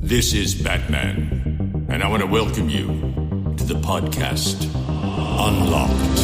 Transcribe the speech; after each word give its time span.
This 0.00 0.32
is 0.32 0.54
Batman, 0.54 1.86
and 1.90 2.02
I 2.02 2.08
want 2.08 2.22
to 2.22 2.26
welcome 2.26 2.68
you 2.70 2.86
to 3.56 3.64
the 3.64 3.74
podcast 3.74 4.64
Unlocked. 4.88 6.17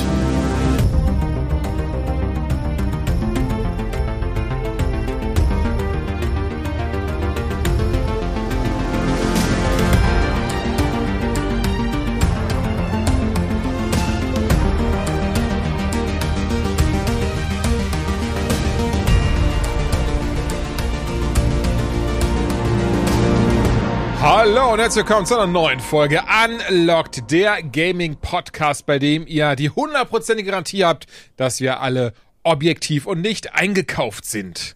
Und 24.75 24.81
herzlich 24.81 25.07
willkommen 25.07 25.25
zu 25.25 25.37
einer 25.37 25.47
neuen 25.47 25.79
Folge 25.79 26.21
Unlocked, 26.45 27.31
der 27.31 27.63
Gaming 27.63 28.17
Podcast, 28.17 28.87
bei 28.87 28.99
dem 28.99 29.25
ihr 29.25 29.55
die 29.55 29.71
hundertprozentige 29.71 30.51
Garantie 30.51 30.85
habt, 30.85 31.07
dass 31.37 31.61
wir 31.61 31.81
alle 31.81 32.13
objektiv 32.43 33.07
und 33.07 33.21
nicht 33.21 33.55
eingekauft 33.55 34.25
sind. 34.25 34.75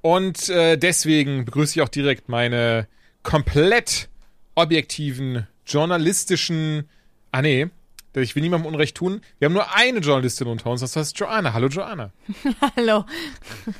Und 0.00 0.48
äh, 0.48 0.76
deswegen 0.76 1.44
begrüße 1.44 1.78
ich 1.78 1.82
auch 1.82 1.88
direkt 1.88 2.28
meine 2.28 2.88
komplett 3.22 4.08
objektiven 4.56 5.46
journalistischen, 5.64 6.88
ah 7.30 7.40
nee, 7.40 7.68
ich 8.14 8.34
will 8.34 8.42
niemandem 8.42 8.66
Unrecht 8.66 8.96
tun. 8.96 9.20
Wir 9.38 9.46
haben 9.46 9.52
nur 9.52 9.74
eine 9.74 10.00
Journalistin 10.00 10.48
unter 10.48 10.70
uns, 10.70 10.80
das 10.80 10.96
heißt 10.96 11.18
Joanna. 11.18 11.52
Hallo 11.52 11.68
Joanna. 11.68 12.10
Hallo. 12.76 13.04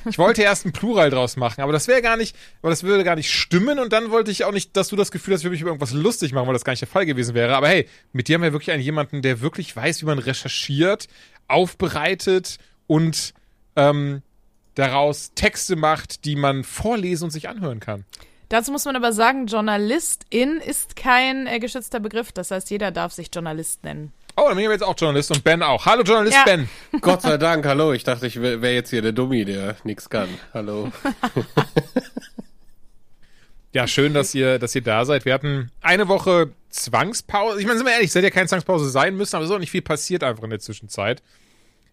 Ich 0.08 0.18
wollte 0.18 0.42
erst 0.42 0.66
ein 0.66 0.72
Plural 0.72 1.10
draus 1.10 1.36
machen, 1.36 1.62
aber 1.62 1.72
das 1.72 1.88
wäre 1.88 2.02
gar 2.02 2.16
nicht, 2.16 2.36
aber 2.62 2.70
das 2.70 2.82
würde 2.82 3.04
gar 3.04 3.16
nicht 3.16 3.32
stimmen 3.32 3.78
und 3.78 3.92
dann 3.92 4.10
wollte 4.10 4.30
ich 4.30 4.44
auch 4.44 4.52
nicht, 4.52 4.76
dass 4.76 4.88
du 4.88 4.96
das 4.96 5.10
Gefühl 5.10 5.34
hast, 5.34 5.44
wir 5.44 5.50
mich 5.50 5.60
über 5.60 5.70
irgendwas 5.70 5.92
lustig 5.92 6.32
machen, 6.32 6.46
weil 6.46 6.52
das 6.52 6.64
gar 6.64 6.72
nicht 6.72 6.82
der 6.82 6.88
Fall 6.88 7.06
gewesen 7.06 7.34
wäre. 7.34 7.56
Aber 7.56 7.68
hey, 7.68 7.88
mit 8.12 8.28
dir 8.28 8.34
haben 8.34 8.42
wir 8.42 8.52
wirklich 8.52 8.70
einen 8.70 8.82
jemanden, 8.82 9.22
der 9.22 9.40
wirklich 9.40 9.74
weiß, 9.74 10.02
wie 10.02 10.06
man 10.06 10.18
recherchiert, 10.18 11.08
aufbereitet 11.48 12.58
und 12.86 13.34
ähm, 13.76 14.22
daraus 14.74 15.32
Texte 15.34 15.76
macht, 15.76 16.24
die 16.24 16.36
man 16.36 16.64
vorlesen 16.64 17.24
und 17.24 17.30
sich 17.30 17.48
anhören 17.48 17.80
kann. 17.80 18.04
Dazu 18.48 18.72
muss 18.72 18.86
man 18.86 18.96
aber 18.96 19.12
sagen, 19.12 19.46
Journalistin 19.46 20.56
ist 20.56 20.96
kein 20.96 21.46
äh, 21.46 21.58
geschützter 21.58 22.00
Begriff. 22.00 22.32
Das 22.32 22.50
heißt, 22.50 22.70
jeder 22.70 22.90
darf 22.90 23.12
sich 23.12 23.28
Journalist 23.32 23.84
nennen. 23.84 24.12
Oh, 24.40 24.46
dann 24.46 24.56
bin 24.56 24.66
ich 24.66 24.70
jetzt 24.70 24.84
auch 24.84 24.94
Journalist 24.96 25.32
und 25.32 25.42
Ben 25.42 25.64
auch. 25.64 25.84
Hallo 25.84 26.04
Journalist 26.04 26.36
Ja. 26.36 26.44
Ben. 26.44 26.68
Gott 27.00 27.22
sei 27.22 27.38
Dank, 27.38 27.66
hallo. 27.66 27.92
Ich 27.92 28.04
dachte, 28.04 28.28
ich 28.28 28.40
wäre 28.40 28.70
jetzt 28.72 28.90
hier 28.90 29.02
der 29.02 29.10
Dummi, 29.10 29.44
der 29.44 29.74
nichts 29.82 30.08
kann. 30.08 30.28
Hallo. 30.54 30.92
Ja, 33.74 33.86
schön, 33.86 34.14
dass 34.14 34.34
ihr, 34.34 34.58
dass 34.58 34.74
ihr 34.74 34.80
da 34.80 35.04
seid. 35.04 35.26
Wir 35.26 35.34
hatten 35.34 35.70
eine 35.82 36.08
Woche 36.08 36.52
Zwangspause. 36.70 37.60
Ich 37.60 37.66
meine, 37.66 37.76
sind 37.76 37.86
wir 37.86 37.92
ehrlich, 37.92 38.08
es 38.08 38.14
hätte 38.14 38.26
ja 38.28 38.30
keine 38.30 38.48
Zwangspause 38.48 38.88
sein 38.88 39.14
müssen, 39.14 39.36
aber 39.36 39.44
es 39.44 39.50
ist 39.50 39.54
auch 39.54 39.60
nicht 39.60 39.70
viel 39.70 39.82
passiert 39.82 40.24
einfach 40.24 40.42
in 40.42 40.50
der 40.50 40.58
Zwischenzeit. 40.58 41.22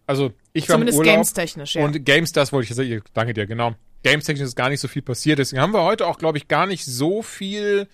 Also, 0.06 0.32
ich 0.54 0.68
war 0.70 0.76
Zumindest 0.76 0.96
im 0.96 1.00
Urlaub. 1.00 1.14
games-technisch, 1.16 1.74
ja. 1.74 1.84
Und 1.84 2.02
Games, 2.06 2.32
das 2.32 2.50
wollte 2.50 2.72
ich 2.72 2.76
jetzt, 2.76 3.10
danke 3.12 3.34
dir, 3.34 3.46
genau. 3.46 3.74
Games 4.02 4.24
technisch 4.24 4.46
ist 4.46 4.56
gar 4.56 4.70
nicht 4.70 4.80
so 4.80 4.88
viel 4.88 5.02
passiert. 5.02 5.38
Deswegen 5.38 5.60
haben 5.60 5.74
wir 5.74 5.82
heute 5.82 6.06
auch, 6.06 6.16
glaube 6.16 6.38
ich, 6.38 6.48
gar 6.48 6.66
nicht 6.66 6.84
so 6.86 7.22
viel 7.22 7.88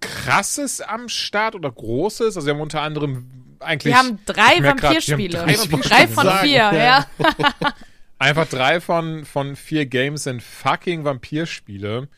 krasses 0.00 0.80
am 0.80 1.08
Start 1.08 1.54
oder 1.54 1.70
großes. 1.70 2.36
Also 2.36 2.46
wir 2.46 2.54
haben 2.54 2.60
unter 2.60 2.82
anderem 2.82 3.26
eigentlich. 3.60 3.92
Wir 3.92 3.98
haben 3.98 4.18
drei 4.26 4.58
grad, 4.58 4.64
haben 4.64 4.82
Vampirspiele. 4.82 5.38
drei 5.38 5.58
Vampirspiele. 5.58 5.82
Drei 5.82 6.08
von 6.08 6.24
sagen, 6.24 6.48
vier, 6.48 6.56
ja. 6.56 6.72
ja. 6.74 7.06
Einfach 8.18 8.46
drei 8.46 8.80
von, 8.80 9.24
von 9.24 9.56
vier 9.56 9.86
Games 9.86 10.24
sind 10.24 10.42
fucking 10.42 11.04
Vampirspiele. 11.04 12.08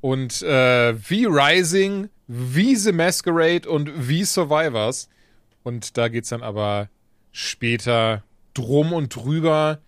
Und 0.00 0.42
äh, 0.42 0.94
wie 1.08 1.26
Rising, 1.26 2.08
wie 2.26 2.74
The 2.74 2.92
Masquerade 2.92 3.68
und 3.68 4.08
wie 4.08 4.24
Survivors. 4.24 5.08
Und 5.62 5.96
da 5.96 6.08
geht's 6.08 6.30
dann 6.30 6.42
aber 6.42 6.88
später 7.30 8.24
drum 8.54 8.92
und 8.92 9.14
drüber. 9.14 9.78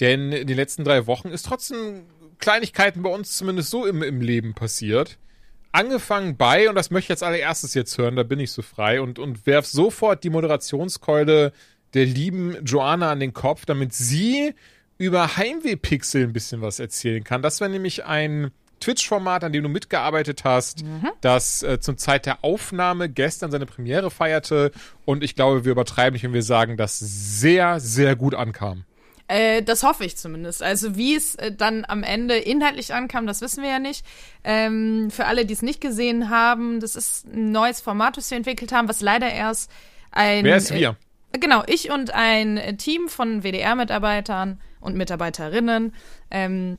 Denn 0.00 0.32
in 0.32 0.46
den 0.46 0.56
letzten 0.56 0.84
drei 0.84 1.06
Wochen 1.06 1.28
ist 1.28 1.46
trotzdem 1.46 2.02
Kleinigkeiten 2.38 3.02
bei 3.02 3.10
uns 3.10 3.36
zumindest 3.36 3.70
so 3.70 3.86
im, 3.86 4.02
im 4.02 4.20
Leben 4.20 4.52
passiert. 4.52 5.18
Angefangen 5.74 6.36
bei, 6.36 6.68
und 6.68 6.76
das 6.76 6.92
möchte 6.92 7.06
ich 7.06 7.16
als 7.16 7.24
allererstes 7.24 7.74
jetzt 7.74 7.98
hören, 7.98 8.14
da 8.14 8.22
bin 8.22 8.38
ich 8.38 8.52
so 8.52 8.62
frei, 8.62 9.00
und, 9.00 9.18
und 9.18 9.44
werf 9.44 9.66
sofort 9.66 10.22
die 10.22 10.30
Moderationskeule 10.30 11.52
der 11.94 12.06
lieben 12.06 12.64
Joanna 12.64 13.10
an 13.10 13.18
den 13.18 13.32
Kopf, 13.32 13.66
damit 13.66 13.92
sie 13.92 14.54
über 14.98 15.36
Heimweh-Pixel 15.36 16.22
ein 16.22 16.32
bisschen 16.32 16.62
was 16.62 16.78
erzählen 16.78 17.24
kann. 17.24 17.42
Das 17.42 17.60
wäre 17.60 17.70
nämlich 17.70 18.04
ein 18.04 18.52
Twitch-Format, 18.78 19.42
an 19.42 19.52
dem 19.52 19.64
du 19.64 19.68
mitgearbeitet 19.68 20.44
hast, 20.44 20.84
das 21.20 21.64
äh, 21.64 21.80
zum 21.80 21.98
Zeit 21.98 22.26
der 22.26 22.44
Aufnahme 22.44 23.08
gestern 23.08 23.50
seine 23.50 23.66
Premiere 23.66 24.12
feierte. 24.12 24.70
Und 25.04 25.24
ich 25.24 25.34
glaube, 25.34 25.64
wir 25.64 25.72
übertreiben 25.72 26.12
nicht, 26.12 26.22
wenn 26.22 26.34
wir 26.34 26.44
sagen, 26.44 26.76
dass 26.76 27.00
sehr, 27.00 27.80
sehr 27.80 28.14
gut 28.14 28.36
ankam. 28.36 28.84
Äh, 29.26 29.62
das 29.62 29.82
hoffe 29.82 30.04
ich 30.04 30.16
zumindest. 30.16 30.62
Also 30.62 30.96
wie 30.96 31.14
es 31.14 31.34
äh, 31.36 31.52
dann 31.52 31.84
am 31.86 32.02
Ende 32.02 32.36
inhaltlich 32.36 32.92
ankam, 32.92 33.26
das 33.26 33.40
wissen 33.40 33.62
wir 33.62 33.70
ja 33.70 33.78
nicht. 33.78 34.04
Ähm, 34.44 35.10
für 35.10 35.26
alle, 35.26 35.46
die 35.46 35.54
es 35.54 35.62
nicht 35.62 35.80
gesehen 35.80 36.28
haben, 36.28 36.80
das 36.80 36.94
ist 36.94 37.26
ein 37.26 37.50
neues 37.52 37.80
Format, 37.80 38.16
das 38.16 38.30
wir 38.30 38.36
entwickelt 38.36 38.72
haben, 38.72 38.88
was 38.88 39.00
leider 39.00 39.30
erst 39.30 39.70
ein... 40.10 40.44
Wer 40.44 40.56
ist 40.56 40.74
wir? 40.74 40.96
Äh, 41.32 41.38
genau, 41.38 41.62
ich 41.66 41.90
und 41.90 42.12
ein 42.12 42.58
äh, 42.58 42.76
Team 42.76 43.08
von 43.08 43.42
WDR-Mitarbeitern 43.42 44.60
und 44.80 44.96
Mitarbeiterinnen, 44.96 45.94
ähm, 46.30 46.78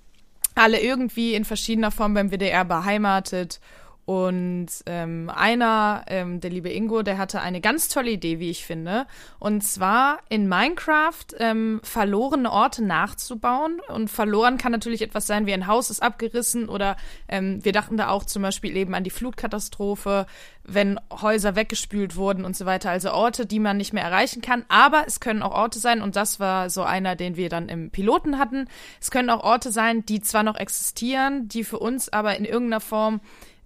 alle 0.54 0.80
irgendwie 0.80 1.34
in 1.34 1.46
verschiedener 1.46 1.92
Form 1.92 2.14
beim 2.14 2.32
WDR 2.32 2.64
beheimatet. 2.64 3.60
Und 4.06 4.68
ähm, 4.86 5.32
einer, 5.34 6.06
ähm, 6.08 6.40
der 6.40 6.52
liebe 6.52 6.72
Ingo, 6.72 7.02
der 7.02 7.18
hatte 7.18 7.42
eine 7.42 7.60
ganz 7.60 7.90
tolle 7.90 8.12
Idee, 8.12 8.40
wie 8.40 8.52
ich 8.52 8.64
finde. 8.64 9.08
Und 9.40 9.64
zwar 9.64 10.20
in 10.30 10.48
Minecraft 10.48 11.26
ähm, 11.40 11.82
verlorene 11.84 12.52
Orte 12.52 12.84
nachzubauen. 12.84 13.82
Und 13.88 14.12
verloren 14.12 14.60
kann 14.60 14.72
natürlich 14.72 15.02
etwas 15.02 15.26
sein, 15.26 15.48
wie 15.48 15.54
ein 15.54 15.66
Haus 15.66 15.90
ist 15.90 16.04
abgerissen 16.04 16.70
oder 16.70 16.98
ähm, 17.28 17.66
wir 17.66 17.72
dachten 17.72 17.98
da 17.98 18.10
auch 18.10 18.26
zum 18.26 18.44
Beispiel 18.44 18.78
eben 18.78 18.94
an 18.94 19.04
die 19.04 19.10
Flutkatastrophe, 19.10 20.28
wenn 20.64 21.00
Häuser 21.12 21.56
weggespült 21.56 22.16
wurden 22.16 22.46
und 22.46 22.56
so 22.56 22.68
weiter. 22.68 22.92
Also 22.92 23.12
Orte, 23.12 23.48
die 23.48 23.60
man 23.60 23.78
nicht 23.78 23.94
mehr 23.94 24.04
erreichen 24.04 24.44
kann. 24.44 24.66
Aber 24.68 25.06
es 25.08 25.20
können 25.20 25.42
auch 25.42 25.54
Orte 25.54 25.80
sein, 25.80 26.04
und 26.04 26.16
das 26.16 26.40
war 26.40 26.70
so 26.70 26.84
einer, 26.84 27.16
den 27.16 27.38
wir 27.38 27.50
dann 27.50 27.70
im 27.70 27.90
Piloten 27.90 28.38
hatten. 28.38 28.68
Es 29.02 29.10
können 29.10 29.32
auch 29.32 29.44
Orte 29.44 29.72
sein, 29.72 30.06
die 30.06 30.22
zwar 30.22 30.44
noch 30.44 30.58
existieren, 30.58 31.48
die 31.48 31.64
für 31.64 31.80
uns 31.80 32.10
aber 32.10 32.36
in 32.36 32.46
irgendeiner 32.46 32.82
Form 32.82 33.20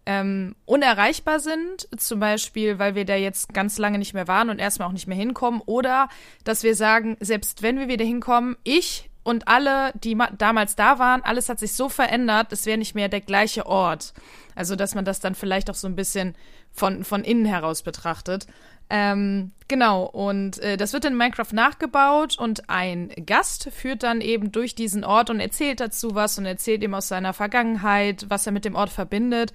ähm, 0.06 0.56
unerreichbar 0.66 1.40
sind, 1.40 1.88
zum 1.98 2.20
Beispiel, 2.20 2.80
weil 2.80 2.96
wir 2.96 3.06
da 3.06 3.16
jetzt 3.16 3.54
ganz 3.54 3.78
lange 3.78 4.00
nicht 4.00 4.14
mehr 4.14 4.28
waren 4.28 4.50
und 4.50 4.60
erstmal 4.60 4.88
auch 4.88 4.94
nicht 4.94 5.08
mehr 5.08 5.18
hinkommen, 5.18 5.62
oder 5.66 6.10
dass 6.44 6.64
wir 6.64 6.76
sagen, 6.76 7.18
selbst 7.20 7.62
wenn 7.62 7.78
wir 7.78 7.88
wieder 7.88 8.06
hinkommen, 8.06 8.56
ich 8.64 9.10
und 9.24 9.48
alle, 9.48 9.92
die 10.02 10.16
ma- 10.16 10.32
damals 10.38 10.76
da 10.76 10.98
waren, 10.98 11.22
alles 11.22 11.50
hat 11.50 11.60
sich 11.60 11.74
so 11.74 11.90
verändert, 11.90 12.52
es 12.52 12.66
wäre 12.66 12.78
nicht 12.78 12.96
mehr 12.96 13.10
der 13.10 13.22
gleiche 13.22 13.66
Ort. 13.66 14.14
Also, 14.56 14.76
dass 14.76 14.96
man 14.96 15.06
das 15.06 15.20
dann 15.20 15.36
vielleicht 15.36 15.70
auch 15.70 15.76
so 15.76 15.88
ein 15.88 15.96
bisschen 15.96 16.36
von, 16.72 17.04
von 17.04 17.24
innen 17.24 17.46
heraus 17.46 17.84
betrachtet. 17.84 18.48
Ähm, 18.90 19.52
genau, 19.68 20.06
und 20.06 20.58
äh, 20.60 20.76
das 20.76 20.94
wird 20.94 21.06
in 21.06 21.16
Minecraft 21.16 21.54
nachgebaut 21.54 22.40
und 22.40 22.70
ein 22.72 23.10
Gast 23.28 23.70
führt 23.72 24.02
dann 24.02 24.20
eben 24.20 24.52
durch 24.52 24.74
diesen 24.74 25.04
Ort 25.04 25.30
und 25.30 25.40
erzählt 25.40 25.80
dazu 25.80 26.16
was 26.16 26.40
und 26.40 26.48
erzählt 26.48 26.82
ihm 26.82 26.96
aus 26.96 27.08
seiner 27.08 27.34
Vergangenheit, 27.34 28.26
was 28.30 28.48
er 28.48 28.52
mit 28.52 28.66
dem 28.66 28.74
Ort 28.74 28.90
verbindet 28.90 29.54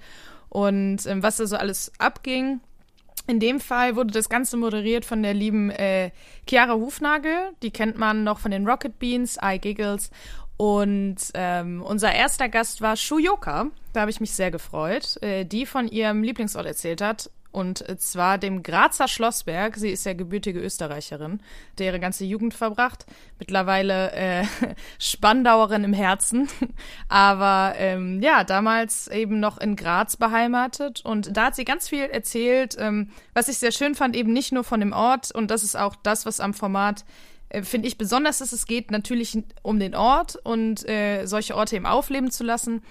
und 0.55 1.05
ähm, 1.05 1.21
was 1.21 1.35
da 1.35 1.47
so 1.47 1.57
alles 1.57 1.91
abging. 1.97 2.61
In 3.27 3.41
dem 3.41 3.59
Fall 3.59 3.97
wurde 3.97 4.13
das 4.13 4.29
Ganze 4.29 4.55
moderiert 4.55 5.03
von 5.03 5.21
der 5.21 5.33
lieben 5.33 5.69
äh, 5.69 6.11
Chiara 6.47 6.75
Hufnagel. 6.75 7.51
Die 7.61 7.71
kennt 7.71 7.97
man 7.97 8.23
noch 8.23 8.39
von 8.39 8.51
den 8.51 8.65
Rocket 8.65 8.97
Beans, 8.97 9.37
I 9.43 9.59
Giggles. 9.59 10.11
Und 10.55 11.17
ähm, 11.33 11.81
unser 11.81 12.13
erster 12.13 12.47
Gast 12.47 12.79
war 12.79 12.95
Shuyoka. 12.95 13.65
Da 13.91 13.99
habe 13.99 14.11
ich 14.11 14.21
mich 14.21 14.31
sehr 14.31 14.49
gefreut, 14.49 15.21
äh, 15.21 15.43
die 15.43 15.65
von 15.65 15.89
ihrem 15.89 16.23
Lieblingsort 16.23 16.65
erzählt 16.65 17.01
hat. 17.01 17.29
Und 17.55 17.85
zwar 18.01 18.37
dem 18.37 18.63
Grazer 18.63 19.07
Schlossberg. 19.07 19.77
Sie 19.77 19.89
ist 19.89 20.05
ja 20.05 20.11
gebürtige 20.11 20.59
Österreicherin, 20.59 21.39
der 21.77 21.85
ihre 21.85 22.01
ganze 22.01 22.25
Jugend 22.25 22.53
verbracht. 22.53 23.05
Mittlerweile 23.39 24.11
äh, 24.11 24.43
Spandauerin 24.99 25.85
im 25.85 25.93
Herzen. 25.93 26.49
Aber 27.07 27.75
ähm, 27.77 28.21
ja, 28.21 28.43
damals 28.43 29.07
eben 29.07 29.39
noch 29.39 29.57
in 29.57 29.77
Graz 29.77 30.17
beheimatet. 30.17 30.99
Und 31.05 31.37
da 31.37 31.45
hat 31.45 31.55
sie 31.55 31.63
ganz 31.63 31.87
viel 31.87 32.03
erzählt, 32.03 32.75
ähm, 32.77 33.11
was 33.33 33.47
ich 33.47 33.57
sehr 33.57 33.71
schön 33.71 33.95
fand, 33.95 34.17
eben 34.17 34.33
nicht 34.33 34.51
nur 34.51 34.65
von 34.65 34.81
dem 34.81 34.91
Ort. 34.91 35.31
Und 35.31 35.49
das 35.49 35.63
ist 35.63 35.77
auch 35.77 35.95
das, 35.95 36.25
was 36.25 36.41
am 36.41 36.53
Format 36.53 37.05
äh, 37.47 37.63
finde 37.63 37.87
ich 37.87 37.97
besonders 37.97 38.41
ist, 38.41 38.51
es 38.51 38.65
geht 38.65 38.91
natürlich 38.91 39.37
um 39.61 39.79
den 39.79 39.95
Ort 39.95 40.35
und 40.43 40.85
äh, 40.89 41.25
solche 41.25 41.55
Orte 41.55 41.77
eben 41.77 41.85
aufleben 41.85 42.31
zu 42.31 42.43
lassen. 42.43 42.81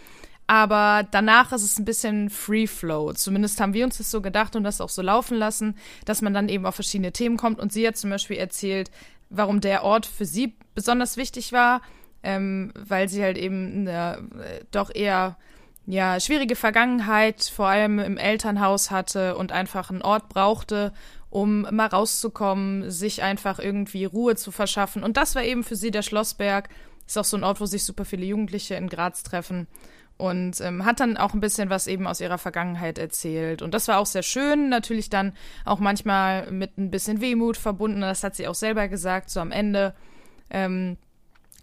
Aber 0.46 1.06
danach 1.10 1.52
ist 1.52 1.62
es 1.62 1.78
ein 1.78 1.86
bisschen 1.86 2.28
Free 2.28 2.66
Flow. 2.66 3.12
Zumindest 3.14 3.60
haben 3.60 3.72
wir 3.72 3.84
uns 3.84 3.98
das 3.98 4.10
so 4.10 4.20
gedacht 4.20 4.56
und 4.56 4.64
das 4.64 4.80
auch 4.80 4.90
so 4.90 5.00
laufen 5.00 5.38
lassen, 5.38 5.76
dass 6.04 6.20
man 6.20 6.34
dann 6.34 6.48
eben 6.48 6.66
auf 6.66 6.74
verschiedene 6.74 7.12
Themen 7.12 7.36
kommt. 7.36 7.60
Und 7.60 7.72
sie 7.72 7.86
hat 7.86 7.96
zum 7.96 8.10
Beispiel 8.10 8.36
erzählt, 8.36 8.90
warum 9.30 9.60
der 9.60 9.84
Ort 9.84 10.04
für 10.04 10.26
sie 10.26 10.54
besonders 10.74 11.16
wichtig 11.16 11.52
war, 11.52 11.80
ähm, 12.22 12.72
weil 12.74 13.08
sie 13.08 13.22
halt 13.22 13.38
eben 13.38 13.88
eine, 13.88 14.28
äh, 14.42 14.64
doch 14.70 14.94
eher 14.94 15.36
ja, 15.86 16.18
schwierige 16.18 16.56
Vergangenheit, 16.56 17.42
vor 17.42 17.66
allem 17.66 17.98
im 17.98 18.16
Elternhaus 18.16 18.90
hatte 18.90 19.36
und 19.36 19.52
einfach 19.52 19.90
einen 19.90 20.02
Ort 20.02 20.28
brauchte, 20.28 20.92
um 21.30 21.62
mal 21.70 21.88
rauszukommen, 21.88 22.90
sich 22.90 23.22
einfach 23.22 23.58
irgendwie 23.58 24.04
Ruhe 24.04 24.36
zu 24.36 24.50
verschaffen. 24.50 25.02
Und 25.02 25.16
das 25.16 25.34
war 25.34 25.42
eben 25.42 25.64
für 25.64 25.76
sie 25.76 25.90
der 25.90 26.02
Schlossberg. 26.02 26.68
Ist 27.06 27.18
auch 27.18 27.24
so 27.24 27.36
ein 27.36 27.44
Ort, 27.44 27.60
wo 27.60 27.66
sich 27.66 27.84
super 27.84 28.04
viele 28.04 28.24
Jugendliche 28.24 28.76
in 28.76 28.88
Graz 28.88 29.22
treffen. 29.24 29.66
Und 30.16 30.60
ähm, 30.60 30.84
hat 30.84 31.00
dann 31.00 31.16
auch 31.16 31.34
ein 31.34 31.40
bisschen 31.40 31.70
was 31.70 31.88
eben 31.88 32.06
aus 32.06 32.20
ihrer 32.20 32.38
Vergangenheit 32.38 32.98
erzählt. 32.98 33.62
Und 33.62 33.74
das 33.74 33.88
war 33.88 33.98
auch 33.98 34.06
sehr 34.06 34.22
schön, 34.22 34.68
natürlich 34.68 35.10
dann 35.10 35.32
auch 35.64 35.80
manchmal 35.80 36.50
mit 36.52 36.78
ein 36.78 36.90
bisschen 36.90 37.20
Wehmut 37.20 37.56
verbunden. 37.56 38.00
Das 38.00 38.22
hat 38.22 38.36
sie 38.36 38.46
auch 38.46 38.54
selber 38.54 38.86
gesagt, 38.88 39.30
so 39.30 39.40
am 39.40 39.50
Ende. 39.50 39.94
Ähm, 40.50 40.98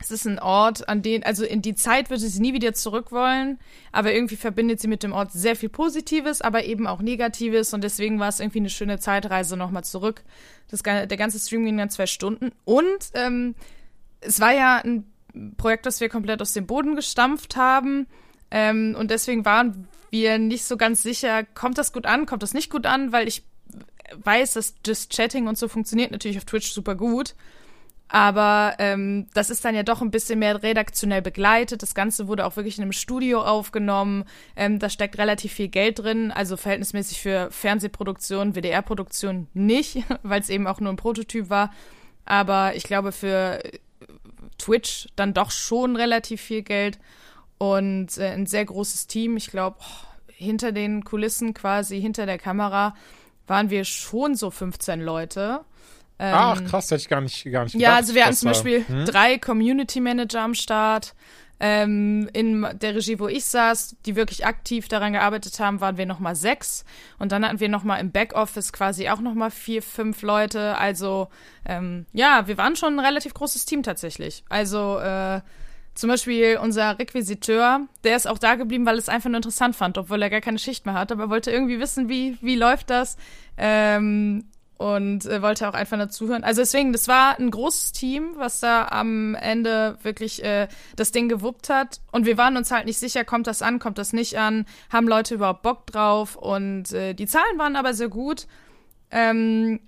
es 0.01 0.09
ist 0.09 0.25
ein 0.25 0.39
Ort, 0.39 0.89
an 0.89 1.01
den, 1.01 1.23
also 1.23 1.45
in 1.45 1.61
die 1.61 1.75
Zeit 1.75 2.09
würde 2.09 2.23
sie 2.27 2.41
nie 2.41 2.53
wieder 2.53 2.73
zurück 2.73 3.11
wollen, 3.11 3.59
aber 3.91 4.13
irgendwie 4.13 4.35
verbindet 4.35 4.79
sie 4.79 4.87
mit 4.87 5.03
dem 5.03 5.13
Ort 5.13 5.31
sehr 5.31 5.55
viel 5.55 5.69
Positives, 5.69 6.41
aber 6.41 6.65
eben 6.65 6.87
auch 6.87 7.01
Negatives 7.01 7.73
und 7.73 7.83
deswegen 7.83 8.19
war 8.19 8.27
es 8.27 8.39
irgendwie 8.39 8.59
eine 8.59 8.69
schöne 8.69 8.99
Zeitreise 8.99 9.55
nochmal 9.57 9.83
zurück. 9.83 10.23
Das, 10.69 10.81
der 10.81 11.05
ganze 11.05 11.39
Stream 11.39 11.65
ging 11.65 11.77
dann 11.77 11.91
zwei 11.91 12.07
Stunden 12.07 12.51
und 12.65 13.11
ähm, 13.13 13.53
es 14.21 14.39
war 14.39 14.53
ja 14.53 14.77
ein 14.77 15.05
Projekt, 15.57 15.85
das 15.85 16.01
wir 16.01 16.09
komplett 16.09 16.41
aus 16.41 16.53
dem 16.53 16.65
Boden 16.65 16.95
gestampft 16.95 17.55
haben 17.55 18.07
ähm, 18.51 18.95
und 18.97 19.11
deswegen 19.11 19.45
waren 19.45 19.87
wir 20.11 20.37
nicht 20.37 20.65
so 20.65 20.77
ganz 20.77 21.01
sicher, 21.01 21.43
kommt 21.43 21.77
das 21.77 21.93
gut 21.93 22.05
an, 22.05 22.25
kommt 22.25 22.43
das 22.43 22.53
nicht 22.53 22.69
gut 22.69 22.85
an, 22.85 23.11
weil 23.11 23.27
ich 23.27 23.43
weiß, 24.15 24.53
dass 24.53 24.75
Just 24.85 25.11
Chatting 25.11 25.47
und 25.47 25.57
so 25.57 25.67
funktioniert 25.67 26.11
natürlich 26.11 26.37
auf 26.37 26.45
Twitch 26.45 26.71
super 26.71 26.95
gut. 26.95 27.33
Aber 28.13 28.75
ähm, 28.79 29.27
das 29.33 29.49
ist 29.49 29.63
dann 29.63 29.73
ja 29.73 29.83
doch 29.83 30.01
ein 30.01 30.11
bisschen 30.11 30.39
mehr 30.39 30.61
redaktionell 30.61 31.21
begleitet. 31.21 31.81
Das 31.81 31.95
Ganze 31.95 32.27
wurde 32.27 32.45
auch 32.45 32.57
wirklich 32.57 32.77
in 32.77 32.81
einem 32.81 32.91
Studio 32.91 33.41
aufgenommen. 33.41 34.25
Ähm, 34.57 34.79
da 34.79 34.89
steckt 34.89 35.17
relativ 35.17 35.53
viel 35.53 35.69
Geld 35.69 35.99
drin, 35.99 36.29
also 36.29 36.57
verhältnismäßig 36.57 37.21
für 37.21 37.49
Fernsehproduktion, 37.51 38.53
WDR-Produktion 38.53 39.47
nicht, 39.53 40.03
weil 40.23 40.41
es 40.41 40.49
eben 40.49 40.67
auch 40.67 40.81
nur 40.81 40.91
ein 40.91 40.97
Prototyp 40.97 41.49
war. 41.49 41.71
Aber 42.25 42.75
ich 42.75 42.83
glaube 42.83 43.13
für 43.13 43.61
Twitch 44.57 45.07
dann 45.15 45.33
doch 45.33 45.49
schon 45.49 45.95
relativ 45.95 46.41
viel 46.41 46.63
Geld 46.63 46.99
und 47.61 48.17
äh, 48.17 48.29
ein 48.29 48.47
sehr 48.47 48.65
großes 48.65 49.05
Team. 49.05 49.37
Ich 49.37 49.51
glaube, 49.51 49.77
hinter 50.25 50.71
den 50.71 51.03
Kulissen 51.03 51.53
quasi, 51.53 52.01
hinter 52.01 52.25
der 52.25 52.39
Kamera, 52.39 52.95
waren 53.45 53.69
wir 53.69 53.83
schon 53.83 54.33
so 54.33 54.49
15 54.49 54.99
Leute. 54.99 55.59
Ähm, 56.17 56.33
Ach, 56.35 56.63
krass, 56.63 56.89
hätte 56.89 57.03
ich 57.03 57.07
gar 57.07 57.21
nicht, 57.21 57.43
gar 57.51 57.65
nicht 57.65 57.73
gedacht. 57.73 57.87
Ja, 57.87 57.95
also 57.97 58.15
wir 58.15 58.25
hatten 58.25 58.35
zum 58.35 58.49
Beispiel 58.49 58.83
hm? 58.87 59.05
drei 59.05 59.37
Community 59.37 59.99
Manager 59.99 60.41
am 60.41 60.55
Start. 60.55 61.13
Ähm, 61.59 62.27
in 62.33 62.65
der 62.81 62.95
Regie, 62.95 63.19
wo 63.19 63.27
ich 63.27 63.45
saß, 63.45 63.97
die 64.07 64.15
wirklich 64.15 64.47
aktiv 64.47 64.87
daran 64.87 65.13
gearbeitet 65.13 65.59
haben, 65.59 65.81
waren 65.81 65.97
wir 65.97 66.07
nochmal 66.07 66.35
sechs. 66.35 66.83
Und 67.19 67.31
dann 67.31 67.45
hatten 67.45 67.59
wir 67.59 67.69
nochmal 67.69 67.99
im 67.99 68.11
Backoffice 68.11 68.73
quasi 68.73 69.07
auch 69.09 69.19
nochmal 69.19 69.51
vier, 69.51 69.83
fünf 69.83 70.23
Leute. 70.23 70.79
Also, 70.79 71.27
ähm, 71.65 72.07
ja, 72.11 72.47
wir 72.47 72.57
waren 72.57 72.75
schon 72.75 72.95
ein 72.95 73.05
relativ 73.05 73.35
großes 73.35 73.65
Team 73.65 73.83
tatsächlich. 73.83 74.43
Also, 74.49 74.97
äh, 74.97 75.41
zum 75.93 76.09
Beispiel 76.09 76.57
unser 76.61 76.97
Requisiteur, 76.97 77.87
der 78.03 78.15
ist 78.15 78.27
auch 78.27 78.37
da 78.37 78.55
geblieben, 78.55 78.85
weil 78.85 78.97
es 78.97 79.09
einfach 79.09 79.29
nur 79.29 79.37
interessant 79.37 79.75
fand, 79.75 79.97
obwohl 79.97 80.21
er 80.21 80.29
gar 80.29 80.41
keine 80.41 80.59
Schicht 80.59 80.85
mehr 80.85 80.95
hat. 80.95 81.11
Aber 81.11 81.23
er 81.23 81.29
wollte 81.29 81.51
irgendwie 81.51 81.79
wissen, 81.79 82.09
wie, 82.09 82.37
wie 82.41 82.55
läuft 82.55 82.89
das. 82.89 83.17
Ähm, 83.57 84.45
und 84.77 85.27
äh, 85.27 85.43
wollte 85.43 85.69
auch 85.69 85.75
einfach 85.75 85.97
nur 85.97 86.09
zuhören. 86.09 86.43
Also 86.43 86.61
deswegen, 86.61 86.91
das 86.91 87.07
war 87.07 87.37
ein 87.37 87.51
großes 87.51 87.91
Team, 87.91 88.33
was 88.37 88.61
da 88.61 88.87
am 88.87 89.35
Ende 89.35 89.99
wirklich 90.01 90.43
äh, 90.43 90.67
das 90.95 91.11
Ding 91.11 91.29
gewuppt 91.29 91.69
hat. 91.69 92.01
Und 92.11 92.25
wir 92.25 92.35
waren 92.37 92.57
uns 92.57 92.71
halt 92.71 92.87
nicht 92.87 92.97
sicher, 92.97 93.23
kommt 93.23 93.45
das 93.45 93.61
an, 93.61 93.77
kommt 93.77 93.99
das 93.99 94.11
nicht 94.11 94.39
an, 94.39 94.65
haben 94.89 95.07
Leute 95.07 95.35
überhaupt 95.35 95.61
Bock 95.61 95.85
drauf. 95.85 96.35
Und 96.35 96.93
äh, 96.93 97.13
die 97.13 97.27
Zahlen 97.27 97.59
waren 97.59 97.75
aber 97.75 97.93
sehr 97.93 98.09
gut. 98.09 98.47
Ähm, 99.11 99.81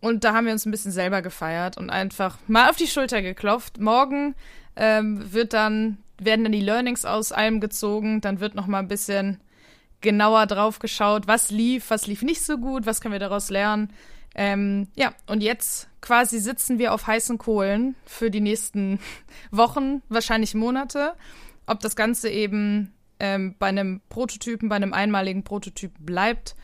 und 0.00 0.24
da 0.24 0.34
haben 0.34 0.46
wir 0.46 0.52
uns 0.52 0.66
ein 0.66 0.72
bisschen 0.72 0.92
selber 0.92 1.22
gefeiert 1.22 1.78
und 1.78 1.90
einfach 1.90 2.36
mal 2.48 2.68
auf 2.68 2.76
die 2.76 2.88
Schulter 2.88 3.22
geklopft. 3.22 3.78
Morgen 3.78 4.34
ähm, 4.76 5.32
wird 5.32 5.52
dann, 5.52 5.98
werden 6.18 6.44
dann 6.44 6.52
die 6.52 6.60
Learnings 6.60 7.04
aus 7.04 7.32
allem 7.32 7.60
gezogen, 7.60 8.20
dann 8.20 8.40
wird 8.40 8.54
noch 8.54 8.66
mal 8.66 8.80
ein 8.80 8.88
bisschen 8.88 9.40
genauer 10.00 10.46
drauf 10.46 10.78
geschaut, 10.78 11.26
was 11.26 11.50
lief, 11.50 11.90
was 11.90 12.06
lief 12.06 12.22
nicht 12.22 12.42
so 12.42 12.58
gut, 12.58 12.86
was 12.86 13.00
können 13.00 13.12
wir 13.12 13.18
daraus 13.18 13.50
lernen. 13.50 13.90
Ähm, 14.34 14.88
ja, 14.96 15.14
und 15.26 15.42
jetzt 15.42 15.88
quasi 16.00 16.40
sitzen 16.40 16.78
wir 16.78 16.92
auf 16.92 17.06
heißen 17.06 17.38
Kohlen 17.38 17.94
für 18.04 18.30
die 18.30 18.40
nächsten 18.40 18.98
Wochen, 19.50 20.02
wahrscheinlich 20.08 20.54
Monate, 20.54 21.14
ob 21.66 21.80
das 21.80 21.96
Ganze 21.96 22.28
eben 22.28 22.92
ähm, 23.20 23.54
bei 23.58 23.68
einem 23.68 24.00
Prototypen, 24.08 24.68
bei 24.68 24.76
einem 24.76 24.92
einmaligen 24.92 25.44
Prototyp 25.44 25.92
bleibt 25.98 26.56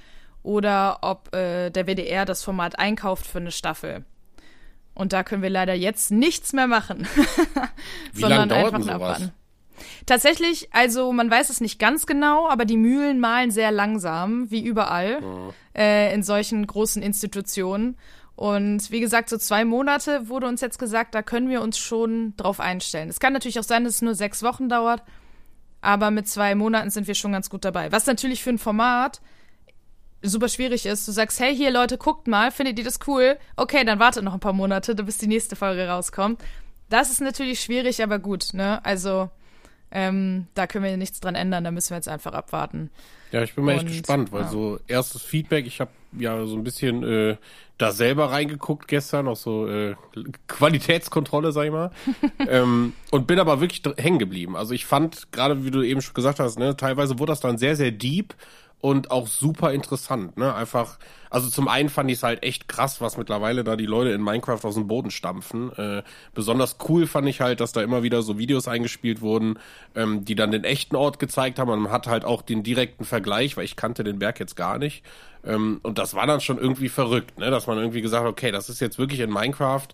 oder 0.43 0.99
ob 1.03 1.35
äh, 1.35 1.71
der 1.71 1.87
WDR 1.87 2.25
das 2.25 2.43
Format 2.43 2.79
einkauft 2.79 3.27
für 3.27 3.39
eine 3.39 3.53
Staffel. 3.53 4.05
Und 5.01 5.15
da 5.15 5.23
können 5.23 5.41
wir 5.41 5.49
leider 5.49 5.73
jetzt 5.73 6.11
nichts 6.11 6.53
mehr 6.53 6.67
machen, 6.67 7.09
sondern 8.13 8.53
einfach 8.53 8.79
nur 8.79 8.93
abwarten. 8.93 9.33
Tatsächlich, 10.05 10.69
also 10.75 11.11
man 11.11 11.31
weiß 11.31 11.49
es 11.49 11.63
nicht 11.63 11.79
ganz 11.79 12.05
genau, 12.05 12.47
aber 12.51 12.67
die 12.67 12.77
Mühlen 12.77 13.19
malen 13.19 13.51
sehr 13.51 13.73
langsam, 13.73 14.51
wie 14.51 14.63
überall 14.63 15.21
oh. 15.23 15.55
äh, 15.75 16.13
in 16.13 16.23
solchen 16.23 16.67
großen 16.67 17.03
Institutionen. 17.03 17.97
Und 18.37 18.91
wie 18.91 19.01
gesagt, 19.01 19.31
so 19.31 19.39
zwei 19.39 19.65
Monate 19.65 20.29
wurde 20.29 20.47
uns 20.47 20.61
jetzt 20.61 20.79
gesagt, 20.79 21.15
da 21.15 21.23
können 21.23 21.49
wir 21.49 21.63
uns 21.63 21.79
schon 21.79 22.35
drauf 22.37 22.61
einstellen. 22.61 23.09
Es 23.09 23.21
kann 23.21 23.33
natürlich 23.33 23.59
auch 23.59 23.65
sein, 23.65 23.85
dass 23.85 23.95
es 23.95 24.03
nur 24.03 24.15
sechs 24.15 24.43
Wochen 24.43 24.69
dauert, 24.69 25.03
aber 25.81 26.11
mit 26.11 26.29
zwei 26.29 26.55
Monaten 26.55 26.91
sind 26.91 27.07
wir 27.07 27.15
schon 27.15 27.33
ganz 27.33 27.49
gut 27.49 27.65
dabei. 27.65 27.91
Was 27.91 28.05
natürlich 28.05 28.43
für 28.43 28.51
ein 28.51 28.59
Format 28.59 29.23
super 30.23 30.49
schwierig 30.49 30.87
ist. 30.87 31.07
Du 31.07 31.13
sagst, 31.13 31.41
hey, 31.41 31.55
hier 31.55 31.71
Leute, 31.71 31.99
guckt 31.99 32.27
mal, 32.27 32.51
findet 32.51 32.79
ihr 32.79 32.85
das 32.85 32.99
cool? 33.07 33.39
Okay, 33.57 33.85
dann 33.85 33.99
wartet 33.99 34.25
noch 34.25 34.35
ein 34.35 34.41
paar 34.41 34.53
Monate, 34.53 34.95
bis 34.95 35.19
die 35.19 35.27
nächste 35.27 35.57
Folge 35.57 35.89
rauskommt. 35.89 36.41
Das 36.89 37.11
ist 37.11 37.21
natürlich 37.21 37.61
schwierig, 37.61 38.03
aber 38.03 38.19
gut, 38.19 38.53
ne? 38.53 38.85
Also 38.85 39.31
ähm, 39.93 40.47
da 40.55 40.67
können 40.67 40.85
wir 40.85 40.97
nichts 40.97 41.21
dran 41.21 41.35
ändern, 41.35 41.65
da 41.65 41.71
müssen 41.71 41.91
wir 41.91 41.97
jetzt 41.97 42.09
einfach 42.09 42.33
abwarten. 42.33 42.91
Ja, 43.33 43.43
ich 43.43 43.55
bin 43.55 43.65
mal 43.65 43.77
echt 43.77 43.87
gespannt, 43.87 44.33
weil 44.33 44.43
ja. 44.43 44.49
so 44.49 44.79
erstes 44.87 45.23
Feedback, 45.23 45.67
ich 45.67 45.81
habe 45.81 45.91
ja 46.19 46.45
so 46.47 46.57
ein 46.57 46.65
bisschen 46.65 47.03
äh, 47.05 47.37
da 47.79 47.93
selber 47.93 48.31
reingeguckt 48.31 48.89
gestern, 48.89 49.29
auch 49.29 49.37
so 49.37 49.69
äh, 49.69 49.95
Qualitätskontrolle, 50.49 51.53
sag 51.53 51.65
ich 51.65 51.71
mal, 51.71 51.93
ähm, 52.49 52.93
und 53.11 53.27
bin 53.27 53.39
aber 53.39 53.61
wirklich 53.61 53.83
hängen 53.97 54.19
geblieben. 54.19 54.57
Also 54.57 54.75
ich 54.75 54.85
fand, 54.85 55.31
gerade 55.33 55.65
wie 55.65 55.71
du 55.71 55.83
eben 55.83 56.03
schon 56.03 56.15
gesagt 56.15 56.41
hast, 56.41 56.59
ne, 56.59 56.77
teilweise 56.77 57.19
wurde 57.19 57.33
das 57.33 57.41
dann 57.41 57.59
sehr, 57.59 57.77
sehr 57.77 57.93
deep 57.93 58.35
und 58.81 59.11
auch 59.11 59.27
super 59.29 59.73
interessant, 59.73 60.37
ne? 60.37 60.55
Einfach, 60.55 60.99
also 61.31 61.49
zum 61.49 61.69
einen 61.69 61.89
fand 61.89 62.11
ich 62.11 62.19
es 62.19 62.23
halt 62.25 62.43
echt 62.43 62.69
krass, 62.69 63.01
was 63.01 63.17
mittlerweile 63.17 63.65
da 63.65 63.77
die 63.77 63.87
Leute 63.87 64.11
in 64.11 64.23
Minecraft 64.23 64.65
aus 64.65 64.75
dem 64.75 64.89
Boden 64.89 65.11
stampfen. 65.11 65.73
Äh, 65.77 66.03
besonders 66.35 66.77
cool 66.89 67.07
fand 67.07 67.29
ich 67.29 67.41
halt, 67.41 67.61
dass 67.61 67.73
da 67.73 67.83
immer 67.83 68.03
wieder 68.03 68.23
so 68.23 68.37
Videos 68.37 68.67
eingespielt 68.69 69.21
wurden, 69.21 69.59
ähm, 69.95 70.25
die 70.25 70.35
dann 70.35 70.51
den 70.51 70.65
echten 70.65 70.97
Ort 70.97 71.21
gezeigt 71.21 71.59
haben. 71.59 71.71
Und 71.71 71.83
man 71.83 71.93
hat 71.93 72.09
halt 72.09 72.25
auch 72.25 72.43
den 72.43 72.65
direkten 72.65 73.05
Vergleich, 73.05 73.57
weil 73.57 73.65
ich 73.65 73.77
kannte 73.77 74.03
den 74.03 74.19
Berg 74.19 74.41
jetzt 74.41 74.57
gar 74.57 74.79
nicht. 74.79 75.05
Ähm, 75.45 75.81
und 75.83 75.99
das 75.99 76.15
war 76.15 76.27
dann 76.27 76.41
schon 76.41 76.59
irgendwie 76.59 76.89
verrückt, 76.89 77.39
ne? 77.39 77.51
Dass 77.51 77.67
man 77.67 77.79
irgendwie 77.79 78.03
gesagt 78.03 78.25
hat, 78.25 78.31
okay, 78.31 78.51
das 78.51 78.69
ist 78.69 78.81
jetzt 78.81 78.99
wirklich 78.99 79.21
in 79.21 79.31
Minecraft 79.31 79.89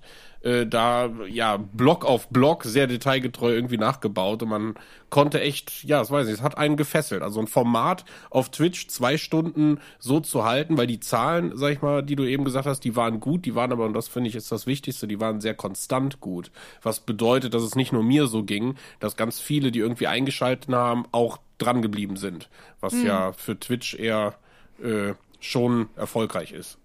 äh, 0.46 0.66
da 0.66 1.10
ja 1.28 1.56
Block 1.56 2.04
auf 2.04 2.28
Block 2.28 2.64
sehr 2.64 2.86
detailgetreu 2.86 3.52
irgendwie 3.52 3.78
nachgebaut 3.78 4.42
und 4.42 4.48
man 4.48 4.74
konnte 5.10 5.40
echt, 5.40 5.84
ja, 5.84 5.98
das 5.98 6.10
weiß 6.10 6.28
ich, 6.28 6.34
es 6.34 6.42
hat 6.42 6.56
einen 6.56 6.76
gefesselt. 6.76 7.22
Also 7.22 7.40
ein 7.40 7.48
Format 7.48 8.04
auf 8.30 8.50
Twitch 8.50 8.88
zwei 8.88 9.18
Stunden 9.18 9.80
so 9.98 10.20
zu 10.20 10.44
halten, 10.44 10.78
weil 10.78 10.86
die 10.86 11.00
Zahlen, 11.00 11.25
sag 11.54 11.72
ich 11.72 11.82
mal, 11.82 12.02
die 12.02 12.16
du 12.16 12.24
eben 12.24 12.44
gesagt 12.44 12.66
hast, 12.66 12.80
die 12.80 12.96
waren 12.96 13.20
gut, 13.20 13.44
die 13.44 13.54
waren 13.54 13.72
aber, 13.72 13.84
und 13.84 13.94
das 13.94 14.08
finde 14.08 14.28
ich 14.28 14.36
ist 14.36 14.52
das 14.52 14.66
Wichtigste, 14.66 15.06
die 15.06 15.20
waren 15.20 15.40
sehr 15.40 15.54
konstant 15.54 16.20
gut. 16.20 16.50
Was 16.82 17.00
bedeutet, 17.00 17.54
dass 17.54 17.62
es 17.62 17.74
nicht 17.74 17.92
nur 17.92 18.02
mir 18.02 18.26
so 18.26 18.42
ging, 18.42 18.76
dass 19.00 19.16
ganz 19.16 19.40
viele, 19.40 19.70
die 19.72 19.80
irgendwie 19.80 20.06
eingeschaltet 20.06 20.72
haben, 20.74 21.06
auch 21.12 21.38
dran 21.58 21.82
geblieben 21.82 22.16
sind. 22.16 22.48
Was 22.80 22.92
mhm. 22.94 23.06
ja 23.06 23.32
für 23.32 23.58
Twitch 23.58 23.94
eher 23.94 24.34
äh, 24.82 25.14
schon 25.40 25.88
erfolgreich 25.96 26.52
ist. 26.52 26.78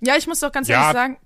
Ja, 0.00 0.16
ich 0.16 0.26
muss 0.26 0.40
doch 0.40 0.52
ganz 0.52 0.68
ja. 0.68 0.80
ehrlich 0.80 0.92
sagen, 0.92 1.16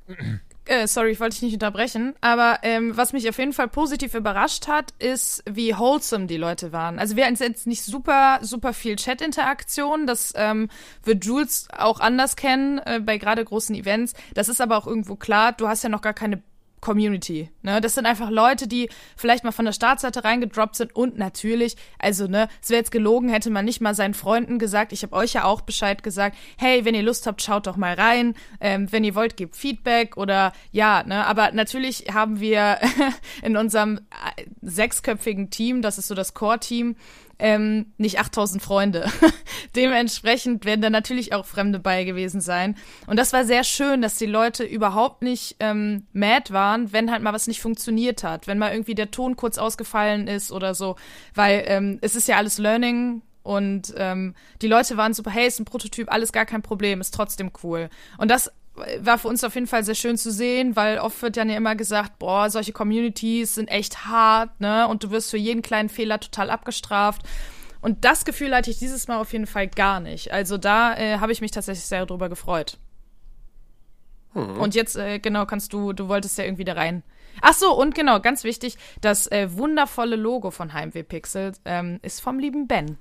äh, 0.66 0.86
sorry, 0.86 1.10
ich 1.10 1.20
wollte 1.20 1.34
dich 1.34 1.42
nicht 1.42 1.54
unterbrechen, 1.54 2.14
aber 2.20 2.58
ähm, 2.62 2.96
was 2.96 3.12
mich 3.12 3.28
auf 3.28 3.38
jeden 3.38 3.52
Fall 3.52 3.68
positiv 3.68 4.14
überrascht 4.14 4.68
hat, 4.68 4.92
ist, 4.98 5.42
wie 5.48 5.74
wholesome 5.74 6.26
die 6.26 6.36
Leute 6.36 6.72
waren. 6.72 6.98
Also 6.98 7.16
wir 7.16 7.24
hatten 7.24 7.36
jetzt 7.36 7.66
nicht 7.66 7.84
super, 7.84 8.38
super 8.42 8.72
viel 8.72 8.96
Chat-Interaktion, 8.96 10.06
das 10.06 10.32
ähm, 10.36 10.68
wird 11.04 11.24
Jules 11.24 11.68
auch 11.76 12.00
anders 12.00 12.36
kennen 12.36 12.78
äh, 12.78 13.00
bei 13.00 13.18
gerade 13.18 13.44
großen 13.44 13.74
Events. 13.74 14.14
Das 14.34 14.48
ist 14.48 14.60
aber 14.60 14.76
auch 14.76 14.86
irgendwo 14.86 15.16
klar, 15.16 15.52
du 15.52 15.68
hast 15.68 15.82
ja 15.82 15.88
noch 15.88 16.02
gar 16.02 16.14
keine 16.14 16.42
Community. 16.80 17.50
Ne? 17.62 17.80
Das 17.80 17.94
sind 17.94 18.06
einfach 18.06 18.30
Leute, 18.30 18.68
die 18.68 18.88
vielleicht 19.16 19.44
mal 19.44 19.52
von 19.52 19.64
der 19.64 19.72
Startseite 19.72 20.24
reingedroppt 20.24 20.76
sind 20.76 20.94
und 20.94 21.18
natürlich, 21.18 21.76
also 21.98 22.26
ne, 22.26 22.48
es 22.62 22.70
wäre 22.70 22.78
jetzt 22.78 22.90
gelogen, 22.90 23.28
hätte 23.28 23.50
man 23.50 23.64
nicht 23.64 23.80
mal 23.80 23.94
seinen 23.94 24.14
Freunden 24.14 24.58
gesagt, 24.58 24.92
ich 24.92 25.02
habe 25.02 25.14
euch 25.16 25.32
ja 25.32 25.44
auch 25.44 25.62
Bescheid 25.62 26.02
gesagt, 26.02 26.36
hey, 26.58 26.84
wenn 26.84 26.94
ihr 26.94 27.02
Lust 27.02 27.26
habt, 27.26 27.42
schaut 27.42 27.66
doch 27.66 27.76
mal 27.76 27.94
rein, 27.94 28.34
ähm, 28.60 28.90
wenn 28.92 29.04
ihr 29.04 29.14
wollt, 29.14 29.36
gebt 29.36 29.56
Feedback 29.56 30.16
oder 30.16 30.52
ja, 30.70 31.02
ne, 31.04 31.26
aber 31.26 31.52
natürlich 31.52 32.06
haben 32.12 32.40
wir 32.40 32.78
in 33.42 33.56
unserem 33.56 33.98
äh, 34.36 34.44
sechsköpfigen 34.62 35.50
Team, 35.50 35.82
das 35.82 35.98
ist 35.98 36.08
so 36.08 36.14
das 36.14 36.34
Core-Team, 36.34 36.96
ähm, 37.38 37.92
nicht 37.98 38.18
8000 38.18 38.62
Freunde. 38.62 39.10
Dementsprechend 39.76 40.64
werden 40.64 40.80
da 40.80 40.90
natürlich 40.90 41.32
auch 41.32 41.44
Fremde 41.44 41.78
bei 41.78 42.04
gewesen 42.04 42.40
sein. 42.40 42.76
Und 43.06 43.18
das 43.18 43.32
war 43.32 43.44
sehr 43.44 43.64
schön, 43.64 44.02
dass 44.02 44.16
die 44.16 44.26
Leute 44.26 44.64
überhaupt 44.64 45.22
nicht 45.22 45.56
ähm, 45.60 46.06
mad 46.12 46.52
waren, 46.52 46.92
wenn 46.92 47.10
halt 47.10 47.22
mal 47.22 47.32
was 47.32 47.46
nicht 47.46 47.60
funktioniert 47.60 48.22
hat, 48.22 48.46
wenn 48.46 48.58
mal 48.58 48.72
irgendwie 48.72 48.94
der 48.94 49.10
Ton 49.10 49.36
kurz 49.36 49.58
ausgefallen 49.58 50.28
ist 50.28 50.52
oder 50.52 50.74
so, 50.74 50.96
weil 51.34 51.64
ähm, 51.66 51.98
es 52.00 52.16
ist 52.16 52.28
ja 52.28 52.36
alles 52.36 52.58
Learning 52.58 53.22
und 53.42 53.94
ähm, 53.96 54.34
die 54.60 54.66
Leute 54.66 54.96
waren 54.96 55.14
super, 55.14 55.30
hey, 55.30 55.46
ist 55.46 55.60
ein 55.60 55.66
Prototyp, 55.66 56.10
alles 56.10 56.32
gar 56.32 56.46
kein 56.46 56.62
Problem, 56.62 57.00
ist 57.00 57.14
trotzdem 57.14 57.52
cool. 57.62 57.90
Und 58.18 58.30
das 58.30 58.50
war 59.00 59.18
für 59.18 59.28
uns 59.28 59.44
auf 59.44 59.54
jeden 59.54 59.66
Fall 59.66 59.84
sehr 59.84 59.94
schön 59.94 60.16
zu 60.16 60.30
sehen, 60.30 60.76
weil 60.76 60.98
oft 60.98 61.20
wird 61.22 61.36
dann 61.36 61.48
ja 61.48 61.56
immer 61.56 61.74
gesagt, 61.74 62.18
boah, 62.18 62.50
solche 62.50 62.72
Communities 62.72 63.54
sind 63.54 63.68
echt 63.68 64.06
hart, 64.06 64.60
ne? 64.60 64.86
Und 64.88 65.04
du 65.04 65.10
wirst 65.10 65.30
für 65.30 65.36
jeden 65.36 65.62
kleinen 65.62 65.88
Fehler 65.88 66.20
total 66.20 66.50
abgestraft. 66.50 67.22
Und 67.80 68.04
das 68.04 68.24
Gefühl 68.24 68.54
hatte 68.54 68.70
ich 68.70 68.78
dieses 68.78 69.08
Mal 69.08 69.18
auf 69.18 69.32
jeden 69.32 69.46
Fall 69.46 69.68
gar 69.68 70.00
nicht. 70.00 70.32
Also 70.32 70.58
da 70.58 70.96
äh, 70.96 71.18
habe 71.18 71.32
ich 71.32 71.40
mich 71.40 71.50
tatsächlich 71.50 71.84
sehr 71.84 72.06
drüber 72.06 72.28
gefreut. 72.28 72.78
Hm. 74.32 74.58
Und 74.58 74.74
jetzt, 74.74 74.96
äh, 74.96 75.18
genau, 75.18 75.46
kannst 75.46 75.72
du, 75.72 75.92
du 75.92 76.08
wolltest 76.08 76.36
ja 76.38 76.44
irgendwie 76.44 76.64
da 76.64 76.74
rein 76.74 77.02
Ach 77.42 77.54
so, 77.54 77.72
und 77.74 77.94
genau, 77.94 78.20
ganz 78.20 78.44
wichtig, 78.44 78.76
das 79.00 79.30
äh, 79.30 79.48
wundervolle 79.52 80.16
Logo 80.16 80.50
von 80.50 80.72
Heimweh 80.72 81.02
Pixel 81.02 81.52
ähm, 81.64 81.98
ist 82.02 82.20
vom 82.20 82.38
lieben 82.38 82.66
Ben. 82.66 82.98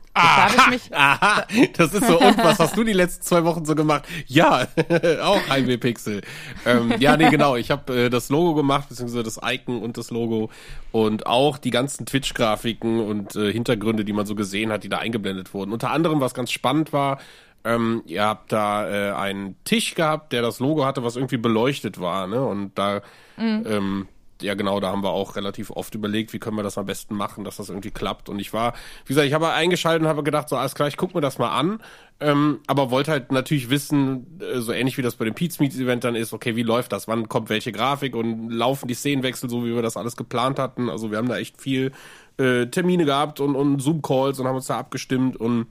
Mich, 0.69 0.93
aha, 0.95 1.45
das 1.73 1.93
ist 1.93 2.07
so, 2.07 2.19
und 2.19 2.37
was 2.37 2.59
hast 2.59 2.77
du 2.77 2.83
die 2.83 2.93
letzten 2.93 3.23
zwei 3.23 3.43
Wochen 3.43 3.65
so 3.65 3.75
gemacht? 3.75 4.05
Ja, 4.27 4.67
auch 5.21 5.47
Heimweh 5.49 5.77
Pixel. 5.77 6.21
Ähm, 6.65 6.93
ja, 6.99 7.17
nee, 7.17 7.29
genau, 7.29 7.55
ich 7.55 7.71
habe 7.71 8.05
äh, 8.05 8.09
das 8.09 8.29
Logo 8.29 8.55
gemacht, 8.55 8.89
beziehungsweise 8.89 9.23
das 9.23 9.39
Icon 9.43 9.81
und 9.81 9.97
das 9.97 10.11
Logo 10.11 10.49
und 10.91 11.27
auch 11.27 11.57
die 11.57 11.71
ganzen 11.71 12.05
Twitch-Grafiken 12.05 12.99
und 12.99 13.35
äh, 13.35 13.51
Hintergründe, 13.51 14.05
die 14.05 14.13
man 14.13 14.25
so 14.25 14.35
gesehen 14.35 14.71
hat, 14.71 14.83
die 14.83 14.89
da 14.89 14.97
eingeblendet 14.97 15.53
wurden. 15.53 15.71
Unter 15.71 15.91
anderem, 15.91 16.21
was 16.21 16.33
ganz 16.33 16.51
spannend 16.51 16.93
war, 16.93 17.19
ähm, 17.65 18.03
ihr 18.05 18.23
habt 18.23 18.51
da 18.51 18.87
äh, 18.87 19.11
einen 19.13 19.55
Tisch 19.63 19.95
gehabt, 19.95 20.31
der 20.31 20.43
das 20.43 20.59
Logo 20.59 20.85
hatte, 20.85 21.03
was 21.03 21.15
irgendwie 21.15 21.37
beleuchtet 21.37 21.99
war, 21.99 22.27
ne? 22.27 22.45
Und 22.45 22.77
da 22.77 23.01
mhm. 23.37 23.65
ähm, 23.67 24.07
ja 24.41 24.53
genau, 24.53 24.79
da 24.79 24.91
haben 24.91 25.03
wir 25.03 25.11
auch 25.11 25.35
relativ 25.35 25.71
oft 25.71 25.95
überlegt, 25.95 26.33
wie 26.33 26.39
können 26.39 26.57
wir 26.57 26.63
das 26.63 26.77
am 26.77 26.85
besten 26.85 27.15
machen, 27.15 27.43
dass 27.43 27.57
das 27.57 27.69
irgendwie 27.69 27.91
klappt. 27.91 28.29
Und 28.29 28.39
ich 28.39 28.53
war, 28.53 28.73
wie 29.05 29.09
gesagt, 29.09 29.27
ich 29.27 29.33
habe 29.33 29.51
eingeschaltet 29.51 30.03
und 30.03 30.07
habe 30.07 30.23
gedacht, 30.23 30.49
so 30.49 30.57
alles 30.57 30.75
klar, 30.75 30.87
ich 30.87 30.97
guck 30.97 31.15
mir 31.15 31.21
das 31.21 31.37
mal 31.37 31.49
an, 31.49 31.81
ähm, 32.19 32.59
aber 32.67 32.91
wollte 32.91 33.11
halt 33.11 33.31
natürlich 33.31 33.69
wissen, 33.69 34.39
äh, 34.41 34.59
so 34.59 34.71
ähnlich 34.71 34.97
wie 34.97 35.01
das 35.01 35.15
bei 35.15 35.25
dem 35.25 35.35
Pete's 35.35 35.59
Meets 35.59 35.77
Event 35.77 36.03
dann 36.03 36.15
ist, 36.15 36.33
okay, 36.33 36.55
wie 36.55 36.63
läuft 36.63 36.91
das, 36.91 37.07
wann 37.07 37.29
kommt 37.29 37.49
welche 37.49 37.71
Grafik 37.71 38.15
und 38.15 38.49
laufen 38.49 38.87
die 38.87 38.93
Szenenwechsel 38.93 39.49
so, 39.49 39.65
wie 39.65 39.73
wir 39.73 39.81
das 39.81 39.97
alles 39.97 40.15
geplant 40.15 40.59
hatten. 40.59 40.89
Also 40.89 41.11
wir 41.11 41.17
haben 41.17 41.29
da 41.29 41.37
echt 41.37 41.61
viel 41.61 41.91
äh, 42.37 42.67
Termine 42.67 43.05
gehabt 43.05 43.39
und, 43.39 43.55
und 43.55 43.79
Zoom-Calls 43.81 44.39
und 44.39 44.47
haben 44.47 44.55
uns 44.55 44.67
da 44.67 44.77
abgestimmt 44.77 45.37
und 45.37 45.67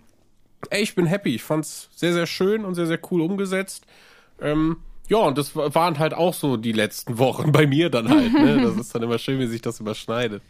ey, 0.70 0.82
ich 0.82 0.94
bin 0.94 1.06
happy. 1.06 1.34
Ich 1.34 1.42
fand's 1.42 1.88
sehr, 1.94 2.12
sehr 2.12 2.26
schön 2.26 2.64
und 2.64 2.74
sehr, 2.74 2.86
sehr 2.86 3.00
cool 3.10 3.20
umgesetzt. 3.20 3.86
Ähm, 4.40 4.78
ja, 5.08 5.18
und 5.18 5.36
das 5.36 5.54
waren 5.54 5.98
halt 5.98 6.14
auch 6.14 6.32
so 6.32 6.56
die 6.56 6.72
letzten 6.72 7.18
Wochen 7.18 7.52
bei 7.52 7.66
mir 7.66 7.90
dann 7.90 8.08
halt. 8.08 8.32
Ne? 8.32 8.62
Das 8.62 8.76
ist 8.76 8.94
dann 8.94 9.02
immer 9.02 9.18
schön, 9.18 9.38
wie 9.38 9.46
sich 9.46 9.60
das 9.60 9.80
überschneidet. 9.80 10.42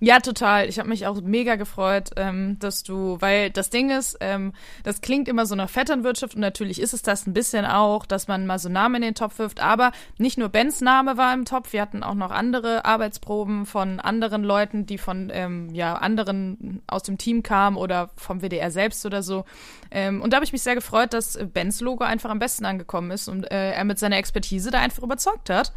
Ja, 0.00 0.20
total. 0.20 0.68
Ich 0.68 0.78
habe 0.78 0.88
mich 0.88 1.08
auch 1.08 1.20
mega 1.20 1.56
gefreut, 1.56 2.10
ähm, 2.16 2.56
dass 2.60 2.84
du, 2.84 3.16
weil 3.20 3.50
das 3.50 3.68
Ding 3.68 3.90
ist, 3.90 4.16
ähm, 4.20 4.52
das 4.84 5.00
klingt 5.00 5.26
immer 5.26 5.44
so 5.44 5.56
nach 5.56 5.68
Vetternwirtschaft 5.68 6.36
und 6.36 6.40
natürlich 6.40 6.80
ist 6.80 6.94
es 6.94 7.02
das 7.02 7.26
ein 7.26 7.32
bisschen 7.32 7.66
auch, 7.66 8.06
dass 8.06 8.28
man 8.28 8.46
mal 8.46 8.60
so 8.60 8.68
Namen 8.68 8.96
in 8.96 9.02
den 9.02 9.14
Topf 9.16 9.40
wirft, 9.40 9.58
aber 9.58 9.90
nicht 10.16 10.38
nur 10.38 10.50
Bens 10.50 10.80
Name 10.80 11.16
war 11.16 11.34
im 11.34 11.44
Topf, 11.44 11.72
wir 11.72 11.82
hatten 11.82 12.04
auch 12.04 12.14
noch 12.14 12.30
andere 12.30 12.84
Arbeitsproben 12.84 13.66
von 13.66 13.98
anderen 13.98 14.44
Leuten, 14.44 14.86
die 14.86 14.98
von 14.98 15.30
ähm, 15.34 15.74
ja 15.74 15.94
anderen 15.96 16.80
aus 16.86 17.02
dem 17.02 17.18
Team 17.18 17.42
kamen 17.42 17.76
oder 17.76 18.10
vom 18.14 18.40
WDR 18.40 18.70
selbst 18.70 19.04
oder 19.04 19.24
so. 19.24 19.46
Ähm, 19.90 20.22
und 20.22 20.32
da 20.32 20.36
habe 20.36 20.44
ich 20.44 20.52
mich 20.52 20.62
sehr 20.62 20.76
gefreut, 20.76 21.12
dass 21.12 21.36
Bens 21.52 21.80
Logo 21.80 22.04
einfach 22.04 22.30
am 22.30 22.38
besten 22.38 22.66
angekommen 22.66 23.10
ist 23.10 23.26
und 23.26 23.50
äh, 23.50 23.72
er 23.72 23.84
mit 23.84 23.98
seiner 23.98 24.18
Expertise 24.18 24.70
da 24.70 24.78
einfach 24.78 25.02
überzeugt 25.02 25.50
hat. 25.50 25.72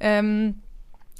Ähm, 0.00 0.62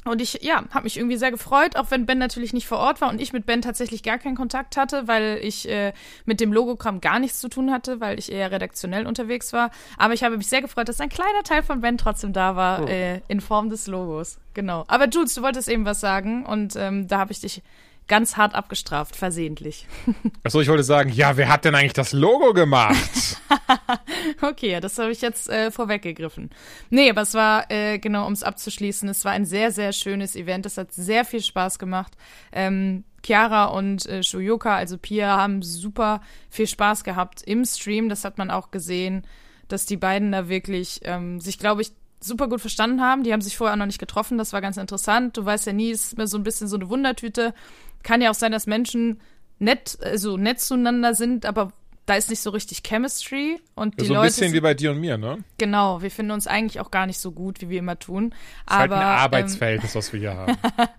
und 0.09 0.21
ich, 0.21 0.43
ja, 0.43 0.65
habe 0.71 0.85
mich 0.85 0.97
irgendwie 0.97 1.17
sehr 1.17 1.31
gefreut, 1.31 1.77
auch 1.77 1.91
wenn 1.91 2.07
Ben 2.07 2.19
natürlich 2.19 2.53
nicht 2.53 2.67
vor 2.67 2.79
Ort 2.79 3.01
war 3.01 3.11
und 3.11 3.21
ich 3.21 3.33
mit 3.33 3.47
Ben 3.47 3.63
tatsächlich 3.63 4.03
gar 4.03 4.19
keinen 4.19 4.37
Kontakt 4.37 4.77
hatte, 4.77 5.09
weil 5.09 5.39
ich 5.43 5.69
äh, 5.69 5.93
mit 6.25 6.41
dem 6.41 6.53
Logogramm 6.53 7.01
gar 7.01 7.19
nichts 7.19 7.41
zu 7.41 7.49
tun 7.49 7.71
hatte, 7.71 8.01
weil 8.01 8.19
ich 8.19 8.31
eher 8.31 8.51
redaktionell 8.51 9.07
unterwegs 9.07 9.53
war. 9.53 9.71
Aber 9.99 10.15
ich 10.15 10.25
habe 10.25 10.37
mich 10.37 10.49
sehr 10.49 10.63
gefreut, 10.63 10.89
dass 10.89 11.01
ein 11.01 11.09
kleiner 11.09 11.43
Teil 11.45 11.63
von 11.63 11.81
Ben 11.81 11.99
trotzdem 11.99 12.33
da 12.33 12.57
war, 12.57 12.83
oh. 12.83 12.87
äh, 12.87 13.21
in 13.29 13.41
Form 13.41 13.71
des 13.71 13.87
Logos. 13.87 14.39
Genau. 14.55 14.85
Aber 14.89 15.09
Jules, 15.09 15.35
du 15.35 15.43
wolltest 15.43 15.69
eben 15.69 15.85
was 15.85 16.01
sagen 16.01 16.47
und 16.47 16.77
ähm, 16.77 17.09
da 17.09 17.19
habe 17.19 17.33
ich 17.33 17.41
dich 17.41 17.63
ganz 18.09 18.37
hart 18.37 18.55
abgestraft, 18.55 19.17
versehentlich. 19.17 19.87
Achso, 20.45 20.61
ich 20.61 20.69
wollte 20.69 20.85
sagen, 20.85 21.11
ja, 21.11 21.37
wer 21.37 21.49
hat 21.49 21.65
denn 21.65 21.75
eigentlich 21.75 21.93
das 21.93 22.13
Logo 22.13 22.53
gemacht? 22.53 23.41
okay, 24.43 24.73
ja, 24.73 24.81
das 24.81 24.99
habe 24.99 25.11
ich 25.11 25.21
jetzt 25.21 25.49
äh, 25.49 25.71
vorweggegriffen. 25.71 26.51
Nee, 26.91 27.11
aber 27.11 27.23
es 27.23 27.35
war, 27.35 27.71
äh, 27.71 27.99
genau, 27.99 28.27
um 28.27 28.33
es 28.33 28.43
abzuschließen, 28.43 29.09
es 29.09 29.25
war 29.25 29.33
ein 29.33 29.45
sehr, 29.45 29.73
sehr 29.73 29.93
schönes 29.93 30.37
Event. 30.37 30.67
Es 30.67 30.79
hat 30.79 30.93
sehr 30.93 31.25
viel 31.25 31.43
Spaß 31.43 31.79
gemacht. 31.79 32.13
Ähm, 32.53 33.05
Chiara 33.25 33.67
und 33.67 34.07
äh, 34.07 34.23
Shuyoka, 34.23 34.77
also 34.77 34.99
Pia, 34.99 35.37
haben 35.37 35.63
super 35.63 36.21
viel 36.49 36.69
Spaß 36.69 37.03
gehabt 37.03 37.43
im 37.43 37.65
Stream. 37.65 38.09
Das 38.09 38.25
hat 38.25 38.39
man 38.39 38.51
auch 38.51 38.71
gesehen, 38.71 39.27
dass 39.67 39.85
die 39.85 39.97
beiden 39.97 40.31
da 40.31 40.49
wirklich 40.49 41.01
ähm, 41.03 41.41
sich, 41.41 41.59
glaube 41.59 41.83
ich, 41.83 41.91
super 42.21 42.49
gut 42.49 42.61
verstanden 42.61 43.01
haben. 43.01 43.23
Die 43.23 43.33
haben 43.33 43.41
sich 43.41 43.57
vorher 43.57 43.77
noch 43.77 43.87
nicht 43.87 43.99
getroffen. 43.99 44.39
Das 44.39 44.53
war 44.53 44.61
ganz 44.61 44.77
interessant. 44.77 45.37
Du 45.37 45.45
weißt 45.45 45.67
ja 45.67 45.73
nie, 45.73 45.91
es 45.91 46.07
ist 46.07 46.13
immer 46.15 46.27
so 46.27 46.39
ein 46.39 46.43
bisschen 46.43 46.69
so 46.69 46.77
eine 46.77 46.89
Wundertüte. 46.89 47.55
Kann 48.03 48.23
ja 48.23 48.31
auch 48.31 48.35
sein, 48.35 48.53
dass 48.53 48.67
Menschen 48.67 49.21
nett, 49.59 49.99
also 50.03 50.37
nett 50.37 50.61
zueinander 50.61 51.15
sind, 51.15 51.47
aber 51.47 51.73
da 52.07 52.15
ist 52.15 52.31
nicht 52.31 52.41
so 52.41 52.51
richtig 52.51 52.83
Chemistry 52.85 53.61
und 53.77 54.01
die 54.01 54.07
so 54.07 54.15
ein 54.15 54.21
Leute 54.21 54.29
bisschen 54.29 54.55
wie 54.55 54.61
bei 54.61 54.73
dir 54.73 54.91
und 54.91 55.01
mir, 55.01 55.19
ne? 55.19 55.45
Genau, 55.59 56.01
wir 56.01 56.11
finden 56.11 56.33
uns 56.33 56.47
eigentlich 56.47 56.81
auch 56.81 56.91
gar 56.91 57.05
nicht 57.05 57.19
so 57.19 57.31
gut, 57.31 57.61
wie 57.61 57.69
wir 57.69 57.79
immer 57.79 57.99
tun. 57.99 58.31
Das 58.67 58.79
aber, 58.79 58.85
ist 58.85 58.91
halt 58.91 58.93
ein 58.93 59.19
Arbeitsverhältnis, 59.19 59.95
ähm, 59.95 59.99
was 59.99 60.13
wir 60.15 60.21
hier 60.21 60.35
haben. 60.35 60.57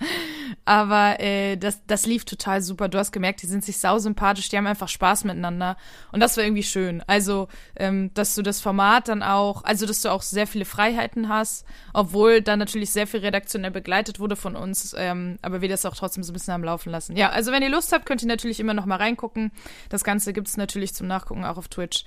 aber 0.66 1.20
äh, 1.20 1.58
das, 1.58 1.82
das 1.88 2.06
lief 2.06 2.24
total 2.26 2.62
super. 2.62 2.88
Du 2.88 3.00
hast 3.00 3.12
gemerkt, 3.12 3.42
die 3.42 3.48
sind 3.48 3.66
sich 3.66 3.80
sausympathisch, 3.80 4.50
die 4.50 4.58
haben 4.58 4.68
einfach 4.68 4.90
Spaß 4.90 5.24
miteinander 5.24 5.76
und 6.12 6.20
das 6.20 6.38
war 6.38 6.44
irgendwie 6.44 6.62
schön. 6.62 7.04
Also, 7.08 7.48
ähm, 7.78 8.12
dass 8.14 8.36
du 8.36 8.44
das 8.44 8.62
Format 8.62 9.08
dann 9.08 9.24
auch, 9.24 9.64
also 9.64 9.88
dass 9.88 10.02
du 10.02 10.10
auch 10.10 10.22
sehr 10.22 10.46
viele 10.46 10.66
Freiheiten 10.66 11.30
hast, 11.30 11.66
obwohl 11.94 12.44
da 12.44 12.58
natürlich 12.58 12.92
sehr 12.92 13.08
viel 13.08 13.22
redaktionell 13.22 13.72
begleitet 13.72 14.20
wurde 14.20 14.36
von 14.36 14.56
uns, 14.56 14.96
ähm, 14.96 15.40
aber 15.42 15.62
wir 15.62 15.70
das 15.70 15.84
auch 15.88 15.96
trotzdem 15.96 16.22
so 16.22 16.32
ein 16.32 16.34
bisschen 16.34 16.54
am 16.54 16.64
Laufen 16.64 16.92
lassen. 16.92 17.18
Ja, 17.18 17.30
also 17.32 17.52
wenn 17.52 17.64
ihr 17.64 17.70
Lust 17.70 17.92
habt, 17.92 18.06
könnt 18.06 18.22
ihr 18.22 18.28
natürlich 18.28 18.60
immer 18.60 18.76
noch 18.76 18.86
mal 18.86 18.98
reingucken. 18.98 19.52
Das 19.90 20.04
Ganze 20.04 20.32
gibt's 20.32 20.58
natürlich 20.58 20.94
zum 20.94 21.08
Nachgucken 21.08 21.44
auch 21.44 21.58
auf 21.58 21.70
Twitch. 21.70 22.06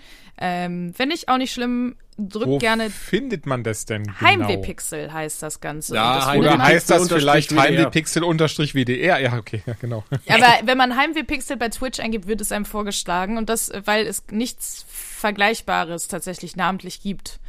Ähm, 0.61 0.95
Wenn 0.97 1.11
ich 1.11 1.29
auch 1.29 1.39
nicht 1.39 1.53
schlimm, 1.53 1.97
drückt 2.19 2.47
Wo 2.47 2.59
gerne. 2.59 2.91
findet 2.91 3.47
man 3.47 3.65
das 3.65 3.87
denn? 3.87 4.05
Genau? 4.05 4.21
Heimwehpixel 4.21 5.13
heißt 5.13 5.43
das 5.43 5.61
Ganze. 5.61 5.95
Ja, 5.95 6.17
das 6.17 6.37
oder 6.37 6.59
heißt 6.59 6.91
das 6.91 7.09
vielleicht 7.09 7.53
Heimwehpixel-WDR? 7.53 9.19
Ja, 9.21 9.39
okay, 9.39 9.63
ja, 9.67 9.75
genau. 9.81 10.05
Aber 10.29 10.59
wenn 10.65 10.77
man 10.77 10.97
Heimwehpixel 10.97 11.57
bei 11.57 11.69
Twitch 11.69 12.01
eingibt, 12.01 12.27
wird 12.27 12.41
es 12.41 12.53
einem 12.53 12.65
vorgeschlagen 12.65 13.39
und 13.39 13.49
das, 13.49 13.73
weil 13.85 14.07
es 14.07 14.25
nichts 14.31 14.85
Vergleichbares 14.89 16.09
tatsächlich 16.09 16.57
namentlich 16.57 17.03
gibt. 17.03 17.41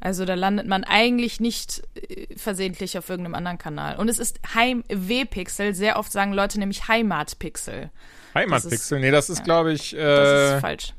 Also 0.00 0.24
da 0.26 0.34
landet 0.34 0.66
man 0.66 0.84
eigentlich 0.84 1.40
nicht 1.40 1.82
äh, 1.94 2.26
versehentlich 2.36 2.98
auf 2.98 3.08
irgendeinem 3.08 3.34
anderen 3.34 3.58
Kanal. 3.58 3.96
Und 3.96 4.08
es 4.08 4.18
ist 4.18 4.38
Heim-W-Pixel. 4.54 5.74
Sehr 5.74 5.98
oft 5.98 6.12
sagen 6.12 6.32
Leute 6.32 6.58
nämlich 6.58 6.88
Heimatpixel. 6.88 7.90
Heimatpixel? 8.34 9.00
Nee, 9.00 9.10
das 9.10 9.30
ist, 9.30 9.38
ja, 9.38 9.44
glaube 9.44 9.72
ich. 9.72 9.94
Äh, 9.94 9.98
das 9.98 10.54
ist 10.54 10.60
falsch. 10.60 10.94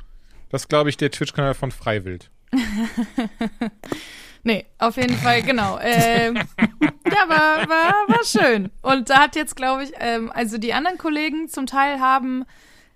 Das 0.55 0.62
ist, 0.62 0.69
glaube 0.69 0.89
ich, 0.89 0.95
der 0.95 1.12
Twitch-Kanal 1.12 1.53
von 1.53 1.69
Freiwild. 1.69 2.31
nee, 4.43 4.65
auf 4.77 4.95
jeden 4.95 5.17
Fall, 5.17 5.41
genau. 5.41 5.77
Ähm, 5.81 6.35
ja, 6.57 7.27
war, 7.27 7.67
war, 7.67 7.93
war 8.07 8.24
schön. 8.24 8.71
Und 8.81 9.09
da 9.09 9.19
hat 9.19 9.35
jetzt, 9.35 9.57
glaube 9.57 9.83
ich, 9.83 9.91
ähm, 10.00 10.31
also 10.31 10.57
die 10.57 10.71
anderen 10.71 10.97
Kollegen 10.97 11.50
zum 11.50 11.65
Teil 11.65 12.00
haben 12.00 12.45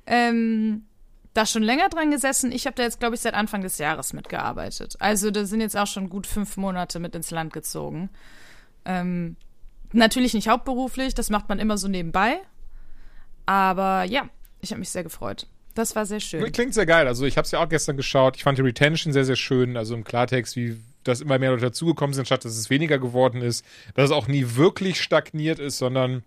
ähm, 0.05 0.85
da 1.33 1.45
schon 1.45 1.61
länger 1.61 1.89
dran 1.89 2.11
gesessen. 2.11 2.53
Ich 2.53 2.65
habe 2.65 2.77
da 2.77 2.83
jetzt, 2.83 3.01
glaube 3.01 3.15
ich, 3.15 3.21
seit 3.21 3.33
Anfang 3.33 3.61
des 3.61 3.77
Jahres 3.77 4.13
mitgearbeitet. 4.13 4.95
Also 4.99 5.29
da 5.29 5.43
sind 5.43 5.59
jetzt 5.59 5.75
auch 5.75 5.87
schon 5.87 6.09
gut 6.09 6.27
fünf 6.27 6.55
Monate 6.55 7.01
mit 7.01 7.13
ins 7.13 7.29
Land 7.29 7.51
gezogen. 7.51 8.09
Ähm, 8.85 9.35
natürlich 9.91 10.33
nicht 10.33 10.47
hauptberuflich, 10.47 11.13
das 11.13 11.29
macht 11.29 11.49
man 11.49 11.59
immer 11.59 11.77
so 11.77 11.89
nebenbei. 11.89 12.39
Aber 13.45 14.05
ja, 14.05 14.29
ich 14.61 14.71
habe 14.71 14.79
mich 14.79 14.91
sehr 14.91 15.03
gefreut. 15.03 15.45
Das 15.79 15.95
war 15.95 16.05
sehr 16.05 16.19
schön. 16.19 16.51
Klingt 16.51 16.73
sehr 16.73 16.85
geil. 16.85 17.07
Also 17.07 17.25
ich 17.25 17.37
habe 17.37 17.45
es 17.45 17.51
ja 17.51 17.63
auch 17.63 17.69
gestern 17.69 17.95
geschaut. 17.95 18.35
Ich 18.35 18.43
fand 18.43 18.57
die 18.57 18.63
Retention 18.63 19.13
sehr, 19.13 19.23
sehr 19.23 19.37
schön. 19.37 19.77
Also 19.77 19.95
im 19.95 20.03
Klartext, 20.03 20.57
wie 20.57 20.77
dass 21.05 21.21
immer 21.21 21.39
mehr 21.39 21.51
Leute 21.51 21.61
dazugekommen 21.61 22.13
sind, 22.13 22.25
statt 22.25 22.43
dass 22.43 22.57
es 22.57 22.69
weniger 22.69 22.99
geworden 22.99 23.41
ist. 23.41 23.65
Dass 23.93 24.09
es 24.09 24.11
auch 24.11 24.27
nie 24.27 24.45
wirklich 24.55 25.01
stagniert 25.01 25.57
ist, 25.57 25.77
sondern 25.77 26.23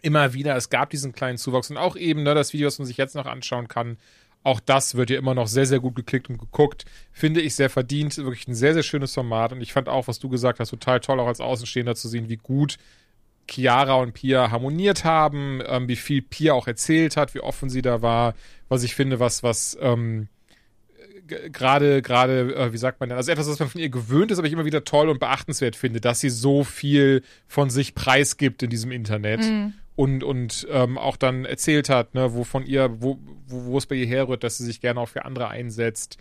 immer 0.00 0.32
wieder, 0.32 0.56
es 0.56 0.70
gab 0.70 0.88
diesen 0.88 1.12
kleinen 1.12 1.36
Zuwachs. 1.36 1.68
Und 1.68 1.76
auch 1.76 1.96
eben 1.96 2.22
ne, 2.22 2.34
das 2.34 2.54
Video, 2.54 2.66
was 2.66 2.78
man 2.78 2.86
sich 2.86 2.96
jetzt 2.96 3.14
noch 3.14 3.26
anschauen 3.26 3.68
kann, 3.68 3.98
auch 4.42 4.58
das 4.58 4.94
wird 4.94 5.10
ja 5.10 5.18
immer 5.18 5.34
noch 5.34 5.48
sehr, 5.48 5.66
sehr 5.66 5.80
gut 5.80 5.94
geklickt 5.94 6.30
und 6.30 6.38
geguckt. 6.38 6.86
Finde 7.12 7.42
ich 7.42 7.54
sehr 7.54 7.68
verdient. 7.68 8.16
Wirklich 8.16 8.48
ein 8.48 8.54
sehr, 8.54 8.72
sehr 8.72 8.82
schönes 8.82 9.12
Format. 9.12 9.52
Und 9.52 9.60
ich 9.60 9.74
fand 9.74 9.90
auch, 9.90 10.08
was 10.08 10.18
du 10.18 10.30
gesagt 10.30 10.60
hast, 10.60 10.70
total 10.70 11.00
toll, 11.00 11.20
auch 11.20 11.26
als 11.26 11.40
Außenstehender 11.40 11.94
zu 11.94 12.08
sehen, 12.08 12.30
wie 12.30 12.38
gut 12.38 12.78
Chiara 13.50 13.94
und 13.94 14.14
Pia 14.14 14.50
harmoniert 14.50 15.04
haben, 15.04 15.62
ähm, 15.66 15.88
wie 15.88 15.96
viel 15.96 16.22
Pia 16.22 16.52
auch 16.52 16.66
erzählt 16.66 17.16
hat, 17.16 17.34
wie 17.34 17.40
offen 17.40 17.70
sie 17.70 17.82
da 17.82 18.02
war, 18.02 18.34
was 18.68 18.82
ich 18.82 18.94
finde, 18.94 19.20
was, 19.20 19.42
was, 19.42 19.76
ähm, 19.80 20.28
gerade, 21.28 22.02
gerade, 22.02 22.54
äh, 22.54 22.72
wie 22.72 22.78
sagt 22.78 23.00
man 23.00 23.08
denn, 23.08 23.18
also 23.18 23.30
etwas, 23.30 23.48
was 23.48 23.58
man 23.58 23.68
von 23.68 23.80
ihr 23.80 23.88
gewöhnt 23.88 24.30
ist, 24.30 24.38
aber 24.38 24.46
ich 24.46 24.52
immer 24.52 24.64
wieder 24.64 24.84
toll 24.84 25.08
und 25.08 25.20
beachtenswert 25.20 25.76
finde, 25.76 26.00
dass 26.00 26.20
sie 26.20 26.30
so 26.30 26.64
viel 26.64 27.22
von 27.46 27.70
sich 27.70 27.94
preisgibt 27.94 28.62
in 28.62 28.70
diesem 28.70 28.90
Internet. 28.90 29.40
Mhm. 29.40 29.74
Und, 29.96 30.22
und 30.22 30.66
ähm, 30.70 30.96
auch 30.96 31.16
dann 31.16 31.44
erzählt 31.44 31.88
hat, 31.88 32.14
ne, 32.14 32.32
wo 32.32 32.44
von 32.44 32.64
ihr, 32.64 33.02
wo, 33.02 33.18
wo, 33.48 33.64
wo 33.64 33.78
es 33.78 33.86
bei 33.86 33.96
ihr 33.96 34.06
herrührt, 34.06 34.44
dass 34.44 34.58
sie 34.58 34.64
sich 34.64 34.80
gerne 34.80 35.00
auch 35.00 35.08
für 35.08 35.24
andere 35.24 35.48
einsetzt. 35.48 36.18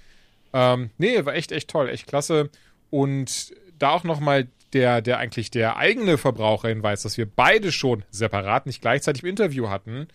Ähm, 0.52 0.90
nee, 0.98 1.24
war 1.26 1.36
echt, 1.36 1.52
echt 1.52 1.70
toll, 1.70 1.88
echt 1.90 2.08
klasse. 2.08 2.50
Und 2.90 3.54
da 3.78 3.92
auch 3.92 4.04
nochmal 4.04 4.48
der, 4.74 5.02
der 5.02 5.18
eigentlich 5.18 5.52
der 5.52 5.78
eigene 5.78 6.18
Verbraucherhinweis, 6.18 7.04
dass 7.04 7.18
wir 7.18 7.26
beide 7.26 7.72
schon 7.72 8.04
separat, 8.10 8.66
nicht 8.66 8.82
gleichzeitig 8.82 9.24
im 9.24 9.30
Interview 9.30 9.70
hatten 9.70 10.08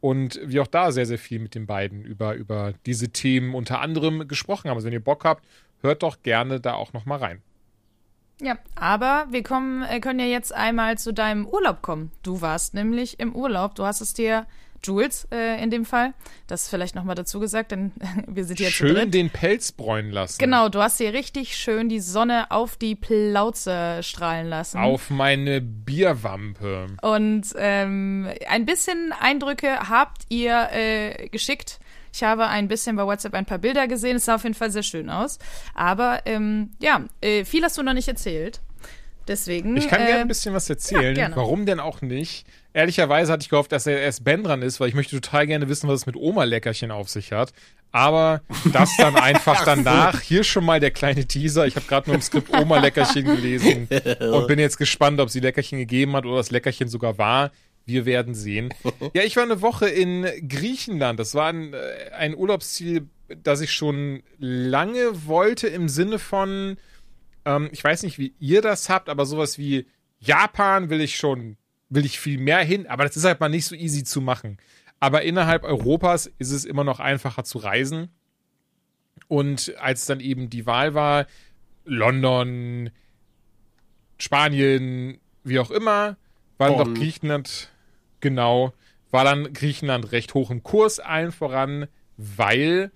und 0.00 0.40
wir 0.44 0.62
auch 0.62 0.66
da 0.66 0.92
sehr, 0.92 1.06
sehr 1.06 1.18
viel 1.18 1.38
mit 1.38 1.54
den 1.54 1.66
beiden 1.66 2.04
über, 2.04 2.34
über 2.34 2.74
diese 2.84 3.08
Themen 3.08 3.54
unter 3.54 3.80
anderem 3.80 4.28
gesprochen 4.28 4.68
haben. 4.68 4.76
Also 4.76 4.86
wenn 4.86 4.92
ihr 4.92 5.02
Bock 5.02 5.24
habt, 5.24 5.44
hört 5.80 6.02
doch 6.02 6.22
gerne 6.22 6.60
da 6.60 6.74
auch 6.74 6.92
nochmal 6.92 7.18
rein. 7.18 7.42
Ja, 8.40 8.58
aber 8.74 9.26
wir 9.30 9.42
kommen, 9.42 9.82
äh, 9.82 9.98
können 10.00 10.20
ja 10.20 10.26
jetzt 10.26 10.54
einmal 10.54 10.98
zu 10.98 11.12
deinem 11.12 11.46
Urlaub 11.46 11.80
kommen. 11.80 12.10
Du 12.22 12.42
warst 12.42 12.74
nämlich 12.74 13.18
im 13.18 13.34
Urlaub. 13.34 13.74
Du 13.74 13.84
hast 13.84 14.02
es 14.02 14.12
dir 14.12 14.46
Jules 14.82 15.26
äh, 15.32 15.62
in 15.62 15.70
dem 15.70 15.84
Fall. 15.84 16.14
Das 16.46 16.68
vielleicht 16.68 16.94
nochmal 16.94 17.14
dazu 17.14 17.40
gesagt, 17.40 17.72
denn 17.72 17.92
wir 18.26 18.44
sind 18.44 18.60
jetzt 18.60 18.72
Schön 18.72 19.10
den 19.10 19.30
Pelz 19.30 19.72
bräunen 19.72 20.10
lassen. 20.10 20.38
Genau, 20.38 20.68
du 20.68 20.80
hast 20.80 20.98
hier 20.98 21.12
richtig 21.12 21.56
schön 21.56 21.88
die 21.88 22.00
Sonne 22.00 22.50
auf 22.50 22.76
die 22.76 22.94
Plauze 22.94 24.02
strahlen 24.02 24.48
lassen. 24.48 24.78
Auf 24.78 25.10
meine 25.10 25.60
Bierwampe. 25.60 26.86
Und 27.02 27.46
ähm, 27.56 28.28
ein 28.48 28.66
bisschen 28.66 29.12
Eindrücke 29.18 29.88
habt 29.88 30.22
ihr 30.28 30.68
äh, 30.72 31.28
geschickt. 31.28 31.80
Ich 32.16 32.22
habe 32.22 32.46
ein 32.46 32.66
bisschen 32.66 32.96
bei 32.96 33.04
WhatsApp 33.04 33.34
ein 33.34 33.44
paar 33.44 33.58
Bilder 33.58 33.86
gesehen. 33.88 34.16
Es 34.16 34.24
sah 34.24 34.36
auf 34.36 34.44
jeden 34.44 34.54
Fall 34.54 34.70
sehr 34.70 34.82
schön 34.82 35.10
aus. 35.10 35.38
Aber 35.74 36.22
ähm, 36.24 36.70
ja, 36.80 37.04
äh, 37.20 37.44
viel 37.44 37.62
hast 37.62 37.76
du 37.76 37.82
noch 37.82 37.92
nicht 37.92 38.08
erzählt. 38.08 38.60
Deswegen. 39.28 39.76
Ich 39.76 39.88
kann 39.88 40.02
äh, 40.02 40.06
gerne 40.06 40.20
ein 40.22 40.28
bisschen 40.28 40.54
was 40.54 40.68
erzählen. 40.70 41.16
Ja, 41.16 41.30
Warum 41.34 41.66
denn 41.66 41.80
auch 41.80 42.00
nicht? 42.02 42.46
Ehrlicherweise 42.72 43.32
hatte 43.32 43.42
ich 43.42 43.48
gehofft, 43.48 43.72
dass 43.72 43.86
er 43.86 44.00
erst 44.00 44.22
Ben 44.24 44.42
dran 44.44 44.62
ist, 44.62 44.80
weil 44.80 44.88
ich 44.88 44.94
möchte 44.94 45.20
total 45.20 45.46
gerne 45.46 45.68
wissen, 45.68 45.88
was 45.88 46.00
es 46.00 46.06
mit 46.06 46.16
Oma-Leckerchen 46.16 46.90
auf 46.90 47.08
sich 47.08 47.32
hat. 47.32 47.52
Aber 47.90 48.42
das 48.72 48.96
dann 48.98 49.16
einfach 49.16 49.64
danach. 49.64 50.20
Hier 50.20 50.44
schon 50.44 50.64
mal 50.64 50.80
der 50.80 50.90
kleine 50.90 51.26
Teaser. 51.26 51.66
Ich 51.66 51.76
habe 51.76 51.86
gerade 51.86 52.08
nur 52.10 52.16
im 52.16 52.22
Skript 52.22 52.54
Oma-Leckerchen 52.54 53.24
gelesen 53.24 53.88
und 54.20 54.46
bin 54.46 54.58
jetzt 54.58 54.76
gespannt, 54.76 55.20
ob 55.20 55.30
sie 55.30 55.40
Leckerchen 55.40 55.78
gegeben 55.78 56.14
hat 56.14 56.26
oder 56.26 56.36
das 56.36 56.50
Leckerchen 56.50 56.88
sogar 56.88 57.16
war. 57.18 57.50
Wir 57.86 58.04
werden 58.04 58.34
sehen. 58.34 58.74
Ja, 59.14 59.22
ich 59.22 59.36
war 59.36 59.44
eine 59.44 59.62
Woche 59.62 59.88
in 59.88 60.26
Griechenland. 60.48 61.18
Das 61.18 61.34
war 61.34 61.48
ein, 61.48 61.72
äh, 61.72 62.10
ein 62.18 62.34
Urlaubsziel, 62.34 63.06
das 63.42 63.60
ich 63.60 63.72
schon 63.72 64.22
lange 64.38 65.26
wollte 65.26 65.68
im 65.68 65.88
Sinne 65.88 66.18
von, 66.18 66.76
ähm, 67.46 67.70
ich 67.72 67.82
weiß 67.82 68.02
nicht, 68.02 68.18
wie 68.18 68.34
ihr 68.38 68.60
das 68.60 68.90
habt, 68.90 69.08
aber 69.08 69.24
sowas 69.24 69.56
wie 69.56 69.86
Japan 70.18 70.90
will 70.90 71.00
ich 71.00 71.16
schon 71.16 71.56
will 71.88 72.04
ich 72.04 72.18
viel 72.18 72.38
mehr 72.38 72.58
hin, 72.58 72.86
aber 72.86 73.04
das 73.04 73.16
ist 73.16 73.24
halt 73.24 73.40
mal 73.40 73.48
nicht 73.48 73.66
so 73.66 73.74
easy 73.74 74.04
zu 74.04 74.20
machen. 74.20 74.58
Aber 74.98 75.22
innerhalb 75.22 75.64
Europas 75.64 76.26
ist 76.38 76.50
es 76.50 76.64
immer 76.64 76.84
noch 76.84 77.00
einfacher 77.00 77.44
zu 77.44 77.58
reisen. 77.58 78.08
Und 79.28 79.74
als 79.78 80.06
dann 80.06 80.20
eben 80.20 80.50
die 80.50 80.66
Wahl 80.66 80.94
war, 80.94 81.26
London, 81.84 82.90
Spanien, 84.18 85.20
wie 85.44 85.58
auch 85.58 85.70
immer, 85.70 86.16
war 86.58 86.70
dann 86.70 86.78
doch 86.78 86.94
Griechenland, 86.94 87.70
genau, 88.20 88.72
war 89.10 89.24
dann 89.24 89.52
Griechenland 89.52 90.12
recht 90.12 90.34
hoch 90.34 90.50
im 90.50 90.62
Kurs, 90.62 90.98
allen 90.98 91.32
voran, 91.32 91.86
weil 92.16 92.90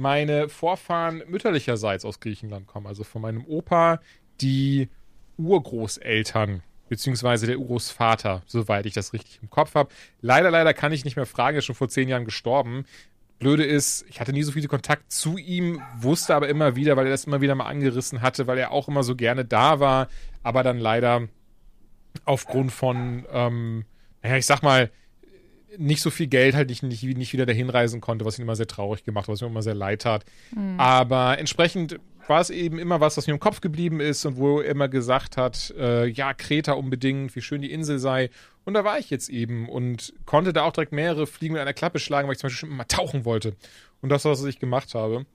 meine 0.00 0.48
Vorfahren 0.48 1.22
mütterlicherseits 1.28 2.06
aus 2.06 2.20
Griechenland 2.20 2.66
kommen. 2.66 2.86
Also 2.86 3.04
von 3.04 3.20
meinem 3.20 3.44
Opa 3.44 4.00
die 4.40 4.88
Urgroßeltern 5.36 6.62
beziehungsweise 6.88 7.46
der 7.46 7.58
Urgroßvater, 7.58 8.42
soweit 8.46 8.86
ich 8.86 8.94
das 8.94 9.12
richtig 9.12 9.38
im 9.42 9.50
Kopf 9.50 9.74
habe. 9.74 9.90
Leider, 10.22 10.50
leider 10.50 10.74
kann 10.74 10.92
ich 10.92 11.04
nicht 11.04 11.16
mehr 11.16 11.26
fragen, 11.26 11.54
er 11.54 11.58
ist 11.58 11.66
schon 11.66 11.76
vor 11.76 11.88
zehn 11.88 12.08
Jahren 12.08 12.24
gestorben. 12.24 12.84
Blöde 13.38 13.64
ist, 13.64 14.04
ich 14.08 14.20
hatte 14.20 14.32
nie 14.32 14.42
so 14.42 14.52
viel 14.52 14.66
Kontakt 14.66 15.12
zu 15.12 15.38
ihm, 15.38 15.80
wusste 15.98 16.34
aber 16.34 16.48
immer 16.48 16.76
wieder, 16.76 16.96
weil 16.96 17.06
er 17.06 17.12
das 17.12 17.26
immer 17.26 17.42
wieder 17.42 17.54
mal 17.54 17.66
angerissen 17.66 18.22
hatte, 18.22 18.46
weil 18.46 18.58
er 18.58 18.72
auch 18.72 18.88
immer 18.88 19.02
so 19.02 19.14
gerne 19.14 19.44
da 19.44 19.80
war, 19.80 20.08
aber 20.42 20.62
dann 20.62 20.78
leider 20.78 21.28
aufgrund 22.24 22.72
von, 22.72 23.24
ähm, 23.30 23.84
naja, 24.22 24.36
ich 24.36 24.46
sag 24.46 24.62
mal, 24.62 24.90
nicht 25.78 26.02
so 26.02 26.10
viel 26.10 26.26
Geld 26.26 26.54
halt 26.54 26.68
nicht, 26.68 26.82
nicht, 26.82 27.02
nicht 27.02 27.32
wieder 27.32 27.46
dahin 27.46 27.70
reisen 27.70 28.00
konnte, 28.00 28.24
was 28.24 28.38
ihn 28.38 28.42
immer 28.42 28.56
sehr 28.56 28.66
traurig 28.66 29.04
gemacht 29.04 29.28
hat, 29.28 29.34
was 29.34 29.40
mir 29.40 29.46
immer 29.46 29.62
sehr 29.62 29.74
leid 29.74 30.02
tat. 30.02 30.24
Mhm. 30.54 30.78
Aber 30.78 31.38
entsprechend 31.38 31.98
war 32.26 32.40
es 32.40 32.50
eben 32.50 32.78
immer 32.78 33.00
was, 33.00 33.16
was 33.16 33.26
mir 33.26 33.34
im 33.34 33.40
Kopf 33.40 33.60
geblieben 33.60 34.00
ist 34.00 34.24
und 34.24 34.36
wo 34.36 34.60
er 34.60 34.70
immer 34.70 34.88
gesagt 34.88 35.36
hat, 35.36 35.74
äh, 35.76 36.06
ja, 36.06 36.32
Kreta 36.32 36.72
unbedingt, 36.72 37.34
wie 37.34 37.42
schön 37.42 37.60
die 37.60 37.72
Insel 37.72 37.98
sei. 37.98 38.30
Und 38.64 38.74
da 38.74 38.84
war 38.84 38.98
ich 38.98 39.10
jetzt 39.10 39.28
eben 39.28 39.68
und 39.68 40.14
konnte 40.26 40.52
da 40.52 40.62
auch 40.62 40.72
direkt 40.72 40.92
mehrere 40.92 41.26
Fliegen 41.26 41.54
mit 41.54 41.62
einer 41.62 41.72
Klappe 41.72 41.98
schlagen, 41.98 42.28
weil 42.28 42.34
ich 42.34 42.38
zum 42.38 42.48
Beispiel 42.48 42.68
schon 42.68 42.70
immer 42.70 42.86
tauchen 42.86 43.24
wollte. 43.24 43.54
Und 44.00 44.10
das 44.10 44.24
war, 44.24 44.32
was 44.32 44.44
ich 44.44 44.58
gemacht 44.58 44.94
habe. 44.94 45.26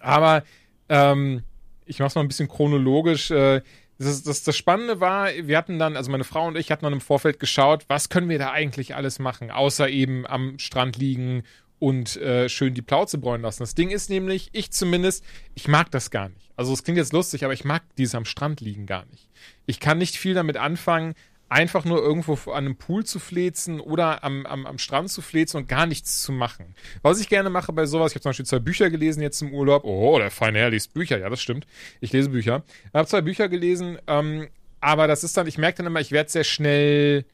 Aber 0.00 0.42
ähm, 0.88 1.42
ich 1.86 1.98
mache 1.98 2.08
es 2.08 2.14
mal 2.14 2.20
ein 2.20 2.28
bisschen 2.28 2.48
chronologisch. 2.48 3.30
Äh, 3.30 3.62
das, 3.98 4.22
das, 4.22 4.42
das 4.44 4.56
Spannende 4.56 5.00
war, 5.00 5.28
wir 5.42 5.58
hatten 5.58 5.78
dann, 5.78 5.96
also 5.96 6.10
meine 6.10 6.24
Frau 6.24 6.46
und 6.46 6.56
ich 6.56 6.70
hatten 6.70 6.84
dann 6.84 6.92
im 6.92 7.00
Vorfeld 7.00 7.40
geschaut, 7.40 7.84
was 7.88 8.08
können 8.08 8.28
wir 8.28 8.38
da 8.38 8.52
eigentlich 8.52 8.94
alles 8.94 9.18
machen, 9.18 9.50
außer 9.50 9.88
eben 9.88 10.26
am 10.26 10.58
Strand 10.58 10.96
liegen 10.96 11.42
und 11.80 12.16
äh, 12.16 12.48
schön 12.48 12.74
die 12.74 12.82
Plauze 12.82 13.18
bräunen 13.18 13.42
lassen. 13.42 13.62
Das 13.62 13.74
Ding 13.74 13.90
ist 13.90 14.10
nämlich, 14.10 14.50
ich 14.52 14.70
zumindest, 14.70 15.24
ich 15.54 15.68
mag 15.68 15.90
das 15.90 16.10
gar 16.10 16.28
nicht. 16.28 16.50
Also 16.56 16.72
es 16.72 16.82
klingt 16.82 16.98
jetzt 16.98 17.12
lustig, 17.12 17.44
aber 17.44 17.52
ich 17.52 17.64
mag 17.64 17.82
dieses 17.96 18.14
am 18.14 18.24
Strand 18.24 18.60
liegen 18.60 18.86
gar 18.86 19.04
nicht. 19.06 19.28
Ich 19.66 19.80
kann 19.80 19.98
nicht 19.98 20.16
viel 20.16 20.34
damit 20.34 20.56
anfangen, 20.56 21.14
einfach 21.48 21.84
nur 21.84 22.02
irgendwo 22.02 22.34
an 22.50 22.66
einem 22.66 22.76
Pool 22.76 23.04
zu 23.04 23.18
flezen 23.18 23.80
oder 23.80 24.22
am, 24.22 24.44
am, 24.46 24.66
am 24.66 24.78
Strand 24.78 25.10
zu 25.10 25.22
flezen 25.22 25.56
und 25.58 25.68
gar 25.68 25.86
nichts 25.86 26.22
zu 26.22 26.32
machen. 26.32 26.74
Was 27.02 27.20
ich 27.20 27.28
gerne 27.28 27.50
mache 27.50 27.72
bei 27.72 27.86
sowas, 27.86 28.12
ich 28.12 28.16
habe 28.16 28.22
zum 28.22 28.30
Beispiel 28.30 28.46
zwei 28.46 28.58
Bücher 28.58 28.90
gelesen 28.90 29.22
jetzt 29.22 29.40
im 29.40 29.52
Urlaub. 29.52 29.84
Oh, 29.84 30.18
der 30.18 30.30
feine 30.30 30.58
Herr 30.58 30.70
liest 30.70 30.92
Bücher, 30.92 31.18
ja, 31.18 31.28
das 31.28 31.40
stimmt. 31.40 31.66
Ich 32.00 32.12
lese 32.12 32.30
Bücher. 32.30 32.64
Ich 32.88 32.94
habe 32.94 33.08
zwei 33.08 33.22
Bücher 33.22 33.48
gelesen, 33.48 33.98
ähm, 34.06 34.48
aber 34.80 35.06
das 35.06 35.24
ist 35.24 35.36
dann, 35.36 35.46
ich 35.46 35.58
merke 35.58 35.78
dann 35.78 35.86
immer, 35.86 36.00
ich 36.00 36.12
werde 36.12 36.30
sehr 36.30 36.44
schnell 36.44 37.24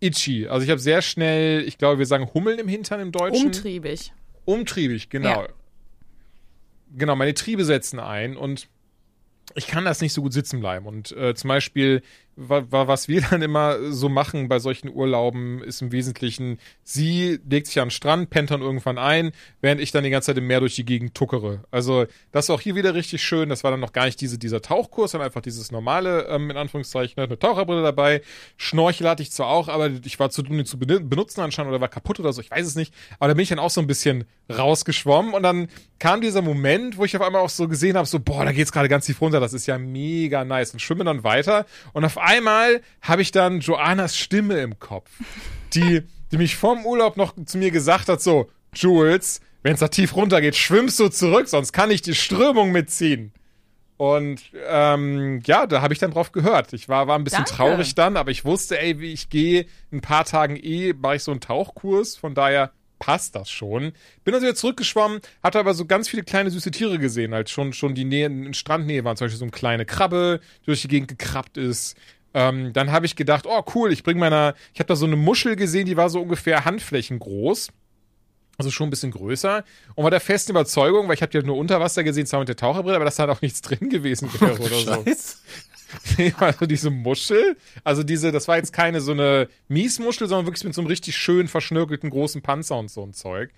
itchy. 0.00 0.48
Also 0.48 0.64
ich 0.64 0.70
habe 0.70 0.80
sehr 0.80 1.00
schnell, 1.00 1.66
ich 1.66 1.78
glaube, 1.78 1.98
wir 1.98 2.06
sagen 2.06 2.28
Hummeln 2.34 2.58
im 2.58 2.68
Hintern 2.68 3.00
im 3.00 3.12
Deutschen. 3.12 3.46
Umtriebig. 3.46 4.12
Umtriebig, 4.44 5.08
genau. 5.08 5.42
Ja. 5.42 5.48
Genau, 6.94 7.16
meine 7.16 7.32
Triebe 7.32 7.64
setzen 7.64 8.00
ein 8.00 8.36
und 8.36 8.68
ich 9.54 9.66
kann 9.66 9.84
das 9.84 10.00
nicht 10.00 10.12
so 10.12 10.22
gut 10.22 10.32
sitzen 10.32 10.60
bleiben. 10.60 10.86
Und 10.86 11.12
äh, 11.12 11.34
zum 11.34 11.48
Beispiel 11.48 12.02
was 12.36 13.08
wir 13.08 13.20
dann 13.30 13.42
immer 13.42 13.92
so 13.92 14.08
machen 14.08 14.48
bei 14.48 14.58
solchen 14.58 14.88
Urlauben, 14.88 15.62
ist 15.62 15.82
im 15.82 15.92
Wesentlichen, 15.92 16.58
sie 16.82 17.38
legt 17.48 17.66
sich 17.66 17.80
an 17.80 17.88
den 17.88 17.90
Strand, 17.90 18.30
pennt 18.30 18.50
dann 18.50 18.62
irgendwann 18.62 18.98
ein, 18.98 19.32
während 19.60 19.80
ich 19.80 19.92
dann 19.92 20.04
die 20.04 20.10
ganze 20.10 20.26
Zeit 20.26 20.38
im 20.38 20.46
Meer 20.46 20.60
durch 20.60 20.74
die 20.74 20.84
Gegend 20.84 21.14
tuckere. 21.14 21.64
Also 21.70 22.06
das 22.30 22.46
ist 22.46 22.50
auch 22.50 22.60
hier 22.60 22.74
wieder 22.74 22.94
richtig 22.94 23.22
schön. 23.22 23.48
Das 23.48 23.64
war 23.64 23.70
dann 23.70 23.80
noch 23.80 23.92
gar 23.92 24.06
nicht 24.06 24.20
diese, 24.20 24.38
dieser 24.38 24.62
Tauchkurs, 24.62 25.12
sondern 25.12 25.26
einfach 25.26 25.42
dieses 25.42 25.70
normale, 25.70 26.26
ähm, 26.28 26.50
in 26.50 26.56
Anführungszeichen, 26.56 27.14
ne, 27.16 27.24
eine 27.24 27.38
Taucherbrille 27.38 27.82
dabei. 27.82 28.22
Schnorchel 28.56 29.08
hatte 29.08 29.22
ich 29.22 29.30
zwar 29.30 29.48
auch, 29.48 29.68
aber 29.68 29.90
ich 30.04 30.18
war 30.18 30.30
zu 30.30 30.42
dumm, 30.42 30.58
die 30.58 30.64
zu 30.64 30.78
benutzen 30.78 31.40
anscheinend 31.40 31.70
oder 31.70 31.80
war 31.80 31.88
kaputt 31.88 32.20
oder 32.20 32.32
so, 32.32 32.40
ich 32.40 32.50
weiß 32.50 32.66
es 32.66 32.76
nicht. 32.76 32.94
Aber 33.18 33.28
da 33.28 33.34
bin 33.34 33.42
ich 33.42 33.50
dann 33.50 33.58
auch 33.58 33.70
so 33.70 33.80
ein 33.80 33.86
bisschen 33.86 34.24
rausgeschwommen 34.50 35.34
und 35.34 35.42
dann 35.42 35.68
kam 35.98 36.20
dieser 36.20 36.42
Moment, 36.42 36.96
wo 36.96 37.04
ich 37.04 37.16
auf 37.16 37.22
einmal 37.22 37.42
auch 37.42 37.48
so 37.48 37.68
gesehen 37.68 37.96
habe, 37.96 38.06
so, 38.06 38.18
boah, 38.18 38.44
da 38.44 38.52
geht's 38.52 38.72
gerade 38.72 38.88
ganz 38.88 39.06
tief 39.06 39.20
runter, 39.20 39.40
das 39.40 39.52
ist 39.52 39.66
ja 39.66 39.78
mega 39.78 40.44
nice 40.44 40.72
und 40.72 40.80
schwimme 40.80 41.04
dann 41.04 41.24
weiter 41.24 41.66
und 41.92 42.04
auf 42.04 42.18
einmal 42.22 42.80
habe 43.00 43.22
ich 43.22 43.32
dann 43.32 43.60
Joannas 43.60 44.16
Stimme 44.16 44.60
im 44.60 44.78
Kopf, 44.78 45.10
die, 45.74 46.02
die 46.30 46.38
mich 46.38 46.56
vom 46.56 46.84
Urlaub 46.86 47.16
noch 47.16 47.34
zu 47.44 47.58
mir 47.58 47.70
gesagt 47.70 48.08
hat, 48.08 48.22
so, 48.22 48.50
Jules, 48.74 49.40
wenn 49.62 49.74
es 49.74 49.80
da 49.80 49.88
tief 49.88 50.16
runter 50.16 50.40
geht, 50.40 50.56
schwimmst 50.56 50.98
du 50.98 51.08
zurück, 51.08 51.48
sonst 51.48 51.72
kann 51.72 51.90
ich 51.90 52.02
die 52.02 52.14
Strömung 52.14 52.72
mitziehen. 52.72 53.32
Und 53.96 54.42
ähm, 54.66 55.40
ja, 55.46 55.66
da 55.66 55.80
habe 55.80 55.94
ich 55.94 56.00
dann 56.00 56.10
drauf 56.10 56.32
gehört. 56.32 56.72
Ich 56.72 56.88
war, 56.88 57.06
war 57.06 57.16
ein 57.16 57.22
bisschen 57.22 57.44
Danke. 57.44 57.54
traurig 57.54 57.94
dann, 57.94 58.16
aber 58.16 58.32
ich 58.32 58.44
wusste, 58.44 58.80
ey, 58.80 58.98
wie 58.98 59.12
ich 59.12 59.28
gehe, 59.28 59.66
in 59.92 59.98
ein 59.98 60.00
paar 60.00 60.24
Tagen 60.24 60.56
eh, 60.56 60.92
mache 60.92 61.16
ich 61.16 61.22
so 61.22 61.30
einen 61.30 61.40
Tauchkurs, 61.40 62.16
von 62.16 62.34
daher 62.34 62.72
passt 63.02 63.34
das 63.34 63.50
schon. 63.50 63.92
Bin 64.22 64.32
also 64.32 64.46
wieder 64.46 64.54
zurückgeschwommen, 64.54 65.20
hatte 65.42 65.58
aber 65.58 65.74
so 65.74 65.86
ganz 65.86 66.08
viele 66.08 66.22
kleine 66.22 66.52
süße 66.52 66.70
Tiere 66.70 67.00
gesehen, 67.00 67.34
als 67.34 67.50
schon, 67.50 67.72
schon 67.72 67.96
die 67.96 68.04
Nähe, 68.04 68.26
in 68.26 68.54
Strandnähe 68.54 69.02
waren. 69.02 69.16
Zum 69.16 69.24
Beispiel 69.24 69.40
so 69.40 69.44
eine 69.44 69.50
kleine 69.50 69.84
Krabbe, 69.84 70.38
die 70.60 70.66
durch 70.66 70.82
die 70.82 70.88
Gegend 70.88 71.08
gekrabbt 71.08 71.56
ist. 71.56 71.96
Ähm, 72.32 72.72
dann 72.72 72.92
habe 72.92 73.04
ich 73.04 73.16
gedacht, 73.16 73.44
oh 73.48 73.64
cool, 73.74 73.92
ich 73.92 74.04
bringe 74.04 74.20
meiner, 74.20 74.54
ich 74.72 74.78
habe 74.78 74.86
da 74.86 74.94
so 74.94 75.04
eine 75.04 75.16
Muschel 75.16 75.56
gesehen, 75.56 75.86
die 75.86 75.96
war 75.96 76.10
so 76.10 76.20
ungefähr 76.22 76.64
Handflächen 76.64 77.18
groß. 77.18 77.70
Also 78.56 78.70
schon 78.70 78.86
ein 78.86 78.90
bisschen 78.90 79.10
größer. 79.10 79.64
Und 79.96 80.04
war 80.04 80.12
der 80.12 80.20
festen 80.20 80.52
Überzeugung, 80.52 81.08
weil 81.08 81.16
ich 81.16 81.22
habe 81.22 81.32
die 81.32 81.38
halt 81.38 81.46
nur 81.46 81.56
unter 81.56 81.80
Wasser 81.80 82.04
gesehen, 82.04 82.26
zwar 82.26 82.38
mit 82.38 82.48
der 82.48 82.56
Taucherbrille, 82.56 82.94
aber 82.94 83.04
dass 83.04 83.16
da 83.16 83.24
halt 83.26 83.36
auch 83.36 83.42
nichts 83.42 83.62
drin 83.62 83.90
gewesen 83.90 84.30
wäre 84.38 84.60
oder 84.60 84.78
so. 84.78 85.02
also 86.38 86.66
diese 86.66 86.90
Muschel, 86.90 87.56
also 87.84 88.02
diese, 88.02 88.32
das 88.32 88.48
war 88.48 88.56
jetzt 88.56 88.72
keine 88.72 89.00
so 89.00 89.12
eine 89.12 89.48
Miesmuschel, 89.68 90.28
sondern 90.28 90.46
wirklich 90.46 90.64
mit 90.64 90.74
so 90.74 90.80
einem 90.80 90.88
richtig 90.88 91.16
schön 91.16 91.48
verschnörkelten 91.48 92.10
großen 92.10 92.42
Panzer 92.42 92.78
und 92.78 92.90
so 92.90 93.02
ein 93.02 93.12
Zeug. 93.12 93.50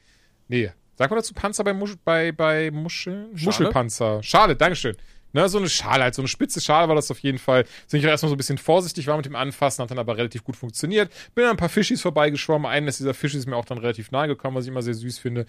Nee, 0.48 0.70
sag 0.96 1.10
mal 1.10 1.16
dazu 1.16 1.34
Panzer 1.34 1.64
bei, 1.64 1.72
Musch 1.72 1.94
bei, 2.04 2.32
bei 2.32 2.70
Muscheln? 2.70 3.36
Schale? 3.36 3.46
Muschelpanzer. 3.46 4.22
Schale, 4.22 4.56
Dankeschön. 4.56 4.96
Ne, 5.32 5.48
so 5.48 5.58
eine 5.58 5.68
Schale, 5.68 6.04
halt 6.04 6.14
so 6.14 6.22
eine 6.22 6.28
spitze 6.28 6.60
Schale 6.60 6.86
war 6.86 6.94
das 6.94 7.10
auf 7.10 7.18
jeden 7.18 7.38
Fall. 7.38 7.64
Sind 7.88 7.98
ich 7.98 8.06
auch 8.06 8.10
erstmal 8.10 8.28
so 8.28 8.36
ein 8.36 8.38
bisschen 8.38 8.56
vorsichtig, 8.56 9.08
war 9.08 9.16
mit 9.16 9.26
dem 9.26 9.34
Anfassen, 9.34 9.82
hat 9.82 9.90
dann 9.90 9.98
aber 9.98 10.16
relativ 10.16 10.44
gut 10.44 10.54
funktioniert. 10.54 11.10
Bin 11.34 11.44
an 11.44 11.50
ein 11.50 11.56
paar 11.56 11.68
Fischis 11.68 12.00
vorbeigeschwommen. 12.02 12.70
Eines 12.70 12.98
dieser 12.98 13.14
Fischis 13.14 13.40
ist 13.40 13.46
mir 13.46 13.56
auch 13.56 13.64
dann 13.64 13.78
relativ 13.78 14.12
nahe 14.12 14.28
gekommen, 14.28 14.56
was 14.56 14.64
ich 14.64 14.70
immer 14.70 14.82
sehr 14.82 14.94
süß 14.94 15.18
finde. 15.18 15.46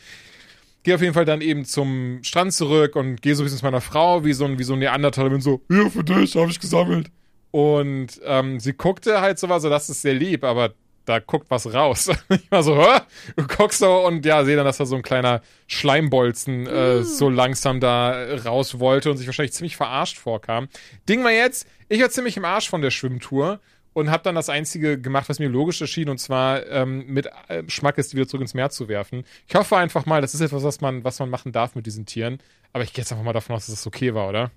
Gehe 0.85 0.93
auf 0.93 1.01
jeden 1.01 1.15
Fall 1.15 1.25
dann 1.25 1.41
eben 1.41 1.65
zum 1.65 2.19
Strand 2.21 2.53
zurück 2.53 2.95
und 2.95 3.23
gehe 3.23 3.33
so 3.33 3.41
ein 3.41 3.45
bisschen 3.45 3.57
zu 3.57 3.65
meiner 3.65 3.81
Frau, 3.81 4.23
wie 4.23 4.33
so 4.33 4.45
ein, 4.45 4.59
wie 4.59 4.63
so 4.63 4.73
ein 4.73 4.79
Neandertaler, 4.79 5.31
bin 5.31 5.41
so, 5.41 5.61
hier 5.67 5.89
für 5.89 6.03
dich, 6.03 6.35
habe 6.35 6.51
ich 6.51 6.59
gesammelt. 6.59 7.07
Und 7.49 8.21
ähm, 8.23 8.59
sie 8.59 8.73
guckte 8.73 9.19
halt 9.19 9.39
so 9.39 9.49
was, 9.49 9.63
so 9.63 9.69
das 9.71 9.89
ist 9.89 10.03
sehr 10.03 10.13
lieb, 10.13 10.43
aber 10.43 10.75
da 11.05 11.17
guckt 11.17 11.47
was 11.49 11.73
raus. 11.73 12.11
ich 12.29 12.51
war 12.51 12.61
so, 12.61 12.77
hä? 12.77 12.99
Du 13.35 13.47
guckst 13.47 13.79
so 13.79 14.05
und 14.05 14.23
ja, 14.27 14.45
sehe 14.45 14.55
dann, 14.55 14.65
dass 14.65 14.77
da 14.77 14.85
so 14.85 14.95
ein 14.95 15.01
kleiner 15.01 15.41
Schleimbolzen 15.65 16.67
äh, 16.67 17.01
so 17.01 17.31
langsam 17.31 17.79
da 17.79 18.35
raus 18.45 18.79
wollte 18.79 19.09
und 19.09 19.17
sich 19.17 19.25
wahrscheinlich 19.25 19.53
ziemlich 19.53 19.77
verarscht 19.77 20.19
vorkam. 20.19 20.67
Ding 21.09 21.23
mal 21.23 21.33
jetzt, 21.33 21.67
ich 21.89 21.99
war 21.99 22.11
ziemlich 22.11 22.37
im 22.37 22.45
Arsch 22.45 22.69
von 22.69 22.83
der 22.83 22.91
Schwimmtour 22.91 23.59
und 23.95 24.11
habe 24.11 24.23
dann 24.23 24.35
das 24.35 24.49
Einzige 24.49 24.99
gemacht, 24.99 25.29
was 25.29 25.39
mir 25.39 25.47
logisch 25.47 25.79
erschien, 25.79 26.09
und 26.09 26.17
zwar 26.19 26.67
ähm, 26.67 27.05
mit 27.07 27.29
äh, 27.47 27.63
Schmackes 27.67 28.09
die 28.09 28.17
wieder 28.17 28.27
zurück 28.27 28.41
ins 28.41 28.53
Meer 28.53 28.69
zu 28.69 28.89
werfen. 28.89 29.23
Ich 29.47 29.55
hoffe 29.55 29.77
einfach 29.77 30.05
mal, 30.05 30.19
das 30.21 30.35
ist 30.35 30.41
etwas, 30.41 30.63
was 30.63 30.81
man, 30.81 31.03
was 31.05 31.17
man 31.19 31.29
machen 31.29 31.53
darf 31.53 31.75
mit 31.75 31.85
diesen 31.85 32.05
Tieren. 32.05 32.39
Aber 32.73 32.83
ich 32.83 32.91
gehe 32.91 33.01
jetzt 33.03 33.11
einfach 33.13 33.23
mal 33.23 33.31
davon 33.31 33.55
aus, 33.55 33.67
dass 33.67 33.75
das 33.75 33.87
okay 33.87 34.13
war, 34.13 34.27
oder? 34.27 34.51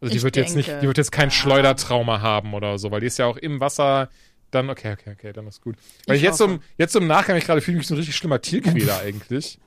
Also 0.00 0.10
die 0.12 0.16
Ich 0.16 0.22
wird 0.22 0.36
jetzt 0.36 0.56
nicht, 0.56 0.68
denke, 0.70 0.80
die 0.80 0.86
wird 0.86 0.96
jetzt 0.96 1.12
kein 1.12 1.28
ja. 1.28 1.34
Schleudertrauma 1.34 2.22
haben 2.22 2.54
oder 2.54 2.78
so, 2.78 2.90
weil 2.90 3.00
die 3.00 3.08
ist 3.08 3.18
ja 3.18 3.26
auch 3.26 3.36
im 3.36 3.60
Wasser. 3.60 4.08
Dann, 4.50 4.70
okay, 4.70 4.92
okay, 4.94 5.10
okay, 5.16 5.32
dann 5.34 5.46
ist 5.46 5.60
gut. 5.60 5.76
Weil 6.06 6.16
ich 6.16 6.22
Ich 6.22 6.26
jetzt 6.26 6.40
hoffe. 6.40 6.54
im- 6.54 6.60
jetzt 6.78 6.96
im 6.96 7.06
Nachgang 7.06 7.36
ich 7.36 7.44
gerade 7.44 7.60
fühle 7.60 7.76
mich 7.76 7.86
so 7.86 7.94
ein 7.94 7.98
richtig 7.98 8.16
schlimmer 8.16 8.40
Tierquäler 8.40 8.98
eigentlich. 9.04 9.58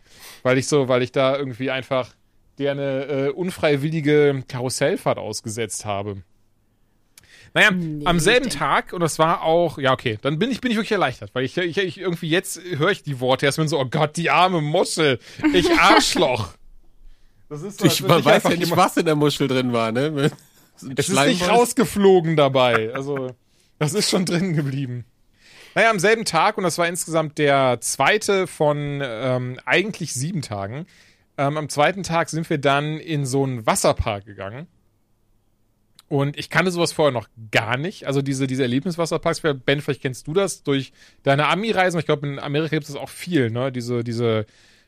Weil 0.41 0.57
ich 0.57 0.67
so, 0.67 0.87
weil 0.87 1.03
ich 1.03 1.11
da 1.11 1.37
irgendwie 1.37 1.69
einfach 1.69 2.15
der 2.57 2.71
eine 2.71 3.05
äh, 3.05 3.29
unfreiwillige 3.29 4.43
Karussellfahrt 4.47 5.19
ausgesetzt 5.19 5.85
habe. 5.85 6.23
Naja, 7.53 7.71
Nee, 7.71 8.05
am 8.05 8.19
selben 8.19 8.49
Tag, 8.49 8.93
und 8.93 9.01
das 9.01 9.19
war 9.19 9.43
auch, 9.43 9.77
ja, 9.77 9.93
okay, 9.93 10.17
dann 10.21 10.39
bin 10.39 10.51
ich, 10.51 10.59
bin 10.59 10.71
ich 10.71 10.77
wirklich 10.77 10.91
erleichtert, 10.91 11.29
weil 11.33 11.45
ich, 11.45 11.55
ich, 11.57 11.77
ich 11.77 11.99
irgendwie 11.99 12.29
jetzt 12.29 12.59
höre 12.63 12.89
ich 12.89 13.03
die 13.03 13.19
Worte 13.19 13.45
erst 13.45 13.57
bin 13.57 13.67
so, 13.67 13.79
oh 13.79 13.85
Gott, 13.85 14.17
die 14.17 14.29
arme 14.29 14.61
Muschel, 14.61 15.19
ich 15.53 15.69
Arschloch. 15.79 16.49
Das 17.49 17.61
ist 17.61 17.79
so, 17.79 17.85
Ich, 17.85 18.01
man 18.01 18.25
weiß 18.25 18.35
einfach 18.35 18.51
ja 18.51 18.57
nicht, 18.57 18.75
was 18.75 18.97
in 18.97 19.05
der 19.05 19.15
Muschel 19.15 19.47
drin 19.47 19.71
war, 19.73 19.91
ne? 19.91 20.31
es 20.95 21.09
ist 21.09 21.25
nicht 21.25 21.47
rausgeflogen 21.47 22.35
dabei. 22.35 22.91
Also, 22.93 23.35
das 23.77 23.93
ist 23.93 24.09
schon 24.09 24.25
drin 24.25 24.53
geblieben. 24.53 25.05
Naja, 25.75 25.89
am 25.89 25.99
selben 25.99 26.25
Tag, 26.25 26.57
und 26.57 26.63
das 26.63 26.77
war 26.77 26.87
insgesamt 26.87 27.37
der 27.37 27.79
zweite 27.81 28.47
von 28.47 29.01
ähm, 29.03 29.59
eigentlich 29.65 30.13
sieben 30.13 30.41
Tagen, 30.41 30.85
ähm, 31.37 31.57
am 31.57 31.69
zweiten 31.69 32.03
Tag 32.03 32.29
sind 32.29 32.49
wir 32.49 32.59
dann 32.59 32.99
in 32.99 33.25
so 33.25 33.43
einen 33.43 33.65
Wasserpark 33.65 34.25
gegangen. 34.25 34.67
Und 36.09 36.37
ich 36.37 36.49
kannte 36.49 36.71
sowas 36.71 36.91
vorher 36.91 37.11
noch 37.11 37.27
gar 37.51 37.77
nicht. 37.77 38.05
Also 38.05 38.21
diese, 38.21 38.45
diese 38.45 38.63
Erlebniswasserparks, 38.63 39.41
Ben, 39.41 39.81
vielleicht 39.81 40.01
kennst 40.01 40.27
du 40.27 40.33
das 40.33 40.63
durch 40.63 40.91
deine 41.23 41.47
Ami-Reisen. 41.47 41.99
Ich 41.99 42.05
glaube, 42.05 42.27
in 42.27 42.39
Amerika 42.39 42.75
gibt 42.75 42.83
es 42.83 42.93
das 42.93 43.01
auch 43.01 43.09
viel, 43.09 43.49
ne? 43.49 43.71
Diese, 43.71 44.03
diese 44.03 44.45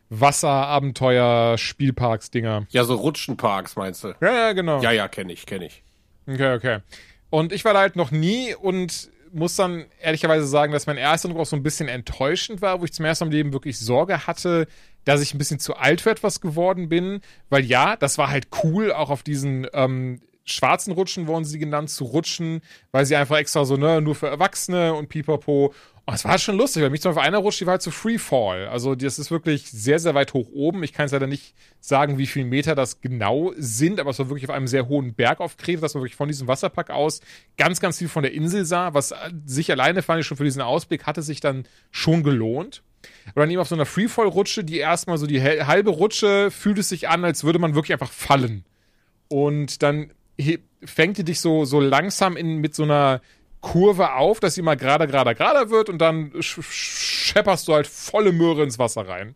Wasserabenteuer-Spielparks-Dinger. 0.09 2.67
Ja, 2.69 2.83
so 2.83 2.95
Rutschenparks 2.95 3.75
meinst 3.75 4.03
du? 4.03 4.13
Ja, 4.21 4.31
ja, 4.31 4.53
genau. 4.53 4.81
Ja, 4.81 4.91
ja, 4.91 5.07
kenne 5.07 5.33
ich, 5.33 5.47
kenne 5.47 5.65
ich. 5.65 5.83
Okay, 6.27 6.53
okay. 6.53 6.79
Und 7.29 7.51
ich 7.51 7.65
war 7.65 7.73
da 7.73 7.79
halt 7.79 7.95
noch 7.95 8.11
nie 8.11 8.53
und 8.53 9.09
muss 9.33 9.55
dann 9.55 9.85
ehrlicherweise 10.01 10.45
sagen, 10.47 10.71
dass 10.71 10.85
mein 10.87 10.97
erster 10.97 11.27
Eindruck 11.27 11.41
auch 11.41 11.47
so 11.47 11.55
ein 11.55 11.63
bisschen 11.63 11.89
enttäuschend 11.89 12.61
war, 12.61 12.79
wo 12.79 12.85
ich 12.85 12.93
zum 12.93 13.05
ersten 13.05 13.25
Mal 13.25 13.31
im 13.31 13.33
Leben 13.33 13.53
wirklich 13.53 13.77
Sorge 13.77 14.27
hatte, 14.27 14.67
dass 15.03 15.21
ich 15.21 15.33
ein 15.33 15.37
bisschen 15.37 15.59
zu 15.59 15.75
alt 15.75 15.99
für 16.01 16.11
etwas 16.11 16.39
geworden 16.39 16.87
bin. 16.87 17.19
Weil 17.49 17.65
ja, 17.65 17.97
das 17.97 18.17
war 18.17 18.29
halt 18.29 18.47
cool, 18.63 18.93
auch 18.93 19.09
auf 19.09 19.23
diesen 19.23 19.67
ähm, 19.73 20.21
schwarzen 20.45 20.93
Rutschen 20.93 21.27
wurden 21.27 21.43
sie 21.43 21.59
genannt, 21.59 21.89
zu 21.89 22.05
rutschen, 22.05 22.61
weil 22.91 23.05
sie 23.05 23.15
einfach 23.15 23.37
extra 23.37 23.65
so, 23.65 23.77
ne, 23.77 24.01
nur 24.01 24.15
für 24.15 24.27
Erwachsene 24.27 24.93
und 24.93 25.09
pipapo. 25.09 25.73
Und 26.07 26.13
es 26.13 26.23
war 26.23 26.37
schon 26.37 26.55
lustig, 26.55 26.83
weil 26.83 26.91
mich 26.91 27.01
zum 27.01 27.13
Beispiel 27.13 27.27
einer 27.27 27.39
rutscht, 27.39 27.61
die 27.61 27.65
war 27.65 27.71
halt 27.71 27.81
so 27.81 27.89
Freefall. 27.89 28.67
Also 28.67 28.93
das 28.93 29.17
ist 29.17 29.31
wirklich 29.31 29.71
sehr, 29.71 29.97
sehr 29.97 30.13
weit 30.13 30.35
hoch 30.35 30.49
oben. 30.53 30.83
Ich 30.83 30.93
kann 30.93 31.07
es 31.07 31.11
leider 31.11 31.25
nicht 31.25 31.55
sagen, 31.79 32.19
wie 32.19 32.27
viele 32.27 32.45
Meter 32.45 32.75
das 32.75 33.01
genau 33.01 33.53
sind, 33.57 33.99
aber 33.99 34.11
es 34.11 34.19
war 34.19 34.29
wirklich 34.29 34.47
auf 34.47 34.55
einem 34.55 34.67
sehr 34.67 34.87
hohen 34.87 35.15
Berg 35.15 35.39
auf 35.39 35.57
Kreta, 35.57 35.81
dass 35.81 35.95
man 35.95 36.03
wirklich 36.03 36.15
von 36.15 36.27
diesem 36.27 36.47
Wasserpark 36.47 36.91
aus 36.91 37.21
ganz, 37.57 37.79
ganz 37.79 37.97
viel 37.97 38.07
von 38.07 38.21
der 38.21 38.33
Insel 38.33 38.65
sah, 38.65 38.93
was 38.93 39.11
äh, 39.11 39.15
sich 39.45 39.71
alleine 39.71 40.03
fand 40.03 40.21
ich 40.21 40.27
schon 40.27 40.37
für 40.37 40.43
diesen 40.43 40.61
Ausblick 40.61 41.05
hatte 41.05 41.23
sich 41.23 41.39
dann 41.39 41.65
schon 41.89 42.21
gelohnt. 42.21 42.83
Aber 43.31 43.41
dann 43.41 43.49
eben 43.49 43.61
auf 43.61 43.67
so 43.67 43.75
einer 43.75 43.85
Freefall-Rutsche, 43.87 44.63
die 44.63 44.77
erstmal 44.77 45.17
so 45.17 45.25
die 45.25 45.41
halbe 45.41 45.89
Rutsche 45.89 46.51
fühlt 46.51 46.77
es 46.77 46.89
sich 46.89 47.09
an, 47.09 47.25
als 47.25 47.43
würde 47.43 47.57
man 47.57 47.73
wirklich 47.73 47.93
einfach 47.93 48.11
fallen. 48.11 48.63
Und 49.27 49.81
dann 49.81 50.11
fängt 50.83 51.17
die 51.17 51.23
dich 51.23 51.39
so, 51.39 51.65
so 51.65 51.79
langsam 51.79 52.37
in, 52.37 52.57
mit 52.57 52.75
so 52.75 52.83
einer 52.83 53.21
Kurve 53.61 54.13
auf, 54.13 54.39
dass 54.39 54.55
sie 54.55 54.61
mal 54.61 54.75
gerade, 54.75 55.07
gerade, 55.07 55.33
gerade 55.33 55.69
wird 55.71 55.89
und 55.89 55.97
dann 55.97 56.31
sch 56.39 56.61
schepperst 56.61 57.67
du 57.67 57.73
halt 57.73 57.87
volle 57.87 58.31
Möhre 58.31 58.63
ins 58.63 58.77
Wasser 58.77 59.07
rein. 59.07 59.35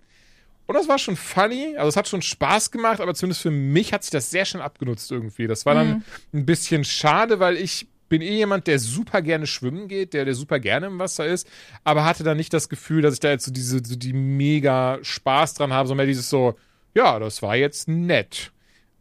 Und 0.67 0.75
das 0.75 0.87
war 0.87 0.99
schon 0.99 1.15
funny, 1.15 1.75
also 1.77 1.89
es 1.89 1.95
hat 1.95 2.07
schon 2.07 2.21
Spaß 2.21 2.69
gemacht, 2.69 3.01
aber 3.01 3.15
zumindest 3.15 3.41
für 3.41 3.49
mich 3.49 3.91
hat 3.91 4.03
sich 4.03 4.11
das 4.11 4.29
sehr 4.29 4.45
schnell 4.45 4.61
abgenutzt 4.61 5.11
irgendwie. 5.11 5.47
Das 5.47 5.65
war 5.65 5.73
dann 5.73 6.03
ein 6.31 6.45
bisschen 6.45 6.83
schade, 6.83 7.39
weil 7.39 7.57
ich 7.57 7.87
bin 8.07 8.21
eh 8.21 8.35
jemand, 8.35 8.67
der 8.67 8.77
super 8.77 9.23
gerne 9.23 9.47
schwimmen 9.47 9.87
geht, 9.87 10.13
der, 10.13 10.25
der 10.25 10.35
super 10.35 10.59
gerne 10.59 10.87
im 10.87 10.99
Wasser 10.99 11.25
ist, 11.25 11.47
aber 11.83 12.05
hatte 12.05 12.23
dann 12.23 12.37
nicht 12.37 12.53
das 12.53 12.69
Gefühl, 12.69 13.01
dass 13.01 13.15
ich 13.15 13.19
da 13.19 13.29
jetzt 13.29 13.45
so 13.45 13.51
diese, 13.51 13.81
so 13.83 13.95
die 13.95 14.13
mega 14.13 14.99
Spaß 15.01 15.55
dran 15.55 15.73
habe, 15.73 15.87
sondern 15.87 16.05
mehr 16.05 16.11
dieses 16.11 16.29
so, 16.29 16.55
ja, 16.93 17.17
das 17.17 17.41
war 17.41 17.55
jetzt 17.55 17.87
nett. 17.87 18.51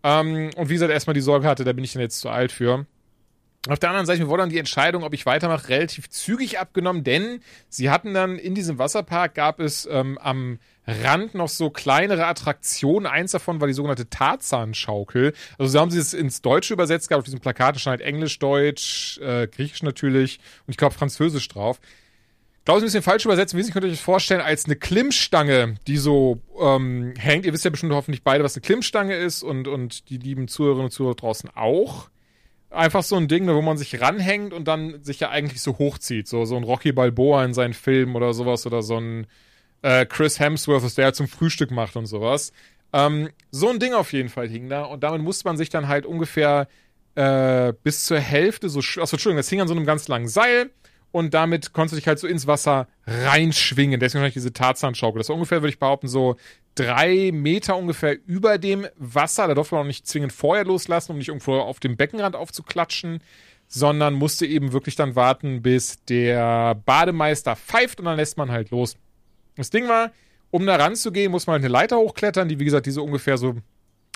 Ähm, 0.02 0.50
und 0.56 0.68
wie 0.68 0.74
gesagt, 0.74 0.92
erstmal 0.92 1.14
die 1.14 1.20
Sorge 1.20 1.46
hatte, 1.46 1.64
da 1.64 1.72
bin 1.72 1.84
ich 1.84 1.92
dann 1.92 2.02
jetzt 2.02 2.20
zu 2.20 2.28
alt 2.28 2.52
für. 2.52 2.86
Auf 3.68 3.80
der 3.80 3.90
anderen 3.90 4.06
Seite, 4.06 4.28
wurde 4.28 4.42
dann 4.42 4.50
die 4.50 4.58
Entscheidung, 4.58 5.02
ob 5.02 5.12
ich 5.12 5.26
weitermache, 5.26 5.68
relativ 5.68 6.08
zügig 6.08 6.60
abgenommen, 6.60 7.02
denn 7.02 7.40
sie 7.68 7.90
hatten 7.90 8.14
dann 8.14 8.38
in 8.38 8.54
diesem 8.54 8.78
Wasserpark 8.78 9.34
gab 9.34 9.58
es 9.58 9.86
ähm, 9.90 10.16
am 10.18 10.58
Rand 10.86 11.34
noch 11.34 11.48
so 11.48 11.68
kleinere 11.68 12.26
Attraktionen. 12.26 13.06
Eins 13.06 13.32
davon 13.32 13.60
war 13.60 13.66
die 13.66 13.74
sogenannte 13.74 14.08
Tarzan-Schaukel. 14.08 15.34
Also 15.58 15.72
so 15.72 15.80
haben 15.80 15.90
sie 15.90 15.98
es 15.98 16.14
ins 16.14 16.40
Deutsche 16.40 16.72
übersetzt 16.72 17.08
gehabt. 17.08 17.22
Auf 17.22 17.26
diesem 17.26 17.40
Plakat 17.40 17.78
stand 17.78 17.98
halt 17.98 18.08
Englisch, 18.08 18.38
Deutsch, 18.38 19.18
äh, 19.18 19.48
Griechisch 19.48 19.82
natürlich 19.82 20.38
und 20.66 20.70
ich 20.70 20.76
glaube 20.76 20.94
Französisch 20.94 21.48
drauf. 21.48 21.80
Ich 22.68 22.70
glaube, 22.70 22.80
ist 22.80 22.82
ein 22.82 22.98
bisschen 22.98 23.02
falsch 23.02 23.24
übersetzt. 23.24 23.56
Sie 23.58 23.72
könnt 23.72 23.86
ihr 23.86 23.90
euch 23.90 24.02
vorstellen, 24.02 24.42
als 24.42 24.66
eine 24.66 24.76
Klimmstange, 24.76 25.76
die 25.86 25.96
so 25.96 26.42
ähm, 26.60 27.14
hängt. 27.16 27.46
Ihr 27.46 27.54
wisst 27.54 27.64
ja 27.64 27.70
bestimmt 27.70 27.94
hoffentlich 27.94 28.22
beide, 28.22 28.44
was 28.44 28.56
eine 28.56 28.60
Klimmstange 28.60 29.16
ist 29.16 29.42
und, 29.42 29.66
und 29.68 30.10
die 30.10 30.18
lieben 30.18 30.48
Zuhörerinnen 30.48 30.84
und 30.84 30.90
Zuhörer 30.90 31.14
draußen 31.14 31.48
auch 31.54 32.10
einfach 32.68 33.02
so 33.02 33.16
ein 33.16 33.26
Ding, 33.26 33.46
ne, 33.46 33.54
wo 33.54 33.62
man 33.62 33.78
sich 33.78 34.02
ranhängt 34.02 34.52
und 34.52 34.68
dann 34.68 35.02
sich 35.02 35.18
ja 35.20 35.30
eigentlich 35.30 35.62
so 35.62 35.78
hochzieht. 35.78 36.28
So, 36.28 36.44
so 36.44 36.58
ein 36.58 36.62
Rocky 36.62 36.92
Balboa 36.92 37.42
in 37.42 37.54
seinen 37.54 37.72
Filmen 37.72 38.14
oder 38.14 38.34
sowas 38.34 38.66
oder 38.66 38.82
so 38.82 38.98
ein 38.98 39.26
äh, 39.80 40.04
Chris 40.04 40.38
Hemsworth, 40.38 40.82
was 40.82 40.94
der 40.94 41.06
halt 41.06 41.16
zum 41.16 41.26
Frühstück 41.26 41.70
macht 41.70 41.96
und 41.96 42.04
sowas. 42.04 42.52
Ähm, 42.92 43.30
so 43.50 43.70
ein 43.70 43.78
Ding 43.78 43.94
auf 43.94 44.12
jeden 44.12 44.28
Fall 44.28 44.46
hing 44.46 44.68
da 44.68 44.82
und 44.82 45.02
damit 45.02 45.22
musste 45.22 45.48
man 45.48 45.56
sich 45.56 45.70
dann 45.70 45.88
halt 45.88 46.04
ungefähr 46.04 46.68
äh, 47.14 47.72
bis 47.82 48.04
zur 48.04 48.20
Hälfte 48.20 48.68
so, 48.68 48.80
achso, 48.80 49.00
Entschuldigung, 49.00 49.38
das 49.38 49.48
hing 49.48 49.62
an 49.62 49.68
so 49.68 49.74
einem 49.74 49.86
ganz 49.86 50.06
langen 50.08 50.28
Seil 50.28 50.68
und 51.10 51.32
damit 51.34 51.72
konntest 51.72 51.92
du 51.92 51.96
dich 51.96 52.06
halt 52.06 52.18
so 52.18 52.26
ins 52.26 52.46
Wasser 52.46 52.86
reinschwingen. 53.06 53.98
Deswegen 53.98 54.20
wahrscheinlich 54.20 54.34
diese 54.34 54.52
Tarzanschaukel. 54.52 55.18
Das 55.18 55.28
war 55.28 55.36
ungefähr, 55.36 55.62
würde 55.62 55.70
ich 55.70 55.78
behaupten, 55.78 56.08
so 56.08 56.36
drei 56.74 57.30
Meter 57.32 57.76
ungefähr 57.76 58.16
über 58.26 58.58
dem 58.58 58.86
Wasser. 58.96 59.48
Da 59.48 59.54
durfte 59.54 59.74
man 59.74 59.82
auch 59.84 59.88
nicht 59.88 60.06
zwingend 60.06 60.32
vorher 60.32 60.64
loslassen, 60.64 61.12
um 61.12 61.18
nicht 61.18 61.28
irgendwo 61.28 61.54
auf 61.54 61.80
dem 61.80 61.96
Beckenrand 61.96 62.36
aufzuklatschen, 62.36 63.22
sondern 63.68 64.14
musste 64.14 64.46
eben 64.46 64.72
wirklich 64.72 64.96
dann 64.96 65.16
warten, 65.16 65.62
bis 65.62 66.04
der 66.04 66.74
Bademeister 66.74 67.56
pfeift 67.56 68.00
und 68.00 68.06
dann 68.06 68.16
lässt 68.16 68.36
man 68.36 68.50
halt 68.50 68.70
los. 68.70 68.96
Das 69.56 69.70
Ding 69.70 69.88
war, 69.88 70.12
um 70.50 70.66
da 70.66 70.76
ranzugehen, 70.76 71.32
muss 71.32 71.46
man 71.46 71.54
halt 71.54 71.64
eine 71.64 71.72
Leiter 71.72 71.98
hochklettern, 71.98 72.48
die 72.48 72.58
wie 72.58 72.64
gesagt 72.64 72.86
diese 72.86 73.02
ungefähr 73.02 73.38
so 73.38 73.56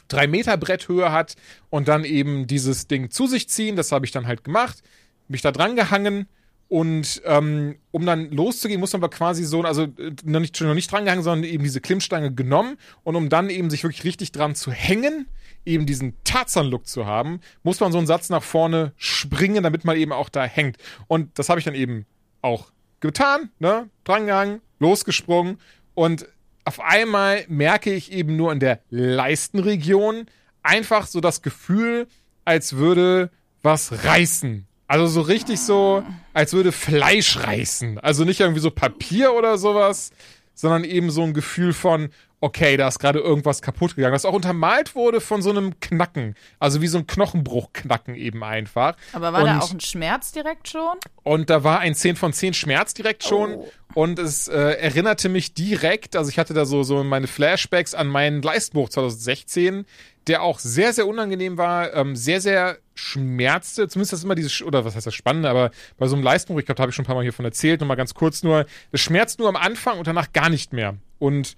drei 0.08 0.26
Meter 0.26 0.56
Bretthöhe 0.56 1.10
hat 1.10 1.36
und 1.70 1.88
dann 1.88 2.04
eben 2.04 2.46
dieses 2.46 2.86
Ding 2.86 3.10
zu 3.10 3.26
sich 3.26 3.48
ziehen. 3.48 3.76
Das 3.76 3.92
habe 3.92 4.04
ich 4.04 4.12
dann 4.12 4.26
halt 4.26 4.44
gemacht, 4.44 4.82
mich 5.28 5.42
da 5.42 5.52
dran 5.52 5.74
gehangen 5.74 6.26
und 6.72 7.20
ähm, 7.26 7.76
um 7.90 8.06
dann 8.06 8.30
loszugehen, 8.30 8.80
muss 8.80 8.94
man 8.94 9.02
aber 9.02 9.10
quasi 9.10 9.44
so, 9.44 9.60
also 9.60 9.82
äh, 9.82 10.12
noch 10.24 10.40
nicht, 10.40 10.58
noch 10.58 10.72
nicht 10.72 10.90
dran 10.90 11.04
gehangen, 11.04 11.22
sondern 11.22 11.44
eben 11.44 11.62
diese 11.62 11.82
Klimmstange 11.82 12.32
genommen 12.32 12.78
und 13.04 13.14
um 13.14 13.28
dann 13.28 13.50
eben 13.50 13.68
sich 13.68 13.84
wirklich 13.84 14.04
richtig 14.04 14.32
dran 14.32 14.54
zu 14.54 14.72
hängen, 14.72 15.28
eben 15.66 15.84
diesen 15.84 16.14
Tarzan-Look 16.24 16.86
zu 16.86 17.04
haben, 17.04 17.40
muss 17.62 17.78
man 17.80 17.92
so 17.92 17.98
einen 17.98 18.06
Satz 18.06 18.30
nach 18.30 18.42
vorne 18.42 18.94
springen, 18.96 19.62
damit 19.62 19.84
man 19.84 19.98
eben 19.98 20.12
auch 20.12 20.30
da 20.30 20.44
hängt. 20.44 20.78
Und 21.08 21.38
das 21.38 21.50
habe 21.50 21.60
ich 21.60 21.66
dann 21.66 21.74
eben 21.74 22.06
auch 22.40 22.72
getan, 23.00 23.50
ne, 23.58 23.90
drangehangen, 24.04 24.62
losgesprungen 24.78 25.58
und 25.92 26.26
auf 26.64 26.80
einmal 26.80 27.44
merke 27.48 27.92
ich 27.92 28.12
eben 28.12 28.36
nur 28.36 28.50
in 28.50 28.60
der 28.60 28.80
Leistenregion 28.88 30.24
einfach 30.62 31.06
so 31.06 31.20
das 31.20 31.42
Gefühl, 31.42 32.06
als 32.46 32.76
würde 32.76 33.30
was 33.60 34.04
reißen. 34.06 34.66
Also 34.92 35.06
so 35.06 35.22
richtig 35.22 35.58
so, 35.58 36.04
als 36.34 36.52
würde 36.52 36.70
Fleisch 36.70 37.38
reißen. 37.38 37.98
Also 38.00 38.24
nicht 38.24 38.40
irgendwie 38.40 38.60
so 38.60 38.70
Papier 38.70 39.32
oder 39.32 39.56
sowas, 39.56 40.10
sondern 40.52 40.84
eben 40.84 41.10
so 41.10 41.22
ein 41.22 41.32
Gefühl 41.32 41.72
von, 41.72 42.10
okay, 42.42 42.76
da 42.76 42.88
ist 42.88 42.98
gerade 42.98 43.18
irgendwas 43.18 43.62
kaputt 43.62 43.96
gegangen, 43.96 44.12
das 44.12 44.26
auch 44.26 44.34
untermalt 44.34 44.94
wurde 44.94 45.22
von 45.22 45.40
so 45.40 45.48
einem 45.48 45.80
Knacken. 45.80 46.34
Also 46.58 46.82
wie 46.82 46.88
so 46.88 46.98
ein 46.98 47.06
Knochenbruch-Knacken 47.06 48.16
eben 48.16 48.44
einfach. 48.44 48.96
Aber 49.14 49.32
war 49.32 49.40
und, 49.40 49.46
da 49.46 49.60
auch 49.60 49.72
ein 49.72 49.80
Schmerz 49.80 50.32
direkt 50.32 50.68
schon? 50.68 50.98
Und 51.22 51.48
da 51.48 51.64
war 51.64 51.78
ein 51.78 51.94
10 51.94 52.16
von 52.16 52.34
10 52.34 52.52
Schmerz 52.52 52.92
direkt 52.92 53.24
schon. 53.24 53.54
Oh. 53.54 53.68
Und 53.94 54.18
es 54.18 54.48
äh, 54.48 54.56
erinnerte 54.56 55.28
mich 55.28 55.54
direkt, 55.54 56.16
also 56.16 56.30
ich 56.30 56.38
hatte 56.38 56.54
da 56.54 56.64
so, 56.64 56.82
so 56.82 57.04
meine 57.04 57.26
Flashbacks 57.26 57.94
an 57.94 58.08
meinen 58.08 58.40
Leistbuch 58.40 58.88
2016, 58.88 59.84
der 60.26 60.42
auch 60.42 60.58
sehr, 60.58 60.92
sehr 60.92 61.06
unangenehm 61.06 61.58
war, 61.58 61.92
ähm, 61.94 62.16
sehr, 62.16 62.40
sehr 62.40 62.78
schmerzte. 62.94 63.88
Zumindest 63.88 64.12
das 64.12 64.24
immer 64.24 64.34
dieses, 64.34 64.62
oder 64.62 64.84
was 64.84 64.94
heißt 64.96 65.06
das 65.06 65.14
Spannende, 65.14 65.50
aber 65.50 65.70
bei 65.98 66.06
so 66.06 66.14
einem 66.14 66.24
Leistbuch, 66.24 66.58
ich 66.58 66.66
glaube, 66.66 66.76
da 66.76 66.82
habe 66.82 66.90
ich 66.90 66.96
schon 66.96 67.04
ein 67.04 67.06
paar 67.06 67.16
Mal 67.16 67.22
hiervon 67.22 67.44
erzählt, 67.44 67.80
nochmal 67.80 67.96
ganz 67.96 68.14
kurz 68.14 68.42
nur, 68.42 68.66
das 68.92 69.00
schmerzt 69.00 69.38
nur 69.38 69.48
am 69.48 69.56
Anfang 69.56 69.98
und 69.98 70.06
danach 70.06 70.32
gar 70.32 70.48
nicht 70.48 70.72
mehr. 70.72 70.96
Und 71.18 71.56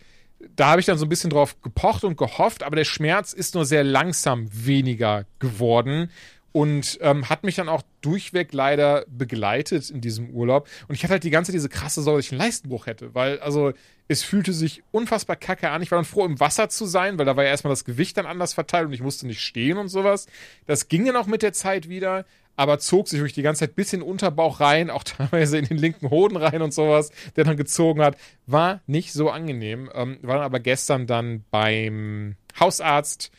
da 0.56 0.68
habe 0.68 0.80
ich 0.80 0.86
dann 0.86 0.98
so 0.98 1.06
ein 1.06 1.08
bisschen 1.08 1.30
drauf 1.30 1.60
gepocht 1.62 2.04
und 2.04 2.16
gehofft, 2.16 2.62
aber 2.62 2.76
der 2.76 2.84
Schmerz 2.84 3.32
ist 3.32 3.54
nur 3.54 3.64
sehr 3.64 3.84
langsam 3.84 4.48
weniger 4.52 5.24
geworden 5.38 6.10
und 6.54 6.98
ähm, 7.00 7.28
hat 7.28 7.42
mich 7.42 7.56
dann 7.56 7.68
auch 7.68 7.82
durchweg 8.00 8.52
leider 8.52 9.04
begleitet 9.08 9.90
in 9.90 10.00
diesem 10.00 10.30
Urlaub. 10.30 10.68
Und 10.86 10.94
ich 10.94 11.02
hatte 11.02 11.14
halt 11.14 11.24
die 11.24 11.30
ganze 11.30 11.50
diese 11.50 11.68
krasse 11.68 12.00
Sorge, 12.00 12.18
dass 12.18 12.26
ich 12.26 12.32
einen 12.32 12.42
Leistenbruch 12.42 12.86
hätte, 12.86 13.12
weil 13.12 13.40
also 13.40 13.72
es 14.06 14.22
fühlte 14.22 14.52
sich 14.52 14.84
unfassbar 14.92 15.34
kacke 15.34 15.70
an. 15.70 15.82
Ich 15.82 15.90
war 15.90 15.98
dann 15.98 16.04
froh, 16.04 16.24
im 16.24 16.38
Wasser 16.38 16.68
zu 16.68 16.86
sein, 16.86 17.18
weil 17.18 17.26
da 17.26 17.36
war 17.36 17.42
ja 17.42 17.50
erstmal 17.50 17.72
das 17.72 17.84
Gewicht 17.84 18.16
dann 18.18 18.26
anders 18.26 18.54
verteilt 18.54 18.86
und 18.86 18.92
ich 18.92 19.02
musste 19.02 19.26
nicht 19.26 19.40
stehen 19.40 19.78
und 19.78 19.88
sowas. 19.88 20.26
Das 20.64 20.86
ging 20.86 21.04
dann 21.04 21.16
auch 21.16 21.26
mit 21.26 21.42
der 21.42 21.52
Zeit 21.52 21.88
wieder, 21.88 22.24
aber 22.54 22.78
zog 22.78 23.08
sich 23.08 23.18
durch 23.18 23.32
die 23.32 23.42
ganze 23.42 23.66
Zeit 23.66 23.74
bis 23.74 23.92
in 23.92 24.00
den 24.00 24.08
Unterbauch 24.08 24.60
rein, 24.60 24.90
auch 24.90 25.02
teilweise 25.02 25.58
in 25.58 25.64
den 25.64 25.78
linken 25.78 26.08
Hoden 26.08 26.36
rein 26.36 26.62
und 26.62 26.72
sowas, 26.72 27.10
der 27.34 27.42
dann 27.42 27.56
gezogen 27.56 28.00
hat. 28.00 28.16
War 28.46 28.80
nicht 28.86 29.12
so 29.12 29.28
angenehm. 29.28 29.90
Ähm, 29.92 30.18
war 30.22 30.36
dann 30.36 30.44
aber 30.44 30.60
gestern 30.60 31.08
dann 31.08 31.44
beim 31.50 32.36
Hausarzt, 32.60 33.32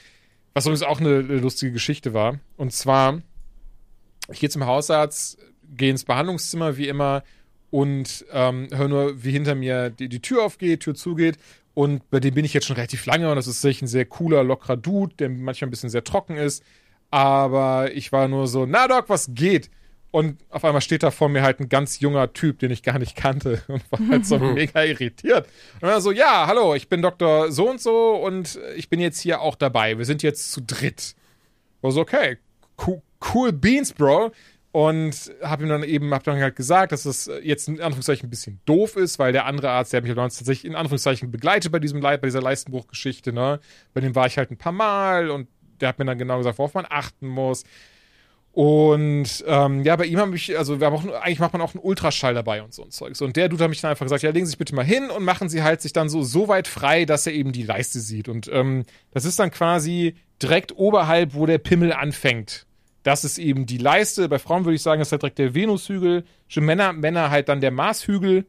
was 0.56 0.66
übrigens 0.66 0.84
auch 0.84 1.02
eine, 1.02 1.20
lustige 1.22 1.74
Geschichte 1.74 2.14
war. 2.14 2.40
Und 2.56 2.72
zwar, 2.72 3.22
ich 4.32 4.40
gehe 4.40 4.50
zum 4.50 4.66
Hausarzt, 4.66 5.38
gehe 5.76 5.92
ins 5.92 6.06
Behandlungszimmer 6.06 6.78
wie 6.78 6.88
immer 6.88 7.24
und 7.72 8.26
ähm, 8.32 8.70
höre 8.74 8.88
nur, 8.88 9.24
wie 9.24 9.32
hinter 9.32 9.54
mir 9.54 9.90
die, 9.90 10.08
die 10.08 10.22
Tür 10.22 10.44
aufgeht, 10.44 10.80
Tür 10.80 10.96
zugeht. 10.96 11.38
Und 11.74 12.10
bei 12.10 12.22
dem 12.22 12.34
bin 12.34 12.46
ich 12.46 12.54
jetzt 12.54 12.66
schon 12.66 12.78
relativ 12.78 13.06
lange 13.06 13.30
und 13.30 13.36
das 13.36 13.48
ist 13.48 13.62
sicher 13.62 13.84
ein 13.84 13.90
sehr 13.90 14.06
cooler, 14.06 14.46
lockerer 14.46 14.78
Dude, 14.78 15.14
der 15.16 15.30
manchmal 15.30 15.68
ein 15.68 15.72
bisschen 15.72 15.90
sehr 15.90 16.06
trocken 16.06 16.38
ist. 16.38 16.64
Aber 17.12 17.92
ich 17.94 18.14
war 18.14 18.30
nur 18.30 18.48
so, 18.48 18.66
na 18.66 18.88
Doc, 18.88 19.10
was 19.10 19.32
geht? 19.34 19.70
Und 20.16 20.38
auf 20.50 20.64
einmal 20.64 20.80
steht 20.80 21.04
da 21.04 21.12
vor 21.12 21.28
mir 21.28 21.42
halt 21.42 21.60
ein 21.60 21.68
ganz 21.68 22.00
junger 22.00 22.32
Typ, 22.32 22.60
den 22.60 22.72
ich 22.72 22.84
gar 22.84 23.00
nicht 23.00 23.18
kannte 23.18 23.62
und 23.68 23.84
war 23.92 24.00
halt 24.08 24.26
so 24.26 24.40
mega 24.40 24.82
irritiert. 24.82 25.46
Und 25.82 25.90
dann 25.90 26.02
so, 26.02 26.14
ja, 26.14 26.48
hallo, 26.48 26.74
ich 26.74 26.88
bin 26.88 27.02
Dr. 27.02 27.52
So 27.52 27.70
und 27.70 27.82
so 27.82 28.14
und 28.14 28.58
ich 28.78 28.88
bin 28.88 29.02
jetzt 29.02 29.20
hier 29.20 29.42
auch 29.42 29.56
dabei. 29.56 29.98
Wir 29.98 30.06
sind 30.06 30.24
jetzt 30.24 30.54
zu 30.54 30.62
dritt. 30.62 31.16
War 31.82 31.92
so, 31.92 32.00
okay, 32.00 32.38
cool, 32.88 33.02
cool 33.34 33.52
Beans, 33.52 33.92
Bro. 33.92 34.32
Und 34.72 35.34
habe 35.44 35.64
ihm 35.64 35.70
dann 35.70 35.84
eben, 35.84 36.14
hab 36.14 36.24
dann 36.24 36.40
halt 36.40 36.56
gesagt, 36.56 36.94
dass 36.94 37.04
das 37.04 37.30
jetzt 37.44 37.68
in 37.68 37.82
Anführungszeichen 37.82 38.28
ein 38.28 38.30
bisschen 38.30 38.62
doof 38.64 38.96
ist, 38.96 39.20
weil 39.20 39.34
der 39.34 39.46
andere 39.46 39.72
Arzt, 39.72 39.92
der 39.92 39.98
hat 39.98 40.06
mich 40.06 40.16
tatsächlich 40.16 40.64
in 40.64 40.76
Anführungszeichen 40.76 41.30
begleitet 41.30 41.74
bei 41.74 41.80
diesem 41.80 42.00
Leid, 42.00 42.22
bei 42.22 42.28
dieser 42.28 42.42
Leistenbruchgeschichte, 42.42 43.34
ne? 43.34 43.60
Bei 43.94 44.00
dem 44.00 44.16
war 44.16 44.28
ich 44.28 44.38
halt 44.38 44.50
ein 44.50 44.58
paar 44.58 44.72
Mal 44.72 45.30
und 45.30 45.50
der 45.82 45.90
hat 45.90 46.00
mir 46.00 46.06
dann 46.06 46.18
genau 46.18 46.38
gesagt, 46.38 46.58
worauf 46.58 46.74
man 46.74 46.86
achten 46.90 47.28
muss. 47.28 47.66
Und 48.56 49.44
ähm, 49.48 49.84
ja, 49.84 49.98
bei 49.98 50.06
ihm 50.06 50.18
habe 50.18 50.34
ich, 50.34 50.58
also 50.58 50.80
wir 50.80 50.88
haben 50.88 50.96
auch, 50.96 51.22
eigentlich 51.22 51.40
macht 51.40 51.52
man 51.52 51.62
auch 51.62 51.76
einen 51.76 51.84
Ultraschall 51.84 52.34
dabei 52.34 52.64
und 52.64 52.74
so 52.74 52.86
ein 52.86 52.90
Zeugs. 52.90 53.20
Und 53.20 53.36
der 53.36 53.50
Dude 53.50 53.62
hat 53.62 53.70
mich 53.70 53.82
dann 53.82 53.92
einfach 53.92 54.06
gesagt, 54.06 54.24
ja, 54.24 54.30
legen 54.30 54.46
Sie 54.46 54.52
sich 54.52 54.58
bitte 54.58 54.74
mal 54.74 54.86
hin 54.86 55.10
und 55.10 55.26
machen 55.26 55.50
Sie 55.50 55.62
halt 55.62 55.82
sich 55.82 55.92
dann 55.92 56.08
so, 56.08 56.24
so 56.24 56.48
weit 56.48 56.70
frei, 56.70 57.04
dass 57.04 57.28
er 57.28 57.34
eben 57.34 57.52
die 57.52 57.64
Leiste 57.64 58.00
sieht. 58.00 58.30
Und 58.30 58.50
ähm, 58.50 58.86
das 59.12 59.26
ist 59.26 59.40
dann 59.40 59.52
quasi 59.52 60.16
direkt 60.42 60.74
oberhalb, 60.78 61.34
wo 61.34 61.46
der 61.46 61.58
Pimmel 61.58 61.92
anfängt. 61.92 62.66
Das 63.04 63.26
ist 63.26 63.40
eben 63.40 63.66
die 63.66 63.78
Leiste. 63.78 64.30
Bei 64.30 64.40
Frauen 64.40 64.64
würde 64.64 64.76
ich 64.76 64.82
sagen, 64.82 65.02
ist 65.02 65.12
halt 65.12 65.24
direkt 65.24 65.40
der 65.40 65.54
Venushügel. 65.54 66.24
Für 66.48 66.62
Männer, 66.62 66.94
Männer 66.94 67.32
halt 67.32 67.50
dann 67.50 67.60
der 67.60 67.72
Marshügel. 67.72 68.46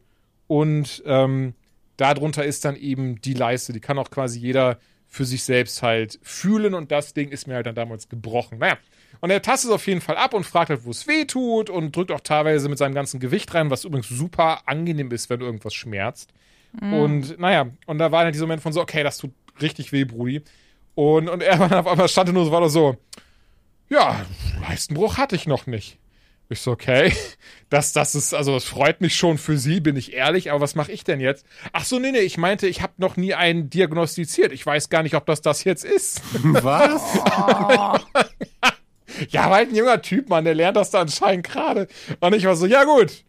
Und 0.47 1.03
ähm, 1.05 1.53
darunter 1.97 2.45
ist 2.45 2.63
dann 2.63 2.77
eben 2.77 3.19
die 3.19 3.33
Leiste. 3.33 3.73
Die 3.73 3.81
kann 3.81 3.99
auch 3.99 4.09
quasi 4.09 4.39
jeder 4.39 4.79
für 5.09 5.25
sich 5.25 5.43
selbst 5.43 5.83
halt 5.83 6.17
fühlen 6.21 6.73
und 6.73 6.91
das 6.91 7.13
Ding 7.13 7.29
ist 7.29 7.47
mir 7.47 7.55
halt 7.55 7.65
dann 7.65 7.75
damals 7.75 8.07
gebrochen. 8.07 8.59
Naja. 8.59 8.77
Und 9.19 9.29
er 9.29 9.41
tastet 9.41 9.69
es 9.69 9.75
auf 9.75 9.87
jeden 9.87 10.01
Fall 10.01 10.17
ab 10.17 10.33
und 10.33 10.45
fragt 10.45 10.69
halt, 10.69 10.85
wo 10.85 10.91
es 10.91 11.07
weh 11.07 11.25
tut 11.25 11.69
und 11.69 11.95
drückt 11.95 12.11
auch 12.11 12.21
teilweise 12.21 12.69
mit 12.69 12.77
seinem 12.77 12.93
ganzen 12.93 13.19
Gewicht 13.19 13.53
rein, 13.53 13.69
was 13.71 13.83
übrigens 13.83 14.09
super 14.09 14.61
angenehm 14.67 15.11
ist, 15.11 15.29
wenn 15.29 15.41
irgendwas 15.41 15.73
schmerzt. 15.73 16.31
Mhm. 16.79 16.93
Und 16.93 17.39
naja, 17.39 17.67
und 17.85 17.97
da 17.97 18.11
war 18.11 18.23
dann 18.23 18.33
dieser 18.33 18.45
Moment 18.45 18.61
von 18.61 18.73
so, 18.73 18.81
okay, 18.81 19.03
das 19.03 19.17
tut 19.17 19.31
richtig 19.61 19.91
weh, 19.91 20.05
Brudi. 20.05 20.43
Und, 20.95 21.29
und 21.29 21.41
er 21.41 21.59
war 21.59 21.79
auf 21.79 21.87
einmal 21.87 22.09
stand 22.09 22.31
nur 22.33 22.45
so, 22.45 22.51
war 22.51 22.69
so, 22.69 22.97
ja, 23.89 24.25
Leistenbruch 24.61 25.17
hatte 25.17 25.35
ich 25.35 25.47
noch 25.47 25.65
nicht. 25.67 25.97
Ich 26.49 26.61
so, 26.61 26.71
okay, 26.71 27.13
das, 27.69 27.93
das 27.93 28.15
ist, 28.15 28.33
also 28.33 28.53
das 28.53 28.63
freut 28.63 29.01
mich 29.01 29.15
schon 29.15 29.37
für 29.37 29.57
Sie, 29.57 29.79
bin 29.79 29.95
ich 29.95 30.13
ehrlich, 30.13 30.51
aber 30.51 30.61
was 30.61 30.75
mache 30.75 30.91
ich 30.91 31.03
denn 31.03 31.19
jetzt? 31.19 31.45
Ach 31.73 31.83
so, 31.83 31.99
nee, 31.99 32.11
nee, 32.11 32.19
ich 32.19 32.37
meinte, 32.37 32.67
ich 32.67 32.81
habe 32.81 32.93
noch 32.97 33.17
nie 33.17 33.33
einen 33.33 33.69
diagnostiziert. 33.69 34.51
Ich 34.53 34.65
weiß 34.65 34.89
gar 34.89 35.03
nicht, 35.03 35.15
ob 35.15 35.25
das 35.25 35.41
das 35.41 35.63
jetzt 35.63 35.85
ist. 35.85 36.21
Was? 36.43 37.01
Oh. 37.49 37.97
Ja, 39.29 39.49
weil 39.49 39.67
ein 39.67 39.75
junger 39.75 40.01
Typ, 40.01 40.29
Mann, 40.29 40.45
der 40.45 40.55
lernt 40.55 40.77
das 40.77 40.91
da 40.91 41.01
anscheinend 41.01 41.47
gerade. 41.47 41.87
Und 42.19 42.33
ich 42.35 42.45
war 42.45 42.55
so, 42.55 42.65
ja 42.65 42.83
gut, 42.83 43.23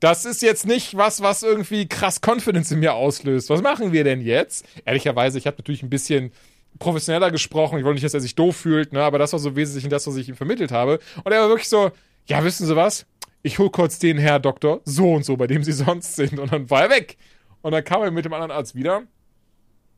das 0.00 0.24
ist 0.24 0.40
jetzt 0.42 0.66
nicht 0.66 0.96
was, 0.96 1.20
was 1.20 1.42
irgendwie 1.42 1.86
krass 1.86 2.20
Confidence 2.24 2.72
in 2.72 2.80
mir 2.80 2.94
auslöst. 2.94 3.50
Was 3.50 3.62
machen 3.62 3.92
wir 3.92 4.02
denn 4.04 4.22
jetzt? 4.22 4.64
Ehrlicherweise, 4.84 5.38
ich 5.38 5.46
habe 5.46 5.58
natürlich 5.58 5.82
ein 5.82 5.90
bisschen 5.90 6.32
professioneller 6.78 7.30
gesprochen. 7.30 7.78
Ich 7.78 7.84
wollte 7.84 7.96
nicht, 7.96 8.04
dass 8.04 8.14
er 8.14 8.20
sich 8.20 8.34
doof 8.34 8.56
fühlt, 8.56 8.92
ne? 8.92 9.02
aber 9.02 9.18
das 9.18 9.32
war 9.32 9.40
so 9.40 9.56
wesentlich 9.56 9.88
das, 9.88 10.06
was 10.06 10.16
ich 10.16 10.28
ihm 10.28 10.36
vermittelt 10.36 10.72
habe. 10.72 11.00
Und 11.22 11.32
er 11.32 11.42
war 11.42 11.48
wirklich 11.48 11.68
so, 11.68 11.90
ja, 12.26 12.42
wissen 12.42 12.66
Sie 12.66 12.76
was? 12.76 13.06
Ich 13.42 13.58
hol 13.58 13.70
kurz 13.70 13.98
den 13.98 14.18
Herr 14.18 14.38
Doktor 14.38 14.80
so 14.84 15.12
und 15.12 15.24
so, 15.24 15.36
bei 15.36 15.46
dem 15.46 15.62
Sie 15.64 15.72
sonst 15.72 16.16
sind. 16.16 16.38
Und 16.38 16.52
dann 16.52 16.70
war 16.70 16.84
er 16.84 16.90
weg. 16.90 17.18
Und 17.62 17.72
dann 17.72 17.84
kam 17.84 18.02
er 18.02 18.10
mit 18.10 18.24
dem 18.24 18.32
anderen 18.32 18.52
Arzt 18.52 18.74
wieder, 18.74 19.02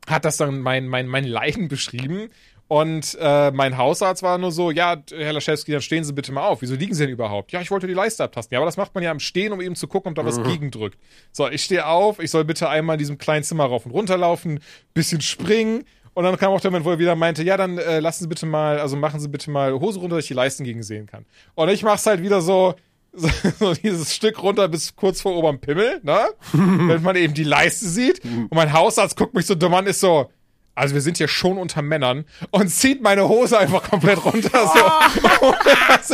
hat 0.09 0.25
das 0.25 0.37
dann 0.37 0.61
mein, 0.61 0.89
mein, 0.89 1.07
mein 1.07 1.25
Leiden 1.25 1.69
beschrieben. 1.69 2.29
Und 2.73 3.19
äh, 3.21 3.51
mein 3.51 3.77
Hausarzt 3.77 4.23
war 4.23 4.39
nur 4.39 4.51
so, 4.51 4.71
ja, 4.71 4.97
Herr 5.15 5.35
Laschewski, 5.35 5.73
dann 5.73 5.83
stehen 5.83 6.05
Sie 6.05 6.15
bitte 6.15 6.33
mal 6.33 6.47
auf. 6.47 6.63
Wieso 6.63 6.75
liegen 6.75 6.95
Sie 6.95 7.05
denn 7.05 7.13
überhaupt? 7.13 7.53
Ja, 7.53 7.61
ich 7.61 7.71
wollte 7.71 7.87
die 7.87 7.93
Leiste 7.93 8.25
abtasten. 8.25 8.55
Ja, 8.55 8.61
aber 8.61 8.65
das 8.65 8.79
macht 8.79 8.95
man 8.95 9.05
ja 9.05 9.11
am 9.11 9.21
Stehen, 9.21 9.53
um 9.53 9.61
eben 9.61 9.77
zu 9.77 9.87
gucken, 9.87 10.09
ob 10.09 10.15
da 10.15 10.25
was 10.25 10.39
mhm. 10.39 10.45
gegendrückt. 10.45 10.99
So, 11.33 11.51
ich 11.51 11.63
stehe 11.65 11.87
auf, 11.87 12.19
ich 12.19 12.31
soll 12.31 12.47
bitte 12.47 12.71
einmal 12.71 12.95
in 12.95 12.99
diesem 12.99 13.19
kleinen 13.19 13.45
Zimmer 13.45 13.67
rauf 13.67 13.85
und 13.85 13.93
runter 13.93 14.17
laufen, 14.17 14.59
bisschen 14.95 15.21
springen. 15.21 15.85
Und 16.15 16.25
dann 16.25 16.39
kam 16.39 16.51
auch 16.51 16.63
der 16.63 16.71
Moment, 16.71 16.87
wo 16.87 16.93
er 16.93 16.99
wieder 16.99 17.15
meinte, 17.15 17.43
ja, 17.43 17.59
dann 17.59 17.77
äh, 17.77 18.01
lassen 18.01 18.25
Sie 18.25 18.29
bitte 18.29 18.47
mal, 18.47 18.79
also 18.79 18.97
machen 18.97 19.21
Sie 19.21 19.29
bitte 19.29 19.51
mal 19.51 19.75
Hose 19.75 20.01
runter, 20.01 20.17
dass 20.17 20.25
ich 20.25 20.29
die 20.29 20.35
Leisten 20.35 20.65
gegen 20.65 20.83
sehen 20.83 21.05
kann. 21.05 21.27
Und 21.55 21.69
ich 21.69 21.83
mach's 21.83 22.07
halt 22.07 22.23
wieder 22.23 22.41
so, 22.41 22.75
so, 23.13 23.29
so 23.59 23.75
dieses 23.75 24.15
Stück 24.15 24.43
runter 24.43 24.69
bis 24.69 24.97
kurz 24.97 25.21
vor 25.21 25.37
oberm 25.37 25.61
Pimmel, 25.61 26.01
ne? 26.05 26.25
Wenn 26.53 27.03
man 27.03 27.17
eben 27.17 27.35
die 27.35 27.45
Leiste 27.45 27.87
sieht. 27.87 28.25
Und 28.25 28.55
mein 28.55 28.73
Hausarzt 28.73 29.15
guckt 29.19 29.35
mich 29.35 29.45
so 29.45 29.55
dumm 29.55 29.75
an, 29.75 29.87
ist 29.87 30.01
so, 30.01 30.31
also 30.75 30.95
wir 30.95 31.03
sind 31.03 31.19
hier 31.19 31.29
schon 31.29 31.59
unter 31.59 31.83
Männern 31.83 32.25
und 32.51 32.69
zieht 32.69 33.03
meine 33.03 33.29
Hose 33.29 33.59
einfach 33.59 33.83
komplett 33.83 34.25
runter. 34.25 34.67
So. 34.67 34.81
Oh. 35.41 35.55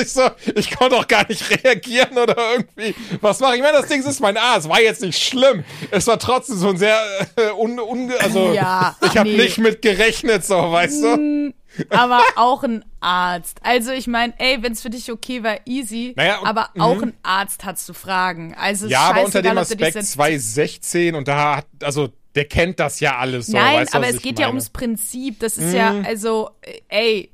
ich 0.00 0.12
so, 0.12 0.22
ich 0.54 0.70
konnte 0.70 0.96
auch 0.96 1.06
gar 1.06 1.26
nicht 1.28 1.62
reagieren 1.64 2.16
oder 2.16 2.36
irgendwie. 2.52 2.94
Was 3.20 3.40
mache 3.40 3.52
ich? 3.52 3.58
Ich 3.58 3.62
meine, 3.62 3.78
das 3.78 3.88
Ding 3.88 4.02
ist 4.02 4.20
mein 4.20 4.36
A. 4.36 4.56
Es 4.56 4.68
war 4.68 4.80
jetzt 4.80 5.02
nicht 5.02 5.22
schlimm. 5.22 5.64
Es 5.90 6.06
war 6.06 6.18
trotzdem 6.18 6.56
so 6.56 6.68
ein 6.70 6.76
sehr 6.78 6.98
äh, 7.36 7.50
un, 7.50 7.78
un 7.78 8.12
also 8.20 8.52
ja, 8.52 8.96
ich 9.02 9.16
habe 9.18 9.28
nee. 9.28 9.36
nicht 9.36 9.58
mit 9.58 9.82
gerechnet, 9.82 10.44
so, 10.44 10.72
weißt 10.72 11.02
du? 11.02 11.16
Mm, 11.16 11.54
aber 11.90 12.22
auch 12.36 12.62
ein 12.64 12.84
Arzt. 13.00 13.58
Also 13.62 13.92
ich 13.92 14.06
meine, 14.06 14.32
ey, 14.38 14.62
wenn 14.62 14.72
es 14.72 14.82
für 14.82 14.90
dich 14.90 15.10
okay 15.10 15.42
war, 15.42 15.58
easy. 15.66 16.14
Naja, 16.16 16.38
und, 16.38 16.46
aber 16.46 16.70
auch 16.78 16.96
mhm. 16.96 17.04
ein 17.04 17.14
Arzt 17.22 17.64
hat 17.64 17.78
zu 17.78 17.94
fragen. 17.94 18.54
Also 18.58 18.86
ja, 18.86 19.00
aber 19.00 19.24
unter 19.24 19.42
dem 19.42 19.58
Aspekt 19.58 20.02
2016 20.02 21.14
und 21.14 21.28
da 21.28 21.56
hat, 21.56 21.66
also 21.82 22.08
der 22.34 22.44
kennt 22.44 22.78
das 22.80 23.00
ja 23.00 23.18
alles 23.18 23.46
so. 23.46 23.56
Nein, 23.56 23.80
weißt, 23.80 23.94
aber 23.94 24.08
es 24.08 24.22
geht 24.22 24.36
meine? 24.36 24.42
ja 24.42 24.48
ums 24.48 24.70
Prinzip. 24.70 25.40
Das 25.40 25.58
ist 25.58 25.72
mm. 25.72 25.76
ja, 25.76 25.92
mhm. 25.92 26.04
also, 26.04 26.50
ey, 26.88 27.30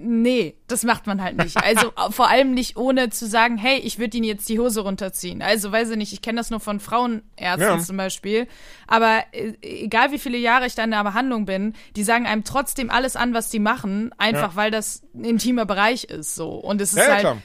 nee, 0.00 0.56
das 0.66 0.84
macht 0.84 1.06
man 1.06 1.22
halt 1.22 1.36
nicht. 1.36 1.56
Also 1.56 1.92
vor 2.10 2.28
allem 2.28 2.52
nicht 2.52 2.76
ohne 2.76 3.10
zu 3.10 3.26
sagen, 3.26 3.56
hey, 3.56 3.78
ich 3.78 3.98
würde 3.98 4.16
ihn 4.16 4.24
jetzt 4.24 4.48
die 4.48 4.58
Hose 4.58 4.80
runterziehen. 4.80 5.42
Also 5.42 5.72
weiß 5.72 5.90
ich 5.90 5.96
nicht, 5.96 6.12
ich 6.12 6.22
kenne 6.22 6.38
das 6.38 6.50
nur 6.50 6.60
von 6.60 6.80
Frauenärzten 6.80 7.60
ja. 7.60 7.78
zum 7.78 7.96
Beispiel. 7.96 8.46
Aber 8.86 9.22
äh, 9.32 9.54
egal 9.62 10.12
wie 10.12 10.18
viele 10.18 10.38
Jahre 10.38 10.66
ich 10.66 10.74
da 10.74 10.84
in 10.84 10.90
der 10.90 11.04
Behandlung 11.04 11.46
bin, 11.46 11.74
die 11.96 12.04
sagen 12.04 12.26
einem 12.26 12.44
trotzdem 12.44 12.90
alles 12.90 13.16
an, 13.16 13.34
was 13.34 13.48
die 13.48 13.60
machen, 13.60 14.12
einfach 14.18 14.52
ja. 14.52 14.56
weil 14.56 14.70
das 14.70 15.02
ein 15.14 15.24
intimer 15.24 15.64
Bereich 15.64 16.04
ist 16.04 16.34
so. 16.34 16.50
Und 16.50 16.80
es 16.80 16.92
ist 16.92 16.98
ja, 16.98 17.12
halt. 17.12 17.20
Klar 17.20 17.42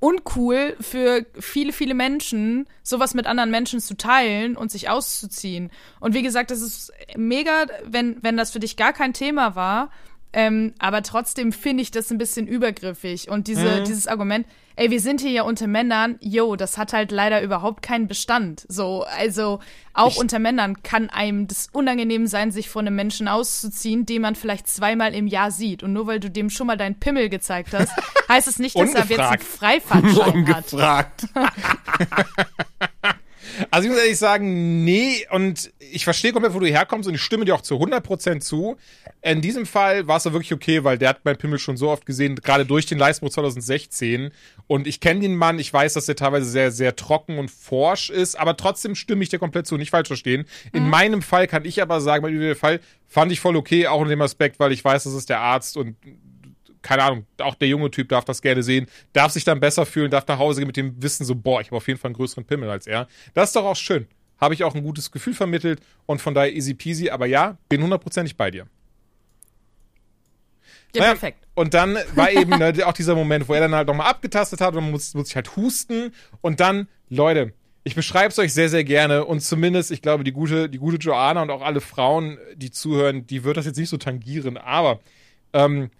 uncool 0.00 0.76
für 0.80 1.26
viele, 1.38 1.72
viele 1.72 1.94
Menschen, 1.94 2.66
sowas 2.82 3.14
mit 3.14 3.26
anderen 3.26 3.50
Menschen 3.50 3.80
zu 3.80 3.96
teilen 3.96 4.56
und 4.56 4.70
sich 4.70 4.88
auszuziehen. 4.88 5.70
Und 6.00 6.14
wie 6.14 6.22
gesagt, 6.22 6.50
das 6.50 6.62
ist 6.62 6.92
mega, 7.16 7.66
wenn, 7.84 8.16
wenn 8.22 8.36
das 8.36 8.50
für 8.50 8.60
dich 8.60 8.76
gar 8.76 8.92
kein 8.92 9.12
Thema 9.12 9.54
war. 9.54 9.90
Ähm, 10.32 10.74
aber 10.78 11.02
trotzdem 11.02 11.52
finde 11.52 11.82
ich 11.82 11.90
das 11.90 12.10
ein 12.10 12.18
bisschen 12.18 12.46
übergriffig. 12.46 13.28
Und 13.28 13.48
diese, 13.48 13.80
mhm. 13.80 13.84
dieses 13.84 14.06
Argument, 14.06 14.46
ey, 14.76 14.90
wir 14.90 15.00
sind 15.00 15.20
hier 15.20 15.32
ja 15.32 15.42
unter 15.42 15.66
Männern, 15.66 16.16
yo, 16.20 16.54
das 16.56 16.78
hat 16.78 16.92
halt 16.92 17.10
leider 17.10 17.42
überhaupt 17.42 17.82
keinen 17.82 18.06
Bestand. 18.06 18.64
So, 18.68 19.04
also 19.18 19.58
auch 19.92 20.12
ich 20.12 20.18
unter 20.18 20.38
Männern 20.38 20.82
kann 20.82 21.10
einem 21.10 21.48
das 21.48 21.68
unangenehm 21.72 22.26
sein, 22.26 22.52
sich 22.52 22.68
von 22.68 22.86
einem 22.86 22.96
Menschen 22.96 23.26
auszuziehen, 23.26 24.06
den 24.06 24.22
man 24.22 24.36
vielleicht 24.36 24.68
zweimal 24.68 25.14
im 25.14 25.26
Jahr 25.26 25.50
sieht. 25.50 25.82
Und 25.82 25.92
nur 25.92 26.06
weil 26.06 26.20
du 26.20 26.30
dem 26.30 26.48
schon 26.48 26.68
mal 26.68 26.76
deinen 26.76 26.98
Pimmel 27.00 27.28
gezeigt 27.28 27.72
hast, 27.72 27.92
heißt 28.28 28.46
es 28.46 28.58
nicht, 28.58 28.78
dass 28.78 28.94
er 28.94 29.04
jetzt 29.06 29.18
einen 29.18 29.40
Freifahrtschein 29.40 30.48
hat. 30.54 30.72
Ungefragt. 30.72 31.24
Also 33.70 33.86
ich 33.86 33.92
muss 33.92 34.02
ehrlich 34.02 34.18
sagen, 34.18 34.84
nee, 34.84 35.26
und 35.30 35.72
ich 35.78 36.04
verstehe 36.04 36.32
komplett, 36.32 36.54
wo 36.54 36.60
du 36.60 36.66
herkommst 36.66 37.08
und 37.08 37.14
ich 37.14 37.22
stimme 37.22 37.44
dir 37.44 37.54
auch 37.54 37.60
zu 37.60 37.76
100% 37.76 38.40
zu. 38.40 38.76
In 39.22 39.40
diesem 39.40 39.66
Fall 39.66 40.06
war 40.06 40.16
es 40.16 40.24
ja 40.24 40.32
wirklich 40.32 40.52
okay, 40.52 40.84
weil 40.84 40.98
der 40.98 41.10
hat 41.10 41.20
mein 41.24 41.36
Pimmel 41.36 41.58
schon 41.58 41.76
so 41.76 41.90
oft 41.90 42.06
gesehen, 42.06 42.36
gerade 42.36 42.64
durch 42.64 42.86
den 42.86 42.98
Leistungsbruch 42.98 43.34
2016. 43.34 44.30
Und 44.66 44.86
ich 44.86 45.00
kenne 45.00 45.20
den 45.20 45.36
Mann, 45.36 45.58
ich 45.58 45.72
weiß, 45.72 45.94
dass 45.94 46.08
er 46.08 46.16
teilweise 46.16 46.48
sehr, 46.48 46.70
sehr 46.70 46.96
trocken 46.96 47.38
und 47.38 47.50
forsch 47.50 48.10
ist, 48.10 48.38
aber 48.38 48.56
trotzdem 48.56 48.94
stimme 48.94 49.22
ich 49.22 49.28
dir 49.28 49.38
komplett 49.38 49.66
zu, 49.66 49.76
nicht 49.76 49.90
falsch 49.90 50.08
verstehen. 50.08 50.46
In 50.72 50.84
mhm. 50.84 50.90
meinem 50.90 51.22
Fall 51.22 51.46
kann 51.46 51.64
ich 51.64 51.82
aber 51.82 52.00
sagen, 52.00 52.22
bei 52.22 52.30
dem 52.30 52.56
Fall 52.56 52.80
fand 53.06 53.32
ich 53.32 53.40
voll 53.40 53.56
okay, 53.56 53.86
auch 53.86 54.02
in 54.02 54.08
dem 54.08 54.22
Aspekt, 54.22 54.60
weil 54.60 54.72
ich 54.72 54.84
weiß, 54.84 55.04
das 55.04 55.14
ist 55.14 55.28
der 55.28 55.40
Arzt 55.40 55.76
und 55.76 55.96
keine 56.82 57.02
Ahnung, 57.02 57.26
auch 57.38 57.54
der 57.54 57.68
junge 57.68 57.90
Typ 57.90 58.08
darf 58.08 58.24
das 58.24 58.42
gerne 58.42 58.62
sehen, 58.62 58.86
darf 59.12 59.32
sich 59.32 59.44
dann 59.44 59.60
besser 59.60 59.86
fühlen, 59.86 60.10
darf 60.10 60.26
nach 60.26 60.38
Hause 60.38 60.60
gehen 60.60 60.66
mit 60.66 60.76
dem 60.76 61.02
Wissen 61.02 61.24
so, 61.24 61.34
boah, 61.34 61.60
ich 61.60 61.68
habe 61.68 61.76
auf 61.76 61.88
jeden 61.88 61.98
Fall 61.98 62.08
einen 62.08 62.16
größeren 62.16 62.44
Pimmel 62.44 62.70
als 62.70 62.86
er. 62.86 63.08
Das 63.34 63.50
ist 63.50 63.56
doch 63.56 63.64
auch 63.64 63.76
schön. 63.76 64.06
Habe 64.40 64.54
ich 64.54 64.64
auch 64.64 64.74
ein 64.74 64.82
gutes 64.82 65.10
Gefühl 65.10 65.34
vermittelt 65.34 65.80
und 66.06 66.20
von 66.20 66.34
daher 66.34 66.54
easy 66.54 66.74
peasy, 66.74 67.10
aber 67.10 67.26
ja, 67.26 67.58
bin 67.68 67.82
hundertprozentig 67.82 68.36
bei 68.36 68.50
dir. 68.50 68.66
Ja, 70.94 71.02
naja, 71.02 71.12
perfekt. 71.12 71.46
Und 71.54 71.74
dann 71.74 71.98
war 72.14 72.32
eben 72.32 72.58
ne, 72.58 72.74
auch 72.84 72.92
dieser 72.92 73.14
Moment, 73.14 73.48
wo 73.48 73.54
er 73.54 73.60
dann 73.60 73.74
halt 73.74 73.86
nochmal 73.86 74.08
abgetastet 74.08 74.60
hat 74.60 74.74
und 74.74 74.82
man 74.82 74.90
muss, 74.92 75.14
muss 75.14 75.26
sich 75.26 75.36
halt 75.36 75.56
husten 75.56 76.12
und 76.40 76.58
dann, 76.58 76.88
Leute, 77.08 77.52
ich 77.84 77.94
beschreibe 77.94 78.28
es 78.28 78.38
euch 78.38 78.52
sehr, 78.52 78.68
sehr 78.68 78.84
gerne 78.84 79.24
und 79.24 79.40
zumindest, 79.40 79.90
ich 79.90 80.02
glaube, 80.02 80.24
die 80.24 80.32
gute, 80.32 80.68
die 80.68 80.78
gute 80.78 80.96
Joanna 80.96 81.42
und 81.42 81.50
auch 81.50 81.62
alle 81.62 81.80
Frauen, 81.80 82.38
die 82.54 82.70
zuhören, 82.70 83.26
die 83.26 83.44
wird 83.44 83.56
das 83.56 83.66
jetzt 83.66 83.78
nicht 83.78 83.88
so 83.88 83.96
tangieren, 83.96 84.56
aber 84.56 85.00
ähm, 85.52 85.90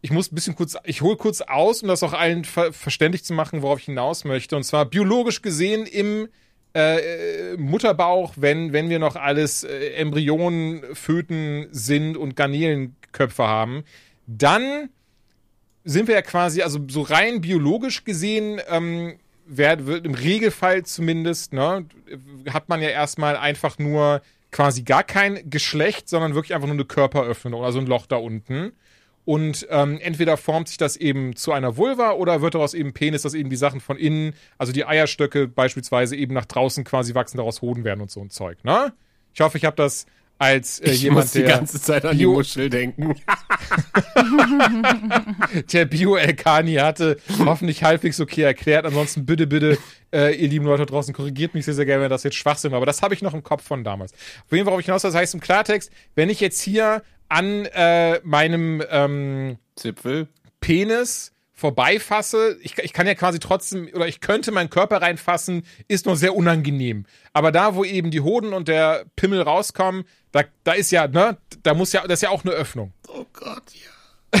ich 0.00 0.10
muss 0.10 0.30
ein 0.30 0.34
bisschen 0.34 0.54
kurz, 0.54 0.76
ich 0.84 1.02
hole 1.02 1.16
kurz 1.16 1.40
aus, 1.40 1.82
um 1.82 1.88
das 1.88 2.02
auch 2.02 2.12
allen 2.12 2.44
ver 2.44 2.72
verständlich 2.72 3.24
zu 3.24 3.34
machen, 3.34 3.62
worauf 3.62 3.80
ich 3.80 3.86
hinaus 3.86 4.24
möchte. 4.24 4.56
Und 4.56 4.62
zwar 4.62 4.84
biologisch 4.84 5.42
gesehen 5.42 5.86
im 5.86 6.28
äh, 6.74 7.56
Mutterbauch, 7.56 8.34
wenn, 8.36 8.72
wenn 8.72 8.88
wir 8.88 8.98
noch 8.98 9.16
alles 9.16 9.64
äh, 9.64 9.94
Embryonen, 9.94 10.82
Föten 10.94 11.66
sind 11.72 12.16
und 12.16 12.36
Garnelenköpfe 12.36 13.44
haben, 13.44 13.84
dann 14.26 14.90
sind 15.84 16.06
wir 16.06 16.14
ja 16.14 16.22
quasi, 16.22 16.62
also 16.62 16.78
so 16.88 17.02
rein 17.02 17.40
biologisch 17.40 18.04
gesehen, 18.04 18.60
ähm, 18.68 19.18
wird, 19.46 19.86
wird 19.86 20.04
im 20.04 20.14
Regelfall 20.14 20.84
zumindest, 20.84 21.54
ne, 21.54 21.86
hat 22.50 22.68
man 22.68 22.82
ja 22.82 22.90
erstmal 22.90 23.36
einfach 23.36 23.78
nur 23.78 24.20
quasi 24.50 24.82
gar 24.82 25.02
kein 25.02 25.48
Geschlecht, 25.50 26.08
sondern 26.08 26.34
wirklich 26.34 26.54
einfach 26.54 26.68
nur 26.68 26.76
eine 26.76 26.84
Körperöffnung, 26.84 27.64
also 27.64 27.78
ein 27.78 27.86
Loch 27.86 28.06
da 28.06 28.16
unten. 28.16 28.72
Und 29.28 29.66
ähm, 29.68 29.98
entweder 30.00 30.38
formt 30.38 30.68
sich 30.68 30.78
das 30.78 30.96
eben 30.96 31.36
zu 31.36 31.52
einer 31.52 31.76
Vulva 31.76 32.12
oder 32.12 32.40
wird 32.40 32.54
daraus 32.54 32.72
eben 32.72 32.94
Penis, 32.94 33.20
dass 33.20 33.34
eben 33.34 33.50
die 33.50 33.56
Sachen 33.56 33.78
von 33.78 33.98
innen, 33.98 34.32
also 34.56 34.72
die 34.72 34.86
Eierstöcke 34.86 35.46
beispielsweise 35.46 36.16
eben 36.16 36.32
nach 36.32 36.46
draußen 36.46 36.82
quasi 36.82 37.14
wachsen, 37.14 37.36
daraus 37.36 37.60
Hoden 37.60 37.84
werden 37.84 38.00
und 38.00 38.10
so 38.10 38.22
ein 38.22 38.30
Zeug. 38.30 38.64
Ne? 38.64 38.94
Ich 39.34 39.42
hoffe, 39.42 39.58
ich 39.58 39.66
habe 39.66 39.76
das 39.76 40.06
als 40.38 40.80
äh, 40.80 40.92
ich 40.92 41.02
jemand, 41.02 41.26
muss 41.26 41.32
die 41.32 41.40
der 41.40 41.56
ganze 41.56 41.78
Zeit 41.78 42.06
an 42.06 42.16
Bio 42.16 42.30
die 42.30 42.36
Muschel 42.38 42.70
denken. 42.70 43.16
der 45.72 45.84
Bio-Elkani 45.84 46.76
hatte 46.76 47.18
hoffentlich 47.44 47.82
halbwegs 47.82 48.20
okay 48.20 48.44
erklärt. 48.44 48.86
Ansonsten 48.86 49.26
bitte, 49.26 49.46
bitte, 49.46 49.76
äh, 50.10 50.34
ihr 50.36 50.48
lieben 50.48 50.64
Leute 50.64 50.86
draußen, 50.86 51.12
korrigiert 51.12 51.52
mich 51.52 51.66
sehr, 51.66 51.74
sehr 51.74 51.84
gerne, 51.84 52.04
wenn 52.04 52.08
das 52.08 52.22
jetzt 52.22 52.36
Schwachsinn 52.36 52.70
war. 52.70 52.78
Aber 52.78 52.86
das 52.86 53.02
habe 53.02 53.12
ich 53.12 53.20
noch 53.20 53.34
im 53.34 53.42
Kopf 53.42 53.62
von 53.62 53.84
damals. 53.84 54.14
Auf 54.14 54.52
jeden 54.52 54.64
Fall, 54.64 54.72
worauf 54.72 54.80
ich 54.80 54.86
hinaus 54.86 55.02
das 55.02 55.14
heißt 55.14 55.34
im 55.34 55.40
Klartext, 55.40 55.92
wenn 56.14 56.30
ich 56.30 56.40
jetzt 56.40 56.62
hier 56.62 57.02
an 57.28 57.66
äh, 57.66 58.20
meinem 58.24 58.82
ähm, 58.90 59.58
Zipfel 59.76 60.28
Penis 60.60 61.32
vorbeifasse, 61.58 62.56
ich, 62.62 62.78
ich 62.78 62.92
kann 62.92 63.08
ja 63.08 63.16
quasi 63.16 63.40
trotzdem, 63.40 63.90
oder 63.92 64.06
ich 64.06 64.20
könnte 64.20 64.52
meinen 64.52 64.70
Körper 64.70 65.02
reinfassen, 65.02 65.66
ist 65.88 66.06
nur 66.06 66.16
sehr 66.16 66.36
unangenehm. 66.36 67.04
Aber 67.32 67.50
da, 67.50 67.74
wo 67.74 67.84
eben 67.84 68.12
die 68.12 68.20
Hoden 68.20 68.52
und 68.52 68.68
der 68.68 69.06
Pimmel 69.16 69.42
rauskommen, 69.42 70.04
da, 70.30 70.44
da 70.62 70.72
ist 70.72 70.92
ja, 70.92 71.08
ne, 71.08 71.36
da 71.64 71.74
muss 71.74 71.92
ja, 71.92 72.02
das 72.02 72.18
ist 72.18 72.22
ja 72.22 72.30
auch 72.30 72.44
eine 72.44 72.54
Öffnung. 72.54 72.92
Oh 73.08 73.24
Gott, 73.32 73.64
ja. 73.72 74.40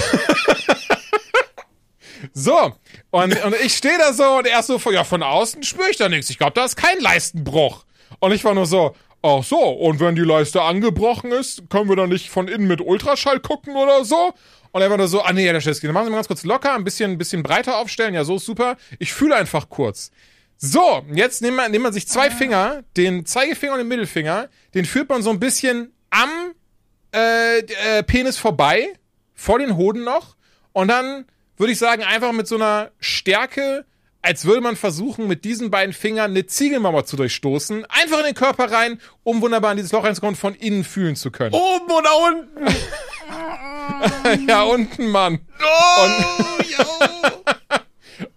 so, 2.32 2.72
und, 3.10 3.44
und 3.44 3.54
ich 3.64 3.74
stehe 3.74 3.98
da 3.98 4.12
so 4.12 4.38
und 4.38 4.46
er 4.46 4.60
ist 4.60 4.66
so, 4.66 4.78
ja, 4.92 5.02
von 5.02 5.24
außen 5.24 5.64
spüre 5.64 5.90
ich 5.90 5.96
da 5.96 6.08
nichts. 6.08 6.30
Ich 6.30 6.38
glaube, 6.38 6.52
da 6.52 6.64
ist 6.64 6.76
kein 6.76 7.00
Leistenbruch. 7.00 7.84
Und 8.20 8.30
ich 8.30 8.44
war 8.44 8.54
nur 8.54 8.66
so, 8.66 8.94
Ach 9.22 9.42
so, 9.42 9.58
und 9.58 9.98
wenn 9.98 10.14
die 10.14 10.22
Leiste 10.22 10.62
angebrochen 10.62 11.32
ist, 11.32 11.68
können 11.70 11.88
wir 11.88 11.96
dann 11.96 12.10
nicht 12.10 12.30
von 12.30 12.46
innen 12.46 12.68
mit 12.68 12.80
Ultraschall 12.80 13.40
gucken 13.40 13.74
oder 13.74 14.04
so? 14.04 14.32
Und 14.70 14.82
er 14.82 14.90
war 14.90 14.98
da 14.98 15.08
so, 15.08 15.22
ah 15.22 15.32
nee, 15.32 15.44
ja, 15.44 15.52
der 15.52 15.60
Chefski, 15.60 15.86
dann 15.86 15.94
machen 15.94 16.04
Sie 16.06 16.10
mal 16.10 16.18
ganz 16.18 16.28
kurz 16.28 16.44
locker, 16.44 16.74
ein 16.74 16.84
bisschen, 16.84 17.12
ein 17.12 17.18
bisschen 17.18 17.42
breiter 17.42 17.78
aufstellen, 17.78 18.14
ja, 18.14 18.24
so 18.24 18.36
ist 18.36 18.44
super. 18.44 18.76
Ich 18.98 19.12
fühle 19.12 19.34
einfach 19.34 19.68
kurz. 19.68 20.12
So, 20.56 21.04
jetzt 21.12 21.42
nimmt 21.42 21.56
man, 21.56 21.70
nimmt 21.70 21.84
man 21.84 21.92
sich 21.92 22.06
zwei 22.06 22.30
Finger, 22.30 22.82
den 22.96 23.24
Zeigefinger 23.26 23.72
und 23.72 23.78
den 23.78 23.88
Mittelfinger, 23.88 24.48
den 24.74 24.84
führt 24.84 25.08
man 25.08 25.22
so 25.22 25.30
ein 25.30 25.40
bisschen 25.40 25.92
am 26.10 26.28
äh, 27.14 27.58
äh, 27.58 28.02
Penis 28.02 28.38
vorbei, 28.38 28.88
vor 29.34 29.58
den 29.58 29.76
Hoden 29.76 30.04
noch, 30.04 30.36
und 30.72 30.88
dann 30.88 31.24
würde 31.56 31.72
ich 31.72 31.78
sagen, 31.78 32.02
einfach 32.02 32.32
mit 32.32 32.46
so 32.46 32.54
einer 32.54 32.90
Stärke 33.00 33.84
als 34.22 34.44
würde 34.44 34.60
man 34.60 34.76
versuchen, 34.76 35.26
mit 35.26 35.44
diesen 35.44 35.70
beiden 35.70 35.92
Fingern 35.92 36.30
eine 36.32 36.46
Ziegelmauer 36.46 37.06
zu 37.06 37.16
durchstoßen. 37.16 37.86
Einfach 37.88 38.18
in 38.18 38.26
den 38.26 38.34
Körper 38.34 38.70
rein, 38.70 39.00
um 39.22 39.40
wunderbar 39.40 39.70
in 39.72 39.76
dieses 39.76 39.92
Loch 39.92 40.04
reinzukommen 40.04 40.34
und 40.34 40.40
von 40.40 40.54
innen 40.54 40.84
fühlen 40.84 41.16
zu 41.16 41.30
können. 41.30 41.54
Oben 41.54 41.90
oder 41.90 42.10
unten? 42.26 42.66
ja, 44.48 44.62
unten, 44.62 45.10
Mann. 45.10 45.40
Oh, 45.62 46.04
und, 46.04 46.24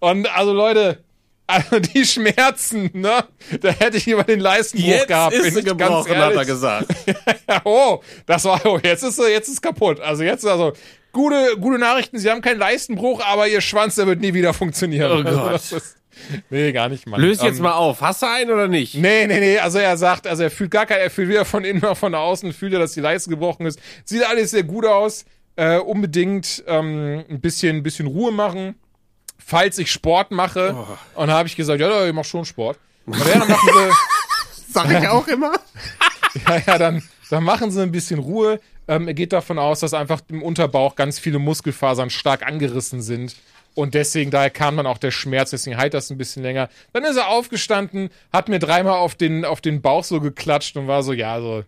und 0.00 0.36
also 0.36 0.52
Leute, 0.52 1.02
also 1.46 1.78
die 1.80 2.04
Schmerzen, 2.04 2.90
ne? 2.94 3.24
Da 3.60 3.70
hätte 3.70 3.96
ich 3.96 4.06
lieber 4.06 4.24
den 4.24 4.40
Leistenbruch 4.40 4.88
jetzt 4.88 5.08
gehabt. 5.08 5.34
Ist 5.34 5.54
sie 5.54 5.62
gebrochen, 5.62 6.16
hat 6.16 6.34
er 6.34 6.44
gesagt. 6.44 6.86
oh, 7.64 8.02
das 8.26 8.44
war, 8.44 8.64
oh, 8.64 8.78
jetzt 8.82 9.02
ist 9.02 9.18
jetzt 9.18 9.48
ist 9.48 9.60
kaputt. 9.60 10.00
Also 10.00 10.22
jetzt, 10.22 10.46
also 10.46 10.72
gute, 11.12 11.56
gute 11.60 11.78
Nachrichten, 11.78 12.18
sie 12.18 12.30
haben 12.30 12.40
keinen 12.40 12.58
Leistenbruch, 12.58 13.24
aber 13.24 13.48
ihr 13.48 13.60
Schwanz, 13.60 13.94
der 13.94 14.06
wird 14.06 14.20
nie 14.20 14.34
wieder 14.34 14.54
funktionieren. 14.54 15.24
Oh 15.24 15.28
also 15.28 15.40
Gott. 15.40 15.72
Ist, 15.82 15.96
nee, 16.50 16.72
gar 16.72 16.88
nicht, 16.88 17.06
Mann. 17.06 17.20
Löse 17.20 17.44
jetzt 17.44 17.58
ähm, 17.58 17.64
mal 17.64 17.74
auf. 17.74 18.00
Hast 18.00 18.22
du 18.22 18.26
einen 18.26 18.50
oder 18.50 18.68
nicht? 18.68 18.94
Nee, 18.94 19.26
nee, 19.26 19.40
nee. 19.40 19.58
Also 19.58 19.78
er 19.78 19.96
sagt, 19.96 20.26
also 20.26 20.42
er 20.42 20.50
fühlt 20.50 20.70
gar 20.70 20.86
keinen, 20.86 21.00
er 21.00 21.10
fühlt 21.10 21.28
weder 21.28 21.44
von 21.44 21.64
innen 21.64 21.80
noch 21.80 21.96
von 21.98 22.14
außen, 22.14 22.52
fühlt 22.52 22.72
er, 22.72 22.78
dass 22.78 22.92
die 22.92 23.00
Leiste 23.00 23.30
gebrochen 23.30 23.66
ist. 23.66 23.78
Sieht 24.04 24.26
alles 24.26 24.50
sehr 24.50 24.64
gut 24.64 24.86
aus. 24.86 25.24
Äh, 25.54 25.78
unbedingt 25.78 26.64
ähm, 26.66 27.24
ein 27.28 27.40
bisschen, 27.40 27.76
ein 27.76 27.82
bisschen 27.82 28.06
Ruhe 28.06 28.32
machen. 28.32 28.74
Falls 29.44 29.76
ich 29.78 29.90
Sport 29.90 30.30
mache. 30.30 30.74
Oh. 30.74 31.20
Und 31.20 31.28
da 31.28 31.34
habe 31.34 31.48
ich 31.48 31.56
gesagt, 31.56 31.80
ja, 31.80 32.06
ich 32.06 32.12
mach 32.12 32.24
schon 32.24 32.44
Sport. 32.44 32.78
Und 33.06 33.20
dann 33.26 33.40
machen 33.40 33.68
sie. 33.74 34.72
Sag 34.72 34.90
ich 34.90 35.08
auch 35.08 35.28
immer. 35.28 35.52
ja, 36.48 36.62
ja, 36.66 36.78
dann, 36.78 37.02
dann 37.28 37.44
machen 37.44 37.70
sie 37.70 37.82
ein 37.82 37.92
bisschen 37.92 38.18
Ruhe. 38.18 38.60
Ähm, 38.88 39.06
er 39.06 39.14
geht 39.14 39.32
davon 39.32 39.58
aus, 39.58 39.80
dass 39.80 39.94
einfach 39.94 40.20
im 40.28 40.42
Unterbauch 40.42 40.96
ganz 40.96 41.18
viele 41.18 41.38
Muskelfasern 41.38 42.10
stark 42.10 42.46
angerissen 42.46 43.02
sind. 43.02 43.36
Und 43.74 43.94
deswegen, 43.94 44.30
daher 44.30 44.50
kam 44.50 44.76
dann 44.76 44.86
auch 44.86 44.98
der 44.98 45.10
Schmerz, 45.10 45.50
deswegen 45.50 45.78
heilt 45.78 45.94
das 45.94 46.10
ein 46.10 46.18
bisschen 46.18 46.42
länger. 46.42 46.68
Dann 46.92 47.04
ist 47.04 47.16
er 47.16 47.28
aufgestanden, 47.28 48.10
hat 48.32 48.48
mir 48.48 48.58
dreimal 48.58 48.98
auf 48.98 49.14
den, 49.14 49.44
auf 49.44 49.60
den 49.60 49.80
Bauch 49.80 50.04
so 50.04 50.20
geklatscht 50.20 50.76
und 50.76 50.88
war 50.88 51.02
so, 51.02 51.12
ja, 51.12 51.40
so, 51.40 51.64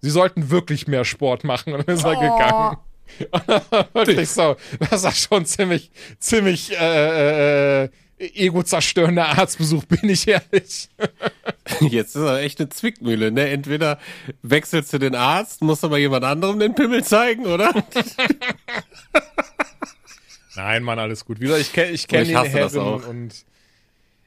sie 0.00 0.10
sollten 0.10 0.50
wirklich 0.50 0.86
mehr 0.86 1.04
Sport 1.04 1.44
machen. 1.44 1.72
Und 1.72 1.86
dann 1.88 1.96
ist 1.96 2.04
er 2.04 2.16
oh. 2.16 2.20
gegangen. 2.20 2.76
wirklich 3.94 4.28
so. 4.28 4.56
Das 4.90 5.02
war 5.02 5.12
schon 5.12 5.46
ziemlich, 5.46 5.90
ziemlich, 6.20 6.78
äh, 6.78 7.84
äh, 7.84 7.88
ego-zerstörender 8.18 9.38
Arztbesuch, 9.38 9.84
bin 9.84 10.08
ich 10.10 10.26
ehrlich. 10.26 10.88
Jetzt 11.80 12.16
ist 12.16 12.22
er 12.22 12.40
echt 12.40 12.60
eine 12.60 12.68
Zwickmühle, 12.68 13.30
ne? 13.30 13.48
Entweder 13.48 13.98
wechselst 14.42 14.92
du 14.92 14.98
den 14.98 15.14
Arzt, 15.14 15.62
musst 15.62 15.84
aber 15.84 15.98
jemand 15.98 16.24
anderem 16.24 16.58
den 16.58 16.74
Pimmel 16.74 17.04
zeigen, 17.04 17.46
oder? 17.46 17.72
Nein, 20.56 20.82
Mann, 20.82 20.98
alles 20.98 21.24
gut. 21.24 21.38
Wie 21.40 21.44
gesagt, 21.44 21.60
ich 21.62 21.72
kenne 21.72 21.92
ich 21.92 22.08
kenn 22.08 22.22
ich 22.22 22.28
den 22.28 22.44
Heaven 22.44 23.04
und 23.04 23.44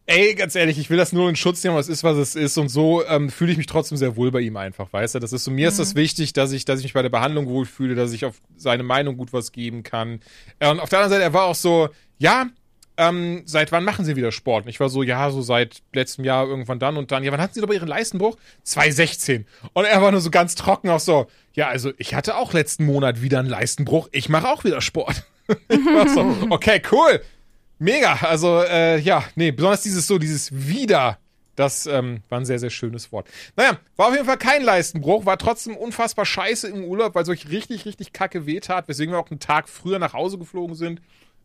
ey, 0.05 0.33
ganz 0.35 0.55
ehrlich, 0.55 0.77
ich 0.77 0.89
will 0.89 0.97
das 0.97 1.13
nur 1.13 1.29
in 1.29 1.35
Schutz 1.35 1.63
nehmen, 1.63 1.75
was 1.75 1.89
ist, 1.89 2.03
was 2.03 2.17
es 2.17 2.35
ist 2.35 2.57
und 2.57 2.69
so 2.69 3.05
ähm, 3.05 3.29
fühle 3.29 3.51
ich 3.51 3.57
mich 3.57 3.67
trotzdem 3.67 3.97
sehr 3.97 4.15
wohl 4.15 4.31
bei 4.31 4.41
ihm 4.41 4.57
einfach, 4.57 4.91
weißt 4.91 5.15
du? 5.15 5.19
Das 5.19 5.33
ist 5.33 5.43
so, 5.43 5.51
mir 5.51 5.67
mhm. 5.67 5.71
ist 5.71 5.79
das 5.79 5.93
mhm. 5.93 5.99
wichtig, 5.99 6.33
dass 6.33 6.51
ich, 6.51 6.65
dass 6.65 6.79
ich 6.79 6.85
mich 6.85 6.93
bei 6.93 7.01
der 7.01 7.09
Behandlung 7.09 7.47
wohlfühle, 7.47 7.95
dass 7.95 8.11
ich 8.11 8.25
auf 8.25 8.41
seine 8.57 8.83
Meinung 8.83 9.17
gut 9.17 9.33
was 9.33 9.51
geben 9.51 9.83
kann. 9.83 10.21
Und 10.59 10.79
auf 10.79 10.89
der 10.89 10.99
anderen 10.99 11.09
Seite, 11.11 11.23
er 11.23 11.33
war 11.33 11.45
auch 11.45 11.55
so, 11.55 11.89
ja, 12.17 12.47
ähm, 13.01 13.41
seit 13.45 13.71
wann 13.71 13.83
machen 13.83 14.05
Sie 14.05 14.15
wieder 14.15 14.31
Sport? 14.31 14.65
Und 14.65 14.69
ich 14.69 14.79
war 14.79 14.89
so, 14.89 15.01
ja, 15.01 15.31
so 15.31 15.41
seit 15.41 15.81
letztem 15.91 16.23
Jahr 16.23 16.45
irgendwann 16.45 16.77
dann 16.77 16.97
und 16.97 17.11
dann. 17.11 17.23
Ja, 17.23 17.31
wann 17.31 17.41
hatten 17.41 17.55
Sie 17.55 17.61
doch 17.61 17.73
Ihren 17.73 17.87
Leistenbruch? 17.87 18.37
2016. 18.63 19.47
Und 19.73 19.85
er 19.85 20.01
war 20.01 20.11
nur 20.11 20.21
so 20.21 20.29
ganz 20.29 20.53
trocken 20.53 20.89
auch 20.89 20.99
so, 20.99 21.27
ja, 21.53 21.67
also 21.67 21.91
ich 21.97 22.13
hatte 22.13 22.37
auch 22.37 22.53
letzten 22.53 22.85
Monat 22.85 23.21
wieder 23.21 23.39
einen 23.39 23.49
Leistenbruch. 23.49 24.07
Ich 24.11 24.29
mache 24.29 24.47
auch 24.47 24.63
wieder 24.63 24.81
Sport. 24.81 25.25
ich 25.67 25.85
war 25.85 26.07
so, 26.07 26.47
okay, 26.51 26.81
cool. 26.91 27.21
Mega. 27.79 28.19
Also, 28.21 28.61
äh, 28.61 28.99
ja, 28.99 29.23
nee, 29.35 29.51
besonders 29.51 29.81
dieses 29.81 30.05
so, 30.05 30.19
dieses 30.19 30.51
wieder. 30.53 31.17
Das 31.55 31.85
ähm, 31.85 32.21
war 32.29 32.39
ein 32.39 32.45
sehr, 32.45 32.59
sehr 32.59 32.69
schönes 32.69 33.11
Wort. 33.11 33.27
Naja, 33.55 33.77
war 33.95 34.07
auf 34.07 34.13
jeden 34.13 34.25
Fall 34.25 34.37
kein 34.37 34.63
Leistenbruch, 34.63 35.25
war 35.25 35.37
trotzdem 35.37 35.75
unfassbar 35.75 36.25
scheiße 36.25 36.67
im 36.69 36.85
Urlaub, 36.85 37.13
weil 37.13 37.23
es 37.23 37.29
euch 37.29 37.49
richtig, 37.49 37.85
richtig 37.85 38.13
kacke 38.13 38.45
wehtat, 38.45 38.87
weswegen 38.87 39.13
wir 39.13 39.19
auch 39.19 39.29
einen 39.29 39.39
Tag 39.39 39.67
früher 39.67 39.99
nach 39.99 40.13
Hause 40.13 40.37
geflogen 40.37 40.75
sind. 40.75 41.01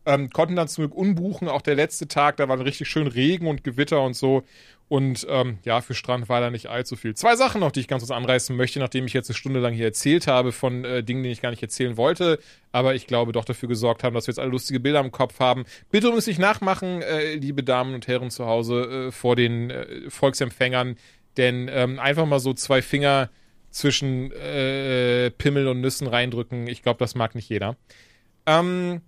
Ähm, 0.07 0.29
konnten 0.29 0.55
dann 0.55 0.69
zum 0.69 0.83
Glück 0.83 0.95
unbuchen, 0.95 1.49
auch 1.49 1.61
der 1.61 1.75
letzte 1.75 2.07
Tag, 2.07 2.37
da 2.37 2.47
war 2.47 2.57
richtig 2.63 2.87
schön 2.87 3.07
Regen 3.07 3.45
und 3.45 3.65
Gewitter 3.65 4.01
und 4.01 4.15
so. 4.15 4.43
Und 4.87 5.27
ähm, 5.29 5.57
ja, 5.65 5.81
für 5.81 5.93
Strand 5.93 6.29
war 6.29 6.39
da 6.39 6.49
nicht 6.49 6.67
allzu 6.67 6.95
viel. 6.95 7.13
Zwei 7.13 7.35
Sachen 7.35 7.59
noch, 7.59 7.73
die 7.73 7.81
ich 7.81 7.89
ganz 7.89 8.03
kurz 8.03 8.11
anreißen 8.11 8.55
möchte, 8.55 8.79
nachdem 8.79 9.05
ich 9.05 9.11
jetzt 9.11 9.29
eine 9.29 9.35
Stunde 9.35 9.59
lang 9.59 9.73
hier 9.73 9.83
erzählt 9.83 10.27
habe 10.27 10.53
von 10.53 10.85
äh, 10.85 11.03
Dingen, 11.03 11.23
die 11.23 11.29
ich 11.29 11.41
gar 11.41 11.49
nicht 11.49 11.61
erzählen 11.61 11.97
wollte, 11.97 12.39
aber 12.71 12.95
ich 12.95 13.05
glaube 13.05 13.33
doch 13.33 13.43
dafür 13.43 13.67
gesorgt 13.67 14.05
haben, 14.05 14.13
dass 14.13 14.27
wir 14.27 14.31
jetzt 14.31 14.39
alle 14.39 14.51
lustige 14.51 14.79
Bilder 14.79 15.01
im 15.01 15.11
Kopf 15.11 15.41
haben. 15.41 15.65
Bitte 15.91 16.07
übrigens 16.07 16.27
nicht 16.27 16.39
nachmachen, 16.39 17.01
äh, 17.01 17.33
liebe 17.33 17.63
Damen 17.63 17.93
und 17.93 18.07
Herren 18.07 18.31
zu 18.31 18.45
Hause, 18.45 19.07
äh, 19.07 19.11
vor 19.11 19.35
den 19.35 19.71
äh, 19.71 20.09
Volksempfängern, 20.09 20.95
denn 21.35 21.69
ähm, 21.69 21.99
einfach 21.99 22.25
mal 22.25 22.39
so 22.39 22.53
zwei 22.53 22.81
Finger 22.81 23.29
zwischen 23.71 24.31
äh, 24.31 25.31
Pimmel 25.31 25.67
und 25.67 25.81
Nüssen 25.81 26.07
reindrücken, 26.07 26.67
ich 26.67 26.81
glaube, 26.81 26.99
das 26.99 27.13
mag 27.13 27.35
nicht 27.35 27.49
jeder. 27.49 27.75
Ähm, 28.45 29.01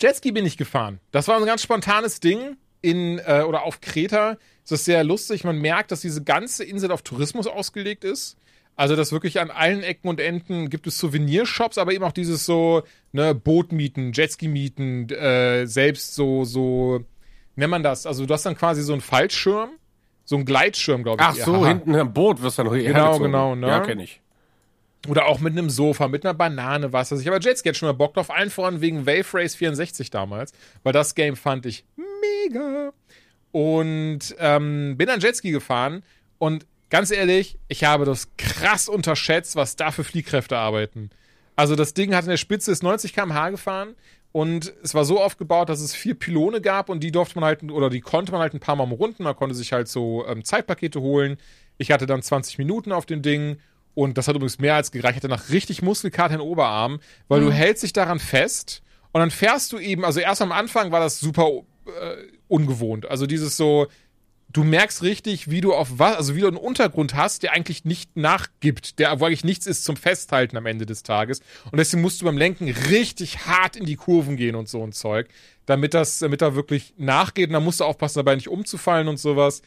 Jetski 0.00 0.32
bin 0.32 0.46
ich 0.46 0.56
gefahren. 0.56 1.00
Das 1.10 1.28
war 1.28 1.36
ein 1.36 1.44
ganz 1.44 1.62
spontanes 1.62 2.20
Ding 2.20 2.56
in 2.82 3.18
äh, 3.18 3.42
oder 3.46 3.64
auf 3.64 3.80
Kreta. 3.80 4.38
Es 4.64 4.72
ist 4.72 4.84
sehr 4.84 5.04
lustig. 5.04 5.44
Man 5.44 5.58
merkt, 5.58 5.90
dass 5.90 6.00
diese 6.00 6.22
ganze 6.22 6.64
Insel 6.64 6.92
auf 6.92 7.02
Tourismus 7.02 7.46
ausgelegt 7.46 8.04
ist. 8.04 8.36
Also, 8.76 8.96
dass 8.96 9.12
wirklich 9.12 9.40
an 9.40 9.50
allen 9.50 9.82
Ecken 9.82 10.08
und 10.08 10.20
Enden 10.20 10.70
gibt 10.70 10.86
es 10.86 10.98
Souvenirshops, 10.98 11.76
aber 11.76 11.92
eben 11.92 12.02
auch 12.02 12.12
dieses 12.12 12.46
so, 12.46 12.82
ne, 13.12 13.34
Bootmieten, 13.34 14.12
Jetski-Mieten, 14.12 15.10
äh, 15.10 15.66
selbst 15.66 16.14
so, 16.14 16.44
so, 16.44 17.04
nennt 17.56 17.70
man 17.70 17.82
das? 17.82 18.06
Also, 18.06 18.24
du 18.24 18.32
hast 18.32 18.46
dann 18.46 18.56
quasi 18.56 18.82
so 18.82 18.94
einen 18.94 19.02
Fallschirm, 19.02 19.70
so 20.24 20.36
einen 20.36 20.46
Gleitschirm, 20.46 21.02
glaube 21.02 21.22
ich. 21.22 21.28
Ach 21.28 21.34
so, 21.34 21.56
Aha. 21.56 21.68
hinten 21.68 21.94
am 21.94 22.14
Boot 22.14 22.40
wirst 22.40 22.58
du 22.58 22.62
dann 22.64 22.72
Genau, 22.72 23.18
genau, 23.18 23.54
ne? 23.54 23.68
Ja, 23.68 23.80
kenne 23.80 24.04
ich. 24.04 24.19
Oder 25.08 25.26
auch 25.26 25.40
mit 25.40 25.52
einem 25.52 25.70
Sofa, 25.70 26.08
mit 26.08 26.24
einer 26.24 26.34
Banane, 26.34 26.92
was 26.92 27.10
weiß 27.10 27.20
ich. 27.20 27.28
Aber 27.28 27.40
Jetski 27.40 27.70
hat 27.70 27.76
schon 27.76 27.88
mal 27.88 27.94
Bock 27.94 28.14
drauf, 28.14 28.30
allen 28.30 28.50
voran 28.50 28.80
wegen 28.80 29.06
Wave 29.06 29.26
Race 29.32 29.54
64 29.54 30.10
damals, 30.10 30.52
weil 30.82 30.92
das 30.92 31.14
Game 31.14 31.36
fand 31.36 31.64
ich 31.64 31.84
mega. 31.96 32.92
Und 33.52 34.36
ähm, 34.38 34.96
bin 34.98 35.06
dann 35.06 35.20
Jetski 35.20 35.50
gefahren 35.50 36.02
und 36.38 36.66
ganz 36.90 37.10
ehrlich, 37.10 37.58
ich 37.68 37.84
habe 37.84 38.04
das 38.04 38.28
krass 38.36 38.88
unterschätzt, 38.88 39.56
was 39.56 39.76
da 39.76 39.90
für 39.90 40.04
Fliehkräfte 40.04 40.58
arbeiten. 40.58 41.10
Also 41.56 41.76
das 41.76 41.94
Ding 41.94 42.14
hat 42.14 42.24
in 42.24 42.30
der 42.30 42.36
Spitze 42.36 42.70
ist 42.70 42.82
90 42.82 43.14
km/h 43.14 43.50
gefahren 43.50 43.94
und 44.32 44.72
es 44.82 44.94
war 44.94 45.04
so 45.04 45.20
aufgebaut, 45.20 45.68
dass 45.68 45.80
es 45.80 45.94
vier 45.94 46.14
Pylone 46.14 46.60
gab 46.60 46.88
und 46.88 47.02
die 47.02 47.10
durfte 47.10 47.38
man 47.40 47.46
halt, 47.46 47.62
oder 47.64 47.90
die 47.90 48.00
konnte 48.00 48.32
man 48.32 48.40
halt 48.40 48.54
ein 48.54 48.60
paar 48.60 48.76
Mal 48.76 48.86
runden. 48.86 49.24
Man 49.24 49.34
konnte 49.34 49.54
sich 49.54 49.72
halt 49.72 49.88
so 49.88 50.24
ähm, 50.26 50.44
Zeitpakete 50.44 51.00
holen. 51.00 51.36
Ich 51.78 51.90
hatte 51.90 52.06
dann 52.06 52.22
20 52.22 52.58
Minuten 52.58 52.92
auf 52.92 53.06
dem 53.06 53.22
Ding 53.22 53.58
und 54.00 54.16
das 54.16 54.28
hat 54.28 54.34
übrigens 54.34 54.58
mehr 54.58 54.76
als 54.76 54.92
gereicht. 54.92 55.10
Ich 55.10 55.16
hatte 55.16 55.28
nach 55.28 55.50
richtig 55.50 55.82
Muskelkater 55.82 56.32
in 56.32 56.40
den 56.40 56.48
Oberarm, 56.48 57.00
weil 57.28 57.42
mhm. 57.42 57.46
du 57.46 57.52
hältst 57.52 57.82
dich 57.82 57.92
daran 57.92 58.18
fest 58.18 58.80
und 59.12 59.20
dann 59.20 59.30
fährst 59.30 59.72
du 59.72 59.78
eben, 59.78 60.06
also 60.06 60.20
erst 60.20 60.40
am 60.40 60.52
Anfang 60.52 60.90
war 60.90 61.00
das 61.00 61.20
super 61.20 61.50
äh, 61.84 62.16
ungewohnt. 62.48 63.10
Also 63.10 63.26
dieses 63.26 63.58
so, 63.58 63.88
du 64.48 64.64
merkst 64.64 65.02
richtig, 65.02 65.50
wie 65.50 65.60
du 65.60 65.74
auf 65.74 65.98
was, 65.98 66.16
also 66.16 66.34
wie 66.34 66.40
du 66.40 66.46
einen 66.46 66.56
Untergrund 66.56 67.14
hast, 67.14 67.42
der 67.42 67.52
eigentlich 67.52 67.84
nicht 67.84 68.16
nachgibt, 68.16 68.98
der 68.98 69.20
wo 69.20 69.26
eigentlich 69.26 69.44
nichts 69.44 69.66
ist 69.66 69.84
zum 69.84 69.98
Festhalten 69.98 70.56
am 70.56 70.64
Ende 70.64 70.86
des 70.86 71.02
Tages. 71.02 71.40
Und 71.70 71.76
deswegen 71.76 72.00
musst 72.00 72.22
du 72.22 72.24
beim 72.24 72.38
Lenken 72.38 72.70
richtig 72.70 73.44
hart 73.44 73.76
in 73.76 73.84
die 73.84 73.96
Kurven 73.96 74.38
gehen 74.38 74.54
und 74.54 74.66
so 74.66 74.82
ein 74.82 74.92
Zeug, 74.92 75.28
damit 75.66 75.92
das, 75.92 76.20
damit 76.20 76.40
da 76.40 76.54
wirklich 76.54 76.94
nachgeht. 76.96 77.48
Und 77.48 77.52
dann 77.52 77.64
musst 77.64 77.80
du 77.80 77.84
aufpassen, 77.84 78.20
dabei 78.20 78.34
nicht 78.34 78.48
umzufallen 78.48 79.08
und 79.08 79.18
sowas. 79.18 79.60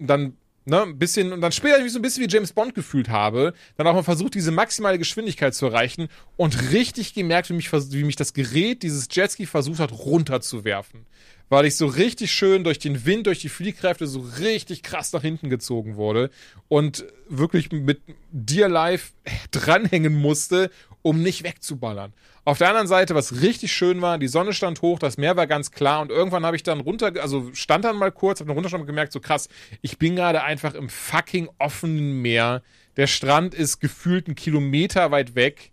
Und 0.00 0.08
dann 0.08 0.36
ne, 0.70 0.82
ein 0.82 0.98
bisschen, 0.98 1.32
und 1.32 1.42
dann 1.42 1.52
später 1.52 1.76
ich 1.76 1.82
mich 1.82 1.92
so 1.92 1.98
ein 1.98 2.02
bisschen 2.02 2.24
wie 2.24 2.32
James 2.32 2.52
Bond 2.52 2.74
gefühlt 2.74 3.10
habe, 3.10 3.52
dann 3.76 3.86
auch 3.86 3.94
mal 3.94 4.02
versucht, 4.02 4.34
diese 4.34 4.52
maximale 4.52 4.98
Geschwindigkeit 4.98 5.54
zu 5.54 5.66
erreichen 5.66 6.08
und 6.36 6.72
richtig 6.72 7.12
gemerkt, 7.12 7.50
wie 7.50 7.54
mich, 7.54 7.70
wie 7.70 8.04
mich 8.04 8.16
das 8.16 8.32
Gerät, 8.32 8.82
dieses 8.82 9.08
Jetski 9.10 9.44
versucht 9.44 9.80
hat, 9.80 9.92
runterzuwerfen. 9.92 11.06
Weil 11.50 11.66
ich 11.66 11.76
so 11.76 11.86
richtig 11.86 12.32
schön 12.32 12.64
durch 12.64 12.78
den 12.78 13.04
Wind, 13.04 13.26
durch 13.26 13.40
die 13.40 13.48
Fliehkräfte 13.50 14.06
so 14.06 14.20
richtig 14.38 14.82
krass 14.82 15.12
nach 15.12 15.20
hinten 15.20 15.50
gezogen 15.50 15.96
wurde 15.96 16.30
und 16.68 17.04
wirklich 17.28 17.70
mit 17.72 18.00
Dear 18.30 18.68
Life 18.68 19.12
dranhängen 19.50 20.14
musste, 20.14 20.70
um 21.02 21.22
nicht 21.22 21.44
wegzuballern. 21.44 22.12
Auf 22.44 22.58
der 22.58 22.68
anderen 22.68 22.86
Seite, 22.86 23.14
was 23.14 23.42
richtig 23.42 23.72
schön 23.72 24.00
war, 24.00 24.16
die 24.18 24.28
Sonne 24.28 24.52
stand 24.52 24.80
hoch, 24.80 24.98
das 24.98 25.18
Meer 25.18 25.36
war 25.36 25.46
ganz 25.46 25.70
klar 25.70 26.00
und 26.00 26.10
irgendwann 26.10 26.46
habe 26.46 26.56
ich 26.56 26.62
dann 26.62 26.80
runter, 26.80 27.12
also 27.20 27.50
stand 27.52 27.84
dann 27.84 27.96
mal 27.96 28.12
kurz, 28.12 28.40
habe 28.40 28.48
dann 28.48 28.54
runtergeschaut 28.54 28.80
und 28.80 28.86
gemerkt, 28.86 29.12
so 29.12 29.20
krass, 29.20 29.48
ich 29.82 29.98
bin 29.98 30.16
gerade 30.16 30.42
einfach 30.42 30.74
im 30.74 30.88
fucking 30.88 31.50
offenen 31.58 32.22
Meer. 32.22 32.62
Der 32.96 33.06
Strand 33.06 33.54
ist 33.54 33.80
gefühlt 33.80 34.26
einen 34.26 34.36
Kilometer 34.36 35.10
weit 35.10 35.34
weg. 35.34 35.72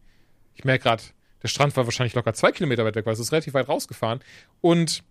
Ich 0.55 0.65
merke 0.65 0.83
gerade, 0.83 1.03
der 1.43 1.47
Strand 1.47 1.75
war 1.77 1.85
wahrscheinlich 1.85 2.15
locker 2.15 2.33
zwei 2.33 2.51
Kilometer 2.51 2.83
weit 2.83 2.95
weg, 2.95 3.05
weil 3.05 3.13
es 3.13 3.19
ist 3.19 3.31
relativ 3.31 3.53
weit 3.53 3.67
rausgefahren. 3.67 4.19
Und 4.61 5.03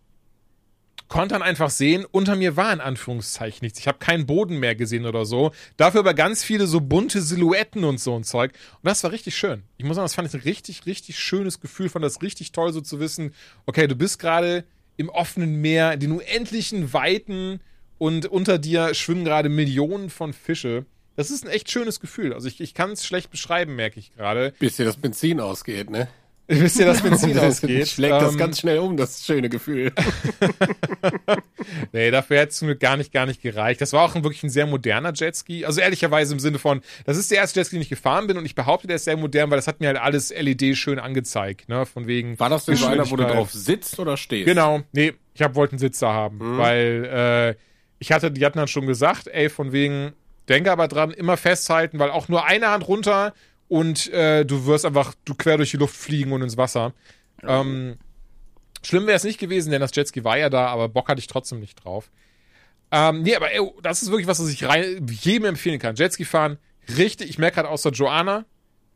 konnte 1.09 1.35
dann 1.35 1.43
einfach 1.43 1.71
sehen, 1.71 2.05
unter 2.11 2.37
mir 2.37 2.57
war 2.57 2.73
in 2.73 2.81
Anführungszeichen 2.81 3.65
nichts. 3.65 3.79
Ich 3.79 3.89
habe 3.89 3.99
keinen 3.99 4.27
Boden 4.27 4.59
mehr 4.59 4.75
gesehen 4.75 5.07
oder 5.07 5.25
so. 5.25 5.53
Dafür 5.77 6.01
aber 6.01 6.15
ganz 6.15 6.43
viele 6.43 6.67
so 6.67 6.81
bunte 6.81 7.23
Silhouetten 7.23 7.85
und 7.85 8.01
so 8.01 8.17
ein 8.17 8.25
Zeug. 8.25 8.53
Und 8.83 8.85
das 8.85 9.03
war 9.05 9.13
richtig 9.13 9.37
schön. 9.37 9.63
Ich 9.77 9.85
muss 9.85 9.97
sagen, 9.97 10.05
das 10.05 10.15
fand 10.15 10.29
ich 10.29 10.35
ein 10.35 10.41
richtig, 10.41 10.87
richtig 10.87 11.19
schönes 11.19 11.61
Gefühl. 11.61 11.89
Fand 11.89 12.05
das 12.05 12.23
richtig 12.23 12.53
toll, 12.53 12.73
so 12.73 12.81
zu 12.81 13.01
wissen, 13.01 13.33
okay, 13.67 13.87
du 13.87 13.95
bist 13.95 14.19
gerade 14.19 14.65
im 14.97 15.09
offenen 15.09 15.61
Meer, 15.61 15.93
in 15.93 16.01
den 16.01 16.13
unendlichen 16.13 16.93
Weiten 16.93 17.61
und 17.99 18.27
unter 18.27 18.59
dir 18.59 18.95
schwimmen 18.95 19.25
gerade 19.25 19.49
Millionen 19.49 20.11
von 20.11 20.33
Fische. 20.33 20.87
Das 21.17 21.31
ist 21.31 21.45
ein 21.45 21.51
echt 21.51 21.71
schönes 21.71 22.01
Gefühl. 22.01 22.35
Also 22.35 22.49
ich, 22.49 22.61
ich 22.61 22.75
kann 22.75 22.91
es 22.91 23.07
schlecht 23.07 23.31
beschreiben, 23.31 23.75
merke 23.75 23.99
ich 23.99 24.15
gerade. 24.15 24.53
Bis 24.59 24.77
dir 24.77 24.85
das 24.85 24.97
Benzin 24.97 25.41
ausgeht, 25.41 25.91
ne? 25.91 26.09
Wisst 26.49 26.79
ihr, 26.79 26.87
dass 26.87 27.03
Benzin 27.03 27.35
das 27.35 27.63
ausgeht? 27.63 27.89
Schlägt 27.89 28.15
ähm, 28.15 28.21
das 28.21 28.37
ganz 28.37 28.61
schnell 28.61 28.79
um, 28.79 28.97
das 28.97 29.25
schöne 29.25 29.49
Gefühl. 29.49 29.93
nee, 31.93 32.11
dafür 32.11 32.39
hätte 32.39 32.51
es 32.51 32.63
mir 32.63 32.77
gar 32.77 32.97
nicht, 32.97 33.13
gar 33.13 33.27
nicht 33.27 33.43
gereicht. 33.43 33.81
Das 33.81 33.93
war 33.93 34.03
auch 34.05 34.15
ein, 34.15 34.23
wirklich 34.23 34.43
ein 34.45 34.51
sehr 34.51 34.67
moderner 34.67 35.13
Jetski. 35.13 35.65
Also 35.65 35.81
ehrlicherweise 35.81 36.33
im 36.33 36.39
Sinne 36.39 36.59
von, 36.59 36.83
das 37.05 37.17
ist 37.17 37.31
der 37.31 37.39
erste 37.39 37.61
Jetski, 37.61 37.77
den 37.77 37.83
ich 37.83 37.89
gefahren 37.89 38.27
bin 38.27 38.39
und 38.39 38.47
ich 38.47 38.55
behaupte, 38.55 38.87
der 38.87 38.97
ist 38.97 39.05
sehr 39.05 39.17
modern, 39.17 39.51
weil 39.51 39.59
das 39.59 39.67
hat 39.67 39.81
mir 39.81 39.89
halt 39.89 39.99
alles 39.99 40.31
LED 40.31 40.77
schön 40.77 40.99
angezeigt, 40.99 41.69
ne, 41.69 41.85
von 41.85 42.07
wegen. 42.07 42.39
War 42.39 42.51
das 42.51 42.65
denn 42.65 42.77
so 42.77 42.87
einer, 42.87 43.11
wo 43.11 43.17
du 43.17 43.25
drauf 43.25 43.51
sitzt 43.53 43.99
oder 43.99 44.17
stehst? 44.17 44.47
Genau, 44.47 44.83
nee, 44.93 45.15
ich 45.35 45.43
hab, 45.43 45.55
wollte 45.57 45.73
einen 45.73 45.79
Sitzer 45.81 46.13
haben, 46.13 46.39
mhm. 46.39 46.59
weil, 46.59 47.57
äh, 47.57 47.63
ich 47.99 48.13
hatte, 48.13 48.31
die 48.31 48.45
hatten 48.45 48.59
dann 48.59 48.69
schon 48.69 48.87
gesagt, 48.87 49.27
ey, 49.29 49.49
von 49.49 49.73
wegen, 49.73 50.13
denke 50.49 50.71
aber 50.71 50.87
dran, 50.87 51.11
immer 51.11 51.37
festhalten, 51.37 51.99
weil 51.99 52.11
auch 52.11 52.29
nur 52.29 52.45
eine 52.45 52.71
Hand 52.71 52.87
runter 52.87 53.33
und 53.69 54.13
äh, 54.13 54.45
du 54.45 54.67
wirst 54.67 54.85
einfach 54.85 55.15
du 55.25 55.35
quer 55.35 55.57
durch 55.57 55.71
die 55.71 55.77
Luft 55.77 55.97
fliegen 55.97 56.33
und 56.33 56.43
ins 56.43 56.57
Wasser. 56.57 56.93
Ja. 57.43 57.61
Ähm, 57.61 57.97
schlimm 58.83 59.07
wäre 59.07 59.17
es 59.17 59.25
nicht 59.25 59.39
gewesen, 59.39 59.71
denn 59.71 59.81
das 59.81 59.95
Jetski 59.95 60.25
war 60.25 60.39
ja 60.39 60.51
da, 60.51 60.67
aber 60.69 60.89
Bock 60.89 61.09
hatte 61.09 61.19
ich 61.19 61.27
trotzdem 61.27 61.61
nicht 61.61 61.85
drauf. 61.85 62.11
Ähm, 62.91 63.23
nee, 63.23 63.35
aber 63.35 63.53
ey, 63.53 63.61
das 63.83 64.03
ist 64.03 64.11
wirklich 64.11 64.29
was, 64.29 64.39
was 64.41 64.49
ich 64.49 64.65
rein, 64.65 65.07
jedem 65.21 65.47
empfehlen 65.47 65.81
kann. 65.81 65.97
Jetski 65.97 66.25
fahren, 66.25 66.59
richtig, 66.97 67.29
ich 67.29 67.39
merke 67.39 67.57
gerade 67.57 67.69
außer 67.69 67.91
Joanna, 67.91 68.45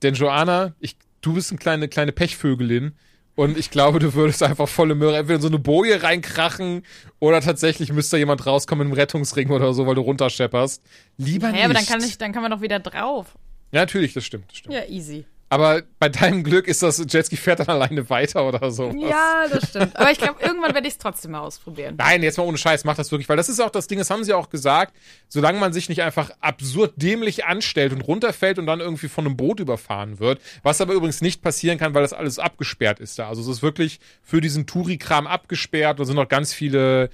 denn 0.03 0.15
Joanna, 0.15 0.75
ich, 0.79 0.97
du 1.21 1.35
bist 1.35 1.51
eine 1.51 1.59
kleine, 1.59 1.89
kleine 1.89 2.13
Pechvögelin. 2.13 2.95
Und 3.37 3.57
ich 3.57 3.71
glaube, 3.71 4.01
du 4.01 4.13
würdest 4.13 4.43
einfach 4.43 4.69
volle 4.69 4.95
Möhre 4.95 5.17
entweder 5.17 5.37
in 5.37 5.43
so 5.43 5.49
eine 5.49 5.59
Boje 5.59 6.03
reinkrachen 6.03 6.83
oder 7.21 7.41
tatsächlich 7.41 7.91
müsste 7.91 8.19
jemand 8.19 8.45
rauskommen 8.45 8.89
im 8.89 8.93
Rettungsring 8.93 9.51
oder 9.51 9.73
so, 9.73 9.87
weil 9.87 9.95
du 9.95 10.03
runterschepperst. 10.03 10.83
Lieber 11.17 11.47
ja, 11.47 11.53
nicht. 11.53 11.61
Ja, 11.61 11.65
aber 11.65 11.75
dann 11.75 11.87
kann, 11.87 12.03
ich, 12.03 12.19
dann 12.19 12.33
kann 12.33 12.43
man 12.43 12.51
doch 12.51 12.61
wieder 12.61 12.81
drauf. 12.81 13.39
Ja, 13.73 13.81
natürlich, 13.81 14.15
das 14.15 14.25
stimmt, 14.25 14.51
das 14.51 14.59
stimmt. 14.59 14.75
Ja, 14.75 14.85
easy. 14.87 15.25
Aber 15.53 15.83
bei 15.99 16.09
deinem 16.09 16.45
Glück 16.45 16.69
ist 16.69 16.81
das 16.81 17.05
Jetski 17.09 17.37
fährt 17.37 17.59
dann 17.59 17.67
alleine 17.67 18.09
weiter 18.09 18.47
oder 18.47 18.71
so. 18.71 18.93
Ja, 18.97 19.47
das 19.51 19.71
stimmt. 19.71 19.97
Aber 19.97 20.13
ich 20.13 20.19
glaube, 20.19 20.41
irgendwann 20.41 20.75
werde 20.75 20.87
ich 20.87 20.93
es 20.93 20.99
trotzdem 20.99 21.33
mal 21.33 21.41
ausprobieren. 21.41 21.97
Nein, 21.99 22.23
jetzt 22.23 22.39
mal 22.39 22.45
ohne 22.45 22.57
Scheiß, 22.57 22.85
mach 22.85 22.95
das 22.95 23.11
wirklich, 23.11 23.29
weil 23.29 23.37
das 23.37 23.49
ist 23.49 23.59
auch 23.59 23.71
das 23.71 23.89
Ding, 23.89 23.99
das 23.99 24.11
haben 24.11 24.23
sie 24.23 24.33
auch 24.33 24.49
gesagt, 24.49 24.95
solange 25.29 25.59
man 25.59 25.73
sich 25.73 25.89
nicht 25.89 26.03
einfach 26.03 26.31
absurd 26.41 26.93
dämlich 26.95 27.47
anstellt 27.47 27.93
und 27.93 28.03
runterfällt 28.03 28.61
und 28.61 28.67
dann 28.67 28.79
irgendwie 28.79 29.09
von 29.09 29.27
einem 29.27 29.37
Boot 29.37 29.59
überfahren 29.59 30.21
wird, 30.21 30.41
was 30.63 30.81
aber 30.81 30.95
übrigens 30.95 31.21
nicht 31.21 31.43
passieren 31.43 31.79
kann, 31.79 31.95
weil 31.95 32.03
das 32.03 32.13
alles 32.13 32.39
abgesperrt 32.39 33.01
ist 33.01 33.19
da. 33.19 33.29
Also 33.29 33.43
es 33.43 33.49
ist 33.49 33.63
wirklich 33.63 33.99
für 34.23 34.41
diesen 34.41 34.69
Touri-Kram 34.69 35.27
abgesperrt 35.27 35.99
und 35.99 36.07
sind 36.07 36.15
noch 36.15 36.29
ganz 36.29 36.55
viele 36.55 37.11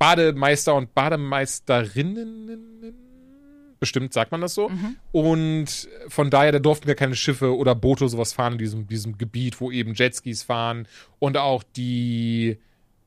Bademeister 0.00 0.74
und 0.74 0.94
Bademeisterinnen 0.94 3.05
bestimmt 3.78 4.12
sagt 4.12 4.32
man 4.32 4.40
das 4.40 4.54
so. 4.54 4.68
Mhm. 4.68 4.96
Und 5.12 5.88
von 6.08 6.30
daher, 6.30 6.52
da 6.52 6.58
durften 6.58 6.86
wir 6.86 6.94
keine 6.94 7.16
Schiffe 7.16 7.56
oder 7.56 7.74
Boote 7.74 8.08
sowas 8.08 8.32
fahren 8.32 8.54
in 8.54 8.58
diesem, 8.58 8.86
diesem 8.86 9.18
Gebiet, 9.18 9.60
wo 9.60 9.70
eben 9.70 9.94
Jetskis 9.94 10.42
fahren 10.42 10.86
und 11.18 11.36
auch 11.36 11.62
die 11.62 12.58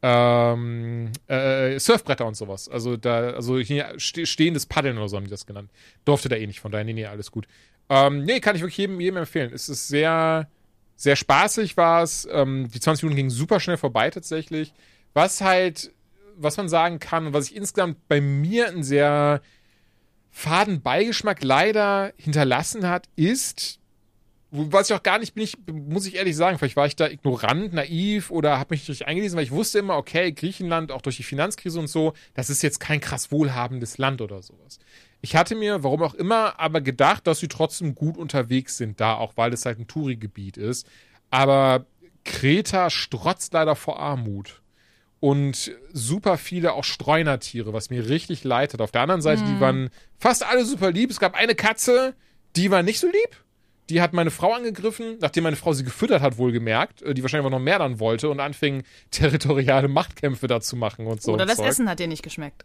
ähm, 0.02 1.12
äh, 1.28 1.78
Surfbretter 1.80 2.26
und 2.26 2.36
sowas. 2.36 2.70
Also 2.70 2.98
da, 2.98 3.32
also 3.32 3.60
hier 3.60 3.94
stehendes 3.98 4.66
Paddeln 4.66 4.98
oder 4.98 5.10
so 5.10 5.18
haben 5.18 5.26
die 5.26 5.30
das 5.30 5.46
genannt. 5.46 5.72
Durfte 6.06 6.30
da 6.30 6.36
eh 6.36 6.48
nicht, 6.48 6.60
von 6.60 6.72
daher, 6.72 6.86
nee, 6.86 6.94
nee, 6.94 7.06
alles 7.06 7.32
gut. 7.32 7.48
Ähm, 7.90 8.24
nee, 8.24 8.40
kann 8.40 8.56
ich 8.56 8.62
wirklich 8.62 8.78
jedem, 8.78 9.00
jedem 9.00 9.18
empfehlen. 9.18 9.52
Es 9.54 9.68
ist 9.68 9.88
sehr, 9.88 10.48
sehr 10.96 11.16
spaßig 11.16 11.76
war 11.76 12.04
es. 12.04 12.28
Ähm, 12.32 12.70
die 12.74 12.80
20 12.80 13.04
Minuten 13.04 13.18
gingen 13.18 13.30
super 13.30 13.60
schnell 13.60 13.78
vorbei 13.78 14.10
tatsächlich. 14.10 14.74
Was 15.14 15.42
halt, 15.42 15.92
was 16.38 16.56
man 16.56 16.70
sagen 16.70 17.00
kann 17.00 17.34
was 17.34 17.50
ich 17.50 17.56
insgesamt 17.56 18.08
bei 18.08 18.22
mir 18.22 18.70
ein 18.70 18.84
sehr 18.84 19.42
faden 20.32 20.82
Beigeschmack 20.82 21.44
leider 21.44 22.14
hinterlassen 22.18 22.88
hat, 22.88 23.08
ist, 23.16 23.80
was 24.52 24.90
ich 24.90 24.96
auch 24.96 25.04
gar 25.04 25.20
nicht 25.20 25.36
bin, 25.36 25.44
ich, 25.44 25.58
muss 25.72 26.08
ich 26.08 26.16
ehrlich 26.16 26.36
sagen, 26.36 26.58
vielleicht 26.58 26.76
war 26.76 26.88
ich 26.88 26.96
da 26.96 27.08
ignorant, 27.08 27.74
naiv 27.74 28.32
oder 28.32 28.58
habe 28.58 28.74
mich 28.74 28.88
nicht 28.88 29.06
eingelesen, 29.06 29.38
weil 29.38 29.44
ich 29.44 29.52
wusste 29.52 29.80
immer, 29.80 29.98
okay, 29.98 30.32
Griechenland, 30.32 30.92
auch 30.92 31.02
durch 31.02 31.18
die 31.18 31.24
Finanzkrise 31.24 31.80
und 31.80 31.88
so, 31.88 32.14
das 32.34 32.50
ist 32.50 32.64
jetzt 32.64 32.80
kein 32.80 33.00
krass 33.00 33.32
wohlhabendes 33.32 33.98
Land 33.98 34.22
oder 34.22 34.42
sowas. 34.42 34.80
Ich 35.22 35.36
hatte 35.36 35.56
mir, 35.56 35.84
warum 35.84 36.02
auch 36.02 36.14
immer, 36.14 36.60
aber 36.60 36.82
gedacht, 36.82 37.28
dass 37.28 37.40
sie 37.40 37.48
trotzdem 37.48 37.94
gut 37.94 38.18
unterwegs 38.18 38.78
sind 38.78 39.00
da, 39.00 39.16
auch 39.16 39.34
weil 39.36 39.54
es 39.54 39.66
halt 39.66 39.80
ein 39.80 39.88
Touri-Gebiet 39.88 40.58
ist. 40.58 40.88
Aber 41.30 41.86
Kreta 42.24 42.90
strotzt 42.90 43.54
leider 43.54 43.76
vor 43.76 44.00
Armut. 44.00 44.59
Und 45.20 45.72
super 45.92 46.38
viele 46.38 46.74
auch 46.74 46.86
Streunertiere, 46.86 47.74
was 47.74 47.90
mir 47.90 48.08
richtig 48.08 48.44
leid 48.44 48.74
hat. 48.74 48.82
Auf 48.82 48.92
der 48.92 49.02
anderen 49.02 49.22
Seite, 49.22 49.44
mm. 49.44 49.46
die 49.46 49.52
hm. 49.54 49.60
waren 49.60 49.90
fast 50.18 50.46
alle 50.46 50.64
super 50.64 50.92
lieb. 50.92 51.10
Es 51.10 51.20
gab 51.20 51.36
eine 51.36 51.56
Katze, 51.56 52.16
die 52.56 52.72
war 52.72 52.84
nicht 52.84 53.00
so 53.00 53.08
lieb 53.08 53.44
die 53.90 54.02
hat 54.02 54.14
meine 54.14 54.32
Frau 54.32 54.54
angegriffen, 54.54 55.18
nachdem 55.20 55.44
meine 55.44 55.56
Frau 55.56 55.74
sie 55.74 55.84
gefüttert 55.84 56.22
hat, 56.22 56.38
wohlgemerkt, 56.38 57.02
äh, 57.02 57.14
die 57.14 57.22
wahrscheinlich 57.22 57.48
auch 57.48 57.52
noch 57.52 57.60
mehr 57.60 57.80
dann 57.80 58.00
wollte 58.00 58.30
und 58.30 58.40
anfing, 58.40 58.84
territoriale 59.12 59.88
Machtkämpfe 59.88 60.48
da 60.48 60.62
zu 60.62 60.76
machen 60.76 61.08
und 61.08 61.22
so. 61.22 61.34
Oder 61.34 61.46
das 61.46 61.58
Zeug. 61.58 61.68
Essen 61.68 61.90
hat 61.90 62.00
ihr 62.00 62.08
nicht 62.08 62.24
geschmeckt. 62.24 62.64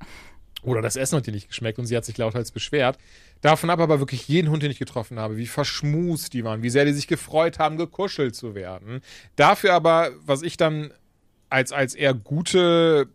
Oder 0.63 0.81
das 0.81 0.97
Essen 0.97 1.17
hat 1.17 1.27
ihr 1.27 1.33
nicht 1.35 1.49
geschmeckt 1.49 1.79
und 1.79 1.87
sie 1.87 1.97
hat 1.97 2.05
sich 2.05 2.17
lauthals 2.17 2.51
beschwert. 2.51 2.99
Davon 3.43 3.69
ab 3.69 3.81
aber 3.81 3.99
wirklich 3.99 4.27
jeden 4.29 4.51
Hund, 4.51 4.63
den 4.63 4.71
ich 4.71 4.79
getroffen 4.79 5.19
habe, 5.19 5.37
wie 5.37 5.47
verschmust 5.47 6.33
die 6.33 6.45
waren, 6.45 6.63
wie 6.63 6.71
sehr 6.71 6.87
die 6.87 6.93
sich 6.93 7.07
gefreut 7.07 7.59
haben, 7.59 7.77
gekuschelt 7.77 8.35
zu 8.35 8.55
werden. 8.55 9.03
Dafür 9.37 9.75
aber, 9.75 10.11
was 10.25 10.41
ich 10.41 10.57
dann 10.57 10.91
als, 11.55 11.71
als 11.73 11.95
eher 11.95 12.15
gute 12.15 13.09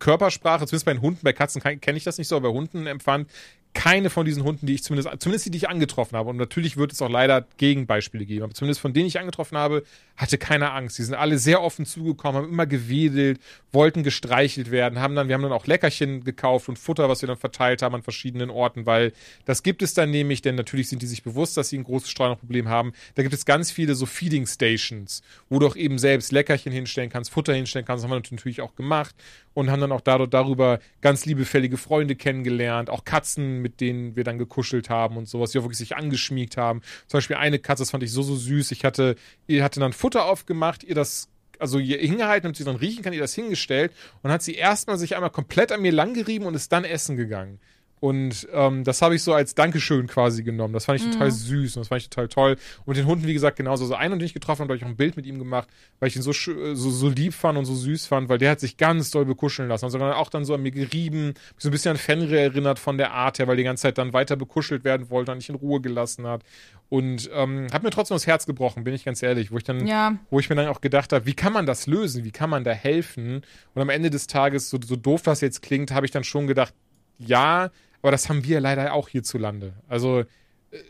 Körpersprache, 0.00 0.66
zumindest 0.66 0.86
bei 0.86 0.92
den 0.92 1.02
Hunden, 1.02 1.20
bei 1.22 1.32
Katzen 1.32 1.62
kenne 1.62 1.96
ich 1.96 2.04
das 2.04 2.18
nicht 2.18 2.28
so, 2.28 2.36
aber 2.36 2.50
bei 2.50 2.54
Hunden 2.54 2.86
empfand, 2.86 3.30
keine 3.76 4.08
von 4.08 4.24
diesen 4.24 4.42
Hunden, 4.42 4.66
die 4.66 4.74
ich 4.74 4.82
zumindest, 4.82 5.20
zumindest 5.20 5.44
die, 5.44 5.50
die 5.50 5.58
ich 5.58 5.68
angetroffen 5.68 6.16
habe, 6.16 6.30
und 6.30 6.38
natürlich 6.38 6.78
wird 6.78 6.92
es 6.92 7.02
auch 7.02 7.10
leider 7.10 7.46
Gegenbeispiele 7.58 8.24
geben, 8.24 8.44
aber 8.44 8.54
zumindest 8.54 8.80
von 8.80 8.94
denen 8.94 9.06
ich 9.06 9.20
angetroffen 9.20 9.58
habe, 9.58 9.82
hatte 10.16 10.38
keine 10.38 10.72
Angst. 10.72 10.98
Die 10.98 11.02
sind 11.02 11.14
alle 11.14 11.38
sehr 11.38 11.62
offen 11.62 11.84
zugekommen, 11.84 12.42
haben 12.42 12.50
immer 12.50 12.66
gewedelt, 12.66 13.38
wollten 13.72 14.02
gestreichelt 14.02 14.70
werden, 14.70 14.98
haben 14.98 15.14
dann, 15.14 15.28
wir 15.28 15.34
haben 15.34 15.42
dann 15.42 15.52
auch 15.52 15.66
Leckerchen 15.66 16.24
gekauft 16.24 16.70
und 16.70 16.78
Futter, 16.78 17.10
was 17.10 17.20
wir 17.20 17.26
dann 17.26 17.36
verteilt 17.36 17.82
haben 17.82 17.94
an 17.94 18.02
verschiedenen 18.02 18.48
Orten, 18.48 18.86
weil 18.86 19.12
das 19.44 19.62
gibt 19.62 19.82
es 19.82 19.92
dann 19.92 20.10
nämlich, 20.10 20.40
denn 20.40 20.54
natürlich 20.54 20.88
sind 20.88 21.02
die 21.02 21.06
sich 21.06 21.22
bewusst, 21.22 21.58
dass 21.58 21.68
sie 21.68 21.76
ein 21.76 21.84
großes 21.84 22.08
Streunerproblem 22.08 22.68
haben. 22.68 22.94
Da 23.14 23.22
gibt 23.22 23.34
es 23.34 23.44
ganz 23.44 23.70
viele 23.70 23.94
so 23.94 24.06
Feeding 24.06 24.46
Stations, 24.46 25.22
wo 25.50 25.58
du 25.58 25.66
auch 25.66 25.76
eben 25.76 25.98
selbst 25.98 26.32
Leckerchen 26.32 26.72
hinstellen 26.72 27.10
kannst, 27.10 27.30
Futter 27.30 27.52
hinstellen 27.52 27.84
kannst, 27.84 28.02
das 28.02 28.10
haben 28.10 28.16
wir 28.16 28.36
natürlich 28.36 28.62
auch 28.62 28.74
gemacht 28.74 29.14
und 29.52 29.70
haben 29.70 29.80
dann 29.80 29.92
auch 29.92 30.02
darüber 30.02 30.80
ganz 31.00 31.24
liebefällige 31.24 31.76
Freunde 31.76 32.14
kennengelernt, 32.14 32.90
auch 32.90 33.04
Katzen 33.04 33.62
mit 33.66 33.80
denen 33.80 34.14
wir 34.14 34.22
dann 34.22 34.38
gekuschelt 34.38 34.90
haben 34.90 35.16
und 35.16 35.28
sowas, 35.28 35.50
die 35.50 35.58
auch 35.58 35.64
wirklich 35.64 35.78
sich 35.78 35.96
angeschmiegt 35.96 36.56
haben. 36.56 36.82
Zum 37.08 37.18
Beispiel 37.18 37.36
eine 37.36 37.58
Katze, 37.58 37.82
das 37.82 37.90
fand 37.90 38.04
ich 38.04 38.12
so, 38.12 38.22
so 38.22 38.36
süß. 38.36 38.70
Ich 38.70 38.84
hatte, 38.84 39.16
ihr 39.48 39.64
hatte 39.64 39.80
dann 39.80 39.92
Futter 39.92 40.26
aufgemacht, 40.26 40.84
ihr 40.84 40.94
das 40.94 41.28
also 41.58 41.80
hier 41.80 41.98
hingehalten, 41.98 42.44
damit 42.44 42.56
sie 42.56 42.64
dann 42.64 42.76
riechen 42.76 43.02
kann, 43.02 43.12
ihr 43.12 43.20
das 43.20 43.34
hingestellt 43.34 43.92
und 44.22 44.30
hat 44.30 44.42
sie 44.42 44.54
erstmal 44.54 44.98
sich 44.98 45.16
einmal 45.16 45.30
komplett 45.30 45.72
an 45.72 45.82
mir 45.82 45.92
langgerieben 45.92 46.46
und 46.46 46.54
ist 46.54 46.70
dann 46.70 46.84
essen 46.84 47.16
gegangen. 47.16 47.58
Und 47.98 48.46
ähm, 48.52 48.84
das 48.84 49.00
habe 49.00 49.14
ich 49.14 49.22
so 49.22 49.32
als 49.32 49.54
Dankeschön 49.54 50.06
quasi 50.06 50.42
genommen. 50.42 50.74
Das 50.74 50.84
fand 50.84 51.00
ich 51.00 51.06
mhm. 51.06 51.12
total 51.12 51.30
süß 51.30 51.76
und 51.76 51.80
das 51.80 51.88
fand 51.88 52.02
ich 52.02 52.10
total 52.10 52.28
toll. 52.28 52.56
Und 52.84 52.96
den 52.96 53.06
Hunden, 53.06 53.26
wie 53.26 53.32
gesagt, 53.32 53.56
genauso. 53.56 53.86
So 53.86 53.94
einen, 53.94 54.18
den 54.18 54.26
ich 54.26 54.34
getroffen 54.34 54.62
habe, 54.62 54.72
habe 54.72 54.76
ich 54.76 54.84
auch 54.84 54.88
ein 54.88 54.96
Bild 54.96 55.16
mit 55.16 55.24
ihm 55.24 55.38
gemacht, 55.38 55.68
weil 55.98 56.08
ich 56.08 56.16
ihn 56.16 56.22
so, 56.22 56.32
so, 56.32 56.74
so 56.74 57.08
lieb 57.08 57.32
fand 57.32 57.56
und 57.56 57.64
so 57.64 57.74
süß 57.74 58.06
fand, 58.06 58.28
weil 58.28 58.38
der 58.38 58.50
hat 58.50 58.60
sich 58.60 58.76
ganz 58.76 59.10
doll 59.10 59.24
bekuscheln 59.24 59.68
lassen. 59.68 59.86
Also 59.86 59.98
dann 59.98 60.12
auch 60.12 60.28
dann 60.28 60.44
so 60.44 60.54
an 60.54 60.62
mir 60.62 60.72
gerieben, 60.72 61.34
so 61.56 61.68
ein 61.68 61.72
bisschen 61.72 61.92
an 61.92 61.96
Fenrir 61.96 62.40
erinnert 62.40 62.78
von 62.78 62.98
der 62.98 63.12
Art 63.12 63.38
her, 63.38 63.48
weil 63.48 63.56
die 63.56 63.64
ganze 63.64 63.82
Zeit 63.82 63.96
dann 63.96 64.12
weiter 64.12 64.36
bekuschelt 64.36 64.84
werden 64.84 65.08
wollte 65.08 65.32
und 65.32 65.38
nicht 65.38 65.48
in 65.48 65.54
Ruhe 65.54 65.80
gelassen 65.80 66.26
hat. 66.26 66.42
Und 66.88 67.30
ähm, 67.32 67.66
hat 67.72 67.82
mir 67.82 67.90
trotzdem 67.90 68.14
das 68.14 68.26
Herz 68.26 68.46
gebrochen, 68.46 68.84
bin 68.84 68.94
ich 68.94 69.04
ganz 69.04 69.22
ehrlich, 69.22 69.50
wo 69.50 69.56
ich 69.56 69.64
dann, 69.64 69.86
ja. 69.86 70.16
wo 70.30 70.38
ich 70.38 70.48
mir 70.48 70.56
dann 70.56 70.68
auch 70.68 70.80
gedacht 70.80 71.12
habe, 71.12 71.26
wie 71.26 71.34
kann 71.34 71.52
man 71.52 71.66
das 71.66 71.86
lösen? 71.86 72.24
Wie 72.24 72.30
kann 72.30 72.50
man 72.50 72.62
da 72.62 72.70
helfen? 72.72 73.42
Und 73.74 73.82
am 73.82 73.88
Ende 73.88 74.10
des 74.10 74.26
Tages, 74.26 74.70
so, 74.70 74.78
so 74.84 74.94
doof 74.94 75.22
das 75.22 75.40
jetzt 75.40 75.62
klingt, 75.62 75.90
habe 75.90 76.06
ich 76.06 76.12
dann 76.12 76.22
schon 76.22 76.46
gedacht, 76.46 76.74
ja, 77.18 77.70
aber 78.02 78.10
das 78.10 78.28
haben 78.28 78.44
wir 78.44 78.60
leider 78.60 78.92
auch 78.92 79.08
hierzulande. 79.08 79.74
Also 79.88 80.24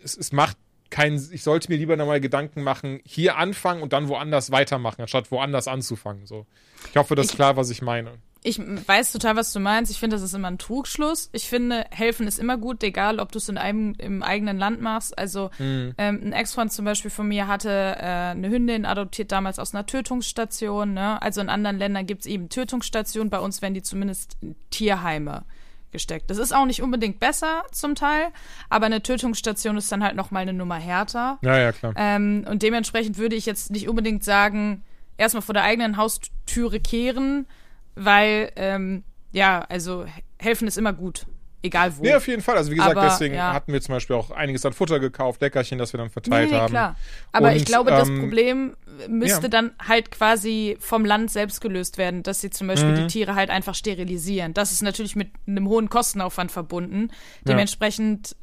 es, 0.03 0.17
es 0.17 0.33
macht 0.33 0.57
keinen, 0.91 1.17
ich 1.33 1.43
sollte 1.43 1.71
mir 1.71 1.79
lieber 1.79 1.97
nochmal 1.97 2.21
Gedanken 2.21 2.63
machen, 2.63 3.01
hier 3.05 3.37
anfangen 3.37 3.83
und 3.83 3.93
dann 3.93 4.09
woanders 4.09 4.51
weitermachen, 4.51 5.03
anstatt 5.03 5.31
woanders 5.31 5.69
anzufangen. 5.69 6.27
So. 6.27 6.47
Ich 6.91 6.97
hoffe, 6.97 7.15
das 7.15 7.27
ist 7.27 7.35
klar, 7.35 7.57
was 7.57 7.71
ich 7.71 7.83
meine. 7.83 8.13
Ich 8.43 8.61
weiß 8.61 9.11
total, 9.11 9.35
was 9.35 9.53
du 9.53 9.59
meinst. 9.59 9.91
Ich 9.91 9.99
finde, 9.99 10.15
das 10.15 10.23
ist 10.23 10.33
immer 10.33 10.49
ein 10.49 10.59
Trugschluss. 10.59 11.31
Ich 11.33 11.49
finde, 11.49 11.85
helfen 11.91 12.29
ist 12.29 12.39
immer 12.39 12.57
gut, 12.57 12.81
egal 12.85 13.19
ob 13.19 13.33
du 13.33 13.39
es 13.39 13.49
in 13.49 13.59
einem 13.59 13.95
im 13.99 14.23
eigenen 14.23 14.57
Land 14.57 14.81
machst. 14.81 15.19
Also 15.19 15.51
mhm. 15.59 15.95
ähm, 15.99 16.21
ein 16.23 16.33
Ex-Freund 16.33 16.73
zum 16.73 16.85
Beispiel 16.85 17.11
von 17.11 17.27
mir 17.27 17.49
hatte 17.49 17.71
äh, 17.71 18.05
eine 18.05 18.49
Hündin 18.49 18.85
adoptiert 18.85 19.33
damals 19.33 19.59
aus 19.59 19.75
einer 19.75 19.85
Tötungsstation. 19.85 20.95
Ne? 20.95 21.21
Also 21.21 21.41
in 21.41 21.49
anderen 21.49 21.79
Ländern 21.79 22.07
gibt 22.07 22.21
es 22.21 22.27
eben 22.27 22.49
Tötungsstationen. 22.49 23.31
Bei 23.31 23.41
uns 23.41 23.63
werden 23.63 23.75
die 23.75 23.83
zumindest 23.83 24.37
Tierheime 24.71 25.45
gesteckt. 25.93 26.31
Das 26.31 26.39
ist 26.39 26.55
auch 26.55 26.67
nicht 26.67 26.83
unbedingt 26.83 27.21
besser 27.21 27.65
zum 27.73 27.95
Teil, 27.95 28.29
aber 28.69 28.87
eine 28.87 29.03
Tötungsstation 29.03 29.77
ist 29.77 29.91
dann 29.91 30.03
halt 30.03 30.17
noch 30.17 30.31
mal 30.31 30.41
eine 30.41 30.53
Nummer 30.53 30.77
härter. 30.77 31.39
Ja, 31.43 31.59
ja, 31.59 31.73
klar. 31.73 31.95
Ähm, 31.97 32.45
und 32.49 32.63
dementsprechend 32.63 33.19
würde 33.19 33.37
ich 33.37 33.47
jetzt 33.47 33.71
nicht 33.71 33.89
unbedingt 33.89 34.25
sagen, 34.25 34.85
erstmal 35.17 35.43
vor 35.43 35.55
der 35.55 35.65
eigenen 35.65 35.97
Haustüre 35.97 36.81
kehren, 36.81 37.47
weil, 37.95 38.53
ähm, 38.57 39.05
ja, 39.33 39.65
also 39.69 40.07
helfen 40.39 40.69
ist 40.69 40.79
immer 40.79 40.93
gut 40.93 41.27
egal 41.67 41.97
wo. 41.97 42.03
Nee, 42.03 42.15
auf 42.15 42.27
jeden 42.27 42.43
Fall. 42.43 42.57
Also 42.57 42.71
wie 42.71 42.77
gesagt, 42.77 42.97
aber, 42.97 43.07
deswegen 43.07 43.35
ja. 43.35 43.53
hatten 43.53 43.73
wir 43.73 43.81
zum 43.81 43.95
Beispiel 43.95 44.17
auch 44.17 44.31
einiges 44.31 44.65
an 44.65 44.73
Futter 44.73 45.01
gekauft, 45.01 45.41
Leckerchen, 45.41 45.79
das 45.79 45.93
wir 45.93 45.99
dann 45.99 46.11
verteilt 46.11 46.51
nee, 46.51 46.57
nee, 46.57 46.61
haben. 46.61 46.71
klar. 46.71 46.97
Aber 47.33 47.49
Und, 47.49 47.57
ich 47.57 47.65
glaube, 47.65 47.91
ähm, 47.91 47.97
das 47.97 48.09
Problem 48.09 48.77
müsste 49.09 49.43
ja. 49.43 49.49
dann 49.49 49.73
halt 49.87 50.11
quasi 50.11 50.77
vom 50.81 51.05
Land 51.05 51.31
selbst 51.31 51.61
gelöst 51.61 51.99
werden, 51.99 52.23
dass 52.23 52.41
sie 52.41 52.51
zum 52.51 52.67
Beispiel 52.67 52.93
mhm. 52.93 52.97
die 52.97 53.07
Tiere 53.09 53.35
halt 53.35 53.51
einfach 53.51 53.75
sterilisieren. 53.75 54.55
Das 54.55 54.73
ist 54.73 54.83
natürlich 54.83 55.17
mit 55.17 55.31
einem 55.47 55.69
hohen 55.69 55.91
Kostenaufwand 55.91 56.51
verbunden. 56.51 57.11
Dementsprechend, 57.47 58.37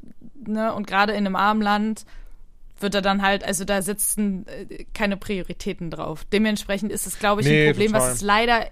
ja. 0.47 0.53
ne, 0.53 0.74
und 0.74 0.88
gerade 0.88 1.13
in 1.13 1.26
einem 1.26 1.36
armen 1.36 1.61
Land 1.61 2.05
wird 2.80 2.95
er 2.95 3.01
dann 3.01 3.21
halt, 3.21 3.43
also 3.43 3.65
da 3.65 3.82
sitzen 3.82 4.45
äh, 4.47 4.86
keine 4.93 5.17
Prioritäten 5.17 5.89
drauf. 5.89 6.26
Dementsprechend 6.32 6.91
ist 6.91 7.07
es, 7.07 7.17
glaube 7.17 7.41
ich, 7.41 7.47
nee, 7.47 7.67
ein 7.67 7.71
Problem, 7.71 7.93
total. 7.93 8.07
was 8.07 8.15
es 8.15 8.21
leider 8.21 8.67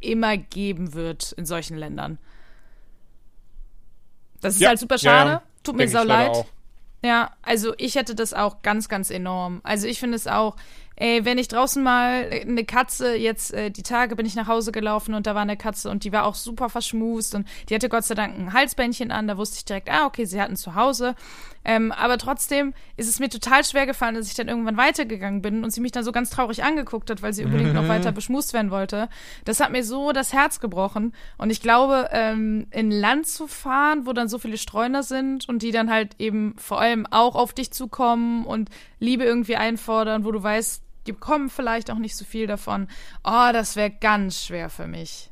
immer 0.00 0.36
geben 0.36 0.94
wird 0.94 1.32
in 1.32 1.46
solchen 1.46 1.76
Ländern. 1.76 2.18
Das 4.46 4.54
ist 4.54 4.60
ja, 4.60 4.68
halt 4.68 4.78
super 4.78 4.98
schade. 4.98 5.30
Ja, 5.30 5.42
Tut 5.62 5.76
mir 5.76 5.88
sau 5.88 6.04
leid. 6.04 6.44
Ja, 7.04 7.32
also 7.42 7.74
ich 7.76 7.96
hätte 7.96 8.14
das 8.14 8.32
auch 8.32 8.62
ganz, 8.62 8.88
ganz 8.88 9.10
enorm. 9.10 9.60
Also 9.64 9.86
ich 9.86 10.00
finde 10.00 10.16
es 10.16 10.26
auch, 10.26 10.56
ey, 10.96 11.24
wenn 11.24 11.38
ich 11.38 11.48
draußen 11.48 11.82
mal 11.82 12.28
eine 12.30 12.64
Katze, 12.64 13.16
jetzt 13.16 13.52
äh, 13.52 13.70
die 13.70 13.82
Tage 13.82 14.16
bin 14.16 14.26
ich 14.26 14.34
nach 14.34 14.48
Hause 14.48 14.72
gelaufen 14.72 15.14
und 15.14 15.26
da 15.26 15.34
war 15.34 15.42
eine 15.42 15.56
Katze 15.56 15.90
und 15.90 16.04
die 16.04 16.12
war 16.12 16.24
auch 16.24 16.34
super 16.34 16.68
verschmust 16.68 17.34
und 17.34 17.46
die 17.68 17.74
hatte 17.74 17.88
Gott 17.88 18.04
sei 18.04 18.14
Dank 18.14 18.36
ein 18.38 18.52
Halsbändchen 18.52 19.10
an, 19.10 19.28
da 19.28 19.36
wusste 19.36 19.58
ich 19.58 19.64
direkt, 19.64 19.90
ah, 19.90 20.06
okay, 20.06 20.24
sie 20.24 20.40
hatten 20.40 20.56
zu 20.56 20.74
Hause. 20.74 21.14
Ähm, 21.68 21.90
aber 21.90 22.16
trotzdem 22.16 22.74
ist 22.96 23.08
es 23.08 23.18
mir 23.18 23.28
total 23.28 23.64
schwer 23.64 23.86
gefallen, 23.86 24.14
dass 24.14 24.28
ich 24.28 24.34
dann 24.34 24.46
irgendwann 24.46 24.76
weitergegangen 24.76 25.42
bin 25.42 25.64
und 25.64 25.70
sie 25.70 25.80
mich 25.80 25.90
dann 25.90 26.04
so 26.04 26.12
ganz 26.12 26.30
traurig 26.30 26.62
angeguckt 26.62 27.10
hat, 27.10 27.22
weil 27.22 27.32
sie 27.32 27.44
unbedingt 27.44 27.74
noch 27.74 27.88
weiter 27.88 28.12
beschmust 28.12 28.52
werden 28.52 28.70
wollte. 28.70 29.08
Das 29.44 29.58
hat 29.58 29.72
mir 29.72 29.82
so 29.82 30.12
das 30.12 30.32
Herz 30.32 30.60
gebrochen 30.60 31.12
und 31.38 31.50
ich 31.50 31.60
glaube, 31.60 32.08
ähm, 32.12 32.68
in 32.70 32.92
Land 32.92 33.26
zu 33.26 33.48
fahren, 33.48 34.06
wo 34.06 34.12
dann 34.12 34.28
so 34.28 34.38
viele 34.38 34.58
Streuner 34.58 35.02
sind 35.02 35.48
und 35.48 35.62
die 35.62 35.72
dann 35.72 35.90
halt 35.90 36.14
eben 36.20 36.54
vor 36.56 36.80
allem 36.80 37.04
auch 37.10 37.34
auf 37.34 37.52
dich 37.52 37.72
zukommen 37.72 38.46
und 38.46 38.70
Liebe 39.00 39.24
irgendwie 39.24 39.56
einfordern, 39.56 40.24
wo 40.24 40.30
du 40.30 40.40
weißt, 40.40 40.85
die 41.06 41.12
bekommen 41.12 41.48
vielleicht 41.50 41.90
auch 41.90 41.98
nicht 41.98 42.16
so 42.16 42.24
viel 42.24 42.46
davon. 42.46 42.88
Oh, 43.24 43.50
das 43.52 43.76
wäre 43.76 43.90
ganz 43.90 44.44
schwer 44.44 44.70
für 44.70 44.86
mich. 44.86 45.30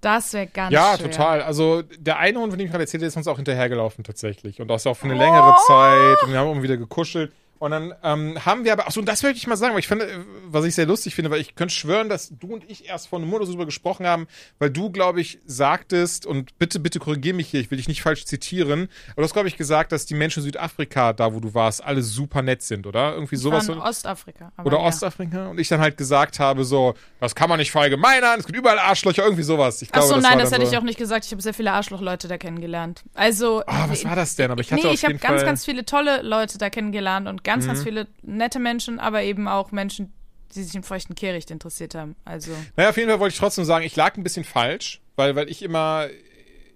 Das 0.00 0.32
wäre 0.32 0.46
ganz 0.46 0.72
ja, 0.72 0.96
schwer. 0.96 1.06
Ja, 1.06 1.12
total. 1.12 1.42
Also 1.42 1.82
der 1.82 2.18
eine 2.18 2.38
Hund, 2.38 2.52
von 2.52 2.58
dem 2.58 2.66
ich 2.66 2.70
gerade 2.70 2.84
erzählt 2.84 3.02
habe, 3.02 3.08
ist 3.08 3.16
uns 3.16 3.26
auch 3.26 3.36
hinterhergelaufen 3.36 4.04
tatsächlich. 4.04 4.60
Und 4.60 4.68
das 4.68 4.86
auch 4.86 4.94
für 4.94 5.04
eine 5.04 5.16
oh. 5.16 5.18
längere 5.18 5.56
Zeit. 5.66 6.22
Und 6.22 6.32
wir 6.32 6.38
haben 6.38 6.52
immer 6.52 6.62
wieder 6.62 6.76
gekuschelt. 6.76 7.32
Und 7.58 7.72
dann 7.72 7.94
ähm, 8.04 8.44
haben 8.44 8.64
wir 8.64 8.72
aber, 8.72 8.86
achso, 8.86 9.00
und 9.00 9.06
das 9.06 9.22
möchte 9.22 9.38
ich 9.38 9.46
mal 9.46 9.56
sagen, 9.56 9.74
weil 9.74 9.80
ich 9.80 9.88
finde, 9.88 10.06
äh, 10.06 10.18
was 10.44 10.64
ich 10.64 10.74
sehr 10.74 10.86
lustig 10.86 11.14
finde, 11.14 11.30
weil 11.30 11.40
ich 11.40 11.56
könnte 11.56 11.74
schwören, 11.74 12.08
dass 12.08 12.30
du 12.30 12.54
und 12.54 12.68
ich 12.70 12.88
erst 12.88 13.08
vor 13.08 13.18
einem 13.18 13.28
Monat 13.28 13.48
darüber 13.48 13.66
gesprochen 13.66 14.06
haben, 14.06 14.28
weil 14.58 14.70
du, 14.70 14.90
glaube 14.90 15.20
ich, 15.20 15.40
sagtest, 15.44 16.24
und 16.24 16.56
bitte, 16.58 16.78
bitte 16.78 17.00
korrigier 17.00 17.34
mich 17.34 17.48
hier, 17.48 17.60
ich 17.60 17.70
will 17.70 17.78
dich 17.78 17.88
nicht 17.88 18.02
falsch 18.02 18.26
zitieren, 18.26 18.88
aber 19.08 19.16
du 19.16 19.22
hast, 19.24 19.32
glaube 19.32 19.48
ich, 19.48 19.56
gesagt, 19.56 19.90
dass 19.90 20.06
die 20.06 20.14
Menschen 20.14 20.40
in 20.40 20.44
Südafrika, 20.44 21.12
da 21.12 21.34
wo 21.34 21.40
du 21.40 21.52
warst, 21.52 21.82
alle 21.82 22.02
super 22.02 22.42
nett 22.42 22.62
sind, 22.62 22.86
oder? 22.86 23.14
Irgendwie 23.14 23.36
sowas. 23.36 23.66
War 23.68 23.76
in 23.76 23.82
Ostafrika. 23.82 24.52
oder 24.62 24.78
ja. 24.78 24.84
Ostafrika. 24.84 25.48
Und 25.48 25.58
ich 25.58 25.68
dann 25.68 25.80
halt 25.80 25.96
gesagt 25.96 26.38
habe, 26.38 26.64
so, 26.64 26.94
das 27.18 27.34
kann 27.34 27.48
man 27.48 27.58
nicht 27.58 27.72
verallgemeinern, 27.72 28.38
es 28.38 28.46
gibt 28.46 28.56
überall 28.56 28.78
Arschlöcher, 28.78 29.24
irgendwie 29.24 29.42
sowas. 29.42 29.82
Ich 29.82 29.90
glaube, 29.90 30.06
Achso, 30.06 30.20
nein, 30.20 30.38
das 30.38 30.52
hätte 30.52 30.64
so, 30.64 30.72
ich 30.72 30.78
auch 30.78 30.84
nicht 30.84 30.98
gesagt. 30.98 31.24
Ich 31.24 31.32
habe 31.32 31.42
sehr 31.42 31.54
viele 31.54 31.72
Arschlochleute 31.72 32.28
da 32.28 32.38
kennengelernt. 32.38 33.02
Also. 33.14 33.62
Ah, 33.66 33.86
was 33.88 34.04
war 34.04 34.14
das 34.14 34.36
denn? 34.36 34.50
Aber 34.52 34.60
ich 34.60 34.70
hatte 34.70 34.86
nee, 34.86 34.94
ich 34.94 35.04
habe 35.04 35.16
ganz, 35.16 35.42
ganz 35.42 35.64
viele 35.64 35.84
tolle 35.84 36.22
Leute 36.22 36.58
da 36.58 36.70
kennengelernt 36.70 37.26
und 37.26 37.42
ganz, 37.48 37.64
Mhm. 37.64 37.68
ganz 37.68 37.82
viele 37.82 38.06
nette 38.22 38.58
Menschen, 38.58 39.00
aber 39.00 39.22
eben 39.22 39.48
auch 39.48 39.72
Menschen, 39.72 40.12
die 40.54 40.62
sich 40.62 40.74
im 40.74 40.82
feuchten 40.82 41.14
Kehricht 41.14 41.50
interessiert 41.50 41.94
haben. 41.94 42.14
Also. 42.24 42.52
Naja, 42.76 42.90
auf 42.90 42.96
jeden 42.98 43.08
Fall 43.08 43.20
wollte 43.20 43.32
ich 43.32 43.38
trotzdem 43.38 43.64
sagen, 43.64 43.84
ich 43.86 43.96
lag 43.96 44.16
ein 44.16 44.22
bisschen 44.22 44.44
falsch, 44.44 45.00
weil, 45.16 45.34
weil 45.34 45.48
ich 45.50 45.62
immer 45.62 46.08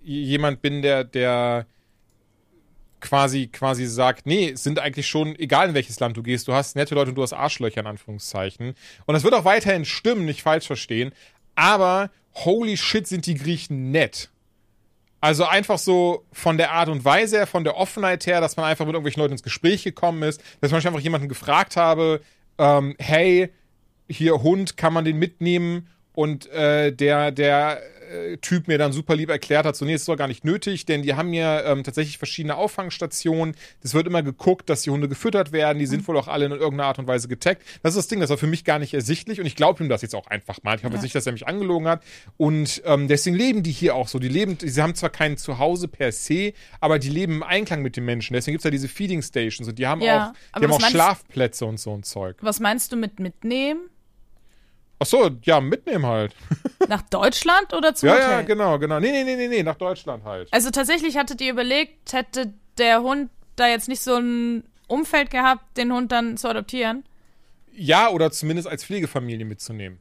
jemand 0.03 0.63
bin, 0.63 0.81
der, 0.83 1.05
der 1.05 1.67
quasi, 3.01 3.49
quasi 3.49 3.87
sagt, 3.87 4.27
nee, 4.27 4.51
es 4.51 4.63
sind 4.63 4.79
eigentlich 4.79 5.07
schon, 5.09 5.37
egal 5.39 5.69
in 5.69 5.75
welches 5.75 6.01
Land 6.01 6.17
du 6.17 6.23
gehst, 6.23 6.49
du 6.49 6.55
hast 6.55 6.75
nette 6.75 6.95
Leute 6.95 7.11
und 7.11 7.17
du 7.17 7.23
hast 7.23 7.33
Arschlöcher 7.35 7.81
in 7.81 7.87
Anführungszeichen. 7.87 8.75
Und 9.07 9.13
das 9.15 9.25
wird 9.25 9.35
auch 9.35 9.45
weiterhin 9.45 9.85
stimmen, 9.85 10.25
nicht 10.25 10.43
falsch 10.43 10.67
verstehen. 10.67 11.13
Aber 11.55 12.11
holy 12.35 12.77
shit 12.79 13.07
sind 13.07 13.27
die 13.27 13.35
Griechen 13.35 13.91
nett. 13.91 14.31
Also 15.23 15.45
einfach 15.45 15.79
so 15.79 16.27
von 16.33 16.59
der 16.59 16.73
Art 16.73 16.89
und 16.89 17.05
Weise 17.05 17.37
her, 17.37 17.47
von 17.47 17.63
der 17.63 17.77
Offenheit 17.77 18.27
her, 18.27 18.41
dass 18.41 18.57
man 18.57 18.67
einfach 18.67 18.85
mit 18.85 18.95
irgendwelchen 18.95 19.23
Leuten 19.23 19.35
ins 19.35 19.45
Gespräch 19.45 19.85
gekommen 19.85 20.25
ist, 20.25 20.43
dass 20.61 20.73
man 20.73 20.85
einfach 20.85 20.99
jemanden 20.99 21.29
gefragt 21.29 21.77
habe, 21.77 22.21
ähm, 22.59 22.97
hey, 22.99 23.49
hier 24.09 24.43
Hund, 24.43 24.77
kann 24.77 24.93
man 24.93 25.05
den 25.05 25.21
mitnehmen? 25.21 25.87
Und 26.13 26.51
äh, 26.51 26.93
der, 26.93 27.31
der 27.31 27.81
Typ 28.41 28.69
mir 28.69 28.79
dann 28.79 28.93
super 28.93 29.17
lieb 29.17 29.31
erklärt 29.31 29.67
hat, 29.67 29.77
so 29.77 29.85
nee, 29.85 29.95
ist 29.95 30.09
doch 30.09 30.17
gar 30.17 30.29
nicht 30.29 30.45
nötig, 30.45 30.85
denn 30.87 31.03
die 31.03 31.15
haben 31.15 31.33
hier 31.33 31.65
ähm, 31.67 31.83
tatsächlich 31.85 32.19
verschiedene 32.19 32.57
Auffangstationen. 32.57 33.55
Es 33.83 33.95
wird 33.95 34.07
immer 34.07 34.23
geguckt, 34.23 34.69
dass 34.71 34.83
die 34.83 34.91
Hunde 34.91 35.09
gefüttert 35.09 35.53
werden, 35.53 35.79
die 35.79 35.87
sind 35.87 36.07
wohl 36.09 36.17
auch 36.17 36.29
alle 36.29 36.47
in 36.47 36.53
irgendeiner 36.53 36.85
Art 36.85 36.99
und 36.99 37.07
Weise 37.07 37.29
getaggt. 37.29 37.63
Das 37.83 37.93
ist 37.95 37.97
das 37.99 38.09
Ding, 38.09 38.21
das 38.21 38.31
war 38.31 38.39
für 38.39 38.47
mich 38.47 38.65
gar 38.65 38.79
nicht 38.79 38.95
ersichtlich 38.95 39.41
und 39.41 39.47
ich 39.47 39.57
glaube 39.57 39.83
ihm 39.83 39.89
das 39.89 40.03
jetzt 40.03 40.15
auch 40.15 40.27
einfach 40.27 40.63
mal. 40.63 40.77
Ich 40.77 40.85
hoffe 40.85 40.95
jetzt 40.95 41.03
nicht, 41.03 41.15
dass 41.15 41.27
er 41.27 41.33
mich 41.33 41.47
angelogen 41.47 41.89
hat. 41.89 42.03
Und 42.37 42.83
ähm, 42.85 43.09
deswegen 43.09 43.37
leben 43.37 43.63
die 43.63 43.73
hier 43.73 43.95
auch 43.95 44.09
so. 44.09 44.19
Die 44.19 44.29
leben, 44.29 44.57
sie 44.61 44.83
haben 44.83 44.95
zwar 44.95 45.11
kein 45.11 45.37
Zuhause 45.37 45.89
per 45.89 46.13
se, 46.13 46.53
aber 46.81 46.99
die 46.99 47.09
leben 47.11 47.35
im 47.35 47.43
Einklang 47.43 47.83
mit 47.83 47.97
den 47.97 48.05
Menschen. 48.05 48.35
Deswegen 48.35 48.55
gibt's 48.55 48.65
ja 48.65 48.71
diese 48.71 48.89
Feeding 48.89 49.23
Stations 49.23 49.69
und 49.69 49.79
die 49.79 49.87
haben 49.87 50.01
Ja, 50.03 50.31
auch, 50.31 50.59
die 50.59 50.65
haben 50.65 50.73
auch 50.73 50.81
meinst- 50.81 50.91
Schlafplätze 50.93 51.65
und 51.67 51.79
so 51.81 51.95
ein 51.95 52.03
Zeug. 52.03 52.37
Was 52.41 52.61
meinst 52.61 52.93
du 52.93 52.97
mit 52.97 53.21
mitnehmen? 53.21 53.81
Ach 55.03 55.07
so, 55.07 55.31
ja, 55.43 55.61
mitnehmen 55.61 56.07
halt. 56.07 56.35
Nach 56.89 57.03
Deutschland 57.03 57.73
oder 57.75 57.95
zum 57.95 58.09
Ja, 58.09 58.15
Hotel? 58.15 58.31
ja, 58.31 58.43
genau, 58.43 58.79
genau. 58.79 59.01
Nee, 59.01 59.11
nee, 59.11 59.25
nee, 59.25 59.37
nee, 59.37 59.49
nee, 59.49 59.63
nach 59.63 59.75
Deutschland 59.77 60.25
halt. 60.25 60.49
Also 60.53 60.71
tatsächlich 60.71 61.17
hattet 61.17 61.41
ihr 61.41 61.51
überlegt, 61.53 62.13
hätte 62.13 62.53
der 62.79 63.03
Hund 63.03 63.31
da 63.57 63.67
jetzt 63.69 63.89
nicht 63.89 64.01
so 64.03 64.15
ein 64.17 64.65
Umfeld 64.87 65.31
gehabt, 65.31 65.77
den 65.77 65.93
Hund 65.93 66.13
dann 66.13 66.37
zu 66.37 66.49
adoptieren? 66.49 67.05
Ja, 67.75 68.11
oder 68.11 68.31
zumindest 68.31 68.69
als 68.69 68.85
Pflegefamilie 68.85 69.45
mitzunehmen. 69.45 69.99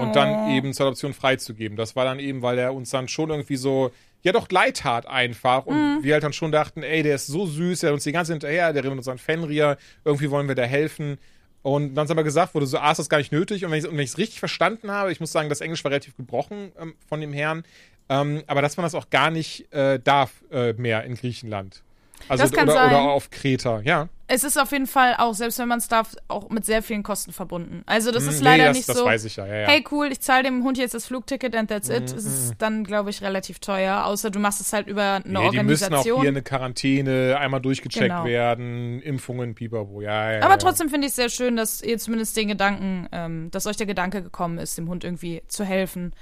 Und 0.00 0.08
Oh. 0.10 0.12
dann 0.12 0.46
eben 0.48 0.72
zur 0.74 0.86
Adoption 0.86 1.14
freizugeben. 1.14 1.76
Das 1.76 1.94
war 1.96 2.04
dann 2.04 2.18
eben, 2.18 2.42
weil 2.42 2.58
er 2.58 2.74
uns 2.74 2.90
dann 2.90 3.06
schon 3.08 3.30
irgendwie 3.30 3.56
so, 3.56 3.92
ja 4.22 4.32
doch 4.32 4.50
leid 4.50 4.78
tat 4.78 5.06
einfach. 5.06 5.64
Und 5.66 5.76
Mhm. 5.98 6.02
wir 6.02 6.14
halt 6.14 6.24
dann 6.24 6.32
schon 6.32 6.50
dachten, 6.52 6.82
ey, 6.82 7.02
der 7.04 7.14
ist 7.14 7.28
so 7.28 7.46
süß, 7.46 7.80
der 7.80 7.90
hat 7.90 7.94
uns 7.94 8.04
die 8.04 8.12
ganze 8.12 8.30
Zeit 8.32 8.42
hinterher, 8.42 8.72
der 8.72 8.82
rennt 8.84 8.96
uns 8.96 9.08
an 9.08 9.18
Fenrir, 9.18 9.76
irgendwie 10.04 10.30
wollen 10.30 10.48
wir 10.48 10.54
da 10.56 10.64
helfen. 10.64 11.18
Und 11.66 11.96
dann 11.96 12.04
ist 12.04 12.12
aber 12.12 12.22
gesagt 12.22 12.54
wurde, 12.54 12.64
so, 12.64 12.78
ah, 12.78 12.92
ist 12.92 12.98
das 12.98 13.08
gar 13.08 13.18
nicht 13.18 13.32
nötig. 13.32 13.64
Und 13.64 13.72
wenn 13.72 13.80
ich 13.80 14.10
es 14.10 14.18
richtig 14.18 14.38
verstanden 14.38 14.92
habe, 14.92 15.10
ich 15.10 15.18
muss 15.18 15.32
sagen, 15.32 15.48
das 15.48 15.60
Englisch 15.60 15.82
war 15.82 15.90
relativ 15.90 16.16
gebrochen 16.16 16.70
ähm, 16.78 16.94
von 17.08 17.20
dem 17.20 17.32
Herrn, 17.32 17.64
ähm, 18.08 18.44
aber 18.46 18.62
dass 18.62 18.76
man 18.76 18.84
das 18.84 18.94
auch 18.94 19.10
gar 19.10 19.32
nicht 19.32 19.72
äh, 19.74 19.98
darf 19.98 20.44
äh, 20.52 20.74
mehr 20.74 21.02
in 21.02 21.16
Griechenland. 21.16 21.82
Also 22.28 22.42
Das 22.44 22.52
kann 22.52 22.64
oder, 22.68 22.72
sein. 22.72 22.88
oder 22.90 23.00
auf 23.10 23.30
Kreta, 23.30 23.80
ja. 23.80 24.08
Es 24.28 24.42
ist 24.42 24.60
auf 24.60 24.72
jeden 24.72 24.88
Fall 24.88 25.14
auch, 25.18 25.34
selbst 25.34 25.60
wenn 25.60 25.68
man 25.68 25.78
es 25.78 25.86
darf, 25.86 26.16
auch 26.26 26.48
mit 26.50 26.64
sehr 26.64 26.82
vielen 26.82 27.04
Kosten 27.04 27.32
verbunden. 27.32 27.84
Also 27.86 28.10
das 28.10 28.24
Hm, 28.24 28.30
ist 28.30 28.38
nee, 28.40 28.44
leider 28.44 28.64
das, 28.64 28.76
nicht 28.76 28.88
das 28.88 28.96
so, 28.96 29.04
weiß 29.04 29.24
ich 29.24 29.36
ja, 29.36 29.46
ja, 29.46 29.54
ja. 29.60 29.68
hey 29.68 29.84
cool, 29.92 30.08
ich 30.10 30.20
zahle 30.20 30.42
dem 30.42 30.64
Hund 30.64 30.78
jetzt 30.78 30.94
das 30.94 31.06
Flugticket 31.06 31.54
and 31.54 31.70
that's 31.70 31.88
it. 31.88 32.10
Mhm, 32.10 32.18
Es 32.18 32.24
ist 32.24 32.54
dann, 32.58 32.82
glaube 32.82 33.10
ich, 33.10 33.22
relativ 33.22 33.60
teuer, 33.60 34.04
außer 34.04 34.30
du 34.30 34.40
machst 34.40 34.60
es 34.60 34.72
halt 34.72 34.88
über 34.88 35.20
eine 35.24 35.38
Nee, 35.38 35.50
die 35.50 35.62
müssen 35.62 35.84
auch 35.94 35.98
Organisation. 35.98 36.20
hier 36.22 36.28
eine 36.30 36.42
Quarantäne, 36.42 37.36
einmal 37.38 37.60
durchgecheckt 37.60 38.02
Genau. 38.08 38.24
werden, 38.24 39.00
Impfungen, 39.02 39.54
pipapo, 39.54 40.00
ja, 40.00 40.32
ja. 40.32 40.42
Aber 40.42 40.58
trotzdem 40.58 40.88
finde 40.88 41.06
ich 41.06 41.10
es 41.10 41.16
sehr 41.16 41.28
schön, 41.28 41.54
dass 41.56 41.80
ihr 41.80 41.96
zumindest 41.98 42.36
den 42.36 42.48
Gedanken, 42.48 43.08
ähm, 43.12 43.50
dass 43.52 43.66
euch 43.66 43.76
der 43.76 43.86
Gedanke 43.86 44.22
gekommen 44.24 44.58
ist, 44.58 44.76
dem 44.76 44.88
Hund 44.88 45.04
irgendwie 45.04 45.42
zu 45.46 45.64
helfen. 45.64 46.12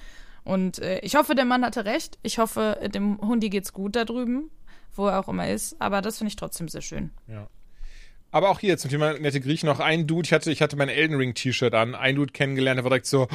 Und 0.45 0.79
äh, 0.81 0.99
ich 0.99 1.15
hoffe, 1.17 1.35
der 1.35 1.47
Mann 1.47 1.65
hatte 1.65 1.87
recht. 1.87 2.19
Ich 2.23 2.37
hoffe, 2.39 2.79
dem 2.95 3.19
Hundi 3.23 3.49
geht's 3.49 3.73
gut 3.73 3.97
da 3.97 4.05
drüben, 4.05 4.51
wo 4.95 5.07
er 5.09 5.21
auch 5.21 5.29
immer 5.29 5.49
ist. 5.49 5.77
Aber 5.81 6.03
das 6.03 6.19
finde 6.19 6.29
ich 6.29 6.37
trotzdem 6.37 6.69
sehr 6.69 6.83
schön. 6.83 7.11
Ja. 7.29 7.49
Aber 8.31 8.51
auch 8.51 8.59
hier 8.59 8.77
zum 8.79 8.91
Thema 8.91 9.13
nette 9.15 9.41
Griechen 9.41 9.69
noch 9.69 9.79
ein 9.79 10.07
Dude, 10.07 10.27
ich 10.27 10.33
hatte, 10.33 10.51
ich 10.51 10.61
hatte 10.61 10.77
mein 10.77 10.89
Elden 10.89 11.17
Ring 11.17 11.35
T-Shirt 11.35 11.73
an, 11.73 11.95
ein 11.95 12.17
Dude 12.17 12.33
kennengelernt, 12.33 12.79
der 12.79 12.85
war 12.85 12.91
direkt 12.91 13.07
so, 13.07 13.29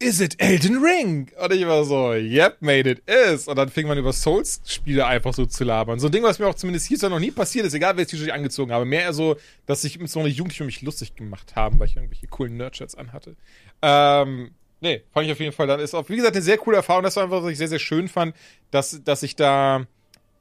is 0.00 0.20
it 0.20 0.40
Elden 0.40 0.82
Ring? 0.82 1.30
Und 1.42 1.52
ich 1.52 1.66
war 1.66 1.84
so, 1.84 2.12
yep, 2.12 2.56
made 2.60 2.90
it 2.90 3.02
is. 3.06 3.46
Und 3.46 3.56
dann 3.56 3.68
fing 3.68 3.86
man 3.86 3.98
über 3.98 4.12
Souls-Spiele 4.12 5.06
einfach 5.06 5.34
so 5.34 5.46
zu 5.46 5.62
labern. 5.62 6.00
So 6.00 6.08
ein 6.08 6.12
Ding, 6.12 6.22
was 6.22 6.38
mir 6.38 6.48
auch 6.48 6.54
zumindest 6.54 6.86
hier 6.86 7.08
noch 7.08 7.20
nie 7.20 7.30
passiert 7.30 7.66
ist, 7.66 7.74
egal 7.74 7.96
welches 7.96 8.10
T-Shirt 8.10 8.28
ich 8.28 8.32
angezogen 8.32 8.72
habe. 8.72 8.84
Mehr 8.84 9.02
eher 9.02 9.12
so, 9.12 9.36
dass 9.66 9.84
ich 9.84 9.98
mit 9.98 10.10
so 10.10 10.20
einer 10.20 10.28
Jugendliche 10.28 10.64
mich 10.64 10.82
lustig 10.82 11.14
gemacht 11.14 11.54
haben, 11.54 11.78
weil 11.78 11.86
ich 11.86 11.96
irgendwelche 11.96 12.26
coolen 12.26 12.56
Nerdshirts 12.56 12.94
anhatte. 12.94 13.36
Ähm, 13.82 14.52
nee, 14.80 15.02
fand 15.12 15.26
ich 15.26 15.32
auf 15.32 15.40
jeden 15.40 15.52
Fall. 15.52 15.66
Dann 15.66 15.80
ist 15.80 15.94
auch, 15.94 16.08
wie 16.08 16.16
gesagt, 16.16 16.34
eine 16.34 16.42
sehr 16.42 16.58
coole 16.58 16.78
Erfahrung. 16.78 17.02
Das 17.02 17.16
war 17.16 17.24
einfach, 17.24 17.42
was 17.42 17.52
ich 17.52 17.58
sehr, 17.58 17.68
sehr 17.68 17.78
schön 17.78 18.08
fand, 18.08 18.34
dass, 18.70 19.02
dass 19.04 19.22
ich 19.22 19.36
da 19.36 19.86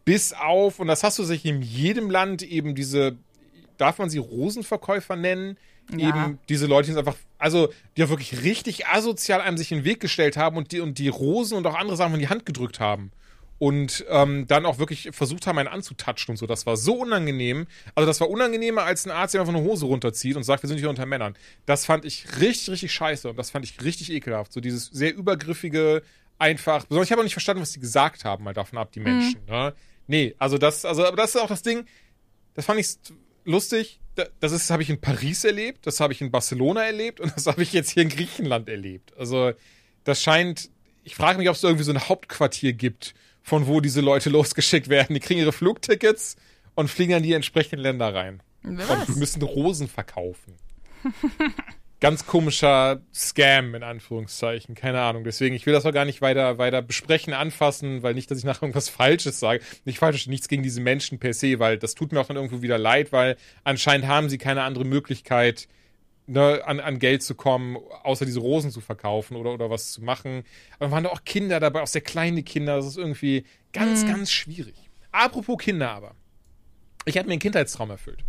bis 0.06 0.34
auf, 0.34 0.80
und 0.80 0.88
das 0.88 1.04
hast 1.04 1.20
du 1.20 1.24
sich 1.24 1.46
in 1.46 1.62
jedem 1.62 2.10
Land 2.10 2.42
eben 2.42 2.76
diese, 2.76 3.18
darf 3.78 4.00
man 4.00 4.10
sie 4.10 4.18
Rosenverkäufer 4.18 5.16
nennen? 5.16 5.58
Ja. 5.96 6.10
Eben 6.10 6.40
diese 6.50 6.68
Leute, 6.68 6.88
die 6.88 6.92
es 6.92 6.98
einfach, 6.98 7.16
also 7.40 7.70
die 7.98 8.04
auch 8.04 8.10
wirklich 8.10 8.44
richtig 8.44 8.88
asozial 8.88 9.42
einem 9.42 9.58
sich 9.58 9.72
in 9.72 9.80
den 9.80 9.86
Weg 9.86 10.00
gestellt 10.00 10.38
haben 10.38 10.58
und 10.58 10.72
die, 10.72 10.82
und 10.82 11.00
die 11.00 11.10
Rosen 11.10 11.58
und 11.58 11.66
auch 11.66 11.76
andere 11.76 11.98
Sachen 11.98 12.14
in 12.14 12.20
die 12.20 12.30
Hand 12.30 12.46
gedrückt 12.46 12.80
haben. 12.80 13.12
Und 13.58 14.06
ähm, 14.08 14.48
dann 14.48 14.66
auch 14.66 14.78
wirklich 14.78 15.10
versucht 15.12 15.46
haben, 15.46 15.58
einen 15.58 15.68
anzutatschen 15.68 16.32
und 16.32 16.38
so. 16.38 16.48
Das 16.48 16.66
war 16.66 16.78
so 16.78 16.94
unangenehm. 16.94 17.68
Also 17.94 18.08
das 18.08 18.22
war 18.22 18.30
unangenehmer, 18.30 18.84
als 18.84 19.06
ein 19.06 19.12
Arzt, 19.12 19.34
der 19.34 19.42
einfach 19.42 19.54
eine 19.54 19.64
Hose 19.64 19.86
runterzieht 19.86 20.38
und 20.38 20.44
sagt, 20.44 20.64
wir 20.64 20.70
sind 20.70 20.78
hier 20.78 20.90
unter 20.90 21.06
Männern. 21.06 21.36
Das 21.66 21.86
fand 21.86 22.06
ich 22.06 22.40
richtig, 22.40 22.70
richtig 22.70 22.94
scheiße 22.94 23.30
und 23.30 23.38
das 23.38 23.50
fand 23.50 23.66
ich 23.66 23.82
richtig 23.84 24.14
ekelhaft. 24.14 24.54
So 24.54 24.62
dieses 24.62 24.86
sehr 24.86 25.14
übergriffige, 25.14 26.04
einfach. 26.40 26.86
Besonders 26.86 27.08
ich 27.08 27.12
habe 27.12 27.22
auch 27.22 27.26
nicht 27.26 27.34
verstanden, 27.34 27.62
was 27.62 27.72
die 27.72 27.80
gesagt 27.80 28.26
haben, 28.26 28.46
mal 28.46 28.54
davon 28.54 28.80
ab, 28.80 28.92
die 28.94 29.02
Menschen. 29.02 29.42
Ne? 29.48 29.74
Nee, 30.10 30.34
also 30.40 30.58
das, 30.58 30.86
also, 30.86 31.06
aber 31.06 31.16
das 31.18 31.36
ist 31.36 31.42
auch 31.42 31.48
das 31.48 31.62
Ding, 31.62 31.86
das 32.56 32.66
fand 32.66 32.80
ich 32.80 32.88
lustig. 33.46 34.00
Da- 34.16 34.28
Das 34.40 34.52
ist, 34.52 34.70
habe 34.72 34.82
ich 34.82 34.90
in 34.90 35.00
Paris 35.00 35.44
erlebt, 35.44 35.86
das 35.86 36.00
habe 36.00 36.14
ich 36.14 36.20
in 36.22 36.32
Barcelona 36.32 36.82
erlebt 36.84 37.20
und 37.20 37.32
das 37.36 37.46
habe 37.46 37.62
ich 37.62 37.72
jetzt 37.74 37.92
hier 37.92 38.02
in 38.04 38.10
Griechenland 38.10 38.68
erlebt. 38.70 39.14
Also, 39.18 39.52
das 40.06 40.22
scheint, 40.22 40.72
ich 41.04 41.14
frage 41.16 41.38
mich, 41.38 41.48
ob 41.48 41.56
es 41.56 41.64
irgendwie 41.64 41.84
so 41.84 41.92
ein 41.92 42.10
Hauptquartier 42.10 42.74
gibt, 42.74 43.14
von 43.44 43.68
wo 43.68 43.82
diese 43.82 44.02
Leute 44.02 44.30
losgeschickt 44.32 44.90
werden. 44.90 45.14
Die 45.14 45.20
kriegen 45.20 45.40
ihre 45.40 45.52
Flugtickets 45.54 46.36
und 46.76 46.90
fliegen 46.90 47.12
dann 47.12 47.24
die 47.24 47.34
entsprechenden 47.34 47.82
Länder 47.84 48.14
rein. 48.14 48.42
Wer 48.64 48.90
Und 49.08 49.16
müssen 49.16 49.42
Rosen 49.44 49.88
verkaufen. 49.88 50.56
Ganz 52.02 52.26
komischer 52.26 53.02
Scam, 53.14 53.76
in 53.76 53.84
Anführungszeichen. 53.84 54.74
Keine 54.74 55.02
Ahnung. 55.02 55.26
Deswegen, 55.26 55.54
ich 55.54 55.66
will 55.66 55.74
das 55.74 55.86
auch 55.86 55.92
gar 55.92 56.06
nicht 56.06 56.22
weiter, 56.22 56.58
weiter 56.58 56.82
besprechen, 56.82 57.34
anfassen, 57.34 58.04
weil 58.04 58.14
nicht, 58.14 58.32
dass 58.32 58.38
ich 58.38 58.46
nachher 58.46 58.64
irgendwas 58.64 58.88
Falsches 58.88 59.40
sage. 59.40 59.62
Nicht 59.84 60.00
falsch, 60.00 60.28
nichts 60.28 60.48
gegen 60.48 60.64
diese 60.64 60.80
Menschen 60.80 61.20
per 61.20 61.34
se, 61.34 61.60
weil 61.60 61.78
das 61.78 61.96
tut 61.96 62.14
mir 62.14 62.22
auch 62.22 62.28
dann 62.28 62.38
irgendwo 62.38 62.62
wieder 62.62 62.78
leid, 62.78 63.12
weil 63.12 63.36
anscheinend 63.66 64.08
haben 64.08 64.30
sie 64.30 64.38
keine 64.38 64.64
andere 64.64 64.86
Möglichkeit, 64.86 65.68
ne, 66.30 66.62
an, 66.66 66.80
an 66.80 67.00
Geld 67.00 67.22
zu 67.22 67.36
kommen, 67.36 67.78
außer 68.04 68.26
diese 68.26 68.40
Rosen 68.40 68.72
zu 68.72 68.80
verkaufen 68.80 69.36
oder, 69.36 69.54
oder 69.54 69.70
was 69.70 69.92
zu 69.92 70.02
machen. 70.02 70.44
Aber 70.80 70.92
waren 70.92 71.04
da 71.04 71.10
auch 71.10 71.26
Kinder 71.26 71.60
dabei, 71.60 71.82
auch 71.82 71.88
sehr 71.88 72.02
kleine 72.02 72.44
Kinder. 72.44 72.78
Das 72.78 72.86
ist 72.86 72.98
irgendwie 72.98 73.44
ganz, 73.74 74.06
ganz 74.06 74.32
schwierig. 74.32 74.90
Apropos 75.12 75.58
Kinder 75.58 75.92
aber. 75.92 76.16
Ich 77.04 77.18
habe 77.18 77.28
mir 77.28 77.34
einen 77.34 77.42
Kindheitstraum 77.42 77.90
erfüllt. 77.90 78.24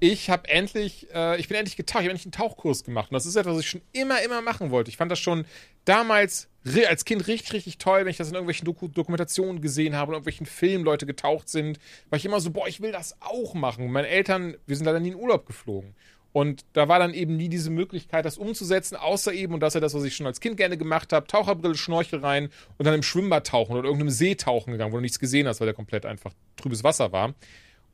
Ich 0.00 0.30
habe 0.30 0.48
endlich, 0.48 1.08
äh, 1.12 1.40
ich 1.40 1.48
bin 1.48 1.56
endlich 1.56 1.76
getaucht, 1.76 2.02
ich 2.02 2.06
habe 2.06 2.10
endlich 2.10 2.26
einen 2.26 2.32
Tauchkurs 2.32 2.84
gemacht. 2.84 3.10
Und 3.10 3.14
das 3.14 3.26
ist 3.26 3.36
etwas, 3.36 3.54
was 3.54 3.62
ich 3.62 3.70
schon 3.70 3.82
immer, 3.92 4.22
immer 4.22 4.40
machen 4.42 4.70
wollte. 4.70 4.90
Ich 4.90 4.96
fand 4.96 5.10
das 5.10 5.18
schon 5.18 5.44
damals 5.84 6.48
als 6.88 7.04
Kind 7.04 7.26
richtig, 7.26 7.52
richtig 7.52 7.78
toll, 7.78 8.00
wenn 8.00 8.08
ich 8.08 8.18
das 8.18 8.28
in 8.28 8.34
irgendwelchen 8.34 8.66
Doku 8.66 8.88
Dokumentationen 8.88 9.62
gesehen 9.62 9.96
habe 9.96 10.10
oder 10.10 10.16
irgendwelchen 10.16 10.46
Filmen 10.46 10.84
Leute 10.84 11.06
getaucht 11.06 11.48
sind, 11.48 11.78
war 12.10 12.18
ich 12.18 12.26
immer 12.26 12.40
so, 12.40 12.50
boah, 12.50 12.68
ich 12.68 12.80
will 12.80 12.92
das 12.92 13.16
auch 13.20 13.54
machen. 13.54 13.84
Und 13.84 13.92
meine 13.92 14.08
Eltern, 14.08 14.56
wir 14.66 14.76
sind 14.76 14.84
leider 14.84 15.00
nie 15.00 15.08
in 15.08 15.16
Urlaub 15.16 15.46
geflogen. 15.46 15.94
Und 16.32 16.64
da 16.74 16.88
war 16.88 16.98
dann 16.98 17.14
eben 17.14 17.36
nie 17.36 17.48
diese 17.48 17.70
Möglichkeit, 17.70 18.24
das 18.24 18.36
umzusetzen, 18.36 18.96
außer 18.96 19.32
eben, 19.32 19.54
und 19.54 19.60
das 19.60 19.70
ist 19.70 19.74
ja 19.74 19.80
das, 19.80 19.94
was 19.94 20.04
ich 20.04 20.14
schon 20.14 20.26
als 20.26 20.40
Kind 20.40 20.56
gerne 20.56 20.76
gemacht 20.76 21.12
habe, 21.12 21.26
Taucherbrille, 21.26 21.74
Schnorchel 21.74 22.20
rein 22.20 22.50
und 22.76 22.84
dann 22.84 22.94
im 22.94 23.02
Schwimmbad 23.02 23.46
tauchen 23.46 23.72
oder 23.72 23.84
irgendeinem 23.84 24.10
See 24.10 24.34
tauchen 24.34 24.72
gegangen, 24.72 24.92
wo 24.92 24.98
du 24.98 25.02
nichts 25.02 25.18
gesehen 25.18 25.48
hast, 25.48 25.60
weil 25.60 25.66
der 25.66 25.74
komplett 25.74 26.04
einfach 26.04 26.32
trübes 26.56 26.84
Wasser 26.84 27.12
war. 27.12 27.34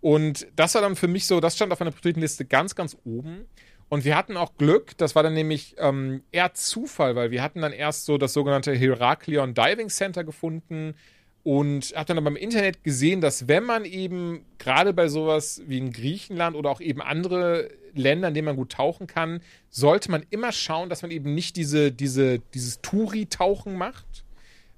Und 0.05 0.48
das 0.55 0.74
war 0.74 0.82
dann 0.82 0.96
für 0.96 1.09
mich 1.09 1.26
so, 1.26 1.40
das 1.40 1.57
stand 1.57 1.72
auf 1.72 1.80
meiner 1.80 1.90
Prioritätenliste 1.90 2.44
ganz, 2.44 2.74
ganz 2.74 2.94
oben. 3.07 3.46
Und 3.88 4.05
wir 4.05 4.18
hatten 4.18 4.36
auch 4.36 4.59
Glück, 4.59 4.98
das 4.98 5.14
war 5.14 5.22
dann 5.22 5.32
nämlich 5.32 5.76
ähm, 5.78 6.22
eher 6.30 6.52
Zufall, 6.52 7.16
weil 7.16 7.30
wir 7.30 7.42
hatten 7.42 7.62
dann 7.62 7.72
erst 7.72 8.05
so 8.05 8.18
das 8.18 8.34
sogenannte 8.34 8.74
Heraklion 8.74 9.55
Diving 9.55 9.88
Center 9.88 10.22
gefunden 10.22 10.94
und 11.42 11.94
habe 11.96 12.05
dann 12.05 12.18
aber 12.18 12.28
im 12.28 12.36
Internet 12.36 12.84
gesehen, 12.84 13.22
dass 13.22 13.48
wenn 13.48 13.64
man 13.64 13.86
eben 13.86 14.44
gerade 14.59 14.92
bei 14.92 15.09
sowas 15.09 15.62
wie 15.66 15.78
in 15.78 15.90
Griechenland 15.90 16.55
oder 16.55 16.68
auch 16.68 16.82
eben 16.82 17.00
andere 17.00 17.70
Länder, 17.94 18.28
in 18.28 18.34
denen 18.34 18.44
man 18.44 18.57
gut 18.57 18.72
tauchen 18.72 19.07
kann, 19.07 19.40
sollte 19.70 20.11
man 20.11 20.22
immer 20.28 20.52
schauen, 20.52 20.90
dass 20.90 21.00
man 21.00 21.12
eben 21.12 21.34
nicht 21.34 21.57
diese, 21.57 21.92
diese, 21.92 22.40
dieses 22.52 22.82
Touri-Tauchen 22.82 23.74
macht, 23.74 24.26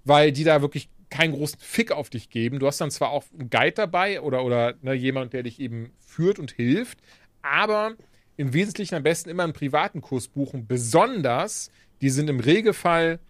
weil 0.05 0.31
die 0.31 0.45
da 0.45 0.63
wirklich 0.63 0.89
keinen 1.11 1.35
großen 1.35 1.59
Fick 1.61 1.93
auf 1.93 2.11
dich 2.11 2.31
geben. 2.31 2.59
Du 2.59 2.67
hast 2.67 2.81
dann 2.81 2.91
zwar 2.91 3.11
auch 3.11 3.25
einen 3.39 3.51
Guide 3.51 3.73
dabei 3.73 4.21
oder, 4.21 4.45
oder 4.45 4.75
ne, 4.83 4.95
jemand, 4.95 5.33
der 5.33 5.43
dich 5.43 5.61
eben 5.61 5.93
führt 5.99 6.39
und 6.39 6.53
hilft, 6.53 6.99
aber 7.43 7.95
im 8.37 8.53
Wesentlichen 8.53 8.95
am 8.95 9.03
besten 9.03 9.31
immer 9.31 9.45
einen 9.45 9.53
privaten 9.53 10.01
Kurs 10.01 10.29
buchen. 10.29 10.67
Besonders, 10.67 11.71
die 12.01 12.11
sind 12.11 12.29
im 12.29 12.41
Regelfall 12.41 13.21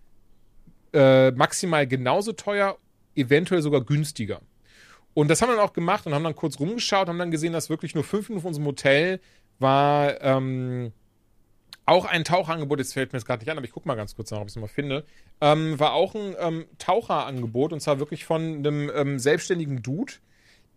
äh, 0.93 1.31
maximal 1.33 1.87
genauso 1.87 2.33
teuer, 2.33 2.79
eventuell 3.15 3.63
sogar 3.63 3.83
günstiger. 3.83 4.41
Und 5.15 5.29
das 5.29 5.41
haben 5.41 5.49
wir 5.49 5.57
dann 5.57 5.65
auch 5.65 5.73
gemacht 5.73 6.07
und 6.07 6.15
haben 6.15 6.25
dann 6.25 6.35
kurz 6.35 6.59
rumgeschaut, 6.59 7.09
haben 7.09 7.19
dann 7.19 7.31
gesehen, 7.31 7.53
dass 7.53 7.71
wirklich 7.71 7.95
nur 7.95 8.05
fünf 8.05 8.29
Minuten 8.29 8.43
von 8.43 8.49
unserem 8.49 8.67
Hotel 8.67 9.21
war 9.59 10.21
ähm, 10.21 10.93
auch 11.87 12.05
ein 12.05 12.25
Taucherangebot, 12.25 12.81
jetzt 12.81 12.93
fällt 12.93 13.13
mir 13.13 13.19
jetzt 13.19 13.27
gerade 13.27 13.41
nicht 13.41 13.51
an, 13.51 13.57
aber 13.57 13.65
ich 13.65 13.73
gucke 13.73 13.87
mal 13.89 13.95
ganz 13.95 14.17
kurz 14.17 14.31
nach, 14.33 14.41
ob 14.41 14.49
ich 14.49 14.57
es 14.57 14.61
mal 14.61 14.67
finde, 14.67 15.05
ähm, 15.41 15.79
war 15.79 15.93
auch 15.93 16.15
ein 16.15 16.35
ähm, 16.39 16.67
Taucherangebot 16.79 17.73
und 17.73 17.81
zwar 17.81 18.01
wirklich 18.01 18.25
von 18.25 18.59
einem 18.59 18.91
ähm, 18.95 19.19
selbstständigen 19.19 19.83
Dude, 19.83 20.15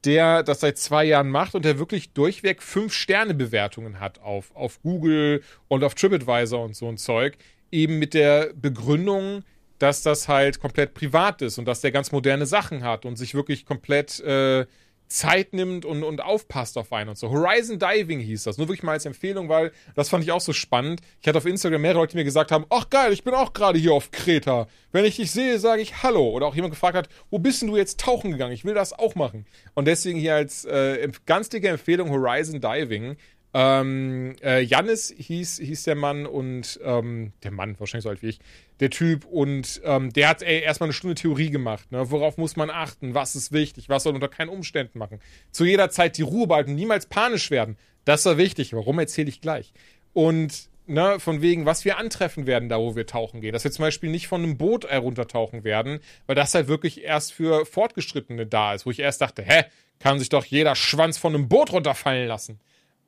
der 0.05 0.43
das 0.43 0.61
seit 0.61 0.77
zwei 0.77 1.03
Jahren 1.03 1.29
macht 1.29 1.55
und 1.55 1.65
der 1.65 1.79
wirklich 1.79 2.13
durchweg 2.13 2.61
fünf 2.61 2.93
Sterne 2.93 3.33
Bewertungen 3.33 3.99
hat 3.99 4.21
auf, 4.21 4.55
auf 4.55 4.81
Google 4.81 5.43
und 5.67 5.83
auf 5.83 5.95
TripAdvisor 5.95 6.63
und 6.63 6.75
so 6.75 6.87
ein 6.87 6.97
Zeug, 6.97 7.37
eben 7.71 7.99
mit 7.99 8.13
der 8.13 8.53
Begründung, 8.53 9.43
dass 9.79 10.03
das 10.03 10.27
halt 10.27 10.59
komplett 10.59 10.93
privat 10.93 11.41
ist 11.41 11.57
und 11.57 11.65
dass 11.65 11.81
der 11.81 11.91
ganz 11.91 12.11
moderne 12.11 12.45
Sachen 12.45 12.83
hat 12.83 13.05
und 13.05 13.17
sich 13.17 13.33
wirklich 13.33 13.65
komplett 13.65 14.19
äh, 14.19 14.65
Zeit 15.09 15.53
nimmt 15.53 15.85
und, 15.85 16.03
und 16.03 16.21
aufpasst 16.21 16.77
auf 16.77 16.93
einen 16.93 17.09
und 17.09 17.17
so. 17.17 17.31
Horizon 17.31 17.79
Diving 17.79 18.19
hieß 18.19 18.43
das. 18.43 18.57
Nur 18.57 18.67
wirklich 18.67 18.83
mal 18.83 18.93
als 18.93 19.05
Empfehlung, 19.05 19.49
weil 19.49 19.71
das 19.95 20.07
fand 20.07 20.23
ich 20.23 20.31
auch 20.31 20.39
so 20.39 20.53
spannend. 20.53 21.01
Ich 21.19 21.27
hatte 21.27 21.39
auf 21.39 21.45
Instagram 21.47 21.81
mehrere 21.81 21.99
Leute, 21.99 22.11
die 22.11 22.17
mir 22.17 22.23
gesagt 22.23 22.51
haben, 22.51 22.65
ach 22.69 22.89
geil, 22.91 23.11
ich 23.11 23.23
bin 23.23 23.33
auch 23.33 23.53
gerade 23.53 23.79
hier 23.79 23.91
auf 23.91 24.11
Kreta. 24.11 24.67
Wenn 24.91 25.05
ich 25.05 25.15
dich 25.15 25.31
sehe, 25.31 25.57
sage 25.57 25.81
ich 25.81 26.03
Hallo. 26.03 26.29
Oder 26.29 26.45
auch 26.45 26.55
jemand 26.55 26.73
gefragt 26.73 26.95
hat, 26.95 27.09
wo 27.31 27.39
bist 27.39 27.61
denn 27.61 27.69
du 27.69 27.77
jetzt 27.77 27.99
tauchen 27.99 28.31
gegangen? 28.31 28.53
Ich 28.53 28.65
will 28.65 28.75
das 28.75 28.93
auch 28.93 29.15
machen. 29.15 29.47
Und 29.73 29.85
deswegen 29.85 30.19
hier 30.19 30.35
als 30.35 30.65
äh, 30.65 31.09
ganz 31.25 31.49
dicke 31.49 31.69
Empfehlung 31.69 32.11
Horizon 32.11 32.61
Diving. 32.61 33.17
Ähm, 33.53 34.35
äh, 34.43 34.61
Jannis 34.61 35.13
hieß, 35.17 35.57
hieß 35.57 35.83
der 35.83 35.95
Mann 35.95 36.25
und 36.25 36.79
ähm, 36.83 37.33
der 37.43 37.51
Mann, 37.51 37.79
wahrscheinlich 37.79 38.03
so 38.03 38.09
alt 38.09 38.21
wie 38.21 38.29
ich, 38.29 38.39
der 38.79 38.91
Typ 38.91 39.25
und 39.25 39.81
ähm, 39.83 40.13
der 40.13 40.29
hat 40.29 40.43
ey, 40.43 40.61
erstmal 40.61 40.87
eine 40.87 40.93
Stunde 40.93 41.15
Theorie 41.15 41.49
gemacht. 41.49 41.91
Ne? 41.91 42.11
Worauf 42.11 42.37
muss 42.37 42.55
man 42.55 42.69
achten? 42.69 43.15
Was 43.15 43.35
ist 43.35 43.51
wichtig? 43.51 43.89
Was 43.89 44.03
soll 44.03 44.13
unter 44.13 44.27
keinen 44.27 44.49
Umständen 44.49 44.99
machen? 44.99 45.19
Zu 45.51 45.65
jeder 45.65 45.89
Zeit 45.89 46.17
die 46.17 46.21
Ruhe 46.21 46.47
behalten, 46.47 46.75
niemals 46.75 47.07
panisch 47.07 47.49
werden. 47.49 47.77
Das 48.05 48.25
war 48.25 48.37
wichtig. 48.37 48.73
Warum 48.73 48.99
erzähle 48.99 49.29
ich 49.29 49.41
gleich? 49.41 49.73
Und 50.13 50.69
ne, 50.89 51.19
von 51.19 51.41
wegen, 51.41 51.65
was 51.65 51.85
wir 51.85 51.97
antreffen 51.97 52.47
werden, 52.47 52.69
da 52.69 52.79
wo 52.79 52.95
wir 52.95 53.05
tauchen 53.05 53.41
gehen. 53.41 53.53
Dass 53.53 53.63
wir 53.63 53.71
zum 53.71 53.83
Beispiel 53.83 54.09
nicht 54.09 54.27
von 54.27 54.43
einem 54.43 54.57
Boot 54.57 54.87
heruntertauchen 54.87 55.63
werden, 55.63 55.99
weil 56.25 56.35
das 56.35 56.53
halt 56.53 56.67
wirklich 56.67 57.03
erst 57.03 57.33
für 57.33 57.65
Fortgeschrittene 57.65 58.45
da 58.45 58.73
ist, 58.73 58.85
wo 58.85 58.91
ich 58.91 58.99
erst 58.99 59.21
dachte, 59.21 59.43
hä, 59.43 59.63
kann 59.99 60.19
sich 60.19 60.29
doch 60.29 60.45
jeder 60.45 60.75
Schwanz 60.75 61.17
von 61.17 61.35
einem 61.35 61.49
Boot 61.49 61.71
runterfallen 61.71 62.27
lassen. 62.27 62.59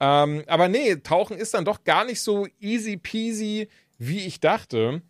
Ähm, 0.02 0.44
aber 0.48 0.68
nee, 0.68 0.96
Tauchen 0.96 1.38
ist 1.38 1.54
dann 1.54 1.64
doch 1.64 1.84
gar 1.84 2.06
nicht 2.06 2.22
so 2.22 2.48
easy 2.60 2.98
peasy, 2.98 3.70
wie 4.00 4.26
ich 4.26 4.40
dachte. 4.40 5.04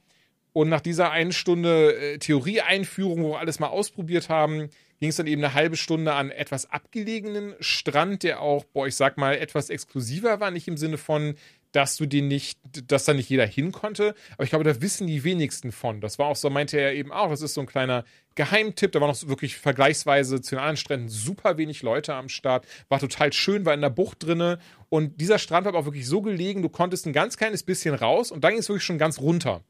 Und 0.52 0.68
nach 0.68 0.82
dieser 0.82 1.12
einen 1.12 1.32
Stunde 1.32 1.96
äh, 1.96 2.18
Theorieeinführung, 2.18 3.24
wo 3.24 3.32
wir 3.32 3.40
alles 3.40 3.62
mal 3.62 3.68
ausprobiert 3.68 4.28
haben, 4.28 4.68
ging 5.00 5.08
es 5.10 5.16
dann 5.16 5.28
eben 5.28 5.42
eine 5.42 5.54
halbe 5.54 5.78
Stunde 5.78 6.12
an 6.12 6.30
etwas 6.30 6.70
abgelegenen 6.70 7.56
Strand, 7.62 8.24
der 8.24 8.42
auch, 8.42 8.66
boah, 8.66 8.86
ich 8.86 8.98
sag 8.98 9.18
mal, 9.18 9.38
etwas 9.38 9.70
exklusiver 9.70 10.42
war. 10.42 10.52
Nicht 10.52 10.68
im 10.68 10.76
Sinne 10.76 10.98
von, 10.98 11.36
dass 11.72 11.96
du 11.96 12.06
den 12.06 12.28
nicht, 12.28 12.60
dass 12.88 13.06
da 13.06 13.14
nicht 13.14 13.30
jeder 13.30 13.46
hin 13.46 13.72
konnte. 13.72 14.14
Aber 14.34 14.44
ich 14.44 14.50
glaube, 14.50 14.66
da 14.66 14.82
wissen 14.82 15.08
die 15.08 15.24
wenigsten 15.24 15.72
von. 15.72 16.02
Das 16.02 16.20
war 16.20 16.28
auch 16.28 16.36
so, 16.36 16.50
meinte 16.50 16.80
er 16.80 16.94
eben 16.94 17.12
auch, 17.12 17.30
das 17.30 17.42
ist 17.42 17.54
so 17.54 17.62
ein 17.62 17.68
kleiner 17.68 18.04
Geheimtipp. 18.36 18.92
Da 18.92 19.02
war 19.02 19.08
noch 19.08 19.28
wirklich 19.28 19.58
vergleichsweise 19.58 20.42
zu 20.42 20.56
den 20.56 20.60
anderen 20.60 20.78
Stränden 20.78 21.10
super 21.10 21.58
wenig 21.58 21.82
Leute 21.82 22.14
am 22.14 22.30
Start. 22.30 22.66
War 22.90 23.00
total 23.00 23.32
schön, 23.34 23.66
war 23.66 23.74
in 23.74 23.82
der 23.82 23.90
Bucht 23.90 24.24
drinne. 24.24 24.60
Und 24.90 25.22
dieser 25.22 25.40
Strand 25.40 25.66
war 25.66 25.76
auch 25.76 25.86
wirklich 25.86 26.08
so 26.08 26.22
gelegen, 26.22 26.62
du 26.62 26.70
konntest 26.70 27.06
ein 27.06 27.14
ganz 27.14 27.38
kleines 27.38 27.64
bisschen 27.64 27.96
raus 27.96 28.32
und 28.32 28.44
dann 28.44 28.52
ging 28.52 28.60
es 28.60 28.70
wirklich 28.70 28.84
schon 28.84 28.98
ganz 28.98 29.20
runter. 29.20 29.64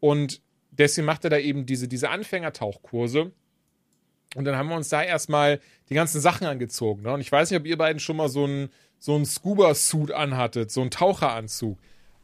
Und 0.00 0.40
deswegen 0.70 1.06
macht 1.06 1.24
er 1.24 1.30
da 1.30 1.38
eben 1.38 1.66
diese, 1.66 1.88
diese 1.88 2.10
Anfängertauchkurse. 2.10 3.32
Und 4.34 4.44
dann 4.44 4.56
haben 4.56 4.68
wir 4.68 4.76
uns 4.76 4.88
da 4.88 5.02
erstmal 5.02 5.60
die 5.88 5.94
ganzen 5.94 6.20
Sachen 6.20 6.46
angezogen. 6.46 7.02
Ne? 7.02 7.12
Und 7.12 7.20
ich 7.20 7.30
weiß 7.30 7.50
nicht, 7.50 7.60
ob 7.60 7.66
ihr 7.66 7.76
beiden 7.76 8.00
schon 8.00 8.16
mal 8.16 8.28
so 8.28 8.44
einen 8.44 8.70
so 8.98 9.22
Scuba-Suit 9.24 10.12
anhattet, 10.12 10.70
so 10.70 10.80
einen 10.80 10.90
Taucheranzug. 10.90 11.78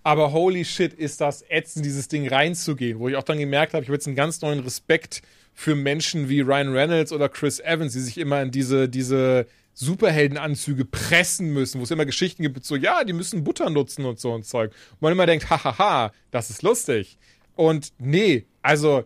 Aber 0.04 0.32
holy 0.32 0.64
shit, 0.64 0.94
ist 0.94 1.20
das 1.20 1.44
ätzend, 1.50 1.84
dieses 1.84 2.08
Ding 2.08 2.28
reinzugehen, 2.28 2.98
wo 2.98 3.08
ich 3.08 3.16
auch 3.16 3.24
dann 3.24 3.38
gemerkt 3.38 3.74
habe, 3.74 3.82
ich 3.82 3.88
habe 3.88 3.96
jetzt 3.96 4.06
einen 4.06 4.16
ganz 4.16 4.40
neuen 4.40 4.60
Respekt 4.60 5.22
für 5.52 5.74
Menschen 5.74 6.28
wie 6.28 6.40
Ryan 6.40 6.72
Reynolds 6.72 7.12
oder 7.12 7.28
Chris 7.28 7.58
Evans, 7.60 7.92
die 7.92 8.00
sich 8.00 8.16
immer 8.16 8.40
in 8.40 8.52
diese, 8.52 8.88
diese 8.88 9.46
Superheldenanzüge 9.74 10.84
pressen 10.84 11.52
müssen, 11.52 11.80
wo 11.80 11.84
es 11.84 11.90
immer 11.90 12.06
Geschichten 12.06 12.42
gibt, 12.42 12.64
so, 12.64 12.76
ja, 12.76 13.04
die 13.04 13.12
müssen 13.12 13.44
Butter 13.44 13.70
nutzen 13.70 14.04
und 14.04 14.18
so 14.18 14.34
ein 14.34 14.44
Zeug. 14.44 14.72
Und 14.92 15.02
man 15.02 15.12
immer 15.12 15.26
denkt, 15.26 15.50
hahaha, 15.50 16.12
das 16.30 16.50
ist 16.50 16.62
lustig. 16.62 17.18
Und 17.54 17.92
nee, 17.98 18.46
also 18.62 19.04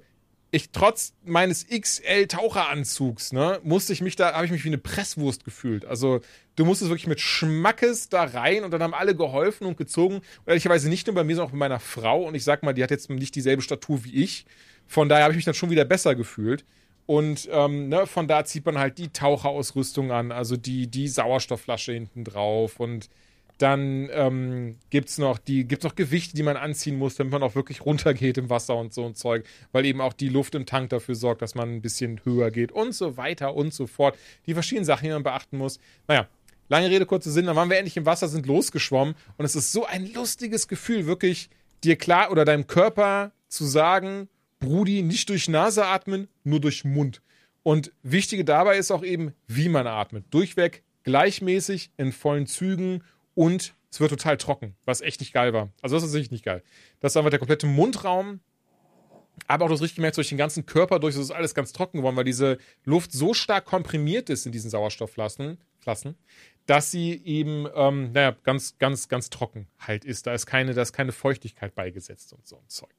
ich 0.55 0.71
trotz 0.71 1.15
meines 1.25 1.67
XL 1.67 2.27
Taucheranzugs, 2.27 3.33
ne, 3.33 3.59
musste 3.65 3.95
ich 3.95 4.03
mich 4.03 4.17
da, 4.17 4.35
habe 4.35 4.45
ich 4.45 4.53
mich 4.53 4.65
wie 4.65 4.69
eine 4.69 4.77
Presswurst 4.79 5.45
gefühlt. 5.47 5.87
Also 5.87 6.21
du 6.57 6.67
musstest 6.67 6.91
wirklich 6.91 7.07
mit 7.07 7.21
Schmackes 7.21 8.11
da 8.11 8.25
rein 8.25 8.63
und 8.63 8.71
dann 8.71 8.83
haben 8.83 8.93
alle 8.93 9.17
geholfen 9.17 9.67
und 9.67 9.79
gezogen. 9.79 10.17
Und 10.17 10.25
ehrlicherweise 10.47 10.91
nicht 10.91 11.07
nur 11.07 11.15
bei 11.15 11.25
mir, 11.25 11.37
sondern 11.37 11.49
auch 11.49 11.53
bei 11.53 11.59
meiner 11.59 11.81
Frau. 11.81 12.25
Und 12.25 12.35
ich 12.35 12.45
sag 12.45 12.63
mal, 12.63 12.75
die 12.75 12.83
hat 12.83 12.91
jetzt 12.91 13.09
nicht 13.09 13.35
dieselbe 13.35 13.63
Statur 13.63 14.05
wie 14.05 14.23
ich. 14.23 14.45
Von 14.87 15.09
daher 15.09 15.25
habe 15.25 15.33
ich 15.33 15.37
mich 15.37 15.47
dann 15.47 15.55
schon 15.55 15.71
wieder 15.71 15.87
besser 15.87 16.15
gefühlt. 16.15 16.67
Und 17.07 17.49
ähm, 17.51 17.89
ne, 17.89 18.07
von 18.07 18.29
da 18.29 18.45
zieht 18.45 18.67
man 18.67 18.79
halt 18.79 18.99
die 18.99 19.09
Taucherausrüstung 19.09 20.13
an, 20.13 20.33
also 20.33 20.59
die, 20.59 20.87
die 20.87 21.09
Sauerstoffflasche 21.09 21.93
hinten 21.93 22.25
drauf 22.25 22.79
und 22.79 23.09
dann 23.59 24.09
ähm, 24.13 24.77
gibt 24.91 25.09
es 25.09 25.19
noch, 25.19 25.39
noch 25.83 25.95
Gewichte, 25.95 26.35
die 26.35 26.43
man 26.43 26.57
anziehen 26.57 26.99
muss, 26.99 27.15
damit 27.15 27.33
man 27.33 27.43
auch 27.43 27.55
wirklich 27.55 27.85
runtergeht 27.87 28.39
im 28.39 28.51
Wasser 28.51 28.77
und 28.77 28.93
so 28.93 29.05
ein 29.05 29.15
Zeug, 29.15 29.45
weil 29.71 29.85
eben 29.85 30.01
auch 30.01 30.13
die 30.13 30.29
Luft 30.29 30.55
im 30.55 30.67
Tank 30.67 30.91
dafür 30.91 31.15
sorgt, 31.15 31.43
dass 31.43 31.55
man 31.55 31.73
ein 31.73 31.83
bisschen 31.83 32.21
höher 32.25 32.51
geht 32.51 32.73
und 32.73 32.93
so 32.93 33.17
weiter 33.17 33.55
und 33.55 33.73
so 33.73 33.87
fort. 33.87 34.19
Die 34.47 34.55
verschiedenen 34.55 34.85
Sachen, 34.85 35.05
die 35.05 35.13
man 35.13 35.23
beachten 35.23 35.59
muss. 35.59 35.79
Naja, 36.09 36.27
lange 36.69 36.91
Rede, 36.91 37.07
kurzer 37.07 37.31
Sinn, 37.31 37.47
dann 37.47 37.57
waren 37.57 37.71
wir 37.71 37.79
endlich 37.79 37.97
im 37.97 38.07
Wasser, 38.07 38.29
sind 38.29 38.47
losgeschwommen 38.47 39.15
und 39.37 39.45
es 39.45 39.55
ist 39.55 39.73
so 39.73 39.87
ein 39.87 40.13
lustiges 40.13 40.69
Gefühl, 40.69 41.07
wirklich 41.07 41.49
dir 41.85 41.97
klar 41.97 42.31
oder 42.31 42.45
deinem 42.45 42.67
Körper 42.67 43.33
zu 43.49 43.65
sagen, 43.65 44.29
Brudi, 44.59 45.03
nicht 45.03 45.29
durch 45.29 45.49
Nase 45.49 45.87
atmen, 45.87 46.29
nur 46.45 46.61
durch 46.61 46.85
Mund. 46.85 47.21
Und 47.63 47.93
wichtige 48.03 48.45
dabei 48.45 48.77
ist 48.77 48.91
auch 48.91 49.05
eben, 49.05 49.35
wie 49.47 49.69
man 49.69 49.87
atmet. 49.87 50.25
Durchweg, 50.31 50.83
gleichmäßig, 51.05 51.91
in 51.97 52.13
vollen 52.13 52.47
Zügen 52.47 53.03
und 53.35 53.75
es 53.91 54.01
wird 54.01 54.11
total 54.11 54.37
trocken, 54.39 54.77
was 54.85 55.01
echt 55.01 55.21
nicht 55.21 55.33
geil 55.33 55.53
war. 55.53 55.71
Also 55.83 55.97
das 55.97 56.05
ist 56.05 56.13
sicherlich 56.13 56.31
nicht 56.31 56.45
geil. 56.45 56.63
Das 57.01 57.13
ist 57.13 57.17
einfach 57.17 57.31
der 57.31 57.39
komplette 57.39 57.67
Mundraum, 57.67 58.41
aber 59.47 59.65
auch 59.65 59.71
das 59.71 59.83
richtig 59.83 59.97
gemerkt 59.97 60.17
durch 60.17 60.29
den 60.29 60.39
ganzen 60.39 60.67
Körper 60.67 60.99
durch, 60.99 61.15
das 61.15 61.25
ist 61.25 61.31
alles 61.31 61.55
ganz 61.55 61.73
trocken 61.73 61.99
geworden, 61.99 62.17
weil 62.17 62.25
diese 62.25 62.59
Luft 62.85 63.13
so 63.13 63.35
stark 63.35 63.65
komprimiert 63.65 64.31
ist 64.31 64.47
in 64.47 64.53
diesen 64.53 64.71
Sauerstoffflaschen, 64.71 65.59
Flaschen, 65.79 66.17
dass 66.67 66.91
sie 66.91 67.23
eben, 67.25 67.67
ähm, 67.75 68.13
naja, 68.13 68.37
ganz, 68.45 68.79
ganz, 68.79 69.09
ganz 69.09 69.31
trocken 69.31 69.67
halt 69.79 70.05
ist. 70.05 70.27
Da 70.27 70.35
ist 70.35 70.47
keine, 70.47 70.75
da 70.75 70.83
ist 70.83 70.93
keine 70.93 71.13
Feuchtigkeit 71.13 71.75
beigesetzt 71.75 72.33
und 72.33 72.47
so 72.47 72.57
ein 72.57 72.69
Zeug. 72.69 72.95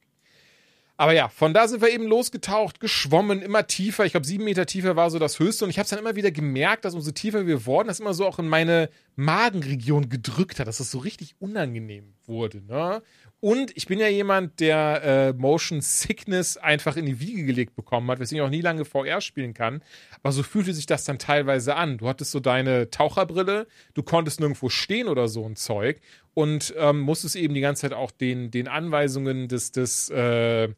Aber 0.96 1.12
ja, 1.12 1.28
von 1.28 1.52
da 1.52 1.66
sind 1.66 1.82
wir 1.82 1.90
eben 1.90 2.06
losgetaucht, 2.06 2.78
geschwommen, 2.78 3.42
immer 3.42 3.66
tiefer. 3.66 4.04
Ich 4.04 4.12
glaube, 4.12 4.26
sieben 4.26 4.44
Meter 4.44 4.64
tiefer 4.64 4.94
war 4.94 5.10
so 5.10 5.18
das 5.18 5.40
Höchste. 5.40 5.64
Und 5.64 5.70
ich 5.70 5.78
habe 5.78 5.84
es 5.84 5.90
dann 5.90 5.98
immer 5.98 6.14
wieder 6.14 6.30
gemerkt, 6.30 6.84
dass 6.84 6.94
umso 6.94 7.10
tiefer 7.10 7.46
wir 7.46 7.66
wurden, 7.66 7.88
das 7.88 7.98
immer 8.00 8.14
so 8.14 8.26
auch 8.26 8.38
in 8.38 8.48
meine 8.48 8.88
Magenregion 9.16 10.08
gedrückt 10.08 10.60
hat, 10.60 10.68
dass 10.68 10.78
das 10.78 10.92
so 10.92 10.98
richtig 10.98 11.34
unangenehm 11.40 12.13
wurde. 12.28 12.62
Ne? 12.62 13.02
Und 13.40 13.76
ich 13.76 13.86
bin 13.86 13.98
ja 13.98 14.08
jemand, 14.08 14.58
der 14.60 15.02
äh, 15.04 15.32
Motion 15.34 15.80
Sickness 15.82 16.56
einfach 16.56 16.96
in 16.96 17.04
die 17.04 17.20
Wiege 17.20 17.44
gelegt 17.44 17.76
bekommen 17.76 18.10
hat, 18.10 18.18
weswegen 18.18 18.42
ich 18.42 18.46
auch 18.46 18.50
nie 18.50 18.62
lange 18.62 18.84
VR 18.84 19.20
spielen 19.20 19.52
kann. 19.52 19.82
Aber 20.22 20.32
so 20.32 20.42
fühlte 20.42 20.72
sich 20.72 20.86
das 20.86 21.04
dann 21.04 21.18
teilweise 21.18 21.76
an. 21.76 21.98
Du 21.98 22.08
hattest 22.08 22.30
so 22.30 22.40
deine 22.40 22.90
Taucherbrille, 22.90 23.66
du 23.92 24.02
konntest 24.02 24.40
nirgendwo 24.40 24.70
stehen 24.70 25.08
oder 25.08 25.28
so 25.28 25.44
ein 25.44 25.56
Zeug 25.56 26.00
und 26.32 26.74
ähm, 26.78 27.00
musstest 27.00 27.36
eben 27.36 27.54
die 27.54 27.60
ganze 27.60 27.82
Zeit 27.82 27.92
auch 27.92 28.10
den, 28.10 28.50
den 28.50 28.66
Anweisungen 28.66 29.48
des, 29.48 29.72
des 29.72 30.08
äh, 30.10 30.68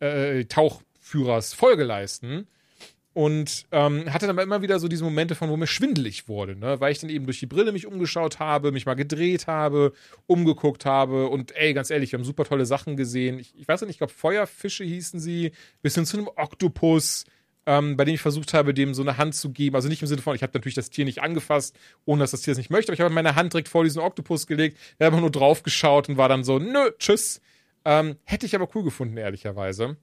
äh, 0.00 0.44
Tauchführers 0.44 1.52
Folge 1.54 1.84
leisten. 1.84 2.46
Und 3.14 3.66
ähm, 3.72 4.12
hatte 4.12 4.26
dann 4.26 4.38
immer 4.38 4.62
wieder 4.62 4.78
so 4.78 4.86
diese 4.86 5.04
Momente 5.04 5.34
von, 5.34 5.48
wo 5.48 5.56
mir 5.56 5.66
schwindelig 5.66 6.28
wurde, 6.28 6.56
ne? 6.56 6.80
weil 6.80 6.92
ich 6.92 7.00
dann 7.00 7.10
eben 7.10 7.24
durch 7.24 7.40
die 7.40 7.46
Brille 7.46 7.72
mich 7.72 7.86
umgeschaut 7.86 8.38
habe, 8.38 8.70
mich 8.70 8.86
mal 8.86 8.94
gedreht 8.94 9.46
habe, 9.46 9.92
umgeguckt 10.26 10.84
habe 10.84 11.28
und 11.28 11.56
ey, 11.56 11.74
ganz 11.74 11.90
ehrlich, 11.90 12.12
wir 12.12 12.18
haben 12.18 12.24
super 12.24 12.44
tolle 12.44 12.66
Sachen 12.66 12.96
gesehen. 12.96 13.38
Ich, 13.38 13.58
ich 13.58 13.66
weiß 13.66 13.80
nicht, 13.82 13.90
ich 13.90 13.98
glaube 13.98 14.12
Feuerfische 14.12 14.84
hießen 14.84 15.20
sie, 15.20 15.52
bis 15.82 15.94
hin 15.94 16.06
zu 16.06 16.18
einem 16.18 16.28
Oktopus, 16.36 17.24
ähm, 17.66 17.96
bei 17.96 18.04
dem 18.04 18.14
ich 18.14 18.20
versucht 18.20 18.54
habe, 18.54 18.72
dem 18.72 18.94
so 18.94 19.02
eine 19.02 19.18
Hand 19.18 19.34
zu 19.34 19.50
geben. 19.50 19.76
Also 19.76 19.88
nicht 19.88 20.02
im 20.02 20.08
Sinne 20.08 20.22
von, 20.22 20.36
ich 20.36 20.42
habe 20.42 20.52
natürlich 20.54 20.74
das 20.74 20.90
Tier 20.90 21.04
nicht 21.04 21.22
angefasst, 21.22 21.76
ohne 22.04 22.20
dass 22.20 22.30
das 22.30 22.42
Tier 22.42 22.52
es 22.52 22.58
nicht 22.58 22.70
möchte, 22.70 22.90
aber 22.90 22.94
ich 22.94 23.00
habe 23.00 23.12
meine 23.12 23.34
Hand 23.34 23.52
direkt 23.52 23.68
vor 23.68 23.84
diesen 23.84 24.00
Oktopus 24.00 24.46
gelegt, 24.46 24.78
der 25.00 25.10
hat 25.10 25.20
nur 25.20 25.30
drauf 25.30 25.62
geschaut 25.62 26.08
und 26.08 26.18
war 26.18 26.28
dann 26.28 26.44
so, 26.44 26.58
nö, 26.58 26.90
tschüss. 26.98 27.40
Ähm, 27.84 28.16
hätte 28.24 28.46
ich 28.46 28.54
aber 28.54 28.68
cool 28.74 28.84
gefunden, 28.84 29.16
ehrlicherweise. 29.16 29.96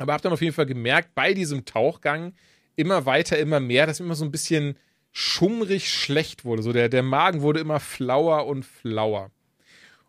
Aber 0.00 0.14
habe 0.14 0.22
dann 0.22 0.32
auf 0.32 0.40
jeden 0.40 0.54
Fall 0.54 0.66
gemerkt, 0.66 1.14
bei 1.14 1.34
diesem 1.34 1.66
Tauchgang 1.66 2.32
immer 2.74 3.04
weiter, 3.04 3.38
immer 3.38 3.60
mehr, 3.60 3.86
dass 3.86 4.00
immer 4.00 4.14
so 4.14 4.24
ein 4.24 4.30
bisschen 4.30 4.76
schummrig 5.12 5.90
schlecht 5.90 6.44
wurde. 6.44 6.62
So 6.62 6.72
der, 6.72 6.88
der 6.88 7.02
Magen 7.02 7.42
wurde 7.42 7.60
immer 7.60 7.80
flauer 7.80 8.46
und 8.46 8.64
flauer. 8.64 9.30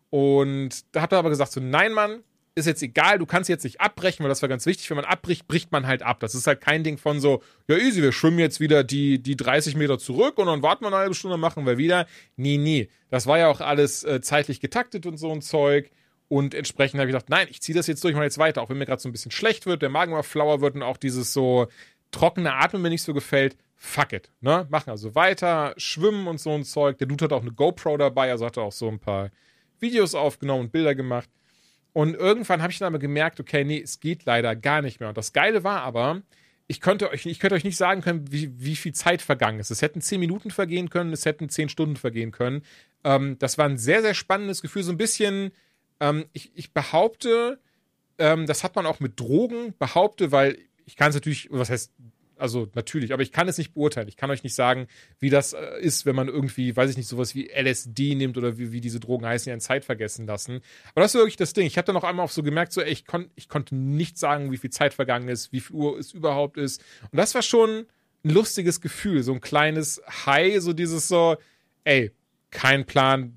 Und 0.08 0.84
da 0.92 1.02
hat 1.02 1.12
er 1.12 1.18
aber 1.18 1.28
gesagt: 1.28 1.52
so, 1.52 1.60
nein, 1.60 1.92
Mann, 1.92 2.22
ist 2.54 2.66
jetzt 2.66 2.82
egal, 2.82 3.18
du 3.18 3.26
kannst 3.26 3.50
jetzt 3.50 3.64
nicht 3.64 3.82
abbrechen, 3.82 4.24
weil 4.24 4.30
das 4.30 4.40
war 4.40 4.48
ganz 4.48 4.64
wichtig. 4.64 4.88
Wenn 4.88 4.96
man 4.96 5.04
abbricht, 5.04 5.46
bricht 5.46 5.72
man 5.72 5.86
halt 5.86 6.02
ab. 6.02 6.20
Das 6.20 6.34
ist 6.34 6.46
halt 6.46 6.62
kein 6.62 6.84
Ding 6.84 6.96
von 6.96 7.20
so, 7.20 7.42
ja, 7.68 7.76
easy, 7.76 8.02
wir 8.02 8.12
schwimmen 8.12 8.38
jetzt 8.38 8.60
wieder 8.60 8.84
die, 8.84 9.22
die 9.22 9.36
30 9.36 9.76
Meter 9.76 9.98
zurück 9.98 10.38
und 10.38 10.46
dann 10.46 10.62
warten 10.62 10.84
wir 10.84 10.88
eine 10.88 10.96
halbe 10.96 11.14
Stunde, 11.14 11.36
machen 11.36 11.66
wir 11.66 11.76
wieder. 11.76 12.06
Nee, 12.36 12.56
nee. 12.56 12.88
Das 13.10 13.26
war 13.26 13.38
ja 13.38 13.48
auch 13.48 13.60
alles 13.60 14.04
äh, 14.04 14.22
zeitlich 14.22 14.60
getaktet 14.60 15.04
und 15.04 15.18
so 15.18 15.30
ein 15.32 15.42
Zeug. 15.42 15.90
Und 16.32 16.54
entsprechend 16.54 16.98
habe 16.98 17.10
ich 17.10 17.12
gedacht, 17.12 17.28
nein, 17.28 17.46
ich 17.50 17.60
ziehe 17.60 17.76
das 17.76 17.86
jetzt 17.88 18.02
durch, 18.02 18.14
mal 18.14 18.22
jetzt 18.22 18.38
weiter. 18.38 18.62
Auch 18.62 18.70
wenn 18.70 18.78
mir 18.78 18.86
gerade 18.86 19.02
so 19.02 19.06
ein 19.06 19.12
bisschen 19.12 19.30
schlecht 19.30 19.66
wird, 19.66 19.82
der 19.82 19.90
Magen 19.90 20.12
immer 20.12 20.22
flauer 20.22 20.62
wird 20.62 20.74
und 20.76 20.82
auch 20.82 20.96
dieses 20.96 21.34
so 21.34 21.66
trockene 22.10 22.54
Atmen 22.54 22.80
mir 22.80 22.88
nicht 22.88 23.02
so 23.02 23.12
gefällt, 23.12 23.54
fuck 23.76 24.14
it. 24.14 24.30
Ne? 24.40 24.66
Machen 24.70 24.88
also 24.88 25.14
weiter, 25.14 25.74
schwimmen 25.76 26.26
und 26.26 26.40
so 26.40 26.54
ein 26.54 26.64
Zeug. 26.64 26.96
Der 26.96 27.06
Dude 27.06 27.26
hat 27.26 27.34
auch 27.34 27.42
eine 27.42 27.52
GoPro 27.52 27.98
dabei, 27.98 28.30
also 28.30 28.46
hat 28.46 28.56
er 28.56 28.62
auch 28.62 28.72
so 28.72 28.88
ein 28.88 28.98
paar 28.98 29.28
Videos 29.78 30.14
aufgenommen 30.14 30.62
und 30.62 30.72
Bilder 30.72 30.94
gemacht. 30.94 31.28
Und 31.92 32.14
irgendwann 32.14 32.62
habe 32.62 32.72
ich 32.72 32.78
dann 32.78 32.86
aber 32.86 32.98
gemerkt, 32.98 33.38
okay, 33.38 33.62
nee, 33.62 33.82
es 33.82 34.00
geht 34.00 34.24
leider 34.24 34.56
gar 34.56 34.80
nicht 34.80 35.00
mehr. 35.00 35.10
Und 35.10 35.18
das 35.18 35.34
Geile 35.34 35.64
war 35.64 35.82
aber, 35.82 36.22
ich 36.66 36.80
könnte 36.80 37.10
euch, 37.10 37.26
ich 37.26 37.40
könnte 37.40 37.56
euch 37.56 37.64
nicht 37.64 37.76
sagen 37.76 38.00
können, 38.00 38.32
wie, 38.32 38.58
wie 38.58 38.76
viel 38.76 38.94
Zeit 38.94 39.20
vergangen 39.20 39.60
ist. 39.60 39.70
Es 39.70 39.82
hätten 39.82 40.00
zehn 40.00 40.18
Minuten 40.18 40.50
vergehen 40.50 40.88
können, 40.88 41.12
es 41.12 41.26
hätten 41.26 41.50
zehn 41.50 41.68
Stunden 41.68 41.96
vergehen 41.96 42.30
können. 42.30 42.62
Ähm, 43.04 43.38
das 43.38 43.58
war 43.58 43.66
ein 43.66 43.76
sehr, 43.76 44.00
sehr 44.00 44.14
spannendes 44.14 44.62
Gefühl, 44.62 44.82
so 44.82 44.92
ein 44.92 44.96
bisschen 44.96 45.52
ähm, 46.02 46.26
ich, 46.32 46.50
ich, 46.56 46.72
behaupte, 46.72 47.60
ähm, 48.18 48.46
das 48.46 48.64
hat 48.64 48.74
man 48.74 48.86
auch 48.86 48.98
mit 48.98 49.20
Drogen, 49.20 49.72
behaupte, 49.78 50.32
weil 50.32 50.58
ich 50.84 50.96
kann 50.96 51.10
es 51.10 51.14
natürlich, 51.14 51.48
was 51.52 51.70
heißt, 51.70 51.92
also 52.36 52.68
natürlich, 52.74 53.12
aber 53.12 53.22
ich 53.22 53.30
kann 53.30 53.46
es 53.46 53.56
nicht 53.56 53.72
beurteilen. 53.72 54.08
Ich 54.08 54.16
kann 54.16 54.28
euch 54.32 54.42
nicht 54.42 54.56
sagen, 54.56 54.88
wie 55.20 55.30
das 55.30 55.52
äh, 55.52 55.80
ist, 55.80 56.04
wenn 56.04 56.16
man 56.16 56.26
irgendwie, 56.26 56.76
weiß 56.76 56.90
ich 56.90 56.96
nicht, 56.96 57.06
sowas 57.06 57.36
wie 57.36 57.48
LSD 57.48 58.16
nimmt 58.16 58.36
oder 58.36 58.58
wie, 58.58 58.72
wie 58.72 58.80
diese 58.80 58.98
Drogen 58.98 59.24
heißen, 59.24 59.44
die 59.44 59.52
einen 59.52 59.60
Zeit 59.60 59.84
vergessen 59.84 60.26
lassen. 60.26 60.60
Aber 60.90 61.02
das 61.02 61.14
ist 61.14 61.20
wirklich 61.20 61.36
das 61.36 61.52
Ding. 61.52 61.68
Ich 61.68 61.78
habe 61.78 61.86
dann 61.86 61.94
noch 61.94 62.02
einmal 62.02 62.26
auch 62.26 62.32
so 62.32 62.42
gemerkt, 62.42 62.72
so, 62.72 62.80
ey, 62.80 62.90
ich, 62.90 63.06
kon 63.06 63.30
ich 63.36 63.48
konnte 63.48 63.76
nicht 63.76 64.18
sagen, 64.18 64.50
wie 64.50 64.56
viel 64.56 64.70
Zeit 64.70 64.94
vergangen 64.94 65.28
ist, 65.28 65.52
wie 65.52 65.60
viel 65.60 65.76
Uhr 65.76 65.96
es 66.00 66.12
überhaupt 66.12 66.56
ist. 66.56 66.82
Und 67.12 67.18
das 67.18 67.32
war 67.36 67.42
schon 67.42 67.86
ein 68.24 68.30
lustiges 68.30 68.80
Gefühl, 68.80 69.22
so 69.22 69.32
ein 69.32 69.40
kleines 69.40 70.02
High, 70.26 70.60
so 70.60 70.72
dieses 70.72 71.06
so, 71.06 71.36
ey, 71.84 72.10
kein 72.50 72.86
Plan, 72.86 73.34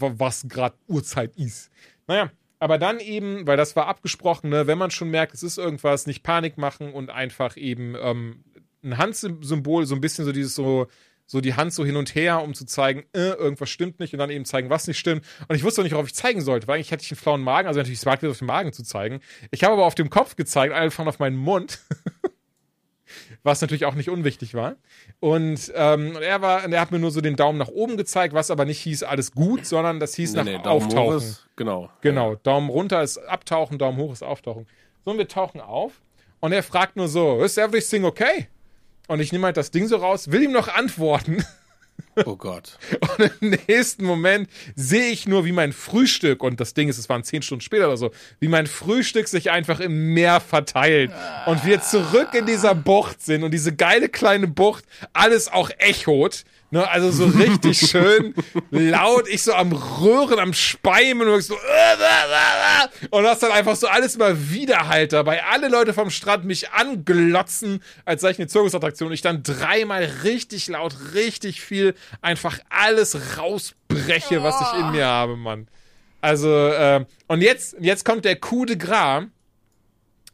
was 0.00 0.46
gerade 0.48 0.76
Uhrzeit 0.86 1.36
ist. 1.36 1.70
Naja, 2.06 2.30
aber 2.58 2.78
dann 2.78 3.00
eben, 3.00 3.46
weil 3.46 3.56
das 3.56 3.76
war 3.76 3.86
abgesprochen, 3.86 4.50
ne, 4.50 4.66
wenn 4.66 4.78
man 4.78 4.90
schon 4.90 5.10
merkt, 5.10 5.34
es 5.34 5.42
ist 5.42 5.58
irgendwas, 5.58 6.06
nicht 6.06 6.22
Panik 6.22 6.56
machen 6.58 6.92
und 6.92 7.10
einfach 7.10 7.56
eben 7.56 7.94
ähm, 8.00 8.44
ein 8.82 8.98
Handsymbol, 8.98 9.86
so 9.86 9.94
ein 9.94 10.00
bisschen 10.00 10.24
so 10.24 10.32
dieses 10.32 10.54
so, 10.54 10.86
so 11.26 11.40
die 11.40 11.54
Hand 11.54 11.72
so 11.72 11.84
hin 11.84 11.96
und 11.96 12.14
her, 12.14 12.42
um 12.42 12.54
zu 12.54 12.66
zeigen, 12.66 13.04
äh, 13.12 13.32
irgendwas 13.32 13.70
stimmt 13.70 14.00
nicht 14.00 14.12
und 14.12 14.18
dann 14.18 14.30
eben 14.30 14.44
zeigen, 14.44 14.70
was 14.70 14.86
nicht 14.86 14.98
stimmt. 14.98 15.24
Und 15.48 15.56
ich 15.56 15.62
wusste 15.62 15.80
auch 15.80 15.84
nicht, 15.84 15.92
worauf 15.92 16.06
ich 16.06 16.14
zeigen 16.14 16.40
sollte, 16.40 16.66
weil 16.66 16.76
eigentlich 16.76 16.92
hatte 16.92 17.02
ich 17.02 17.10
einen 17.10 17.18
flauen 17.18 17.42
Magen, 17.42 17.68
also 17.68 17.80
natürlich 17.80 18.00
smart 18.00 18.24
auf 18.24 18.38
den 18.38 18.46
Magen 18.46 18.72
zu 18.72 18.82
zeigen. 18.82 19.20
Ich 19.50 19.64
habe 19.64 19.74
aber 19.74 19.86
auf 19.86 19.94
dem 19.94 20.10
Kopf 20.10 20.36
gezeigt, 20.36 20.74
einfach 20.74 21.06
auf 21.06 21.18
meinen 21.18 21.36
Mund. 21.36 21.80
was 23.44 23.60
natürlich 23.60 23.84
auch 23.84 23.94
nicht 23.94 24.08
unwichtig 24.08 24.54
war. 24.54 24.74
Und 25.20 25.70
ähm, 25.76 26.16
er 26.20 26.42
war, 26.42 26.64
er 26.64 26.80
hat 26.80 26.90
mir 26.90 26.98
nur 26.98 27.10
so 27.10 27.20
den 27.20 27.36
Daumen 27.36 27.58
nach 27.58 27.68
oben 27.68 27.96
gezeigt, 27.96 28.34
was 28.34 28.50
aber 28.50 28.64
nicht 28.64 28.80
hieß 28.80 29.04
alles 29.04 29.32
gut, 29.32 29.66
sondern 29.66 30.00
das 30.00 30.14
hieß 30.14 30.32
nee, 30.32 30.38
nach 30.38 30.44
nee, 30.44 30.56
Auftauchen. 30.56 31.18
Ist, 31.18 31.46
genau. 31.54 31.90
Genau. 32.00 32.32
Ja. 32.32 32.38
Daumen 32.42 32.70
runter 32.70 33.02
ist 33.02 33.18
Abtauchen, 33.18 33.78
Daumen 33.78 33.98
hoch 33.98 34.12
ist 34.12 34.22
Auftauchen. 34.22 34.66
So, 35.04 35.10
und 35.12 35.18
wir 35.18 35.28
tauchen 35.28 35.60
auf 35.60 36.00
und 36.40 36.52
er 36.52 36.62
fragt 36.62 36.96
nur 36.96 37.06
so, 37.06 37.44
ist 37.44 37.58
everything 37.58 38.04
okay? 38.04 38.48
Und 39.06 39.20
ich 39.20 39.30
nehme 39.30 39.44
halt 39.44 39.58
das 39.58 39.70
Ding 39.70 39.86
so 39.86 39.96
raus, 39.96 40.30
will 40.30 40.42
ihm 40.42 40.52
noch 40.52 40.68
antworten. 40.68 41.44
Oh 42.24 42.36
Gott. 42.36 42.78
Und 43.18 43.30
im 43.40 43.58
nächsten 43.66 44.04
Moment 44.04 44.48
sehe 44.76 45.10
ich 45.10 45.26
nur, 45.26 45.44
wie 45.44 45.52
mein 45.52 45.72
Frühstück, 45.72 46.42
und 46.42 46.60
das 46.60 46.74
Ding 46.74 46.88
ist, 46.88 46.98
es 46.98 47.08
waren 47.08 47.24
zehn 47.24 47.42
Stunden 47.42 47.60
später 47.60 47.86
oder 47.88 47.96
so, 47.96 48.10
wie 48.40 48.48
mein 48.48 48.66
Frühstück 48.66 49.28
sich 49.28 49.50
einfach 49.50 49.80
im 49.80 50.14
Meer 50.14 50.40
verteilt. 50.40 51.10
Und 51.46 51.64
wir 51.64 51.80
zurück 51.82 52.28
in 52.34 52.46
dieser 52.46 52.74
Bucht 52.74 53.22
sind 53.22 53.42
und 53.42 53.50
diese 53.50 53.74
geile 53.74 54.08
kleine 54.08 54.46
Bucht 54.46 54.84
alles 55.12 55.48
auch 55.48 55.70
echot. 55.78 56.44
Ne, 56.70 56.88
also 56.90 57.10
so 57.10 57.26
richtig 57.26 57.78
schön 57.90 58.34
laut, 58.70 59.28
ich 59.28 59.42
so 59.42 59.52
am 59.52 59.72
Röhren, 59.72 60.38
am 60.40 60.52
Speimen 60.52 61.28
und 61.28 61.42
so 61.42 61.56
und 63.10 63.22
das 63.22 63.38
dann 63.38 63.52
einfach 63.52 63.76
so 63.76 63.86
alles 63.86 64.16
immer 64.16 64.50
Widerhalt 64.50 65.12
dabei. 65.12 65.44
Alle 65.44 65.68
Leute 65.68 65.92
vom 65.92 66.10
Strand 66.10 66.44
mich 66.44 66.70
anglotzen, 66.70 67.82
als 68.04 68.22
sei 68.22 68.30
ich 68.30 68.38
eine 68.38 68.48
Zirkusattraktion. 68.48 69.12
Ich 69.12 69.22
dann 69.22 69.42
dreimal 69.42 70.04
richtig 70.24 70.66
laut, 70.68 70.96
richtig 71.14 71.60
viel 71.60 71.94
einfach 72.22 72.58
alles 72.70 73.38
rausbreche, 73.38 74.42
was 74.42 74.60
ich 74.60 74.80
in 74.80 74.90
mir 74.90 75.06
habe, 75.06 75.36
Mann. 75.36 75.68
Also, 76.20 76.48
äh, 76.48 77.04
und 77.28 77.42
jetzt, 77.42 77.76
jetzt 77.80 78.04
kommt 78.04 78.24
der 78.24 78.36
Coup 78.36 78.66
de 78.66 78.76
Gras. 78.76 79.24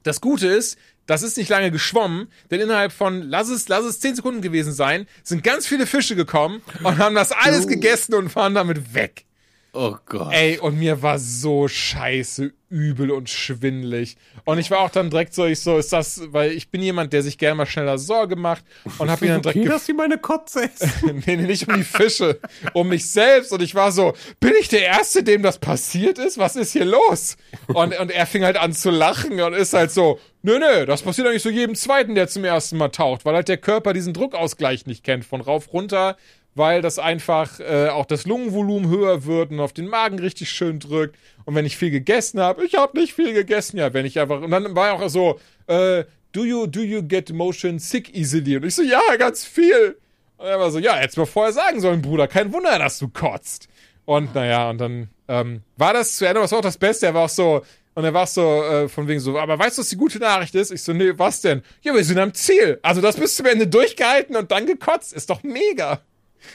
Das 0.05 0.21
Gute 0.21 0.47
ist, 0.47 0.79
das 1.11 1.25
ist 1.25 1.37
nicht 1.37 1.49
lange 1.49 1.73
geschwommen, 1.73 2.29
denn 2.53 2.61
innerhalb 2.61 2.93
von, 2.93 3.23
lass 3.23 3.49
es, 3.49 3.69
lass 3.69 3.85
es 3.85 3.99
zehn 3.99 4.15
Sekunden 4.15 4.43
gewesen 4.43 4.73
sein, 4.73 5.09
sind 5.25 5.43
ganz 5.43 5.67
viele 5.67 5.89
Fische 5.89 6.15
gekommen 6.15 6.63
und 6.85 6.99
haben 6.99 7.17
das 7.17 7.33
alles 7.33 7.67
gegessen 7.67 8.15
und 8.15 8.29
fahren 8.29 8.55
damit 8.55 8.95
weg. 8.95 9.25
Oh 9.73 9.97
Gott. 10.07 10.33
Ey, 10.33 10.59
und 10.59 10.79
mir 10.79 11.03
war 11.03 11.19
so 11.19 11.69
scheiße 11.69 12.53
übel 12.71 13.11
und 13.11 13.29
schwindlig. 13.29 14.17
Und 14.45 14.59
ich 14.59 14.71
war 14.71 14.79
auch 14.81 14.91
dann 14.91 15.11
direkt 15.11 15.35
so, 15.35 15.45
ich 15.45 15.61
so, 15.61 15.77
ist 15.77 15.93
das, 15.93 16.23
weil 16.33 16.53
ich 16.53 16.71
bin 16.71 16.81
jemand, 16.81 17.13
der 17.13 17.23
sich 17.23 17.37
gerne 17.37 17.57
mal 17.57 17.67
schneller 17.67 17.99
Sorge 17.99 18.37
macht 18.37 18.65
und 18.99 19.11
hab 19.11 19.21
ihn 19.23 19.29
dann 19.29 19.43
direkt. 19.43 19.59
Okay, 19.59 19.69
dass 19.69 19.87
sie 19.87 19.93
meine 19.93 20.19
Kotze 20.19 20.65
ist. 20.65 21.03
nee, 21.03 21.21
nee, 21.25 21.37
nicht 21.37 21.69
um 21.69 21.75
die 21.75 21.85
Fische, 21.85 22.39
um 22.73 22.89
mich 22.89 23.11
selbst. 23.11 23.53
Und 23.53 23.61
ich 23.61 23.75
war 23.75 23.91
so, 23.91 24.15
bin 24.39 24.53
ich 24.61 24.69
der 24.69 24.85
Erste, 24.85 25.23
dem 25.25 25.43
das 25.43 25.59
passiert 25.59 26.19
ist? 26.19 26.39
Was 26.39 26.55
ist 26.57 26.73
hier 26.73 26.85
los? 26.85 27.37
Und, 27.67 27.99
und 27.99 28.11
er 28.11 28.27
fing 28.27 28.45
halt 28.45 28.57
an 28.57 28.73
zu 28.73 28.91
lachen 28.91 29.41
und 29.41 29.53
ist 29.53 29.73
halt 29.73 29.91
so, 29.91 30.21
nö, 30.43 30.59
nö, 30.61 30.87
das 30.87 31.03
passiert 31.03 31.27
eigentlich 31.27 31.43
so 31.43 31.51
jedem 31.51 31.75
Zweiten, 31.75 32.15
der 32.15 32.29
zum 32.29 32.45
ersten 32.45 32.77
Mal 32.77 32.91
taucht, 32.91 33.25
weil 33.25 33.35
halt 33.35 33.49
der 33.49 33.59
Körper 33.59 33.93
diesen 33.93 34.15
Druckausgleich 34.15 34.87
nicht 34.87 35.03
kennt. 35.03 35.25
Von 35.25 35.41
rauf 35.41 35.73
runter 35.73 36.17
weil 36.55 36.83
das 36.83 36.99
einfach 36.99 37.61
äh, 37.61 37.89
auch 37.89 38.07
das 38.07 38.27
Lungenvolumen 38.27 38.91
höher 38.91 39.25
wird 39.25 39.51
und 39.51 39.61
auf 39.61 39.73
den 39.73 39.87
Magen 39.87 40.19
richtig 40.19 40.51
schön 40.51 40.79
drückt. 40.79 41.17
Und 41.45 41.55
wenn 41.55 41.67
ich 41.67 41.77
viel 41.77 41.91
gegessen 41.91 42.41
habe, 42.41 42.65
ich 42.65 42.75
habe 42.75 42.99
nicht 42.99 43.15
viel 43.15 43.33
gegessen, 43.33 43.79
ja, 43.79 43.93
wenn 43.95 44.07
ich 44.07 44.19
einfach 44.19 44.41
und 44.43 44.51
dann 44.51 44.75
war 44.75 44.93
auch 44.93 45.09
so, 45.09 45.39
äh, 45.67 46.05
do 46.33 46.45
you 46.45 46.67
do 46.67 46.81
you 46.81 47.03
get 47.03 47.33
motion 47.33 47.79
sick 47.79 48.15
easily? 48.15 48.57
Und 48.57 48.65
ich 48.65 48.75
so, 48.75 48.83
ja, 48.83 49.01
ganz 49.19 49.45
viel. 49.45 49.97
Und 50.37 50.47
er 50.47 50.59
war 50.59 50.71
so, 50.71 50.79
ja, 50.79 50.97
hättest 50.97 51.17
du 51.17 51.23
mir 51.23 51.27
vorher 51.27 51.53
sagen 51.53 51.81
sollen, 51.81 52.03
Bruder, 52.03 52.27
kein 52.27 52.53
Wunder, 52.53 52.79
dass 52.79 52.99
du 52.99 53.09
kotzt. 53.09 53.69
Und 54.05 54.35
naja, 54.35 54.71
und 54.71 54.79
dann 54.79 55.09
ähm, 55.29 55.63
war 55.77 55.93
das 55.93 56.17
zu 56.17 56.27
Ende, 56.27 56.41
was 56.41 56.51
war 56.51 56.59
auch 56.59 56.63
das 56.63 56.79
Beste. 56.79 57.07
Er 57.07 57.15
war 57.15 57.27
auch 57.27 57.29
so, 57.29 57.63
und 57.95 58.05
er 58.05 58.15
war 58.15 58.27
so, 58.27 58.63
äh, 58.63 58.89
von 58.89 59.07
wegen 59.07 59.21
so, 59.21 59.39
aber 59.39 59.59
weißt 59.59 59.77
du, 59.77 59.83
was 59.83 59.89
die 59.89 59.97
gute 59.97 60.19
Nachricht 60.19 60.55
ist? 60.55 60.71
Ich 60.71 60.83
so, 60.83 60.93
nee, 60.93 61.13
was 61.17 61.41
denn? 61.41 61.63
Ja, 61.83 61.95
wir 61.95 62.05
sind 62.05 62.19
am 62.19 62.33
Ziel. 62.35 62.79
Also 62.83 63.01
das 63.01 63.17
bis 63.17 63.37
zum 63.37 63.47
Ende 63.47 63.67
durchgehalten 63.67 64.37
und 64.37 64.51
dann 64.51 64.67
gekotzt. 64.67 65.13
Ist 65.13 65.31
doch 65.31 65.43
mega. 65.43 66.01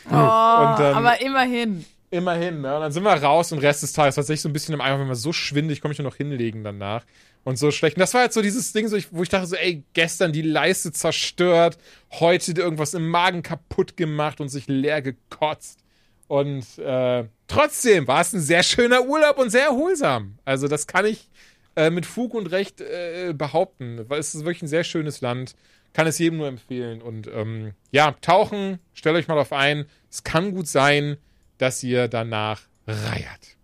Oh, 0.07 0.11
dann, 0.11 0.95
aber 0.95 1.21
immerhin. 1.21 1.85
Immerhin, 2.11 2.61
ne? 2.61 2.75
Und 2.75 2.81
dann 2.81 2.91
sind 2.91 3.03
wir 3.03 3.11
raus 3.11 3.51
und 3.51 3.59
Rest 3.59 3.83
des 3.83 3.93
Tages 3.93 4.15
tatsächlich 4.15 4.41
so 4.41 4.49
ein 4.49 4.53
bisschen 4.53 4.73
im 4.73 4.81
Eimer, 4.81 4.99
wenn 4.99 5.07
man 5.07 5.15
so 5.15 5.33
schwindig, 5.33 5.81
komme 5.81 5.91
ich 5.91 5.97
nur 5.97 6.09
noch 6.09 6.15
hinlegen 6.15 6.63
danach. 6.63 7.03
Und 7.43 7.57
so 7.59 7.69
schlecht. 7.71 7.97
Und 7.97 7.99
das 7.99 8.13
war 8.13 8.23
jetzt 8.23 8.33
so 8.33 8.41
dieses 8.41 8.73
Ding, 8.73 8.87
so 8.87 8.95
ich, 8.95 9.13
wo 9.13 9.21
ich 9.21 9.29
dachte 9.29 9.45
so, 9.45 9.55
ey, 9.55 9.83
gestern 9.93 10.31
die 10.31 10.41
Leiste 10.41 10.91
zerstört, 10.91 11.77
heute 12.11 12.53
irgendwas 12.53 12.95
im 12.95 13.07
Magen 13.07 13.43
kaputt 13.43 13.97
gemacht 13.97 14.41
und 14.41 14.49
sich 14.49 14.67
leer 14.67 15.01
gekotzt. 15.01 15.79
Und 16.27 16.79
äh, 16.79 17.25
trotzdem 17.47 18.07
war 18.07 18.21
es 18.21 18.33
ein 18.33 18.41
sehr 18.41 18.63
schöner 18.63 19.03
Urlaub 19.05 19.37
und 19.37 19.51
sehr 19.51 19.65
erholsam. 19.65 20.39
Also 20.43 20.67
das 20.67 20.87
kann 20.87 21.05
ich 21.05 21.29
äh, 21.75 21.89
mit 21.89 22.05
Fug 22.05 22.33
und 22.33 22.47
Recht 22.47 22.81
äh, 22.81 23.33
behaupten, 23.37 24.05
weil 24.07 24.19
es 24.19 24.33
ist 24.33 24.45
wirklich 24.45 24.63
ein 24.63 24.67
sehr 24.67 24.83
schönes 24.83 25.21
Land 25.21 25.55
kann 25.95 26.07
es 26.07 26.19
jedem 26.19 26.39
nur 26.39 26.47
empfehlen. 26.47 27.01
Und 27.01 27.27
ähm, 27.33 27.73
ja, 27.89 28.11
tauchen, 28.19 28.79
stellt 28.93 29.15
euch 29.15 29.29
mal 29.29 29.35
darauf 29.35 29.53
ein. 29.53 29.85
Es 30.11 30.25
kann 30.25 30.53
gut 30.53 30.67
sein, 30.67 31.15
dass 31.57 31.81
ihr 31.83 32.09
danach 32.09 32.63
reiert. 32.85 33.55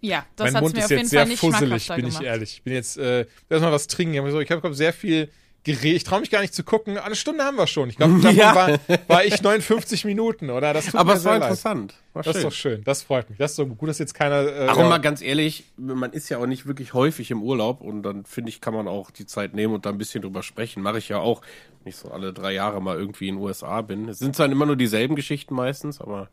Ja, 0.00 0.24
das 0.36 0.54
hat 0.54 0.62
mir 0.62 0.84
auf 0.84 0.90
jeden 0.90 1.08
Fall 1.08 1.26
nicht 1.26 1.40
fusselig, 1.40 1.88
bin 1.88 2.06
ich 2.06 2.20
ehrlich. 2.20 2.52
Ich 2.54 2.62
bin 2.62 2.74
jetzt 2.74 2.96
äh, 2.96 3.26
erstmal 3.48 3.72
was 3.72 3.88
trinken. 3.88 4.14
Ich 4.14 4.50
habe 4.50 4.74
sehr 4.74 4.92
viel 4.92 5.30
Ich 5.66 6.04
traue 6.04 6.20
mich 6.20 6.30
gar 6.30 6.42
nicht 6.42 6.54
zu 6.54 6.62
gucken. 6.62 6.98
Eine 6.98 7.14
Stunde 7.14 7.42
haben 7.42 7.56
wir 7.56 7.66
schon. 7.66 7.88
Ich 7.88 7.96
glaube, 7.96 8.20
davon 8.20 8.36
ja. 8.36 8.54
war, 8.54 8.78
war, 9.08 9.24
ich 9.24 9.42
59 9.42 10.04
Minuten, 10.04 10.50
oder? 10.50 10.74
Das 10.74 10.86
tut 10.86 10.96
Aber 10.96 11.14
es 11.14 11.24
war 11.24 11.36
interessant. 11.36 11.94
War 12.12 12.22
das 12.22 12.36
ist 12.36 12.44
doch 12.44 12.52
schön. 12.52 12.84
Das 12.84 13.02
freut 13.02 13.30
mich. 13.30 13.38
Das 13.38 13.52
ist 13.52 13.56
so 13.56 13.66
gut, 13.66 13.88
dass 13.88 13.98
jetzt 13.98 14.14
keiner. 14.14 14.42
Äh, 14.42 14.66
Ach, 14.68 14.76
ja. 14.76 14.88
mal 14.88 14.98
ganz 14.98 15.22
ehrlich, 15.22 15.64
man 15.76 16.12
ist 16.12 16.28
ja 16.28 16.38
auch 16.38 16.46
nicht 16.46 16.66
wirklich 16.66 16.92
häufig 16.92 17.30
im 17.30 17.42
Urlaub 17.42 17.80
und 17.80 18.02
dann 18.02 18.26
finde 18.26 18.50
ich, 18.50 18.60
kann 18.60 18.74
man 18.74 18.88
auch 18.88 19.10
die 19.10 19.24
Zeit 19.24 19.54
nehmen 19.54 19.72
und 19.74 19.86
da 19.86 19.90
ein 19.90 19.98
bisschen 19.98 20.20
drüber 20.20 20.42
sprechen. 20.42 20.82
Mache 20.82 20.98
ich 20.98 21.08
ja 21.08 21.18
auch. 21.18 21.40
Nicht 21.84 21.98
so 21.98 22.10
alle 22.10 22.32
drei 22.32 22.52
Jahre 22.52 22.80
mal 22.80 22.96
irgendwie 22.96 23.28
in 23.28 23.36
den 23.36 23.42
USA 23.42 23.82
bin. 23.82 24.08
Es 24.08 24.18
sind 24.18 24.34
zwar 24.34 24.46
immer 24.46 24.64
nur 24.64 24.76
dieselben 24.76 25.16
Geschichten 25.16 25.54
meistens, 25.54 26.00
aber 26.00 26.28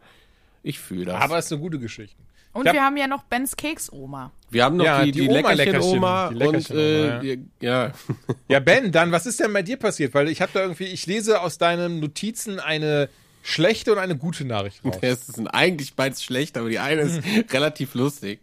ich 0.63 0.79
fühle 0.79 1.05
das. 1.05 1.21
Aber 1.21 1.37
es 1.37 1.45
ist 1.45 1.51
eine 1.51 1.61
gute 1.61 1.79
Geschichte. 1.79 2.21
Und 2.53 2.67
hab, 2.67 2.73
wir 2.73 2.83
haben 2.83 2.97
ja 2.97 3.07
noch 3.07 3.23
Bens 3.23 3.55
Keks-Oma. 3.55 4.31
Wir 4.49 4.65
haben 4.65 4.77
noch 4.77 4.85
ja, 4.85 5.05
die, 5.05 5.11
die, 5.11 5.21
die 5.21 5.27
Leckerchen-Oma 5.27 6.27
und 6.27 6.69
äh, 6.71 7.23
ja. 7.23 7.39
ja. 7.61 7.91
ja, 8.49 8.59
Ben, 8.59 8.91
dann, 8.91 9.11
was 9.11 9.25
ist 9.25 9.39
denn 9.39 9.53
bei 9.53 9.61
dir 9.61 9.77
passiert? 9.77 10.13
Weil 10.13 10.27
ich 10.27 10.41
habe 10.41 10.51
da 10.53 10.61
irgendwie, 10.61 10.85
ich 10.85 11.05
lese 11.05 11.41
aus 11.41 11.57
deinen 11.57 12.01
Notizen 12.01 12.59
eine 12.59 13.09
schlechte 13.43 13.91
und 13.91 13.97
eine 13.97 14.17
gute 14.17 14.45
Nachricht 14.45 14.83
raus. 14.85 14.97
Es 15.01 15.27
sind 15.27 15.47
eigentlich 15.47 15.95
beides 15.95 16.23
schlecht, 16.23 16.57
aber 16.57 16.69
die 16.69 16.79
eine 16.79 17.01
ist 17.01 17.21
relativ 17.53 17.95
lustig. 17.95 18.41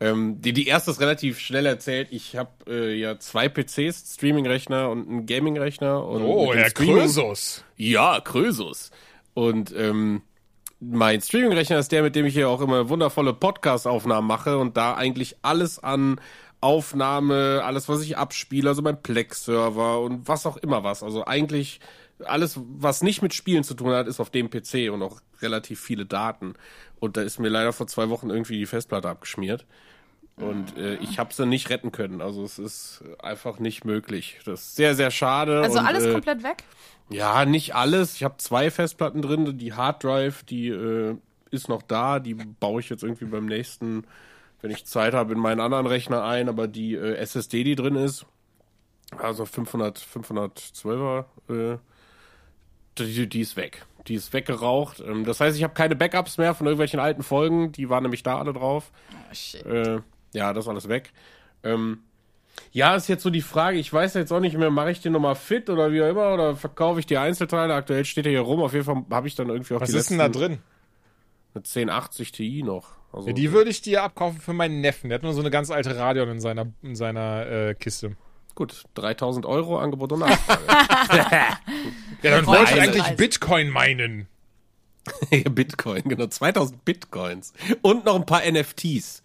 Ähm, 0.00 0.40
die, 0.40 0.52
die 0.52 0.66
erste 0.66 0.90
ist 0.90 1.00
relativ 1.00 1.38
schnell 1.38 1.66
erzählt. 1.66 2.08
Ich 2.10 2.36
habe 2.36 2.50
äh, 2.66 2.94
ja 2.94 3.18
zwei 3.18 3.48
PCs, 3.48 4.14
Streaming-Rechner 4.14 4.88
und 4.88 5.08
einen 5.08 5.26
Gaming-Rechner. 5.26 6.06
Oh, 6.06 6.54
Herr 6.54 6.70
Krösus. 6.70 7.64
Ja, 7.76 8.20
Krösus. 8.20 8.90
Und 9.34 9.74
ähm, 9.76 10.22
mein 10.80 11.20
Streaming-Rechner 11.20 11.78
ist 11.78 11.92
der, 11.92 12.02
mit 12.02 12.16
dem 12.16 12.26
ich 12.26 12.34
hier 12.34 12.48
auch 12.48 12.60
immer 12.60 12.88
wundervolle 12.88 13.34
Podcast-Aufnahmen 13.34 14.26
mache 14.26 14.58
und 14.58 14.76
da 14.76 14.94
eigentlich 14.94 15.36
alles 15.42 15.78
an 15.78 16.20
Aufnahme, 16.60 17.62
alles, 17.64 17.88
was 17.88 18.02
ich 18.02 18.18
abspiele, 18.18 18.68
also 18.68 18.82
mein 18.82 19.00
Plex-Server 19.00 20.00
und 20.00 20.26
was 20.28 20.46
auch 20.46 20.56
immer 20.56 20.82
was. 20.84 21.02
Also 21.02 21.26
eigentlich 21.26 21.80
alles, 22.24 22.58
was 22.58 23.02
nicht 23.02 23.22
mit 23.22 23.34
Spielen 23.34 23.64
zu 23.64 23.74
tun 23.74 23.92
hat, 23.92 24.06
ist 24.06 24.20
auf 24.20 24.30
dem 24.30 24.50
PC 24.50 24.90
und 24.92 25.02
auch 25.02 25.20
relativ 25.40 25.80
viele 25.80 26.06
Daten. 26.06 26.54
Und 26.98 27.16
da 27.16 27.22
ist 27.22 27.38
mir 27.38 27.48
leider 27.48 27.72
vor 27.72 27.86
zwei 27.86 28.10
Wochen 28.10 28.30
irgendwie 28.30 28.58
die 28.58 28.66
Festplatte 28.66 29.08
abgeschmiert. 29.08 29.66
Und 30.36 30.76
äh, 30.76 30.94
ich 30.96 31.18
habe 31.18 31.34
sie 31.34 31.46
nicht 31.46 31.68
retten 31.68 31.92
können. 31.92 32.20
Also 32.22 32.44
es 32.44 32.58
ist 32.58 33.04
einfach 33.18 33.58
nicht 33.58 33.84
möglich. 33.84 34.40
Das 34.44 34.60
ist 34.62 34.76
sehr, 34.76 34.94
sehr 34.94 35.10
schade. 35.10 35.60
Also 35.60 35.78
und, 35.78 35.86
alles 35.86 36.04
äh, 36.04 36.12
komplett 36.12 36.42
weg? 36.42 36.64
Ja, 37.10 37.44
nicht 37.44 37.74
alles. 37.74 38.14
Ich 38.14 38.24
habe 38.24 38.36
zwei 38.38 38.70
Festplatten 38.70 39.20
drin. 39.20 39.58
Die 39.58 39.72
Hard 39.72 40.04
Drive, 40.04 40.44
die 40.44 40.68
äh, 40.68 41.16
ist 41.50 41.68
noch 41.68 41.82
da. 41.82 42.20
Die 42.20 42.34
baue 42.34 42.80
ich 42.80 42.88
jetzt 42.88 43.02
irgendwie 43.02 43.24
beim 43.24 43.46
nächsten, 43.46 44.04
wenn 44.62 44.70
ich 44.70 44.86
Zeit 44.86 45.12
habe, 45.12 45.32
in 45.32 45.40
meinen 45.40 45.60
anderen 45.60 45.86
Rechner 45.86 46.22
ein. 46.24 46.48
Aber 46.48 46.68
die 46.68 46.94
äh, 46.94 47.16
SSD, 47.16 47.64
die 47.64 47.74
drin 47.74 47.96
ist, 47.96 48.26
also 49.18 49.44
500, 49.44 49.98
512er, 49.98 51.24
äh, 51.48 51.78
die, 52.98 53.28
die 53.28 53.40
ist 53.40 53.56
weg. 53.56 53.86
Die 54.06 54.14
ist 54.14 54.32
weggeraucht. 54.32 55.00
Ähm, 55.00 55.24
das 55.24 55.40
heißt, 55.40 55.56
ich 55.56 55.64
habe 55.64 55.74
keine 55.74 55.96
Backups 55.96 56.38
mehr 56.38 56.54
von 56.54 56.66
irgendwelchen 56.66 57.00
alten 57.00 57.24
Folgen. 57.24 57.72
Die 57.72 57.90
waren 57.90 58.04
nämlich 58.04 58.22
da 58.22 58.38
alle 58.38 58.52
drauf. 58.52 58.92
Oh, 59.12 59.34
shit. 59.34 59.66
Äh, 59.66 60.00
ja, 60.32 60.52
das 60.52 60.64
ist 60.64 60.68
alles 60.68 60.88
weg. 60.88 61.12
Ähm, 61.64 62.04
ja, 62.72 62.94
ist 62.94 63.08
jetzt 63.08 63.22
so 63.22 63.30
die 63.30 63.40
Frage, 63.40 63.78
ich 63.78 63.92
weiß 63.92 64.14
jetzt 64.14 64.32
auch 64.32 64.40
nicht 64.40 64.56
mehr, 64.56 64.70
mache 64.70 64.92
ich 64.92 65.00
den 65.00 65.12
nochmal 65.12 65.34
fit 65.34 65.68
oder 65.70 65.92
wie 65.92 66.02
auch 66.02 66.08
immer, 66.08 66.34
oder 66.34 66.56
verkaufe 66.56 67.00
ich 67.00 67.06
die 67.06 67.18
Einzelteile? 67.18 67.74
Aktuell 67.74 68.04
steht 68.04 68.26
er 68.26 68.30
hier 68.30 68.40
rum, 68.40 68.60
auf 68.60 68.72
jeden 68.72 68.84
Fall 68.84 69.04
habe 69.10 69.26
ich 69.26 69.34
dann 69.34 69.48
irgendwie 69.48 69.74
auch 69.74 69.80
Was 69.80 69.90
die 69.90 69.96
ist 69.96 70.10
denn 70.10 70.18
da 70.18 70.28
drin? 70.28 70.58
Eine 71.54 71.64
1080 71.64 72.32
Ti 72.32 72.62
noch. 72.62 72.92
Also, 73.12 73.28
ja, 73.28 73.32
die 73.34 73.50
würde 73.52 73.70
ich 73.70 73.82
dir 73.82 74.04
abkaufen 74.04 74.40
für 74.40 74.52
meinen 74.52 74.80
Neffen. 74.80 75.10
Der 75.10 75.16
hat 75.16 75.24
nur 75.24 75.32
so 75.32 75.40
eine 75.40 75.50
ganz 75.50 75.70
alte 75.70 75.96
Radion 75.96 76.28
in 76.28 76.40
seiner, 76.40 76.66
in 76.82 76.94
seiner 76.94 77.46
äh, 77.46 77.74
Kiste. 77.74 78.16
Gut, 78.54 78.84
3000 78.94 79.46
Euro 79.46 79.78
Angebot 79.78 80.12
und 80.12 80.20
Nachfrage. 80.20 80.62
ja, 82.22 82.30
dann 82.30 82.46
wollte 82.46 82.74
ich 82.74 82.80
eigentlich 82.80 83.16
Bitcoin 83.16 83.68
meinen. 83.68 84.28
Bitcoin, 85.50 86.02
genau, 86.04 86.26
2000 86.26 86.84
Bitcoins. 86.84 87.52
Und 87.82 88.04
noch 88.04 88.14
ein 88.14 88.26
paar 88.26 88.42
NFTs. 88.48 89.22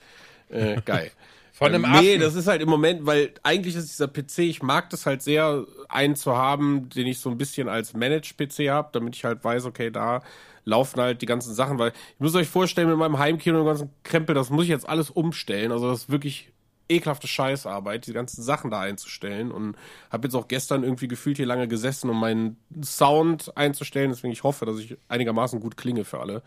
Äh, 0.50 0.82
geil. 0.84 1.12
Von 1.56 1.74
einem 1.74 1.86
ähm, 1.86 1.92
Nee, 2.02 2.18
das 2.18 2.36
ist 2.36 2.48
halt 2.48 2.62
im 2.62 2.68
Moment, 2.68 3.06
weil 3.06 3.32
eigentlich 3.42 3.78
ist 3.78 3.90
dieser 3.90 4.10
PC, 4.10 4.40
ich 4.40 4.62
mag 4.62 4.90
das 4.90 5.06
halt 5.06 5.22
sehr, 5.22 5.66
einen 5.88 6.18
zu 6.18 6.36
haben, 6.36 6.90
den 6.90 7.08
ich 7.08 7.20
so 7.20 7.30
ein 7.30 7.38
bisschen 7.38 7.70
als 7.70 7.94
Managed-PC 7.94 8.70
habe, 8.70 8.90
damit 8.92 9.16
ich 9.16 9.24
halt 9.24 9.42
weiß, 9.42 9.64
okay, 9.64 9.90
da 9.90 10.22
laufen 10.66 11.00
halt 11.00 11.22
die 11.22 11.26
ganzen 11.26 11.54
Sachen, 11.54 11.80
weil 11.80 11.92
ich 11.92 12.20
muss 12.20 12.36
euch 12.36 12.50
vorstellen, 12.50 12.90
mit 12.90 12.98
meinem 12.98 13.20
Heimkino 13.20 13.58
und 13.58 13.64
dem 13.64 13.68
ganzen 13.68 13.90
Krempel, 14.04 14.36
das 14.36 14.50
muss 14.50 14.66
ich 14.66 14.70
jetzt 14.70 14.90
alles 14.90 15.10
umstellen. 15.10 15.72
Also 15.72 15.90
das 15.90 16.00
ist 16.02 16.10
wirklich 16.10 16.52
ekelhafte 16.90 17.30
Scheißarbeit, 17.30 18.06
die 18.06 18.12
ganzen 18.12 18.44
Sachen 18.44 18.70
da 18.70 18.82
einzustellen 18.82 19.50
und 19.50 19.78
habe 20.12 20.28
jetzt 20.28 20.36
auch 20.36 20.50
gestern 20.50 20.84
irgendwie 20.84 21.08
gefühlt 21.08 21.38
hier 21.38 21.46
lange 21.46 21.70
gesessen, 21.70 22.10
um 22.10 22.20
meinen 22.20 22.58
Sound 22.84 23.56
einzustellen, 23.56 24.10
deswegen 24.10 24.34
ich 24.34 24.44
hoffe, 24.44 24.66
dass 24.66 24.78
ich 24.78 24.98
einigermaßen 25.08 25.62
gut 25.62 25.78
klinge 25.78 26.04
für 26.04 26.20
alle. 26.20 26.44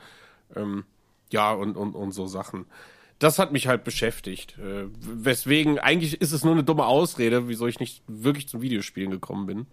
Ähm, 0.54 0.84
ja, 1.32 1.50
und, 1.52 1.78
und, 1.78 1.94
und 1.94 2.12
so 2.12 2.26
Sachen 2.26 2.66
das 3.18 3.38
hat 3.38 3.52
mich 3.52 3.66
halt 3.66 3.84
beschäftigt. 3.84 4.56
Äh, 4.58 4.86
weswegen, 5.00 5.78
eigentlich 5.78 6.20
ist 6.20 6.32
es 6.32 6.44
nur 6.44 6.52
eine 6.52 6.64
dumme 6.64 6.86
Ausrede, 6.86 7.48
wieso 7.48 7.66
ich 7.66 7.80
nicht 7.80 8.02
wirklich 8.06 8.48
zum 8.48 8.62
Videospielen 8.62 9.10
gekommen 9.10 9.46
bin. 9.46 9.66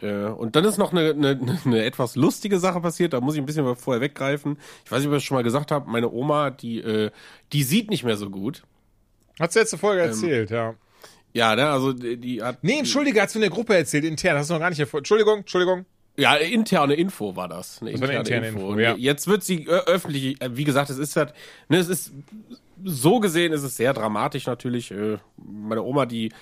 Äh, 0.00 0.30
und 0.30 0.56
dann 0.56 0.64
ist 0.64 0.78
noch 0.78 0.92
eine, 0.92 1.10
eine, 1.10 1.58
eine 1.64 1.84
etwas 1.84 2.16
lustige 2.16 2.58
Sache 2.58 2.80
passiert, 2.80 3.12
da 3.12 3.20
muss 3.20 3.34
ich 3.34 3.40
ein 3.40 3.46
bisschen 3.46 3.76
vorher 3.76 4.00
weggreifen. 4.00 4.58
Ich 4.84 4.90
weiß 4.90 5.00
nicht, 5.00 5.08
ob 5.08 5.14
ich 5.14 5.18
das 5.18 5.24
schon 5.24 5.36
mal 5.36 5.44
gesagt 5.44 5.70
habe, 5.70 5.90
meine 5.90 6.10
Oma, 6.10 6.50
die, 6.50 6.78
äh, 6.78 7.10
die 7.52 7.62
sieht 7.62 7.90
nicht 7.90 8.04
mehr 8.04 8.16
so 8.16 8.30
gut. 8.30 8.62
Hat 9.38 9.52
sie 9.52 9.58
letzte 9.58 9.78
Folge 9.78 10.02
ähm, 10.02 10.08
erzählt, 10.08 10.50
ja. 10.50 10.74
Ja, 11.34 11.54
ne, 11.54 11.68
also 11.68 11.92
die 11.92 12.42
hat. 12.42 12.64
Nee, 12.64 12.78
entschuldige, 12.78 13.20
hast 13.20 13.34
du 13.34 13.38
in 13.38 13.42
der 13.42 13.50
Gruppe 13.50 13.76
erzählt, 13.76 14.04
intern, 14.04 14.38
hast 14.38 14.48
du 14.48 14.54
noch 14.54 14.60
gar 14.60 14.70
nicht 14.70 14.80
erfolgt. 14.80 15.02
Entschuldigung, 15.02 15.40
Entschuldigung. 15.40 15.84
Ja, 16.16 16.34
interne 16.34 16.94
Info 16.94 17.36
war 17.36 17.48
das. 17.48 17.80
Eine 17.80 17.92
das 17.92 18.00
interne, 18.00 18.18
eine 18.18 18.20
interne 18.20 18.48
Info. 18.48 18.70
Info 18.70 18.80
ja. 18.80 18.96
Jetzt 18.96 19.28
wird 19.28 19.44
sie 19.44 19.68
öffentlich, 19.68 20.40
äh, 20.42 20.56
wie 20.56 20.64
gesagt, 20.64 20.90
es 20.90 20.98
ist 20.98 21.14
halt, 21.16 21.34
ne, 21.68 21.76
es 21.76 21.88
ist 21.88 22.12
so 22.84 23.20
gesehen 23.20 23.52
ist 23.52 23.62
es 23.62 23.76
sehr 23.76 23.92
dramatisch 23.92 24.46
natürlich. 24.46 24.90
Äh, 24.90 25.18
meine 25.36 25.82
Oma, 25.82 26.06
die 26.06 26.32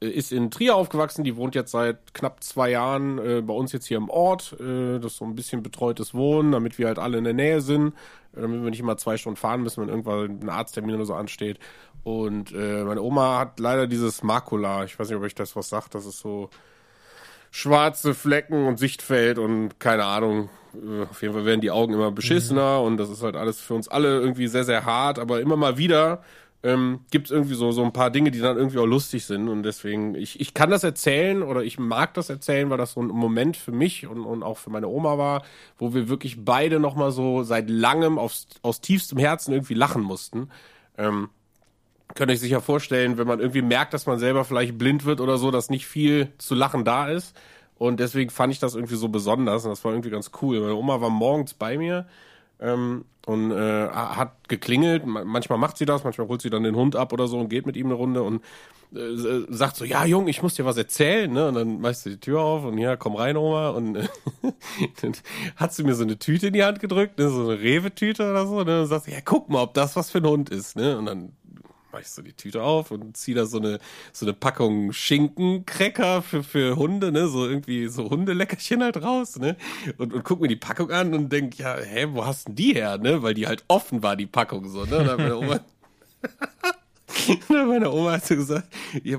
äh, 0.00 0.08
ist 0.08 0.32
in 0.32 0.50
Trier 0.50 0.76
aufgewachsen, 0.76 1.24
die 1.24 1.36
wohnt 1.36 1.54
jetzt 1.54 1.72
seit 1.72 2.14
knapp 2.14 2.42
zwei 2.42 2.70
Jahren 2.70 3.18
äh, 3.18 3.42
bei 3.42 3.54
uns 3.54 3.72
jetzt 3.72 3.86
hier 3.86 3.96
im 3.96 4.10
Ort. 4.10 4.56
Das 4.58 5.12
ist 5.12 5.16
so 5.18 5.24
ein 5.24 5.34
bisschen 5.34 5.62
betreutes 5.62 6.14
Wohnen, 6.14 6.52
damit 6.52 6.78
wir 6.78 6.86
halt 6.86 6.98
alle 6.98 7.18
in 7.18 7.24
der 7.24 7.34
Nähe 7.34 7.60
sind, 7.60 7.94
damit 8.32 8.62
wir 8.62 8.70
nicht 8.70 8.80
immer 8.80 8.96
zwei 8.96 9.16
Stunden 9.16 9.36
fahren 9.36 9.62
müssen, 9.62 9.82
wenn 9.82 9.88
irgendwann 9.88 10.40
ein 10.40 10.48
Arzttermin 10.48 10.94
oder 10.94 11.06
so 11.06 11.14
ansteht. 11.14 11.58
Und 12.04 12.52
meine 12.54 13.02
Oma 13.02 13.38
hat 13.40 13.60
leider 13.60 13.86
dieses 13.86 14.22
Makula, 14.22 14.84
ich 14.84 14.98
weiß 14.98 15.08
nicht, 15.08 15.16
ob 15.16 15.24
euch 15.24 15.34
das 15.34 15.56
was 15.56 15.68
sagt, 15.68 15.94
das 15.94 16.06
ist 16.06 16.20
so 16.20 16.48
schwarze 17.50 18.14
Flecken 18.14 18.66
und 18.66 18.78
Sichtfeld 18.78 19.38
und 19.38 19.80
keine 19.80 20.04
Ahnung, 20.04 20.48
äh, 20.74 21.04
auf 21.04 21.22
jeden 21.22 21.34
Fall 21.34 21.44
werden 21.44 21.60
die 21.60 21.70
Augen 21.70 21.94
immer 21.94 22.10
beschissener 22.10 22.80
mhm. 22.80 22.86
und 22.86 22.96
das 22.96 23.10
ist 23.10 23.22
halt 23.22 23.36
alles 23.36 23.60
für 23.60 23.74
uns 23.74 23.88
alle 23.88 24.20
irgendwie 24.20 24.48
sehr, 24.48 24.64
sehr 24.64 24.84
hart, 24.84 25.18
aber 25.18 25.40
immer 25.40 25.56
mal 25.56 25.78
wieder 25.78 26.22
ähm, 26.62 27.00
gibt 27.10 27.26
es 27.26 27.30
irgendwie 27.30 27.54
so, 27.54 27.70
so 27.70 27.84
ein 27.84 27.92
paar 27.92 28.10
Dinge, 28.10 28.30
die 28.30 28.40
dann 28.40 28.56
irgendwie 28.56 28.78
auch 28.78 28.86
lustig 28.86 29.24
sind 29.24 29.48
und 29.48 29.62
deswegen, 29.62 30.14
ich, 30.16 30.40
ich 30.40 30.54
kann 30.54 30.70
das 30.70 30.82
erzählen 30.82 31.42
oder 31.42 31.62
ich 31.62 31.78
mag 31.78 32.14
das 32.14 32.30
erzählen, 32.30 32.68
weil 32.68 32.78
das 32.78 32.92
so 32.92 33.00
ein 33.00 33.06
Moment 33.06 33.56
für 33.56 33.70
mich 33.70 34.06
und, 34.06 34.24
und 34.24 34.42
auch 34.42 34.58
für 34.58 34.70
meine 34.70 34.88
Oma 34.88 35.18
war, 35.18 35.44
wo 35.78 35.94
wir 35.94 36.08
wirklich 36.08 36.44
beide 36.44 36.80
nochmal 36.80 37.12
so 37.12 37.44
seit 37.44 37.70
langem 37.70 38.18
aufs, 38.18 38.48
aus 38.62 38.80
tiefstem 38.80 39.18
Herzen 39.18 39.52
irgendwie 39.52 39.74
lachen 39.74 40.02
mussten. 40.02 40.50
Ähm, 40.96 41.28
könnt 42.18 42.32
euch 42.32 42.40
sicher 42.40 42.60
vorstellen, 42.60 43.16
wenn 43.16 43.28
man 43.28 43.38
irgendwie 43.38 43.62
merkt, 43.62 43.94
dass 43.94 44.06
man 44.06 44.18
selber 44.18 44.44
vielleicht 44.44 44.76
blind 44.76 45.04
wird 45.04 45.20
oder 45.20 45.38
so, 45.38 45.52
dass 45.52 45.70
nicht 45.70 45.86
viel 45.86 46.32
zu 46.38 46.56
lachen 46.56 46.84
da 46.84 47.08
ist. 47.08 47.36
Und 47.76 48.00
deswegen 48.00 48.28
fand 48.28 48.52
ich 48.52 48.58
das 48.58 48.74
irgendwie 48.74 48.96
so 48.96 49.08
besonders 49.08 49.64
und 49.64 49.70
das 49.70 49.84
war 49.84 49.92
irgendwie 49.92 50.10
ganz 50.10 50.32
cool. 50.42 50.58
Meine 50.58 50.74
Oma 50.74 51.00
war 51.00 51.10
morgens 51.10 51.54
bei 51.54 51.78
mir 51.78 52.08
ähm, 52.58 53.04
und 53.24 53.52
äh, 53.52 53.88
hat 53.88 54.48
geklingelt. 54.48 55.06
Manchmal 55.06 55.58
macht 55.58 55.78
sie 55.78 55.86
das, 55.86 56.02
manchmal 56.02 56.26
holt 56.26 56.42
sie 56.42 56.50
dann 56.50 56.64
den 56.64 56.74
Hund 56.74 56.96
ab 56.96 57.12
oder 57.12 57.28
so 57.28 57.38
und 57.38 57.50
geht 57.50 57.66
mit 57.66 57.76
ihm 57.76 57.86
eine 57.86 57.94
Runde 57.94 58.24
und 58.24 58.42
äh, 58.92 59.44
sagt 59.48 59.76
so, 59.76 59.84
ja 59.84 60.04
Jung, 60.04 60.26
ich 60.26 60.42
muss 60.42 60.54
dir 60.54 60.64
was 60.64 60.76
erzählen, 60.76 61.32
ne? 61.32 61.46
Und 61.46 61.54
dann 61.54 61.80
machst 61.80 62.04
du 62.04 62.10
die 62.10 62.18
Tür 62.18 62.40
auf 62.40 62.64
und 62.64 62.78
ja, 62.78 62.96
komm 62.96 63.14
rein, 63.14 63.36
Oma. 63.36 63.68
Und 63.68 63.94
äh, 63.94 64.08
dann 65.02 65.12
hat 65.54 65.72
sie 65.72 65.84
mir 65.84 65.94
so 65.94 66.02
eine 66.02 66.18
Tüte 66.18 66.48
in 66.48 66.52
die 66.52 66.64
Hand 66.64 66.80
gedrückt, 66.80 67.16
ne? 67.16 67.28
so 67.28 67.48
eine 67.48 67.60
Rewe-Tüte 67.60 68.28
oder 68.28 68.44
so, 68.48 68.64
ne? 68.64 68.80
Und 68.80 68.86
sagt, 68.88 69.06
ja, 69.06 69.18
guck 69.24 69.48
mal, 69.50 69.62
ob 69.62 69.74
das 69.74 69.94
was 69.94 70.10
für 70.10 70.18
ein 70.18 70.26
Hund 70.26 70.50
ist, 70.50 70.74
ne? 70.74 70.98
Und 70.98 71.06
dann 71.06 71.32
mache 71.92 72.02
ich 72.02 72.08
so 72.08 72.22
die 72.22 72.32
Tüte 72.32 72.62
auf 72.62 72.90
und 72.90 73.16
ziehe 73.16 73.36
da 73.36 73.46
so 73.46 73.58
eine 73.58 73.78
so 74.12 74.26
eine 74.26 74.32
Packung 74.32 74.92
Schinkencracker 74.92 76.22
für 76.22 76.42
für 76.42 76.76
Hunde, 76.76 77.12
ne, 77.12 77.28
so 77.28 77.46
irgendwie 77.46 77.88
so 77.88 78.10
Hundeleckerchen 78.10 78.82
halt 78.82 79.02
raus, 79.02 79.38
ne? 79.38 79.56
Und 79.96 80.12
und 80.12 80.24
guck 80.24 80.40
mir 80.40 80.48
die 80.48 80.56
Packung 80.56 80.90
an 80.90 81.14
und 81.14 81.30
denk, 81.30 81.58
ja, 81.58 81.76
hä, 81.76 82.08
wo 82.10 82.24
hast 82.24 82.48
denn 82.48 82.54
die 82.54 82.74
her, 82.74 82.98
ne? 82.98 83.22
Weil 83.22 83.34
die 83.34 83.46
halt 83.46 83.64
offen 83.68 84.02
war 84.02 84.16
die 84.16 84.26
Packung 84.26 84.68
so, 84.68 84.84
ne? 84.84 84.98
Und 84.98 85.06
dann 85.06 85.16
meine 85.18 85.36
Oma 85.36 85.60
meine 87.48 87.90
Oma 87.90 88.12
hat 88.12 88.26
so 88.26 88.36
gesagt, 88.36 88.68
hä, 88.92 89.16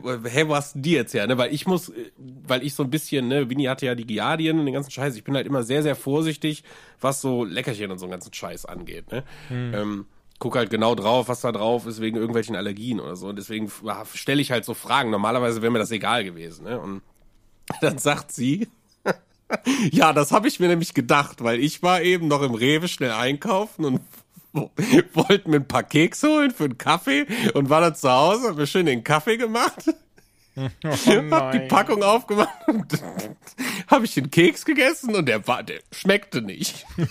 wo 0.48 0.56
hast 0.56 0.76
denn 0.76 0.82
die 0.82 0.92
jetzt 0.92 1.14
her? 1.14 1.28
Ne? 1.28 1.38
Weil 1.38 1.54
ich 1.54 1.66
muss, 1.66 1.92
weil 2.18 2.64
ich 2.64 2.74
so 2.74 2.84
ein 2.84 2.90
bisschen, 2.90 3.28
ne, 3.28 3.50
Winnie 3.50 3.68
hatte 3.68 3.86
ja 3.86 3.96
die 3.96 4.06
Giardien 4.06 4.60
und 4.60 4.66
den 4.66 4.74
ganzen 4.74 4.92
Scheiß. 4.92 5.16
Ich 5.16 5.24
bin 5.24 5.36
halt 5.36 5.48
immer 5.48 5.64
sehr, 5.64 5.84
sehr 5.84 5.96
vorsichtig, 5.96 6.64
was 7.02 7.22
so 7.22 7.44
Leckerchen 7.44 7.92
und 7.92 8.00
so 8.00 8.06
einen 8.06 8.12
ganzen 8.12 8.34
Scheiß 8.34 8.66
angeht. 8.66 9.12
Ne? 9.12 9.24
Hm. 9.50 9.74
Ähm, 9.74 10.06
guck 10.40 10.56
halt 10.56 10.70
genau 10.70 10.96
drauf, 10.96 11.28
was 11.28 11.42
da 11.42 11.52
drauf 11.52 11.86
ist, 11.86 12.02
wegen 12.02 12.18
irgendwelchen 12.18 12.56
Allergien 12.56 13.00
oder 13.00 13.16
so. 13.16 13.28
Und 13.28 13.36
deswegen 13.36 13.72
stelle 14.14 14.42
ich 14.42 14.52
halt 14.52 14.66
so 14.66 14.74
Fragen. 14.74 15.10
Normalerweise 15.12 15.62
wäre 15.62 15.72
mir 15.72 15.80
das 15.80 15.92
egal 15.92 16.24
gewesen. 16.24 16.64
Ne? 16.64 16.80
Und 16.80 17.02
Dann 17.82 17.98
sagt 17.98 18.32
sie, 18.32 18.68
ja, 19.92 20.14
das 20.14 20.32
habe 20.32 20.48
ich 20.48 20.60
mir 20.60 20.68
nämlich 20.68 20.94
gedacht, 20.94 21.44
weil 21.44 21.60
ich 21.60 21.84
war 21.84 22.02
eben 22.02 22.28
noch 22.28 22.42
im 22.42 22.54
Rewe 22.54 22.88
schnell 22.88 23.12
einkaufen 23.12 23.86
und 23.86 24.02
wollte 25.14 25.50
mir 25.50 25.58
ein 25.58 25.68
paar 25.68 25.84
Kekse 25.84 26.28
holen 26.28 26.52
für 26.52 26.66
einen 26.66 26.78
Kaffee 26.78 27.28
und 27.54 27.70
war 27.70 27.82
dann 27.82 27.96
zu 27.96 28.10
Hause, 28.10 28.50
hab 28.50 28.58
mir 28.58 28.68
schön 28.68 28.88
den 28.88 29.04
Kaffee 29.04 29.38
gemacht. 29.38 29.94
Oh 30.84 31.32
hab 31.32 31.52
die 31.52 31.60
Packung 31.68 32.04
aufgemacht 32.04 32.68
und 32.68 32.86
habe 33.88 34.06
ich 34.06 34.14
den 34.14 34.30
Keks 34.30 34.66
gegessen 34.66 35.16
und 35.16 35.28
der 35.28 35.48
war, 35.48 35.64
der 35.64 35.80
schmeckte 35.92 36.42
nicht. 36.42 36.86
und 36.98 37.08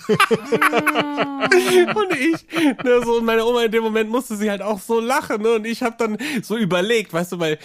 ich, 2.13 2.45
ne, 2.83 3.01
so, 3.03 3.17
und 3.17 3.25
meine 3.25 3.45
Oma 3.45 3.63
in 3.63 3.71
dem 3.71 3.83
Moment 3.83 4.09
musste 4.09 4.35
sie 4.35 4.49
halt 4.49 4.61
auch 4.61 4.79
so 4.79 4.99
lachen, 4.99 5.41
ne, 5.41 5.53
und 5.53 5.65
ich 5.65 5.81
habe 5.83 5.95
dann 5.97 6.17
so 6.41 6.57
überlegt, 6.57 7.13
weißt 7.13 7.33
du, 7.33 7.39
weil 7.39 7.59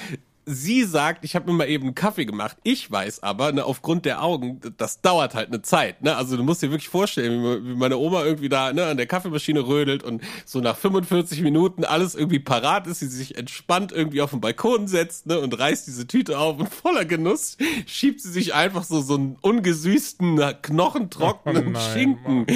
sie 0.47 0.85
sagt, 0.85 1.25
ich 1.25 1.35
habe 1.35 1.51
mir 1.51 1.57
mal 1.57 1.69
eben 1.69 1.85
einen 1.85 1.95
Kaffee 1.95 2.25
gemacht. 2.25 2.57
Ich 2.63 2.91
weiß 2.91 3.23
aber, 3.23 3.53
ne, 3.53 3.65
aufgrund 3.65 4.05
der 4.05 4.23
Augen, 4.23 4.61
das 4.77 5.01
dauert 5.01 5.35
halt 5.35 5.49
eine 5.49 5.63
Zeit. 5.63 6.03
Ne? 6.03 6.17
Also 6.17 6.37
du 6.37 6.43
musst 6.43 6.63
dir 6.63 6.71
wirklich 6.71 6.89
vorstellen, 6.89 7.65
wie 7.65 7.75
meine 7.75 7.97
Oma 7.97 8.25
irgendwie 8.25 8.49
da 8.49 8.73
ne, 8.73 8.87
an 8.87 8.97
der 8.97 9.07
Kaffeemaschine 9.07 9.67
rödelt 9.67 10.03
und 10.03 10.23
so 10.45 10.61
nach 10.61 10.77
45 10.77 11.43
Minuten 11.43 11.85
alles 11.85 12.15
irgendwie 12.15 12.39
parat 12.39 12.87
ist, 12.87 13.01
sie 13.01 13.07
sich 13.07 13.39
entspannt 13.39 13.93
irgendwie 13.93 14.21
auf 14.21 14.31
den 14.31 14.41
Balkon 14.41 14.89
setzt 14.89 15.27
ne, 15.27 15.39
und 15.39 15.59
reißt 15.59 15.87
diese 15.87 16.07
Tüte 16.07 16.39
auf 16.39 16.59
und 16.59 16.69
voller 16.69 17.05
Genuss 17.05 17.57
schiebt 17.87 18.21
sie 18.21 18.31
sich 18.31 18.55
einfach 18.55 18.85
so 18.85 19.01
so 19.01 19.15
einen 19.15 19.37
ungesüßten, 19.41 20.41
knochentrockenen 20.63 21.77
oh 21.77 21.79
Schinken 21.79 22.47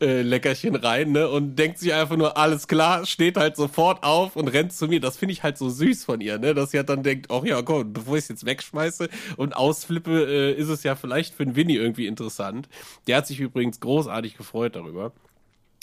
äh, 0.00 0.22
Leckerchen 0.22 0.74
rein 0.74 1.12
ne, 1.12 1.28
und 1.28 1.56
denkt 1.56 1.78
sich 1.78 1.92
einfach 1.94 2.16
nur, 2.16 2.36
alles 2.36 2.68
klar, 2.68 3.06
steht 3.06 3.36
halt 3.36 3.56
sofort 3.56 4.02
auf 4.02 4.36
und 4.36 4.48
rennt 4.48 4.72
zu 4.72 4.88
mir. 4.88 5.00
Das 5.00 5.16
finde 5.16 5.32
ich 5.32 5.42
halt 5.42 5.58
so 5.58 5.68
süß 5.68 6.04
von 6.04 6.20
ihr, 6.20 6.38
ne, 6.38 6.54
dass 6.54 6.70
sie 6.70 6.78
halt 6.78 6.88
dann 6.88 7.02
denkt, 7.02 7.30
ach 7.40 7.44
ja, 7.44 7.62
komm, 7.62 7.92
bevor 7.92 8.16
ich 8.16 8.24
es 8.24 8.28
jetzt 8.28 8.46
wegschmeiße 8.46 9.08
und 9.36 9.56
ausflippe, 9.56 10.26
äh, 10.26 10.52
ist 10.52 10.68
es 10.68 10.82
ja 10.82 10.94
vielleicht 10.94 11.34
für 11.34 11.44
den 11.44 11.56
Winnie 11.56 11.76
irgendwie 11.76 12.06
interessant. 12.06 12.68
Der 13.06 13.18
hat 13.18 13.26
sich 13.26 13.40
übrigens 13.40 13.80
großartig 13.80 14.36
gefreut 14.36 14.76
darüber. 14.76 15.12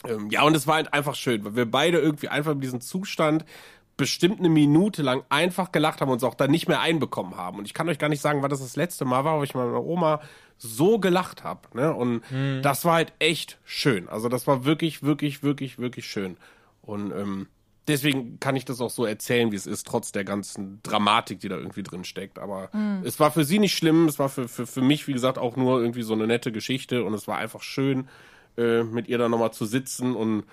Ähm, 0.06 0.30
ja, 0.30 0.44
und 0.44 0.56
es 0.56 0.68
war 0.68 0.76
halt 0.76 0.94
einfach 0.94 1.16
schön, 1.16 1.44
weil 1.46 1.56
wir 1.56 1.70
beide 1.70 2.00
irgendwie 2.00 2.28
einfach 2.28 2.52
in 2.52 2.62
diesem 2.62 2.82
Zustand 2.82 3.46
bestimmt 3.96 4.40
eine 4.40 4.50
Minute 4.50 5.02
lang 5.02 5.24
einfach 5.30 5.72
gelacht 5.72 6.02
haben 6.02 6.10
und 6.10 6.16
uns 6.16 6.24
auch 6.24 6.34
dann 6.34 6.52
nicht 6.52 6.68
mehr 6.68 6.82
einbekommen 6.82 7.38
haben. 7.38 7.60
Und 7.60 7.66
ich 7.66 7.74
kann 7.74 7.88
euch 7.90 8.00
gar 8.00 8.10
nicht 8.10 8.22
sagen, 8.22 8.42
wann 8.42 8.50
das 8.50 8.60
das 8.60 8.76
letzte 8.76 9.06
Mal 9.06 9.24
war, 9.24 9.40
wo 9.40 9.44
ich 9.44 9.54
mit 9.54 9.64
meiner 9.64 9.84
Oma 9.84 10.20
so 10.58 10.98
gelacht 10.98 11.44
habe. 11.44 11.62
Ne? 11.74 11.94
Und 11.94 12.30
mhm. 12.32 12.62
das 12.64 12.86
war 12.86 12.96
halt 12.96 13.14
echt 13.20 13.60
schön. 13.64 14.10
Also 14.10 14.30
das 14.30 14.48
war 14.48 14.66
wirklich, 14.66 15.04
wirklich, 15.04 15.44
wirklich, 15.44 15.78
wirklich 15.78 16.08
schön. 16.08 16.38
Und 16.82 17.12
ähm, 17.12 17.48
deswegen 17.88 18.40
kann 18.40 18.56
ich 18.56 18.66
das 18.66 18.82
auch 18.82 18.90
so 18.90 19.06
erzählen, 19.06 19.52
wie 19.52 19.56
es 19.56 19.66
ist, 19.66 19.88
trotz 19.88 20.12
der 20.12 20.24
ganzen 20.24 20.80
Dramatik, 20.84 21.40
die 21.40 21.50
da 21.50 21.58
irgendwie 21.58 21.84
drin 21.84 22.04
steckt. 22.04 22.40
Aber 22.40 22.70
mhm. 22.74 23.02
es 23.04 23.20
war 23.20 23.32
für 23.32 23.44
sie 23.44 23.60
nicht 23.60 23.76
schlimm, 23.76 24.08
es 24.08 24.20
war 24.20 24.30
für, 24.30 24.48
für, 24.48 24.66
für 24.66 24.82
mich, 24.82 25.08
wie 25.08 25.14
gesagt, 25.14 25.38
auch 25.38 25.56
nur 25.56 25.82
irgendwie 25.82 26.04
so 26.04 26.14
eine 26.14 26.28
nette 26.28 26.52
Geschichte 26.52 27.04
und 27.04 27.14
es 27.14 27.28
war 27.28 27.38
einfach 27.38 27.62
schön, 27.62 28.08
äh, 28.58 28.84
mit 28.84 29.08
ihr 29.08 29.18
da 29.18 29.30
nochmal 29.30 29.52
zu 29.52 29.66
sitzen 29.66 30.16
und 30.16 30.44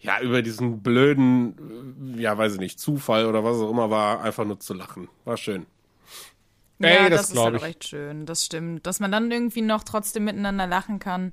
ja, 0.00 0.20
über 0.20 0.42
diesen 0.42 0.82
blöden, 0.82 2.16
äh, 2.16 2.22
ja, 2.22 2.36
weiß 2.36 2.54
ich 2.54 2.60
nicht, 2.60 2.78
Zufall 2.78 3.26
oder 3.26 3.42
was 3.44 3.56
auch 3.56 3.70
immer 3.70 3.90
war, 3.90 4.22
einfach 4.22 4.44
nur 4.44 4.60
zu 4.60 4.74
lachen. 4.74 5.08
War 5.24 5.36
schön. 5.36 5.66
Ja, 6.78 6.88
Ey, 6.88 7.10
das, 7.10 7.28
das 7.28 7.30
ist 7.30 7.38
halt 7.38 7.62
echt 7.62 7.84
schön, 7.84 8.26
das 8.26 8.44
stimmt. 8.44 8.86
Dass 8.86 9.00
man 9.00 9.12
dann 9.12 9.30
irgendwie 9.30 9.62
noch 9.62 9.84
trotzdem 9.84 10.24
miteinander 10.24 10.66
lachen 10.66 10.98
kann. 10.98 11.32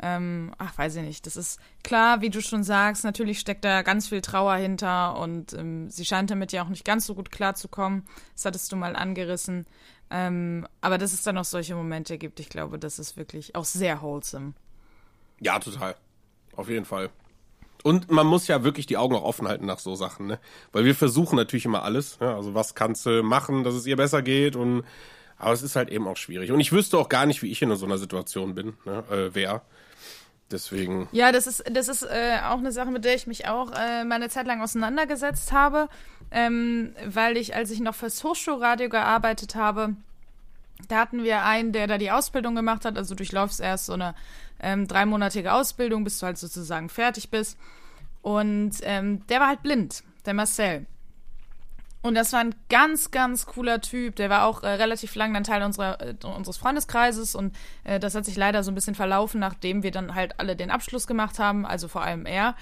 Ähm, 0.00 0.52
ach, 0.58 0.76
weiß 0.78 0.96
ich 0.96 1.02
nicht. 1.02 1.26
Das 1.26 1.36
ist 1.36 1.60
klar, 1.82 2.20
wie 2.20 2.30
du 2.30 2.40
schon 2.40 2.62
sagst, 2.62 3.04
natürlich 3.04 3.40
steckt 3.40 3.64
da 3.64 3.82
ganz 3.82 4.08
viel 4.08 4.20
Trauer 4.20 4.54
hinter 4.54 5.18
und 5.18 5.52
ähm, 5.54 5.90
sie 5.90 6.04
scheint 6.04 6.30
damit 6.30 6.52
ja 6.52 6.62
auch 6.62 6.68
nicht 6.68 6.84
ganz 6.84 7.06
so 7.06 7.14
gut 7.14 7.30
klarzukommen. 7.30 8.04
Das 8.34 8.44
hattest 8.44 8.70
du 8.70 8.76
mal 8.76 8.94
angerissen. 8.94 9.66
Ähm, 10.10 10.66
aber 10.80 10.98
dass 10.98 11.12
es 11.12 11.22
dann 11.22 11.36
auch 11.36 11.44
solche 11.44 11.74
Momente 11.74 12.16
gibt, 12.16 12.40
ich 12.40 12.48
glaube, 12.48 12.78
das 12.78 12.98
ist 12.98 13.16
wirklich 13.16 13.54
auch 13.56 13.64
sehr 13.64 14.00
wholesome. 14.00 14.54
Ja, 15.40 15.58
total. 15.58 15.96
Auf 16.56 16.68
jeden 16.68 16.84
Fall. 16.84 17.10
Und 17.82 18.10
man 18.10 18.26
muss 18.26 18.48
ja 18.48 18.64
wirklich 18.64 18.86
die 18.86 18.96
Augen 18.96 19.14
auch 19.14 19.22
offen 19.22 19.46
halten 19.46 19.66
nach 19.66 19.78
so 19.78 19.94
Sachen, 19.94 20.26
ne? 20.26 20.40
Weil 20.72 20.84
wir 20.84 20.94
versuchen 20.94 21.36
natürlich 21.36 21.64
immer 21.64 21.84
alles. 21.84 22.18
Ne? 22.20 22.34
Also 22.34 22.54
was 22.54 22.74
kannst 22.74 23.06
du 23.06 23.22
machen, 23.22 23.64
dass 23.64 23.74
es 23.74 23.86
ihr 23.86 23.96
besser 23.96 24.22
geht 24.22 24.56
und 24.56 24.84
aber 25.38 25.52
es 25.52 25.62
ist 25.62 25.76
halt 25.76 25.88
eben 25.90 26.08
auch 26.08 26.16
schwierig. 26.16 26.50
Und 26.50 26.58
ich 26.58 26.72
wüsste 26.72 26.98
auch 26.98 27.08
gar 27.08 27.24
nicht, 27.24 27.42
wie 27.42 27.50
ich 27.50 27.62
in 27.62 27.74
so 27.76 27.86
einer 27.86 27.98
Situation 27.98 28.54
bin, 28.54 28.74
ne? 28.84 29.04
äh, 29.10 29.30
wer. 29.32 29.62
Deswegen. 30.50 31.08
Ja, 31.12 31.30
das 31.30 31.46
ist, 31.46 31.64
das 31.70 31.88
ist 31.88 32.02
äh, 32.02 32.38
auch 32.44 32.58
eine 32.58 32.72
Sache, 32.72 32.90
mit 32.90 33.04
der 33.04 33.14
ich 33.14 33.26
mich 33.26 33.46
auch 33.46 33.70
äh, 33.72 34.04
meine 34.04 34.30
Zeit 34.30 34.46
lang 34.46 34.62
auseinandergesetzt 34.62 35.52
habe, 35.52 35.88
ähm, 36.30 36.94
weil 37.04 37.36
ich, 37.36 37.54
als 37.54 37.70
ich 37.70 37.80
noch 37.80 37.94
fürs 37.94 38.24
Hochschulradio 38.24 38.88
gearbeitet 38.88 39.54
habe, 39.54 39.94
da 40.86 41.00
hatten 41.00 41.22
wir 41.24 41.42
einen, 41.42 41.72
der 41.72 41.86
da 41.86 41.98
die 41.98 42.10
Ausbildung 42.10 42.54
gemacht 42.54 42.84
hat. 42.84 42.96
Also 42.96 43.14
durchläufst 43.14 43.60
erst 43.60 43.86
so 43.86 43.94
eine 43.94 44.14
ähm, 44.60 44.86
dreimonatige 44.86 45.52
Ausbildung, 45.52 46.04
bis 46.04 46.18
du 46.18 46.26
halt 46.26 46.38
sozusagen 46.38 46.88
fertig 46.88 47.30
bist. 47.30 47.58
Und 48.22 48.72
ähm, 48.82 49.26
der 49.28 49.40
war 49.40 49.48
halt 49.48 49.62
blind, 49.62 50.02
der 50.24 50.34
Marcel. 50.34 50.86
Und 52.00 52.14
das 52.14 52.32
war 52.32 52.40
ein 52.40 52.54
ganz, 52.68 53.10
ganz 53.10 53.46
cooler 53.46 53.80
Typ. 53.80 54.16
Der 54.16 54.30
war 54.30 54.44
auch 54.44 54.62
äh, 54.62 54.68
relativ 54.68 55.14
lang 55.14 55.34
dann 55.34 55.44
Teil 55.44 55.62
unserer, 55.62 56.00
äh, 56.00 56.14
unseres 56.24 56.56
Freundeskreises 56.56 57.34
und 57.34 57.56
äh, 57.84 57.98
das 57.98 58.14
hat 58.14 58.24
sich 58.24 58.36
leider 58.36 58.62
so 58.62 58.70
ein 58.70 58.74
bisschen 58.74 58.94
verlaufen, 58.94 59.40
nachdem 59.40 59.82
wir 59.82 59.90
dann 59.90 60.14
halt 60.14 60.38
alle 60.38 60.54
den 60.54 60.70
Abschluss 60.70 61.06
gemacht 61.06 61.38
haben, 61.38 61.66
also 61.66 61.88
vor 61.88 62.02
allem 62.02 62.24
er. 62.24 62.54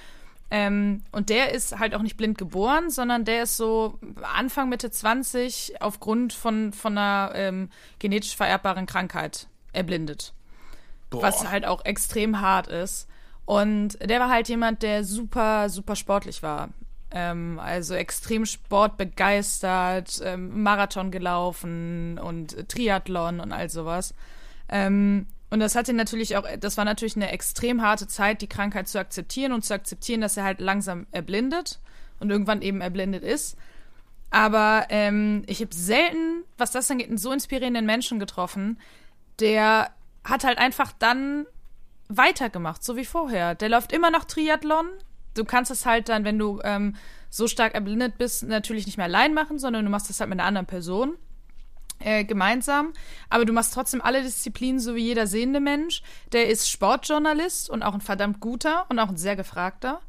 Ähm, 0.51 1.03
und 1.11 1.28
der 1.28 1.53
ist 1.53 1.78
halt 1.78 1.95
auch 1.95 2.03
nicht 2.03 2.16
blind 2.16 2.39
geboren, 2.39 2.89
sondern 2.89 3.24
der 3.24 3.43
ist 3.43 3.57
so 3.57 3.99
Anfang, 4.22 4.68
Mitte 4.68 4.91
20 4.91 5.82
aufgrund 5.82 6.32
von, 6.32 6.72
von 6.72 6.97
einer 6.97 7.32
ähm, 7.34 7.68
genetisch 7.99 8.37
vererbbaren 8.37 8.87
Krankheit 8.87 9.49
erblindet. 9.72 10.32
Boah. 11.11 11.22
Was 11.22 11.51
halt 11.51 11.66
auch 11.66 11.84
extrem 11.84 12.41
hart 12.41 12.68
ist. 12.68 13.09
Und 13.45 13.99
der 14.01 14.20
war 14.20 14.28
halt 14.28 14.49
jemand, 14.49 14.82
der 14.82 15.05
super, 15.05 15.68
super 15.68 15.95
sportlich 15.97 16.43
war. 16.43 16.70
Ähm, 17.11 17.61
also 17.62 17.94
extrem 17.94 18.46
sportbegeistert, 18.46 20.20
ähm, 20.24 20.62
Marathon 20.62 21.11
gelaufen 21.11 22.18
und 22.18 22.68
Triathlon 22.68 23.40
und 23.40 23.52
all 23.52 23.70
sowas. 23.70 24.14
Ähm, 24.68 25.26
und 25.50 25.61
das 25.61 25.76
hatte 25.76 25.92
natürlich 25.92 26.36
auch, 26.36 26.44
das 26.59 26.76
war 26.76 26.84
natürlich 26.84 27.16
eine 27.16 27.30
extrem 27.30 27.80
harte 27.80 28.09
Zeit, 28.09 28.42
die 28.42 28.48
Krankheit 28.48 28.88
zu 28.88 28.98
akzeptieren 28.98 29.52
und 29.52 29.64
zu 29.64 29.74
akzeptieren, 29.74 30.20
dass 30.20 30.36
er 30.36 30.44
halt 30.44 30.61
langsam 30.61 31.07
erblindet 31.12 31.78
und 32.18 32.30
irgendwann 32.30 32.62
eben 32.62 32.80
erblindet 32.80 33.22
ist. 33.22 33.57
Aber 34.30 34.86
ähm, 34.88 35.44
ich 35.46 35.61
habe 35.61 35.74
selten, 35.74 36.44
was 36.59 36.72
das 36.72 36.90
angeht, 36.90 37.09
einen 37.09 37.18
so 37.18 37.32
inspirierenden 37.32 37.86
Menschen 37.86 38.18
getroffen, 38.18 38.80
der 39.38 39.90
hat 40.24 40.44
halt 40.44 40.59
einfach 40.59 40.92
dann 40.98 41.46
weitergemacht, 42.09 42.82
so 42.82 42.96
wie 42.96 43.04
vorher. 43.04 43.54
Der 43.54 43.68
läuft 43.68 43.92
immer 43.92 44.11
noch 44.11 44.24
Triathlon, 44.24 44.86
du 45.39 45.45
kannst 45.45 45.70
es 45.70 45.87
halt 45.87 46.09
dann, 46.09 46.24
wenn 46.24 46.39
du 46.39 46.61
ähm, 46.64 46.97
so 47.30 47.47
stark 47.49 47.74
erblindet 47.74 48.18
bist, 48.18 48.45
natürlich 48.45 48.87
nicht 48.87 48.97
mehr 48.97 49.07
allein 49.07 49.34
machen, 49.34 49.59
sondern 49.59 49.84
du 49.84 49.91
machst 49.91 50.09
das 50.09 50.20
halt 50.20 50.30
mit 50.30 50.39
einer 50.39 50.49
anderen 50.49 50.66
Person. 50.66 51.16
Äh, 51.99 52.24
gemeinsam, 52.24 52.93
aber 53.30 53.47
du 53.47 53.55
machst 53.55 53.72
trotzdem 53.72 54.03
alle 54.03 54.22
Disziplinen, 54.22 54.78
so 54.80 54.95
wie 54.95 55.05
jeder 55.05 55.26
sehende 55.26 55.61
Mensch. 55.61 56.03
Der 56.32 56.47
ist 56.51 56.68
Sportjournalist 56.68 57.70
und 57.70 57.82
auch 57.82 57.95
ein 57.95 58.03
verdammt 58.03 58.39
guter 58.39 58.84
und 58.91 58.99
auch 58.99 59.09
ein 59.09 59.16
sehr 59.16 59.34
gefragter. 59.34 60.03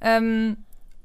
Ähm, 0.00 0.58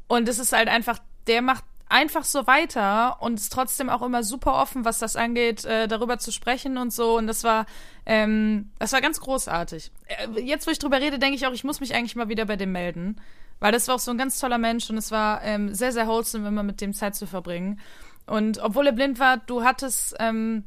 und 0.08 0.30
es 0.30 0.38
ist 0.38 0.54
halt 0.54 0.68
einfach, 0.68 1.00
der 1.26 1.42
macht 1.42 1.64
einfach 1.90 2.24
so 2.24 2.48
weiter 2.48 3.22
und 3.22 3.40
ist 3.40 3.52
trotzdem 3.52 3.90
auch 3.90 4.02
immer 4.02 4.24
super 4.24 4.56
offen, 4.56 4.86
was 4.86 5.00
das 5.00 5.16
angeht, 5.16 5.66
äh, 5.66 5.88
darüber 5.88 6.18
zu 6.20 6.32
sprechen 6.32 6.78
und 6.78 6.94
so. 6.94 7.18
Und 7.18 7.28
das 7.28 7.44
war, 7.44 7.66
ähm, 8.06 8.72
das 8.80 8.94
war 8.94 9.02
ganz 9.02 9.20
großartig. 9.20 9.92
Äh, 10.06 10.42
jetzt, 10.42 10.68
wo 10.68 10.72
ich 10.72 10.80
drüber 10.80 11.00
rede, 11.00 11.20
denke 11.20 11.36
ich 11.36 11.48
auch, 11.48 11.54
ich 11.54 11.64
muss 11.64 11.80
mich 11.80 11.96
eigentlich 11.96 12.16
mal 12.16 12.30
wieder 12.30 12.46
bei 12.46 12.58
dem 12.58 12.72
melden. 12.72 13.20
Weil 13.60 13.72
das 13.72 13.88
war 13.88 13.96
auch 13.96 14.00
so 14.00 14.12
ein 14.12 14.18
ganz 14.18 14.40
toller 14.40 14.58
Mensch 14.58 14.90
und 14.90 14.98
es 14.98 15.12
war 15.12 15.44
ähm, 15.44 15.74
sehr, 15.74 15.92
sehr 15.92 16.08
wholesome, 16.08 16.46
wenn 16.46 16.54
man 16.54 16.66
mit 16.66 16.82
dem 16.82 16.94
Zeit 16.94 17.16
zu 17.16 17.26
verbringen. 17.26 17.80
Und 18.28 18.60
obwohl 18.60 18.88
er 18.88 18.94
blind 18.94 19.20
war, 19.20 19.38
du 19.38 19.64
hattest, 19.64 20.16
ähm, 20.20 20.66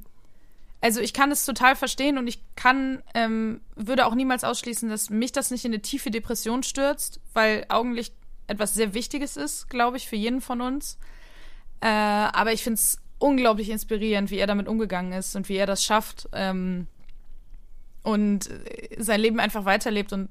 also 0.80 1.00
ich 1.00 1.12
kann 1.12 1.30
es 1.30 1.44
total 1.44 1.76
verstehen 1.76 2.18
und 2.18 2.26
ich 2.26 2.40
kann, 2.56 3.02
ähm, 3.14 3.60
würde 3.76 4.06
auch 4.06 4.14
niemals 4.14 4.44
ausschließen, 4.44 4.88
dass 4.88 5.10
mich 5.10 5.30
das 5.32 5.50
nicht 5.50 5.64
in 5.64 5.72
eine 5.72 5.82
tiefe 5.82 6.10
Depression 6.10 6.62
stürzt, 6.62 7.20
weil 7.34 7.66
Augenlicht 7.68 8.14
etwas 8.46 8.74
sehr 8.74 8.94
Wichtiges 8.94 9.36
ist, 9.36 9.68
glaube 9.68 9.98
ich, 9.98 10.08
für 10.08 10.16
jeden 10.16 10.40
von 10.40 10.60
uns. 10.60 10.98
Äh, 11.80 11.86
aber 11.86 12.52
ich 12.52 12.62
finde 12.62 12.76
es 12.76 12.98
unglaublich 13.18 13.70
inspirierend, 13.70 14.30
wie 14.30 14.38
er 14.38 14.46
damit 14.46 14.66
umgegangen 14.66 15.12
ist 15.12 15.36
und 15.36 15.48
wie 15.48 15.56
er 15.56 15.66
das 15.66 15.84
schafft 15.84 16.28
ähm, 16.32 16.86
und 18.02 18.48
sein 18.96 19.20
Leben 19.20 19.38
einfach 19.38 19.66
weiterlebt 19.66 20.12
und 20.12 20.30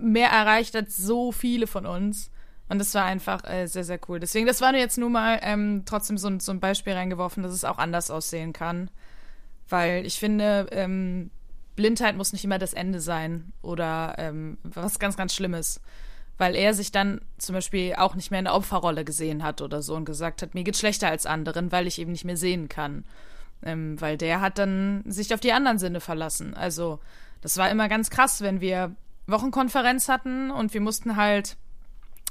mehr 0.00 0.28
erreicht 0.28 0.76
als 0.76 0.96
so 0.96 1.32
viele 1.32 1.66
von 1.66 1.86
uns. 1.86 2.30
Und 2.68 2.78
das 2.78 2.94
war 2.94 3.04
einfach 3.04 3.44
äh, 3.44 3.66
sehr, 3.66 3.84
sehr 3.84 4.00
cool. 4.08 4.18
Deswegen, 4.18 4.46
das 4.46 4.60
war 4.60 4.74
jetzt 4.74 4.98
nur 4.98 5.10
mal 5.10 5.38
ähm, 5.42 5.82
trotzdem 5.86 6.18
so, 6.18 6.30
so, 6.38 6.52
ein 6.52 6.60
Beispiel 6.60 6.94
reingeworfen, 6.94 7.42
dass 7.42 7.52
es 7.52 7.64
auch 7.64 7.78
anders 7.78 8.10
aussehen 8.10 8.52
kann. 8.52 8.90
Weil 9.68 10.04
ich 10.04 10.18
finde, 10.18 10.66
ähm, 10.72 11.30
Blindheit 11.76 12.16
muss 12.16 12.32
nicht 12.32 12.44
immer 12.44 12.58
das 12.58 12.72
Ende 12.72 13.00
sein 13.00 13.52
oder 13.62 14.14
ähm, 14.18 14.58
was 14.64 14.98
ganz, 14.98 15.16
ganz 15.16 15.34
Schlimmes. 15.34 15.80
Weil 16.38 16.56
er 16.56 16.74
sich 16.74 16.90
dann 16.92 17.20
zum 17.38 17.54
Beispiel 17.54 17.94
auch 17.94 18.14
nicht 18.14 18.30
mehr 18.30 18.40
in 18.40 18.46
der 18.46 18.54
Opferrolle 18.54 19.04
gesehen 19.04 19.42
hat 19.42 19.62
oder 19.62 19.80
so 19.80 19.94
und 19.94 20.04
gesagt 20.04 20.42
hat, 20.42 20.54
mir 20.54 20.64
geht's 20.64 20.80
schlechter 20.80 21.08
als 21.08 21.24
anderen, 21.24 21.72
weil 21.72 21.86
ich 21.86 21.98
eben 21.98 22.12
nicht 22.12 22.24
mehr 22.24 22.36
sehen 22.36 22.68
kann. 22.68 23.04
Ähm, 23.62 24.00
weil 24.00 24.18
der 24.18 24.40
hat 24.40 24.58
dann 24.58 25.02
sich 25.06 25.32
auf 25.32 25.40
die 25.40 25.52
anderen 25.52 25.78
Sinne 25.78 26.00
verlassen. 26.00 26.54
Also, 26.54 26.98
das 27.40 27.56
war 27.56 27.70
immer 27.70 27.88
ganz 27.88 28.10
krass, 28.10 28.42
wenn 28.42 28.60
wir 28.60 28.94
Wochenkonferenz 29.26 30.08
hatten 30.08 30.50
und 30.50 30.74
wir 30.74 30.80
mussten 30.80 31.16
halt 31.16 31.56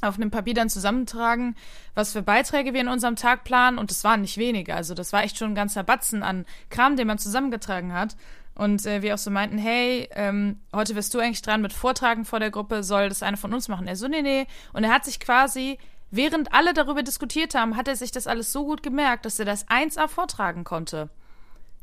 auf 0.02 0.16
einem 0.16 0.32
Papier 0.32 0.54
dann 0.54 0.70
zusammentragen, 0.70 1.56
was 1.94 2.12
für 2.12 2.22
Beiträge 2.22 2.74
wir 2.74 2.82
in 2.82 2.88
unserem 2.88 3.16
Tag 3.16 3.44
planen 3.44 3.78
und 3.78 3.92
es 3.92 4.04
waren 4.04 4.22
nicht 4.22 4.38
wenige. 4.38 4.76
Also 4.76 4.94
das 4.94 5.14
war 5.14 5.24
echt 5.24 5.38
schon 5.38 5.52
ein 5.52 5.56
ganzer 5.56 5.84
Batzen 5.84 6.24
an 6.24 6.46
Kram, 6.70 6.96
den 6.96 7.08
man 7.08 7.18
zusammengetragen 7.18 7.94
hat. 7.94 8.16
Und 8.56 8.86
äh, 8.86 9.02
wir 9.02 9.14
auch 9.14 9.20
so 9.20 9.32
meinten, 9.32 9.58
hey, 9.58 10.08
ähm, 10.14 10.62
heute 10.74 10.96
wirst 10.96 11.14
du 11.14 11.20
eigentlich 11.20 11.42
dran 11.42 11.62
mit 11.62 11.74
Vortragen 11.74 12.24
vor 12.24 12.40
der 12.40 12.52
Gruppe, 12.52 12.84
soll 12.84 13.10
das 13.10 13.22
eine 13.22 13.36
von 13.36 13.54
uns 13.54 13.68
machen? 13.68 13.88
Er 13.88 13.98
so, 13.98 14.08
nee, 14.08 14.22
nee. 14.22 14.48
Und 14.72 14.86
er 14.86 14.94
hat 14.94 15.04
sich 15.04 15.20
quasi, 15.20 15.78
während 16.10 16.54
alle 16.54 16.74
darüber 16.74 17.04
diskutiert 17.04 17.54
haben, 17.54 17.76
hat 17.76 17.90
er 17.90 17.98
sich 17.98 18.12
das 18.12 18.28
alles 18.28 18.54
so 18.54 18.64
gut 18.64 18.82
gemerkt, 18.82 19.26
dass 19.26 19.40
er 19.40 19.46
das 19.46 19.68
1A 19.68 20.08
vortragen 20.08 20.64
konnte. 20.64 21.10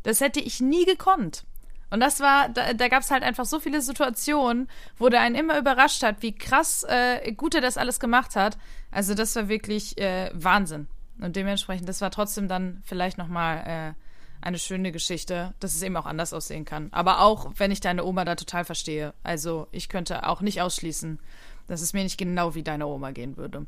Das 0.02 0.22
hätte 0.22 0.40
ich 0.40 0.60
nie 0.60 0.86
gekonnt. 0.86 1.44
Und 1.92 2.00
das 2.00 2.20
war, 2.20 2.48
da, 2.48 2.72
da 2.72 2.88
gab 2.88 3.02
es 3.02 3.10
halt 3.10 3.22
einfach 3.22 3.44
so 3.44 3.60
viele 3.60 3.82
Situationen, 3.82 4.66
wo 4.96 5.10
der 5.10 5.20
einen 5.20 5.34
immer 5.34 5.58
überrascht 5.58 6.02
hat, 6.02 6.22
wie 6.22 6.32
krass 6.32 6.86
äh, 6.88 7.32
gut 7.32 7.54
er 7.54 7.60
das 7.60 7.76
alles 7.76 8.00
gemacht 8.00 8.34
hat. 8.34 8.56
Also 8.90 9.12
das 9.12 9.36
war 9.36 9.48
wirklich 9.48 9.98
äh, 9.98 10.30
Wahnsinn. 10.32 10.88
Und 11.20 11.36
dementsprechend, 11.36 11.86
das 11.86 12.00
war 12.00 12.10
trotzdem 12.10 12.48
dann 12.48 12.80
vielleicht 12.86 13.18
nochmal 13.18 13.58
äh, 13.66 13.92
eine 14.40 14.58
schöne 14.58 14.90
Geschichte, 14.90 15.52
dass 15.60 15.74
es 15.74 15.82
eben 15.82 15.94
auch 15.98 16.06
anders 16.06 16.32
aussehen 16.32 16.64
kann. 16.64 16.88
Aber 16.92 17.20
auch, 17.20 17.52
wenn 17.58 17.70
ich 17.70 17.80
deine 17.80 18.04
Oma 18.04 18.24
da 18.24 18.36
total 18.36 18.64
verstehe. 18.64 19.12
Also 19.22 19.68
ich 19.70 19.90
könnte 19.90 20.26
auch 20.26 20.40
nicht 20.40 20.62
ausschließen, 20.62 21.20
dass 21.66 21.82
es 21.82 21.92
mir 21.92 22.04
nicht 22.04 22.16
genau 22.16 22.54
wie 22.54 22.62
deine 22.62 22.86
Oma 22.86 23.10
gehen 23.10 23.36
würde. 23.36 23.66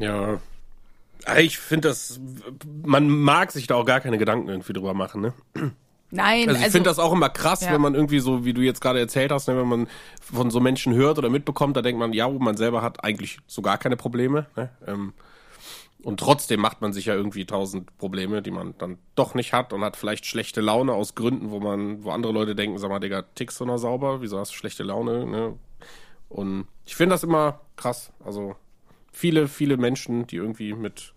Ja. 0.00 0.40
Ich 1.38 1.56
finde 1.56 1.90
das, 1.90 2.20
man 2.82 3.08
mag 3.08 3.52
sich 3.52 3.68
da 3.68 3.76
auch 3.76 3.86
gar 3.86 4.00
keine 4.00 4.18
Gedanken 4.18 4.48
irgendwie 4.48 4.72
drüber 4.72 4.92
machen, 4.92 5.20
ne? 5.20 5.34
Nein, 6.14 6.48
also 6.48 6.58
ich 6.58 6.64
also, 6.64 6.72
finde 6.72 6.90
das 6.90 6.98
auch 6.98 7.12
immer 7.12 7.28
krass, 7.28 7.62
ja. 7.62 7.72
wenn 7.72 7.80
man 7.80 7.94
irgendwie 7.94 8.20
so, 8.20 8.44
wie 8.44 8.52
du 8.52 8.60
jetzt 8.60 8.80
gerade 8.80 9.00
erzählt 9.00 9.32
hast, 9.32 9.48
ne, 9.48 9.56
wenn 9.56 9.68
man 9.68 9.88
von 10.20 10.50
so 10.50 10.60
Menschen 10.60 10.94
hört 10.94 11.18
oder 11.18 11.28
mitbekommt, 11.28 11.76
da 11.76 11.82
denkt 11.82 11.98
man, 11.98 12.12
ja, 12.12 12.28
man 12.28 12.56
selber 12.56 12.82
hat 12.82 13.02
eigentlich 13.04 13.38
so 13.46 13.62
gar 13.62 13.78
keine 13.78 13.96
Probleme. 13.96 14.46
Ne? 14.56 14.70
Ähm, 14.86 15.12
und 16.04 16.20
trotzdem 16.20 16.60
macht 16.60 16.82
man 16.82 16.92
sich 16.92 17.06
ja 17.06 17.14
irgendwie 17.14 17.46
tausend 17.46 17.96
Probleme, 17.96 18.42
die 18.42 18.50
man 18.50 18.74
dann 18.78 18.98
doch 19.14 19.34
nicht 19.34 19.52
hat 19.54 19.72
und 19.72 19.82
hat 19.82 19.96
vielleicht 19.96 20.26
schlechte 20.26 20.60
Laune 20.60 20.92
aus 20.92 21.14
Gründen, 21.14 21.50
wo 21.50 21.60
man, 21.60 22.04
wo 22.04 22.10
andere 22.10 22.32
Leute 22.32 22.54
denken, 22.54 22.78
sag 22.78 22.90
mal, 22.90 23.00
Digga, 23.00 23.22
tickst 23.34 23.58
du 23.58 23.64
noch 23.64 23.78
sauber? 23.78 24.20
Wieso 24.20 24.38
hast 24.38 24.52
du 24.52 24.56
schlechte 24.56 24.82
Laune? 24.82 25.26
Ne? 25.26 25.58
Und 26.28 26.66
ich 26.84 26.94
finde 26.94 27.14
das 27.14 27.24
immer 27.24 27.60
krass. 27.76 28.12
Also 28.22 28.54
viele, 29.12 29.48
viele 29.48 29.78
Menschen, 29.78 30.26
die 30.26 30.36
irgendwie 30.36 30.74
mit 30.74 31.13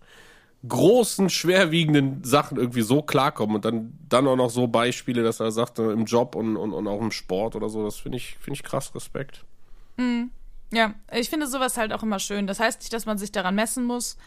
großen, 0.66 1.30
schwerwiegenden 1.30 2.24
Sachen 2.24 2.58
irgendwie 2.58 2.82
so 2.82 3.02
klarkommen 3.02 3.56
und 3.56 3.64
dann, 3.64 3.96
dann 4.08 4.26
auch 4.26 4.36
noch 4.36 4.50
so 4.50 4.66
Beispiele, 4.66 5.22
dass 5.22 5.40
er 5.40 5.52
sagt, 5.52 5.78
im 5.78 6.04
Job 6.04 6.34
und, 6.34 6.56
und, 6.56 6.72
und 6.72 6.88
auch 6.88 7.00
im 7.00 7.12
Sport 7.12 7.54
oder 7.54 7.68
so, 7.68 7.84
das 7.84 7.96
finde 7.96 8.18
ich, 8.18 8.36
finde 8.38 8.54
ich 8.54 8.64
krass, 8.64 8.94
Respekt. 8.94 9.44
Mhm. 9.96 10.30
Ja, 10.72 10.94
ich 11.12 11.30
finde 11.30 11.46
sowas 11.46 11.76
halt 11.76 11.92
auch 11.92 12.02
immer 12.02 12.18
schön. 12.18 12.46
Das 12.46 12.60
heißt 12.60 12.80
nicht, 12.80 12.92
dass 12.92 13.06
man 13.06 13.18
sich 13.18 13.32
daran 13.32 13.54
messen 13.54 13.84
muss. 13.84 14.18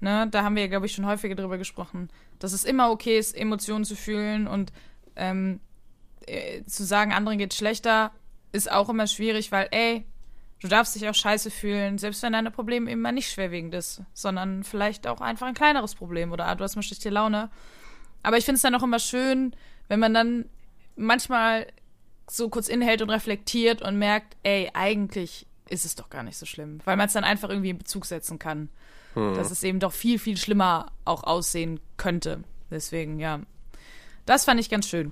Ne? 0.00 0.26
Da 0.30 0.42
haben 0.42 0.56
wir 0.56 0.68
glaube 0.68 0.86
ich, 0.86 0.92
schon 0.92 1.06
häufiger 1.06 1.34
drüber 1.34 1.58
gesprochen, 1.58 2.08
dass 2.38 2.52
es 2.52 2.64
immer 2.64 2.90
okay 2.90 3.18
ist, 3.18 3.36
Emotionen 3.36 3.84
zu 3.84 3.94
fühlen 3.94 4.46
und 4.46 4.72
ähm, 5.16 5.60
äh, 6.26 6.64
zu 6.64 6.84
sagen, 6.84 7.12
anderen 7.12 7.38
geht 7.38 7.54
schlechter, 7.54 8.12
ist 8.52 8.70
auch 8.70 8.88
immer 8.88 9.06
schwierig, 9.06 9.52
weil, 9.52 9.68
ey, 9.70 10.04
Du 10.62 10.68
darfst 10.68 10.94
dich 10.94 11.08
auch 11.08 11.14
scheiße 11.14 11.50
fühlen, 11.50 11.98
selbst 11.98 12.22
wenn 12.22 12.34
deine 12.34 12.52
Problem 12.52 12.86
eben 12.86 13.00
mal 13.00 13.10
nicht 13.10 13.32
schwerwiegend 13.32 13.74
ist, 13.74 14.02
sondern 14.14 14.62
vielleicht 14.62 15.08
auch 15.08 15.20
einfach 15.20 15.48
ein 15.48 15.54
kleineres 15.54 15.96
Problem 15.96 16.30
oder 16.30 16.46
ah, 16.46 16.54
du 16.54 16.62
hast 16.62 16.76
mal 16.76 16.82
schlechte 16.82 17.10
Laune. 17.10 17.50
Aber 18.22 18.38
ich 18.38 18.44
finde 18.44 18.56
es 18.56 18.62
dann 18.62 18.76
auch 18.76 18.84
immer 18.84 19.00
schön, 19.00 19.56
wenn 19.88 19.98
man 19.98 20.14
dann 20.14 20.44
manchmal 20.94 21.66
so 22.30 22.48
kurz 22.48 22.68
inhält 22.68 23.02
und 23.02 23.10
reflektiert 23.10 23.82
und 23.82 23.98
merkt, 23.98 24.36
ey, 24.44 24.70
eigentlich 24.72 25.48
ist 25.68 25.84
es 25.84 25.96
doch 25.96 26.10
gar 26.10 26.22
nicht 26.22 26.36
so 26.36 26.46
schlimm, 26.46 26.78
weil 26.84 26.96
man 26.96 27.08
es 27.08 27.12
dann 27.12 27.24
einfach 27.24 27.50
irgendwie 27.50 27.70
in 27.70 27.78
Bezug 27.78 28.06
setzen 28.06 28.38
kann. 28.38 28.68
Hm. 29.14 29.34
Dass 29.34 29.50
es 29.50 29.64
eben 29.64 29.80
doch 29.80 29.92
viel, 29.92 30.20
viel 30.20 30.36
schlimmer 30.36 30.92
auch 31.04 31.24
aussehen 31.24 31.80
könnte. 31.96 32.44
Deswegen, 32.70 33.18
ja. 33.18 33.40
Das 34.26 34.44
fand 34.44 34.60
ich 34.60 34.70
ganz 34.70 34.88
schön. 34.88 35.10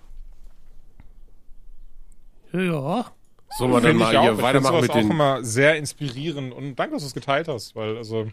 Ja. 2.53 3.11
So, 3.59 3.69
wir 3.69 3.81
dann 3.81 3.97
mal 3.97 4.19
hier 4.19 4.41
weitermachen 4.41 4.81
mit 4.81 4.95
den... 4.95 5.07
auch 5.07 5.11
immer 5.11 5.45
sehr 5.45 5.77
inspirierend 5.77 6.53
und 6.53 6.77
danke, 6.77 6.95
dass 6.95 7.03
du 7.03 7.09
es 7.09 7.15
geteilt 7.15 7.49
hast, 7.49 7.75
weil, 7.75 7.97
also, 7.97 8.31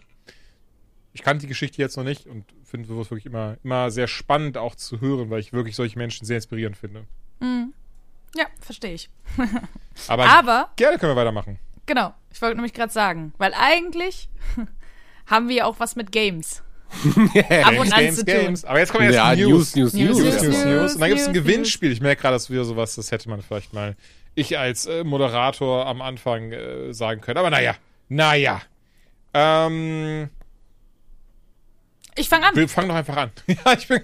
ich 1.14 1.24
kannte 1.24 1.42
die 1.42 1.48
Geschichte 1.48 1.82
jetzt 1.82 1.98
noch 1.98 2.04
nicht 2.04 2.28
und 2.28 2.46
finde 2.64 2.88
sowas 2.88 3.10
wirklich 3.10 3.26
immer, 3.26 3.58
immer 3.64 3.90
sehr 3.90 4.08
spannend 4.08 4.58
auch 4.58 4.76
zu 4.76 5.02
hören, 5.02 5.30
weil 5.30 5.40
ich 5.40 5.54
wirklich 5.54 5.76
solche 5.76 5.98
Menschen 5.98 6.26
sehr 6.26 6.38
inspirierend 6.38 6.78
finde. 6.78 7.06
Mhm. 7.40 7.74
Ja, 8.36 8.46
verstehe 8.60 8.94
ich. 8.94 9.10
Aber, 10.08 10.26
Aber 10.26 10.70
gerne 10.76 11.00
können 11.00 11.14
wir 11.14 11.16
weitermachen. 11.16 11.58
Genau, 11.88 12.14
ich 12.32 12.42
wollte 12.42 12.56
nämlich 12.58 12.74
gerade 12.74 12.92
sagen, 12.94 13.34
weil 13.38 13.54
eigentlich 13.56 14.30
haben 15.26 15.50
wir 15.50 15.66
auch 15.66 15.80
was 15.80 15.96
mit 15.96 16.12
Games. 16.12 16.62
Ab 17.64 17.80
und 17.80 17.92
an 17.92 18.00
Games, 18.00 18.18
zu 18.18 18.26
Games. 18.26 18.64
Aber 18.64 18.80
jetzt 18.80 18.92
kommen 18.92 19.06
erst 19.06 19.16
ja, 19.16 19.36
News. 19.36 19.76
News, 19.76 19.94
News, 19.94 20.18
News, 20.18 20.20
News, 20.20 20.42
News, 20.42 20.66
News. 20.66 20.94
Und 20.94 21.02
dann 21.02 21.10
gibt 21.10 21.22
es 21.22 21.28
ein 21.28 21.34
Gewinnspiel. 21.34 21.92
Ich 21.92 22.00
merke 22.00 22.22
gerade, 22.22 22.36
dass 22.36 22.50
wieder 22.50 22.64
sowas, 22.64 22.96
das 22.96 23.12
hätte 23.12 23.30
man 23.30 23.42
vielleicht 23.42 23.74
mal 23.74 23.96
ich 24.38 24.58
als 24.58 24.86
äh, 24.86 25.04
Moderator 25.04 25.88
am 25.88 26.02
Anfang 26.02 26.52
äh, 26.52 26.94
sagen 26.94 27.22
können. 27.22 27.38
Aber 27.38 27.50
naja, 27.50 27.76
naja. 28.08 28.62
Ähm, 29.34 30.30
ich 32.16 32.30
fange 32.30 32.48
an. 32.48 32.56
Wir 32.56 32.70
fangen 32.70 32.90
doch 32.90 32.96
einfach 32.96 33.18
an. 33.18 33.32
ja, 33.48 33.74
ich 33.74 33.88
bin. 33.88 34.02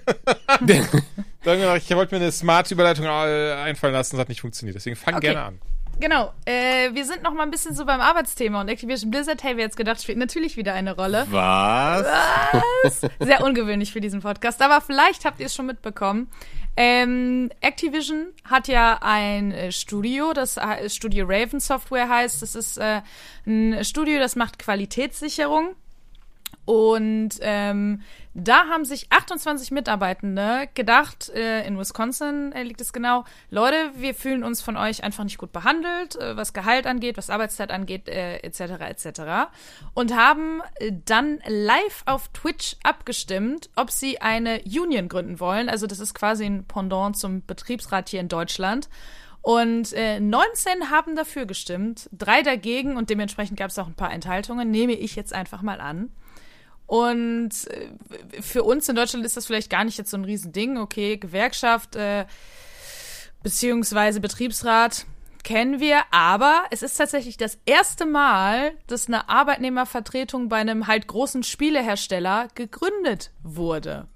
ich 0.66 1.90
wollte 1.90 2.14
mir 2.14 2.20
eine 2.20 2.32
smart 2.32 2.70
Überleitung 2.70 3.04
äh, 3.06 3.52
einfallen 3.52 3.94
lassen, 3.94 4.16
das 4.16 4.22
hat 4.22 4.28
nicht 4.28 4.40
funktioniert. 4.40 4.74
Deswegen 4.74 4.96
fang 4.96 5.14
okay. 5.14 5.28
gerne 5.28 5.42
an. 5.42 5.60
Genau, 6.00 6.32
äh, 6.44 6.92
wir 6.92 7.04
sind 7.04 7.22
noch 7.22 7.32
mal 7.32 7.44
ein 7.44 7.50
bisschen 7.50 7.74
so 7.74 7.84
beim 7.84 8.00
Arbeitsthema 8.00 8.60
und 8.60 8.68
Activision 8.68 9.10
Blizzard, 9.10 9.42
hey, 9.42 9.56
wir 9.56 9.64
jetzt 9.64 9.76
gedacht, 9.76 10.02
spielt 10.02 10.18
natürlich 10.18 10.56
wieder 10.56 10.74
eine 10.74 10.96
Rolle. 10.96 11.26
Was? 11.30 12.06
Was? 12.82 13.00
Sehr 13.20 13.44
ungewöhnlich 13.44 13.92
für 13.92 14.00
diesen 14.00 14.20
Podcast, 14.20 14.60
aber 14.60 14.80
vielleicht 14.80 15.24
habt 15.24 15.40
ihr 15.40 15.46
es 15.46 15.54
schon 15.54 15.66
mitbekommen. 15.66 16.28
Ähm, 16.76 17.50
Activision 17.60 18.26
hat 18.44 18.66
ja 18.66 18.98
ein 19.00 19.52
äh, 19.52 19.70
Studio, 19.70 20.32
das 20.32 20.56
äh, 20.56 20.90
Studio 20.90 21.24
Raven 21.28 21.60
Software 21.60 22.08
heißt. 22.08 22.42
Das 22.42 22.56
ist 22.56 22.78
äh, 22.78 23.00
ein 23.46 23.84
Studio, 23.84 24.18
das 24.18 24.34
macht 24.34 24.58
Qualitätssicherung. 24.58 25.76
Und 26.64 27.30
ähm, 27.40 28.00
da 28.32 28.68
haben 28.68 28.84
sich 28.84 29.06
28 29.10 29.70
Mitarbeitende 29.70 30.68
gedacht, 30.74 31.28
äh, 31.30 31.66
in 31.66 31.78
Wisconsin 31.78 32.52
äh, 32.52 32.62
liegt 32.62 32.80
es 32.80 32.92
genau, 32.92 33.24
Leute, 33.50 33.90
wir 33.96 34.14
fühlen 34.14 34.42
uns 34.42 34.62
von 34.62 34.76
euch 34.76 35.04
einfach 35.04 35.24
nicht 35.24 35.38
gut 35.38 35.52
behandelt, 35.52 36.16
äh, 36.16 36.36
was 36.36 36.54
Gehalt 36.54 36.86
angeht, 36.86 37.18
was 37.18 37.28
Arbeitszeit 37.28 37.70
angeht, 37.70 38.08
äh, 38.08 38.38
etc. 38.38 38.60
etc. 38.80 39.20
Und 39.92 40.16
haben 40.16 40.62
äh, 40.76 40.92
dann 41.04 41.40
live 41.46 42.02
auf 42.06 42.28
Twitch 42.28 42.76
abgestimmt, 42.82 43.68
ob 43.76 43.90
sie 43.90 44.22
eine 44.22 44.62
Union 44.64 45.08
gründen 45.08 45.40
wollen. 45.40 45.68
Also 45.68 45.86
das 45.86 46.00
ist 46.00 46.14
quasi 46.14 46.46
ein 46.46 46.64
Pendant 46.64 47.18
zum 47.18 47.44
Betriebsrat 47.44 48.08
hier 48.08 48.20
in 48.20 48.28
Deutschland. 48.28 48.88
Und 49.42 49.92
äh, 49.92 50.20
19 50.20 50.90
haben 50.90 51.16
dafür 51.16 51.44
gestimmt, 51.44 52.08
drei 52.12 52.40
dagegen 52.40 52.96
und 52.96 53.10
dementsprechend 53.10 53.58
gab 53.58 53.68
es 53.68 53.78
auch 53.78 53.86
ein 53.86 53.94
paar 53.94 54.10
Enthaltungen, 54.10 54.70
nehme 54.70 54.94
ich 54.94 55.16
jetzt 55.16 55.34
einfach 55.34 55.60
mal 55.60 55.82
an. 55.82 56.10
Und 56.86 57.50
äh, 57.68 58.42
für 58.42 58.62
uns 58.62 58.88
in 58.88 58.96
Deutschland 58.96 59.24
ist 59.24 59.36
das 59.36 59.46
vielleicht 59.46 59.70
gar 59.70 59.84
nicht 59.84 59.98
jetzt 59.98 60.10
so 60.10 60.16
ein 60.16 60.24
Riesending. 60.24 60.78
Okay, 60.78 61.16
Gewerkschaft 61.16 61.96
äh, 61.96 62.26
beziehungsweise 63.42 64.20
Betriebsrat 64.20 65.06
kennen 65.44 65.78
wir, 65.78 66.02
aber 66.10 66.64
es 66.70 66.82
ist 66.82 66.96
tatsächlich 66.96 67.36
das 67.36 67.58
erste 67.66 68.06
Mal, 68.06 68.72
dass 68.86 69.06
eine 69.06 69.28
Arbeitnehmervertretung 69.28 70.48
bei 70.48 70.56
einem 70.56 70.86
halt 70.86 71.06
großen 71.06 71.42
Spielehersteller 71.42 72.48
gegründet 72.54 73.30
wurde. 73.42 74.08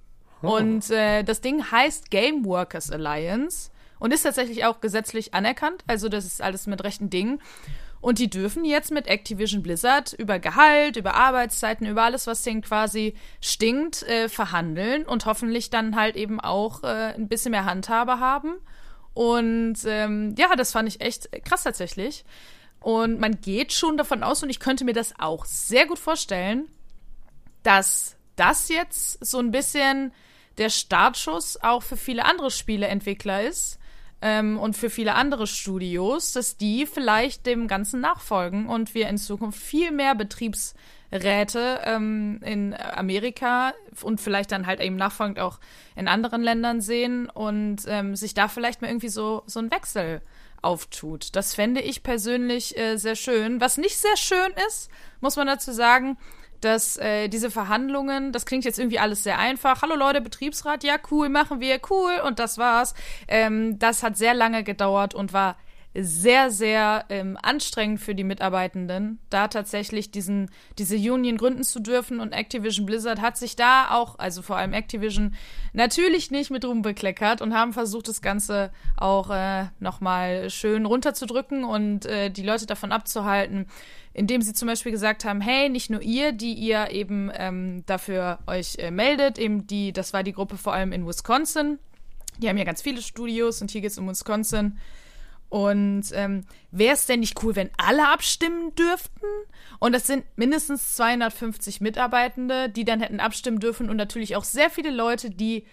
Oh. 0.42 0.56
Und 0.56 0.90
äh, 0.90 1.22
das 1.22 1.40
Ding 1.40 1.70
heißt 1.70 2.10
Game 2.10 2.44
Workers 2.44 2.90
Alliance 2.90 3.70
und 3.98 4.14
ist 4.14 4.22
tatsächlich 4.22 4.64
auch 4.64 4.80
gesetzlich 4.80 5.34
anerkannt. 5.34 5.84
Also 5.86 6.08
das 6.08 6.24
ist 6.24 6.40
alles 6.40 6.66
mit 6.66 6.82
rechten 6.82 7.10
Dingen. 7.10 7.40
Und 8.00 8.18
die 8.18 8.30
dürfen 8.30 8.64
jetzt 8.64 8.92
mit 8.92 9.08
Activision 9.08 9.62
Blizzard 9.62 10.12
über 10.12 10.38
Gehalt, 10.38 10.96
über 10.96 11.14
Arbeitszeiten, 11.14 11.86
über 11.86 12.04
alles, 12.04 12.26
was 12.26 12.42
denen 12.42 12.62
quasi 12.62 13.14
stinkt, 13.40 14.02
äh, 14.04 14.28
verhandeln 14.28 15.04
und 15.04 15.26
hoffentlich 15.26 15.70
dann 15.70 15.96
halt 15.96 16.16
eben 16.16 16.40
auch 16.40 16.84
äh, 16.84 17.14
ein 17.14 17.28
bisschen 17.28 17.50
mehr 17.50 17.64
Handhabe 17.64 18.20
haben. 18.20 18.54
Und 19.14 19.78
ähm, 19.84 20.34
ja, 20.38 20.54
das 20.54 20.72
fand 20.72 20.88
ich 20.88 21.00
echt 21.00 21.28
krass 21.44 21.64
tatsächlich. 21.64 22.24
Und 22.80 23.18
man 23.18 23.40
geht 23.40 23.72
schon 23.72 23.96
davon 23.96 24.22
aus, 24.22 24.42
und 24.42 24.50
ich 24.50 24.60
könnte 24.60 24.84
mir 24.84 24.92
das 24.92 25.14
auch 25.18 25.44
sehr 25.44 25.86
gut 25.86 25.98
vorstellen, 25.98 26.68
dass 27.64 28.16
das 28.36 28.68
jetzt 28.68 29.24
so 29.24 29.40
ein 29.40 29.50
bisschen 29.50 30.12
der 30.58 30.70
Startschuss 30.70 31.58
auch 31.62 31.82
für 31.82 31.96
viele 31.96 32.24
andere 32.24 32.50
Spieleentwickler 32.50 33.42
ist, 33.42 33.78
ähm, 34.20 34.58
und 34.58 34.76
für 34.76 34.90
viele 34.90 35.14
andere 35.14 35.46
Studios, 35.46 36.32
dass 36.32 36.56
die 36.56 36.86
vielleicht 36.86 37.46
dem 37.46 37.68
Ganzen 37.68 38.00
nachfolgen 38.00 38.68
und 38.68 38.94
wir 38.94 39.08
in 39.08 39.18
Zukunft 39.18 39.60
viel 39.60 39.90
mehr 39.90 40.14
Betriebs 40.14 40.74
Räte 41.10 41.80
ähm, 41.84 42.40
in 42.44 42.74
Amerika 42.74 43.72
und 44.02 44.20
vielleicht 44.20 44.52
dann 44.52 44.66
halt 44.66 44.80
eben 44.80 44.96
nachfolgend 44.96 45.38
auch 45.38 45.58
in 45.96 46.06
anderen 46.06 46.42
Ländern 46.42 46.80
sehen 46.80 47.30
und 47.30 47.78
ähm, 47.86 48.14
sich 48.14 48.34
da 48.34 48.48
vielleicht 48.48 48.82
mal 48.82 48.88
irgendwie 48.88 49.08
so, 49.08 49.42
so 49.46 49.58
ein 49.60 49.70
Wechsel 49.70 50.20
auftut. 50.60 51.34
Das 51.34 51.54
fände 51.54 51.80
ich 51.80 52.02
persönlich 52.02 52.76
äh, 52.76 52.96
sehr 52.96 53.16
schön. 53.16 53.60
Was 53.60 53.78
nicht 53.78 53.96
sehr 53.96 54.16
schön 54.16 54.52
ist, 54.68 54.90
muss 55.20 55.36
man 55.36 55.46
dazu 55.46 55.72
sagen, 55.72 56.18
dass 56.60 56.96
äh, 56.96 57.28
diese 57.28 57.50
Verhandlungen, 57.50 58.32
das 58.32 58.46
klingt 58.46 58.64
jetzt 58.64 58.78
irgendwie 58.78 58.98
alles 58.98 59.22
sehr 59.22 59.38
einfach. 59.38 59.82
Hallo 59.82 59.94
Leute, 59.94 60.20
Betriebsrat, 60.20 60.84
ja 60.84 60.96
cool, 61.10 61.28
machen 61.28 61.60
wir, 61.60 61.80
cool 61.90 62.20
und 62.24 62.38
das 62.38 62.58
war's. 62.58 62.94
Ähm, 63.28 63.78
das 63.78 64.02
hat 64.02 64.16
sehr 64.16 64.34
lange 64.34 64.64
gedauert 64.64 65.14
und 65.14 65.32
war 65.32 65.56
sehr, 66.00 66.50
sehr 66.50 67.04
ähm, 67.08 67.38
anstrengend 67.42 68.00
für 68.00 68.14
die 68.14 68.24
Mitarbeitenden, 68.24 69.18
da 69.30 69.48
tatsächlich 69.48 70.10
diesen, 70.10 70.50
diese 70.78 70.96
Union 70.96 71.36
gründen 71.36 71.64
zu 71.64 71.80
dürfen. 71.80 72.20
Und 72.20 72.32
Activision 72.32 72.86
Blizzard 72.86 73.20
hat 73.20 73.36
sich 73.36 73.56
da 73.56 73.90
auch, 73.90 74.18
also 74.18 74.42
vor 74.42 74.56
allem 74.56 74.72
Activision, 74.72 75.34
natürlich 75.72 76.30
nicht 76.30 76.50
mit 76.50 76.64
rumbekleckert 76.64 77.40
und 77.40 77.54
haben 77.54 77.72
versucht, 77.72 78.08
das 78.08 78.22
Ganze 78.22 78.70
auch 78.96 79.30
äh, 79.30 79.66
nochmal 79.80 80.50
schön 80.50 80.86
runterzudrücken 80.86 81.64
und 81.64 82.06
äh, 82.06 82.30
die 82.30 82.42
Leute 82.42 82.66
davon 82.66 82.92
abzuhalten, 82.92 83.66
indem 84.12 84.42
sie 84.42 84.52
zum 84.52 84.68
Beispiel 84.68 84.92
gesagt 84.92 85.24
haben, 85.24 85.40
hey, 85.40 85.68
nicht 85.68 85.90
nur 85.90 86.02
ihr, 86.02 86.32
die 86.32 86.54
ihr 86.54 86.90
eben 86.90 87.30
ähm, 87.34 87.82
dafür 87.86 88.38
euch 88.46 88.76
äh, 88.78 88.90
meldet, 88.90 89.38
eben 89.38 89.66
die, 89.66 89.92
das 89.92 90.12
war 90.12 90.22
die 90.22 90.32
Gruppe 90.32 90.56
vor 90.56 90.72
allem 90.72 90.92
in 90.92 91.06
Wisconsin. 91.06 91.78
Die 92.38 92.48
haben 92.48 92.56
ja 92.56 92.64
ganz 92.64 92.82
viele 92.82 93.02
Studios 93.02 93.60
und 93.62 93.70
hier 93.70 93.80
geht 93.80 93.90
es 93.90 93.98
um 93.98 94.08
Wisconsin. 94.08 94.78
Und 95.48 96.04
ähm, 96.12 96.44
wäre 96.70 96.94
es 96.94 97.06
denn 97.06 97.20
nicht 97.20 97.42
cool, 97.42 97.56
wenn 97.56 97.70
alle 97.78 98.08
abstimmen 98.08 98.74
dürften? 98.74 99.26
Und 99.78 99.92
das 99.92 100.06
sind 100.06 100.24
mindestens 100.36 100.94
250 100.96 101.80
Mitarbeitende, 101.80 102.68
die 102.68 102.84
dann 102.84 103.00
hätten 103.00 103.20
abstimmen 103.20 103.58
dürfen 103.58 103.88
und 103.88 103.96
natürlich 103.96 104.36
auch 104.36 104.44
sehr 104.44 104.68
viele 104.68 104.90
Leute, 104.90 105.30
die 105.30 105.64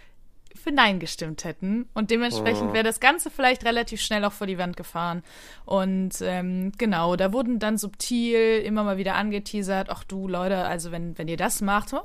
für 0.56 0.72
Nein 0.72 0.99
gestimmt 0.99 1.44
hätten. 1.44 1.88
Und 1.94 2.11
dementsprechend 2.11 2.72
oh. 2.72 2.73
wäre 2.73 2.84
das 2.84 2.99
Ganze 2.99 3.30
vielleicht 3.30 3.65
relativ 3.65 4.02
schnell 4.02 4.26
auch 4.26 4.32
vor 4.32 4.48
die 4.48 4.57
Wand 4.57 4.77
gefahren. 4.77 5.23
Und 5.65 6.15
ähm, 6.22 6.72
genau, 6.77 7.15
da 7.15 7.34
wurden 7.34 7.60
dann 7.60 7.77
subtil 7.77 8.60
immer 8.60 8.84
mal 8.84 8.98
wieder 8.98 9.15
angeteasert, 9.15 9.90
ach 9.90 10.03
du 10.03 10.27
Leute, 10.27 10.65
also 10.65 10.91
wenn, 10.91 11.18
wenn 11.18 11.27
ihr 11.27 11.38
das 11.38 11.61
macht, 11.61 11.94
oh, 11.94 11.99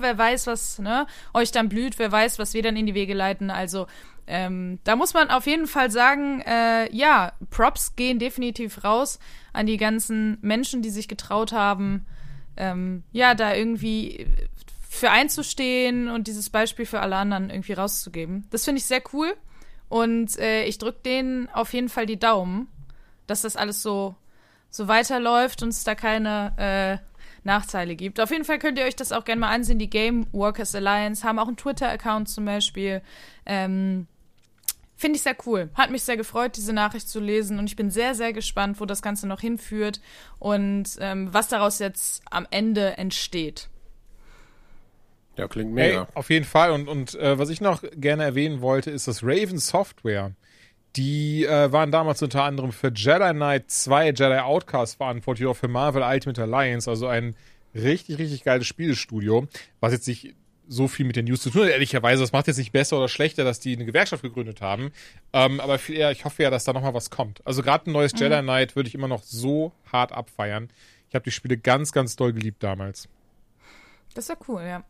wer 0.00 0.16
weiß, 0.16 0.46
was 0.46 0.78
ne, 0.78 1.06
euch 1.34 1.50
dann 1.50 1.68
blüht, 1.68 1.98
wer 1.98 2.10
weiß, 2.10 2.38
was 2.38 2.54
wir 2.54 2.62
dann 2.62 2.76
in 2.76 2.86
die 2.86 2.94
Wege 2.94 3.14
leiten. 3.14 3.50
Also 3.50 3.86
ähm, 4.26 4.78
da 4.84 4.94
muss 4.94 5.14
man 5.14 5.30
auf 5.30 5.46
jeden 5.46 5.66
Fall 5.66 5.90
sagen, 5.90 6.42
äh, 6.42 6.94
ja, 6.94 7.32
Props 7.50 7.96
gehen 7.96 8.18
definitiv 8.18 8.84
raus 8.84 9.18
an 9.54 9.66
die 9.66 9.78
ganzen 9.78 10.36
Menschen, 10.42 10.82
die 10.82 10.90
sich 10.90 11.08
getraut 11.08 11.52
haben, 11.52 12.04
ähm, 12.58 13.04
ja, 13.12 13.34
da 13.34 13.54
irgendwie 13.54 14.26
für 14.88 15.10
einzustehen 15.10 16.08
und 16.08 16.26
dieses 16.26 16.50
Beispiel 16.50 16.86
für 16.86 17.00
alle 17.00 17.16
anderen 17.16 17.50
irgendwie 17.50 17.74
rauszugeben. 17.74 18.46
Das 18.50 18.64
finde 18.64 18.80
ich 18.80 18.86
sehr 18.86 19.02
cool. 19.12 19.36
Und 19.88 20.38
äh, 20.38 20.64
ich 20.64 20.78
drücke 20.78 21.00
denen 21.04 21.48
auf 21.50 21.72
jeden 21.72 21.88
Fall 21.88 22.06
die 22.06 22.18
Daumen, 22.18 22.68
dass 23.26 23.42
das 23.42 23.56
alles 23.56 23.82
so, 23.82 24.16
so 24.70 24.88
weiterläuft 24.88 25.62
und 25.62 25.68
es 25.68 25.84
da 25.84 25.94
keine 25.94 26.52
äh, 27.02 27.08
Nachteile 27.44 27.96
gibt. 27.96 28.18
Auf 28.18 28.30
jeden 28.30 28.44
Fall 28.44 28.58
könnt 28.58 28.78
ihr 28.78 28.84
euch 28.84 28.96
das 28.96 29.12
auch 29.12 29.24
gerne 29.24 29.40
mal 29.40 29.50
ansehen. 29.50 29.78
Die 29.78 29.90
Game 29.90 30.26
Workers 30.32 30.74
Alliance 30.74 31.26
haben 31.26 31.38
auch 31.38 31.48
einen 31.48 31.56
Twitter-Account 31.56 32.28
zum 32.28 32.44
Beispiel. 32.46 33.02
Ähm, 33.46 34.06
Finde 34.96 35.16
ich 35.16 35.22
sehr 35.22 35.36
cool. 35.46 35.70
Hat 35.74 35.90
mich 35.90 36.02
sehr 36.02 36.16
gefreut, 36.16 36.56
diese 36.56 36.72
Nachricht 36.72 37.08
zu 37.08 37.20
lesen. 37.20 37.58
Und 37.58 37.66
ich 37.66 37.76
bin 37.76 37.90
sehr, 37.90 38.14
sehr 38.14 38.32
gespannt, 38.32 38.80
wo 38.80 38.84
das 38.84 39.00
Ganze 39.00 39.28
noch 39.28 39.40
hinführt 39.40 40.00
und 40.38 40.96
ähm, 40.98 41.32
was 41.32 41.48
daraus 41.48 41.78
jetzt 41.78 42.22
am 42.30 42.46
Ende 42.50 42.98
entsteht. 42.98 43.68
Ja, 45.38 45.46
klingt 45.46 45.72
mega. 45.72 46.00
Hey, 46.00 46.06
auf 46.14 46.30
jeden 46.30 46.44
Fall. 46.44 46.72
Und, 46.72 46.88
und 46.88 47.14
äh, 47.14 47.38
was 47.38 47.48
ich 47.48 47.60
noch 47.60 47.82
gerne 47.94 48.24
erwähnen 48.24 48.60
wollte, 48.60 48.90
ist 48.90 49.06
das 49.06 49.22
Raven 49.22 49.58
Software. 49.58 50.32
Die 50.96 51.44
äh, 51.44 51.70
waren 51.70 51.92
damals 51.92 52.22
unter 52.22 52.42
anderem 52.42 52.72
für 52.72 52.90
Jedi 52.92 53.30
Knight 53.32 53.70
2, 53.70 54.06
Jedi 54.08 54.38
Outcast 54.38 54.96
verantwortlich, 54.96 55.46
auch 55.46 55.54
für 55.54 55.68
Marvel 55.68 56.02
Ultimate 56.02 56.42
Alliance, 56.42 56.90
also 56.90 57.06
ein 57.06 57.36
richtig, 57.72 58.18
richtig 58.18 58.42
geiles 58.42 58.66
Spielestudio, 58.66 59.46
was 59.78 59.92
jetzt 59.92 60.08
nicht 60.08 60.34
so 60.66 60.88
viel 60.88 61.06
mit 61.06 61.14
den 61.14 61.26
News 61.26 61.40
zu 61.40 61.50
tun 61.50 61.62
hat, 61.62 61.70
ehrlicherweise. 61.70 62.22
Das 62.22 62.32
macht 62.32 62.48
jetzt 62.48 62.58
nicht 62.58 62.72
besser 62.72 62.98
oder 62.98 63.08
schlechter, 63.08 63.44
dass 63.44 63.60
die 63.60 63.76
eine 63.76 63.84
Gewerkschaft 63.84 64.22
gegründet 64.22 64.60
haben. 64.60 64.90
Ähm, 65.32 65.60
aber 65.60 65.78
viel 65.78 65.96
eher, 65.96 66.10
ich 66.10 66.24
hoffe 66.24 66.42
ja, 66.42 66.50
dass 66.50 66.64
da 66.64 66.72
nochmal 66.72 66.94
was 66.94 67.10
kommt. 67.10 67.46
Also 67.46 67.62
gerade 67.62 67.88
ein 67.88 67.92
neues 67.92 68.12
mhm. 68.14 68.18
Jedi 68.18 68.40
Knight 68.42 68.74
würde 68.74 68.88
ich 68.88 68.94
immer 68.96 69.08
noch 69.08 69.22
so 69.22 69.72
hart 69.92 70.10
abfeiern. 70.10 70.68
Ich 71.08 71.14
habe 71.14 71.22
die 71.22 71.30
Spiele 71.30 71.56
ganz, 71.56 71.92
ganz 71.92 72.16
doll 72.16 72.32
geliebt 72.32 72.62
damals. 72.62 73.08
Das 74.14 74.24
ist 74.24 74.28
ja 74.30 74.36
cool, 74.48 74.62
ja. 74.62 74.84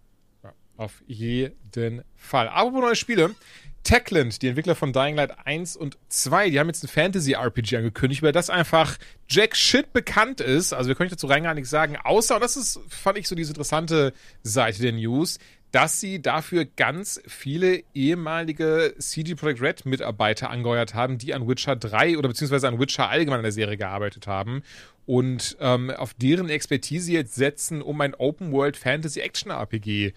Auf 0.79 1.03
jeden 1.09 2.03
Fall. 2.17 2.49
Aber 2.49 2.81
neue 2.81 2.97
Spiele. 2.97 3.35
Techland, 3.83 4.43
die 4.43 4.49
Entwickler 4.49 4.75
von 4.75 4.93
Dying 4.93 5.17
Light 5.17 5.47
1 5.47 5.77
und 5.77 5.99
2, 6.09 6.51
die 6.51 6.61
haben 6.61 6.69
jetzt 6.69 6.85
ein 6.85 6.89
Fantasy-RPG 6.89 7.77
angekündigt, 7.77 8.21
über 8.21 8.33
das 8.33 8.51
einfach 8.51 8.97
Jack 9.29 9.57
Shit 9.57 9.93
bekannt 9.93 10.41
ist. 10.41 10.73
Also 10.73 10.89
wir 10.89 10.95
können 10.95 11.11
dazu 11.11 11.27
rein 11.27 11.43
gar 11.43 11.55
nichts 11.55 11.71
sagen, 11.71 11.97
außer, 11.97 12.35
und 12.37 12.43
das 12.43 12.57
ist, 12.57 12.81
fand 12.89 13.19
ich 13.19 13.27
so 13.29 13.35
diese 13.35 13.51
interessante 13.51 14.13
Seite 14.43 14.83
der 14.83 14.93
News, 14.93 15.39
dass 15.73 16.01
sie 16.01 16.21
dafür 16.23 16.65
ganz 16.65 17.21
viele 17.27 17.83
ehemalige 17.95 18.95
CD 18.99 19.35
Projekt 19.35 19.61
Red 19.61 19.87
Mitarbeiter 19.87 20.51
angeheuert 20.51 20.95
haben, 20.95 21.19
die 21.19 21.35
an 21.35 21.49
Witcher 21.49 21.77
3 21.77 22.19
oder 22.19 22.29
beziehungsweise 22.29 22.69
an 22.69 22.79
Witcher 22.79 23.09
allgemein 23.09 23.41
in 23.41 23.45
der 23.45 23.53
Serie 23.53 23.77
gearbeitet 23.77 24.27
haben 24.27 24.63
und 25.07 25.57
ähm, 25.61 25.91
auf 25.91 26.15
deren 26.15 26.51
Expertise 26.51 27.13
jetzt 27.13 27.35
setzen, 27.35 27.83
um 27.83 28.01
ein 28.01 28.15
Open 28.15 28.53
World 28.53 28.77
Fantasy 28.77 29.21
Action 29.21 29.51
RPG 29.51 30.13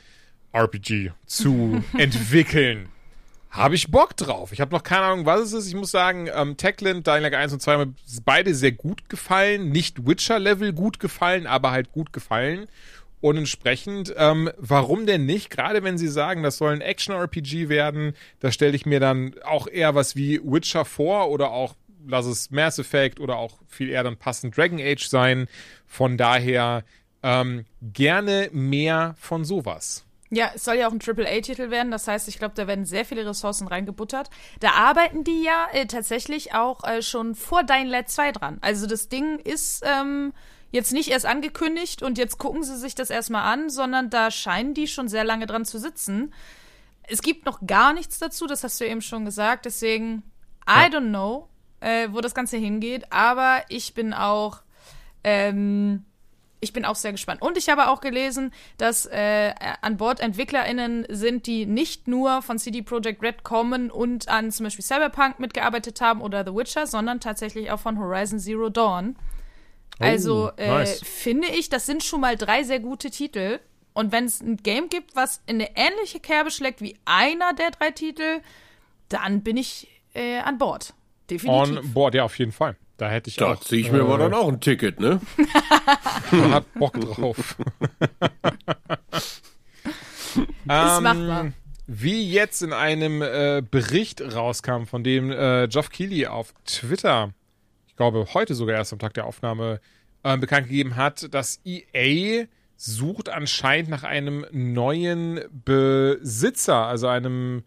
RPG 0.53 1.11
zu 1.26 1.84
entwickeln. 1.98 2.90
Habe 3.52 3.76
ich 3.76 3.91
Bock 3.91 4.15
drauf. 4.15 4.53
Ich 4.53 4.61
habe 4.61 4.73
noch 4.73 4.84
keine 4.84 5.03
Ahnung, 5.03 5.26
was 5.26 5.41
es 5.41 5.53
ist. 5.53 5.68
Ich 5.68 5.76
muss 5.76 5.91
sagen, 5.91 6.30
ähm, 6.34 6.56
Techland, 6.56 7.06
Dying 7.06 7.23
Light 7.23 7.34
1 7.34 7.52
und 7.52 7.61
2 7.61 7.73
haben 7.73 7.95
beide 8.23 8.56
sehr 8.56 8.72
gut 8.72 9.10
gefallen. 9.10 9.69
Nicht 9.72 10.07
Witcher-Level 10.07 10.72
gut 10.72 10.99
gefallen, 10.99 11.48
aber 11.48 11.72
halt 11.72 11.91
gut 11.91 12.14
gefallen. 12.14 12.68
Und 13.19 13.38
entsprechend, 13.38 14.14
ähm, 14.18 14.49
warum 14.57 15.06
denn 15.06 15.26
nicht? 15.26 15.49
Gerade 15.49 15.84
wenn 15.84 15.98
sie 15.98 16.07
sagen, 16.07 16.44
das 16.44 16.57
soll 16.57 16.72
ein 16.72 16.82
Action-RPG 16.82 17.68
werden, 17.68 18.14
da 18.40 18.52
stelle 18.52 18.76
ich 18.76 18.86
mir 18.86 18.99
dann 18.99 19.36
auch 19.44 19.68
eher 19.68 19.95
was 19.95 20.15
wie 20.15 20.41
Witcher 20.44 20.86
vor 20.86 21.30
oder 21.30 21.52
auch, 21.52 21.76
lass 22.07 22.26
es 22.26 22.49
Mass 22.52 22.80
Effect 22.80 23.19
oder 23.19 23.36
auch 23.36 23.60
viel 23.68 23.90
eher 23.90 24.03
dann 24.03 24.18
passend 24.18 24.57
Dragon 24.57 24.80
Age 24.80 25.07
sein. 25.07 25.48
Von 25.86 26.18
daher 26.18 26.84
ähm, 27.22 27.65
gerne 27.82 28.49
mehr 28.53 29.15
von 29.19 29.45
sowas. 29.45 30.06
Ja, 30.34 30.52
es 30.56 30.64
soll 30.64 30.76
ja 30.76 30.88
auch 30.88 30.94
ein 30.94 31.02
Triple-A-Titel 31.02 31.72
werden. 31.72 31.91
Das 31.91 32.08
heißt, 32.08 32.30
ich 32.30 32.40
glaube, 32.40 32.53
da 32.56 32.66
werden 32.66 32.86
sehr 32.86 33.03
viele 33.03 33.26
Ressourcen 33.26 33.68
reingebuttert. 33.68 34.30
Da 34.62 34.72
arbeiten 34.72 35.26
die 35.26 35.44
ja 35.44 35.68
äh, 35.74 35.86
tatsächlich 35.86 36.53
auch 36.53 36.86
äh, 36.86 37.02
schon 37.02 37.36
vor 37.36 37.64
Dying 37.64 37.88
Light 37.88 38.10
2 38.10 38.32
dran. 38.32 38.58
Also 38.62 38.88
das 38.88 39.10
Ding 39.10 39.40
ist 39.40 39.84
ähm, 39.86 40.32
jetzt 40.72 40.94
nicht 40.94 41.10
erst 41.10 41.26
angekündigt 41.26 42.02
und 42.02 42.18
jetzt 42.18 42.38
gucken 42.38 42.64
sie 42.64 42.78
sich 42.78 42.95
das 42.95 43.10
erstmal 43.10 43.44
an, 43.52 43.70
sondern 43.70 44.10
da 44.10 44.32
scheinen 44.32 44.74
die 44.74 44.88
schon 44.88 45.10
sehr 45.10 45.26
lange 45.26 45.48
dran 45.48 45.66
zu 45.66 45.78
sitzen. 45.80 46.34
Es 47.03 47.22
gibt 47.22 47.45
noch 47.45 47.60
gar 47.68 47.91
nichts 47.91 48.18
dazu, 48.18 48.48
das 48.48 48.64
hast 48.64 48.80
du 48.80 48.88
eben 48.88 49.02
schon 49.02 49.26
gesagt. 49.26 49.66
Deswegen, 49.66 50.24
I 50.66 50.88
don't 50.90 51.10
know, 51.10 51.49
äh, 51.82 52.08
wo 52.12 52.22
das 52.22 52.34
Ganze 52.34 52.56
hingeht. 52.56 53.12
Aber 53.12 53.64
ich 53.68 53.94
bin 53.94 54.14
auch 54.14 54.62
ähm, 55.26 56.06
ich 56.61 56.73
bin 56.73 56.85
auch 56.85 56.95
sehr 56.95 57.11
gespannt. 57.11 57.41
Und 57.41 57.57
ich 57.57 57.69
habe 57.69 57.89
auch 57.89 58.01
gelesen, 58.01 58.53
dass 58.77 59.07
äh, 59.07 59.53
an 59.81 59.97
Bord 59.97 60.19
EntwicklerInnen 60.19 61.07
sind, 61.09 61.47
die 61.47 61.65
nicht 61.65 62.07
nur 62.07 62.41
von 62.43 62.59
CD 62.59 62.83
Projekt 62.83 63.21
Red 63.23 63.43
kommen 63.43 63.89
und 63.89 64.29
an 64.29 64.51
zum 64.51 64.65
Beispiel 64.65 64.85
Cyberpunk 64.85 65.39
mitgearbeitet 65.39 65.99
haben 66.01 66.21
oder 66.21 66.45
The 66.45 66.55
Witcher, 66.55 66.85
sondern 66.85 67.19
tatsächlich 67.19 67.71
auch 67.71 67.79
von 67.79 67.99
Horizon 67.99 68.39
Zero 68.39 68.69
Dawn. 68.69 69.15
Oh, 69.99 70.03
also 70.03 70.51
äh, 70.57 70.67
nice. 70.67 71.01
finde 71.03 71.47
ich, 71.47 71.69
das 71.69 71.88
sind 71.88 72.03
schon 72.03 72.21
mal 72.21 72.38
drei 72.38 72.63
sehr 72.63 72.79
gute 72.79 73.09
Titel. 73.09 73.59
Und 73.93 74.11
wenn 74.11 74.25
es 74.25 74.39
ein 74.39 74.57
Game 74.57 74.88
gibt, 74.88 75.15
was 75.15 75.41
in 75.47 75.55
eine 75.55 75.75
ähnliche 75.75 76.19
Kerbe 76.19 76.51
schlägt 76.51 76.81
wie 76.81 76.95
einer 77.05 77.53
der 77.53 77.71
drei 77.71 77.91
Titel, 77.91 78.41
dann 79.09 79.41
bin 79.41 79.57
ich 79.57 79.88
äh, 80.13 80.38
an 80.39 80.57
Bord. 80.57 80.93
Definitiv. 81.29 81.77
On 81.77 81.93
Board, 81.93 82.13
ja, 82.13 82.23
auf 82.23 82.38
jeden 82.38 82.51
Fall. 82.51 82.77
Da 83.02 83.10
hätte 83.10 83.32
ich 83.32 83.36
da 83.36 83.53
auch. 83.53 83.60
ziehe 83.60 83.82
ich 83.82 83.91
mir 83.91 83.98
äh, 83.98 84.02
aber 84.02 84.19
dann 84.19 84.36
auch 84.36 84.48
ein 84.48 84.60
Ticket, 84.60 84.99
ne? 84.99 85.19
Man 86.32 86.53
hat 86.53 86.72
Bock 86.76 87.02
drauf. 87.02 87.56
ähm, 90.38 90.68
machbar. 90.68 91.52
Wie 91.88 92.32
jetzt 92.32 92.61
in 92.61 92.73
einem 92.73 93.23
äh, 93.23 93.64
Bericht 93.68 94.22
rauskam, 94.22 94.84
von 94.84 95.03
dem 95.03 95.32
äh, 95.32 95.68
Geoff 95.68 95.90
Keighley 95.90 96.28
auf 96.28 96.53
Twitter, 96.68 97.34
ich 97.88 97.95
glaube 97.95 98.28
heute 98.36 98.53
sogar 98.53 98.76
erst 98.76 98.94
am 98.94 98.99
Tag 98.99 99.15
der 99.15 99.26
Aufnahme, 99.26 99.82
äh, 100.22 100.38
bekannt 100.38 100.68
gegeben 100.68 100.95
hat, 100.95 101.34
dass 101.34 101.60
EA 101.65 102.45
sucht 102.78 103.30
anscheinend 103.30 103.90
nach 103.90 104.03
einem 104.03 104.45
neuen 104.52 105.40
Besitzer, 105.65 106.86
also 106.86 107.07
einem 107.07 107.64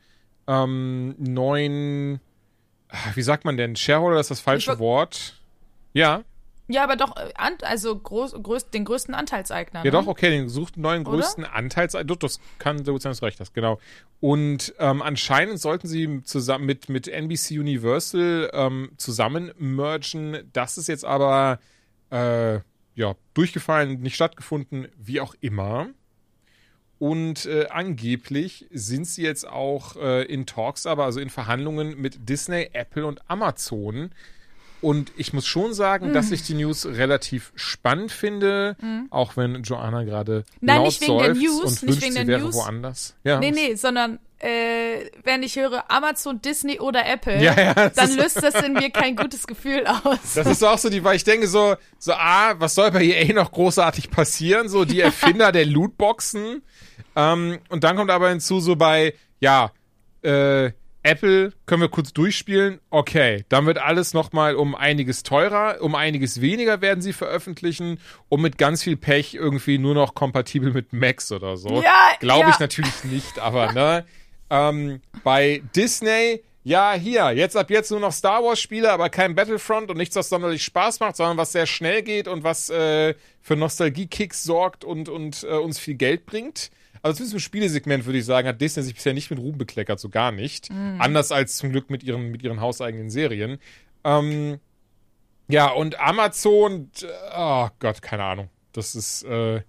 ähm, 0.47 1.17
neuen 1.19 2.21
wie 3.15 3.23
sagt 3.23 3.45
man 3.45 3.57
denn? 3.57 3.77
Shareholder 3.77 4.21
ist 4.21 4.31
das 4.31 4.41
falsche 4.41 4.79
Wort. 4.79 5.41
Ja. 5.93 6.25
Ja, 6.67 6.83
aber 6.83 6.97
doch, 6.97 7.15
äh, 7.17 7.31
also 7.63 7.99
groß, 7.99 8.43
größ, 8.43 8.71
den 8.71 8.87
größten 8.87 9.15
Anteilseigner. 9.15 9.81
Ja, 9.81 9.85
ne? 9.85 9.91
doch, 9.91 10.07
okay, 10.07 10.31
den 10.31 10.49
sucht 10.49 10.77
einen 10.77 10.83
neuen 10.83 11.05
größten 11.05 11.45
Anteilseigner. 11.45 12.17
Das 12.17 12.41
kann 12.59 12.83
gut 12.85 13.03
sein, 13.03 13.11
dass 13.11 13.21
du 13.21 13.27
recht 13.27 13.39
hast, 13.41 13.53
genau. 13.53 13.79
Und 14.21 14.75
ähm, 14.79 15.03
anscheinend 15.03 15.61
sollten 15.61 15.89
sie 15.89 16.23
zusammen 16.25 16.65
mit, 16.65 16.89
mit 16.89 17.07
NBC 17.07 17.59
Universal 17.59 18.51
ähm, 18.55 18.93
zusammen 18.97 19.53
mergen. 19.59 20.51
Das 20.55 20.79
ist 20.79 20.89
jetzt 20.89 21.05
aber 21.05 21.59
äh, 22.11 22.61
ja, 22.95 23.15
durchgefallen, 23.35 24.01
nicht 24.01 24.15
stattgefunden, 24.15 24.89
wie 24.97 25.21
auch 25.21 25.35
immer. 25.41 25.89
Und 26.99 27.47
äh, 27.47 27.67
angeblich 27.71 28.67
sind 28.73 29.07
sie 29.07 29.23
jetzt 29.23 29.47
auch 29.47 29.97
äh, 29.97 30.23
in 30.25 30.47
Talks, 30.47 30.87
aber 30.87 31.05
also 31.05 31.21
in 31.21 31.29
Verhandlungen 31.31 32.01
mit 32.01 32.29
Disney, 32.29 32.71
Apple 32.73 33.05
und 33.07 33.21
Amazon. 33.29 34.11
Und 34.81 35.13
ich 35.17 35.33
muss 35.33 35.47
schon 35.47 35.73
sagen, 35.73 36.13
dass 36.13 36.27
Hm. 36.27 36.35
ich 36.35 36.43
die 36.43 36.55
News 36.55 36.85
relativ 36.87 37.53
spannend 37.57 38.13
finde, 38.13 38.77
auch 39.11 39.35
wenn 39.37 39.63
Joanna 39.63 40.05
gerade 40.05 40.45
Nein, 40.61 40.77
laut 40.77 40.87
nicht 40.87 41.01
wegen 41.01 41.19
der 41.19 41.35
News, 41.35 41.63
und 41.83 41.89
nicht 41.89 42.03
wegen 42.03 42.13
sie 42.13 42.19
der 42.19 42.27
wäre 42.27 42.41
News. 42.43 42.55
woanders. 42.55 43.17
Ja. 43.25 43.41
Nee, 43.41 43.51
nee, 43.51 43.75
sondern 43.77 44.19
äh, 44.45 45.11
wenn 45.23 45.43
ich 45.43 45.57
höre 45.57 45.91
Amazon, 45.91 46.43
Disney 46.43 46.79
oder 46.79 47.07
Apple, 47.07 47.43
Ja, 47.43 47.59
ja, 47.59 47.89
dann 47.89 48.15
löst 48.15 48.43
das 48.43 48.55
in 48.63 48.75
mir 48.75 48.91
kein 48.91 49.17
gutes 49.17 49.47
Gefühl 49.47 49.87
aus. 49.87 50.35
Das 50.35 50.47
ist 50.47 50.63
auch 50.63 50.77
so 50.77 50.91
die, 50.91 51.03
weil 51.03 51.17
ich 51.17 51.25
denke 51.25 51.47
so, 51.47 51.77
so, 51.99 52.13
ah, 52.13 52.55
was 52.59 52.75
soll 52.75 52.91
bei 52.91 53.05
EA 53.05 53.33
noch 53.33 53.53
großartig 53.53 54.11
passieren? 54.11 54.69
So 54.69 54.85
die 54.85 55.01
Erfinder 55.01 55.51
der 55.51 55.65
Lootboxen. 55.65 56.63
Ähm, 57.17 57.59
und 57.71 57.85
dann 57.85 57.97
kommt 57.97 58.11
aber 58.11 58.29
hinzu 58.29 58.61
so 58.61 58.77
bei, 58.77 59.15
ja, 59.41 59.73
äh, 60.23 60.73
Apple 61.03 61.53
können 61.67 61.83
wir 61.83 61.89
kurz 61.89 62.13
durchspielen. 62.13 62.81
Okay, 62.91 63.45
dann 63.49 63.67
wird 63.67 63.79
alles 63.79 64.15
nochmal 64.15 64.57
um 64.57 64.75
einiges 64.75 65.23
teurer, 65.23 65.77
um 65.81 65.95
einiges 65.95 66.41
weniger 66.41 66.81
werden 66.81 67.03
sie 67.03 67.13
veröffentlichen 67.13 67.99
und 68.29 68.41
mit 68.41 68.59
ganz 68.59 68.83
viel 68.83 68.97
Pech 68.97 69.35
irgendwie 69.35 69.79
nur 69.79 69.95
noch 69.95 70.15
kompatibel 70.15 70.73
mit 70.73 70.93
Macs 70.93 71.31
oder 71.31 71.57
so. 71.57 71.83
Ja, 71.83 72.11
Glaube 72.21 72.49
ja. 72.49 72.51
ich 72.51 72.59
natürlich 72.59 73.05
nicht, 73.05 73.39
aber 73.39 73.73
ne. 73.73 74.05
Ähm, 74.51 75.01
bei 75.23 75.63
Disney, 75.75 76.43
ja, 76.63 76.95
hier, 76.95 77.33
jetzt 77.33 77.57
ab 77.57 77.71
jetzt 77.71 77.91
nur 77.91 78.01
noch 78.01 78.13
Star 78.13 78.43
Wars 78.43 78.61
Spiele, 78.61 78.91
aber 78.91 79.11
kein 79.11 79.35
Battlefront 79.35 79.91
und 79.91 79.97
nichts, 79.97 80.17
was 80.17 80.29
sonderlich 80.29 80.63
Spaß 80.63 81.01
macht, 81.01 81.17
sondern 81.17 81.37
was 81.37 81.53
sehr 81.53 81.67
schnell 81.67 82.03
geht 82.03 82.27
und 82.29 82.43
was 82.45 82.71
äh, 82.71 83.15
für 83.43 83.57
Nostalgie-Kicks 83.57 84.45
sorgt 84.45 84.85
und, 84.85 85.09
und 85.09 85.45
äh, 85.45 85.57
uns 85.57 85.79
viel 85.79 85.95
Geld 85.95 86.27
bringt. 86.27 86.71
Also 87.03 87.17
zumindest 87.17 87.35
im 87.35 87.41
Spielesegment 87.41 88.07
würde 88.07 88.19
ich 88.19 88.25
sagen, 88.25 88.49
hat 88.49 88.63
Disney 88.63 88.83
sich 88.83 88.95
bisher 88.95 89.13
nicht 89.13 89.29
mit 89.29 89.39
Ruhm 89.39 89.59
bekleckert, 89.59 90.01
so 90.01 90.09
gar 90.09 90.33
nicht. 90.33 90.71
Anders 90.99 91.33
als 91.33 91.59
zum 91.59 91.71
Glück 91.71 91.91
mit 91.91 92.03
ihren, 92.03 92.31
mit 92.31 92.43
ihren 92.43 92.63
hauseigenen 92.63 93.11
Serien. 93.11 93.59
Ähm, 94.05 94.59
ja, 95.49 95.71
und 95.71 96.01
Amazon, 96.01 96.91
oh 97.37 97.69
Gott, 97.79 98.01
keine 98.01 98.25
Ahnung. 98.25 98.49
Das 98.73 98.95
ist, 98.95 99.23
äh, 99.25 99.61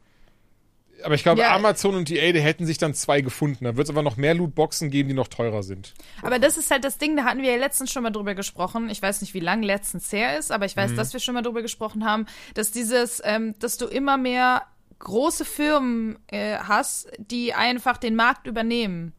aber 1.04 1.16
ich 1.16 1.24
glaube, 1.24 1.42
Ja. 1.42 1.56
Amazon 1.56 1.96
und 1.96 2.10
EA, 2.10 2.32
die 2.32 2.40
hätten 2.42 2.66
sich 2.66 2.78
dann 2.78 2.94
zwei 2.94 3.22
gefunden. 3.22 3.66
Da 3.66 3.76
wird 3.76 3.86
es 3.86 3.90
aber 3.90 4.04
noch 4.04 4.18
mehr 4.18 4.34
Lootboxen 4.34 4.90
geben, 4.90 5.10
die 5.10 5.16
noch 5.16 5.28
teurer 5.28 5.64
sind. 5.64 5.94
Aber 6.22 6.40
das 6.40 6.58
ist 6.58 6.72
halt 6.72 6.84
das 6.84 6.98
Ding, 6.98 7.16
da 7.16 7.24
hatten 7.26 7.42
wir 7.42 7.52
ja 7.52 7.58
letztens 7.58 7.92
schon 7.92 8.04
mal 8.04 8.12
drüber 8.12 8.36
gesprochen. 8.36 8.90
Ich 8.90 9.02
weiß 9.02 9.22
nicht, 9.22 9.34
wie 9.34 9.40
lang 9.40 9.62
letztens 9.64 10.12
her 10.12 10.38
ist, 10.38 10.52
aber 10.52 10.66
ich 10.66 10.76
weiß, 10.76 10.96
dass 10.96 11.14
wir 11.14 11.20
schon 11.20 11.34
mal 11.34 11.42
drüber 11.42 11.62
gesprochen 11.62 12.06
haben, 12.06 12.26
dass 12.54 12.72
dieses, 12.72 13.22
ähm, 13.26 13.56
dass 13.60 13.78
du 13.78 13.86
immer 13.86 14.18
mehr 14.18 14.64
große 15.00 15.46
Firmen 15.46 16.18
äh, 16.28 16.58
hast, 16.58 17.12
die 17.18 17.54
einfach 17.54 17.98
den 17.98 18.16
Markt 18.16 18.48
übernehmen 18.48 19.14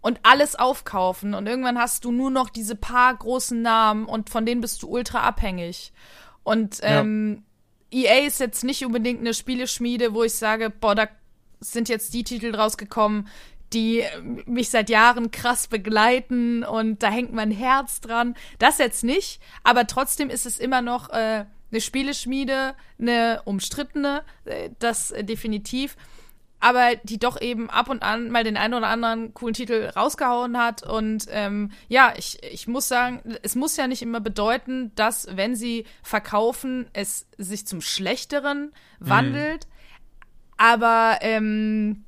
und 0.00 0.20
alles 0.22 0.54
aufkaufen 0.54 1.32
und 1.32 1.46
irgendwann 1.46 1.78
hast 1.78 2.04
du 2.04 2.12
nur 2.12 2.30
noch 2.30 2.50
diese 2.50 2.76
paar 2.76 3.14
großen 3.16 3.62
Namen 3.62 4.04
und 4.04 4.28
von 4.28 4.44
denen 4.44 4.60
bist 4.60 4.82
du 4.82 4.88
ultra 4.88 5.20
abhängig. 5.20 5.92
Und 6.42 6.80
ähm, 6.82 7.42
EA 7.94 8.26
ist 8.26 8.40
jetzt 8.40 8.64
nicht 8.64 8.84
unbedingt 8.84 9.20
eine 9.20 9.34
Spieleschmiede, 9.34 10.14
wo 10.14 10.24
ich 10.24 10.34
sage, 10.34 10.70
boah, 10.70 10.94
da 10.94 11.08
sind 11.60 11.88
jetzt 11.88 12.12
die 12.14 12.24
Titel 12.24 12.54
rausgekommen, 12.54 13.28
die 13.72 14.04
mich 14.46 14.70
seit 14.70 14.90
Jahren 14.90 15.30
krass 15.30 15.66
begleiten 15.66 16.64
und 16.64 17.02
da 17.02 17.10
hängt 17.10 17.32
mein 17.32 17.50
Herz 17.50 18.00
dran. 18.00 18.34
Das 18.58 18.78
jetzt 18.78 19.04
nicht, 19.04 19.40
aber 19.62 19.86
trotzdem 19.86 20.30
ist 20.30 20.46
es 20.46 20.58
immer 20.58 20.82
noch 20.82 21.10
äh, 21.10 21.44
eine 21.70 21.80
Spieleschmiede, 21.80 22.74
eine 23.00 23.42
umstrittene, 23.44 24.22
äh, 24.44 24.70
das 24.78 25.12
definitiv 25.20 25.96
aber 26.64 26.96
die 27.02 27.18
doch 27.18 27.38
eben 27.42 27.68
ab 27.68 27.90
und 27.90 28.02
an 28.02 28.30
mal 28.30 28.42
den 28.42 28.56
einen 28.56 28.72
oder 28.72 28.86
anderen 28.86 29.34
coolen 29.34 29.52
Titel 29.52 29.92
rausgehauen 29.94 30.56
hat. 30.56 30.82
Und 30.82 31.26
ähm, 31.28 31.72
ja, 31.88 32.14
ich, 32.16 32.42
ich 32.42 32.66
muss 32.66 32.88
sagen, 32.88 33.20
es 33.42 33.54
muss 33.54 33.76
ja 33.76 33.86
nicht 33.86 34.00
immer 34.00 34.20
bedeuten, 34.20 34.90
dass, 34.94 35.28
wenn 35.36 35.56
sie 35.56 35.84
verkaufen, 36.02 36.88
es 36.94 37.26
sich 37.36 37.66
zum 37.66 37.82
Schlechteren 37.82 38.72
wandelt. 38.98 39.66
Aber 40.56 41.18
ähm, 41.20 42.06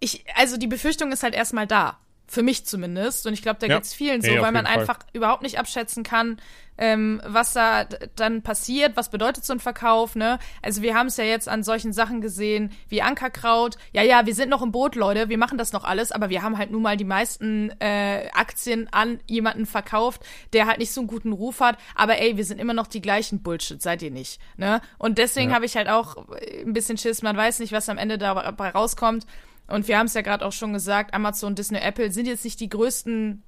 ich, 0.00 0.24
also 0.34 0.56
die 0.56 0.66
Befürchtung 0.66 1.12
ist 1.12 1.22
halt 1.22 1.34
erstmal 1.34 1.68
da. 1.68 2.00
Für 2.28 2.42
mich 2.42 2.66
zumindest. 2.66 3.26
Und 3.26 3.34
ich 3.34 3.42
glaube, 3.42 3.58
da 3.60 3.68
Ja. 3.68 3.76
geht's 3.76 3.94
vielen 3.94 4.20
so, 4.20 4.32
auf 4.32 4.40
weil 4.40 4.50
man 4.52 4.66
Fall. 4.66 4.78
einfach 4.80 4.98
überhaupt 5.12 5.42
nicht 5.42 5.60
abschätzen 5.60 6.02
kann, 6.02 6.40
ähm, 6.76 7.22
was 7.24 7.52
da 7.52 7.84
dann 8.16 8.42
passiert, 8.42 8.96
was 8.96 9.10
bedeutet 9.10 9.44
so 9.44 9.52
ein 9.52 9.60
Verkauf, 9.60 10.16
ne? 10.16 10.38
Also 10.60 10.82
wir 10.82 10.94
haben 10.94 11.06
es 11.06 11.16
ja 11.18 11.24
jetzt 11.24 11.48
an 11.48 11.62
solchen 11.62 11.92
Sachen 11.92 12.20
gesehen 12.20 12.72
wie 12.88 13.00
Ankerkraut. 13.00 13.78
Ja, 13.92 14.02
ja, 14.02 14.26
wir 14.26 14.34
sind 14.34 14.50
noch 14.50 14.60
im 14.60 14.72
Boot, 14.72 14.96
Leute, 14.96 15.28
wir 15.28 15.38
machen 15.38 15.56
das 15.56 15.72
noch 15.72 15.84
alles, 15.84 16.10
aber 16.10 16.28
wir 16.28 16.42
haben 16.42 16.58
halt 16.58 16.72
nun 16.72 16.82
mal 16.82 16.96
die 16.96 17.04
meisten 17.04 17.70
äh, 17.80 18.28
Aktien 18.34 18.88
an 18.92 19.20
jemanden 19.28 19.64
verkauft, 19.64 20.22
der 20.52 20.66
halt 20.66 20.78
nicht 20.78 20.92
so 20.92 21.00
einen 21.02 21.08
guten 21.08 21.32
Ruf 21.32 21.60
hat. 21.60 21.78
Aber 21.94 22.18
ey, 22.18 22.36
wir 22.36 22.44
sind 22.44 22.60
immer 22.60 22.74
noch 22.74 22.88
die 22.88 23.00
gleichen 23.00 23.40
Bullshit, 23.42 23.80
seid 23.80 24.02
ihr 24.02 24.10
nicht, 24.10 24.40
ne? 24.56 24.82
Und 24.98 25.18
deswegen 25.18 25.54
habe 25.54 25.64
ich 25.64 25.76
halt 25.76 25.88
auch 25.88 26.26
ein 26.64 26.72
bisschen 26.72 26.98
Schiss, 26.98 27.22
man 27.22 27.36
weiß 27.36 27.60
nicht, 27.60 27.72
was 27.72 27.88
am 27.88 27.98
Ende 27.98 28.18
dabei 28.18 28.68
rauskommt. 28.70 29.26
Und 29.66 29.88
wir 29.88 29.98
haben 29.98 30.06
es 30.06 30.14
ja 30.14 30.22
gerade 30.22 30.44
auch 30.44 30.52
schon 30.52 30.72
gesagt, 30.72 31.14
Amazon, 31.14 31.54
Disney, 31.54 31.78
Apple 31.78 32.12
sind 32.12 32.26
jetzt 32.26 32.44
nicht 32.44 32.60
die 32.60 32.68
größten 32.68 33.42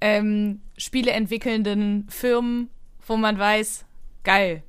ähm, 0.00 0.60
Spiele 0.76 1.12
entwickelnden 1.12 2.06
Firmen, 2.08 2.70
wo 3.06 3.16
man 3.16 3.38
weiß, 3.38 3.84
geil. 4.22 4.62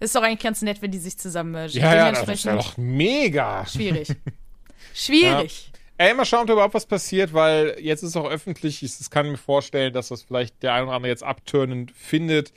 Ist 0.00 0.14
doch 0.14 0.22
eigentlich 0.22 0.40
ganz 0.40 0.62
nett, 0.62 0.80
wenn 0.80 0.92
die 0.92 0.98
sich 0.98 1.18
zusammen 1.18 1.52
mergen. 1.52 1.72
Ja, 1.72 1.94
ja, 1.94 2.12
das 2.12 2.28
ist 2.28 2.44
ja 2.44 2.54
doch 2.54 2.76
mega. 2.76 3.66
schwierig. 3.66 4.08
Schwierig. 4.94 5.72
Ey, 5.96 6.14
mal 6.14 6.24
schauen, 6.24 6.42
ob 6.44 6.50
überhaupt 6.50 6.74
was 6.74 6.86
passiert, 6.86 7.32
weil 7.32 7.76
jetzt 7.80 8.02
ist 8.02 8.16
auch 8.16 8.28
öffentlich. 8.28 8.82
Ich 8.82 8.98
das 8.98 9.10
kann 9.10 9.28
mir 9.28 9.36
vorstellen, 9.36 9.92
dass 9.92 10.08
das 10.08 10.22
vielleicht 10.22 10.62
der 10.62 10.74
ein 10.74 10.84
oder 10.84 10.92
andere 10.92 11.10
jetzt 11.10 11.24
abturnend 11.24 11.90
findet. 11.90 12.52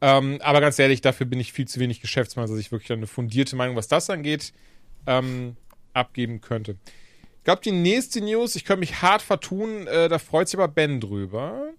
Ähm, 0.00 0.38
aber 0.42 0.60
ganz 0.60 0.78
ehrlich, 0.78 1.00
dafür 1.00 1.26
bin 1.26 1.40
ich 1.40 1.52
viel 1.52 1.66
zu 1.66 1.80
wenig 1.80 2.00
Geschäftsmann, 2.00 2.48
dass 2.48 2.58
ich 2.58 2.70
wirklich 2.70 2.92
eine 2.92 3.08
fundierte 3.08 3.56
Meinung, 3.56 3.74
was 3.74 3.88
das 3.88 4.10
angeht, 4.10 4.52
ähm, 5.06 5.56
abgeben 5.92 6.40
könnte. 6.40 6.76
Ich 7.44 7.46
glaube, 7.46 7.60
die 7.60 7.72
nächste 7.72 8.22
News, 8.22 8.56
ich 8.56 8.64
könnte 8.64 8.80
mich 8.80 9.02
hart 9.02 9.20
vertun, 9.20 9.86
äh, 9.86 10.08
da 10.08 10.18
freut 10.18 10.48
sich 10.48 10.58
aber 10.58 10.66
Ben 10.66 10.98
drüber. 10.98 11.72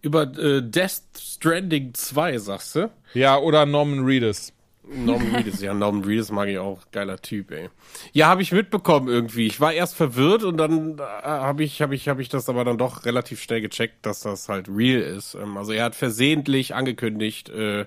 Über 0.00 0.22
äh, 0.22 0.62
Death 0.62 1.02
Stranding 1.14 1.92
2, 1.92 2.38
sagst 2.38 2.74
du? 2.74 2.90
Ja, 3.12 3.36
oder 3.36 3.66
Norman 3.66 4.06
Reedus. 4.06 4.54
Norman 4.90 5.34
Reedus, 5.34 5.60
ja, 5.60 5.74
Norman 5.74 6.04
Reedus 6.04 6.30
mag 6.30 6.48
ich 6.48 6.56
auch. 6.56 6.80
Geiler 6.90 7.20
Typ, 7.20 7.50
ey. 7.50 7.68
Ja, 8.14 8.28
habe 8.28 8.40
ich 8.40 8.50
mitbekommen 8.50 9.08
irgendwie. 9.08 9.46
Ich 9.46 9.60
war 9.60 9.74
erst 9.74 9.94
verwirrt 9.94 10.42
und 10.42 10.56
dann 10.56 10.98
äh, 10.98 11.02
habe 11.02 11.64
ich, 11.64 11.82
hab 11.82 11.92
ich, 11.92 12.08
hab 12.08 12.18
ich 12.18 12.30
das 12.30 12.48
aber 12.48 12.64
dann 12.64 12.78
doch 12.78 13.04
relativ 13.04 13.42
schnell 13.42 13.60
gecheckt, 13.60 14.06
dass 14.06 14.20
das 14.20 14.48
halt 14.48 14.70
real 14.70 15.02
ist. 15.02 15.34
Ähm, 15.34 15.58
also 15.58 15.72
er 15.72 15.84
hat 15.84 15.96
versehentlich 15.96 16.74
angekündigt, 16.74 17.50
äh, 17.50 17.84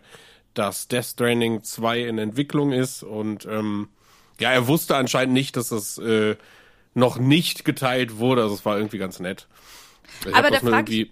dass 0.54 0.88
Death 0.88 1.06
Stranding 1.06 1.64
2 1.64 2.02
in 2.02 2.20
Entwicklung 2.20 2.72
ist 2.72 3.02
und 3.02 3.48
ähm, 3.48 3.88
ja, 4.40 4.52
er 4.52 4.68
wusste 4.68 4.98
anscheinend 4.98 5.34
nicht, 5.34 5.58
dass 5.58 5.70
das 5.70 5.98
äh, 5.98 6.36
noch 6.94 7.18
nicht 7.18 7.66
geteilt 7.66 8.18
wurde. 8.18 8.44
Also 8.44 8.56
es 8.56 8.66
war 8.66 8.78
irgendwie 8.78 8.98
ganz 8.98 9.20
nett. 9.20 9.48
Ich 10.28 10.36
Aber 10.36 10.50
der 10.52 10.60
fragt- 10.60 10.90
irgendwie. 10.90 11.12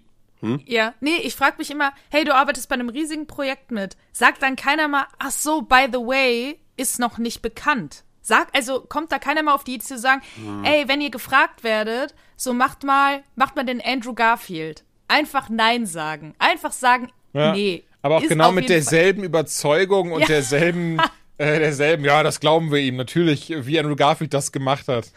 Ja, 0.66 0.94
nee, 1.00 1.16
ich 1.22 1.34
frage 1.36 1.56
mich 1.58 1.70
immer, 1.70 1.92
hey, 2.08 2.24
du 2.24 2.34
arbeitest 2.34 2.68
bei 2.70 2.74
einem 2.74 2.88
riesigen 2.88 3.26
Projekt 3.26 3.70
mit. 3.72 3.98
Sagt 4.12 4.42
dann 4.42 4.56
keiner 4.56 4.88
mal, 4.88 5.04
ach 5.18 5.32
so, 5.32 5.60
by 5.60 5.86
the 5.92 5.98
way, 5.98 6.58
ist 6.78 6.98
noch 6.98 7.18
nicht 7.18 7.42
bekannt. 7.42 8.04
Sag, 8.22 8.48
also 8.54 8.80
kommt 8.80 9.12
da 9.12 9.18
keiner 9.18 9.42
mal 9.42 9.52
auf 9.54 9.64
die 9.64 9.74
Idee 9.74 9.84
zu 9.84 9.98
sagen, 9.98 10.22
ey, 10.64 10.88
wenn 10.88 11.02
ihr 11.02 11.10
gefragt 11.10 11.62
werdet, 11.62 12.14
so 12.36 12.54
macht 12.54 12.84
mal, 12.84 13.22
macht 13.36 13.54
mal 13.56 13.64
den 13.66 13.82
Andrew 13.84 14.14
Garfield. 14.14 14.82
Einfach 15.08 15.50
Nein 15.50 15.84
sagen. 15.84 16.34
Einfach 16.38 16.72
sagen, 16.72 17.10
Ja. 17.34 17.52
nee. 17.52 17.84
Aber 18.00 18.16
auch 18.16 18.22
genau 18.22 18.50
mit 18.52 18.70
jeden 18.70 18.82
Fall- 18.82 18.92
derselben 18.94 19.24
Überzeugung 19.24 20.12
und 20.12 20.20
Ja. 20.22 20.26
derselben, 20.26 20.98
äh, 21.38 21.58
derselben, 21.58 22.02
ja, 22.04 22.22
das 22.22 22.40
glauben 22.40 22.70
wir 22.70 22.78
ihm 22.78 22.96
natürlich, 22.96 23.52
wie 23.66 23.78
Andrew 23.78 23.96
Garfield 23.96 24.32
das 24.32 24.52
gemacht 24.52 24.88
hat. 24.88 25.10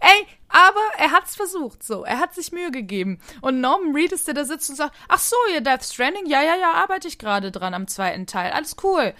Ey, 0.00 0.26
aber 0.48 0.80
er 0.98 1.12
hat's 1.12 1.36
versucht, 1.36 1.82
so. 1.82 2.04
Er 2.04 2.18
hat 2.18 2.34
sich 2.34 2.52
Mühe 2.52 2.70
gegeben. 2.70 3.20
Und 3.40 3.60
Norman 3.60 3.94
Reedus, 3.94 4.24
der 4.24 4.34
da 4.34 4.44
sitzt 4.44 4.68
und 4.70 4.76
sagt, 4.76 4.94
ach 5.08 5.18
so, 5.18 5.36
ihr 5.52 5.60
Death 5.60 5.84
Stranding? 5.84 6.26
Ja, 6.26 6.42
ja, 6.42 6.56
ja, 6.56 6.72
arbeite 6.72 7.06
ich 7.06 7.18
gerade 7.18 7.50
dran 7.52 7.74
am 7.74 7.86
zweiten 7.86 8.26
Teil. 8.26 8.52
Alles 8.52 8.76
cool. 8.82 9.14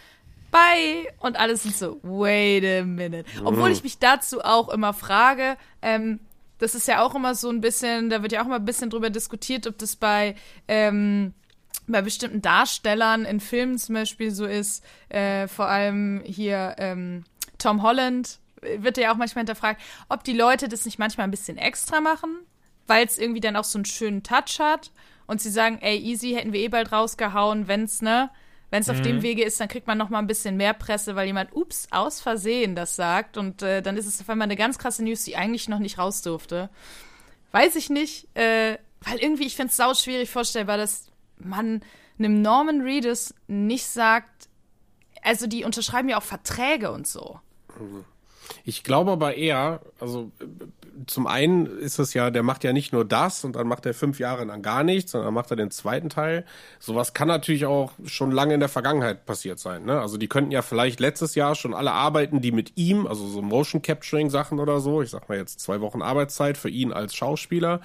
Bye. 0.50 1.06
Und 1.20 1.38
alles 1.38 1.62
sind 1.62 1.76
so, 1.76 2.00
wait 2.02 2.64
a 2.64 2.84
minute. 2.84 3.24
Obwohl 3.44 3.70
ich 3.70 3.84
mich 3.84 3.98
dazu 3.98 4.40
auch 4.40 4.68
immer 4.68 4.92
frage, 4.92 5.56
ähm, 5.82 6.18
das 6.58 6.74
ist 6.74 6.88
ja 6.88 7.02
auch 7.02 7.14
immer 7.14 7.34
so 7.34 7.48
ein 7.48 7.60
bisschen, 7.60 8.10
da 8.10 8.22
wird 8.22 8.32
ja 8.32 8.42
auch 8.42 8.46
immer 8.46 8.56
ein 8.56 8.64
bisschen 8.64 8.90
drüber 8.90 9.10
diskutiert, 9.10 9.66
ob 9.66 9.78
das 9.78 9.96
bei, 9.96 10.34
ähm, 10.66 11.32
bei 11.86 12.02
bestimmten 12.02 12.42
Darstellern 12.42 13.24
in 13.24 13.40
Filmen 13.40 13.78
zum 13.78 13.94
Beispiel 13.94 14.30
so 14.30 14.44
ist, 14.44 14.84
äh, 15.08 15.46
vor 15.46 15.66
allem 15.66 16.22
hier 16.24 16.74
ähm, 16.78 17.24
Tom 17.58 17.82
Holland 17.82 18.40
wird 18.62 18.96
ja 18.96 19.12
auch 19.12 19.16
manchmal 19.16 19.42
hinterfragt, 19.42 19.80
ob 20.08 20.24
die 20.24 20.32
Leute 20.32 20.68
das 20.68 20.84
nicht 20.84 20.98
manchmal 20.98 21.26
ein 21.26 21.30
bisschen 21.30 21.58
extra 21.58 22.00
machen, 22.00 22.38
weil 22.86 23.06
es 23.06 23.18
irgendwie 23.18 23.40
dann 23.40 23.56
auch 23.56 23.64
so 23.64 23.78
einen 23.78 23.84
schönen 23.84 24.22
Touch 24.22 24.58
hat 24.58 24.90
und 25.26 25.40
sie 25.40 25.50
sagen, 25.50 25.78
ey, 25.80 25.98
easy, 25.98 26.32
hätten 26.32 26.52
wir 26.52 26.60
eh 26.60 26.68
bald 26.68 26.92
rausgehauen, 26.92 27.68
wenn's, 27.68 28.02
ne, 28.02 28.30
wenn 28.70 28.82
es 28.82 28.88
mhm. 28.88 28.94
auf 28.94 29.00
dem 29.02 29.16
mhm. 29.16 29.22
Wege 29.22 29.44
ist, 29.44 29.60
dann 29.60 29.68
kriegt 29.68 29.86
man 29.86 29.98
noch 29.98 30.10
mal 30.10 30.18
ein 30.18 30.26
bisschen 30.26 30.56
mehr 30.56 30.74
Presse, 30.74 31.16
weil 31.16 31.26
jemand, 31.26 31.54
ups, 31.54 31.88
aus 31.90 32.20
Versehen 32.20 32.74
das 32.74 32.96
sagt 32.96 33.36
und 33.36 33.62
äh, 33.62 33.82
dann 33.82 33.96
ist 33.96 34.06
es 34.06 34.20
auf 34.20 34.30
einmal 34.30 34.46
eine 34.46 34.56
ganz 34.56 34.78
krasse 34.78 35.04
News, 35.04 35.24
die 35.24 35.36
eigentlich 35.36 35.68
noch 35.68 35.78
nicht 35.78 35.98
raus 35.98 36.22
durfte. 36.22 36.70
Weiß 37.52 37.74
ich 37.76 37.90
nicht, 37.90 38.28
äh, 38.36 38.78
weil 39.02 39.18
irgendwie, 39.18 39.46
ich 39.46 39.56
finde 39.56 39.70
es 39.70 39.76
sau 39.76 39.94
schwierig 39.94 40.30
vorstellbar, 40.30 40.76
dass 40.76 41.06
man 41.38 41.82
einem 42.18 42.42
Norman 42.42 42.82
Reedus 42.82 43.34
nicht 43.48 43.86
sagt, 43.86 44.48
also 45.22 45.46
die 45.46 45.64
unterschreiben 45.64 46.08
ja 46.08 46.18
auch 46.18 46.22
Verträge 46.22 46.92
und 46.92 47.06
so. 47.06 47.40
Ich 48.64 48.82
glaube 48.84 49.12
aber 49.12 49.36
eher, 49.36 49.80
also 50.00 50.30
zum 51.06 51.26
einen 51.26 51.66
ist 51.66 51.98
es 51.98 52.14
ja, 52.14 52.30
der 52.30 52.42
macht 52.42 52.64
ja 52.64 52.72
nicht 52.72 52.92
nur 52.92 53.04
das 53.04 53.44
und 53.44 53.56
dann 53.56 53.66
macht 53.66 53.86
er 53.86 53.94
fünf 53.94 54.18
Jahre 54.18 54.44
lang 54.44 54.62
gar 54.62 54.84
nichts, 54.84 55.12
sondern 55.12 55.28
dann 55.28 55.34
macht 55.34 55.50
er 55.50 55.56
den 55.56 55.70
zweiten 55.70 56.08
Teil. 56.08 56.44
Sowas 56.78 57.14
kann 57.14 57.28
natürlich 57.28 57.66
auch 57.66 57.92
schon 58.04 58.30
lange 58.32 58.54
in 58.54 58.60
der 58.60 58.68
Vergangenheit 58.68 59.26
passiert 59.26 59.58
sein. 59.58 59.84
Ne? 59.84 60.00
Also 60.00 60.16
die 60.16 60.28
könnten 60.28 60.50
ja 60.50 60.62
vielleicht 60.62 61.00
letztes 61.00 61.34
Jahr 61.34 61.54
schon 61.54 61.74
alle 61.74 61.92
arbeiten, 61.92 62.40
die 62.40 62.52
mit 62.52 62.72
ihm, 62.76 63.06
also 63.06 63.26
so 63.26 63.42
Motion 63.42 63.82
Capturing 63.82 64.30
Sachen 64.30 64.58
oder 64.58 64.80
so, 64.80 65.02
ich 65.02 65.10
sag 65.10 65.28
mal 65.28 65.38
jetzt 65.38 65.60
zwei 65.60 65.80
Wochen 65.80 66.02
Arbeitszeit 66.02 66.58
für 66.58 66.70
ihn 66.70 66.92
als 66.92 67.14
Schauspieler, 67.14 67.80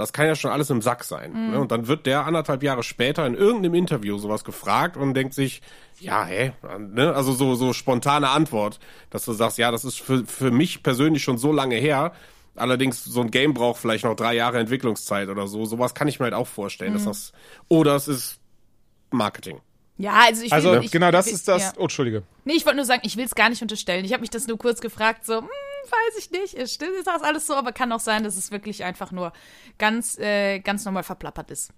das 0.00 0.12
kann 0.12 0.26
ja 0.26 0.34
schon 0.34 0.50
alles 0.50 0.70
im 0.70 0.82
Sack 0.82 1.04
sein. 1.04 1.32
Mhm. 1.32 1.50
Ne? 1.50 1.60
Und 1.60 1.70
dann 1.70 1.86
wird 1.86 2.06
der 2.06 2.26
anderthalb 2.26 2.62
Jahre 2.62 2.82
später 2.82 3.26
in 3.26 3.34
irgendeinem 3.34 3.74
Interview 3.74 4.18
sowas 4.18 4.44
gefragt 4.44 4.96
und 4.96 5.14
denkt 5.14 5.34
sich, 5.34 5.62
ja, 6.00 6.24
hä? 6.24 6.52
Ne? 6.78 7.14
Also 7.14 7.32
so, 7.32 7.54
so 7.54 7.72
spontane 7.72 8.30
Antwort, 8.30 8.80
dass 9.10 9.24
du 9.24 9.32
sagst, 9.32 9.58
ja, 9.58 9.70
das 9.70 9.84
ist 9.84 10.00
für, 10.00 10.24
für 10.26 10.50
mich 10.50 10.82
persönlich 10.82 11.22
schon 11.22 11.38
so 11.38 11.52
lange 11.52 11.76
her. 11.76 12.12
Allerdings, 12.56 13.04
so 13.04 13.20
ein 13.20 13.30
Game 13.30 13.54
braucht 13.54 13.80
vielleicht 13.80 14.04
noch 14.04 14.16
drei 14.16 14.34
Jahre 14.34 14.58
Entwicklungszeit 14.58 15.28
oder 15.28 15.46
so. 15.46 15.64
Sowas 15.64 15.94
kann 15.94 16.08
ich 16.08 16.18
mir 16.18 16.24
halt 16.24 16.34
auch 16.34 16.48
vorstellen, 16.48 16.92
mhm. 16.92 16.96
dass 16.96 17.04
das, 17.04 17.32
oder 17.68 17.94
es 17.94 18.08
ist 18.08 18.40
Marketing. 19.10 19.60
Ja, 19.98 20.14
also 20.26 20.42
ich 20.42 20.50
will, 20.50 20.56
Also 20.56 20.80
ich, 20.80 20.90
genau, 20.90 21.10
das 21.10 21.26
ich, 21.26 21.34
ist 21.34 21.46
das. 21.46 21.62
Ja. 21.62 21.72
Oh, 21.76 21.82
Entschuldige. 21.82 22.22
Nee, 22.44 22.54
ich 22.54 22.64
wollte 22.64 22.76
nur 22.76 22.86
sagen, 22.86 23.02
ich 23.04 23.16
will 23.18 23.24
es 23.24 23.34
gar 23.34 23.50
nicht 23.50 23.60
unterstellen. 23.60 24.04
Ich 24.04 24.12
habe 24.12 24.22
mich 24.22 24.30
das 24.30 24.46
nur 24.46 24.56
kurz 24.56 24.80
gefragt, 24.80 25.26
so, 25.26 25.40
hm, 25.40 25.48
weiß 25.84 26.18
ich 26.18 26.30
nicht. 26.30 26.54
Es 26.54 26.74
stimmt, 26.74 26.96
ist 26.96 27.06
das 27.06 27.22
alles 27.22 27.46
so, 27.46 27.54
aber 27.54 27.72
kann 27.72 27.92
auch 27.92 28.00
sein, 28.00 28.24
dass 28.24 28.36
es 28.36 28.50
wirklich 28.50 28.84
einfach 28.84 29.12
nur 29.12 29.32
ganz, 29.78 30.18
äh, 30.18 30.60
ganz 30.60 30.84
normal 30.84 31.02
verplappert 31.02 31.50
ist. 31.50 31.72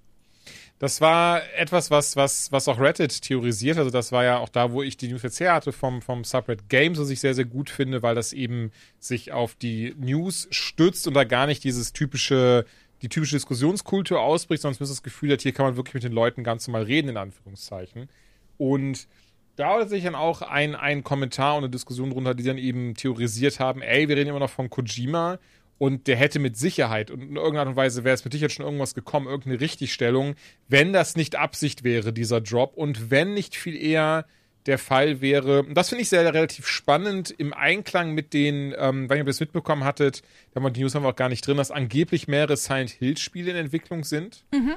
Das 0.78 1.00
war 1.00 1.42
etwas, 1.54 1.92
was, 1.92 2.16
was, 2.16 2.50
was 2.50 2.66
auch 2.66 2.80
Reddit 2.80 3.22
theorisiert. 3.22 3.78
Also, 3.78 3.90
das 3.90 4.10
war 4.10 4.24
ja 4.24 4.38
auch 4.38 4.48
da, 4.48 4.72
wo 4.72 4.82
ich 4.82 4.96
die 4.96 5.08
News 5.08 5.22
jetzt 5.22 5.38
her 5.38 5.54
hatte 5.54 5.72
vom, 5.72 6.02
vom 6.02 6.24
Subreddit 6.24 6.68
Games, 6.68 6.98
was 6.98 7.10
ich 7.10 7.20
sehr, 7.20 7.34
sehr 7.34 7.44
gut 7.44 7.70
finde, 7.70 8.02
weil 8.02 8.16
das 8.16 8.32
eben 8.32 8.72
sich 8.98 9.30
auf 9.30 9.54
die 9.54 9.94
News 9.98 10.48
stützt 10.50 11.06
und 11.06 11.14
da 11.14 11.22
gar 11.22 11.46
nicht 11.46 11.62
dieses 11.62 11.92
typische, 11.92 12.66
die 13.02 13.08
typische 13.08 13.36
Diskussionskultur 13.36 14.20
ausbricht, 14.20 14.62
sondern 14.62 14.78
man 14.80 14.88
das 14.88 15.04
Gefühl 15.04 15.32
hat, 15.32 15.42
hier 15.42 15.52
kann 15.52 15.66
man 15.66 15.76
wirklich 15.76 15.94
mit 15.94 16.02
den 16.02 16.12
Leuten 16.12 16.42
ganz 16.42 16.66
normal 16.66 16.82
reden, 16.82 17.10
in 17.10 17.16
Anführungszeichen. 17.16 18.08
Und 18.58 19.06
da 19.62 19.78
hat 19.78 19.90
sich 19.90 20.02
dann 20.02 20.16
auch 20.16 20.42
ein, 20.42 20.74
ein 20.74 21.04
Kommentar 21.04 21.54
und 21.54 21.62
eine 21.62 21.70
Diskussion 21.70 22.10
drunter, 22.10 22.34
die 22.34 22.42
dann 22.42 22.58
eben 22.58 22.94
theorisiert 22.94 23.60
haben, 23.60 23.80
ey, 23.80 24.08
wir 24.08 24.16
reden 24.16 24.30
immer 24.30 24.40
noch 24.40 24.50
von 24.50 24.68
Kojima 24.68 25.38
und 25.78 26.08
der 26.08 26.16
hätte 26.16 26.40
mit 26.40 26.56
Sicherheit 26.56 27.12
und 27.12 27.22
in 27.22 27.36
irgendeiner 27.36 27.60
Art 27.60 27.68
und 27.68 27.76
Weise 27.76 28.02
wäre 28.02 28.12
es 28.12 28.24
mit 28.24 28.32
Sicherheit 28.32 28.50
schon 28.50 28.64
irgendwas 28.64 28.96
gekommen, 28.96 29.28
irgendeine 29.28 29.60
Richtigstellung, 29.60 30.34
wenn 30.68 30.92
das 30.92 31.14
nicht 31.14 31.36
Absicht 31.36 31.84
wäre, 31.84 32.12
dieser 32.12 32.40
Drop 32.40 32.76
und 32.76 33.12
wenn 33.12 33.34
nicht 33.34 33.54
viel 33.54 33.76
eher 33.76 34.26
der 34.66 34.78
Fall 34.78 35.20
wäre. 35.20 35.62
Und 35.62 35.74
das 35.74 35.90
finde 35.90 36.02
ich 36.02 36.08
sehr 36.08 36.24
relativ 36.34 36.66
spannend 36.66 37.30
im 37.30 37.52
Einklang 37.52 38.14
mit 38.14 38.32
den, 38.32 38.74
ähm, 38.76 39.08
wenn 39.08 39.18
ihr 39.18 39.24
das 39.24 39.38
mitbekommen 39.38 39.84
hattet, 39.84 40.22
da 40.50 40.56
haben 40.56 40.64
wir 40.64 40.70
die 40.70 40.80
News 40.80 40.96
haben 40.96 41.04
wir 41.04 41.10
auch 41.10 41.16
gar 41.16 41.28
nicht 41.28 41.46
drin, 41.46 41.56
dass 41.56 41.70
angeblich 41.70 42.26
mehrere 42.26 42.56
Silent 42.56 42.90
Hill 42.90 43.16
Spiele 43.16 43.52
in 43.52 43.56
Entwicklung 43.56 44.02
sind. 44.02 44.44
Mhm. 44.52 44.74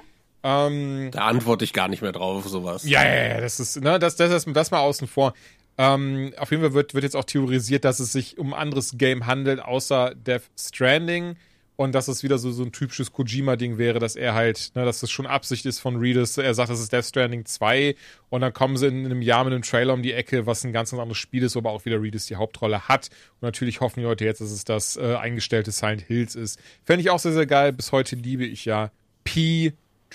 Ähm, 0.48 1.10
da 1.10 1.26
antworte 1.26 1.66
ich 1.66 1.74
gar 1.74 1.88
nicht 1.88 2.04
mehr 2.04 2.12
drauf, 2.12 2.48
sowas. 2.48 2.88
Ja, 2.88 3.04
ja, 3.04 3.30
ja, 3.30 3.42
das 3.42 3.60
ist, 3.60 3.82
ne, 3.82 3.98
das, 3.98 4.16
das, 4.16 4.30
das, 4.30 4.46
das 4.46 4.70
mal 4.70 4.80
außen 4.80 5.08
vor. 5.08 5.34
Ähm, 5.80 6.34
auf 6.38 6.52
jeden 6.52 6.62
Fall 6.62 6.74
wird, 6.74 6.94
wird 6.94 7.04
jetzt 7.04 7.16
auch 7.16 7.24
theorisiert, 7.24 7.84
dass 7.84 8.00
es 8.00 8.12
sich 8.12 8.38
um 8.38 8.54
ein 8.54 8.60
anderes 8.60 8.96
Game 8.96 9.26
handelt, 9.26 9.60
außer 9.60 10.14
Death 10.14 10.44
Stranding. 10.56 11.36
Und 11.78 11.94
dass 11.94 12.08
es 12.08 12.24
wieder 12.24 12.38
so, 12.38 12.52
so 12.52 12.64
ein 12.64 12.72
typisches 12.72 13.12
Kojima-Ding 13.12 13.78
wäre, 13.78 14.00
dass 14.00 14.16
er 14.16 14.34
halt, 14.34 14.72
ne, 14.76 14.86
dass 14.86 15.00
das 15.00 15.10
schon 15.12 15.26
Absicht 15.26 15.66
ist 15.66 15.80
von 15.80 15.98
Readers. 15.98 16.38
Er 16.38 16.54
sagt, 16.54 16.70
das 16.70 16.80
ist 16.80 16.94
Death 16.94 17.06
Stranding 17.06 17.46
2 17.46 17.96
und 18.30 18.42
dann 18.42 18.54
kommen 18.54 18.78
sie 18.78 18.88
in 18.88 19.04
einem 19.04 19.22
Jahr 19.24 19.44
mit 19.44 19.52
einem 19.52 19.64
Trailer 19.64 19.94
um 19.94 20.04
die 20.04 20.14
Ecke, 20.14 20.46
was 20.46 20.64
ein 20.64 20.72
ganz, 20.72 20.92
ganz 20.92 21.02
anderes 21.02 21.18
Spiel 21.18 21.44
ist, 21.44 21.56
wo 21.56 21.60
aber 21.60 21.72
auch 21.72 21.84
wieder 21.84 22.02
Readers 22.02 22.28
die 22.28 22.38
Hauptrolle 22.38 22.88
hat. 22.88 23.10
Und 23.42 23.48
natürlich 23.48 23.82
hoffen 23.82 24.00
die 24.00 24.06
Leute 24.06 24.24
jetzt, 24.24 24.40
dass 24.40 24.52
es 24.52 24.64
das 24.64 24.96
äh, 24.96 25.16
eingestellte 25.16 25.72
Silent 25.72 26.04
Hills 26.04 26.36
ist. 26.36 26.60
Fände 26.86 27.02
ich 27.02 27.10
auch 27.10 27.20
sehr, 27.20 27.34
sehr 27.34 27.48
geil. 27.48 27.74
Bis 27.74 27.92
heute 27.92 28.16
liebe 28.16 28.46
ich 28.46 28.64
ja 28.64 28.92
P. 29.26 29.74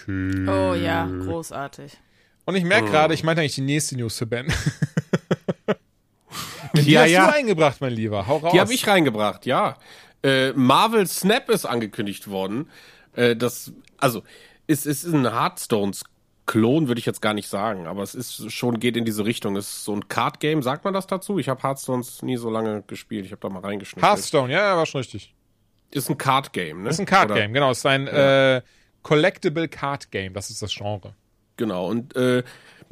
Oh 0.09 0.75
ja, 0.75 1.07
großartig. 1.07 1.97
Und 2.47 2.57
ich 2.57 2.65
merke 2.65 2.87
oh. 2.89 2.91
gerade, 2.91 3.15
ich 3.15 3.23
meinte 3.23 3.43
eigentlich 3.43 3.55
die 3.55 3.61
nächste 3.61 3.97
News 3.97 4.19
für 4.19 4.27
Ben. 4.27 4.47
die 6.75 6.91
ja, 6.91 7.03
hast 7.03 7.11
ja. 7.11 7.27
du 7.27 7.35
eingebracht, 7.35 7.81
mein 7.81 7.93
Lieber. 7.93 8.27
Hau 8.27 8.39
raus. 8.39 8.53
Die 8.53 8.61
habe 8.61 8.73
ich 8.73 8.87
reingebracht, 8.87 9.47
ja. 9.47 9.77
Äh, 10.23 10.53
Marvel 10.53 11.07
Snap 11.07 11.49
ist 11.51 11.67
angekündigt 11.67 12.29
worden. 12.29 12.71
Äh, 13.15 13.37
das, 13.37 13.73
also, 13.99 14.23
es, 14.67 14.87
es 14.87 15.05
ist 15.05 15.13
ein 15.13 15.31
Hearthstones 15.31 16.05
Klon 16.51 16.89
würde 16.89 16.99
ich 16.99 17.07
jetzt 17.07 17.23
gar 17.23 17.33
nicht 17.33 17.49
sagen, 17.49 17.87
aber 17.87 18.03
es 18.03 18.17
ist 18.17 18.51
schon 18.51 18.81
geht 18.81 18.97
in 18.97 19.05
diese 19.05 19.25
Richtung. 19.25 19.55
Es 19.55 19.69
ist 19.69 19.85
so 19.85 19.95
ein 19.95 20.09
Card 20.09 20.41
Game, 20.41 20.63
sagt 20.63 20.85
man 20.85 20.93
das 20.93 21.07
dazu? 21.07 21.39
Ich 21.39 21.49
habe 21.49 21.63
Hearthstones 21.63 22.23
nie 22.23 22.37
so 22.37 22.51
lange 22.51 22.83
gespielt. 22.89 23.25
Ich 23.25 23.31
habe 23.31 23.41
da 23.41 23.49
mal 23.49 23.61
reingeschnitten. 23.61 24.03
Hearthstone, 24.03 24.53
ja, 24.53 24.77
war 24.77 24.85
schon 24.85 24.99
richtig. 24.99 25.33
Ist 25.93 26.11
ein 26.11 26.19
Card 26.19 26.53
Game, 26.53 26.83
ne? 26.83 26.91
Ist 26.91 26.99
ein 26.99 27.07
Card 27.07 27.33
Game, 27.33 27.53
genau. 27.53 27.71
Ist 27.71 27.87
ein 27.87 28.07
ja. 28.07 28.57
äh, 28.57 28.63
Collectible 29.03 29.69
Card 29.69 30.11
Game, 30.11 30.35
das 30.35 30.51
ist 30.51 30.63
das 30.63 30.73
Genre. 30.75 31.15
Genau, 31.57 31.89
und 31.89 32.17
äh, 32.17 32.43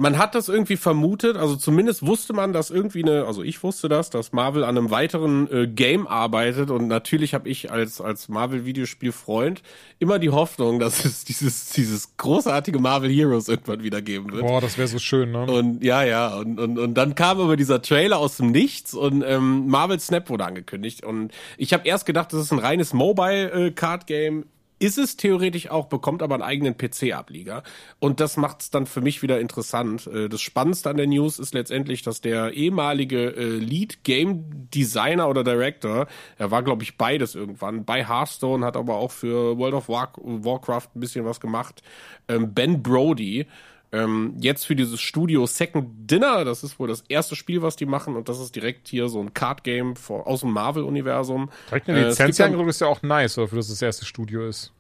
man 0.00 0.16
hat 0.16 0.36
das 0.36 0.48
irgendwie 0.48 0.76
vermutet, 0.76 1.36
also 1.36 1.56
zumindest 1.56 2.06
wusste 2.06 2.32
man, 2.32 2.52
dass 2.52 2.70
irgendwie 2.70 3.02
eine, 3.02 3.24
also 3.24 3.42
ich 3.42 3.62
wusste 3.64 3.88
das, 3.88 4.10
dass 4.10 4.32
Marvel 4.32 4.62
an 4.62 4.78
einem 4.78 4.90
weiteren 4.92 5.50
äh, 5.50 5.66
Game 5.66 6.06
arbeitet 6.06 6.70
und 6.70 6.86
natürlich 6.86 7.34
habe 7.34 7.48
ich 7.48 7.72
als 7.72 8.00
als 8.00 8.28
Marvel 8.28 8.64
Videospielfreund 8.64 9.62
immer 9.98 10.20
die 10.20 10.30
Hoffnung, 10.30 10.78
dass 10.78 11.04
es 11.04 11.24
dieses 11.24 11.70
dieses 11.70 12.16
großartige 12.16 12.78
Marvel 12.78 13.10
Heroes 13.10 13.48
irgendwann 13.48 13.82
wieder 13.82 14.00
geben 14.00 14.30
wird. 14.30 14.46
Boah, 14.46 14.60
das 14.60 14.78
wäre 14.78 14.86
so 14.86 15.00
schön, 15.00 15.32
ne? 15.32 15.46
Und 15.46 15.82
ja, 15.82 16.04
ja, 16.04 16.36
und 16.36 16.60
und 16.60 16.78
und 16.78 16.94
dann 16.94 17.16
kam 17.16 17.40
aber 17.40 17.56
dieser 17.56 17.82
Trailer 17.82 18.18
aus 18.18 18.36
dem 18.36 18.52
Nichts 18.52 18.94
und 18.94 19.24
ähm, 19.26 19.66
Marvel 19.66 19.98
Snap 19.98 20.30
wurde 20.30 20.44
angekündigt 20.44 21.04
und 21.04 21.32
ich 21.56 21.72
habe 21.72 21.88
erst 21.88 22.06
gedacht, 22.06 22.32
das 22.32 22.40
ist 22.40 22.52
ein 22.52 22.60
reines 22.60 22.92
Mobile 22.92 23.50
äh, 23.50 23.70
Card 23.72 24.06
Game 24.06 24.44
ist 24.78 24.98
es 24.98 25.16
theoretisch 25.16 25.70
auch, 25.70 25.86
bekommt 25.86 26.22
aber 26.22 26.34
einen 26.34 26.42
eigenen 26.42 26.76
PC-Ableger. 26.76 27.62
Und 27.98 28.20
das 28.20 28.36
macht 28.36 28.62
es 28.62 28.70
dann 28.70 28.86
für 28.86 29.00
mich 29.00 29.22
wieder 29.22 29.40
interessant. 29.40 30.06
Äh, 30.06 30.28
das 30.28 30.40
Spannendste 30.40 30.90
an 30.90 30.96
der 30.96 31.06
News 31.06 31.38
ist 31.38 31.54
letztendlich, 31.54 32.02
dass 32.02 32.20
der 32.20 32.52
ehemalige 32.52 33.34
äh, 33.34 33.56
Lead 33.58 34.04
Game 34.04 34.68
Designer 34.74 35.28
oder 35.28 35.44
Director, 35.44 36.06
er 36.38 36.50
war, 36.50 36.62
glaube 36.62 36.82
ich, 36.82 36.96
beides 36.96 37.34
irgendwann, 37.34 37.84
bei 37.84 38.06
Hearthstone, 38.06 38.64
hat 38.64 38.76
aber 38.76 38.96
auch 38.96 39.10
für 39.10 39.58
World 39.58 39.74
of 39.74 39.88
War 39.88 40.12
Warcraft 40.16 40.88
ein 40.94 41.00
bisschen 41.00 41.24
was 41.24 41.40
gemacht, 41.40 41.82
ähm, 42.28 42.54
Ben 42.54 42.82
Brody, 42.82 43.46
ähm, 43.92 44.34
jetzt 44.40 44.66
für 44.66 44.76
dieses 44.76 45.00
Studio 45.00 45.46
Second 45.46 46.10
Dinner, 46.10 46.44
das 46.44 46.62
ist 46.62 46.78
wohl 46.78 46.88
das 46.88 47.02
erste 47.08 47.36
Spiel, 47.36 47.62
was 47.62 47.76
die 47.76 47.86
machen, 47.86 48.16
und 48.16 48.28
das 48.28 48.40
ist 48.40 48.54
direkt 48.54 48.88
hier 48.88 49.08
so 49.08 49.20
ein 49.20 49.34
Card-Game 49.34 49.94
aus 50.08 50.40
dem 50.40 50.52
Marvel-Universum. 50.52 51.50
Direkt 51.70 51.88
eine 51.88 52.08
Lizenz 52.08 52.38
äh, 52.38 52.44
angedrückt 52.44 52.70
ist 52.70 52.80
ja 52.80 52.86
auch 52.86 53.02
nice, 53.02 53.38
oder 53.38 53.48
für 53.48 53.56
das 53.56 53.68
das 53.68 53.82
erste 53.82 54.04
Studio 54.04 54.46
ist. 54.46 54.72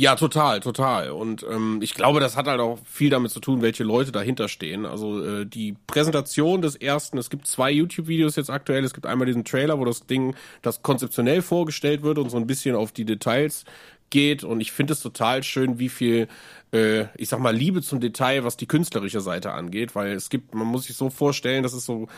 Ja, 0.00 0.16
total, 0.16 0.60
total. 0.60 1.10
Und 1.10 1.44
ähm, 1.50 1.80
ich 1.82 1.92
glaube, 1.92 2.20
das 2.20 2.34
hat 2.34 2.46
halt 2.46 2.58
auch 2.58 2.78
viel 2.86 3.10
damit 3.10 3.32
zu 3.32 3.38
tun, 3.38 3.60
welche 3.60 3.84
Leute 3.84 4.12
dahinter 4.12 4.48
stehen. 4.48 4.86
Also 4.86 5.22
äh, 5.22 5.44
die 5.44 5.76
Präsentation 5.86 6.62
des 6.62 6.74
ersten, 6.74 7.18
es 7.18 7.28
gibt 7.28 7.46
zwei 7.46 7.70
YouTube-Videos 7.70 8.36
jetzt 8.36 8.48
aktuell. 8.48 8.82
Es 8.82 8.94
gibt 8.94 9.04
einmal 9.04 9.26
diesen 9.26 9.44
Trailer, 9.44 9.78
wo 9.78 9.84
das 9.84 10.06
Ding, 10.06 10.34
das 10.62 10.80
konzeptionell 10.80 11.42
vorgestellt 11.42 12.02
wird 12.02 12.16
und 12.16 12.30
so 12.30 12.38
ein 12.38 12.46
bisschen 12.46 12.76
auf 12.76 12.92
die 12.92 13.04
Details 13.04 13.66
geht. 14.10 14.44
Und 14.44 14.60
ich 14.60 14.72
finde 14.72 14.92
es 14.92 15.00
total 15.00 15.42
schön, 15.42 15.78
wie 15.78 15.88
viel 15.88 16.28
äh, 16.72 17.06
ich 17.16 17.28
sag 17.28 17.40
mal, 17.40 17.54
Liebe 17.54 17.82
zum 17.82 18.00
Detail, 18.00 18.44
was 18.44 18.56
die 18.56 18.66
künstlerische 18.66 19.20
Seite 19.20 19.52
angeht, 19.52 19.94
weil 19.94 20.12
es 20.12 20.30
gibt, 20.30 20.54
man 20.54 20.66
muss 20.66 20.84
sich 20.84 20.96
so 20.96 21.10
vorstellen, 21.10 21.62
das 21.62 21.74
ist 21.74 21.86
so, 21.86 22.08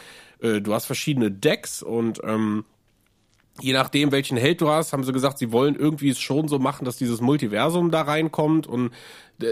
äh, 0.40 0.60
du 0.60 0.74
hast 0.74 0.86
verschiedene 0.86 1.30
Decks 1.30 1.82
und 1.82 2.20
ähm, 2.24 2.64
je 3.60 3.72
nachdem, 3.72 4.12
welchen 4.12 4.36
Held 4.36 4.60
du 4.60 4.68
hast, 4.68 4.92
haben 4.92 5.04
sie 5.04 5.12
gesagt, 5.12 5.38
sie 5.38 5.52
wollen 5.52 5.74
irgendwie 5.74 6.08
es 6.08 6.18
schon 6.18 6.48
so 6.48 6.58
machen, 6.58 6.84
dass 6.84 6.96
dieses 6.96 7.20
Multiversum 7.20 7.90
da 7.90 8.02
reinkommt 8.02 8.66
und 8.66 8.92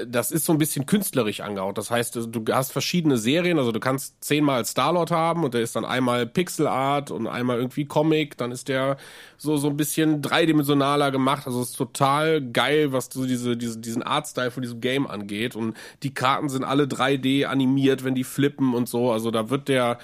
das 0.06 0.30
ist 0.30 0.44
so 0.44 0.52
ein 0.52 0.58
bisschen 0.58 0.86
künstlerisch 0.86 1.40
angehaut. 1.40 1.76
Das 1.76 1.90
heißt, 1.90 2.16
du 2.16 2.44
hast 2.52 2.70
verschiedene 2.70 3.16
Serien, 3.16 3.58
also 3.58 3.72
du 3.72 3.80
kannst 3.80 4.22
zehnmal 4.22 4.64
Starlord 4.64 5.10
haben 5.10 5.42
und 5.42 5.54
der 5.54 5.62
ist 5.62 5.74
dann 5.74 5.84
einmal 5.84 6.26
Pixel 6.26 6.66
Art 6.66 7.10
und 7.10 7.26
einmal 7.26 7.58
irgendwie 7.58 7.86
Comic, 7.86 8.36
dann 8.36 8.52
ist 8.52 8.68
der 8.68 8.98
so 9.36 9.56
so 9.56 9.68
ein 9.68 9.76
bisschen 9.76 10.22
dreidimensionaler 10.22 11.10
gemacht. 11.10 11.46
Also 11.46 11.60
es 11.60 11.70
ist 11.70 11.76
total 11.76 12.40
geil, 12.40 12.92
was 12.92 13.08
so 13.12 13.26
diese, 13.26 13.56
diese 13.56 13.78
diesen 13.78 14.02
Artstyle 14.02 14.50
von 14.50 14.62
diesem 14.62 14.80
Game 14.80 15.06
angeht 15.06 15.56
und 15.56 15.76
die 16.02 16.14
Karten 16.14 16.48
sind 16.48 16.64
alle 16.64 16.84
3D 16.84 17.46
animiert, 17.46 18.04
wenn 18.04 18.14
die 18.14 18.24
flippen 18.24 18.74
und 18.74 18.88
so. 18.88 19.10
Also 19.10 19.30
da 19.30 19.50
wird 19.50 19.68
der 19.68 19.98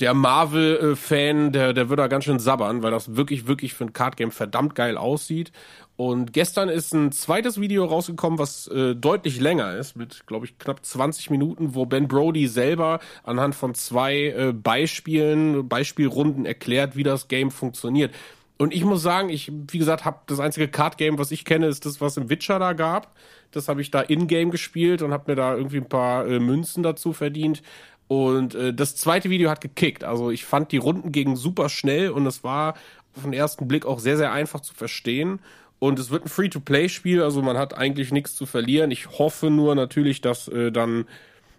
der 0.00 0.14
Marvel-Fan, 0.14 1.52
der, 1.52 1.72
der 1.72 1.88
würde 1.88 2.02
da 2.02 2.08
ganz 2.08 2.24
schön 2.24 2.38
sabbern, 2.38 2.82
weil 2.82 2.90
das 2.90 3.16
wirklich, 3.16 3.46
wirklich 3.46 3.74
für 3.74 3.84
ein 3.84 3.92
Card-Game 3.92 4.30
verdammt 4.30 4.74
geil 4.74 4.96
aussieht. 4.96 5.52
Und 5.96 6.32
gestern 6.32 6.70
ist 6.70 6.94
ein 6.94 7.12
zweites 7.12 7.60
Video 7.60 7.84
rausgekommen, 7.84 8.38
was 8.38 8.66
äh, 8.68 8.94
deutlich 8.94 9.38
länger 9.38 9.76
ist, 9.76 9.96
mit, 9.96 10.26
glaube 10.26 10.46
ich, 10.46 10.58
knapp 10.58 10.84
20 10.84 11.28
Minuten, 11.28 11.74
wo 11.74 11.84
Ben 11.84 12.08
Brody 12.08 12.48
selber 12.48 13.00
anhand 13.22 13.54
von 13.54 13.74
zwei 13.74 14.28
äh, 14.28 14.52
Beispielen, 14.54 15.68
Beispielrunden 15.68 16.46
erklärt, 16.46 16.96
wie 16.96 17.02
das 17.02 17.28
Game 17.28 17.50
funktioniert. 17.50 18.14
Und 18.56 18.74
ich 18.74 18.84
muss 18.84 19.02
sagen, 19.02 19.28
ich, 19.28 19.52
wie 19.68 19.78
gesagt, 19.78 20.04
habe 20.04 20.20
das 20.26 20.40
einzige 20.40 20.68
Card-Game, 20.68 21.18
was 21.18 21.30
ich 21.30 21.44
kenne, 21.44 21.66
ist 21.66 21.84
das, 21.84 22.00
was 22.00 22.16
im 22.16 22.30
Witcher 22.30 22.58
da 22.58 22.72
gab. 22.72 23.14
Das 23.52 23.68
habe 23.68 23.80
ich 23.80 23.90
da 23.90 24.00
in-game 24.00 24.50
gespielt 24.50 25.02
und 25.02 25.12
habe 25.12 25.32
mir 25.32 25.36
da 25.36 25.54
irgendwie 25.54 25.78
ein 25.78 25.88
paar 25.88 26.26
äh, 26.26 26.38
Münzen 26.40 26.82
dazu 26.82 27.12
verdient. 27.12 27.62
Und 28.10 28.56
äh, 28.56 28.74
das 28.74 28.96
zweite 28.96 29.30
Video 29.30 29.50
hat 29.50 29.60
gekickt. 29.60 30.02
Also 30.02 30.32
ich 30.32 30.44
fand 30.44 30.72
die 30.72 30.78
Runden 30.78 31.12
gegen 31.12 31.36
super 31.36 31.68
schnell 31.68 32.10
und 32.10 32.26
es 32.26 32.42
war 32.42 32.74
auf 33.14 33.22
den 33.22 33.32
ersten 33.32 33.68
Blick 33.68 33.86
auch 33.86 34.00
sehr, 34.00 34.16
sehr 34.16 34.32
einfach 34.32 34.58
zu 34.58 34.74
verstehen. 34.74 35.38
Und 35.78 35.96
es 36.00 36.10
wird 36.10 36.24
ein 36.24 36.28
Free-to-Play-Spiel, 36.28 37.22
also 37.22 37.40
man 37.40 37.56
hat 37.56 37.78
eigentlich 37.78 38.10
nichts 38.10 38.34
zu 38.34 38.46
verlieren. 38.46 38.90
Ich 38.90 39.10
hoffe 39.20 39.48
nur 39.48 39.76
natürlich, 39.76 40.20
dass 40.20 40.48
äh, 40.48 40.72
dann 40.72 41.04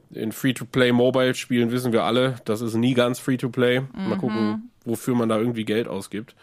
in 0.10 0.34
Free-to-Play-Mobile-Spielen 0.34 1.72
wissen 1.72 1.94
wir 1.94 2.04
alle, 2.04 2.36
das 2.44 2.60
ist 2.60 2.76
nie 2.76 2.96
ganz 2.96 3.20
Free-to-Play. 3.20 3.80
Mhm. 3.80 4.10
Mal 4.10 4.18
gucken, 4.18 4.72
wofür 4.84 5.16
man 5.16 5.30
da 5.30 5.38
irgendwie 5.38 5.64
Geld 5.64 5.88
ausgibt. 5.88 6.36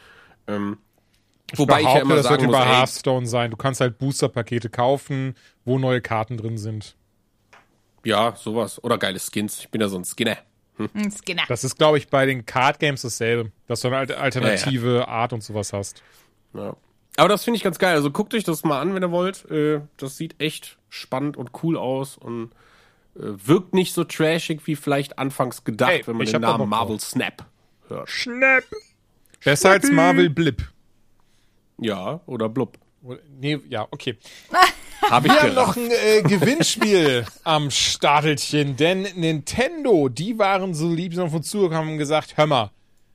Ähm, 0.47 0.79
ich 1.53 1.59
wobei 1.59 1.83
behaupte, 1.83 1.89
ich 1.91 1.95
ja 1.97 2.01
immer 2.01 2.17
das 2.17 2.25
sagen 2.25 2.41
wird 2.41 2.53
muss, 2.53 2.57
über 2.57 2.67
Hearthstone 2.67 3.27
sein. 3.27 3.51
Du 3.51 3.59
kannst 3.59 3.83
halt 3.83 3.99
Booster-Pakete 3.99 4.71
kaufen, 4.71 5.35
wo 5.67 5.79
neue 5.79 6.01
Karten 6.01 6.39
drin 6.39 6.57
sind. 6.57 6.97
Ja, 8.09 8.35
sowas. 8.37 8.83
Oder 8.83 8.97
geile 8.97 9.19
Skins. 9.19 9.61
Ich 9.61 9.69
bin 9.69 9.83
ja 9.83 9.89
so 9.89 9.99
ein 9.99 10.05
Skinner. 10.05 10.39
Hm. 10.79 10.89
Skinner. 11.11 11.43
Das 11.47 11.63
ist, 11.63 11.77
glaube 11.77 11.99
ich, 11.99 12.09
bei 12.09 12.25
den 12.25 12.47
Card 12.47 12.79
Games 12.79 13.03
dasselbe, 13.03 13.53
dass 13.67 13.83
du 13.83 13.89
eine 13.89 14.17
alternative 14.17 14.95
ja, 14.95 14.99
ja. 15.01 15.09
Art 15.09 15.35
und 15.35 15.43
sowas 15.43 15.75
hast. 15.75 16.03
Ja. 16.55 16.75
Aber 17.19 17.29
das 17.29 17.45
finde 17.45 17.59
ich 17.59 17.63
ganz 17.63 17.79
geil. 17.79 17.95
Also 17.95 18.11
guckt 18.11 18.33
euch 18.33 18.45
das 18.45 18.65
mal 18.65 18.81
an, 18.81 18.95
wenn 18.95 19.03
ihr 19.03 19.11
wollt. 19.11 19.45
Äh, 19.51 19.83
das 19.99 20.17
sieht 20.17 20.41
echt 20.41 20.79
spannend 20.89 21.37
und 21.37 21.51
cool 21.63 21.77
aus 21.77 22.17
und 22.17 22.53
äh, 23.15 23.25
wirkt 23.45 23.75
nicht 23.75 23.93
so 23.93 24.05
trashig 24.05 24.67
wie 24.67 24.75
vielleicht 24.75 25.19
anfangs 25.19 25.65
gedacht, 25.65 25.91
hey, 25.91 26.07
wenn 26.07 26.17
man 26.17 26.27
den 26.27 26.41
Namen 26.41 26.67
Marvel 26.67 26.99
Snap 27.01 27.45
hört. 27.89 28.09
Snap! 28.09 28.65
Besser 29.45 29.73
als 29.73 29.91
Marvel 29.91 30.31
Blip. 30.31 30.67
Ja, 31.77 32.23
oder 32.25 32.49
Blub. 32.49 32.79
Nee, 33.41 33.59
ja, 33.69 33.87
okay. 33.91 34.17
Hab 35.03 35.25
ich 35.25 35.33
Wir 35.33 35.43
haben 35.43 35.55
noch 35.55 35.77
ein 35.77 35.91
äh, 35.91 36.23
Gewinnspiel 36.23 37.25
am 37.45 37.71
Startelchen, 37.71 38.77
denn 38.77 39.03
Nintendo, 39.15 40.09
die 40.09 40.39
waren 40.39 40.75
so 40.75 40.93
lieb, 40.93 41.15
sind 41.15 41.23
auf 41.23 41.35
uns 41.35 41.49
zugekommen 41.49 41.93
und 41.93 41.99
gesagt, 41.99 42.37
hör 42.37 42.47
mal, 42.47 42.71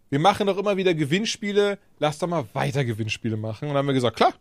wir 0.10 0.20
machen 0.20 0.48
doch 0.48 0.58
immer 0.58 0.78
wieder 0.78 0.94
Gewinnspiele, 0.94 1.78
lass 2.00 2.20
doch 2.20 2.28
mal 2.28 2.46
weiter 2.54 2.86
Gewinnspiele 2.86 3.36
machen. 3.36 3.68
Und 3.68 3.70
dann 3.70 3.80
haben 3.80 3.88
wir 3.88 3.94
gesagt, 3.94 4.16
klar, 4.16 4.34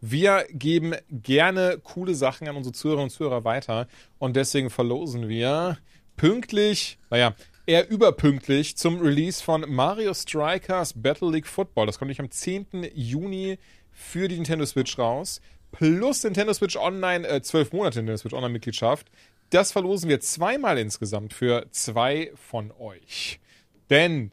wir 0.00 0.46
geben 0.50 0.94
gerne 1.10 1.80
coole 1.82 2.14
Sachen 2.14 2.48
an 2.48 2.56
unsere 2.56 2.74
Zuhörerinnen 2.74 3.08
und 3.08 3.10
Zuhörer 3.10 3.44
weiter 3.44 3.88
und 4.18 4.36
deswegen 4.36 4.70
verlosen 4.70 5.28
wir 5.28 5.78
pünktlich, 6.16 6.98
naja, 7.10 7.34
eher 7.66 7.88
überpünktlich 7.88 8.76
zum 8.76 9.00
Release 9.00 9.42
von 9.42 9.64
Mario 9.66 10.12
Strikers 10.12 10.92
Battle 10.94 11.30
League 11.30 11.46
Football. 11.46 11.86
Das 11.86 11.98
kommt 11.98 12.10
nicht 12.10 12.20
am 12.20 12.30
10. 12.30 12.66
Juni 12.94 13.58
für 13.94 14.28
die 14.28 14.34
Nintendo 14.34 14.66
Switch 14.66 14.98
raus 14.98 15.40
plus 15.72 16.22
Nintendo 16.22 16.52
Switch 16.52 16.76
Online, 16.76 17.26
äh, 17.26 17.42
zwölf 17.42 17.72
Monate 17.72 17.98
Nintendo 17.98 18.18
Switch 18.18 18.34
Online-Mitgliedschaft. 18.34 19.10
Das 19.50 19.72
verlosen 19.72 20.08
wir 20.08 20.20
zweimal 20.20 20.78
insgesamt 20.78 21.32
für 21.32 21.66
zwei 21.70 22.32
von 22.34 22.72
euch. 22.78 23.40
Denn 23.90 24.30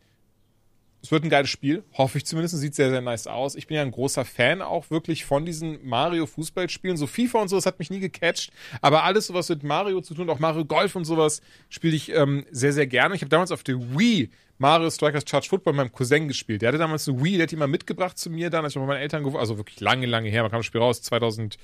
es 1.03 1.11
wird 1.11 1.23
ein 1.23 1.31
geiles 1.31 1.49
Spiel, 1.49 1.83
hoffe 1.97 2.19
ich 2.19 2.25
zumindest, 2.25 2.55
sieht 2.59 2.75
sehr, 2.75 2.91
sehr 2.91 3.01
nice 3.01 3.25
aus. 3.25 3.55
Ich 3.55 3.65
bin 3.65 3.75
ja 3.75 3.81
ein 3.81 3.91
großer 3.91 4.23
Fan 4.23 4.61
auch 4.61 4.91
wirklich 4.91 5.25
von 5.25 5.45
diesen 5.45 5.83
Mario-Fußballspielen. 5.83 6.95
So 6.95 7.07
FIFA 7.07 7.41
und 7.41 7.47
sowas 7.47 7.65
hat 7.65 7.79
mich 7.79 7.89
nie 7.89 7.99
gecatcht, 7.99 8.51
aber 8.81 9.03
alles, 9.03 9.33
was 9.33 9.49
mit 9.49 9.63
Mario 9.63 10.01
zu 10.01 10.13
tun, 10.13 10.29
auch 10.29 10.38
Mario 10.38 10.63
Golf 10.63 10.95
und 10.95 11.05
sowas, 11.05 11.41
spiele 11.69 11.95
ich 11.95 12.11
ähm, 12.13 12.45
sehr, 12.51 12.71
sehr 12.71 12.85
gerne. 12.85 13.15
Ich 13.15 13.21
habe 13.21 13.29
damals 13.29 13.51
auf 13.51 13.63
der 13.63 13.79
Wii 13.97 14.29
Mario 14.61 14.91
Strikers 14.91 15.23
Charge 15.27 15.49
Football 15.49 15.73
mit 15.73 15.77
meinem 15.85 15.91
Cousin 15.91 16.27
gespielt. 16.27 16.61
Der 16.61 16.69
hatte 16.69 16.77
damals 16.77 17.09
eine 17.09 17.19
Wii, 17.19 17.33
der 17.38 17.43
hat 17.43 17.51
die 17.51 17.55
mal 17.55 17.67
mitgebracht 17.67 18.19
zu 18.19 18.29
mir 18.29 18.51
dann, 18.51 18.63
als 18.63 18.75
ich 18.75 18.79
bei 18.79 18.85
meinen 18.85 19.01
Eltern 19.01 19.23
gewohnt 19.23 19.39
also 19.39 19.57
wirklich 19.57 19.79
lange, 19.79 20.05
lange 20.05 20.29
her. 20.29 20.43
Man 20.43 20.51
kam 20.51 20.59
das 20.59 20.67
Spiel 20.67 20.81
raus, 20.81 21.01
2000 21.01 21.57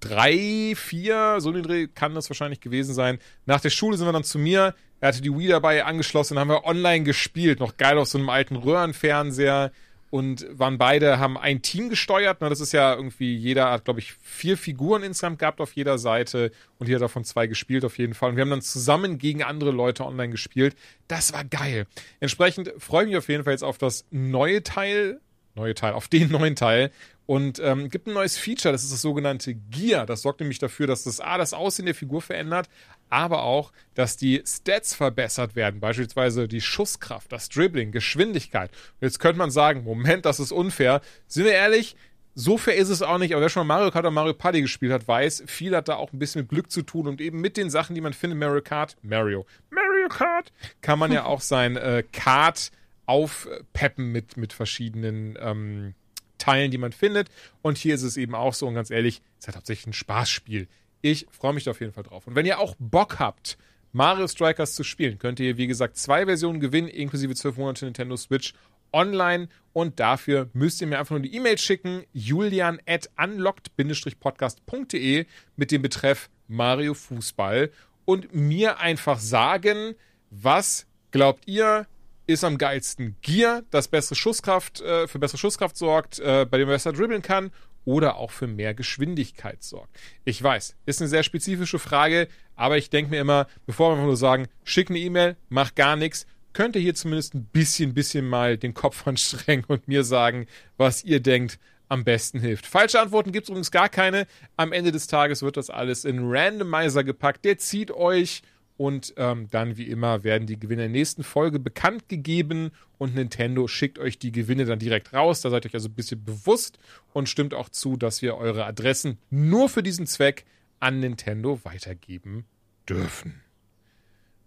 drei, 0.00 0.74
vier, 0.76 1.36
so 1.40 1.50
den 1.50 1.62
Dreh 1.62 1.86
kann 1.88 2.14
das 2.14 2.28
wahrscheinlich 2.28 2.60
gewesen 2.60 2.92
sein. 2.92 3.18
Nach 3.46 3.60
der 3.60 3.70
Schule 3.70 3.96
sind 3.96 4.06
wir 4.06 4.12
dann 4.12 4.24
zu 4.24 4.38
mir. 4.38 4.74
Er 5.00 5.08
hatte 5.08 5.22
die 5.22 5.34
Wii 5.34 5.48
dabei 5.48 5.84
angeschlossen, 5.86 6.38
haben 6.38 6.50
wir 6.50 6.66
online 6.66 7.04
gespielt, 7.04 7.58
noch 7.58 7.78
geil 7.78 7.96
auf 7.96 8.08
so 8.08 8.18
einem 8.18 8.28
alten 8.28 8.56
Röhrenfernseher 8.56 9.72
und 10.10 10.46
waren 10.50 10.76
beide, 10.76 11.18
haben 11.18 11.38
ein 11.38 11.62
Team 11.62 11.88
gesteuert. 11.88 12.40
Ne? 12.40 12.48
Das 12.48 12.60
ist 12.60 12.72
ja 12.72 12.94
irgendwie, 12.94 13.34
jeder 13.36 13.70
hat, 13.70 13.84
glaube 13.84 14.00
ich, 14.00 14.12
vier 14.20 14.56
Figuren 14.56 15.02
insgesamt 15.04 15.38
gehabt 15.38 15.60
auf 15.60 15.72
jeder 15.72 15.98
Seite 15.98 16.50
und 16.78 16.88
jeder 16.88 16.98
davon 16.98 17.24
zwei 17.24 17.46
gespielt 17.46 17.84
auf 17.84 17.96
jeden 17.96 18.14
Fall. 18.14 18.30
Und 18.30 18.36
wir 18.36 18.42
haben 18.42 18.50
dann 18.50 18.62
zusammen 18.62 19.18
gegen 19.18 19.42
andere 19.42 19.70
Leute 19.70 20.04
online 20.04 20.30
gespielt. 20.30 20.74
Das 21.08 21.32
war 21.32 21.44
geil. 21.44 21.86
Entsprechend 22.18 22.72
freue 22.78 23.04
ich 23.04 23.08
mich 23.08 23.16
auf 23.18 23.28
jeden 23.28 23.44
Fall 23.44 23.52
jetzt 23.52 23.64
auf 23.64 23.78
das 23.78 24.04
neue 24.10 24.62
Teil, 24.64 25.20
neue 25.54 25.74
Teil, 25.74 25.92
auf 25.92 26.08
den 26.08 26.30
neuen 26.32 26.56
Teil 26.56 26.90
und 27.30 27.60
ähm, 27.60 27.90
gibt 27.90 28.08
ein 28.08 28.14
neues 28.14 28.36
Feature, 28.36 28.72
das 28.72 28.82
ist 28.82 28.92
das 28.92 29.02
sogenannte 29.02 29.54
Gear. 29.54 30.04
Das 30.04 30.22
sorgt 30.22 30.40
nämlich 30.40 30.58
dafür, 30.58 30.88
dass 30.88 31.04
das 31.04 31.20
A, 31.20 31.38
das 31.38 31.52
Aussehen 31.52 31.86
der 31.86 31.94
Figur 31.94 32.20
verändert, 32.20 32.68
aber 33.10 33.42
auch, 33.42 33.72
dass 33.94 34.16
die 34.16 34.42
Stats 34.46 34.94
verbessert 34.94 35.56
werden. 35.56 35.80
Beispielsweise 35.80 36.48
die 36.48 36.60
Schusskraft, 36.60 37.30
das 37.30 37.48
Dribbling, 37.48 37.92
Geschwindigkeit. 37.92 38.70
Jetzt 39.00 39.18
könnte 39.18 39.38
man 39.38 39.50
sagen, 39.50 39.84
Moment, 39.84 40.24
das 40.24 40.40
ist 40.40 40.52
unfair. 40.52 41.00
Sind 41.26 41.44
wir 41.44 41.52
ehrlich, 41.52 41.96
so 42.34 42.56
fair 42.56 42.76
ist 42.76 42.88
es 42.88 43.02
auch 43.02 43.18
nicht, 43.18 43.32
aber 43.34 43.42
wer 43.42 43.48
schon 43.48 43.66
mal 43.66 43.74
Mario 43.74 43.90
Kart 43.90 44.04
oder 44.04 44.12
Mario 44.12 44.34
Party 44.34 44.62
gespielt 44.62 44.92
hat, 44.92 45.06
weiß, 45.06 45.44
viel 45.46 45.74
hat 45.76 45.88
da 45.88 45.96
auch 45.96 46.12
ein 46.12 46.18
bisschen 46.18 46.42
mit 46.42 46.48
Glück 46.48 46.70
zu 46.70 46.82
tun 46.82 47.08
und 47.08 47.20
eben 47.20 47.40
mit 47.40 47.56
den 47.56 47.70
Sachen, 47.70 47.94
die 47.94 48.00
man 48.00 48.12
findet, 48.12 48.38
Mario 48.38 48.62
Kart, 48.62 48.96
Mario, 49.02 49.46
Mario 49.70 50.08
Kart, 50.08 50.52
kann 50.80 50.98
man 50.98 51.12
ja 51.12 51.24
auch 51.24 51.40
sein 51.40 51.76
äh, 51.76 52.04
Kart 52.12 52.70
aufpeppen 53.06 54.12
mit, 54.12 54.36
mit 54.36 54.52
verschiedenen 54.52 55.36
ähm, 55.40 55.94
Teilen, 56.38 56.70
die 56.70 56.78
man 56.78 56.92
findet. 56.92 57.28
Und 57.62 57.78
hier 57.78 57.94
ist 57.94 58.02
es 58.02 58.16
eben 58.16 58.34
auch 58.34 58.54
so. 58.54 58.66
Und 58.66 58.74
ganz 58.74 58.90
ehrlich, 58.90 59.20
es 59.40 59.48
hat 59.48 59.56
hauptsächlich 59.56 59.88
ein 59.88 59.92
Spaßspiel. 59.92 60.68
Ich 61.02 61.26
freue 61.30 61.52
mich 61.52 61.64
da 61.64 61.72
auf 61.72 61.80
jeden 61.80 61.92
Fall 61.92 62.04
drauf. 62.04 62.26
Und 62.26 62.34
wenn 62.34 62.46
ihr 62.46 62.58
auch 62.58 62.74
Bock 62.78 63.18
habt, 63.18 63.58
Mario 63.92 64.28
Strikers 64.28 64.74
zu 64.74 64.84
spielen, 64.84 65.18
könnt 65.18 65.40
ihr, 65.40 65.56
wie 65.56 65.66
gesagt, 65.66 65.96
zwei 65.96 66.26
Versionen 66.26 66.60
gewinnen, 66.60 66.88
inklusive 66.88 67.34
12 67.34 67.56
Monate 67.56 67.86
Nintendo 67.86 68.16
Switch 68.16 68.54
online. 68.92 69.48
Und 69.72 70.00
dafür 70.00 70.48
müsst 70.52 70.80
ihr 70.80 70.86
mir 70.86 70.98
einfach 70.98 71.10
nur 71.10 71.20
die 71.20 71.34
E-Mail 71.34 71.58
schicken, 71.58 72.04
julian 72.12 72.80
at 72.86 73.10
unlocked-podcast.de 73.16 75.26
mit 75.56 75.70
dem 75.70 75.82
Betreff 75.82 76.30
Mario 76.48 76.94
Fußball 76.94 77.70
und 78.04 78.34
mir 78.34 78.80
einfach 78.80 79.18
sagen, 79.18 79.94
was 80.30 80.86
glaubt 81.10 81.46
ihr, 81.46 81.86
ist 82.26 82.44
am 82.44 82.58
geilsten 82.58 83.16
Gear, 83.22 83.62
das 83.70 83.88
bessere 83.88 84.14
Schusskraft, 84.14 84.80
äh, 84.80 85.08
für 85.08 85.18
bessere 85.18 85.38
Schusskraft 85.38 85.76
sorgt, 85.76 86.20
äh, 86.20 86.46
bei 86.48 86.58
dem 86.58 86.68
man 86.68 86.76
besser 86.76 86.92
dribbeln 86.92 87.22
kann 87.22 87.50
oder 87.84 88.16
auch 88.16 88.30
für 88.30 88.46
mehr 88.46 88.74
Geschwindigkeit 88.74 89.62
sorgt. 89.62 89.98
Ich 90.24 90.42
weiß, 90.42 90.76
ist 90.86 91.00
eine 91.00 91.08
sehr 91.08 91.22
spezifische 91.22 91.78
Frage, 91.78 92.28
aber 92.56 92.78
ich 92.78 92.90
denke 92.90 93.10
mir 93.10 93.20
immer, 93.20 93.46
bevor 93.66 93.90
wir 93.90 93.92
einfach 93.94 94.06
nur 94.06 94.16
sagen, 94.16 94.48
schick 94.64 94.90
eine 94.90 94.98
E-Mail, 94.98 95.36
mach 95.48 95.74
gar 95.74 95.96
nichts, 95.96 96.26
könnt 96.52 96.76
ihr 96.76 96.82
hier 96.82 96.94
zumindest 96.94 97.34
ein 97.34 97.44
bisschen, 97.44 97.94
bisschen 97.94 98.28
mal 98.28 98.58
den 98.58 98.74
Kopf 98.74 99.06
anstrengen 99.06 99.64
und 99.66 99.88
mir 99.88 100.04
sagen, 100.04 100.46
was 100.76 101.04
ihr 101.04 101.20
denkt, 101.20 101.58
am 101.88 102.04
besten 102.04 102.38
hilft. 102.38 102.66
Falsche 102.66 103.00
Antworten 103.00 103.32
gibt 103.32 103.44
es 103.44 103.48
übrigens 103.48 103.72
gar 103.72 103.88
keine. 103.88 104.26
Am 104.56 104.72
Ende 104.72 104.92
des 104.92 105.08
Tages 105.08 105.42
wird 105.42 105.56
das 105.56 105.70
alles 105.70 106.04
in 106.04 106.20
Randomizer 106.22 107.02
gepackt. 107.02 107.44
Der 107.44 107.58
zieht 107.58 107.90
euch 107.90 108.42
und 108.80 109.12
ähm, 109.18 109.46
dann, 109.50 109.76
wie 109.76 109.88
immer, 109.88 110.24
werden 110.24 110.46
die 110.46 110.58
Gewinne 110.58 110.86
in 110.86 110.92
der 110.94 111.00
nächsten 111.00 111.22
Folge 111.22 111.58
bekannt 111.58 112.08
gegeben 112.08 112.70
und 112.96 113.14
Nintendo 113.14 113.68
schickt 113.68 113.98
euch 113.98 114.18
die 114.18 114.32
Gewinne 114.32 114.64
dann 114.64 114.78
direkt 114.78 115.12
raus. 115.12 115.42
Da 115.42 115.50
seid 115.50 115.66
ihr 115.66 115.68
euch 115.68 115.74
also 115.74 115.90
ein 115.90 115.94
bisschen 115.94 116.24
bewusst 116.24 116.78
und 117.12 117.28
stimmt 117.28 117.52
auch 117.52 117.68
zu, 117.68 117.98
dass 117.98 118.22
wir 118.22 118.38
eure 118.38 118.64
Adressen 118.64 119.18
nur 119.28 119.68
für 119.68 119.82
diesen 119.82 120.06
Zweck 120.06 120.46
an 120.78 120.98
Nintendo 120.98 121.60
weitergeben 121.62 122.46
dürfen. 122.88 123.42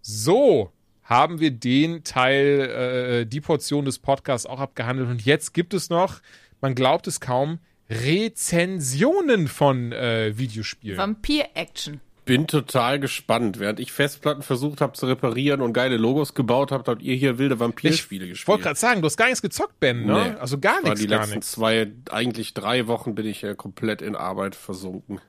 So, 0.02 0.72
haben 1.04 1.38
wir 1.38 1.52
den 1.52 2.02
Teil, 2.02 3.20
äh, 3.22 3.26
die 3.26 3.40
Portion 3.40 3.84
des 3.84 4.00
Podcasts 4.00 4.46
auch 4.46 4.58
abgehandelt. 4.58 5.10
Und 5.10 5.24
jetzt 5.24 5.54
gibt 5.54 5.74
es 5.74 5.90
noch, 5.90 6.20
man 6.60 6.74
glaubt 6.74 7.06
es 7.06 7.20
kaum, 7.20 7.60
Rezensionen 7.88 9.46
von 9.46 9.92
äh, 9.92 10.36
Videospielen. 10.36 10.98
Vampir-Action. 10.98 12.00
Bin 12.24 12.46
total 12.46 12.98
gespannt. 13.00 13.58
Während 13.58 13.80
ich 13.80 13.92
Festplatten 13.92 14.42
versucht 14.42 14.80
habe 14.80 14.94
zu 14.94 15.06
reparieren 15.06 15.60
und 15.60 15.72
geile 15.74 15.96
Logos 15.98 16.32
gebaut 16.34 16.72
habt, 16.72 16.88
habt 16.88 17.02
ihr 17.02 17.14
hier 17.14 17.36
wilde 17.38 17.60
Vampirspiele 17.60 18.26
gespielt. 18.28 18.42
Ich 18.44 18.48
wollte 18.48 18.62
gerade 18.64 18.78
sagen, 18.78 19.02
du 19.02 19.06
hast 19.06 19.16
gar 19.18 19.26
nichts 19.26 19.42
gezockt, 19.42 19.78
Ben, 19.78 20.06
ne? 20.06 20.30
Nee. 20.32 20.40
Also 20.40 20.58
gar 20.58 20.80
nichts, 20.82 21.00
die 21.00 21.06
gar 21.06 21.20
letzten 21.20 21.34
nichts. 21.36 21.52
zwei, 21.52 21.92
eigentlich 22.10 22.54
drei 22.54 22.86
Wochen 22.86 23.14
bin 23.14 23.26
ich 23.26 23.42
ja 23.42 23.54
komplett 23.54 24.00
in 24.00 24.16
Arbeit 24.16 24.54
versunken. 24.54 25.20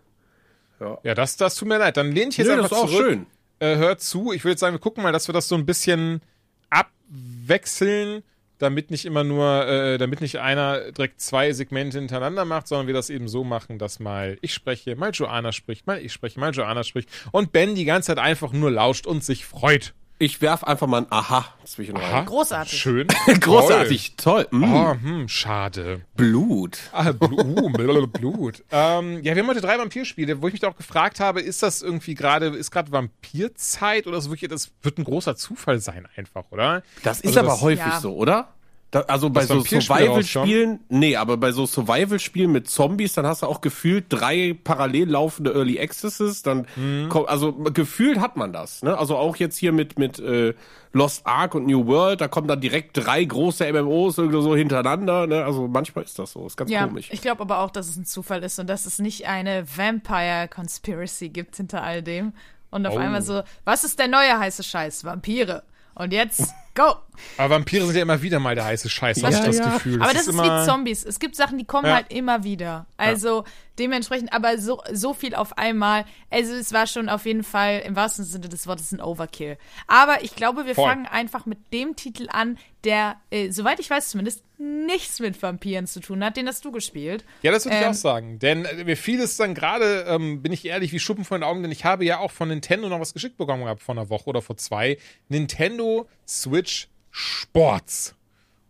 Ja, 1.03 1.15
das, 1.15 1.37
das 1.37 1.55
tut 1.55 1.67
mir 1.67 1.77
leid. 1.77 1.97
Dann 1.97 2.11
lehne 2.11 2.29
ich 2.29 2.37
jetzt 2.37 2.47
Nö, 2.47 2.53
einfach 2.53 2.69
das 2.69 2.77
ist 2.79 2.83
auch 2.83 2.89
zurück. 2.89 3.05
schön. 3.07 3.25
Äh, 3.59 3.75
hört 3.77 4.01
zu. 4.01 4.33
Ich 4.33 4.43
würde 4.43 4.59
sagen, 4.59 4.75
wir 4.75 4.79
gucken 4.79 5.03
mal, 5.03 5.11
dass 5.13 5.27
wir 5.29 5.33
das 5.33 5.47
so 5.47 5.55
ein 5.55 5.65
bisschen 5.65 6.21
abwechseln, 6.69 8.23
damit 8.57 8.91
nicht 8.91 9.05
immer 9.05 9.23
nur, 9.23 9.67
äh, 9.67 9.97
damit 9.97 10.21
nicht 10.21 10.39
einer 10.39 10.91
direkt 10.91 11.21
zwei 11.21 11.51
Segmente 11.53 11.97
hintereinander 11.99 12.45
macht, 12.45 12.67
sondern 12.67 12.87
wir 12.87 12.93
das 12.93 13.09
eben 13.09 13.27
so 13.27 13.43
machen, 13.43 13.77
dass 13.79 13.99
mal 13.99 14.37
ich 14.41 14.53
spreche, 14.53 14.95
mal 14.95 15.11
Joanna 15.11 15.51
spricht, 15.51 15.87
mal 15.87 15.99
ich 15.99 16.13
spreche, 16.13 16.39
mal 16.39 16.51
Joanna 16.51 16.83
spricht 16.83 17.09
und 17.31 17.51
Ben 17.51 17.75
die 17.75 17.85
ganze 17.85 18.07
Zeit 18.07 18.19
einfach 18.19 18.53
nur 18.53 18.71
lauscht 18.71 19.07
und 19.07 19.23
sich 19.23 19.45
freut. 19.45 19.93
Ich 20.17 20.41
werf 20.41 20.63
einfach 20.63 20.87
mal 20.87 20.99
ein 20.99 21.07
Aha 21.09 21.45
zwischen 21.65 21.97
Aha. 21.97 22.19
rein. 22.19 22.25
Großartig. 22.25 22.79
Schön. 22.79 23.07
Großartig, 23.41 24.13
toll. 24.15 24.47
Mm, 24.49 24.63
Oh, 24.63 24.93
hm, 24.93 25.27
schade. 25.27 26.01
Blut. 26.15 26.77
Ah, 26.93 27.11
Blu 27.11 27.37
uh, 27.37 27.69
Bl- 27.69 28.07
Blut. 28.07 28.63
Ähm, 28.71 29.21
ja, 29.23 29.35
wir 29.35 29.41
haben 29.43 29.49
heute 29.49 29.59
drei 29.59 29.77
Vampirspiele, 29.77 30.41
wo 30.41 30.47
ich 30.47 30.53
mich 30.53 30.65
auch 30.65 30.77
gefragt 30.77 31.19
habe, 31.19 31.41
ist 31.41 31.61
das 31.63 31.81
irgendwie 31.81 32.15
gerade, 32.15 32.47
ist 32.47 32.71
gerade 32.71 32.93
Vampirzeit 32.93 34.07
oder 34.07 34.17
ist 34.17 34.29
wirklich, 34.29 34.49
das 34.49 34.71
wird 34.83 34.97
ein 34.99 35.03
großer 35.03 35.35
Zufall 35.35 35.79
sein 35.79 36.07
einfach, 36.15 36.45
oder? 36.49 36.81
Das 37.03 37.19
ist 37.19 37.27
Also 37.35 37.39
aber 37.41 37.49
das- 37.49 37.61
häufig 37.61 37.85
Ja. 37.85 37.99
so, 37.99 38.15
oder? 38.15 38.47
Da, 38.91 39.01
also 39.01 39.29
bei 39.29 39.45
so 39.45 39.59
Survival-Spielen, 39.59 40.79
nee, 40.89 41.15
aber 41.17 41.35
bei 41.37 41.51
so 41.51 41.65
Survival-Spielen 41.65 42.51
mit 42.51 42.69
Zombies, 42.69 43.13
dann 43.13 43.25
hast 43.25 43.41
du 43.41 43.47
auch 43.47 43.59
gefühlt 43.59 44.05
drei 44.09 44.55
parallel 44.63 45.09
laufende 45.09 45.53
Early 45.53 45.79
Accesses, 45.81 46.43
dann 46.43 46.65
Mhm. 46.77 47.09
kommt, 47.09 47.27
also 47.27 47.51
gefühlt 47.53 48.19
hat 48.19 48.37
man 48.37 48.53
das, 48.53 48.83
ne? 48.83 48.97
Also 48.97 49.17
auch 49.17 49.35
jetzt 49.35 49.57
hier 49.57 49.71
mit, 49.73 49.99
mit 49.99 50.19
äh, 50.19 50.53
Lost 50.93 51.25
Ark 51.27 51.55
und 51.55 51.65
New 51.65 51.87
World, 51.87 52.21
da 52.21 52.29
kommen 52.29 52.47
dann 52.47 52.61
direkt 52.61 52.95
drei 52.95 53.23
große 53.25 53.65
MMOs 53.73 54.17
irgendwie 54.17 54.41
so 54.41 54.55
hintereinander, 54.55 55.27
ne? 55.27 55.43
Also 55.43 55.67
manchmal 55.67 56.05
ist 56.05 56.17
das 56.17 56.31
so, 56.31 56.45
ist 56.45 56.55
ganz 56.55 56.71
Ja, 56.71 56.85
komisch. 56.87 57.09
ich 57.11 57.21
glaube 57.21 57.41
aber 57.41 57.59
auch, 57.59 57.71
dass 57.71 57.89
es 57.89 57.97
ein 57.97 58.05
Zufall 58.05 58.43
ist 58.43 58.59
und 58.59 58.67
dass 58.67 58.85
es 58.85 58.99
nicht 58.99 59.27
eine 59.27 59.65
Vampire-Conspiracy 59.75 61.29
gibt 61.29 61.55
hinter 61.57 61.83
all 61.83 62.01
dem. 62.01 62.33
Und 62.71 62.85
auf 62.85 62.95
Oh. 62.95 62.99
einmal 62.99 63.21
so, 63.21 63.41
was 63.63 63.83
ist 63.83 63.99
der 63.99 64.07
neue 64.07 64.37
heiße 64.39 64.63
Scheiß? 64.63 65.03
Vampire. 65.05 65.63
Und 65.95 66.11
jetzt, 66.11 66.53
go! 66.75 66.95
Aber 67.37 67.55
Vampire 67.55 67.85
sind 67.85 67.95
ja 67.95 68.01
immer 68.01 68.21
wieder 68.21 68.39
mal 68.39 68.53
der 68.53 68.65
heiße 68.65 68.89
Scheiß, 68.89 69.23
habe 69.23 69.31
Ja, 69.33 69.39
ich 69.39 69.45
das 69.45 69.57
ja. 69.59 69.73
Gefühl. 69.73 70.01
aber 70.01 70.11
das 70.11 70.23
ist, 70.23 70.33
immer, 70.33 70.61
wie 70.61 70.65
Zombies. 70.65 71.05
Es 71.05 71.19
gibt 71.19 71.35
Sachen, 71.37 71.57
die 71.57 71.63
kommen 71.65 71.87
Ja. 71.87 71.95
halt 71.95 72.11
immer 72.11 72.43
wieder. 72.43 72.85
Also 72.97 73.45
dementsprechend, 73.79 74.33
aber 74.33 74.57
so, 74.57 74.81
so 74.91 75.13
viel 75.13 75.33
auf 75.35 75.57
einmal. 75.57 76.05
Also 76.29 76.53
es 76.53 76.73
war 76.73 76.85
schon 76.87 77.07
auf 77.07 77.25
jeden 77.25 77.43
Fall 77.43 77.81
im 77.85 77.95
wahrsten 77.95 78.25
Sinne 78.25 78.49
des 78.49 78.67
Wortes 78.67 78.91
ein 78.91 79.01
Overkill. 79.01 79.57
Aber 79.87 80.23
ich 80.23 80.35
glaube, 80.35 80.65
wir 80.65 80.75
Voll. 80.75 80.89
fangen 80.89 81.05
einfach 81.05 81.45
mit 81.45 81.59
dem 81.71 81.95
Titel 81.95 82.27
an, 82.29 82.57
der, 82.83 83.15
äh, 83.31 83.51
soweit 83.51 83.79
ich 83.79 83.89
weiß 83.89 84.09
zumindest, 84.09 84.43
nichts 84.57 85.19
mit 85.19 85.41
Vampiren 85.41 85.87
zu 85.87 85.99
tun 85.99 86.23
hat. 86.23 86.37
Den 86.37 86.47
hast 86.47 86.63
du 86.65 86.71
gespielt. 86.71 87.23
Ja, 87.41 87.51
das 87.51 87.65
würde 87.65 87.77
ich 87.77 87.83
Ähm, 87.83 87.89
auch 87.89 87.93
sagen. 87.93 88.39
Denn 88.39 88.65
äh, 88.65 88.83
mir 88.83 88.97
fiel 88.97 89.19
es 89.21 89.37
dann 89.37 89.53
gerade, 89.53 90.05
ähm, 90.07 90.41
bin 90.41 90.51
ich 90.51 90.65
ehrlich, 90.65 90.91
wie 90.91 90.99
Schuppen 90.99 91.25
von 91.25 91.41
den 91.41 91.47
Augen, 91.47 91.61
denn 91.61 91.71
ich 91.71 91.85
habe 91.85 92.05
ja 92.05 92.19
auch 92.19 92.31
von 92.31 92.49
Nintendo 92.49 92.89
noch 92.89 92.99
was 92.99 93.13
geschickt 93.13 93.37
bekommen 93.37 93.63
gehabt 93.63 93.81
vor 93.81 93.95
einer 93.95 94.09
Woche 94.09 94.27
oder 94.29 94.41
vor 94.41 94.57
zwei. 94.57 94.97
Nintendo 95.29 96.07
Switch 96.27 96.87
Sports. 97.11 98.15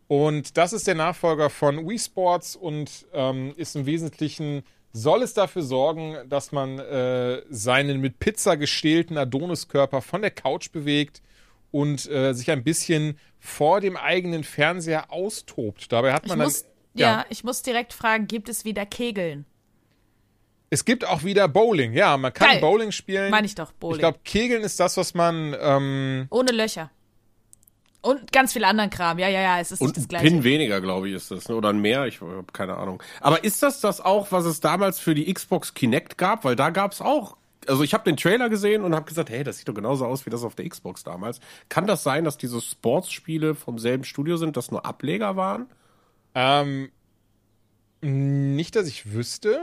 Und 0.08 0.58
das 0.58 0.72
ist 0.74 0.86
der 0.88 0.96
Nachfolger 0.96 1.50
von 1.50 1.90
Wii 1.90 1.98
Sports 1.98 2.56
und 2.56 3.08
ähm, 3.14 3.54
ist 3.58 3.76
im 3.76 3.86
Wesentlichen, 3.86 4.64
soll 4.94 5.24
es 5.24 5.34
dafür 5.34 5.64
sorgen, 5.64 6.16
dass 6.30 6.52
man 6.52 6.78
äh, 6.80 7.42
seinen 7.50 8.00
mit 8.02 8.20
Pizza 8.20 8.56
gestählten 8.56 9.18
Adoniskörper 9.18 10.02
von 10.02 10.22
der 10.22 10.32
Couch 10.32 10.72
bewegt 10.72 11.22
und 11.76 12.10
äh, 12.10 12.34
sich 12.34 12.50
ein 12.52 12.64
bisschen 12.64 13.20
vor 13.38 13.82
dem 13.82 13.98
eigenen 13.98 14.46
Fernseher 14.46 15.12
austobt. 15.12 15.92
Dabei 15.92 16.14
hat 16.14 16.24
Ich 16.24 16.30
man 16.30 16.40
dann. 16.40 16.48
muss, 16.48 16.66
ja. 16.94 17.26
ich 17.30 17.44
muss 17.44 17.62
direkt 17.64 17.92
fragen, 17.92 18.28
gibt 18.28 18.48
es 18.48 18.64
wieder 18.64 18.86
Kegeln? 18.86 19.46
Es 20.70 20.86
gibt 20.86 21.06
auch 21.06 21.24
wieder 21.24 21.48
Bowling. 21.50 21.94
Ja, 21.94 22.16
man 22.18 22.34
kann 22.34 22.50
Geil. 22.50 22.62
Bowling 22.62 22.92
spielen. 22.92 23.30
Meine 23.30 23.46
ich 23.46 23.56
doch, 23.56 23.72
Bowling. 23.74 23.96
Ich 23.98 24.00
glaube, 24.00 24.20
Kegeln 24.24 24.64
ist 24.64 24.80
das, 24.80 24.96
was 24.96 25.14
man. 25.14 25.56
Ähm, 25.60 26.28
Ohne 26.32 26.52
Löcher. 26.52 26.90
Und 28.02 28.32
ganz 28.32 28.54
viel 28.54 28.64
anderen 28.64 28.90
Kram. 28.90 29.20
Ja, 29.20 29.28
ja, 29.28 29.42
ja, 29.42 29.60
es 29.60 29.72
ist 29.72 29.82
Und 29.82 29.88
nicht 29.88 29.98
das 29.98 30.04
ein 30.06 30.08
Gleiche. 30.10 30.26
Pin 30.28 30.44
weniger, 30.44 30.80
glaube 30.80 31.10
ich, 31.10 31.16
ist 31.16 31.30
das, 31.32 31.50
ne? 31.50 31.56
oder 31.56 31.70
ein 31.70 31.80
mehr, 31.80 32.06
ich 32.06 32.22
habe 32.22 32.46
keine 32.54 32.78
Ahnung. 32.78 33.02
Aber 33.20 33.44
ist 33.44 33.64
das 33.64 33.82
das 33.82 34.00
auch, 34.00 34.32
was 34.32 34.46
es 34.46 34.60
damals 34.60 35.00
für 35.00 35.14
die 35.16 35.32
Xbox 35.34 35.74
Kinect 35.74 36.18
gab? 36.18 36.46
Weil 36.46 36.56
da 36.56 36.70
gab 36.70 36.92
es 36.94 37.02
auch, 37.02 37.36
also 37.68 37.84
ich 37.84 37.94
habe 37.94 38.04
den 38.04 38.18
Trailer 38.18 38.50
gesehen 38.50 38.84
und 38.84 38.94
habe 38.96 39.06
gesagt, 39.06 39.30
hey, 39.30 39.44
das 39.44 39.58
sieht 39.58 39.68
doch 39.68 39.74
genauso 39.74 40.06
aus 40.06 40.26
wie 40.26 40.30
das 40.30 40.44
auf 40.44 40.56
der 40.56 40.68
Xbox 40.70 41.04
damals. 41.04 41.40
Kann 41.70 41.88
das 41.88 42.04
sein, 42.04 42.24
dass 42.24 42.38
diese 42.38 42.62
Sportsspiele 42.62 43.56
vom 43.56 43.80
selben 43.80 44.04
Studio 44.04 44.38
sind, 44.38 44.58
das 44.58 44.72
nur 44.72 44.86
Ableger 44.86 45.36
waren? 45.36 45.68
ähm, 46.34 46.90
nicht, 48.02 48.76
dass 48.76 48.88
ich 48.88 49.14
wüsste. 49.14 49.60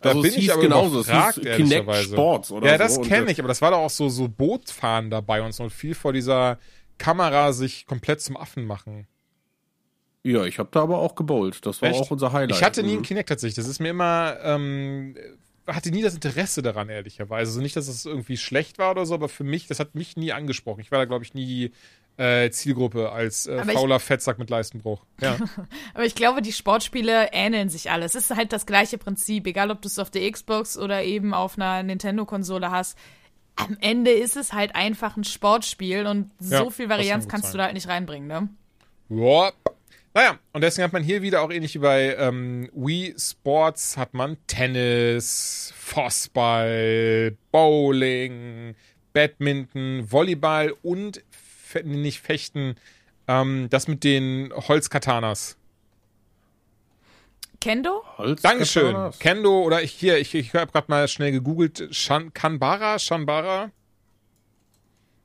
Da 0.00 0.10
Also 0.10 0.22
es 0.22 0.32
bin 0.34 0.42
ich 0.42 0.52
aber 0.52 0.62
genauso, 0.62 1.00
es 1.00 1.08
überfragt, 1.08 1.38
hieß 1.38 1.56
Kinect. 1.56 1.94
Sports 2.04 2.52
oder 2.52 2.66
ja, 2.68 2.72
so. 2.74 2.78
das 2.78 2.98
Und 2.98 3.08
kenne 3.08 3.30
ich, 3.32 3.40
aber 3.40 3.48
das 3.48 3.60
war 3.62 3.72
doch 3.72 3.78
auch 3.78 3.90
so, 3.90 4.08
so 4.08 4.28
Bootfahren 4.28 5.10
dabei 5.10 5.42
und 5.42 5.52
so 5.52 5.64
und 5.64 5.70
viel 5.70 5.94
vor 5.96 6.12
dieser 6.12 6.58
Kamera 6.98 7.52
sich 7.52 7.86
komplett 7.86 8.20
zum 8.20 8.36
Affen 8.36 8.64
machen. 8.64 9.08
Ja, 10.22 10.44
ich 10.44 10.58
habe 10.58 10.68
da 10.72 10.82
aber 10.82 10.98
auch 10.98 11.14
gebowlt. 11.14 11.64
Das 11.66 11.80
war 11.82 11.88
Echt? 11.90 12.00
auch 12.00 12.10
unser 12.10 12.32
Highlight. 12.32 12.56
Ich 12.58 12.62
hatte 12.62 12.82
nie 12.82 12.90
Mhm. 12.90 12.94
einen 12.98 13.02
Kinect 13.04 13.28
tatsächlich. 13.28 13.56
Das 13.56 13.66
ist 13.66 13.80
mir 13.80 13.88
immer, 13.90 14.36
ähm, 14.42 15.16
hatte 15.68 15.90
nie 15.90 16.02
das 16.02 16.14
Interesse 16.14 16.62
daran, 16.62 16.88
ehrlicherweise. 16.88 17.50
Also 17.50 17.60
nicht, 17.60 17.76
dass 17.76 17.88
es 17.88 18.04
irgendwie 18.06 18.36
schlecht 18.36 18.78
war 18.78 18.90
oder 18.92 19.06
so, 19.06 19.14
aber 19.14 19.28
für 19.28 19.44
mich, 19.44 19.66
das 19.66 19.78
hat 19.80 19.94
mich 19.94 20.16
nie 20.16 20.32
angesprochen. 20.32 20.80
Ich 20.80 20.90
war 20.90 20.98
da, 20.98 21.04
glaube 21.04 21.24
ich, 21.24 21.34
nie 21.34 21.72
äh, 22.16 22.50
Zielgruppe 22.50 23.12
als 23.12 23.46
äh, 23.46 23.58
Aber 23.60 23.70
ich- 23.72 23.78
fauler 23.78 24.00
Fettsack 24.00 24.38
mit 24.38 24.50
Leistenbruch. 24.50 25.04
Ja. 25.20 25.36
Aber 25.94 26.04
ich 26.04 26.14
glaube, 26.16 26.42
die 26.42 26.52
Sportspiele 26.52 27.28
ähneln 27.32 27.68
sich 27.68 27.90
alle. 27.92 28.04
Es 28.04 28.14
ist 28.16 28.34
halt 28.34 28.52
das 28.52 28.66
gleiche 28.66 28.98
Prinzip, 28.98 29.46
egal 29.46 29.70
ob 29.70 29.80
du 29.82 29.88
es 29.88 29.98
auf 30.00 30.10
der 30.10 30.28
Xbox 30.30 30.76
oder 30.76 31.04
eben 31.04 31.32
auf 31.34 31.56
einer 31.56 31.82
Nintendo-Konsole 31.84 32.70
hast. 32.72 32.98
Am 33.56 33.76
Ende 33.80 34.10
ist 34.12 34.36
es 34.36 34.52
halt 34.52 34.74
einfach 34.74 35.16
ein 35.16 35.24
Sportspiel 35.24 36.06
und 36.06 36.30
Ja, 36.40 36.58
so 36.58 36.70
viel 36.70 36.86
das 36.86 36.90
kann 36.96 36.98
Varianz 36.98 37.24
gut 37.24 37.30
kannst 37.32 37.44
sein. 37.46 37.52
du 37.52 37.58
da 37.58 37.64
halt 37.64 37.74
nicht 37.74 37.88
reinbringen, 37.88 38.26
ne? 38.28 38.48
Ja. 39.10 39.52
Naja, 40.14 40.38
und 40.52 40.62
deswegen 40.62 40.84
hat 40.84 40.92
man 40.92 41.02
hier 41.02 41.22
wieder 41.22 41.42
auch 41.42 41.50
ähnlich 41.50 41.74
wie 41.74 41.78
bei 41.78 42.16
ähm, 42.16 42.70
Wii 42.72 43.14
Sports 43.18 43.96
hat 43.96 44.14
man 44.14 44.36
Tennis, 44.46 45.72
Fußball, 45.76 47.36
Bowling, 47.52 48.74
Badminton, 49.12 50.10
Volleyball 50.10 50.74
und 50.82 51.22
fe 51.30 51.82
nicht 51.84 52.20
Fechten, 52.20 52.76
ähm, 53.26 53.68
das 53.70 53.86
mit 53.86 54.02
den 54.02 54.52
Holzkatanas. 54.54 55.56
Kendo? 57.60 58.04
Holz 58.16 58.42
Dankeschön. 58.42 58.92
Katanas. 58.92 59.18
Kendo 59.18 59.62
oder 59.62 59.82
ich 59.82 59.92
hier, 59.92 60.18
ich, 60.18 60.34
ich 60.34 60.54
habe 60.54 60.70
gerade 60.70 60.86
mal 60.88 61.08
schnell 61.08 61.32
gegoogelt. 61.32 61.88
Shan, 61.90 62.32
Kanbara? 62.32 62.98
Shanbara? 62.98 63.70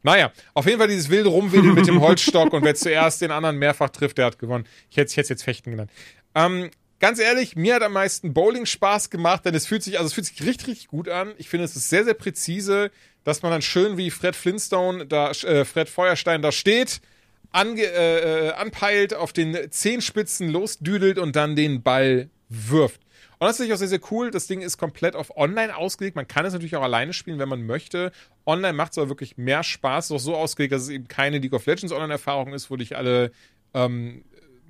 Naja, 0.03 0.31
auf 0.53 0.65
jeden 0.65 0.77
Fall 0.77 0.89
dieses 0.89 1.09
wilde 1.09 1.29
Rumwedeln 1.29 1.73
mit 1.73 1.87
dem 1.87 2.01
Holzstock 2.01 2.51
und 2.53 2.63
wer 2.63 2.75
zuerst 2.75 3.21
den 3.21 3.31
anderen 3.31 3.57
mehrfach 3.57 3.89
trifft, 3.89 4.17
der 4.17 4.25
hat 4.25 4.37
gewonnen. 4.37 4.65
Ich 4.89 4.97
hätte 4.97 5.19
es 5.19 5.29
jetzt 5.29 5.43
Fechten 5.43 5.71
genannt. 5.71 5.89
Ähm, 6.35 6.69
ganz 6.99 7.19
ehrlich, 7.19 7.55
mir 7.55 7.75
hat 7.75 7.83
am 7.83 7.93
meisten 7.93 8.33
Bowling 8.33 8.65
Spaß 8.65 9.09
gemacht, 9.09 9.45
denn 9.45 9.55
es 9.55 9.65
fühlt 9.65 9.81
sich, 9.81 9.97
also 9.97 10.07
es 10.07 10.13
fühlt 10.13 10.27
sich 10.27 10.41
richtig, 10.43 10.67
richtig 10.67 10.87
gut 10.87 11.07
an. 11.07 11.33
Ich 11.37 11.47
finde, 11.47 11.65
es 11.65 11.75
ist 11.75 11.89
sehr, 11.89 12.03
sehr 12.03 12.13
präzise, 12.13 12.91
dass 13.23 13.41
man 13.41 13.51
dann 13.51 13.61
schön 13.61 13.97
wie 13.97 14.11
Fred 14.11 14.35
Flintstone, 14.35 15.05
da, 15.05 15.31
äh, 15.31 15.63
Fred 15.63 15.87
Feuerstein 15.87 16.41
da 16.41 16.51
steht, 16.51 16.99
ange, 17.51 17.83
äh, 17.83 18.47
äh, 18.47 18.51
anpeilt, 18.51 19.13
auf 19.13 19.31
den 19.31 19.71
Zehenspitzen 19.71 20.49
losdüdelt 20.49 21.17
und 21.17 21.35
dann 21.35 21.55
den 21.55 21.81
Ball 21.81 22.29
wirft. 22.49 22.99
Und 23.43 23.49
das 23.49 23.57
finde 23.57 23.67
ich 23.67 23.73
auch 23.73 23.77
sehr, 23.77 23.89
sehr 23.89 23.99
cool. 24.09 24.31
Das 24.31 24.47
Ding 24.47 24.61
ist 24.61 24.77
komplett 24.77 25.17
auf 25.17 25.35
Online 25.35 25.75
ausgelegt. 25.75 26.15
Man 26.15 26.29
kann 26.29 26.45
es 26.45 26.53
natürlich 26.53 26.77
auch 26.77 26.81
alleine 26.81 27.11
spielen, 27.11 27.39
wenn 27.39 27.49
man 27.49 27.65
möchte. 27.65 28.13
Online 28.45 28.71
macht 28.71 28.93
es 28.93 28.97
aber 28.97 29.09
wirklich 29.09 29.35
mehr 29.35 29.63
Spaß. 29.63 30.05
Es 30.05 30.11
ist 30.11 30.15
auch 30.15 30.23
so 30.23 30.35
ausgelegt, 30.37 30.71
dass 30.71 30.83
es 30.83 30.89
eben 30.89 31.09
keine 31.09 31.39
League 31.39 31.51
of 31.51 31.65
Legends 31.65 31.91
Online-Erfahrung 31.91 32.53
ist, 32.53 32.71
wo 32.71 32.77
dich 32.77 32.95
alle 32.95 33.33
ähm, 33.73 34.23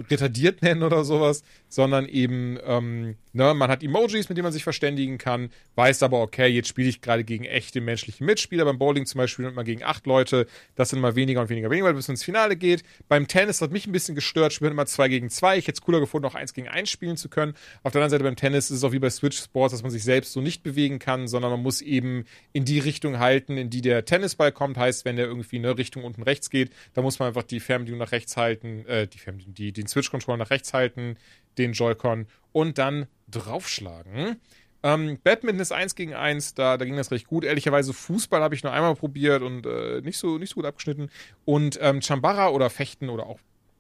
retardiert 0.09 0.61
nennen 0.61 0.83
oder 0.83 1.03
sowas, 1.03 1.43
sondern 1.69 2.07
eben, 2.07 2.57
ähm, 2.65 3.15
ne, 3.33 3.53
man 3.53 3.69
hat 3.69 3.83
Emojis, 3.83 4.29
mit 4.29 4.37
denen 4.37 4.43
man 4.43 4.53
sich 4.53 4.63
verständigen 4.63 5.17
kann, 5.17 5.49
weiß 5.75 6.03
aber, 6.03 6.21
okay, 6.21 6.47
jetzt 6.47 6.67
spiele 6.67 6.89
ich 6.89 7.01
gerade 7.01 7.23
gegen 7.23 7.45
echte 7.45 7.81
menschliche 7.81 8.23
Mitspieler. 8.23 8.65
Beim 8.65 8.77
Bowling 8.77 9.05
zum 9.05 9.19
Beispiel 9.19 9.45
nimmt 9.45 9.55
man 9.55 9.65
gegen 9.65 9.83
acht 9.83 10.05
Leute, 10.05 10.47
das 10.75 10.89
sind 10.89 10.99
immer 10.99 11.15
weniger 11.15 11.41
und 11.41 11.49
weniger, 11.49 11.69
weniger, 11.69 11.91
bis 11.93 12.07
man 12.07 12.13
ins 12.13 12.23
Finale 12.23 12.55
geht. 12.55 12.83
Beim 13.07 13.27
Tennis 13.27 13.61
hat 13.61 13.71
mich 13.71 13.87
ein 13.87 13.91
bisschen 13.91 14.15
gestört, 14.15 14.53
spielen 14.53 14.71
immer 14.71 14.85
zwei 14.85 15.07
gegen 15.07 15.29
zwei. 15.29 15.57
Ich 15.57 15.67
hätte 15.67 15.77
es 15.77 15.81
cooler 15.81 15.99
gefunden, 15.99 16.27
auch 16.27 16.35
eins 16.35 16.53
gegen 16.53 16.67
eins 16.67 16.89
spielen 16.89 17.17
zu 17.17 17.29
können. 17.29 17.53
Auf 17.83 17.91
der 17.91 18.01
anderen 18.01 18.11
Seite 18.11 18.23
beim 18.23 18.35
Tennis 18.35 18.69
ist 18.69 18.77
es 18.77 18.83
auch 18.83 18.91
wie 18.91 18.99
bei 18.99 19.09
Switch 19.09 19.37
Sports, 19.37 19.73
dass 19.73 19.81
man 19.81 19.91
sich 19.91 20.03
selbst 20.03 20.33
so 20.33 20.41
nicht 20.41 20.63
bewegen 20.63 20.99
kann, 20.99 21.27
sondern 21.27 21.51
man 21.51 21.61
muss 21.61 21.81
eben 21.81 22.25
in 22.51 22.65
die 22.65 22.79
Richtung 22.79 23.19
halten, 23.19 23.57
in 23.57 23.69
die 23.69 23.81
der 23.81 24.05
Tennisball 24.05 24.51
kommt. 24.51 24.77
Heißt, 24.77 25.05
wenn 25.05 25.15
der 25.15 25.25
irgendwie 25.25 25.57
in 25.57 25.65
eine 25.65 25.77
Richtung 25.77 26.03
unten 26.03 26.23
rechts 26.23 26.49
geht, 26.49 26.71
dann 26.93 27.03
muss 27.03 27.19
man 27.19 27.29
einfach 27.29 27.43
die 27.43 27.59
Fernbedienung 27.59 27.99
nach 27.99 28.11
rechts 28.11 28.37
halten, 28.37 28.85
äh, 28.85 29.07
die 29.07 29.17
Fernbedienung, 29.17 29.55
die, 29.55 29.71
den 29.71 29.87
Switch-Controller 29.93 30.37
nach 30.37 30.49
rechts 30.49 30.73
halten, 30.73 31.17
den 31.57 31.73
Joy-Con 31.73 32.27
und 32.51 32.77
dann 32.77 33.07
draufschlagen. 33.29 34.37
Ähm, 34.83 35.17
Badminton 35.23 35.61
ist 35.61 35.71
eins 35.71 35.95
gegen 35.95 36.13
eins, 36.13 36.53
da, 36.55 36.77
da 36.77 36.83
ging 36.83 36.97
das 36.97 37.11
recht 37.11 37.27
gut. 37.27 37.45
Ehrlicherweise 37.45 37.93
Fußball 37.93 38.41
habe 38.41 38.53
ich 38.53 38.63
nur 38.63 38.73
einmal 38.73 38.95
probiert 38.95 39.41
und 39.41 39.65
äh, 39.65 40.01
nicht, 40.01 40.17
so, 40.17 40.37
nicht 40.37 40.49
so 40.49 40.55
gut 40.55 40.65
abgeschnitten. 40.65 41.09
Und 41.45 41.79
ähm, 41.81 42.01
Chambara 42.01 42.49
oder 42.49 42.69
Fechten 42.69 43.09
oder 43.09 43.25
auch 43.25 43.39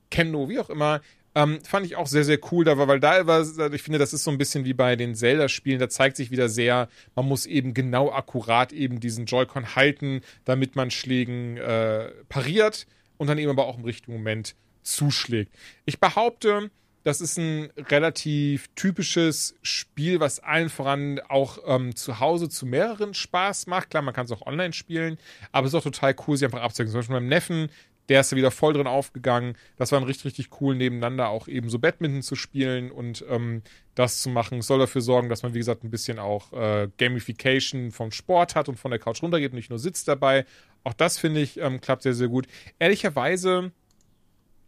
Kendo, 0.09 0.47
wie 0.47 0.59
auch 0.59 0.69
immer, 0.69 1.01
ähm, 1.35 1.59
fand 1.63 1.85
ich 1.85 1.95
auch 1.95 2.07
sehr, 2.07 2.23
sehr 2.23 2.39
cool, 2.51 2.63
da 2.63 2.77
war, 2.77 2.87
weil 2.87 2.99
da 2.99 3.25
war, 3.25 3.41
ich 3.73 3.81
finde, 3.81 3.99
das 3.99 4.13
ist 4.13 4.23
so 4.23 4.31
ein 4.31 4.37
bisschen 4.37 4.65
wie 4.65 4.73
bei 4.73 4.95
den 4.95 5.15
Zelda-Spielen, 5.15 5.79
da 5.79 5.89
zeigt 5.89 6.15
sich 6.15 6.29
wieder 6.31 6.47
sehr, 6.47 6.87
man 7.15 7.27
muss 7.27 7.45
eben 7.47 7.73
genau 7.73 8.11
akkurat 8.11 8.71
eben 8.71 8.99
diesen 8.99 9.25
Joy-Con 9.25 9.75
halten, 9.75 10.21
damit 10.45 10.75
man 10.75 10.91
Schlägen 10.91 11.57
äh, 11.57 12.11
pariert 12.29 12.85
und 13.17 13.27
dann 13.27 13.39
eben 13.39 13.49
aber 13.49 13.65
auch 13.65 13.77
im 13.77 13.83
richtigen 13.83 14.13
Moment 14.13 14.55
zuschlägt. 14.83 15.53
Ich 15.85 15.99
behaupte, 15.99 16.71
das 17.03 17.19
ist 17.19 17.37
ein 17.37 17.69
relativ 17.89 18.69
typisches 18.75 19.55
Spiel, 19.61 20.19
was 20.19 20.39
allen 20.39 20.69
voran 20.69 21.19
auch 21.27 21.57
ähm, 21.65 21.95
zu 21.95 22.19
Hause 22.19 22.47
zu 22.47 22.65
mehreren 22.65 23.13
Spaß 23.13 23.67
macht. 23.67 23.89
Klar, 23.89 24.03
man 24.03 24.13
kann 24.13 24.25
es 24.25 24.31
auch 24.31 24.45
online 24.45 24.73
spielen, 24.73 25.17
aber 25.51 25.67
es 25.67 25.73
ist 25.73 25.79
auch 25.79 25.83
total 25.83 26.15
cool, 26.27 26.37
sie 26.37 26.45
einfach 26.45 26.61
abzuwechseln. 26.61 26.91
Zum 26.91 26.99
Beispiel 26.99 27.15
meinem 27.15 27.27
Neffen, 27.27 27.69
der 28.09 28.21
ist 28.21 28.31
da 28.31 28.35
wieder 28.35 28.51
voll 28.51 28.73
drin 28.73 28.87
aufgegangen. 28.87 29.55
Das 29.77 29.91
war 29.91 30.05
richtig, 30.05 30.25
richtig 30.25 30.61
cool, 30.61 30.75
nebeneinander 30.75 31.29
auch 31.29 31.47
eben 31.47 31.69
so 31.69 31.79
Badminton 31.79 32.21
zu 32.21 32.35
spielen 32.35 32.91
und 32.91 33.23
ähm, 33.29 33.63
das 33.95 34.21
zu 34.21 34.29
machen. 34.29 34.61
Soll 34.61 34.79
dafür 34.79 35.01
sorgen, 35.01 35.29
dass 35.29 35.43
man, 35.43 35.53
wie 35.53 35.59
gesagt, 35.59 35.83
ein 35.83 35.89
bisschen 35.89 36.19
auch 36.19 36.53
äh, 36.53 36.89
Gamification 36.97 37.91
vom 37.91 38.11
Sport 38.11 38.55
hat 38.55 38.69
und 38.69 38.77
von 38.77 38.91
der 38.91 38.99
Couch 38.99 39.21
runtergeht 39.21 39.51
und 39.51 39.57
nicht 39.57 39.69
nur 39.69 39.79
sitzt 39.79 40.07
dabei. 40.07 40.45
Auch 40.83 40.93
das, 40.93 41.17
finde 41.17 41.41
ich, 41.41 41.59
ähm, 41.59 41.79
klappt 41.79 42.03
sehr, 42.03 42.13
sehr 42.13 42.27
gut. 42.27 42.47
Ehrlicherweise 42.79 43.71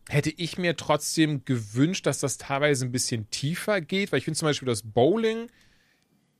hätte 0.09 0.31
ich 0.35 0.57
mir 0.57 0.75
trotzdem 0.75 1.45
gewünscht, 1.45 2.05
dass 2.05 2.19
das 2.19 2.37
teilweise 2.37 2.85
ein 2.85 2.91
bisschen 2.91 3.29
tiefer 3.29 3.81
geht, 3.81 4.11
weil 4.11 4.19
ich 4.19 4.25
finde 4.25 4.37
zum 4.37 4.47
Beispiel 4.47 4.67
das 4.67 4.83
Bowling, 4.83 5.49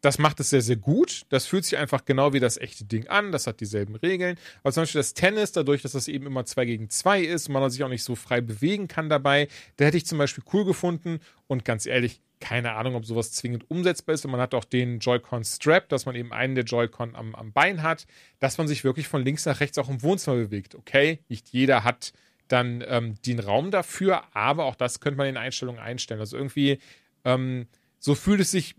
das 0.06 0.20
macht 0.20 0.40
es 0.40 0.52
sehr, 0.52 0.62
sehr 0.62 0.76
gut. 0.76 1.24
Das 1.30 1.48
fühlt 1.48 1.66
sich 1.66 1.78
einfach 1.80 2.06
genau 2.06 2.32
wie 2.32 2.40
das 2.40 2.58
echte 2.58 2.86
Ding 2.86 3.08
an. 3.08 3.32
Das 3.32 3.48
hat 3.48 3.60
dieselben 3.60 3.96
Regeln. 3.96 4.38
Aber 4.62 4.72
zum 4.72 4.84
Beispiel 4.84 5.00
das 5.00 5.16
Tennis, 5.16 5.52
dadurch, 5.52 5.82
dass 5.82 5.94
das 5.94 6.08
eben 6.08 6.28
immer 6.28 6.46
zwei 6.46 6.66
gegen 6.66 6.92
zwei 6.92 7.22
ist 7.22 7.48
und 7.48 7.54
man 7.54 7.68
sich 7.72 7.84
auch 7.84 7.90
nicht 7.90 8.04
so 8.04 8.14
frei 8.14 8.40
bewegen 8.40 8.88
kann 8.88 9.10
dabei, 9.10 9.48
da 9.78 9.86
hätte 9.86 9.98
ich 9.98 10.06
zum 10.06 10.20
Beispiel 10.20 10.44
cool 10.54 10.64
gefunden. 10.64 11.20
Und 11.48 11.66
ganz 11.66 11.88
ehrlich, 11.88 12.22
keine 12.40 12.74
Ahnung, 12.74 12.94
ob 12.94 13.06
sowas 13.06 13.32
zwingend 13.32 13.70
umsetzbar 13.72 14.14
ist. 14.14 14.24
Und 14.26 14.32
man 14.32 14.42
hat 14.42 14.54
auch 14.54 14.66
den 14.66 15.00
Joy-Con 15.00 15.44
Strap, 15.44 15.90
dass 15.90 16.06
man 16.06 16.14
eben 16.14 16.32
einen 16.32 16.54
der 16.54 16.66
Joy-Con 16.66 17.16
am, 17.16 17.34
am 17.34 17.52
Bein 17.52 17.82
hat, 17.82 18.06
dass 18.40 18.60
man 18.60 18.68
sich 18.68 18.84
wirklich 18.84 19.08
von 19.08 19.24
links 19.24 19.46
nach 19.46 19.60
rechts 19.60 19.80
auch 19.80 19.90
im 19.90 20.04
Wohnzimmer 20.04 20.38
bewegt. 20.38 20.76
Okay, 20.76 21.20
nicht 21.30 21.50
jeder 21.50 21.84
hat 21.84 22.14
dann 22.48 22.84
ähm, 22.88 23.16
den 23.26 23.40
Raum 23.40 23.72
dafür, 23.72 24.24
aber 24.36 24.66
auch 24.66 24.76
das 24.76 25.00
könnte 25.00 25.18
man 25.18 25.28
in 25.28 25.38
Einstellungen 25.38 25.82
einstellen. 25.82 26.20
Also 26.20 26.38
irgendwie, 26.38 26.80
ähm, 27.24 27.68
so 28.00 28.16
fühlt 28.16 28.40
es 28.40 28.52
sich 28.52 28.76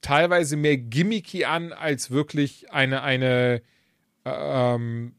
teilweise 0.00 0.56
mehr 0.56 0.76
gimmicky 0.78 1.44
an, 1.44 1.72
als 1.72 2.10
wirklich 2.10 2.70
eine, 2.70 3.02
eine 3.02 3.62
ähm, 4.24 5.14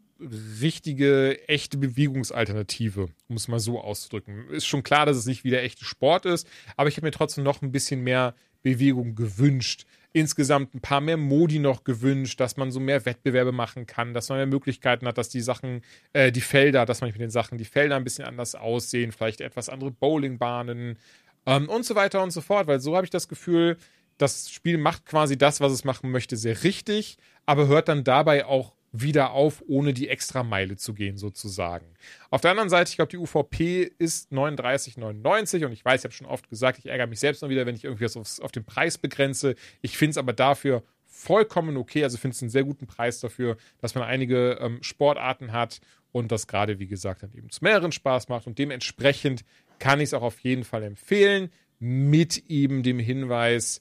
richtige, 0.60 1.48
echte 1.48 1.78
Bewegungsalternative, 1.78 3.10
um 3.28 3.36
es 3.36 3.48
mal 3.48 3.60
so 3.60 3.80
auszudrücken. 3.80 4.50
Ist 4.50 4.66
schon 4.66 4.84
klar, 4.84 5.06
dass 5.06 5.18
es 5.18 5.26
nicht 5.26 5.44
wie 5.44 5.50
der 5.50 5.64
echte 5.64 5.86
Sport 5.86 6.26
ist, 6.26 6.48
aber 6.78 6.90
ich 6.90 6.98
habe 6.98 7.08
mir 7.08 7.12
trotzdem 7.12 7.44
noch 7.44 7.62
ein 7.62 7.72
bisschen 7.72 8.02
mehr 8.02 8.36
Bewegung 8.64 9.16
gewünscht 9.16 9.86
insgesamt 10.14 10.76
ein 10.76 10.82
paar 10.82 11.02
mehr 11.02 11.18
Modi 11.18 11.60
noch 11.60 11.84
gewünscht, 11.84 12.40
dass 12.40 12.58
man 12.58 12.72
so 12.72 12.80
mehr 12.80 13.06
Wettbewerbe 13.06 13.52
machen 13.52 13.86
kann, 13.88 14.14
dass 14.14 14.30
man 14.30 14.38
mehr 14.40 14.48
Möglichkeiten 14.48 15.08
hat, 15.08 15.18
dass 15.18 15.30
die 15.30 15.42
Sachen, 15.42 15.82
äh, 16.14 16.32
die 16.32 16.42
Felder, 16.42 16.86
dass 16.86 17.02
man 17.02 17.12
mit 17.12 17.22
den 17.22 17.30
Sachen 17.30 17.58
die 17.58 17.66
Felder 17.66 17.96
ein 17.96 18.04
bisschen 18.04 18.26
anders 18.26 18.56
aussehen, 18.56 19.12
vielleicht 19.12 19.42
etwas 19.42 19.70
andere 19.70 19.92
Bowlingbahnen 19.92 20.98
ähm, 21.46 21.70
und 21.70 21.86
so 21.86 21.96
weiter 21.96 22.22
und 22.22 22.32
so 22.32 22.42
fort, 22.42 22.68
weil 22.68 22.80
so 22.80 22.96
habe 22.96 23.06
ich 23.06 23.10
das 23.10 23.28
Gefühl, 23.28 23.78
das 24.18 24.52
Spiel 24.52 24.78
macht 24.78 25.06
quasi 25.06 25.38
das, 25.38 25.62
was 25.62 25.72
es 25.72 25.84
machen 25.84 26.12
möchte, 26.12 26.38
sehr 26.38 26.64
richtig, 26.64 27.18
aber 27.46 27.68
hört 27.68 27.88
dann 27.88 28.04
dabei 28.04 28.46
auch 28.46 28.74
wieder 28.92 29.32
auf, 29.32 29.64
ohne 29.68 29.94
die 29.94 30.10
extra 30.10 30.44
Meile 30.44 30.76
zu 30.76 30.94
gehen, 30.94 31.18
sozusagen. 31.18 31.86
Auf 32.30 32.42
der 32.42 32.52
anderen 32.52 32.70
Seite, 32.70 32.90
ich 32.90 32.98
glaube, 32.98 33.10
die 33.10 33.18
UVP 33.18 33.90
ist 33.98 34.32
39,99 34.32 35.66
und 35.66 35.72
ich 35.72 35.86
weiß, 35.86 36.02
ich 36.02 36.06
habe 36.06 36.14
schon 36.14 36.28
oft 36.28 36.50
gesagt, 36.50 36.80
ich 36.80 36.88
ärgere 36.88 37.08
mich 37.08 37.20
selbst 37.20 37.42
noch 37.42 37.50
wieder, 37.50 37.66
wenn 37.66 37.76
ich 37.76 37.86
irgendwie 37.86 38.06
was 38.06 38.18
auf, 38.18 38.40
auf 38.42 38.52
den 38.52 38.66
Preis 38.66 38.98
begrenze. 38.98 39.56
Ich 39.82 39.98
finde 39.98 40.12
es 40.12 40.18
aber 40.18 40.34
dafür 40.34 40.84
vollkommen 41.06 41.78
okay. 41.78 42.04
Also 42.04 42.18
finde 42.18 42.36
es 42.36 42.42
einen 42.42 42.50
sehr 42.50 42.64
guten 42.64 42.88
Preis 42.88 43.20
dafür, 43.20 43.58
dass 43.80 43.96
man 43.96 44.04
einige 44.04 44.58
ähm, 44.60 44.82
Sportarten 44.82 45.52
hat 45.54 45.80
und 46.12 46.32
das 46.32 46.48
gerade, 46.48 46.80
wie 46.80 46.88
gesagt, 46.88 47.24
dann 47.24 47.34
eben 47.34 47.50
zu 47.50 47.64
mehreren 47.64 47.92
Spaß 47.92 48.28
macht. 48.28 48.48
Und 48.48 48.58
dementsprechend 48.60 49.46
kann 49.80 50.00
ich 50.00 50.06
es 50.06 50.14
auch 50.14 50.22
auf 50.22 50.40
jeden 50.40 50.64
Fall 50.64 50.84
empfehlen, 50.84 51.50
mit 51.80 52.50
eben 52.50 52.84
dem 52.84 53.00
Hinweis, 53.00 53.80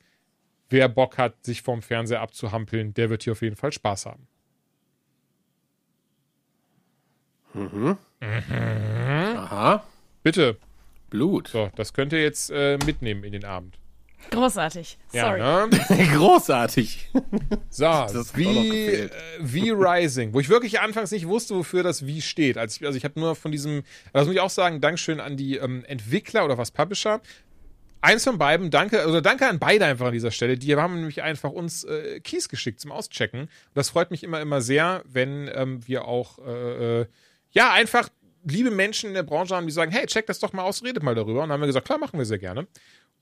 wer 0.70 0.89
Bock 0.89 1.19
hat, 1.19 1.45
sich 1.45 1.62
vom 1.62 1.82
Fernseher 1.82 2.20
abzuhampeln, 2.20 2.95
der 2.95 3.11
wird 3.11 3.24
hier 3.24 3.32
auf 3.32 3.43
jeden 3.43 3.57
Fall 3.57 3.73
Spaß 3.73 4.07
haben. 4.07 4.27
Mhm. 7.55 7.98
Mhm. 8.20 9.36
Aha. 9.36 9.85
Bitte. 10.22 10.56
Blut. 11.09 11.48
So, 11.48 11.70
das 11.77 11.93
könnt 11.93 12.12
ihr 12.12 12.22
jetzt 12.22 12.51
äh, 12.51 12.78
mitnehmen 12.86 13.24
in 13.24 13.32
den 13.32 13.44
Abend. 13.44 13.81
Großartig. 14.31 14.98
Sorry. 15.09 15.40
Ja, 15.40 15.66
ne? 15.66 15.78
Großartig. 16.14 17.09
So, 17.70 17.86
wie, 18.35 18.77
äh, 18.77 19.10
wie 19.40 19.70
Rising, 19.70 20.35
wo 20.35 20.40
ich 20.40 20.48
wirklich 20.48 20.81
anfangs 20.81 21.10
nicht 21.10 21.27
wusste, 21.27 21.55
wofür 21.56 21.82
das 21.82 22.06
wie 22.06 22.20
steht. 22.20 22.59
Also 22.59 22.78
ich, 22.78 22.86
also 22.86 22.97
ich 22.97 23.05
habe 23.05 23.18
nur 23.18 23.35
von 23.35 23.51
diesem, 23.51 23.82
das 24.12 24.27
muss 24.27 24.35
ich 24.35 24.40
auch 24.40 24.51
sagen, 24.51 24.81
Dankeschön 24.81 25.20
an 25.20 25.36
die 25.36 25.56
ähm, 25.56 25.85
Entwickler 25.86 26.44
oder 26.44 26.59
was 26.59 26.70
Publisher. 26.70 27.20
Eins 28.02 28.24
von 28.24 28.39
beiden, 28.39 28.70
danke, 28.70 29.01
also 29.01 29.20
danke 29.20 29.47
an 29.47 29.59
beide 29.59 29.85
einfach 29.85 30.06
an 30.06 30.12
dieser 30.12 30.31
Stelle. 30.31 30.56
Die 30.56 30.74
haben 30.74 30.97
nämlich 30.97 31.22
einfach 31.22 31.51
uns 31.51 31.85
äh, 31.85 32.20
Keys 32.20 32.48
geschickt 32.48 32.81
zum 32.81 32.93
Auschecken. 32.93 33.43
Und 33.43 33.51
das 33.74 33.90
freut 33.90 34.10
mich 34.10 34.22
immer, 34.22 34.40
immer 34.40 34.60
sehr, 34.60 35.02
wenn 35.06 35.51
ähm, 35.52 35.86
wir 35.86 36.05
auch 36.05 36.39
äh, 36.39 37.01
äh 37.01 37.06
ja, 37.52 37.72
einfach 37.72 38.09
liebe 38.44 38.70
Menschen 38.70 39.09
in 39.09 39.14
der 39.14 39.22
Branche 39.22 39.55
haben, 39.55 39.66
die 39.66 39.72
sagen, 39.72 39.90
hey, 39.90 40.06
check 40.06 40.27
das 40.27 40.39
doch 40.39 40.52
mal 40.52 40.62
aus, 40.62 40.82
redet 40.82 41.02
mal 41.02 41.14
darüber. 41.14 41.43
Und 41.43 41.48
dann 41.48 41.52
haben 41.52 41.60
wir 41.60 41.66
gesagt, 41.66 41.86
klar, 41.86 41.98
machen 41.98 42.18
wir 42.18 42.24
sehr 42.24 42.39
gerne. 42.39 42.66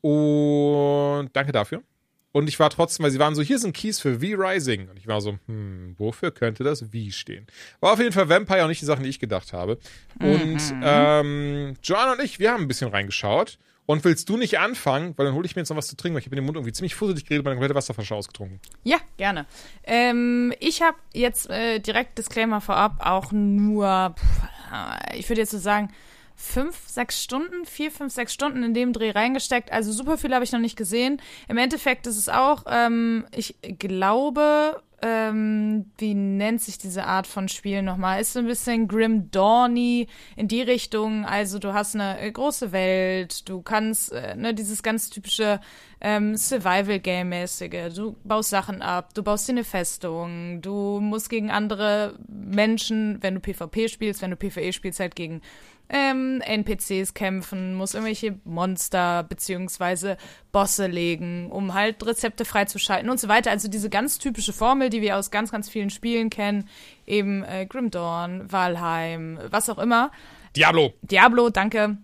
Und 0.00 1.30
danke 1.32 1.52
dafür. 1.52 1.82
Und 2.30 2.46
ich 2.48 2.60
war 2.60 2.70
trotzdem, 2.70 3.04
weil 3.04 3.10
sie 3.10 3.18
waren 3.18 3.34
so, 3.34 3.42
hier 3.42 3.58
sind 3.58 3.74
Keys 3.74 4.00
für 4.00 4.20
V-Rising. 4.20 4.88
Und 4.90 4.98
ich 4.98 5.06
war 5.06 5.20
so, 5.20 5.38
hm, 5.46 5.94
wofür 5.98 6.30
könnte 6.30 6.62
das 6.62 6.82
V 6.82 7.10
stehen? 7.10 7.46
War 7.80 7.94
auf 7.94 7.98
jeden 7.98 8.12
Fall 8.12 8.28
Vampire 8.28 8.64
auch 8.64 8.68
nicht 8.68 8.82
die 8.82 8.86
Sachen, 8.86 9.02
die 9.02 9.08
ich 9.08 9.18
gedacht 9.18 9.52
habe. 9.52 9.78
Und 10.20 10.72
mhm. 10.72 10.82
ähm, 10.84 11.74
Joanna 11.82 12.12
und 12.12 12.22
ich, 12.22 12.38
wir 12.38 12.52
haben 12.52 12.62
ein 12.62 12.68
bisschen 12.68 12.90
reingeschaut. 12.90 13.58
Und 13.90 14.04
willst 14.04 14.28
du 14.28 14.36
nicht 14.36 14.58
anfangen? 14.58 15.14
Weil 15.16 15.24
dann 15.24 15.34
hole 15.34 15.46
ich 15.46 15.56
mir 15.56 15.62
jetzt 15.62 15.70
noch 15.70 15.76
was 15.78 15.86
zu 15.86 15.96
trinken, 15.96 16.14
weil 16.14 16.20
ich 16.20 16.26
habe 16.26 16.36
in 16.36 16.42
den 16.42 16.44
Mund 16.44 16.56
irgendwie 16.56 16.74
ziemlich 16.74 16.94
fusselig 16.94 17.24
geredet, 17.24 17.42
meine 17.46 17.56
komplette 17.56 17.74
Wasserflasche 17.74 18.14
ausgetrunken. 18.14 18.60
Ja, 18.84 18.98
gerne. 19.16 19.46
Ähm, 19.82 20.52
ich 20.60 20.82
habe 20.82 20.98
jetzt 21.14 21.48
äh, 21.48 21.78
direkt 21.78 22.18
Disclaimer 22.18 22.60
vorab 22.60 22.98
auch 23.00 23.32
nur, 23.32 24.14
pff, 24.14 25.14
ich 25.14 25.26
würde 25.30 25.40
jetzt 25.40 25.52
so 25.52 25.58
sagen, 25.58 25.90
fünf, 26.36 26.76
sechs 26.86 27.22
Stunden, 27.22 27.64
vier, 27.64 27.90
fünf, 27.90 28.12
sechs 28.12 28.34
Stunden 28.34 28.62
in 28.62 28.74
dem 28.74 28.92
Dreh 28.92 29.10
reingesteckt. 29.10 29.72
Also 29.72 29.90
super 29.90 30.18
viel 30.18 30.34
habe 30.34 30.44
ich 30.44 30.52
noch 30.52 30.60
nicht 30.60 30.76
gesehen. 30.76 31.22
Im 31.48 31.56
Endeffekt 31.56 32.06
ist 32.06 32.18
es 32.18 32.28
auch, 32.28 32.64
ähm, 32.68 33.24
ich 33.34 33.56
glaube, 33.78 34.82
ähm, 35.00 35.86
wie 35.98 36.14
nennt 36.14 36.60
sich 36.60 36.76
diese 36.76 37.04
Art 37.04 37.26
von 37.26 37.48
Spiel 37.48 37.82
nochmal? 37.82 38.20
Ist 38.20 38.32
so 38.32 38.40
ein 38.40 38.46
bisschen 38.46 38.88
Grim 38.88 39.30
Dawny 39.30 40.08
in 40.34 40.48
die 40.48 40.62
Richtung. 40.62 41.24
Also 41.24 41.60
du 41.60 41.72
hast 41.72 41.94
eine 41.94 42.20
äh, 42.20 42.32
große 42.32 42.72
Welt, 42.72 43.48
du 43.48 43.62
kannst, 43.62 44.12
äh, 44.12 44.34
ne, 44.34 44.54
dieses 44.54 44.82
ganz 44.82 45.08
typische 45.10 45.60
ähm, 46.00 46.36
Survival-Game-mäßige. 46.36 47.94
Du 47.94 48.16
baust 48.24 48.50
Sachen 48.50 48.82
ab, 48.82 49.14
du 49.14 49.22
baust 49.22 49.46
dir 49.46 49.52
eine 49.52 49.64
Festung, 49.64 50.62
du 50.62 50.98
musst 51.00 51.30
gegen 51.30 51.50
andere 51.50 52.18
Menschen, 52.28 53.22
wenn 53.22 53.34
du 53.34 53.40
PvP 53.40 53.88
spielst, 53.88 54.20
wenn 54.20 54.30
du 54.30 54.36
PvE 54.36 54.72
spielst, 54.72 54.98
halt 54.98 55.14
gegen 55.14 55.42
ähm, 55.88 56.42
NPCs 56.44 57.14
kämpfen, 57.14 57.74
muss 57.74 57.94
irgendwelche 57.94 58.38
Monster 58.44 59.22
beziehungsweise 59.22 60.16
Bosse 60.52 60.86
legen, 60.86 61.50
um 61.50 61.74
halt 61.74 62.04
Rezepte 62.04 62.44
freizuschalten 62.44 63.08
und 63.08 63.18
so 63.18 63.28
weiter. 63.28 63.50
Also 63.50 63.68
diese 63.68 63.90
ganz 63.90 64.18
typische 64.18 64.52
Formel, 64.52 64.90
die 64.90 65.00
wir 65.00 65.16
aus 65.16 65.30
ganz, 65.30 65.50
ganz 65.50 65.68
vielen 65.68 65.90
Spielen 65.90 66.30
kennen, 66.30 66.68
eben 67.06 67.42
äh, 67.44 67.66
Grim 67.66 67.90
Dawn, 67.90 68.50
Valheim, 68.50 69.38
was 69.50 69.70
auch 69.70 69.78
immer. 69.78 70.10
Diablo. 70.56 70.92
Diablo, 71.02 71.50
danke. 71.50 71.98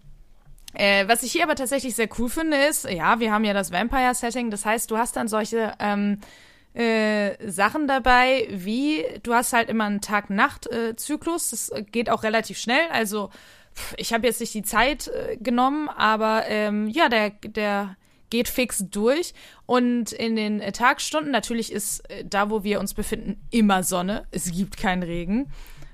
Äh, 0.75 1.07
was 1.07 1.23
ich 1.23 1.33
hier 1.33 1.45
aber 1.45 1.55
tatsächlich 1.55 1.95
sehr 1.95 2.09
cool 2.19 2.29
finde, 2.29 2.57
ist, 2.57 2.89
ja, 2.91 3.21
wir 3.21 3.33
haben 3.33 3.45
ja 3.45 3.53
das 3.53 3.71
Vampire-Setting, 3.71 4.51
das 4.51 4.67
heißt, 4.67 4.91
du 4.91 4.99
hast 4.99 5.15
dann 5.15 5.29
solche 5.29 5.73
ähm, 5.79 6.19
äh, 6.75 7.37
Sachen 7.49 7.87
dabei, 7.87 8.49
wie 8.51 9.05
du 9.23 9.33
hast 9.33 9.53
halt 9.53 9.69
immer 9.69 9.85
einen 9.85 10.01
Tag-Nacht-Zyklus. 10.01 11.51
das 11.51 11.73
geht 11.93 12.11
auch 12.11 12.25
relativ 12.25 12.59
schnell. 12.59 12.89
Also 12.91 13.31
ich 13.97 14.13
habe 14.13 14.27
jetzt 14.27 14.41
nicht 14.41 14.55
die 14.55 14.63
Zeit 14.63 15.09
äh, 15.09 15.37
genommen, 15.37 15.89
aber 15.89 16.45
ähm, 16.47 16.89
ja, 16.89 17.09
der, 17.09 17.31
der 17.31 17.97
geht 18.31 18.49
fix 18.49 18.85
durch. 18.91 19.35
Und 19.67 20.13
in 20.13 20.37
den 20.37 20.61
äh, 20.61 20.73
Tagstunden, 20.73 21.31
natürlich 21.31 21.73
ist 21.73 22.09
äh, 22.11 22.25
da, 22.25 22.51
wo 22.51 22.65
wir 22.65 22.81
uns 22.81 22.95
befinden, 22.95 23.41
immer 23.51 23.83
Sonne. 23.83 24.27
Es 24.31 24.51
gibt 24.51 24.77
keinen 24.77 25.03
Regen. 25.03 25.51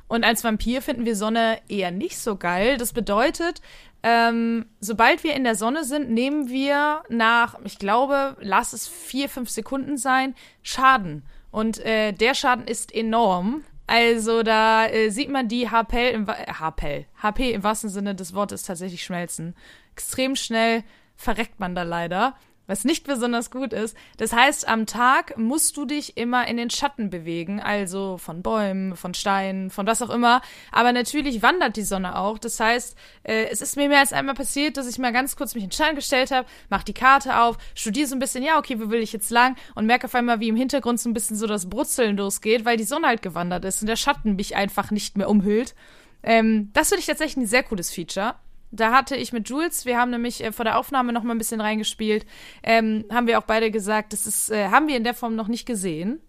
Und 0.08 0.24
als 0.24 0.42
Vampir 0.42 0.82
finden 0.82 1.04
wir 1.04 1.14
Sonne 1.14 1.58
eher 1.68 1.90
nicht 1.90 2.18
so 2.18 2.36
geil. 2.36 2.78
Das 2.78 2.92
bedeutet, 2.92 3.60
ähm, 4.02 4.66
sobald 4.80 5.22
wir 5.22 5.34
in 5.34 5.44
der 5.44 5.54
Sonne 5.54 5.84
sind, 5.84 6.10
nehmen 6.10 6.48
wir 6.48 7.02
nach, 7.08 7.56
ich 7.64 7.78
glaube, 7.78 8.36
lass 8.40 8.72
es 8.72 8.88
vier, 8.88 9.28
fünf 9.28 9.50
Sekunden 9.50 9.96
sein, 9.98 10.34
Schaden. 10.62 11.22
Und 11.50 11.78
äh, 11.84 12.12
der 12.12 12.34
Schaden 12.34 12.66
ist 12.66 12.92
enorm. 12.94 13.64
Also 13.90 14.44
da 14.44 14.86
äh, 14.86 15.10
sieht 15.10 15.30
man 15.30 15.48
die 15.48 15.68
HP 15.68 16.12
im, 16.12 16.28
äh, 16.28 16.46
HP, 16.46 17.06
HP 17.20 17.50
im 17.50 17.64
wahrsten 17.64 17.90
Sinne 17.90 18.14
des 18.14 18.34
Wortes 18.34 18.62
tatsächlich 18.62 19.02
schmelzen. 19.02 19.56
Extrem 19.94 20.36
schnell 20.36 20.84
verreckt 21.16 21.58
man 21.58 21.74
da 21.74 21.82
leider 21.82 22.36
was 22.70 22.84
nicht 22.84 23.04
besonders 23.04 23.50
gut 23.50 23.72
ist. 23.72 23.96
Das 24.16 24.32
heißt, 24.32 24.68
am 24.68 24.86
Tag 24.86 25.36
musst 25.36 25.76
du 25.76 25.84
dich 25.84 26.16
immer 26.16 26.46
in 26.46 26.56
den 26.56 26.70
Schatten 26.70 27.10
bewegen, 27.10 27.60
also 27.60 28.16
von 28.16 28.42
Bäumen, 28.42 28.94
von 28.94 29.12
Steinen, 29.12 29.70
von 29.70 29.88
was 29.88 30.00
auch 30.02 30.10
immer. 30.10 30.40
Aber 30.70 30.92
natürlich 30.92 31.42
wandert 31.42 31.76
die 31.76 31.82
Sonne 31.82 32.16
auch. 32.16 32.38
Das 32.38 32.60
heißt, 32.60 32.96
äh, 33.24 33.46
es 33.50 33.60
ist 33.60 33.76
mir 33.76 33.88
mehr 33.88 33.98
als 33.98 34.12
einmal 34.12 34.36
passiert, 34.36 34.76
dass 34.76 34.88
ich 34.88 34.98
mal 34.98 35.12
ganz 35.12 35.34
kurz 35.34 35.54
mich 35.56 35.64
in 35.64 35.70
den 35.70 35.74
Schatten 35.74 35.96
gestellt 35.96 36.30
habe, 36.30 36.46
mach 36.68 36.84
die 36.84 36.94
Karte 36.94 37.40
auf, 37.40 37.58
studiere 37.74 38.06
so 38.06 38.14
ein 38.14 38.20
bisschen, 38.20 38.44
ja, 38.44 38.56
okay, 38.56 38.78
wo 38.78 38.88
will 38.88 39.02
ich 39.02 39.12
jetzt 39.12 39.30
lang? 39.30 39.56
Und 39.74 39.86
merke 39.86 40.06
auf 40.06 40.14
einmal, 40.14 40.38
wie 40.38 40.48
im 40.48 40.56
Hintergrund 40.56 41.00
so 41.00 41.10
ein 41.10 41.14
bisschen 41.14 41.36
so 41.36 41.48
das 41.48 41.68
Brutzeln 41.68 42.16
losgeht, 42.16 42.64
weil 42.64 42.76
die 42.76 42.84
Sonne 42.84 43.08
halt 43.08 43.22
gewandert 43.22 43.64
ist 43.64 43.80
und 43.80 43.88
der 43.88 43.96
Schatten 43.96 44.36
mich 44.36 44.54
einfach 44.54 44.92
nicht 44.92 45.18
mehr 45.18 45.28
umhüllt. 45.28 45.74
Ähm, 46.22 46.70
das 46.72 46.90
finde 46.90 47.00
ich 47.00 47.06
tatsächlich 47.06 47.44
ein 47.44 47.46
sehr 47.46 47.64
cooles 47.64 47.92
Feature. 47.92 48.36
Da 48.72 48.92
hatte 48.92 49.16
ich 49.16 49.32
mit 49.32 49.48
Jules, 49.48 49.84
wir 49.84 49.98
haben 49.98 50.10
nämlich 50.10 50.44
äh, 50.44 50.52
vor 50.52 50.64
der 50.64 50.78
Aufnahme 50.78 51.12
noch 51.12 51.24
mal 51.24 51.34
ein 51.34 51.38
bisschen 51.38 51.60
reingespielt, 51.60 52.24
ähm, 52.62 53.04
haben 53.10 53.26
wir 53.26 53.38
auch 53.38 53.44
beide 53.44 53.70
gesagt, 53.70 54.12
das 54.12 54.26
ist, 54.26 54.50
äh, 54.50 54.68
haben 54.68 54.86
wir 54.86 54.96
in 54.96 55.04
der 55.04 55.14
Form 55.14 55.34
noch 55.34 55.48
nicht 55.48 55.66
gesehen 55.66 56.20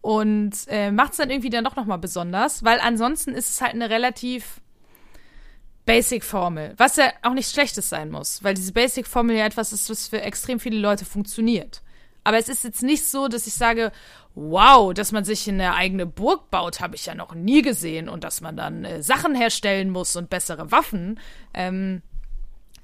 und 0.00 0.52
äh, 0.68 0.90
macht 0.90 1.12
es 1.12 1.18
dann 1.18 1.30
irgendwie 1.30 1.50
dann 1.50 1.64
doch 1.64 1.76
noch 1.76 1.86
mal 1.86 1.98
besonders, 1.98 2.64
weil 2.64 2.80
ansonsten 2.80 3.30
ist 3.30 3.48
es 3.48 3.60
halt 3.60 3.74
eine 3.74 3.90
relativ 3.90 4.60
Basic-Formel, 5.86 6.74
was 6.78 6.96
ja 6.96 7.12
auch 7.22 7.34
nichts 7.34 7.52
Schlechtes 7.52 7.88
sein 7.90 8.10
muss, 8.10 8.42
weil 8.42 8.54
diese 8.54 8.72
Basic-Formel 8.72 9.36
ja 9.36 9.46
etwas 9.46 9.72
ist, 9.72 9.88
was 9.88 10.08
für 10.08 10.20
extrem 10.20 10.58
viele 10.58 10.78
Leute 10.78 11.04
funktioniert. 11.04 11.82
Aber 12.24 12.38
es 12.38 12.48
ist 12.48 12.64
jetzt 12.64 12.82
nicht 12.82 13.04
so, 13.04 13.28
dass 13.28 13.46
ich 13.46 13.54
sage, 13.54 13.92
wow, 14.34 14.92
dass 14.92 15.12
man 15.12 15.24
sich 15.24 15.48
eine 15.48 15.74
eigene 15.74 16.06
Burg 16.06 16.50
baut, 16.50 16.80
habe 16.80 16.96
ich 16.96 17.06
ja 17.06 17.14
noch 17.14 17.34
nie 17.34 17.62
gesehen. 17.62 18.08
Und 18.08 18.24
dass 18.24 18.40
man 18.40 18.56
dann 18.56 18.84
äh, 18.84 19.02
Sachen 19.02 19.34
herstellen 19.34 19.90
muss 19.90 20.16
und 20.16 20.30
bessere 20.30 20.72
Waffen. 20.72 21.20
Ähm, 21.52 22.02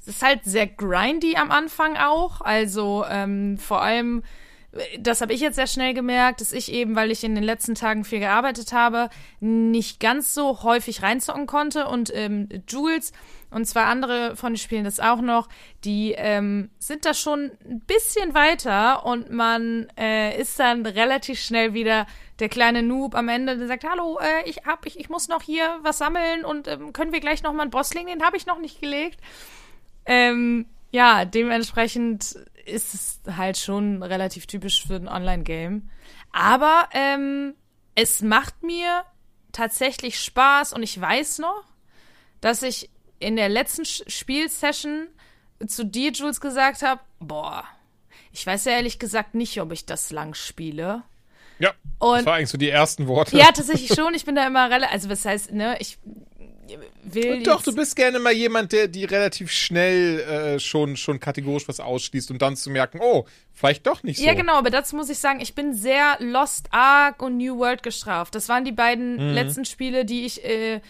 es 0.01 0.09
ist 0.09 0.23
halt 0.23 0.45
sehr 0.45 0.67
grindy 0.67 1.37
am 1.37 1.51
Anfang 1.51 1.97
auch. 1.97 2.41
Also 2.41 3.05
ähm, 3.09 3.59
vor 3.59 3.83
allem, 3.83 4.23
äh, 4.73 4.99
das 4.99 5.21
habe 5.21 5.33
ich 5.33 5.41
jetzt 5.41 5.57
sehr 5.57 5.67
schnell 5.67 5.95
gemerkt, 5.95 6.41
dass 6.41 6.53
ich 6.53 6.73
eben, 6.73 6.95
weil 6.95 7.11
ich 7.11 7.25
in 7.25 7.35
den 7.35 7.45
letzten 7.45 7.75
Tagen 7.75 8.05
viel 8.05 8.21
gearbeitet 8.21 8.73
habe, 8.73 9.11
nicht 9.41 10.01
ganz 10.01 10.35
so 10.35 10.63
häufig 10.63 11.03
reinzocken 11.03 11.47
konnte. 11.47 11.89
Und 11.89 12.13
ähm, 12.15 12.49
Jules 12.69 13.13
und 13.51 13.67
zwar 13.67 13.87
andere 13.87 14.37
von 14.37 14.53
den 14.53 14.59
Spielen 14.59 14.85
das 14.85 15.01
auch 15.01 15.21
noch, 15.21 15.49
die 15.85 16.15
ähm, 16.17 16.71
sind 16.79 17.05
da 17.05 17.15
schon 17.15 17.51
ein 17.65 17.81
bisschen 17.81 18.35
weiter 18.35 19.05
und 19.05 19.31
man 19.31 19.89
äh, 19.99 20.41
ist 20.41 20.59
dann 20.59 20.87
relativ 20.87 21.41
schnell 21.41 21.75
wieder 21.75 22.07
der 22.39 22.49
kleine 22.49 22.83
Noob 22.83 23.15
am 23.15 23.29
Ende, 23.29 23.57
der 23.57 23.67
sagt, 23.67 23.85
hallo, 23.85 24.19
äh, 24.19 24.49
ich 24.49 24.65
hab, 24.65 24.87
ich, 24.87 24.99
ich 24.99 25.09
muss 25.09 25.29
noch 25.29 25.43
hier 25.43 25.79
was 25.83 25.99
sammeln 25.99 26.45
und 26.45 26.69
ähm, 26.69 26.93
können 26.93 27.13
wir 27.13 27.21
gleich 27.21 27.43
noch 27.43 27.53
mal 27.53 27.63
einen 27.63 27.71
Boss 27.71 27.93
legen, 27.95 28.07
den 28.07 28.25
habe 28.25 28.37
ich 28.37 28.47
noch 28.47 28.59
nicht 28.59 28.81
gelegt. 28.81 29.21
Ähm, 30.07 30.67
ja, 30.91 31.25
dementsprechend 31.25 32.37
ist 32.67 32.95
es 32.95 33.21
halt 33.37 33.59
schon 33.59 34.03
relativ 34.03 34.47
typisch 34.47 34.85
für 34.87 34.97
ein 34.97 35.09
Online-Game. 35.09 35.91
Aber 36.33 36.89
ähm, 36.93 37.55
es 37.95 38.23
macht 38.23 38.63
mir 38.63 39.05
tatsächlich 39.53 40.21
Spaß 40.21 40.73
und 40.73 40.83
ich 40.83 41.01
weiß 41.01 41.39
noch, 41.39 41.65
dass 42.41 42.63
ich 42.63 42.91
in 43.21 43.37
der 43.37 43.49
letzten 43.49 43.85
Spielsession 43.85 45.07
zu 45.67 45.85
dir, 45.85 46.11
Jules, 46.11 46.41
gesagt 46.41 46.83
habe, 46.83 47.01
boah, 47.21 47.65
ich 48.33 48.47
weiß 48.47 48.65
ja 48.65 48.73
ehrlich 48.73 48.99
gesagt 48.99 49.35
nicht, 49.35 49.61
ob 49.61 49.73
ich 49.73 49.87
das 49.87 50.11
lang 50.11 50.35
spiele. 50.35 51.03
Ja, 51.59 51.75
und 51.99 52.19
das 52.19 52.27
war 52.27 52.35
eigentlich 52.37 52.49
so 52.49 52.59
die 52.59 52.71
ersten 52.71 53.07
Worte. 53.07 53.37
Ja, 53.37 53.53
tatsächlich 53.53 53.95
schon. 53.95 54.15
Ich 54.15 54.25
bin 54.25 54.35
da 54.35 54.47
immer 54.47 54.71
relativ, 54.71 54.93
also 54.93 55.11
was 55.11 55.25
heißt, 55.25 55.53
ne, 55.53 55.77
ich 55.79 55.99
will 57.03 57.39
und 57.39 57.47
Doch, 57.47 57.63
du 57.63 57.75
bist 57.75 57.97
gerne 57.97 58.19
mal 58.19 58.33
jemand, 58.33 58.73
der 58.73 58.89
die 58.89 59.05
relativ 59.05 59.51
schnell 59.51 60.21
äh, 60.21 60.61
schon, 60.61 60.97
schon 60.97 61.21
kategorisch 61.21 61.69
was 61.69 61.81
ausschließt 61.81 62.31
und 62.31 62.41
dann 62.43 62.57
zu 62.57 62.71
merken, 62.71 63.01
oh, 63.03 63.27
vielleicht 63.53 63.87
doch 63.87 64.03
nicht 64.03 64.19
so. 64.19 64.25
Ja, 64.25 64.35
genau, 64.35 64.55
aber 64.55 64.71
dazu 64.71 64.97
muss 64.97 65.11
ich 65.11 65.19
sagen, 65.19 65.41
ich 65.41 65.55
bin 65.55 65.75
sehr 65.75 66.17
Lost 66.21 66.69
Ark 66.71 67.23
und 67.23 67.37
New 67.37 67.59
World 67.59 67.83
gestraft. 67.83 68.35
Das 68.35 68.49
waren 68.49 68.65
die 68.65 68.73
beiden 68.73 69.15
mhm. 69.15 69.35
letzten 69.35 69.65
Spiele, 69.65 70.05
die 70.05 70.25
ich 70.25 70.45
äh, 70.45 70.81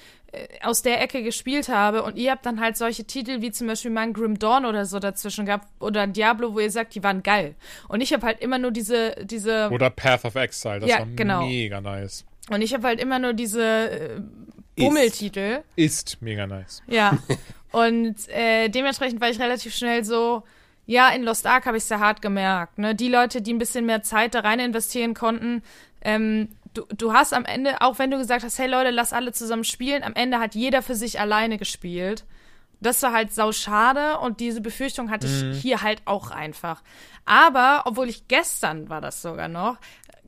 aus 0.62 0.82
der 0.82 1.00
Ecke 1.00 1.22
gespielt 1.22 1.68
habe 1.68 2.02
und 2.02 2.16
ihr 2.16 2.30
habt 2.30 2.46
dann 2.46 2.60
halt 2.60 2.76
solche 2.76 3.04
Titel 3.04 3.40
wie 3.40 3.50
zum 3.50 3.66
Beispiel 3.66 3.90
mein 3.90 4.12
Grim 4.12 4.38
Dawn 4.38 4.64
oder 4.64 4.86
so 4.86 4.98
dazwischen 4.98 5.46
gehabt 5.46 5.66
oder 5.80 6.06
Diablo, 6.06 6.54
wo 6.54 6.60
ihr 6.60 6.70
sagt, 6.70 6.94
die 6.94 7.02
waren 7.02 7.22
geil. 7.22 7.54
Und 7.88 8.00
ich 8.00 8.12
habe 8.12 8.26
halt 8.26 8.40
immer 8.40 8.58
nur 8.58 8.70
diese, 8.70 9.16
diese. 9.22 9.70
Oder 9.70 9.90
Path 9.90 10.24
of 10.24 10.36
Exile, 10.36 10.80
das 10.80 10.90
ja, 10.90 10.98
war 11.00 11.06
genau. 11.06 11.46
mega 11.46 11.80
nice. 11.80 12.24
Und 12.48 12.62
ich 12.62 12.72
habe 12.74 12.86
halt 12.86 13.00
immer 13.00 13.18
nur 13.18 13.32
diese 13.32 13.90
äh, 13.90 14.20
Bummeltitel. 14.76 15.62
Ist, 15.76 16.10
ist 16.10 16.22
mega 16.22 16.46
nice. 16.46 16.82
Ja. 16.86 17.18
und 17.72 18.28
äh, 18.28 18.68
dementsprechend 18.68 19.20
war 19.20 19.30
ich 19.30 19.40
relativ 19.40 19.74
schnell 19.74 20.04
so, 20.04 20.44
ja, 20.86 21.10
in 21.10 21.22
Lost 21.22 21.46
Ark 21.46 21.66
habe 21.66 21.76
ich 21.76 21.84
sehr 21.84 22.00
hart 22.00 22.22
gemerkt. 22.22 22.78
Ne? 22.78 22.94
Die 22.94 23.08
Leute, 23.08 23.42
die 23.42 23.52
ein 23.52 23.58
bisschen 23.58 23.86
mehr 23.86 24.02
Zeit 24.02 24.34
da 24.34 24.40
rein 24.40 24.58
investieren 24.60 25.14
konnten, 25.14 25.62
ähm, 26.02 26.48
du, 26.74 26.84
du 26.96 27.12
hast 27.12 27.32
am 27.32 27.44
Ende, 27.44 27.80
auch 27.80 27.98
wenn 27.98 28.10
du 28.10 28.18
gesagt 28.18 28.44
hast, 28.44 28.58
hey 28.58 28.68
Leute, 28.68 28.90
lass 28.90 29.12
alle 29.12 29.32
zusammen 29.32 29.64
spielen, 29.64 30.02
am 30.02 30.14
Ende 30.14 30.38
hat 30.38 30.54
jeder 30.54 30.82
für 30.82 30.94
sich 30.94 31.20
alleine 31.20 31.58
gespielt. 31.58 32.24
Das 32.80 33.02
war 33.02 33.12
halt 33.12 33.32
sau 33.34 33.52
schade 33.52 34.18
und 34.18 34.40
diese 34.40 34.62
Befürchtung 34.62 35.10
hatte 35.10 35.26
mhm. 35.26 35.52
ich 35.52 35.60
hier 35.60 35.82
halt 35.82 36.02
auch 36.06 36.30
einfach. 36.30 36.82
Aber, 37.26 37.82
obwohl 37.84 38.08
ich 38.08 38.26
gestern 38.28 38.88
war 38.88 39.00
das 39.00 39.20
sogar 39.20 39.48
noch, 39.48 39.76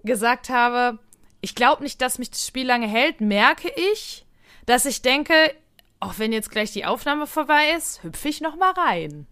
gesagt 0.04 0.50
habe, 0.50 0.98
ich 1.40 1.54
glaube 1.54 1.82
nicht, 1.82 2.00
dass 2.02 2.18
mich 2.18 2.30
das 2.30 2.46
Spiel 2.46 2.66
lange 2.66 2.86
hält, 2.86 3.20
merke 3.20 3.72
ich, 3.94 4.26
dass 4.66 4.84
ich 4.84 5.02
denke, 5.02 5.34
auch 5.98 6.18
wenn 6.18 6.32
jetzt 6.32 6.50
gleich 6.50 6.72
die 6.72 6.84
Aufnahme 6.84 7.26
vorbei 7.26 7.70
ist, 7.76 8.02
hüpfe 8.02 8.28
ich 8.28 8.40
noch 8.40 8.56
mal 8.56 8.72
rein. 8.72 9.26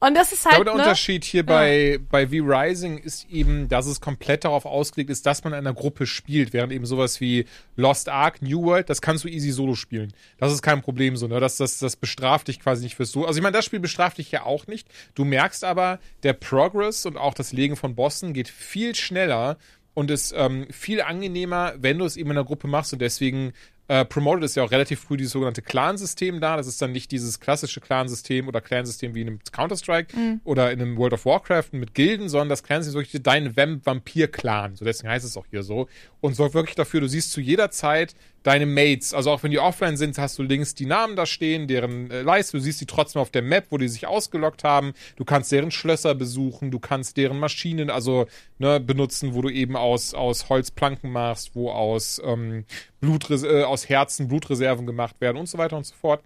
Und 0.00 0.14
das 0.14 0.32
ist 0.32 0.44
halt. 0.44 0.54
Ich 0.54 0.56
glaube, 0.56 0.64
der 0.64 0.74
ne? 0.74 0.82
Unterschied 0.82 1.24
hier 1.24 1.40
ja. 1.40 1.46
bei, 1.46 1.98
bei 2.10 2.26
V-Rising 2.28 2.98
ist 2.98 3.26
eben, 3.30 3.68
dass 3.68 3.86
es 3.86 4.00
komplett 4.00 4.44
darauf 4.44 4.66
ausgelegt 4.66 5.10
ist, 5.10 5.24
dass 5.24 5.44
man 5.44 5.52
in 5.54 5.60
einer 5.60 5.72
Gruppe 5.72 6.06
spielt, 6.06 6.52
während 6.52 6.72
eben 6.72 6.84
sowas 6.84 7.20
wie 7.20 7.46
Lost 7.76 8.08
Ark, 8.08 8.42
New 8.42 8.62
World, 8.64 8.90
das 8.90 9.00
kannst 9.00 9.24
du 9.24 9.28
easy 9.28 9.50
solo 9.50 9.74
spielen. 9.74 10.12
Das 10.38 10.52
ist 10.52 10.62
kein 10.62 10.82
Problem 10.82 11.16
so, 11.16 11.26
ne? 11.26 11.40
Das, 11.40 11.56
das, 11.56 11.78
das 11.78 11.96
bestraft 11.96 12.48
dich 12.48 12.60
quasi 12.60 12.82
nicht 12.82 12.96
fürs 12.96 13.12
So. 13.12 13.26
Also 13.26 13.38
ich 13.38 13.42
meine, 13.42 13.56
das 13.56 13.64
Spiel 13.64 13.80
bestraft 13.80 14.18
dich 14.18 14.30
ja 14.30 14.44
auch 14.44 14.66
nicht. 14.66 14.88
Du 15.14 15.24
merkst 15.24 15.64
aber, 15.64 15.98
der 16.22 16.34
Progress 16.34 17.06
und 17.06 17.16
auch 17.16 17.34
das 17.34 17.52
Legen 17.52 17.76
von 17.76 17.94
Bossen 17.94 18.34
geht 18.34 18.48
viel 18.48 18.94
schneller 18.94 19.56
und 19.94 20.10
ist 20.10 20.34
ähm, 20.36 20.66
viel 20.70 21.00
angenehmer, 21.00 21.74
wenn 21.78 21.98
du 21.98 22.04
es 22.04 22.16
eben 22.16 22.30
in 22.30 22.36
einer 22.36 22.44
Gruppe 22.44 22.66
machst 22.66 22.92
und 22.92 22.98
deswegen 22.98 23.52
äh, 23.88 24.04
promoted 24.04 24.44
ist 24.44 24.56
ja 24.56 24.62
auch 24.62 24.70
relativ 24.70 25.00
früh 25.00 25.16
dieses 25.16 25.32
sogenannte 25.32 25.60
Clan-System 25.60 26.40
da. 26.40 26.56
Das 26.56 26.66
ist 26.66 26.80
dann 26.80 26.92
nicht 26.92 27.10
dieses 27.10 27.38
klassische 27.38 27.80
Clan-System 27.80 28.48
oder 28.48 28.60
Clan-System 28.60 29.14
wie 29.14 29.20
in 29.20 29.28
einem 29.28 29.38
Counter-Strike 29.52 30.16
mhm. 30.16 30.40
oder 30.44 30.72
in 30.72 30.80
einem 30.80 30.96
World 30.96 31.12
of 31.12 31.26
Warcraft 31.26 31.68
mit 31.72 31.94
Gilden, 31.94 32.28
sondern 32.28 32.48
das 32.48 32.62
Clan-System 32.62 33.00
ist 33.00 33.08
wirklich 33.08 33.22
dein 33.22 33.56
Vampir-Clan. 33.56 34.76
So 34.76 34.84
deswegen 34.84 35.10
heißt 35.10 35.24
es 35.24 35.36
auch 35.36 35.46
hier 35.50 35.62
so. 35.62 35.88
Und 36.20 36.34
sorgt 36.34 36.54
wirklich 36.54 36.76
dafür, 36.76 37.00
du 37.00 37.08
siehst 37.08 37.32
zu 37.32 37.40
jeder 37.40 37.70
Zeit 37.70 38.14
deine 38.44 38.66
Mates, 38.66 39.14
also 39.14 39.30
auch 39.30 39.42
wenn 39.42 39.50
die 39.50 39.58
offline 39.58 39.96
sind, 39.96 40.16
hast 40.18 40.38
du 40.38 40.42
links 40.42 40.74
die 40.74 40.86
Namen 40.86 41.16
da 41.16 41.26
stehen, 41.26 41.66
deren 41.66 42.10
äh, 42.10 42.22
Leiste, 42.22 42.56
du 42.56 42.62
siehst 42.62 42.80
die 42.80 42.86
trotzdem 42.86 43.20
auf 43.20 43.30
der 43.30 43.42
Map, 43.42 43.66
wo 43.70 43.78
die 43.78 43.88
sich 43.88 44.06
ausgelockt 44.06 44.62
haben, 44.62 44.92
du 45.16 45.24
kannst 45.24 45.50
deren 45.50 45.70
Schlösser 45.70 46.14
besuchen, 46.14 46.70
du 46.70 46.78
kannst 46.78 47.16
deren 47.16 47.40
Maschinen, 47.40 47.90
also 47.90 48.26
ne, 48.58 48.78
benutzen, 48.80 49.34
wo 49.34 49.42
du 49.42 49.48
eben 49.48 49.76
aus, 49.76 50.14
aus 50.14 50.50
Holzplanken 50.50 51.10
machst, 51.10 51.56
wo 51.56 51.70
aus, 51.70 52.20
ähm, 52.24 52.66
Blutres 53.00 53.42
äh, 53.42 53.62
aus 53.62 53.88
Herzen 53.88 54.28
Blutreserven 54.28 54.86
gemacht 54.86 55.20
werden 55.20 55.38
und 55.38 55.48
so 55.48 55.56
weiter 55.58 55.76
und 55.76 55.86
so 55.86 55.94
fort. 55.94 56.22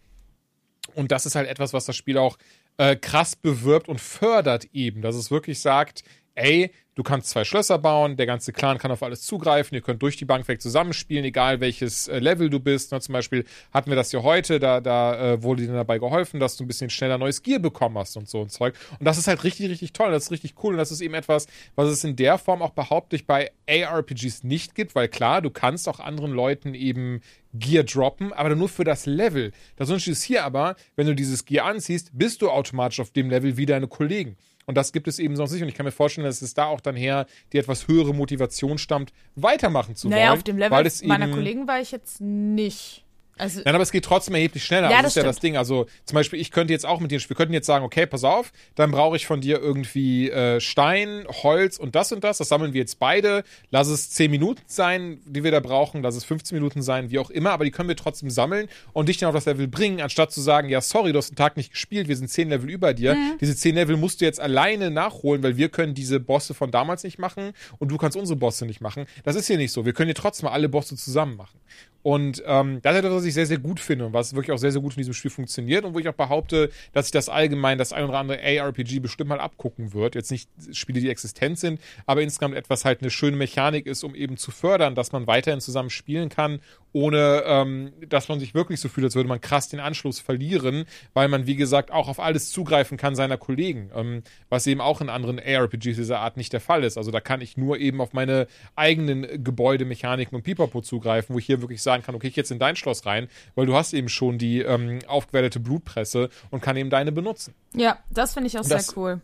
Und 0.95 1.13
das 1.13 1.25
ist 1.25 1.37
halt 1.37 1.49
etwas, 1.49 1.73
was 1.73 1.85
das 1.85 1.95
Spiel 1.95 2.19
auch 2.19 2.37
äh, 2.79 2.97
krass 2.97 3.37
bewirbt 3.37 3.89
und 3.89 4.01
fördert 4.01 4.67
eben, 4.73 5.03
dass 5.03 5.15
es 5.15 5.31
wirklich 5.31 5.61
sagt, 5.61 6.03
ey, 6.39 6.71
du 6.95 7.05
kannst 7.05 7.31
zwei 7.31 7.45
Schlösser 7.45 7.79
bauen, 7.79 8.17
der 8.17 8.27
ganze 8.27 8.53
Clan 8.53 8.79
kann 8.79 8.91
auf 8.91 9.05
alles 9.05 9.23
zugreifen, 9.23 9.75
ihr 9.77 9.83
könnt 9.83 10.03
durch 10.03 10.17
die 10.17 10.25
Bank 10.25 10.49
weg 10.49 10.61
zusammenspielen, 10.61 11.25
egal 11.25 11.61
welches 11.61 12.09
äh, 12.09 12.19
Level 12.19 12.51
du 12.51 12.59
bist. 12.59 12.91
Ne? 12.91 13.01
Zum 13.01 13.13
Beispiel 13.13 13.45
hatten 13.73 13.89
wir 13.89 13.97
das 13.97 14.11
ja 14.11 14.23
heute, 14.23 14.59
da, 14.59 14.81
da 14.81 15.35
äh, 15.35 15.43
wurde 15.43 15.63
dir 15.63 15.73
dabei 15.73 15.99
geholfen, 15.99 16.41
dass 16.41 16.57
du 16.57 16.65
ein 16.65 16.67
bisschen 16.67 16.91
schneller 16.91 17.17
neues 17.17 17.43
Gear 17.43 17.61
bekommen 17.61 17.97
hast 17.99 18.17
und 18.17 18.29
so 18.29 18.41
ein 18.41 18.49
Zeug. 18.49 18.75
Und 18.99 19.05
das 19.05 19.17
ist 19.17 19.29
halt 19.29 19.45
richtig, 19.45 19.71
richtig 19.71 19.93
toll, 19.93 20.11
das 20.11 20.25
ist 20.25 20.31
richtig 20.33 20.55
cool 20.63 20.73
und 20.73 20.79
das 20.79 20.91
ist 20.91 21.01
eben 21.01 21.15
etwas, 21.15 21.47
was 21.77 21.89
es 21.89 22.03
in 22.03 22.17
der 22.17 22.37
Form 22.37 22.63
auch 22.63 22.71
behauptlich 22.71 23.27
bei 23.27 23.53
ARPGs 23.69 24.43
nicht 24.43 24.75
gibt, 24.75 24.97
weil 24.97 25.07
klar, 25.07 25.41
du 25.41 25.51
kannst 25.51 25.89
auch 25.89 26.01
anderen 26.01 26.33
Leuten 26.33 26.75
eben 26.75 27.21
Gear 27.55 27.85
droppen, 27.85 28.33
aber 28.33 28.55
nur 28.57 28.69
für 28.69 28.85
das 28.85 29.07
Level. 29.07 29.53
Das 29.77 29.89
Unterschied 29.89 30.15
ist 30.15 30.25
hier 30.25 30.45
aber, 30.45 30.75
wenn 30.97 31.07
du 31.07 31.15
dieses 31.15 31.45
Gear 31.45 31.67
anziehst, 31.67 32.11
bist 32.13 32.43
du 32.43 32.51
automatisch 32.51 33.01
auf 33.01 33.11
dem 33.11 33.31
Level 33.31 33.57
wie 33.57 33.67
deine 33.67 33.87
Kollegen. 33.87 34.37
Und 34.69 34.75
das 34.75 34.93
gibt 34.93 35.09
es 35.09 35.19
eben 35.19 35.35
sonst 35.35 35.53
nicht. 35.53 35.63
Und 35.63 35.69
ich 35.69 35.75
kann 35.75 35.87
mir 35.87 35.93
vorstellen, 35.93 36.27
dass 36.27 36.43
es 36.43 36.53
da 36.53 36.67
auch 36.67 36.83
dann 36.83 36.95
her 36.95 37.27
die 37.55 37.59
etwas 37.59 37.89
höhere 37.89 38.15
Motivation 38.15 38.77
stammt, 38.77 39.15
weitermachen 39.35 39.97
zu 39.97 40.11
naja, 40.11 40.27
wollen. 40.27 40.37
auf 40.37 40.43
dem 40.43 40.59
Level 40.59 40.91
meiner 41.05 41.31
Kollegen 41.31 41.67
war 41.67 41.81
ich 41.81 41.91
jetzt 41.91 42.21
nicht. 42.21 43.03
Also, 43.39 43.61
Nein, 43.65 43.75
aber 43.75 43.83
es 43.83 43.93
geht 43.93 44.05
trotzdem 44.05 44.35
erheblich 44.35 44.65
schneller. 44.65 44.91
Ja, 44.91 45.03
das, 45.03 45.03
das 45.03 45.07
ist 45.07 45.13
stimmt. 45.13 45.25
ja 45.25 45.31
das 45.31 45.41
Ding. 45.41 45.57
Also 45.57 45.87
zum 46.05 46.15
Beispiel, 46.15 46.41
ich 46.41 46.51
könnte 46.51 46.73
jetzt 46.73 46.87
auch 46.87 47.01
mit 47.01 47.11
dir, 47.11 47.21
wir 47.21 47.37
könnten 47.37 47.55
jetzt 47.55 47.67
sagen, 47.67 47.85
okay, 47.85 48.07
pass 48.07 48.25
auf, 48.25 48.53
dann 48.75 48.91
brauche 48.91 49.17
ich 49.17 49.27
von 49.27 49.41
dir 49.41 49.61
irgendwie 49.61 50.31
äh, 50.31 50.61
Stein, 50.61 51.25
Holz 51.43 51.79
und 51.79 51.95
das 51.95 52.13
und 52.13 52.25
das. 52.25 52.39
Das 52.39 52.49
sammeln 52.49 52.73
wir 52.73 52.81
jetzt 52.81 52.99
beide. 52.99 53.45
Lass 53.71 53.89
es 53.89 54.11
10 54.11 54.31
Minuten 54.31 54.63
sein, 54.67 55.21
die 55.25 55.45
wir 55.45 55.51
da 55.51 55.61
brauchen. 55.61 56.03
Lass 56.03 56.17
es 56.17 56.25
15 56.25 56.57
Minuten 56.57 56.83
sein, 56.83 57.11
wie 57.11 57.19
auch 57.19 57.31
immer. 57.31 57.51
Aber 57.51 57.65
die 57.65 57.71
können 57.71 57.89
wir 57.89 57.97
trotzdem 57.97 58.31
sammeln 58.31 58.69
und 58.93 59.09
dich 59.09 59.19
dann 59.19 59.29
auf 59.29 59.35
das 59.35 59.47
Level 59.47 59.69
bringen, 59.69 60.01
anstatt 60.01 60.33
zu 60.33 60.41
sagen, 60.41 60.69
ja, 60.69 60.81
sorry, 60.81 61.13
du 61.13 61.19
hast 61.19 61.31
einen 61.31 61.37
Tag 61.37 61.57
nicht 61.57 61.73
gespielt, 61.73 62.09
wir 62.09 62.17
sind 62.17 62.29
10 62.29 62.49
Level 62.49 62.71
über 62.71 62.95
dir. 62.95 63.15
Mhm. 63.15 63.39
Diese 63.41 63.57
10 63.57 63.75
Level 63.75 63.97
musst 63.97 64.21
du 64.21 64.25
jetzt 64.25 64.41
alleine 64.41 64.91
nachholen, 64.91 65.43
weil 65.43 65.57
wir 65.57 65.69
können 65.69 65.95
diese 65.95 66.21
Bosse 66.21 66.55
von 66.55 66.71
damals 66.71 67.05
nicht 67.05 67.19
machen 67.19 67.53
und 67.79 67.91
du 67.91 67.97
kannst 67.97 68.17
unsere 68.17 68.37
Bosse 68.37 68.67
nicht 68.67 68.81
machen. 68.81 69.07
Das 69.25 69.37
ist 69.37 69.47
hier 69.47 69.57
nicht 69.57 69.73
so. 69.73 69.85
Wir 69.85 69.93
können 69.93 70.09
hier 70.09 70.15
trotzdem 70.15 70.49
alle 70.49 70.69
Bosse 70.69 70.97
zusammen 70.97 71.37
machen. 71.37 71.59
Und 72.03 72.43
ähm, 72.47 72.81
das 72.83 72.95
ist 72.95 72.99
etwas, 73.01 73.13
was 73.13 73.25
ich 73.25 73.35
sehr, 73.35 73.47
sehr 73.47 73.59
gut 73.59 73.81
finde 73.81 74.07
und 74.07 74.13
was 74.13 74.35
wirklich 74.35 74.53
auch 74.53 74.59
sehr, 74.59 74.71
sehr 74.73 74.81
gut 74.81 74.93
in 74.93 74.99
diesem 74.99 75.15
Spiel 75.15 75.31
funktioniert 75.31 75.85
und 75.85 75.95
wo 75.95 75.99
ich 75.99 76.09
auch 76.09 76.15
behaupte, 76.15 76.71
dass 76.93 77.07
sich 77.07 77.13
das 77.13 77.29
allgemein 77.29 77.77
das 77.77 77.93
ein 77.93 78.05
oder 78.05 78.19
andere 78.19 78.39
ARPG 78.41 79.01
bestimmt 79.01 79.31
mal 79.31 79.41
abgucken 79.41 79.93
wird. 79.93 80.15
Jetzt 80.15 80.31
nicht 80.31 80.49
Spiele, 80.73 81.01
die 81.01 81.11
existent 81.11 81.59
sind, 81.59 81.81
aber 82.07 82.23
insgesamt 82.23 82.55
etwas 82.55 82.85
halt 82.85 83.03
eine 83.03 83.11
schöne 83.11 83.37
Mechanik 83.37 83.87
ist, 83.87 84.05
um 84.05 84.15
eben 84.15 84.37
zu 84.37 84.51
fördern, 84.51 84.95
dass 84.95 85.13
man 85.13 85.27
weiterhin 85.27 85.61
zusammen 85.61 85.91
spielen 85.91 86.29
kann, 86.29 86.61
ohne 86.93 87.43
ähm, 87.47 87.93
dass 88.09 88.29
man 88.29 88.41
sich 88.41 88.55
wirklich 88.55 88.81
so 88.81 88.89
fühlt, 88.89 89.05
als 89.05 89.15
würde 89.15 89.29
man 89.29 89.41
krass 89.41 89.69
den 89.69 89.81
Anschluss 89.81 90.21
verlieren, 90.21 90.85
weil 91.15 91.29
man, 91.29 91.47
wie 91.47 91.57
gesagt, 91.57 91.91
auch 91.91 92.09
auf 92.09 92.21
alles 92.21 92.51
zugreifen 92.51 92.97
kann 92.97 93.15
seiner 93.15 93.37
Kollegen, 93.37 93.91
ähm, 93.95 94.23
was 94.49 94.67
eben 94.67 94.81
auch 94.81 95.01
in 95.01 95.09
anderen 95.09 95.39
ARPGs 95.39 95.97
dieser 95.97 96.21
Art 96.21 96.37
nicht 96.37 96.53
der 96.53 96.61
Fall 96.61 96.85
ist. 96.85 96.97
Also 96.97 97.11
da 97.11 97.21
kann 97.21 97.41
ich 97.41 97.57
nur 97.57 97.79
eben 97.79 98.01
auf 98.01 98.13
meine 98.13 98.47
eigenen 98.77 99.45
Gebäudemechaniken 99.45 100.37
und 100.37 100.43
Pipapo 100.43 100.81
zugreifen, 100.81 101.35
wo 101.35 101.39
ich 101.39 101.47
hier 101.47 101.61
wirklich 101.61 101.83
sagen 101.83 102.03
kann, 102.03 102.15
okay, 102.15 102.29
ich 102.29 102.37
jetzt 102.37 102.51
in 102.51 102.59
dein 102.59 102.77
Schloss 102.77 103.07
rein, 103.07 103.29
weil 103.55 103.67
du 103.67 103.75
hast 103.75 103.93
eben 103.93 104.09
schon 104.09 104.39
die 104.39 104.61
ähm, 104.61 105.01
aufgewertete 105.07 105.61
Blutpresse 105.61 106.31
und 106.51 106.63
kann 106.63 106.77
eben 106.77 106.91
deine 106.91 107.13
benutzen. 107.13 107.55
Ja, 107.75 107.99
das 108.11 108.35
finde 108.35 108.49
ich 108.49 108.59
auch 108.59 108.67
das, 108.67 108.87
sehr 108.87 108.97
cool. 108.97 109.21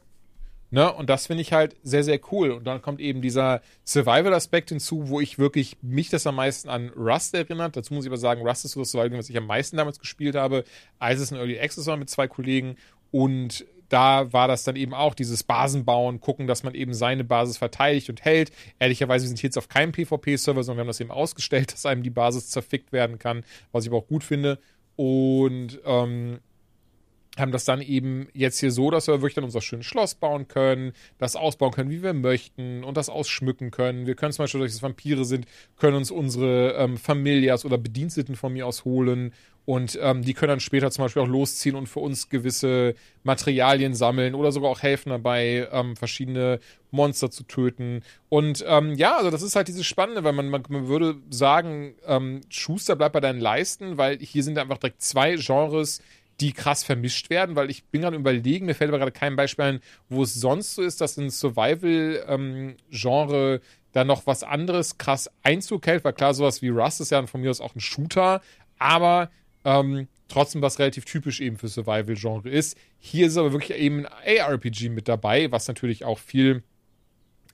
Ne? 0.70 0.92
Und 0.92 1.08
das 1.08 1.26
finde 1.26 1.42
ich 1.42 1.52
halt 1.52 1.76
sehr, 1.82 2.02
sehr 2.02 2.18
cool. 2.32 2.50
Und 2.50 2.64
dann 2.64 2.82
kommt 2.82 3.00
eben 3.00 3.22
dieser 3.22 3.60
Survival-Aspekt 3.86 4.70
hinzu, 4.70 5.08
wo 5.08 5.20
ich 5.20 5.38
wirklich 5.38 5.76
mich 5.82 6.10
das 6.10 6.26
am 6.26 6.36
meisten 6.36 6.68
an 6.68 6.90
Rust 6.90 7.34
erinnert. 7.34 7.76
Dazu 7.76 7.94
muss 7.94 8.04
ich 8.04 8.10
aber 8.10 8.16
sagen, 8.16 8.46
Rust 8.46 8.64
ist 8.64 8.72
so 8.72 8.80
das 8.80 8.90
Survival, 8.90 9.18
was 9.18 9.30
ich 9.30 9.36
am 9.36 9.46
meisten 9.46 9.76
damals 9.76 9.98
gespielt 9.98 10.34
habe, 10.34 10.64
als 10.98 11.20
es 11.20 11.30
in 11.30 11.36
Early 11.36 11.58
Access 11.60 11.86
war 11.86 11.96
mit 11.96 12.10
zwei 12.10 12.26
Kollegen. 12.26 12.76
Und 13.10 13.64
da 13.88 14.32
war 14.32 14.48
das 14.48 14.64
dann 14.64 14.74
eben 14.74 14.94
auch 14.94 15.14
dieses 15.14 15.44
Basenbauen, 15.44 16.20
gucken, 16.20 16.48
dass 16.48 16.64
man 16.64 16.74
eben 16.74 16.94
seine 16.94 17.22
Basis 17.22 17.58
verteidigt 17.58 18.08
und 18.10 18.24
hält. 18.24 18.50
Ehrlicherweise, 18.80 19.24
wir 19.24 19.28
sind 19.28 19.42
jetzt 19.42 19.58
auf 19.58 19.68
keinem 19.68 19.92
PvP-Server, 19.92 20.64
sondern 20.64 20.78
wir 20.78 20.80
haben 20.80 20.88
das 20.88 21.00
eben 21.00 21.12
ausgestellt, 21.12 21.72
dass 21.72 21.86
einem 21.86 22.02
die 22.02 22.10
Basis 22.10 22.48
zerfickt 22.48 22.92
werden 22.92 23.18
kann, 23.18 23.44
was 23.70 23.84
ich 23.84 23.90
aber 23.90 23.98
auch 23.98 24.08
gut 24.08 24.24
finde. 24.24 24.58
Und 24.96 25.80
ähm, 25.84 26.40
haben 27.38 27.52
das 27.52 27.64
dann 27.64 27.80
eben 27.80 28.28
jetzt 28.32 28.60
hier 28.60 28.70
so, 28.70 28.90
dass 28.90 29.06
wir 29.06 29.14
wirklich 29.14 29.34
dann 29.34 29.44
unser 29.44 29.60
schönes 29.60 29.86
Schloss 29.86 30.14
bauen 30.14 30.48
können, 30.48 30.92
das 31.18 31.36
ausbauen 31.36 31.72
können, 31.72 31.90
wie 31.90 32.02
wir 32.02 32.14
möchten 32.14 32.84
und 32.84 32.96
das 32.96 33.08
ausschmücken 33.08 33.70
können. 33.70 34.06
Wir 34.06 34.14
können 34.14 34.32
zum 34.32 34.44
Beispiel, 34.44 34.60
dass 34.60 34.82
Vampire 34.82 35.24
sind, 35.24 35.46
können 35.76 35.96
uns 35.96 36.10
unsere 36.10 36.74
ähm, 36.74 36.96
Familias 36.96 37.64
oder 37.64 37.78
Bediensteten 37.78 38.36
von 38.36 38.52
mir 38.52 38.66
aus 38.66 38.84
holen 38.84 39.32
und 39.66 39.98
ähm, 40.02 40.22
die 40.22 40.34
können 40.34 40.50
dann 40.50 40.60
später 40.60 40.90
zum 40.90 41.04
Beispiel 41.04 41.22
auch 41.22 41.28
losziehen 41.28 41.74
und 41.74 41.88
für 41.88 42.00
uns 42.00 42.28
gewisse 42.28 42.94
Materialien 43.22 43.94
sammeln 43.94 44.34
oder 44.34 44.52
sogar 44.52 44.70
auch 44.70 44.82
helfen 44.82 45.08
dabei, 45.08 45.68
ähm, 45.72 45.96
verschiedene 45.96 46.60
Monster 46.90 47.30
zu 47.30 47.44
töten. 47.44 48.02
Und 48.28 48.62
ähm, 48.68 48.94
ja, 48.94 49.16
also 49.16 49.30
das 49.30 49.42
ist 49.42 49.56
halt 49.56 49.68
dieses 49.68 49.86
Spannende, 49.86 50.22
weil 50.22 50.34
man, 50.34 50.48
man, 50.48 50.62
man 50.68 50.88
würde 50.88 51.16
sagen, 51.30 51.94
ähm, 52.06 52.42
Schuster 52.50 52.94
bleibt 52.94 53.14
bei 53.14 53.20
deinen 53.20 53.40
Leisten, 53.40 53.96
weil 53.96 54.18
hier 54.18 54.42
sind 54.42 54.58
einfach 54.58 54.78
direkt 54.78 55.00
zwei 55.00 55.36
Genres, 55.36 56.02
die 56.40 56.52
krass 56.52 56.82
vermischt 56.84 57.30
werden, 57.30 57.56
weil 57.56 57.70
ich 57.70 57.84
bin 57.84 58.02
gerade 58.02 58.16
überlegen, 58.16 58.66
mir 58.66 58.74
fällt 58.74 58.90
aber 58.90 58.98
gerade 58.98 59.12
kein 59.12 59.36
Beispiel 59.36 59.64
ein, 59.64 59.80
wo 60.08 60.24
es 60.24 60.34
sonst 60.34 60.74
so 60.74 60.82
ist, 60.82 61.00
dass 61.00 61.16
ein 61.16 61.30
Survival-Genre 61.30 63.54
ähm, 63.54 63.60
da 63.92 64.04
noch 64.04 64.26
was 64.26 64.42
anderes 64.42 64.98
krass 64.98 65.30
Einzug 65.42 65.86
hält, 65.86 66.04
weil 66.04 66.12
klar, 66.12 66.34
sowas 66.34 66.60
wie 66.62 66.68
Rust 66.68 67.00
ist 67.00 67.10
ja 67.10 67.24
von 67.26 67.40
mir 67.40 67.50
aus 67.50 67.60
auch 67.60 67.76
ein 67.76 67.80
Shooter, 67.80 68.42
aber 68.78 69.30
ähm, 69.64 70.08
trotzdem 70.28 70.62
was 70.62 70.80
relativ 70.80 71.04
typisch 71.04 71.40
eben 71.40 71.56
für 71.56 71.68
Survival-Genre 71.68 72.50
ist. 72.50 72.76
Hier 72.98 73.28
ist 73.28 73.36
aber 73.36 73.52
wirklich 73.52 73.78
eben 73.78 74.06
ein 74.06 74.40
ARPG 74.40 74.88
mit 74.88 75.06
dabei, 75.08 75.52
was 75.52 75.68
natürlich 75.68 76.04
auch 76.04 76.18
viel 76.18 76.64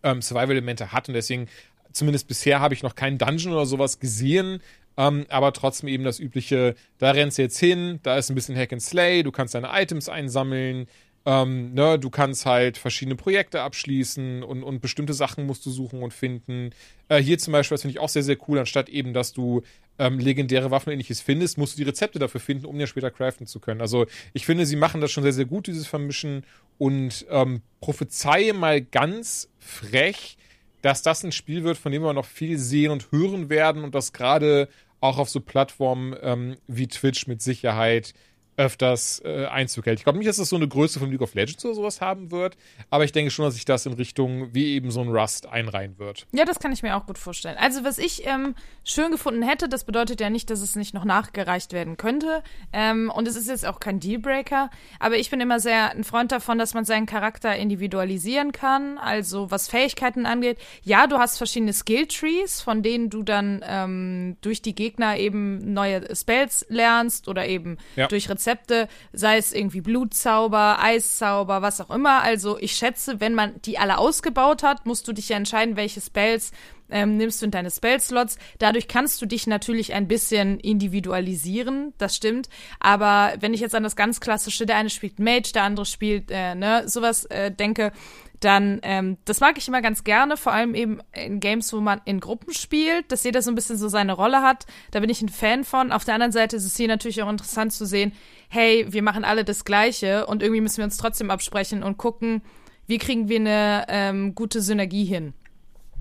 ähm, 0.02 0.23
Survival-Elemente 0.23 0.93
hat 0.93 1.09
und 1.09 1.15
deswegen 1.15 1.48
zumindest 1.93 2.28
bisher 2.28 2.61
habe 2.61 2.74
ich 2.74 2.82
noch 2.82 2.94
keinen 2.94 3.19
Dungeon 3.19 3.52
oder 3.52 3.66
sowas 3.66 3.98
gesehen, 3.98 4.62
ähm, 4.96 5.26
aber 5.28 5.52
trotzdem 5.52 5.88
eben 5.88 6.04
das 6.04 6.18
übliche, 6.18 6.74
da 6.98 7.10
rennst 7.10 7.38
du 7.38 7.42
jetzt 7.42 7.58
hin, 7.58 8.00
da 8.02 8.16
ist 8.16 8.30
ein 8.30 8.34
bisschen 8.34 8.56
Hack 8.56 8.72
and 8.72 8.82
Slay, 8.82 9.22
du 9.22 9.32
kannst 9.32 9.54
deine 9.54 9.70
Items 9.72 10.08
einsammeln, 10.08 10.86
ähm, 11.26 11.74
ne, 11.74 11.98
du 11.98 12.08
kannst 12.08 12.46
halt 12.46 12.78
verschiedene 12.78 13.14
Projekte 13.14 13.60
abschließen 13.60 14.42
und, 14.42 14.62
und 14.62 14.80
bestimmte 14.80 15.12
Sachen 15.12 15.46
musst 15.46 15.66
du 15.66 15.70
suchen 15.70 16.02
und 16.02 16.14
finden. 16.14 16.70
Äh, 17.08 17.18
hier 17.18 17.38
zum 17.38 17.52
Beispiel, 17.52 17.74
das 17.74 17.82
finde 17.82 17.92
ich 17.92 18.00
auch 18.00 18.08
sehr, 18.08 18.22
sehr 18.22 18.38
cool, 18.48 18.58
anstatt 18.58 18.88
eben, 18.88 19.12
dass 19.12 19.32
du 19.32 19.62
ähm, 19.98 20.18
legendäre 20.18 20.70
Waffen 20.70 20.92
ähnliches 20.92 21.20
findest, 21.20 21.58
musst 21.58 21.74
du 21.74 21.82
die 21.82 21.88
Rezepte 21.88 22.18
dafür 22.18 22.40
finden, 22.40 22.64
um 22.64 22.80
ja 22.80 22.86
später 22.86 23.10
craften 23.10 23.46
zu 23.46 23.60
können. 23.60 23.82
Also 23.82 24.06
ich 24.32 24.46
finde, 24.46 24.64
sie 24.64 24.76
machen 24.76 25.02
das 25.02 25.12
schon 25.12 25.22
sehr, 25.22 25.34
sehr 25.34 25.44
gut, 25.44 25.66
dieses 25.66 25.86
Vermischen 25.86 26.44
und 26.78 27.26
ähm, 27.28 27.60
prophezeie 27.80 28.54
mal 28.54 28.80
ganz 28.80 29.50
frech, 29.58 30.38
dass 30.82 31.02
das 31.02 31.24
ein 31.24 31.32
Spiel 31.32 31.65
wird, 31.65 31.78
von 31.78 31.93
dem 31.93 32.02
wir 32.02 32.12
noch 32.12 32.24
viel 32.24 32.59
sehen 32.59 32.90
und 32.90 33.12
hören 33.12 33.48
werden 33.48 33.85
und 33.85 33.94
das 33.94 34.12
gerade 34.12 34.69
auch 35.01 35.19
auf 35.19 35.31
so 35.31 35.40
Plattformen 35.40 36.15
ähm, 36.23 36.57
wie 36.66 36.86
Twitch 36.86 37.27
mit 37.27 37.43
Sicherheit 37.43 38.15
öfters 38.61 39.23
äh, 39.24 39.47
Einzug 39.47 39.87
hält. 39.87 39.99
Ich 39.99 40.05
glaube 40.05 40.19
nicht, 40.19 40.28
dass 40.28 40.37
das 40.37 40.51
so 40.51 40.57
eine 40.57 40.69
Größe 40.69 40.99
von 40.99 41.11
League 41.11 41.23
of 41.23 41.35
Legends 41.35 41.65
oder 41.65 41.74
sowas 41.74 42.03
haben 42.03 42.31
wird, 42.31 42.59
aber 42.91 43.05
ich 43.05 43.12
denke 43.12 43.31
schon, 43.31 43.47
dass 43.47 43.55
sich 43.55 43.65
das 43.65 43.87
in 43.87 43.95
Richtung 43.95 44.55
wie 44.55 44.74
eben 44.74 44.91
so 44.91 45.01
ein 45.01 45.09
Rust 45.09 45.47
einreihen 45.47 45.99
wird. 45.99 46.27
Ja, 46.32 46.45
das 46.45 46.59
kann 46.59 46.70
ich 46.70 46.82
mir 46.82 46.95
auch 46.95 47.07
gut 47.07 47.16
vorstellen. 47.16 47.57
Also 47.59 47.85
was 47.85 47.97
ich 47.97 48.27
ähm, 48.27 48.55
schön 48.85 49.12
gefunden 49.12 49.43
hätte, 49.43 49.69
das 49.69 49.85
bedeutet 49.85 50.20
ja 50.20 50.28
nicht, 50.28 50.51
dass 50.51 50.61
es 50.61 50.77
nicht 50.77 50.93
noch 50.93 51.07
nachgereicht 51.07 51.73
werden 51.73 51.97
könnte 51.97 52.43
ähm, 52.74 53.11
und 53.15 53.27
es 53.27 53.35
ist 53.35 53.49
jetzt 53.49 53.66
auch 53.66 53.81
kein 53.81 53.99
Dealbreaker, 53.99 54.69
aber 54.99 55.16
ich 55.16 55.31
bin 55.31 55.41
immer 55.41 55.59
sehr 55.59 55.93
ein 55.93 56.05
Freund 56.05 56.31
davon, 56.31 56.59
dass 56.59 56.74
man 56.74 56.85
seinen 56.85 57.07
Charakter 57.07 57.57
individualisieren 57.57 58.53
kann, 58.53 58.99
also 58.99 59.51
was 59.51 59.69
Fähigkeiten 59.69 60.27
angeht. 60.27 60.59
Ja, 60.82 61.07
du 61.07 61.16
hast 61.16 61.39
verschiedene 61.39 61.73
Skilltrees, 61.73 62.61
von 62.61 62.82
denen 62.82 63.09
du 63.09 63.23
dann 63.23 63.65
ähm, 63.66 64.37
durch 64.43 64.61
die 64.61 64.74
Gegner 64.74 65.16
eben 65.16 65.73
neue 65.73 66.15
Spells 66.15 66.66
lernst 66.69 67.27
oder 67.27 67.47
eben 67.47 67.78
ja. 67.97 68.07
durch 68.07 68.28
Rezepte 68.28 68.49
Rezepte, 68.51 68.89
sei 69.12 69.39
es 69.39 69.52
irgendwie 69.52 69.81
Blutzauber, 69.81 70.82
Eiszauber, 70.82 71.62
was 71.62 71.81
auch 71.81 71.90
immer. 71.90 72.22
Also 72.22 72.59
ich 72.59 72.72
schätze, 72.72 73.20
wenn 73.20 73.35
man 73.35 73.60
die 73.62 73.78
alle 73.78 73.98
ausgebaut 73.98 74.62
hat, 74.62 74.86
musst 74.86 75.06
du 75.09 75.12
dich 75.12 75.28
ja 75.28 75.36
entscheiden, 75.36 75.77
welche 75.77 76.01
Spells 76.01 76.52
ähm, 76.90 77.16
nimmst 77.16 77.40
du 77.40 77.47
in 77.47 77.52
deine 77.52 77.70
Spellslots. 77.70 78.36
Dadurch 78.59 78.89
kannst 78.89 79.22
du 79.22 79.27
dich 79.27 79.47
natürlich 79.47 79.93
ein 79.94 80.09
bisschen 80.09 80.59
individualisieren, 80.59 81.94
das 81.98 82.16
stimmt. 82.16 82.48
Aber 82.81 83.35
wenn 83.39 83.55
ich 83.55 83.60
jetzt 83.60 83.74
an 83.74 83.85
das 83.85 83.94
ganz 83.94 84.20
klassische, 84.20 84.66
der 84.66 84.77
eine 84.77 84.90
spielt 84.90 85.20
Mage, 85.20 85.52
der 85.55 85.62
andere 85.62 85.86
spielt, 85.86 86.31
äh, 86.31 86.55
ne, 86.55 86.89
sowas 86.89 87.27
äh, 87.27 87.52
denke, 87.52 87.93
dann, 88.40 88.80
ähm, 88.82 89.18
das 89.26 89.40
mag 89.40 89.58
ich 89.58 89.68
immer 89.68 89.82
ganz 89.82 90.02
gerne, 90.02 90.36
vor 90.36 90.52
allem 90.52 90.74
eben 90.74 91.00
in 91.12 91.40
Games, 91.40 91.72
wo 91.72 91.80
man 91.80 92.00
in 92.06 92.20
Gruppen 92.20 92.54
spielt, 92.54 93.12
dass 93.12 93.22
jeder 93.22 93.42
so 93.42 93.50
ein 93.50 93.54
bisschen 93.54 93.76
so 93.76 93.88
seine 93.88 94.14
Rolle 94.14 94.42
hat. 94.42 94.66
Da 94.90 95.00
bin 95.00 95.10
ich 95.10 95.20
ein 95.20 95.28
Fan 95.28 95.62
von. 95.64 95.92
Auf 95.92 96.04
der 96.04 96.14
anderen 96.14 96.32
Seite 96.32 96.56
ist 96.56 96.64
es 96.64 96.76
hier 96.76 96.88
natürlich 96.88 97.22
auch 97.22 97.28
interessant 97.28 97.72
zu 97.72 97.84
sehen, 97.84 98.12
hey, 98.48 98.86
wir 98.88 99.02
machen 99.02 99.24
alle 99.24 99.44
das 99.44 99.64
Gleiche 99.64 100.26
und 100.26 100.42
irgendwie 100.42 100.62
müssen 100.62 100.78
wir 100.78 100.84
uns 100.84 100.96
trotzdem 100.96 101.30
absprechen 101.30 101.82
und 101.82 101.98
gucken, 101.98 102.42
wie 102.86 102.98
kriegen 102.98 103.28
wir 103.28 103.40
eine 103.40 103.84
ähm, 103.88 104.34
gute 104.34 104.62
Synergie 104.62 105.04
hin. 105.04 105.34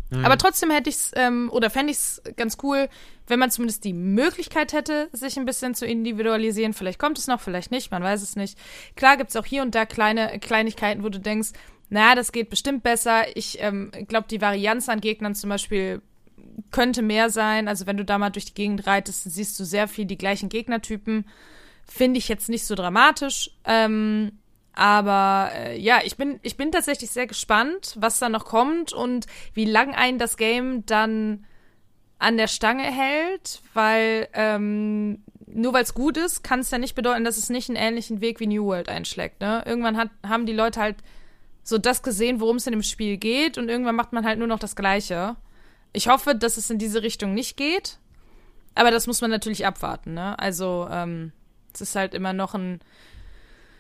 Mhm. 0.09 0.25
Aber 0.25 0.37
trotzdem 0.37 0.71
hätte 0.71 0.89
ich 0.89 0.95
es, 0.95 1.11
ähm, 1.15 1.49
oder 1.51 1.69
fände 1.69 1.91
ich 1.91 1.97
es 1.97 2.21
ganz 2.35 2.57
cool, 2.63 2.89
wenn 3.27 3.39
man 3.39 3.51
zumindest 3.51 3.83
die 3.83 3.93
Möglichkeit 3.93 4.73
hätte, 4.73 5.09
sich 5.11 5.37
ein 5.37 5.45
bisschen 5.45 5.75
zu 5.75 5.85
individualisieren. 5.85 6.73
Vielleicht 6.73 6.99
kommt 6.99 7.19
es 7.19 7.27
noch, 7.27 7.41
vielleicht 7.41 7.69
nicht, 7.69 7.91
man 7.91 8.01
weiß 8.01 8.21
es 8.21 8.35
nicht. 8.35 8.57
Klar 8.95 9.17
gibt 9.17 9.29
es 9.29 9.35
auch 9.35 9.45
hier 9.45 9.61
und 9.61 9.75
da 9.75 9.85
kleine 9.85 10.39
Kleinigkeiten, 10.39 11.03
wo 11.03 11.09
du 11.09 11.19
denkst, 11.19 11.49
naja, 11.89 12.15
das 12.15 12.31
geht 12.31 12.49
bestimmt 12.49 12.83
besser. 12.83 13.35
Ich 13.35 13.57
ähm, 13.61 13.91
glaube, 14.07 14.27
die 14.29 14.41
Varianz 14.41 14.89
an 14.89 15.01
Gegnern 15.01 15.35
zum 15.35 15.49
Beispiel 15.49 16.01
könnte 16.71 17.01
mehr 17.01 17.29
sein. 17.29 17.67
Also 17.67 17.87
wenn 17.87 17.97
du 17.97 18.05
da 18.05 18.17
mal 18.17 18.29
durch 18.29 18.45
die 18.45 18.53
Gegend 18.53 18.85
reitest, 18.85 19.23
siehst 19.23 19.59
du 19.59 19.63
sehr 19.63 19.87
viel 19.87 20.05
die 20.05 20.17
gleichen 20.17 20.49
Gegnertypen. 20.49 21.25
Finde 21.85 22.19
ich 22.19 22.27
jetzt 22.27 22.49
nicht 22.49 22.65
so 22.65 22.75
dramatisch. 22.75 23.51
Ähm, 23.65 24.33
aber 24.73 25.51
äh, 25.55 25.79
ja, 25.79 25.99
ich 26.03 26.15
bin, 26.15 26.39
ich 26.43 26.57
bin 26.57 26.71
tatsächlich 26.71 27.09
sehr 27.09 27.27
gespannt, 27.27 27.95
was 27.99 28.19
da 28.19 28.29
noch 28.29 28.45
kommt 28.45 28.93
und 28.93 29.25
wie 29.53 29.65
lang 29.65 29.95
einen 29.95 30.19
das 30.19 30.37
Game 30.37 30.85
dann 30.85 31.45
an 32.19 32.37
der 32.37 32.47
Stange 32.47 32.83
hält, 32.83 33.61
weil 33.73 34.27
ähm, 34.33 35.23
nur 35.47 35.73
weil 35.73 35.83
es 35.83 35.93
gut 35.93 36.17
ist, 36.17 36.43
kann 36.43 36.59
es 36.59 36.69
ja 36.69 36.77
nicht 36.77 36.95
bedeuten, 36.95 37.23
dass 37.23 37.37
es 37.37 37.49
nicht 37.49 37.69
einen 37.69 37.77
ähnlichen 37.77 38.21
Weg 38.21 38.39
wie 38.39 38.47
New 38.47 38.65
World 38.65 38.89
einschlägt. 38.89 39.41
Ne? 39.41 39.63
Irgendwann 39.65 39.97
hat, 39.97 40.09
haben 40.27 40.45
die 40.45 40.53
Leute 40.53 40.79
halt 40.79 40.97
so 41.69 41.77
das 41.77 42.03
gesehen, 42.03 42.39
worum 42.39 42.57
es 42.57 42.67
in 42.67 42.73
dem 42.73 42.83
Spiel 42.83 43.17
geht 43.17 43.57
und 43.57 43.69
irgendwann 43.69 43.95
macht 43.95 44.13
man 44.13 44.25
halt 44.25 44.39
nur 44.39 44.47
noch 44.47 44.59
das 44.59 44.75
Gleiche. 44.75 45.35
Ich 45.93 46.07
hoffe, 46.07 46.35
dass 46.35 46.57
es 46.57 46.69
in 46.69 46.77
diese 46.77 47.01
Richtung 47.01 47.33
nicht 47.33 47.57
geht, 47.57 47.99
aber 48.75 48.91
das 48.91 49.07
muss 49.07 49.21
man 49.21 49.31
natürlich 49.31 49.65
abwarten. 49.65 50.13
Ne? 50.13 50.37
Also 50.37 50.87
ähm, 50.91 51.31
es 51.73 51.81
ist 51.81 51.95
halt 51.95 52.13
immer 52.13 52.33
noch 52.33 52.53
ein 52.55 52.79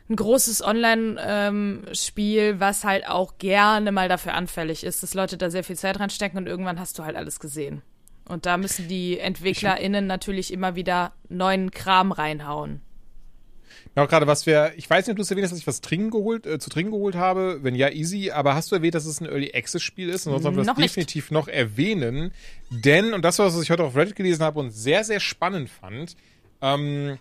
ein 0.09 0.15
großes 0.15 0.63
Online-Spiel, 0.63 2.41
ähm, 2.41 2.59
was 2.59 2.83
halt 2.83 3.07
auch 3.07 3.37
gerne 3.37 3.91
mal 3.91 4.09
dafür 4.09 4.33
anfällig 4.33 4.83
ist, 4.83 5.03
dass 5.03 5.13
Leute 5.13 5.37
da 5.37 5.51
sehr 5.51 5.63
viel 5.63 5.75
Zeit 5.75 5.99
reinstecken 5.99 6.39
und 6.39 6.47
irgendwann 6.47 6.79
hast 6.79 6.97
du 6.97 7.03
halt 7.03 7.15
alles 7.15 7.39
gesehen. 7.39 7.83
Und 8.27 8.45
da 8.45 8.57
müssen 8.57 8.87
die 8.87 9.19
EntwicklerInnen 9.19 10.07
natürlich 10.07 10.51
immer 10.51 10.75
wieder 10.75 11.13
neuen 11.29 11.71
Kram 11.71 12.11
reinhauen. 12.11 12.81
Ja, 13.95 14.05
gerade 14.05 14.27
was 14.27 14.45
wir, 14.45 14.73
ich 14.77 14.89
weiß 14.89 15.05
nicht, 15.05 15.11
ob 15.11 15.17
du 15.17 15.23
es 15.23 15.31
erwähnt 15.31 15.45
hast, 15.45 15.51
dass 15.51 15.59
ich 15.59 15.67
was 15.67 15.81
trinken 15.81 16.11
geholt, 16.11 16.45
äh, 16.45 16.59
zu 16.59 16.69
trinken 16.69 16.91
geholt 16.91 17.15
habe. 17.15 17.59
Wenn 17.63 17.75
ja, 17.75 17.89
easy. 17.89 18.31
Aber 18.31 18.55
hast 18.55 18.71
du 18.71 18.75
erwähnt, 18.75 18.95
dass 18.95 19.05
es 19.05 19.19
ein 19.19 19.25
Early 19.25 19.51
Access 19.53 19.81
Spiel 19.81 20.09
ist? 20.09 20.27
Und 20.27 20.33
sonst 20.33 20.43
sollten 20.43 20.57
wir 20.57 20.63
das 20.63 20.75
noch 20.75 20.81
definitiv 20.81 21.31
noch 21.31 21.47
erwähnen. 21.47 22.31
Denn, 22.69 23.13
und 23.13 23.23
das 23.23 23.39
war, 23.39 23.47
was 23.47 23.61
ich 23.61 23.71
heute 23.71 23.83
auf 23.83 23.95
Reddit 23.95 24.15
gelesen 24.15 24.43
habe 24.43 24.59
und 24.59 24.71
sehr, 24.71 25.03
sehr 25.03 25.19
spannend 25.19 25.69
fand, 25.69 26.15
ähm, 26.61 27.17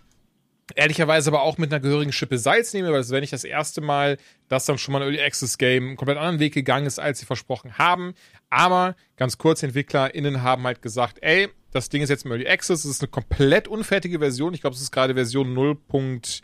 ehrlicherweise 0.74 1.30
aber 1.30 1.42
auch 1.42 1.58
mit 1.58 1.72
einer 1.72 1.80
gehörigen 1.80 2.12
Schippe 2.12 2.38
Salz 2.38 2.74
nehme, 2.74 2.90
weil 2.90 2.98
das 2.98 3.10
wäre 3.10 3.20
nicht 3.20 3.32
das 3.32 3.44
erste 3.44 3.80
Mal, 3.80 4.18
dass 4.48 4.66
dann 4.66 4.78
schon 4.78 4.92
mal 4.92 5.02
ein 5.02 5.08
Early 5.08 5.20
Access 5.20 5.58
Game 5.58 5.88
einen 5.88 5.96
komplett 5.96 6.18
anderen 6.18 6.38
Weg 6.38 6.54
gegangen 6.54 6.86
ist, 6.86 6.98
als 6.98 7.20
sie 7.20 7.26
versprochen 7.26 7.78
haben. 7.78 8.14
Aber 8.50 8.96
ganz 9.16 9.38
kurz, 9.38 9.62
EntwicklerInnen 9.62 10.42
haben 10.42 10.64
halt 10.64 10.82
gesagt, 10.82 11.18
ey, 11.22 11.48
das 11.70 11.88
Ding 11.88 12.02
ist 12.02 12.08
jetzt 12.08 12.24
im 12.24 12.32
Early 12.32 12.48
Access, 12.48 12.84
es 12.84 12.90
ist 12.90 13.02
eine 13.02 13.08
komplett 13.08 13.68
unfertige 13.68 14.18
Version. 14.18 14.54
Ich 14.54 14.60
glaube, 14.60 14.74
es 14.74 14.82
ist 14.82 14.90
gerade 14.90 15.14
Version 15.14 15.54
0.4, 15.56 16.42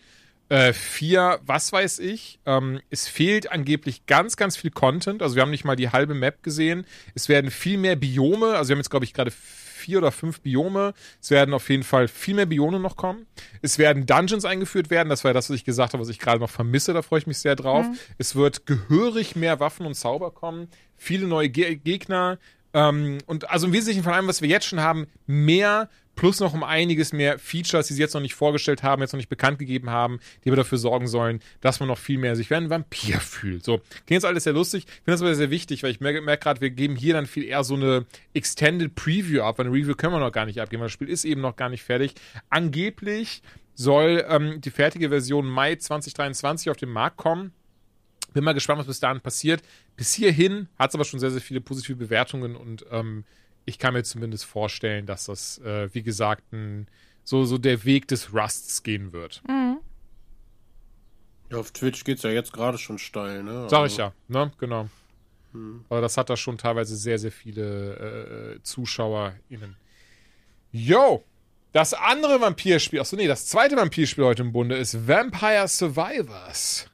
äh, 0.49 0.73
was 1.47 1.73
weiß 1.73 1.99
ich. 2.01 2.39
Ähm, 2.47 2.81
es 2.91 3.09
fehlt 3.09 3.51
angeblich 3.51 4.07
ganz, 4.07 4.37
ganz 4.37 4.57
viel 4.57 4.71
Content. 4.71 5.23
Also 5.23 5.37
wir 5.37 5.43
haben 5.43 5.51
nicht 5.51 5.65
mal 5.65 5.77
die 5.77 5.91
halbe 5.91 6.15
Map 6.15 6.43
gesehen. 6.43 6.87
Es 7.15 7.29
werden 7.29 7.51
viel 7.51 7.79
mehr 7.79 7.97
Biome, 7.97 8.55
also 8.57 8.69
wir 8.69 8.75
haben 8.75 8.81
jetzt, 8.81 8.91
glaube 8.91 9.05
ich, 9.05 9.15
gerade 9.15 9.31
vier 9.85 9.99
oder 9.99 10.13
fünf 10.13 10.41
Biome. 10.41 10.95
Es 11.21 11.31
werden 11.31 11.53
auf 11.55 11.69
jeden 11.69 11.83
Fall 11.83 12.09
viel 12.09 12.35
mehr 12.35 12.47
Biome 12.47 12.81
noch 12.81 12.97
kommen. 12.97 13.27
Es 13.61 13.79
werden 13.79 14.07
Dungeons 14.07 14.45
eingeführt 14.45 14.91
werden. 14.91 15.11
Das 15.11 15.25
war 15.25 15.31
ja 15.31 15.35
das, 15.35 15.51
was 15.51 15.57
ich 15.57 15.65
gesagt 15.65 15.93
habe, 15.93 16.03
was 16.03 16.09
ich 16.09 16.19
gerade 16.19 16.41
noch 16.41 16.51
vermisse. 16.51 16.93
Da 16.93 17.03
freue 17.03 17.19
ich 17.19 17.27
mich 17.27 17.39
sehr 17.39 17.57
drauf. 17.57 17.87
Mhm. 17.87 17.99
Es 18.17 18.35
wird 18.35 18.67
gehörig 18.67 19.37
mehr 19.37 19.61
Waffen 19.61 19.85
und 19.85 19.95
Zauber 19.95 20.31
kommen. 20.31 20.69
Viele 20.97 21.27
neue 21.27 21.51
Ge 21.51 21.77
Gegner. 21.77 22.39
Ähm, 22.73 23.19
und 23.27 23.51
also 23.51 23.67
im 23.67 23.73
Wesentlichen 23.73 24.03
von 24.03 24.13
allem, 24.13 24.27
was 24.27 24.41
wir 24.41 24.49
jetzt 24.49 24.67
schon 24.67 24.81
haben, 24.81 25.07
mehr 25.27 25.89
plus 26.15 26.41
noch 26.41 26.55
um 26.55 26.63
einiges 26.63 27.13
mehr 27.13 27.39
Features, 27.39 27.89
die 27.89 27.95
sie 27.95 28.01
jetzt 28.01 28.15
noch 28.15 28.21
nicht 28.21 28.35
vorgestellt 28.35 28.83
haben, 28.83 29.03
jetzt 29.03 29.13
noch 29.13 29.19
nicht 29.19 29.29
bekannt 29.29 29.59
gegeben 29.59 29.91
haben, 29.91 30.21
die 30.45 30.51
wir 30.51 30.57
dafür 30.57 30.79
sorgen 30.79 31.07
sollen, 31.07 31.41
dass 31.61 31.81
man 31.81 31.89
noch 31.89 31.99
viel 31.99 32.19
mehr 32.19 32.37
sich 32.37 32.51
wie 32.51 32.55
ein 32.55 32.71
Vampir 32.71 33.21
fühlt. 33.21 33.65
So, 33.65 33.79
klingt 33.79 34.11
jetzt 34.11 34.25
alles 34.25 34.45
sehr 34.45 34.53
lustig, 34.53 34.85
finde 34.87 35.13
das 35.13 35.23
aber 35.23 35.35
sehr 35.35 35.51
wichtig, 35.51 35.83
weil 35.83 35.91
ich 35.91 36.01
merke, 36.01 36.21
merke 36.21 36.45
gerade, 36.45 36.61
wir 36.61 36.71
geben 36.71 36.97
hier 36.97 37.15
dann 37.15 37.27
viel 37.27 37.45
eher 37.45 37.65
so 37.65 37.75
eine 37.75 38.07
Extended 38.33 38.95
Preview 38.95 39.43
ab, 39.43 39.59
weil 39.59 39.67
eine 39.67 39.75
Review 39.75 39.95
können 39.95 40.13
wir 40.13 40.21
noch 40.21 40.33
gar 40.33 40.47
nicht 40.47 40.61
abgeben, 40.61 40.81
weil 40.81 40.87
das 40.87 40.93
Spiel 40.93 41.09
ist 41.09 41.25
eben 41.25 41.41
noch 41.41 41.57
gar 41.57 41.69
nicht 41.69 41.83
fertig. 41.83 42.15
Angeblich 42.51 43.43
soll 43.75 44.25
ähm, 44.29 44.61
die 44.61 44.71
fertige 44.71 45.09
Version 45.09 45.47
Mai 45.47 45.77
2023 45.77 46.71
auf 46.71 46.77
den 46.77 46.91
Markt 46.91 47.17
kommen. 47.17 47.53
Bin 48.33 48.45
mal 48.45 48.53
gespannt, 48.53 48.81
was 48.81 48.87
bis 48.87 49.01
dahin 49.01 49.21
passiert. 49.21 49.63
Bis 49.97 50.13
hierhin 50.13 50.69
hat 50.79 50.91
es 50.91 50.95
aber 50.95 51.05
schon 51.05 51.21
sehr, 51.21 51.31
sehr 51.31 51.41
viele 51.41 51.61
positive 51.61 51.97
Bewertungen 51.97 52.57
und 52.57 52.85
ähm, 52.91 53.25
ich 53.65 53.79
kann 53.79 53.95
mir 53.95 54.03
zumindest 54.03 54.45
vorstellen, 54.45 55.07
dass 55.07 55.27
das, 55.27 55.59
äh, 55.59 55.93
wie 55.95 56.03
gesagt, 56.03 56.53
ein, 56.53 56.87
so, 57.23 57.45
so 57.45 57.59
der 57.59 57.85
Weg 57.85 58.09
des 58.09 58.35
Rusts 58.35 58.83
gehen 58.83 59.13
wird. 59.13 59.43
Mhm. 59.49 59.79
Ja, 61.51 61.59
auf 61.59 61.73
Twitch 61.73 62.05
geht 62.05 62.19
es 62.19 62.23
ja 62.23 62.31
jetzt 62.31 62.53
gerade 62.53 62.79
schon 62.79 62.99
steil, 62.99 63.43
ne? 63.43 63.69
Sag 63.71 63.87
ich 63.87 64.01
also 64.01 64.03
ja, 64.03 64.13
ne? 64.29 64.53
Genau. 64.59 64.89
Hm. 65.53 65.85
Aber 65.89 66.01
das 66.01 66.17
hat 66.17 66.31
da 66.31 66.37
schon 66.37 66.59
teilweise 66.59 66.97
sehr, 66.97 67.19
sehr 67.19 67.33
viele 67.33 68.57
äh, 68.57 68.63
ZuschauerInnen. 68.63 69.77
Yo! 70.73 71.25
Das 71.73 71.93
andere 71.93 72.41
Vampirspiel, 72.41 73.01
achso, 73.01 73.17
nee, 73.17 73.27
das 73.27 73.47
zweite 73.47 73.77
Vampirspiel 73.77 74.25
heute 74.25 74.43
im 74.43 74.53
Bunde 74.53 74.77
ist 74.77 75.09
Vampire 75.09 75.67
Survivors. 75.67 76.89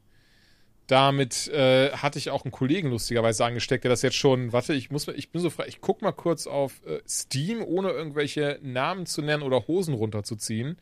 Damit 0.91 1.47
äh, 1.47 1.93
hatte 1.93 2.19
ich 2.19 2.31
auch 2.31 2.45
einen 2.45 2.51
Kollegen 2.51 2.91
lustigerweise 2.91 3.45
angesteckt, 3.45 3.85
der 3.85 3.91
das 3.91 4.03
jetzt 4.03 4.17
schon, 4.17 4.53
warte, 4.53 4.75
ich 4.75 4.91
muss, 4.91 5.07
ich 5.07 5.31
bin 5.31 5.41
so 5.41 5.49
frei, 5.49 5.67
ich 5.69 5.81
guck 5.81 6.03
mal 6.03 6.11
kurz 6.11 6.49
auf 6.49 6.85
äh, 6.85 6.99
Steam, 7.09 7.63
ohne 7.63 7.91
irgendwelche 7.91 8.59
Namen 8.61 9.07
zu 9.07 9.23
nennen 9.23 9.45
oder 9.45 9.69
Hosen 9.69 9.95
runterzuziehen. 9.95 10.79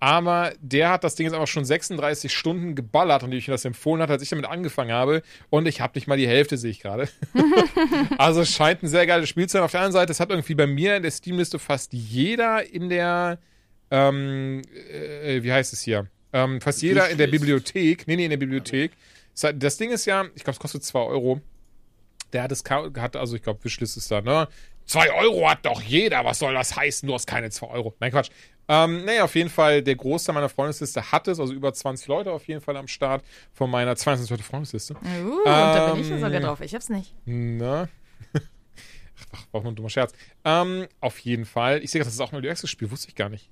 Aber 0.00 0.54
der 0.62 0.88
hat 0.88 1.04
das 1.04 1.14
Ding 1.14 1.26
jetzt 1.26 1.34
einfach 1.34 1.46
schon 1.46 1.66
36 1.66 2.32
Stunden 2.32 2.74
geballert 2.74 3.22
und 3.22 3.32
ich 3.32 3.46
mir 3.46 3.52
das 3.52 3.66
empfohlen 3.66 4.00
hat, 4.00 4.10
als 4.10 4.22
ich 4.22 4.30
damit 4.30 4.46
angefangen 4.46 4.92
habe. 4.92 5.22
Und 5.50 5.68
ich 5.68 5.82
habe 5.82 5.92
nicht 5.94 6.06
mal 6.06 6.16
die 6.16 6.26
Hälfte, 6.26 6.56
sehe 6.56 6.70
ich 6.70 6.80
gerade. 6.80 7.10
also 8.16 8.40
es 8.40 8.50
scheint 8.50 8.82
ein 8.82 8.88
sehr 8.88 9.06
geiles 9.06 9.28
Spiel 9.28 9.46
zu 9.46 9.58
sein. 9.58 9.62
Auf 9.62 9.72
der 9.72 9.80
anderen 9.80 9.92
Seite, 9.92 10.12
es 10.12 10.20
hat 10.20 10.30
irgendwie 10.30 10.54
bei 10.54 10.66
mir 10.66 10.96
in 10.96 11.02
der 11.02 11.10
Steam-Liste 11.10 11.58
fast 11.58 11.92
jeder 11.92 12.66
in 12.72 12.88
der, 12.88 13.38
ähm, 13.90 14.62
äh, 14.90 15.42
wie 15.42 15.52
heißt 15.52 15.74
es 15.74 15.82
hier? 15.82 16.06
Ähm, 16.32 16.62
fast 16.62 16.80
jeder 16.80 17.10
in 17.10 17.18
der 17.18 17.26
Bibliothek, 17.26 18.06
nee, 18.06 18.16
nee, 18.16 18.24
in 18.24 18.30
der 18.30 18.38
Bibliothek, 18.38 18.92
das 19.34 19.76
Ding 19.76 19.90
ist 19.90 20.06
ja, 20.06 20.24
ich 20.34 20.44
glaube, 20.44 20.52
es 20.52 20.58
kostet 20.58 20.84
2 20.84 20.98
Euro. 21.00 21.40
Der 22.32 22.42
hat 22.42 22.52
es, 22.52 22.64
hat, 22.68 23.16
also 23.16 23.36
ich 23.36 23.42
glaube, 23.42 23.62
Wishlist 23.64 23.96
ist 23.96 24.10
da, 24.10 24.20
ne? 24.20 24.48
2 24.86 25.12
Euro 25.12 25.48
hat 25.48 25.64
doch 25.64 25.80
jeder, 25.80 26.24
was 26.24 26.38
soll 26.38 26.54
das 26.54 26.76
heißen? 26.76 27.06
Du 27.06 27.14
hast 27.14 27.26
keine 27.26 27.50
2 27.50 27.66
Euro. 27.68 27.94
Nein, 28.00 28.10
Quatsch. 28.10 28.30
Ähm, 28.66 29.04
naja, 29.04 29.24
auf 29.24 29.34
jeden 29.34 29.50
Fall, 29.50 29.82
der 29.82 29.94
Großteil 29.94 30.34
meiner 30.34 30.48
Freundesliste 30.48 31.12
hat 31.12 31.28
es, 31.28 31.38
also 31.38 31.52
über 31.52 31.72
20 31.72 32.06
Leute 32.08 32.32
auf 32.32 32.46
jeden 32.48 32.60
Fall 32.60 32.76
am 32.76 32.88
Start 32.88 33.24
von 33.52 33.70
meiner 33.70 33.94
22 33.94 34.30
Leute 34.30 34.42
Freundesliste. 34.42 34.94
Uh, 34.94 34.98
ähm, 35.06 35.44
da 35.44 35.92
bin 35.92 36.02
ich 36.02 36.08
ja 36.08 36.18
sogar 36.18 36.40
drauf. 36.40 36.60
Ich 36.60 36.74
hab's 36.74 36.88
nicht. 36.88 37.14
Na. 37.26 37.88
Ach, 39.32 39.46
war 39.52 39.60
auch 39.60 39.62
nur 39.64 39.72
ein 39.72 39.76
dummer 39.76 39.90
Scherz. 39.90 40.12
Ähm, 40.44 40.86
auf 41.00 41.18
jeden 41.20 41.44
Fall. 41.44 41.82
Ich 41.82 41.90
sehe, 41.90 42.02
das 42.02 42.12
ist 42.12 42.20
auch 42.20 42.32
ein 42.32 42.36
Early 42.36 42.50
Access 42.50 42.70
Spiel, 42.70 42.90
wusste 42.90 43.08
ich 43.08 43.14
gar 43.14 43.28
nicht. 43.28 43.50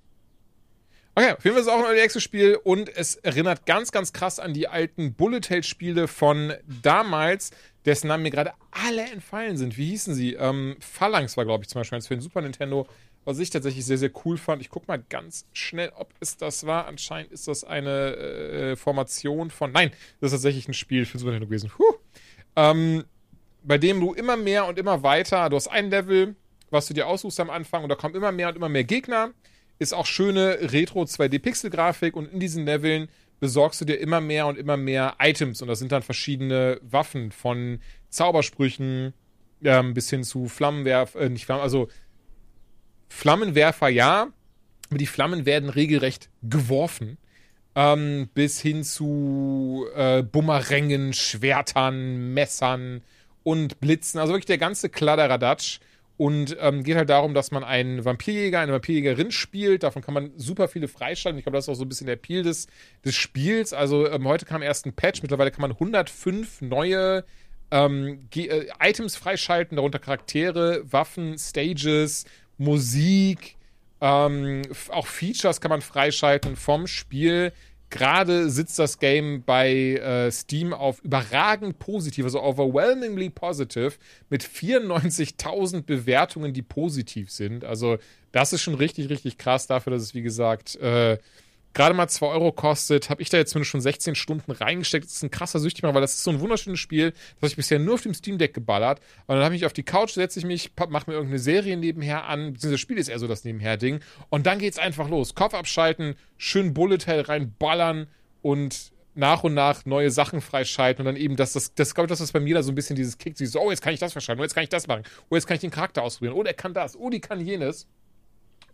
Okay, 1.14 1.32
auf 1.32 1.44
jeden 1.44 1.54
Fall 1.54 1.60
ist 1.60 1.66
es 1.66 1.72
auch 1.72 1.78
ein 1.78 1.84
Early 1.84 2.00
Access 2.00 2.22
Spiel 2.22 2.58
und 2.64 2.88
es 2.96 3.16
erinnert 3.16 3.66
ganz, 3.66 3.92
ganz 3.92 4.14
krass 4.14 4.38
an 4.38 4.54
die 4.54 4.68
alten 4.68 5.12
Bullet 5.12 5.42
Hell 5.46 5.62
Spiele 5.62 6.08
von 6.08 6.54
damals, 6.80 7.50
dessen 7.84 8.08
Namen 8.08 8.22
mir 8.22 8.30
gerade 8.30 8.52
alle 8.70 9.02
entfallen 9.02 9.58
sind. 9.58 9.76
Wie 9.76 9.90
hießen 9.90 10.14
sie? 10.14 10.32
Ähm, 10.34 10.76
Phalanx 10.80 11.36
war, 11.36 11.44
glaube 11.44 11.64
ich, 11.64 11.68
zum 11.68 11.80
Beispiel 11.80 12.00
für 12.00 12.16
den 12.16 12.22
Super 12.22 12.40
Nintendo, 12.40 12.86
was 13.26 13.38
ich 13.40 13.50
tatsächlich 13.50 13.84
sehr, 13.84 13.98
sehr 13.98 14.10
cool 14.24 14.38
fand. 14.38 14.62
Ich 14.62 14.70
gucke 14.70 14.86
mal 14.88 15.04
ganz 15.10 15.44
schnell, 15.52 15.92
ob 15.96 16.08
es 16.20 16.38
das 16.38 16.64
war. 16.64 16.86
Anscheinend 16.86 17.30
ist 17.30 17.46
das 17.46 17.62
eine 17.62 18.16
äh, 18.16 18.76
Formation 18.76 19.50
von. 19.50 19.70
Nein, 19.70 19.90
das 20.20 20.28
ist 20.32 20.38
tatsächlich 20.38 20.66
ein 20.66 20.74
Spiel 20.74 21.04
für 21.04 21.18
Super 21.18 21.32
Nintendo 21.32 21.48
gewesen. 21.48 21.70
Puh. 21.76 21.92
Ähm, 22.56 23.04
bei 23.62 23.76
dem 23.76 24.00
du 24.00 24.14
immer 24.14 24.38
mehr 24.38 24.64
und 24.64 24.78
immer 24.78 25.02
weiter, 25.02 25.50
du 25.50 25.56
hast 25.56 25.68
ein 25.68 25.90
Level, 25.90 26.36
was 26.70 26.86
du 26.86 26.94
dir 26.94 27.06
aussuchst 27.06 27.38
am 27.38 27.50
Anfang 27.50 27.82
und 27.82 27.90
da 27.90 27.96
kommen 27.96 28.14
immer 28.14 28.32
mehr 28.32 28.48
und 28.48 28.56
immer 28.56 28.70
mehr 28.70 28.84
Gegner 28.84 29.32
ist 29.82 29.92
auch 29.92 30.06
schöne 30.06 30.58
Retro 30.72 31.02
2D-Pixel-Grafik 31.02 32.16
und 32.16 32.32
in 32.32 32.40
diesen 32.40 32.64
Leveln 32.64 33.08
besorgst 33.40 33.80
du 33.80 33.84
dir 33.84 33.98
immer 33.98 34.20
mehr 34.20 34.46
und 34.46 34.58
immer 34.58 34.76
mehr 34.76 35.16
Items 35.18 35.62
und 35.62 35.68
das 35.68 35.78
sind 35.78 35.92
dann 35.92 36.02
verschiedene 36.02 36.80
Waffen 36.82 37.32
von 37.32 37.80
Zaubersprüchen 38.08 39.14
ähm, 39.64 39.94
bis 39.94 40.10
hin 40.10 40.24
zu 40.24 40.48
Flammenwerfer, 40.48 41.20
äh, 41.20 41.28
nicht 41.28 41.46
Flammen, 41.46 41.62
also 41.62 41.88
Flammenwerfer 43.08 43.88
ja, 43.88 44.28
aber 44.88 44.98
die 44.98 45.06
Flammen 45.06 45.46
werden 45.46 45.70
regelrecht 45.70 46.28
geworfen. 46.42 47.18
Ähm, 47.74 48.28
bis 48.34 48.60
hin 48.60 48.84
zu 48.84 49.86
äh, 49.94 50.22
Bumerängen, 50.22 51.14
Schwertern, 51.14 52.34
Messern 52.34 53.00
und 53.42 53.80
Blitzen. 53.80 54.20
Also 54.20 54.34
wirklich 54.34 54.44
der 54.44 54.58
ganze 54.58 54.90
Kladderadatsch. 54.90 55.80
Und 56.16 56.56
ähm, 56.60 56.84
geht 56.84 56.96
halt 56.96 57.08
darum, 57.08 57.34
dass 57.34 57.50
man 57.50 57.64
einen 57.64 58.04
Vampirjäger, 58.04 58.60
eine 58.60 58.72
Vampirjägerin 58.72 59.32
spielt. 59.32 59.82
Davon 59.82 60.02
kann 60.02 60.14
man 60.14 60.30
super 60.36 60.68
viele 60.68 60.86
freischalten. 60.86 61.38
Ich 61.38 61.44
glaube, 61.44 61.56
das 61.56 61.64
ist 61.64 61.68
auch 61.70 61.74
so 61.74 61.84
ein 61.84 61.88
bisschen 61.88 62.06
der 62.06 62.14
Appeal 62.14 62.42
des, 62.42 62.68
des 63.04 63.14
Spiels. 63.14 63.72
Also 63.72 64.08
ähm, 64.08 64.28
heute 64.28 64.44
kam 64.44 64.62
erst 64.62 64.86
ein 64.86 64.92
Patch. 64.92 65.22
Mittlerweile 65.22 65.50
kann 65.50 65.62
man 65.62 65.72
105 65.72 66.60
neue 66.60 67.24
ähm, 67.70 68.28
äh, 68.36 68.66
Items 68.80 69.16
freischalten, 69.16 69.76
darunter 69.76 69.98
Charaktere, 69.98 70.82
Waffen, 70.92 71.38
Stages, 71.38 72.24
Musik, 72.58 73.56
ähm, 74.02 74.62
auch 74.90 75.06
Features 75.06 75.60
kann 75.60 75.70
man 75.70 75.80
freischalten 75.80 76.56
vom 76.56 76.88
Spiel. 76.88 77.52
Gerade 77.92 78.48
sitzt 78.48 78.78
das 78.78 78.98
Game 78.98 79.42
bei 79.44 79.70
äh, 79.70 80.32
Steam 80.32 80.72
auf 80.72 81.04
überragend 81.04 81.78
positiv, 81.78 82.24
also 82.24 82.42
overwhelmingly 82.42 83.28
positive, 83.28 83.92
mit 84.30 84.42
94.000 84.42 85.82
Bewertungen, 85.82 86.54
die 86.54 86.62
positiv 86.62 87.30
sind. 87.30 87.66
Also 87.66 87.98
das 88.32 88.54
ist 88.54 88.62
schon 88.62 88.76
richtig, 88.76 89.10
richtig 89.10 89.36
krass 89.36 89.66
dafür, 89.66 89.92
dass 89.92 90.04
es, 90.04 90.14
wie 90.14 90.22
gesagt, 90.22 90.76
äh, 90.76 91.18
gerade 91.74 91.94
mal 91.94 92.08
2 92.08 92.26
Euro 92.26 92.52
kostet, 92.52 93.10
habe 93.10 93.22
ich 93.22 93.30
da 93.30 93.38
jetzt 93.38 93.50
zumindest 93.50 93.70
schon 93.70 93.80
16 93.80 94.14
Stunden 94.14 94.50
reingesteckt. 94.50 95.04
Das 95.04 95.14
ist 95.14 95.22
ein 95.22 95.30
krasser 95.30 95.58
Süchtigmacher, 95.58 95.94
weil 95.94 96.00
das 96.02 96.14
ist 96.14 96.24
so 96.24 96.30
ein 96.30 96.40
wunderschönes 96.40 96.80
Spiel. 96.80 97.10
Das 97.12 97.38
habe 97.38 97.46
ich 97.48 97.56
bisher 97.56 97.78
nur 97.78 97.94
auf 97.94 98.02
dem 98.02 98.14
Steam 98.14 98.38
Deck 98.38 98.54
geballert. 98.54 99.00
Und 99.26 99.36
dann 99.36 99.44
habe 99.44 99.56
ich 99.56 99.66
auf 99.66 99.72
die 99.72 99.82
Couch, 99.82 100.12
setze 100.12 100.38
ich 100.38 100.44
mich, 100.44 100.72
mache 100.88 101.10
mir 101.10 101.14
irgendeine 101.14 101.38
Serie 101.38 101.76
nebenher 101.76 102.24
an. 102.24 102.54
Dieses 102.54 102.80
Spiel 102.80 102.98
ist 102.98 103.08
eher 103.08 103.18
so 103.18 103.26
das 103.26 103.44
Nebenher-Ding. 103.44 104.00
Und 104.28 104.46
dann 104.46 104.58
geht's 104.58 104.78
einfach 104.78 105.08
los. 105.08 105.34
Kopf 105.34 105.54
abschalten, 105.54 106.14
schön 106.36 106.74
Bullet 106.74 107.06
Hell 107.06 107.22
reinballern 107.22 108.06
und 108.42 108.92
nach 109.14 109.44
und 109.44 109.54
nach 109.54 109.84
neue 109.84 110.10
Sachen 110.10 110.40
freischalten 110.40 111.06
und 111.06 111.14
dann 111.14 111.20
eben 111.20 111.36
das, 111.36 111.52
das, 111.52 111.74
das 111.74 111.94
glaube 111.94 112.06
ich, 112.06 112.08
das, 112.08 112.20
was 112.20 112.32
bei 112.32 112.40
mir 112.40 112.54
da 112.54 112.62
so 112.62 112.72
ein 112.72 112.74
bisschen 112.74 112.96
dieses 112.96 113.18
Kick, 113.18 113.36
so, 113.36 113.60
oh, 113.60 113.70
jetzt 113.70 113.82
kann 113.82 113.92
ich 113.92 114.00
das 114.00 114.12
verschalten, 114.12 114.40
oh, 114.40 114.44
jetzt 114.44 114.54
kann 114.54 114.64
ich 114.64 114.70
das 114.70 114.86
machen, 114.86 115.02
oh, 115.28 115.34
jetzt 115.34 115.46
kann 115.46 115.56
ich 115.56 115.60
den 115.60 115.70
Charakter 115.70 116.02
ausprobieren, 116.02 116.34
oh, 116.34 116.42
der 116.42 116.54
kann 116.54 116.72
das, 116.72 116.96
oh, 116.96 117.10
die 117.10 117.20
kann 117.20 117.40
jenes. 117.40 117.86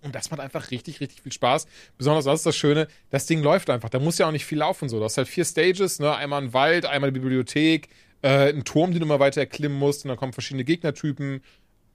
Und 0.03 0.15
das 0.15 0.31
macht 0.31 0.41
einfach 0.41 0.71
richtig, 0.71 1.01
richtig 1.01 1.23
viel 1.23 1.33
Spaß. 1.33 1.67
Besonders 1.97 2.25
das 2.25 2.41
ist 2.41 2.47
das 2.47 2.57
Schöne, 2.57 2.89
das 3.11 3.27
Ding 3.27 3.43
läuft 3.43 3.69
einfach. 3.71 3.89
Da 3.89 3.99
muss 3.99 4.19
ja 4.19 4.27
auch 4.27 4.33
nicht 4.33 4.45
viel 4.45 4.59
laufen. 4.59 4.89
So. 4.89 4.99
Du 4.99 5.05
hast 5.05 5.17
halt 5.17 5.29
vier 5.29 5.45
Stages, 5.45 5.99
ne? 5.99 6.15
Einmal 6.15 6.43
ein 6.43 6.53
Wald, 6.53 6.87
einmal 6.87 7.11
die 7.13 7.19
Bibliothek, 7.19 7.89
äh, 8.23 8.53
ein 8.53 8.65
Turm, 8.65 8.93
den 8.93 9.01
du 9.01 9.07
mal 9.07 9.21
weiter 9.21 9.41
erklimmen 9.41 9.79
musst, 9.79 10.05
und 10.05 10.09
dann 10.09 10.17
kommen 10.17 10.33
verschiedene 10.33 10.65
Gegnertypen. 10.65 11.43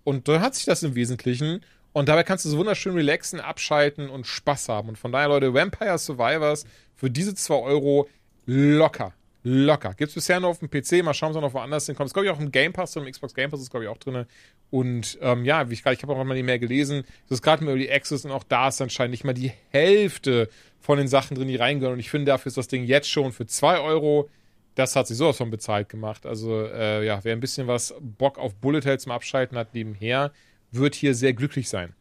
Und 0.04 0.28
dann 0.28 0.42
hat 0.42 0.56
sich 0.56 0.66
das 0.66 0.84
im 0.84 0.96
Wesentlichen. 0.96 1.62
Und 1.94 2.10
dabei 2.10 2.24
kannst 2.24 2.44
du 2.44 2.50
so 2.50 2.58
wunderschön 2.58 2.96
relaxen, 2.96 3.40
abschalten 3.40 4.10
und 4.10 4.26
Spaß 4.26 4.68
haben. 4.68 4.90
Und 4.90 4.98
von 4.98 5.12
daher, 5.12 5.30
Leute, 5.30 5.54
Vampire 5.54 5.98
Survivors 5.98 6.66
für 6.96 7.10
diese 7.10 7.36
2 7.36 7.56
Euro 7.56 8.10
locker. 8.46 9.14
Locker. 9.44 9.94
Gibt 9.94 10.10
es 10.10 10.16
bisher 10.16 10.40
nur 10.40 10.50
auf 10.50 10.60
dem 10.60 10.70
PC. 10.70 11.04
Mal 11.04 11.14
schauen, 11.14 11.32
ob 11.32 11.38
es 11.38 11.42
noch 11.42 11.54
woanders 11.54 11.86
hinkommt. 11.86 12.08
Ist, 12.08 12.14
glaube 12.14 12.26
ich, 12.26 12.32
auch 12.32 12.40
im 12.40 12.52
Game 12.52 12.72
Pass, 12.72 12.96
im 12.96 13.06
Xbox 13.06 13.34
Game 13.34 13.52
Pass 13.52 13.62
ist, 13.62 13.70
glaube 13.70 13.86
ich, 13.86 13.90
auch 13.90 13.98
drin. 13.98 14.26
Und 14.74 15.20
ähm, 15.22 15.46
ja, 15.46 15.70
wie 15.70 15.76
ich 15.76 15.84
gerade, 15.84 15.96
ich 15.96 16.02
habe 16.02 16.14
auch 16.14 16.24
mal 16.24 16.34
nicht 16.34 16.46
mehr 16.46 16.58
gelesen. 16.58 17.04
Das 17.30 17.38
ist 17.38 17.42
gerade 17.44 17.64
mit 17.64 17.70
Early 17.70 17.92
Access 17.92 18.26
und 18.26 18.32
auch 18.32 18.44
da 18.44 18.70
ist 18.70 18.82
anscheinend 18.82 19.12
nicht 19.12 19.24
mal 19.24 19.34
die 19.34 19.52
Hälfte 19.70 20.50
von 20.80 20.98
den 20.98 21.08
Sachen 21.08 21.36
drin, 21.36 21.48
die 21.48 21.58
reingehören. 21.58 21.94
Und 21.94 22.00
ich 22.00 22.10
finde, 22.10 22.32
dafür 22.32 22.48
ist 22.48 22.58
das 22.58 22.70
Ding 22.70 22.84
jetzt 22.84 23.08
schon 23.08 23.34
für 23.34 23.46
2 23.46 23.82
Euro. 23.82 24.32
Das 24.74 24.96
hat 24.96 25.06
sich 25.06 25.18
sowas 25.18 25.38
von 25.38 25.52
bezahlt 25.52 25.90
gemacht. 25.90 26.26
Also, 26.26 26.66
äh, 26.66 27.06
ja, 27.06 27.24
wer 27.24 27.34
ein 27.34 27.40
bisschen 27.40 27.68
was 27.68 27.94
Bock 28.02 28.40
auf 28.40 28.56
Bullet 28.56 28.82
Hell 28.84 29.00
zum 29.00 29.12
Abschalten 29.12 29.60
hat 29.60 29.76
nebenher, 29.76 30.32
wird 30.72 30.96
hier 30.96 31.14
sehr 31.14 31.34
glücklich 31.34 31.70
sein. 31.70 31.94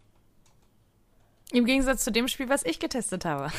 Im 1.52 1.66
Gegensatz 1.66 2.02
zu 2.02 2.10
dem 2.10 2.28
Spiel, 2.28 2.48
was 2.48 2.64
ich 2.64 2.80
getestet 2.80 3.24
habe. 3.26 3.52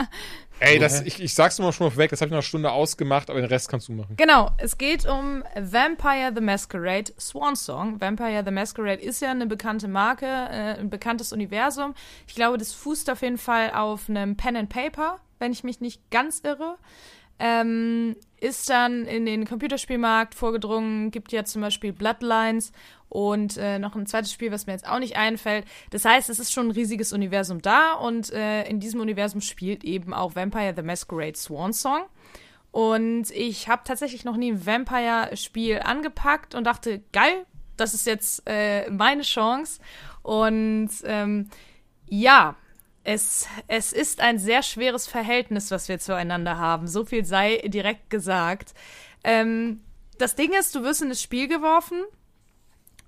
Ey, 0.60 0.78
das, 0.78 1.02
ich, 1.02 1.20
ich 1.20 1.34
sag's 1.34 1.58
nur 1.58 1.72
schon 1.72 1.86
mal 1.86 1.90
vorweg, 1.90 2.10
das 2.10 2.20
habe 2.20 2.28
ich 2.28 2.30
noch 2.30 2.38
eine 2.38 2.42
Stunde 2.42 2.70
ausgemacht, 2.70 3.28
aber 3.28 3.40
den 3.40 3.48
Rest 3.48 3.68
kannst 3.68 3.88
du 3.88 3.92
machen. 3.92 4.14
Genau, 4.16 4.50
es 4.58 4.78
geht 4.78 5.06
um 5.06 5.42
Vampire 5.56 6.32
the 6.34 6.40
Masquerade 6.40 7.12
Swan 7.18 7.56
Song. 7.56 8.00
Vampire 8.00 8.42
the 8.44 8.52
Masquerade 8.52 9.02
ist 9.02 9.20
ja 9.20 9.32
eine 9.32 9.46
bekannte 9.46 9.88
Marke, 9.88 10.26
äh, 10.26 10.78
ein 10.78 10.90
bekanntes 10.90 11.32
Universum. 11.32 11.94
Ich 12.28 12.36
glaube, 12.36 12.56
das 12.56 12.72
fußt 12.72 13.10
auf 13.10 13.22
jeden 13.22 13.38
Fall 13.38 13.72
auf 13.72 14.08
einem 14.08 14.36
Pen 14.36 14.56
and 14.56 14.68
Paper, 14.68 15.18
wenn 15.40 15.50
ich 15.50 15.64
mich 15.64 15.80
nicht 15.80 16.08
ganz 16.10 16.40
irre. 16.44 16.76
Ähm, 17.42 18.16
ist 18.38 18.68
dann 18.68 19.06
in 19.06 19.24
den 19.24 19.46
Computerspielmarkt 19.46 20.34
vorgedrungen, 20.34 21.10
gibt 21.10 21.32
ja 21.32 21.44
zum 21.44 21.62
Beispiel 21.62 21.92
Bloodlines 21.92 22.70
und 23.10 23.56
äh, 23.58 23.78
noch 23.78 23.96
ein 23.96 24.06
zweites 24.06 24.32
Spiel, 24.32 24.52
was 24.52 24.66
mir 24.66 24.72
jetzt 24.72 24.88
auch 24.88 25.00
nicht 25.00 25.16
einfällt. 25.16 25.66
Das 25.90 26.04
heißt, 26.04 26.30
es 26.30 26.38
ist 26.38 26.52
schon 26.52 26.68
ein 26.68 26.70
riesiges 26.70 27.12
Universum 27.12 27.60
da 27.60 27.94
und 27.94 28.32
äh, 28.32 28.62
in 28.68 28.80
diesem 28.80 29.00
Universum 29.00 29.40
spielt 29.40 29.84
eben 29.84 30.14
auch 30.14 30.36
Vampire 30.36 30.72
the 30.74 30.82
Masquerade 30.82 31.36
Swan 31.36 31.72
Song. 31.72 32.02
Und 32.70 33.32
ich 33.32 33.68
habe 33.68 33.82
tatsächlich 33.84 34.24
noch 34.24 34.36
nie 34.36 34.52
ein 34.52 34.64
Vampire-Spiel 34.64 35.80
angepackt 35.80 36.54
und 36.54 36.64
dachte, 36.64 37.02
geil, 37.12 37.44
das 37.76 37.94
ist 37.94 38.06
jetzt 38.06 38.44
äh, 38.46 38.88
meine 38.90 39.22
Chance. 39.22 39.80
Und 40.22 40.90
ähm, 41.02 41.50
ja, 42.08 42.54
es, 43.02 43.48
es 43.66 43.92
ist 43.92 44.20
ein 44.20 44.38
sehr 44.38 44.62
schweres 44.62 45.08
Verhältnis, 45.08 45.72
was 45.72 45.88
wir 45.88 45.98
zueinander 45.98 46.58
haben. 46.58 46.86
So 46.86 47.04
viel 47.04 47.24
sei 47.24 47.56
direkt 47.66 48.08
gesagt. 48.08 48.72
Ähm, 49.24 49.80
das 50.18 50.36
Ding 50.36 50.52
ist, 50.52 50.76
du 50.76 50.84
wirst 50.84 51.02
in 51.02 51.08
das 51.08 51.20
Spiel 51.20 51.48
geworfen 51.48 52.04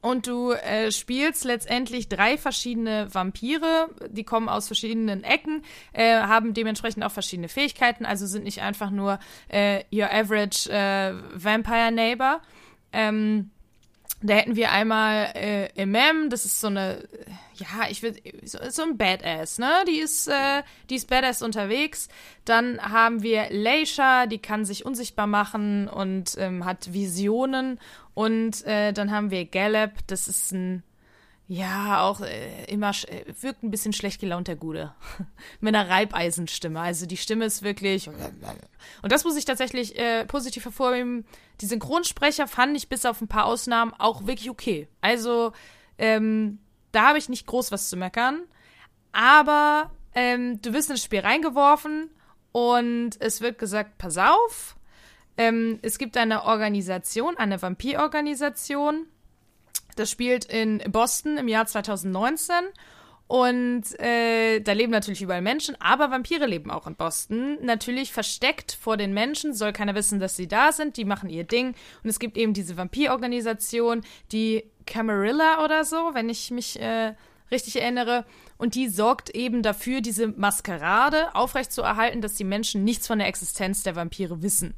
und 0.02 0.26
du 0.26 0.50
äh, 0.50 0.90
spielst 0.90 1.44
letztendlich 1.44 2.08
drei 2.08 2.36
verschiedene 2.36 3.08
Vampire, 3.14 3.88
die 4.10 4.24
kommen 4.24 4.48
aus 4.48 4.66
verschiedenen 4.66 5.22
Ecken, 5.22 5.62
äh, 5.92 6.20
haben 6.20 6.54
dementsprechend 6.54 7.04
auch 7.04 7.12
verschiedene 7.12 7.48
Fähigkeiten, 7.48 8.04
also 8.04 8.26
sind 8.26 8.44
nicht 8.44 8.60
einfach 8.60 8.90
nur 8.90 9.20
äh, 9.48 9.84
your 9.94 10.12
average 10.12 10.68
äh, 10.70 11.14
Vampire 11.34 11.92
Neighbor. 11.92 12.42
Ähm, 12.92 13.51
da 14.22 14.34
hätten 14.34 14.56
wir 14.56 14.70
einmal 14.70 15.32
äh, 15.34 15.68
Imam, 15.80 16.30
das 16.30 16.44
ist 16.44 16.60
so 16.60 16.68
eine, 16.68 17.08
ja, 17.54 17.88
ich 17.90 18.02
will, 18.02 18.14
so, 18.44 18.58
so 18.70 18.82
ein 18.82 18.96
Badass, 18.96 19.58
ne? 19.58 19.70
Die 19.88 19.98
ist, 19.98 20.28
äh, 20.28 20.62
die 20.90 20.96
ist 20.96 21.08
Badass 21.08 21.42
unterwegs. 21.42 22.08
Dann 22.44 22.80
haben 22.80 23.22
wir 23.22 23.46
Leisha, 23.50 24.26
die 24.26 24.38
kann 24.38 24.64
sich 24.64 24.86
unsichtbar 24.86 25.26
machen 25.26 25.88
und 25.88 26.36
ähm, 26.38 26.64
hat 26.64 26.92
Visionen. 26.92 27.78
Und 28.14 28.64
äh, 28.66 28.92
dann 28.92 29.10
haben 29.10 29.30
wir 29.30 29.44
Galeb, 29.44 29.92
das 30.06 30.28
ist 30.28 30.52
ein 30.52 30.82
ja, 31.52 32.00
auch 32.00 32.22
äh, 32.22 32.64
immer 32.64 32.92
äh, 33.08 33.24
wirkt 33.42 33.62
ein 33.62 33.70
bisschen 33.70 33.92
schlecht 33.92 34.22
gelaunt, 34.22 34.48
der 34.48 34.56
Gude. 34.56 34.94
Mit 35.60 35.74
einer 35.74 35.86
Reibeisenstimme. 35.86 36.80
Also 36.80 37.04
die 37.04 37.18
Stimme 37.18 37.44
ist 37.44 37.62
wirklich. 37.62 38.08
Und 38.08 39.12
das 39.12 39.24
muss 39.24 39.36
ich 39.36 39.44
tatsächlich 39.44 39.98
äh, 39.98 40.24
positiv 40.24 40.64
hervorheben. 40.64 41.26
Die 41.60 41.66
Synchronsprecher 41.66 42.48
fand 42.48 42.74
ich 42.74 42.88
bis 42.88 43.04
auf 43.04 43.20
ein 43.20 43.28
paar 43.28 43.44
Ausnahmen 43.44 43.92
auch 43.98 44.26
wirklich 44.26 44.48
okay. 44.48 44.88
Also, 45.02 45.52
ähm, 45.98 46.58
da 46.90 47.08
habe 47.08 47.18
ich 47.18 47.28
nicht 47.28 47.46
groß 47.46 47.70
was 47.70 47.90
zu 47.90 47.98
meckern. 47.98 48.44
Aber 49.12 49.90
ähm, 50.14 50.62
du 50.62 50.72
wirst 50.72 50.88
ins 50.88 51.04
Spiel 51.04 51.20
reingeworfen 51.20 52.08
und 52.52 53.20
es 53.20 53.42
wird 53.42 53.58
gesagt, 53.58 53.98
pass 53.98 54.16
auf. 54.16 54.74
Ähm, 55.36 55.80
es 55.82 55.98
gibt 55.98 56.16
eine 56.16 56.44
Organisation, 56.44 57.36
eine 57.36 57.60
Vampirorganisation 57.60 59.06
das 59.96 60.10
spielt 60.10 60.44
in 60.44 60.78
Boston 60.90 61.36
im 61.36 61.48
Jahr 61.48 61.66
2019. 61.66 62.54
Und 63.32 63.98
äh, 63.98 64.60
da 64.60 64.72
leben 64.72 64.92
natürlich 64.92 65.22
überall 65.22 65.40
Menschen, 65.40 65.74
aber 65.80 66.10
Vampire 66.10 66.44
leben 66.44 66.70
auch 66.70 66.86
in 66.86 66.96
Boston. 66.96 67.56
Natürlich 67.62 68.12
versteckt 68.12 68.76
vor 68.78 68.98
den 68.98 69.14
Menschen, 69.14 69.54
soll 69.54 69.72
keiner 69.72 69.94
wissen, 69.94 70.20
dass 70.20 70.36
sie 70.36 70.48
da 70.48 70.70
sind. 70.70 70.98
Die 70.98 71.06
machen 71.06 71.30
ihr 71.30 71.44
Ding. 71.44 71.68
Und 72.02 72.10
es 72.10 72.18
gibt 72.18 72.36
eben 72.36 72.52
diese 72.52 72.76
Vampirorganisation, 72.76 74.02
die 74.32 74.64
Camarilla 74.84 75.64
oder 75.64 75.84
so, 75.84 76.10
wenn 76.12 76.28
ich 76.28 76.50
mich 76.50 76.78
äh, 76.78 77.14
richtig 77.50 77.80
erinnere. 77.80 78.26
Und 78.58 78.74
die 78.74 78.88
sorgt 78.88 79.30
eben 79.30 79.62
dafür, 79.62 80.02
diese 80.02 80.28
Maskerade 80.28 81.34
aufrechtzuerhalten, 81.34 82.20
dass 82.20 82.34
die 82.34 82.44
Menschen 82.44 82.84
nichts 82.84 83.06
von 83.06 83.18
der 83.18 83.28
Existenz 83.28 83.82
der 83.82 83.96
Vampire 83.96 84.42
wissen. 84.42 84.74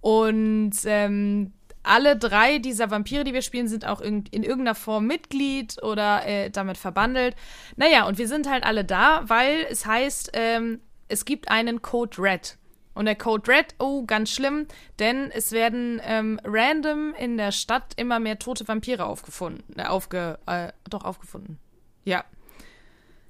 Und 0.00 0.74
ähm, 0.84 1.52
alle 1.82 2.16
drei 2.16 2.58
dieser 2.58 2.90
Vampire, 2.90 3.24
die 3.24 3.32
wir 3.32 3.42
spielen, 3.42 3.68
sind 3.68 3.86
auch 3.86 4.00
in, 4.00 4.24
in 4.30 4.42
irgendeiner 4.42 4.74
Form 4.74 5.06
Mitglied 5.06 5.82
oder 5.82 6.26
äh, 6.26 6.50
damit 6.50 6.76
verbandelt. 6.76 7.36
Naja, 7.76 8.06
und 8.06 8.18
wir 8.18 8.28
sind 8.28 8.48
halt 8.48 8.64
alle 8.64 8.84
da, 8.84 9.22
weil 9.28 9.66
es 9.70 9.86
heißt, 9.86 10.30
ähm, 10.34 10.80
es 11.08 11.24
gibt 11.24 11.50
einen 11.50 11.82
Code 11.82 12.20
Red. 12.20 12.58
Und 12.94 13.04
der 13.04 13.14
Code 13.14 13.50
Red, 13.50 13.76
oh, 13.78 14.04
ganz 14.04 14.30
schlimm, 14.30 14.66
denn 14.98 15.30
es 15.30 15.52
werden 15.52 16.00
ähm, 16.04 16.40
random 16.44 17.14
in 17.14 17.36
der 17.36 17.52
Stadt 17.52 17.92
immer 17.96 18.18
mehr 18.18 18.40
tote 18.40 18.66
Vampire 18.66 19.06
aufgefunden. 19.06 19.78
Äh, 19.78 19.84
aufge, 19.84 20.38
äh, 20.46 20.72
doch, 20.90 21.04
aufgefunden. 21.04 21.58
Ja. 22.04 22.24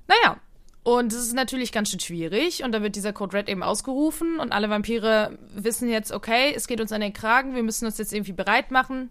Naja, 0.06 0.38
und 0.82 1.12
es 1.12 1.18
ist 1.18 1.34
natürlich 1.34 1.72
ganz 1.72 1.90
schön 1.90 2.00
schwierig. 2.00 2.62
Und 2.64 2.72
da 2.72 2.82
wird 2.82 2.96
dieser 2.96 3.12
Code 3.12 3.36
Red 3.36 3.48
eben 3.48 3.62
ausgerufen. 3.62 4.40
Und 4.40 4.52
alle 4.52 4.70
Vampire 4.70 5.38
wissen 5.54 5.88
jetzt, 5.88 6.12
okay, 6.12 6.52
es 6.54 6.66
geht 6.66 6.80
uns 6.80 6.92
an 6.92 7.00
den 7.00 7.12
Kragen. 7.12 7.54
Wir 7.54 7.62
müssen 7.62 7.86
uns 7.86 7.98
jetzt 7.98 8.12
irgendwie 8.12 8.32
bereit 8.32 8.70
machen. 8.70 9.10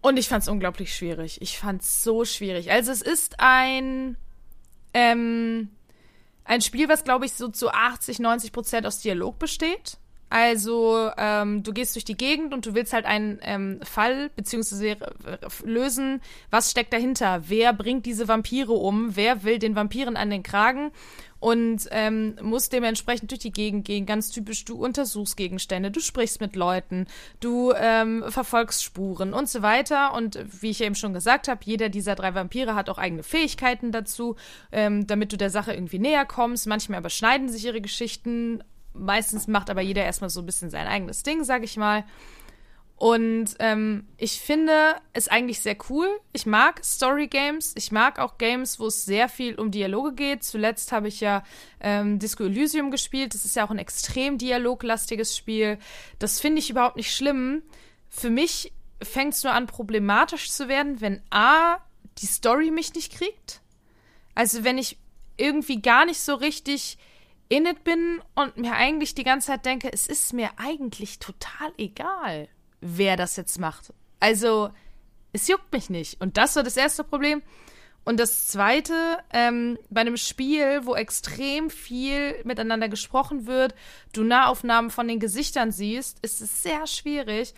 Und 0.00 0.18
ich 0.18 0.28
fand 0.28 0.42
es 0.42 0.48
unglaublich 0.48 0.94
schwierig. 0.94 1.40
Ich 1.40 1.58
fand 1.58 1.82
es 1.82 2.02
so 2.02 2.24
schwierig. 2.24 2.70
Also 2.70 2.92
es 2.92 3.02
ist 3.02 3.36
ein, 3.38 4.16
ähm, 4.92 5.70
ein 6.44 6.60
Spiel, 6.60 6.88
was, 6.88 7.04
glaube 7.04 7.24
ich, 7.24 7.32
so 7.32 7.48
zu 7.48 7.70
80, 7.70 8.18
90 8.18 8.52
Prozent 8.52 8.86
aus 8.86 9.00
Dialog 9.00 9.38
besteht. 9.38 9.98
Also 10.34 11.12
ähm, 11.16 11.62
du 11.62 11.72
gehst 11.72 11.94
durch 11.94 12.04
die 12.04 12.16
Gegend 12.16 12.52
und 12.52 12.66
du 12.66 12.74
willst 12.74 12.92
halt 12.92 13.04
einen 13.04 13.38
ähm, 13.42 13.78
Fall 13.84 14.30
beziehungsweise 14.34 14.96
lösen, 15.62 16.20
was 16.50 16.72
steckt 16.72 16.92
dahinter? 16.92 17.44
Wer 17.46 17.72
bringt 17.72 18.04
diese 18.04 18.26
Vampire 18.26 18.72
um? 18.72 19.14
Wer 19.14 19.44
will 19.44 19.60
den 19.60 19.76
Vampiren 19.76 20.16
an 20.16 20.30
den 20.30 20.42
Kragen? 20.42 20.90
und 21.44 21.88
ähm, 21.90 22.36
musst 22.40 22.72
dementsprechend 22.72 23.30
durch 23.30 23.40
die 23.40 23.52
Gegend 23.52 23.84
gehen. 23.84 24.06
Ganz 24.06 24.30
typisch, 24.30 24.64
du 24.64 24.82
untersuchst 24.82 25.36
Gegenstände, 25.36 25.90
du 25.90 26.00
sprichst 26.00 26.40
mit 26.40 26.56
Leuten, 26.56 27.06
du 27.40 27.70
ähm, 27.76 28.24
verfolgst 28.28 28.82
Spuren 28.82 29.34
und 29.34 29.50
so 29.50 29.60
weiter. 29.60 30.14
Und 30.14 30.38
wie 30.62 30.70
ich 30.70 30.80
eben 30.80 30.94
schon 30.94 31.12
gesagt 31.12 31.48
habe, 31.48 31.60
jeder 31.64 31.90
dieser 31.90 32.14
drei 32.14 32.34
Vampire 32.34 32.74
hat 32.74 32.88
auch 32.88 32.96
eigene 32.96 33.22
Fähigkeiten 33.22 33.92
dazu, 33.92 34.36
ähm, 34.72 35.06
damit 35.06 35.34
du 35.34 35.36
der 35.36 35.50
Sache 35.50 35.74
irgendwie 35.74 35.98
näher 35.98 36.24
kommst. 36.24 36.66
Manchmal 36.66 37.00
überschneiden 37.00 37.50
sich 37.50 37.66
ihre 37.66 37.82
Geschichten. 37.82 38.64
Meistens 38.94 39.46
macht 39.48 39.70
aber 39.70 39.80
jeder 39.82 40.04
erstmal 40.04 40.30
so 40.30 40.40
ein 40.40 40.46
bisschen 40.46 40.70
sein 40.70 40.86
eigenes 40.86 41.22
Ding, 41.22 41.44
sag 41.44 41.64
ich 41.64 41.76
mal. 41.76 42.04
Und 42.96 43.56
ähm, 43.58 44.06
ich 44.18 44.40
finde 44.40 44.94
es 45.12 45.28
eigentlich 45.28 45.60
sehr 45.60 45.76
cool. 45.90 46.08
Ich 46.32 46.46
mag 46.46 46.82
Story 46.84 47.26
Games. 47.26 47.72
Ich 47.76 47.90
mag 47.90 48.20
auch 48.20 48.38
Games, 48.38 48.78
wo 48.78 48.86
es 48.86 49.04
sehr 49.04 49.28
viel 49.28 49.56
um 49.56 49.70
Dialoge 49.72 50.14
geht. 50.14 50.44
Zuletzt 50.44 50.92
habe 50.92 51.08
ich 51.08 51.20
ja 51.20 51.42
ähm, 51.80 52.18
Disco 52.20 52.44
Elysium 52.44 52.90
gespielt. 52.90 53.34
Das 53.34 53.44
ist 53.44 53.56
ja 53.56 53.66
auch 53.66 53.70
ein 53.70 53.78
extrem 53.78 54.38
dialoglastiges 54.38 55.36
Spiel. 55.36 55.78
Das 56.20 56.40
finde 56.40 56.60
ich 56.60 56.70
überhaupt 56.70 56.96
nicht 56.96 57.14
schlimm. 57.14 57.62
Für 58.08 58.30
mich 58.30 58.72
fängt 59.02 59.34
es 59.34 59.42
nur 59.42 59.52
an, 59.52 59.66
problematisch 59.66 60.50
zu 60.52 60.68
werden, 60.68 61.00
wenn 61.00 61.20
A, 61.30 61.78
die 62.18 62.26
Story 62.26 62.70
mich 62.70 62.94
nicht 62.94 63.12
kriegt. 63.12 63.60
Also 64.36 64.62
wenn 64.62 64.78
ich 64.78 64.98
irgendwie 65.36 65.82
gar 65.82 66.06
nicht 66.06 66.20
so 66.20 66.34
richtig 66.34 66.96
in 67.54 67.66
it 67.66 67.84
bin 67.84 68.20
und 68.34 68.56
mir 68.56 68.72
eigentlich 68.72 69.14
die 69.14 69.22
ganze 69.22 69.48
Zeit 69.48 69.64
denke, 69.64 69.92
es 69.92 70.08
ist 70.08 70.32
mir 70.32 70.50
eigentlich 70.56 71.20
total 71.20 71.72
egal 71.78 72.48
wer 72.80 73.16
das 73.16 73.36
jetzt 73.36 73.60
macht. 73.60 73.92
Also, 74.20 74.70
es 75.32 75.46
juckt 75.48 75.72
mich 75.72 75.88
nicht. 75.88 76.20
Und 76.20 76.36
das 76.36 76.56
war 76.56 76.64
das 76.64 76.76
erste 76.76 77.04
Problem. 77.04 77.42
Und 78.04 78.18
das 78.18 78.48
zweite, 78.48 79.18
ähm, 79.32 79.78
bei 79.88 80.02
einem 80.02 80.16
Spiel, 80.16 80.80
wo 80.84 80.94
extrem 80.94 81.70
viel 81.70 82.34
miteinander 82.44 82.88
gesprochen 82.88 83.46
wird, 83.46 83.74
du 84.12 84.24
Nahaufnahmen 84.24 84.90
von 84.90 85.08
den 85.08 85.20
Gesichtern 85.20 85.70
siehst, 85.70 86.18
ist 86.22 86.42
es 86.42 86.62
sehr 86.62 86.86
schwierig, 86.86 87.54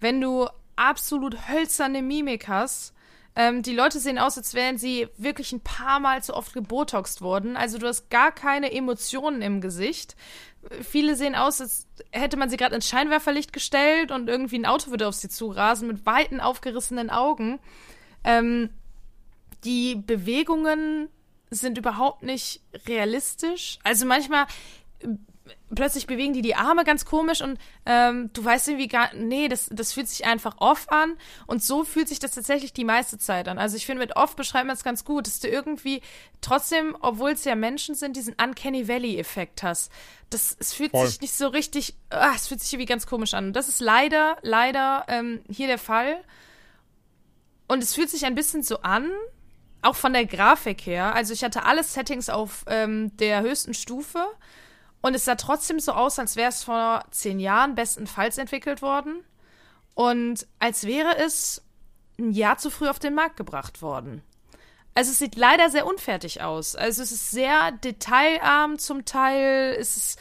wenn 0.00 0.20
du 0.20 0.48
absolut 0.76 1.48
hölzerne 1.48 2.02
Mimik 2.02 2.48
hast. 2.48 2.92
Ähm, 3.38 3.62
die 3.62 3.74
Leute 3.74 4.00
sehen 4.00 4.18
aus, 4.18 4.36
als 4.36 4.52
wären 4.52 4.76
sie 4.76 5.08
wirklich 5.16 5.52
ein 5.52 5.60
paar 5.60 6.00
Mal 6.00 6.22
zu 6.22 6.34
oft 6.34 6.52
gebotoxt 6.52 7.22
worden. 7.22 7.56
Also 7.56 7.78
du 7.78 7.86
hast 7.86 8.10
gar 8.10 8.32
keine 8.32 8.72
Emotionen 8.72 9.40
im 9.40 9.62
Gesicht 9.62 10.16
viele 10.82 11.16
sehen 11.16 11.34
aus, 11.34 11.60
als 11.60 11.86
hätte 12.10 12.36
man 12.36 12.50
sie 12.50 12.56
gerade 12.56 12.74
ins 12.74 12.88
Scheinwerferlicht 12.88 13.52
gestellt 13.52 14.10
und 14.10 14.28
irgendwie 14.28 14.58
ein 14.58 14.66
Auto 14.66 14.90
würde 14.90 15.06
auf 15.06 15.14
sie 15.14 15.28
zurasen 15.28 15.88
mit 15.88 16.04
weiten, 16.06 16.40
aufgerissenen 16.40 17.10
Augen. 17.10 17.58
Ähm, 18.24 18.70
die 19.64 19.96
Bewegungen 19.96 21.08
sind 21.50 21.78
überhaupt 21.78 22.22
nicht 22.22 22.60
realistisch. 22.86 23.78
Also 23.82 24.06
manchmal 24.06 24.46
plötzlich 25.74 26.06
bewegen 26.06 26.32
die 26.32 26.42
die 26.42 26.54
Arme 26.54 26.84
ganz 26.84 27.04
komisch 27.04 27.40
und 27.42 27.58
ähm, 27.86 28.30
du 28.32 28.44
weißt 28.44 28.68
irgendwie 28.68 28.88
gar, 28.88 29.12
nee, 29.14 29.48
das, 29.48 29.68
das 29.72 29.92
fühlt 29.92 30.08
sich 30.08 30.24
einfach 30.24 30.56
off 30.58 30.88
an 30.88 31.16
und 31.46 31.62
so 31.62 31.84
fühlt 31.84 32.08
sich 32.08 32.18
das 32.18 32.32
tatsächlich 32.32 32.72
die 32.72 32.84
meiste 32.84 33.18
Zeit 33.18 33.48
an. 33.48 33.58
Also 33.58 33.76
ich 33.76 33.86
finde, 33.86 34.00
mit 34.00 34.16
off 34.16 34.36
beschreibt 34.36 34.66
man 34.66 34.76
es 34.76 34.84
ganz 34.84 35.04
gut, 35.04 35.26
dass 35.26 35.40
du 35.40 35.48
irgendwie 35.48 36.02
trotzdem, 36.40 36.96
obwohl 37.00 37.30
es 37.32 37.44
ja 37.44 37.54
Menschen 37.54 37.94
sind, 37.94 38.16
diesen 38.16 38.34
Uncanny 38.34 38.88
Valley-Effekt 38.88 39.62
hast. 39.62 39.92
Das, 40.30 40.56
es 40.58 40.72
fühlt 40.72 40.90
Voll. 40.90 41.06
sich 41.06 41.20
nicht 41.20 41.34
so 41.34 41.48
richtig, 41.48 41.94
ah, 42.10 42.32
es 42.34 42.48
fühlt 42.48 42.60
sich 42.60 42.72
irgendwie 42.72 42.86
ganz 42.86 43.06
komisch 43.06 43.34
an. 43.34 43.46
Und 43.46 43.52
das 43.54 43.68
ist 43.68 43.80
leider, 43.80 44.36
leider 44.42 45.04
ähm, 45.08 45.40
hier 45.48 45.66
der 45.66 45.78
Fall. 45.78 46.22
Und 47.66 47.82
es 47.82 47.94
fühlt 47.94 48.10
sich 48.10 48.24
ein 48.24 48.34
bisschen 48.34 48.62
so 48.62 48.80
an, 48.80 49.10
auch 49.82 49.96
von 49.96 50.12
der 50.12 50.26
Grafik 50.26 50.86
her. 50.86 51.14
Also 51.14 51.32
ich 51.32 51.44
hatte 51.44 51.64
alle 51.64 51.84
Settings 51.84 52.28
auf 52.28 52.64
ähm, 52.68 53.16
der 53.16 53.42
höchsten 53.42 53.74
Stufe 53.74 54.26
und 55.00 55.14
es 55.14 55.24
sah 55.24 55.36
trotzdem 55.36 55.80
so 55.80 55.92
aus, 55.92 56.18
als 56.18 56.36
wäre 56.36 56.48
es 56.48 56.64
vor 56.64 57.04
zehn 57.10 57.38
Jahren 57.40 57.74
bestenfalls 57.74 58.38
entwickelt 58.38 58.82
worden. 58.82 59.24
Und 59.94 60.46
als 60.58 60.84
wäre 60.84 61.16
es 61.18 61.62
ein 62.18 62.32
Jahr 62.32 62.58
zu 62.58 62.70
früh 62.70 62.88
auf 62.88 62.98
den 62.98 63.14
Markt 63.14 63.36
gebracht 63.36 63.80
worden. 63.80 64.22
Also 64.94 65.12
es 65.12 65.18
sieht 65.18 65.36
leider 65.36 65.70
sehr 65.70 65.86
unfertig 65.86 66.42
aus. 66.42 66.74
Also 66.74 67.02
es 67.02 67.12
ist 67.12 67.30
sehr 67.30 67.70
detailarm 67.72 68.78
zum 68.78 69.04
Teil. 69.04 69.76
Es 69.78 69.96
ist, 69.96 70.20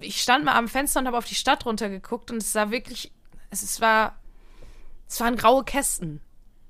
ich 0.00 0.22
stand 0.22 0.46
mal 0.46 0.54
am 0.54 0.68
Fenster 0.68 1.00
und 1.00 1.06
habe 1.06 1.18
auf 1.18 1.26
die 1.26 1.34
Stadt 1.34 1.66
runtergeguckt 1.66 2.30
und 2.30 2.38
es 2.38 2.52
sah 2.52 2.70
wirklich, 2.70 3.12
es, 3.50 3.62
es 3.62 3.82
war, 3.82 4.18
es 5.06 5.20
waren 5.20 5.36
graue 5.36 5.64
Kästen. 5.64 6.22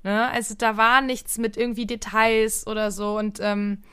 Ne? 0.02 0.28
Also 0.30 0.54
da 0.56 0.76
war 0.76 1.00
nichts 1.00 1.38
mit 1.38 1.56
irgendwie 1.56 1.86
Details 1.86 2.66
oder 2.66 2.90
so 2.90 3.16
und 3.16 3.38
ähm, 3.40 3.84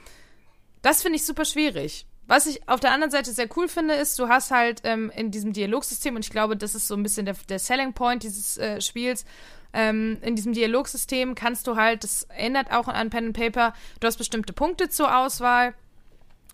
das 0.81 1.03
finde 1.03 1.17
ich 1.17 1.25
super 1.25 1.45
schwierig. 1.45 2.07
Was 2.31 2.45
ich 2.45 2.65
auf 2.69 2.79
der 2.79 2.93
anderen 2.93 3.11
Seite 3.11 3.33
sehr 3.33 3.49
cool 3.57 3.67
finde, 3.67 3.93
ist, 3.95 4.17
du 4.17 4.29
hast 4.29 4.51
halt 4.51 4.83
ähm, 4.85 5.11
in 5.13 5.31
diesem 5.31 5.51
Dialogsystem, 5.51 6.15
und 6.15 6.23
ich 6.23 6.31
glaube, 6.31 6.55
das 6.55 6.75
ist 6.75 6.87
so 6.87 6.95
ein 6.95 7.03
bisschen 7.03 7.25
der, 7.25 7.35
der 7.49 7.59
Selling 7.59 7.91
Point 7.91 8.23
dieses 8.23 8.57
äh, 8.57 8.79
Spiels, 8.79 9.25
ähm, 9.73 10.17
in 10.21 10.37
diesem 10.37 10.53
Dialogsystem 10.53 11.35
kannst 11.35 11.67
du 11.67 11.75
halt, 11.75 12.05
das 12.05 12.25
ändert 12.33 12.71
auch 12.71 12.87
an 12.87 13.09
Pen 13.09 13.25
and 13.25 13.37
Paper, 13.37 13.73
du 13.99 14.07
hast 14.07 14.15
bestimmte 14.15 14.53
Punkte 14.53 14.87
zur 14.87 15.13
Auswahl. 15.13 15.73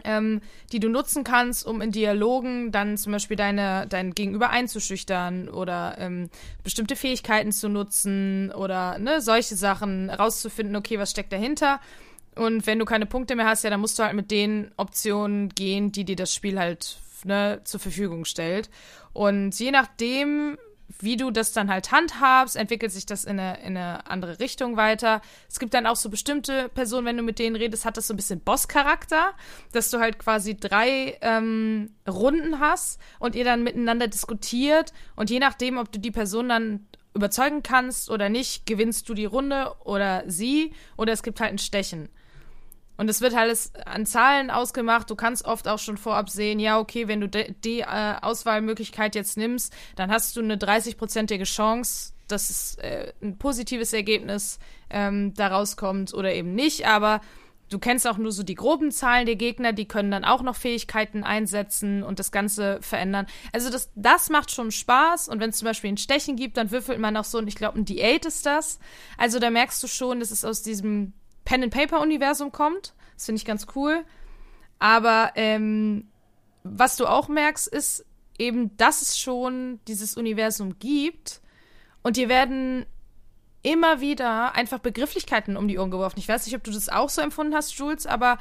Ähm, 0.04 0.42
die 0.72 0.80
du 0.80 0.90
nutzen 0.90 1.24
kannst, 1.24 1.66
um 1.66 1.82
in 1.82 1.92
Dialogen 1.92 2.72
dann 2.72 2.98
zum 2.98 3.12
Beispiel 3.14 3.36
deine, 3.36 3.88
dein 3.88 4.14
Gegenüber 4.14 4.52
einzuschüchtern 4.52 5.50
oder 5.50 5.96
ähm, 5.98 6.30
bestimmte 6.64 6.96
Fähigkeiten 6.96 7.52
zu 7.52 7.68
nutzen 7.68 8.52
oder 8.52 9.00
ne, 9.00 9.22
solche 9.22 9.56
Sachen 9.56 10.12
rauszufinden, 10.12 10.76
okay, 10.76 11.00
was 11.00 11.10
steckt 11.10 11.34
dahinter. 11.34 11.80
Und 12.38 12.68
wenn 12.68 12.80
du 12.80 12.86
keine 12.86 13.06
Punkte 13.06 13.36
mehr 13.36 13.48
hast, 13.48 13.64
ja, 13.64 13.70
dann 13.70 13.82
musst 13.82 13.98
du 14.00 14.04
halt 14.04 14.16
mit 14.16 14.32
den 14.32 14.72
Optionen 14.78 15.50
gehen, 15.50 15.92
die 15.92 16.06
dir 16.06 16.16
das 16.16 16.34
Spiel 16.34 16.60
halt 16.60 16.98
ne, 17.24 17.62
zur 17.64 17.80
Verfügung 17.80 18.26
stellt. 18.26 18.70
Und 19.14 19.58
je 19.60 19.72
nachdem, 19.72 20.58
wie 21.00 21.18
du 21.18 21.32
das 21.32 21.54
dann 21.54 21.70
halt 21.70 21.92
handhabst, 21.92 22.56
entwickelt 22.56 22.92
sich 22.92 23.06
das 23.06 23.26
in 23.26 23.40
eine, 23.40 23.60
in 23.62 23.78
eine 23.78 24.10
andere 24.10 24.40
Richtung 24.40 24.78
weiter. 24.78 25.22
Es 25.50 25.60
gibt 25.60 25.74
dann 25.74 25.86
auch 25.86 25.96
so 25.96 26.10
bestimmte 26.10 26.70
Personen, 26.70 27.06
wenn 27.06 27.18
du 27.18 27.24
mit 27.24 27.40
denen 27.40 27.56
redest, 27.56 27.86
hat 27.86 27.98
das 27.98 28.08
so 28.08 28.14
ein 28.14 28.18
bisschen 28.18 28.40
Boss-Charakter, 28.40 29.34
dass 29.74 29.90
du 29.90 30.00
halt 30.00 30.20
quasi 30.20 30.58
drei 30.58 31.18
ähm, 31.22 31.92
Runden 32.08 32.60
hast 32.60 33.00
und 33.20 33.36
ihr 33.36 33.44
dann 33.44 33.64
miteinander 33.64 34.08
diskutiert 34.08 34.94
und 35.16 35.30
je 35.30 35.40
nachdem, 35.40 35.78
ob 35.78 35.92
du 35.92 36.00
die 36.00 36.12
Person 36.12 36.50
dann 36.50 36.88
überzeugen 37.14 37.64
kannst 37.64 38.10
oder 38.10 38.30
nicht, 38.30 38.66
gewinnst 38.66 39.10
du 39.10 39.14
die 39.14 39.26
Runde 39.26 39.74
oder 39.84 40.24
sie 40.28 40.74
oder 40.96 41.12
es 41.14 41.24
gibt 41.24 41.42
halt 41.42 41.52
ein 41.52 41.58
Stechen. 41.58 42.10
Und 42.98 43.10
es 43.10 43.22
wird 43.22 43.36
alles 43.36 43.72
an 43.86 44.06
Zahlen 44.06 44.50
ausgemacht. 44.50 45.10
Du 45.10 45.16
kannst 45.16 45.46
oft 45.46 45.68
auch 45.68 45.80
schon 45.80 45.98
vorab 45.98 46.30
sehen, 46.30 46.60
ja, 46.60 46.80
okay, 46.80 47.08
wenn 47.08 47.22
du 47.22 47.28
die 47.28 47.82
äh, 47.82 48.16
Auswahlmöglichkeit 48.22 49.16
jetzt 49.16 49.38
nimmst, 49.38 49.74
dann 49.96 50.12
hast 50.12 50.36
du 50.36 50.42
eine 50.42 50.58
30-prozentige 50.58 51.46
Chance, 51.46 52.14
dass 52.28 52.76
äh, 52.76 53.14
ein 53.22 53.38
positives 53.38 53.94
Ergebnis 53.94 54.60
ähm, 54.90 55.34
daraus 55.36 55.78
kommt 55.78 56.14
oder 56.14 56.34
eben 56.34 56.56
nicht. 56.56 56.88
Aber 56.88 57.22
du 57.70 57.80
kennst 57.80 58.08
auch 58.08 58.18
nur 58.18 58.32
so 58.32 58.44
die 58.44 58.56
groben 58.56 58.92
Zahlen 58.92 59.26
der 59.26 59.36
Gegner, 59.36 59.74
die 59.74 59.88
können 59.88 60.12
dann 60.12 60.26
auch 60.26 60.42
noch 60.42 60.56
Fähigkeiten 60.56 61.24
einsetzen 61.24 62.04
und 62.04 62.20
das 62.20 62.32
Ganze 62.32 62.80
verändern. 62.82 63.28
Also 63.54 63.70
das, 63.70 63.92
das 63.96 64.30
macht 64.30 64.52
schon 64.52 64.72
Spaß. 64.72 65.30
Und 65.30 65.40
wenn 65.40 65.52
es 65.52 65.58
zum 65.58 65.68
Beispiel 65.68 65.92
ein 65.92 65.98
Stechen 65.98 66.36
gibt, 66.36 66.58
dann 66.58 66.72
würfelt 66.72 67.00
man 67.00 67.16
auch 67.16 67.26
so, 67.26 67.38
und 67.38 67.48
ich 67.48 67.56
glaube, 67.56 67.80
ein 67.80 67.86
D8 67.86 68.26
ist 68.28 68.46
das. 68.46 68.80
Also 69.18 69.40
da 69.40 69.50
merkst 69.50 69.82
du 69.84 69.88
schon, 69.88 70.20
dass 70.20 70.32
es 70.32 70.44
aus 70.44 70.64
diesem 70.64 71.14
Pen-and-Paper-Universum 71.48 72.52
kommt. 72.52 72.94
Das 73.16 73.26
finde 73.26 73.40
ich 73.40 73.46
ganz 73.46 73.68
cool. 73.74 74.04
Aber 74.80 75.32
ähm, 75.36 76.10
was 76.64 76.98
du 76.98 77.08
auch 77.08 77.30
merkst, 77.30 77.70
ist 77.70 78.06
eben, 78.38 78.76
dass 78.76 79.02
es 79.02 79.18
schon 79.18 79.80
dieses 79.88 80.18
Universum 80.18 80.78
gibt. 80.78 81.40
Und 82.04 82.18
dir 82.18 82.28
werden 82.28 82.86
immer 83.64 84.02
wieder 84.02 84.56
einfach 84.56 84.80
Begrifflichkeiten 84.80 85.56
um 85.56 85.70
die 85.70 85.80
Ohren 85.80 85.90
geworfen. 85.90 86.20
Ich 86.20 86.28
weiß 86.28 86.46
nicht, 86.46 86.56
ob 86.56 86.66
du 86.66 86.72
das 86.72 86.90
auch 86.90 87.10
so 87.10 87.22
empfunden 87.22 87.56
hast, 87.56 87.78
Jules, 87.78 88.06
aber 88.06 88.38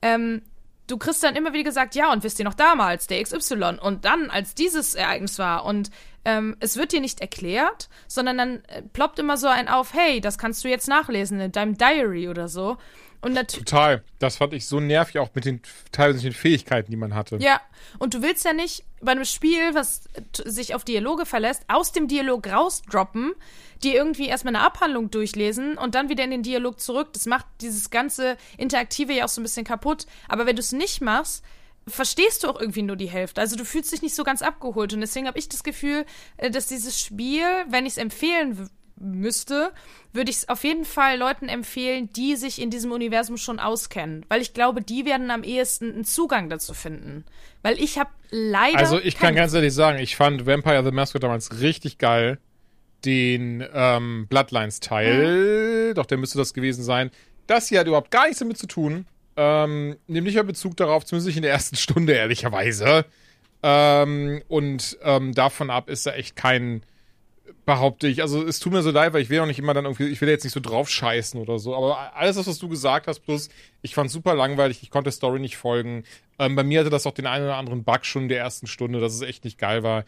ähm, 0.00 0.42
du 0.86 0.98
kriegst 0.98 1.24
dann 1.24 1.34
immer 1.34 1.52
wieder 1.52 1.64
gesagt, 1.64 1.96
ja, 1.96 2.12
und 2.12 2.22
wisst 2.22 2.38
ihr 2.38 2.44
noch 2.44 2.54
damals, 2.54 3.08
der 3.08 3.22
XY 3.22 3.78
und 3.80 4.04
dann, 4.04 4.30
als 4.30 4.54
dieses 4.54 4.94
Ereignis 4.94 5.38
war 5.40 5.64
und 5.64 5.90
ähm, 6.26 6.56
es 6.58 6.76
wird 6.76 6.90
dir 6.90 7.00
nicht 7.00 7.20
erklärt, 7.20 7.88
sondern 8.08 8.36
dann 8.36 8.64
äh, 8.64 8.82
ploppt 8.82 9.20
immer 9.20 9.36
so 9.36 9.46
ein 9.46 9.68
auf, 9.68 9.94
hey, 9.94 10.20
das 10.20 10.38
kannst 10.38 10.64
du 10.64 10.68
jetzt 10.68 10.88
nachlesen 10.88 11.38
in 11.38 11.52
deinem 11.52 11.78
Diary 11.78 12.28
oder 12.28 12.48
so. 12.48 12.78
Und 13.22 13.36
Total. 13.48 14.02
Das 14.18 14.36
fand 14.36 14.52
ich 14.52 14.66
so 14.66 14.80
nervig, 14.80 15.18
auch 15.20 15.30
mit 15.34 15.44
den 15.44 15.60
teilweise 15.92 16.22
den 16.22 16.32
Fähigkeiten, 16.32 16.90
die 16.90 16.96
man 16.96 17.14
hatte. 17.14 17.36
Ja, 17.36 17.60
und 17.98 18.14
du 18.14 18.22
willst 18.22 18.44
ja 18.44 18.52
nicht 18.52 18.84
bei 19.00 19.12
einem 19.12 19.24
Spiel, 19.24 19.74
was 19.74 20.04
sich 20.44 20.74
auf 20.74 20.84
Dialoge 20.84 21.26
verlässt, 21.26 21.62
aus 21.68 21.92
dem 21.92 22.08
Dialog 22.08 22.48
rausdroppen, 22.48 23.32
die 23.82 23.94
irgendwie 23.94 24.26
erstmal 24.26 24.54
eine 24.54 24.64
Abhandlung 24.64 25.10
durchlesen 25.10 25.78
und 25.78 25.94
dann 25.94 26.08
wieder 26.08 26.24
in 26.24 26.30
den 26.30 26.42
Dialog 26.42 26.80
zurück. 26.80 27.12
Das 27.12 27.26
macht 27.26 27.46
dieses 27.60 27.90
ganze 27.90 28.36
Interaktive 28.58 29.12
ja 29.12 29.24
auch 29.24 29.28
so 29.28 29.40
ein 29.40 29.44
bisschen 29.44 29.64
kaputt. 29.64 30.06
Aber 30.28 30.46
wenn 30.46 30.56
du 30.56 30.60
es 30.60 30.72
nicht 30.72 31.00
machst, 31.00 31.44
verstehst 31.88 32.42
du 32.42 32.48
auch 32.48 32.60
irgendwie 32.60 32.82
nur 32.82 32.96
die 32.96 33.08
Hälfte. 33.08 33.40
Also 33.40 33.56
du 33.56 33.64
fühlst 33.64 33.92
dich 33.92 34.02
nicht 34.02 34.14
so 34.14 34.24
ganz 34.24 34.42
abgeholt. 34.42 34.92
Und 34.92 35.00
deswegen 35.00 35.26
habe 35.26 35.38
ich 35.38 35.48
das 35.48 35.62
Gefühl, 35.62 36.04
äh, 36.36 36.50
dass 36.50 36.66
dieses 36.66 37.00
Spiel, 37.00 37.44
wenn 37.68 37.86
ich 37.86 37.92
es 37.92 37.98
empfehlen 37.98 38.68
müsste, 38.98 39.72
würde 40.12 40.30
ich 40.30 40.38
es 40.38 40.48
auf 40.48 40.64
jeden 40.64 40.84
Fall 40.84 41.18
Leuten 41.18 41.48
empfehlen, 41.48 42.10
die 42.12 42.34
sich 42.34 42.60
in 42.60 42.70
diesem 42.70 42.92
Universum 42.92 43.36
schon 43.36 43.60
auskennen. 43.60 44.24
Weil 44.28 44.40
ich 44.40 44.54
glaube, 44.54 44.82
die 44.82 45.04
werden 45.04 45.30
am 45.30 45.42
ehesten 45.42 45.92
einen 45.92 46.04
Zugang 46.04 46.48
dazu 46.48 46.74
finden. 46.74 47.24
Weil 47.62 47.78
ich 47.78 47.98
habe 47.98 48.10
leider. 48.30 48.78
Also 48.78 48.98
ich 48.98 49.18
kann 49.18 49.34
ganz 49.34 49.52
ehrlich 49.52 49.74
sagen, 49.74 49.98
ich 49.98 50.16
fand 50.16 50.46
Vampire 50.46 50.82
the 50.84 50.90
Mascot 50.90 51.22
damals 51.22 51.60
richtig 51.60 51.98
geil. 51.98 52.38
Den 53.04 53.64
ähm, 53.74 54.26
Bloodlines-Teil, 54.28 55.90
mhm. 55.90 55.94
doch 55.94 56.06
der 56.06 56.18
müsste 56.18 56.38
das 56.38 56.54
gewesen 56.54 56.82
sein. 56.82 57.10
Das 57.46 57.68
hier 57.68 57.80
hat 57.80 57.86
überhaupt 57.86 58.10
gar 58.10 58.24
nichts 58.24 58.40
damit 58.40 58.58
zu 58.58 58.66
tun. 58.66 59.06
Ähm, 59.36 59.96
nämlich 60.06 60.34
ja 60.34 60.42
Bezug 60.42 60.76
darauf, 60.76 61.04
zumindest 61.04 61.26
nicht 61.26 61.36
in 61.36 61.42
der 61.42 61.52
ersten 61.52 61.76
Stunde, 61.76 62.14
ehrlicherweise. 62.14 63.04
Ähm, 63.62 64.42
und 64.48 64.98
ähm, 65.02 65.34
davon 65.34 65.70
ab 65.70 65.88
ist 65.88 66.06
da 66.06 66.12
echt 66.12 66.36
kein, 66.36 66.82
behaupte 67.66 68.06
ich. 68.06 68.22
Also 68.22 68.46
es 68.46 68.60
tut 68.60 68.72
mir 68.72 68.82
so 68.82 68.90
leid, 68.90 69.12
weil 69.12 69.22
ich 69.22 69.28
will 69.28 69.40
auch 69.40 69.46
nicht 69.46 69.58
immer 69.58 69.74
dann 69.74 69.84
irgendwie, 69.84 70.06
ich 70.06 70.20
will 70.20 70.28
jetzt 70.28 70.44
nicht 70.44 70.52
so 70.52 70.60
drauf 70.60 70.88
scheißen 70.88 71.40
oder 71.40 71.58
so. 71.58 71.74
Aber 71.76 72.14
alles, 72.16 72.36
was 72.36 72.58
du 72.58 72.68
gesagt 72.68 73.08
hast, 73.08 73.20
plus 73.20 73.48
ich 73.82 73.94
fand 73.94 74.10
super 74.10 74.34
langweilig, 74.34 74.82
ich 74.82 74.90
konnte 74.90 75.06
der 75.06 75.12
Story 75.12 75.40
nicht 75.40 75.56
folgen. 75.56 76.04
Ähm, 76.38 76.54
bei 76.54 76.62
mir 76.62 76.80
hatte 76.80 76.90
das 76.90 77.06
auch 77.06 77.14
den 77.14 77.26
einen 77.26 77.44
oder 77.44 77.56
anderen 77.56 77.84
Bug 77.84 78.06
schon 78.06 78.22
in 78.22 78.28
der 78.28 78.38
ersten 78.38 78.66
Stunde, 78.66 79.00
dass 79.00 79.14
es 79.14 79.22
echt 79.22 79.44
nicht 79.44 79.58
geil 79.58 79.82
war. 79.82 80.04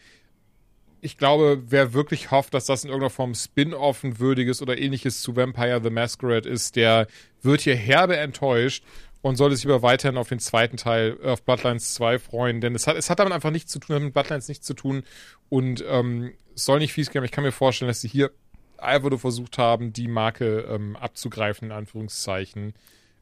Ich 1.01 1.17
glaube, 1.17 1.63
wer 1.67 1.93
wirklich 1.93 2.31
hofft, 2.31 2.53
dass 2.53 2.65
das 2.65 2.83
in 2.83 2.89
irgendeiner 2.89 3.09
Form 3.09 3.33
Spin-off 3.33 4.03
ein 4.03 4.19
würdiges 4.19 4.61
oder 4.61 4.77
ähnliches 4.77 5.21
zu 5.21 5.35
Vampire 5.35 5.81
the 5.81 5.89
Masquerade 5.89 6.47
ist, 6.47 6.75
der 6.75 7.07
wird 7.41 7.61
hier 7.61 7.75
herbe 7.75 8.17
enttäuscht 8.17 8.83
und 9.21 9.35
sollte 9.35 9.55
sich 9.55 9.65
aber 9.65 9.81
weiterhin 9.81 10.17
auf 10.17 10.29
den 10.29 10.39
zweiten 10.39 10.77
Teil, 10.77 11.17
äh, 11.21 11.29
auf 11.29 11.43
Bloodlines 11.43 11.93
2 11.93 12.19
freuen, 12.19 12.61
denn 12.61 12.75
es 12.75 12.87
hat, 12.87 12.95
es 12.95 13.09
hat 13.09 13.19
damit 13.19 13.33
einfach 13.33 13.51
nichts 13.51 13.71
zu 13.71 13.79
tun, 13.79 13.95
hat 13.95 14.03
mit 14.03 14.13
Bloodlines 14.13 14.47
nichts 14.47 14.65
zu 14.65 14.73
tun 14.73 15.03
und 15.49 15.83
ähm, 15.87 16.33
es 16.55 16.65
soll 16.65 16.79
nicht 16.79 16.93
fies 16.93 17.09
gehen, 17.09 17.19
aber 17.19 17.25
ich 17.25 17.31
kann 17.31 17.43
mir 17.43 17.51
vorstellen, 17.51 17.87
dass 17.89 18.01
sie 18.01 18.07
hier 18.07 18.31
einfach 18.77 19.09
nur 19.09 19.19
versucht 19.19 19.57
haben, 19.57 19.93
die 19.93 20.07
Marke 20.07 20.61
ähm, 20.69 20.95
abzugreifen, 20.95 21.69
in 21.69 21.71
Anführungszeichen. 21.71 22.73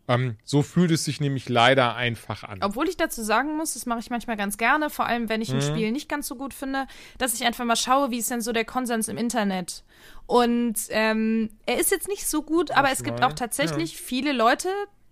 Ähm, 0.10 0.38
so 0.44 0.61
fühlt 0.61 0.91
es 0.91 1.03
sich 1.03 1.19
nämlich 1.19 1.49
leider 1.49 1.95
einfach 1.95 2.44
an. 2.44 2.60
Obwohl 2.61 2.88
ich 2.88 2.95
dazu 2.95 3.24
sagen 3.24 3.57
muss, 3.57 3.74
das 3.74 3.86
mache 3.86 3.99
ich 3.99 4.10
manchmal 4.10 4.38
ganz 4.38 4.57
gerne, 4.57 4.90
vor 4.90 5.06
allem 5.06 5.28
wenn 5.28 5.41
ich 5.41 5.49
ein 5.49 5.57
mhm. 5.57 5.61
Spiel 5.61 5.91
nicht 5.91 6.07
ganz 6.07 6.28
so 6.28 6.36
gut 6.36 6.53
finde, 6.53 6.88
dass 7.18 7.34
ich 7.34 7.45
einfach 7.45 7.65
mal 7.65 7.76
schaue, 7.76 8.10
wie 8.10 8.19
ist 8.19 8.32
denn 8.32 8.41
so 8.41 8.53
der 8.53 8.64
Konsens 8.64 9.10
im 9.10 9.18
Internet. 9.18 9.84
Und 10.26 10.76
ähm, 10.90 11.49
er 11.65 11.80
ist 11.80 11.91
jetzt 11.91 12.07
nicht 12.07 12.26
so 12.26 12.41
gut, 12.41 12.72
aber 12.72 12.91
es 12.91 13.03
gibt 13.03 13.22
auch 13.22 13.34
tatsächlich 13.34 13.94
ja. 13.94 13.99
viele 14.02 14.32
Leute, 14.32 14.69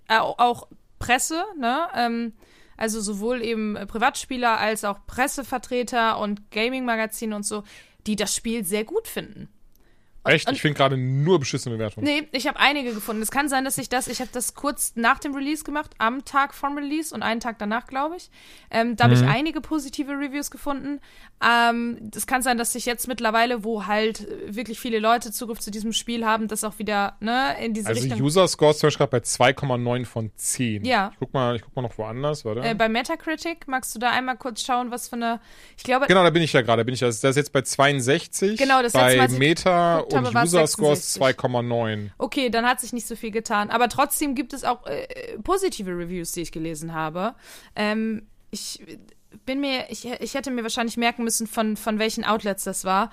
äh, 0.08 0.18
auch 0.18 0.68
Presse, 1.00 1.44
ne? 1.58 1.88
Ähm, 1.96 2.34
also 2.78 3.00
sowohl 3.00 3.42
eben 3.42 3.78
Privatspieler 3.88 4.60
als 4.60 4.84
auch 4.84 5.06
Pressevertreter 5.08 6.20
und 6.20 6.52
Gaming-Magazine 6.52 7.36
und 7.36 7.46
so, 7.46 7.64
die 8.06 8.16
das 8.16 8.36
Spiel 8.36 8.66
sehr 8.66 8.84
gut 8.84 9.08
finden. 9.08 9.50
Echt? 10.26 10.52
ich 10.52 10.62
finde 10.62 10.78
gerade 10.78 10.98
nur 10.98 11.40
beschissene 11.40 11.76
Bewertungen. 11.76 12.06
Nee, 12.06 12.28
ich 12.32 12.48
habe 12.48 12.60
einige 12.60 12.94
gefunden. 12.94 13.22
Es 13.22 13.32
kann 13.32 13.50
sein, 13.50 13.66
dass 13.66 13.78
ich 13.78 13.90
das, 13.90 14.08
ich 14.08 14.20
habe 14.20 14.30
das 14.34 14.56
kurz 14.56 14.94
nach 14.96 15.20
dem 15.20 15.36
Release 15.36 15.64
gemacht, 15.64 15.92
am 15.98 16.26
Tag 16.26 16.54
vom 16.54 16.78
Release 16.78 17.14
und 17.14 17.24
einen 17.24 17.40
Tag 17.40 17.60
danach, 17.60 17.88
glaube 17.88 18.18
ich. 18.18 18.30
Ähm, 18.72 18.96
da 18.96 19.08
mhm. 19.08 19.12
habe 19.12 19.22
ich 19.22 19.30
einige 19.30 19.62
positive 19.62 20.12
Reviews 20.12 20.52
gefunden. 20.52 21.00
Ähm, 21.46 22.12
es 22.16 22.28
kann 22.28 22.42
sein, 22.42 22.58
dass 22.58 22.74
sich 22.74 22.86
jetzt 22.86 23.08
mittlerweile, 23.08 23.64
wo 23.64 23.86
halt 23.86 24.28
wirklich 24.48 24.80
viele 24.80 25.00
Leute 25.00 25.32
Zugriff 25.32 25.60
zu 25.60 25.72
diesem 25.72 25.94
Spiel 25.94 26.26
haben, 26.26 26.48
das 26.48 26.64
auch 26.64 26.80
wieder 26.80 27.16
ne, 27.20 27.56
in 27.64 27.74
diese 27.74 27.90
also 27.90 28.02
Richtung. 28.02 28.14
Also 28.14 28.26
User 28.26 28.48
Score 28.48 28.72
ist 28.72 28.80
zum 28.80 28.88
Beispiel 28.88 29.08
bei 29.08 29.18
2,9 29.20 30.06
von 30.06 30.32
10. 30.36 30.86
Ja. 30.86 31.10
Ich 31.14 31.20
guck 31.20 31.34
mal, 31.34 31.56
ich 31.56 31.62
guck 31.62 31.76
mal 31.76 31.82
noch 31.82 31.98
woanders, 31.98 32.46
warte. 32.46 32.62
Äh, 32.62 32.74
bei 32.74 32.90
Metacritic, 32.90 33.68
magst 33.68 33.94
du 33.94 34.00
da 34.00 34.12
einmal 34.12 34.38
kurz 34.38 34.64
schauen, 34.64 34.92
was 34.92 35.08
für 35.10 35.18
eine, 35.18 35.40
ich 35.78 35.84
glaube. 35.84 36.08
Genau, 36.08 36.24
da 36.24 36.30
bin 36.30 36.42
ich 36.42 36.54
ja 36.54 36.62
gerade, 36.62 36.84
bin 36.86 36.94
ich, 36.94 37.02
das 37.02 37.24
ist 37.24 37.36
jetzt 37.36 37.52
bei 37.52 37.62
62. 37.62 38.58
Genau, 38.58 38.82
das 38.82 38.94
bei 38.94 39.28
letzte 40.24 40.34
Mal, 40.34 40.44
Meta 40.44 40.58
und 40.58 40.64
User 40.64 40.68
Score 40.68 40.94
ist 40.94 41.22
2,9. 41.22 42.10
Okay, 42.18 42.50
dann 42.50 42.66
hat 42.66 42.82
sich 42.82 42.94
nicht 42.94 43.08
so 43.08 43.16
viel 43.16 43.32
getan. 43.32 43.70
Aber 43.70 43.90
trotzdem 43.90 44.36
gibt 44.36 44.54
es 44.54 44.64
auch 44.64 44.86
äh, 44.86 45.38
positive 45.44 45.92
Reviews, 45.92 46.32
die 46.32 46.42
ich 46.42 46.52
gelesen 46.52 46.94
habe. 46.94 47.36
Ähm, 47.76 48.28
ich 48.52 48.82
bin 49.46 49.60
mir, 49.60 49.86
ich, 49.90 50.06
ich 50.06 50.34
hätte 50.34 50.52
mir 50.52 50.64
wahrscheinlich 50.64 50.98
merken 50.98 51.24
müssen, 51.24 51.48
von, 51.48 51.78
von 51.78 52.00
welchen 52.00 52.24
Outlets 52.24 52.64
das 52.64 52.86
war. 52.86 53.12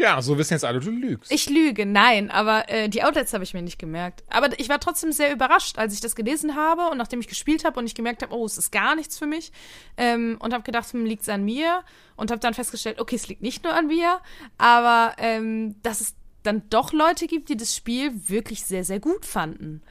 Ja, 0.00 0.22
so 0.22 0.38
wissen 0.38 0.54
jetzt 0.54 0.64
alle, 0.64 0.80
du 0.80 0.90
lügst. 0.90 1.30
Ich 1.30 1.50
lüge, 1.50 1.84
nein, 1.84 2.30
aber 2.30 2.70
äh, 2.70 2.88
die 2.88 3.02
Outlets 3.02 3.34
habe 3.34 3.44
ich 3.44 3.52
mir 3.52 3.60
nicht 3.60 3.78
gemerkt. 3.78 4.24
Aber 4.30 4.58
ich 4.58 4.70
war 4.70 4.80
trotzdem 4.80 5.12
sehr 5.12 5.30
überrascht, 5.30 5.76
als 5.76 5.92
ich 5.92 6.00
das 6.00 6.16
gelesen 6.16 6.56
habe 6.56 6.88
und 6.88 6.96
nachdem 6.96 7.20
ich 7.20 7.28
gespielt 7.28 7.66
habe 7.66 7.78
und 7.78 7.84
ich 7.84 7.94
gemerkt 7.94 8.22
habe, 8.22 8.34
oh, 8.34 8.46
es 8.46 8.56
ist 8.56 8.72
gar 8.72 8.96
nichts 8.96 9.18
für 9.18 9.26
mich 9.26 9.52
ähm, 9.98 10.38
und 10.40 10.54
habe 10.54 10.62
gedacht, 10.62 10.90
hm, 10.90 11.04
liegt 11.04 11.22
es 11.22 11.28
an 11.28 11.44
mir 11.44 11.82
und 12.16 12.30
habe 12.30 12.40
dann 12.40 12.54
festgestellt, 12.54 12.98
okay, 12.98 13.16
es 13.16 13.28
liegt 13.28 13.42
nicht 13.42 13.62
nur 13.62 13.74
an 13.74 13.88
mir, 13.88 14.20
aber 14.56 15.16
ähm, 15.18 15.76
dass 15.82 16.00
es 16.00 16.14
dann 16.42 16.62
doch 16.70 16.92
Leute 16.92 17.26
gibt, 17.26 17.48
die 17.48 17.56
das 17.56 17.74
Spiel 17.74 18.12
wirklich 18.28 18.64
sehr, 18.64 18.84
sehr 18.84 19.00
gut 19.00 19.26
fanden. 19.26 19.82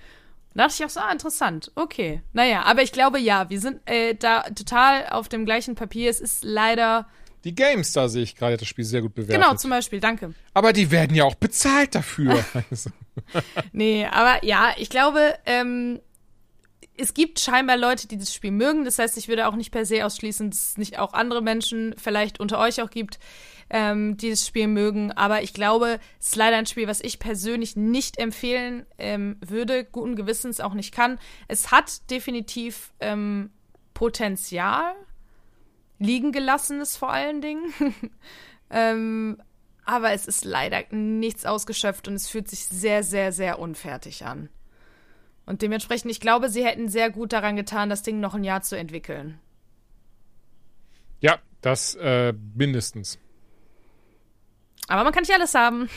Da 0.54 0.64
dachte 0.64 0.76
ich 0.80 0.86
auch 0.86 0.90
so, 0.90 1.00
ah, 1.00 1.12
interessant. 1.12 1.72
Okay. 1.76 2.22
Naja, 2.34 2.64
aber 2.64 2.82
ich 2.82 2.92
glaube, 2.92 3.20
ja, 3.20 3.50
wir 3.50 3.60
sind 3.60 3.82
äh, 3.86 4.16
da 4.16 4.42
total 4.42 5.08
auf 5.10 5.30
dem 5.30 5.46
gleichen 5.46 5.76
Papier. 5.76 6.10
Es 6.10 6.20
ist 6.20 6.44
leider. 6.44 7.08
Die 7.44 7.56
Games, 7.56 7.94
da 7.94 8.10
sehe 8.10 8.24
ich 8.24 8.36
gerade 8.36 8.58
das 8.58 8.68
Spiel 8.68 8.84
sehr 8.84 9.02
gut 9.02 9.14
bewertet. 9.14 9.42
Genau, 9.42 9.56
zum 9.56 9.70
Beispiel, 9.70 10.00
danke. 10.00 10.34
Aber 10.54 10.74
die 10.74 10.92
werden 10.92 11.16
ja 11.16 11.24
auch 11.24 11.36
bezahlt 11.36 11.96
dafür. 11.96 12.44
nee, 13.72 14.06
aber 14.06 14.44
ja, 14.44 14.74
ich 14.78 14.90
glaube, 14.90 15.36
ähm, 15.46 16.02
es 16.98 17.14
gibt 17.14 17.40
scheinbar 17.40 17.78
Leute, 17.78 18.08
die 18.08 18.18
das 18.18 18.34
Spiel 18.34 18.52
mögen. 18.52 18.84
Das 18.84 19.00
heißt, 19.00 19.18
ich 19.18 19.30
würde 19.30 19.48
auch 19.48 19.56
nicht 19.56 19.72
per 19.72 19.86
se 19.86 20.06
ausschließen, 20.06 20.50
dass 20.50 20.70
es 20.70 20.78
nicht 20.78 21.00
auch 21.00 21.14
andere 21.14 21.42
Menschen 21.42 21.96
vielleicht 21.98 22.40
unter 22.40 22.60
euch 22.60 22.82
auch 22.82 22.90
gibt, 22.90 23.20
ähm, 23.70 24.18
die 24.18 24.30
das 24.30 24.46
Spiel 24.46 24.68
mögen. 24.68 25.12
Aber 25.12 25.42
ich 25.42 25.54
glaube, 25.54 26.00
es 26.20 26.28
ist 26.28 26.36
leider 26.36 26.58
ein 26.58 26.66
Spiel, 26.66 26.88
was 26.88 27.02
ich 27.02 27.20
persönlich 27.20 27.76
nicht 27.76 28.18
empfehlen 28.18 28.86
ähm, 28.98 29.38
würde, 29.46 29.86
guten 29.86 30.16
Gewissens 30.16 30.60
auch 30.60 30.74
nicht 30.74 30.94
kann. 30.94 31.20
Es 31.48 31.72
hat 31.72 32.10
definitiv 32.10 32.94
ähm, 33.00 33.52
Potenzial, 33.94 34.94
liegen 36.00 36.32
gelassenes 36.32 36.98
vor 36.98 37.12
allen 37.12 37.42
Dingen. 37.42 37.74
ähm, 38.70 39.42
aber 39.86 40.12
es 40.12 40.28
ist 40.28 40.46
leider 40.46 40.84
nichts 40.92 41.46
ausgeschöpft 41.46 42.08
und 42.08 42.14
es 42.14 42.28
fühlt 42.28 42.48
sich 42.48 42.66
sehr, 42.66 43.04
sehr, 43.04 43.32
sehr 43.32 43.60
unfertig 43.60 44.26
an. 44.26 44.50
Und 45.46 45.64
dementsprechend, 45.64 46.12
ich 46.12 46.20
glaube, 46.20 46.50
sie 46.50 46.64
hätten 46.64 46.90
sehr 46.90 47.10
gut 47.10 47.34
daran 47.34 47.56
getan, 47.56 47.90
das 47.90 48.04
Ding 48.04 48.20
noch 48.20 48.36
ein 48.36 48.44
Jahr 48.44 48.62
zu 48.62 48.78
entwickeln. 48.78 49.40
Ja, 51.22 51.40
das 51.62 51.96
äh, 51.96 52.34
mindestens. 52.54 53.18
Aber 54.90 55.04
man 55.04 55.14
kann 55.14 55.22
nicht 55.22 55.34
alles 55.34 55.54
haben. 55.54 55.88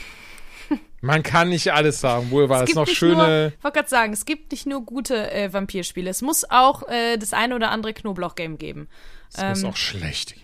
Man 1.01 1.21
kann 1.21 1.49
nicht 1.49 1.73
alles 1.73 2.03
haben. 2.03 2.31
Wohl 2.31 2.47
war 2.47 2.63
es, 2.63 2.69
es 2.69 2.75
noch 2.75 2.87
schöne. 2.87 3.53
ich 3.57 3.63
wollte 3.63 3.79
gerade 3.79 3.89
sagen, 3.89 4.13
es 4.13 4.23
gibt 4.23 4.51
nicht 4.51 4.65
nur 4.65 4.85
gute 4.85 5.31
äh, 5.31 5.51
Vampirspiele. 5.51 6.09
Es 6.09 6.21
muss 6.21 6.49
auch 6.49 6.87
äh, 6.87 7.17
das 7.17 7.33
eine 7.33 7.55
oder 7.55 7.71
andere 7.71 7.93
Knoblauch-Game 7.93 8.57
geben. 8.57 8.87
Das 9.33 9.41
ähm, 9.41 9.49
muss 9.49 9.63
auch 9.63 9.77
schlecht. 9.77 10.35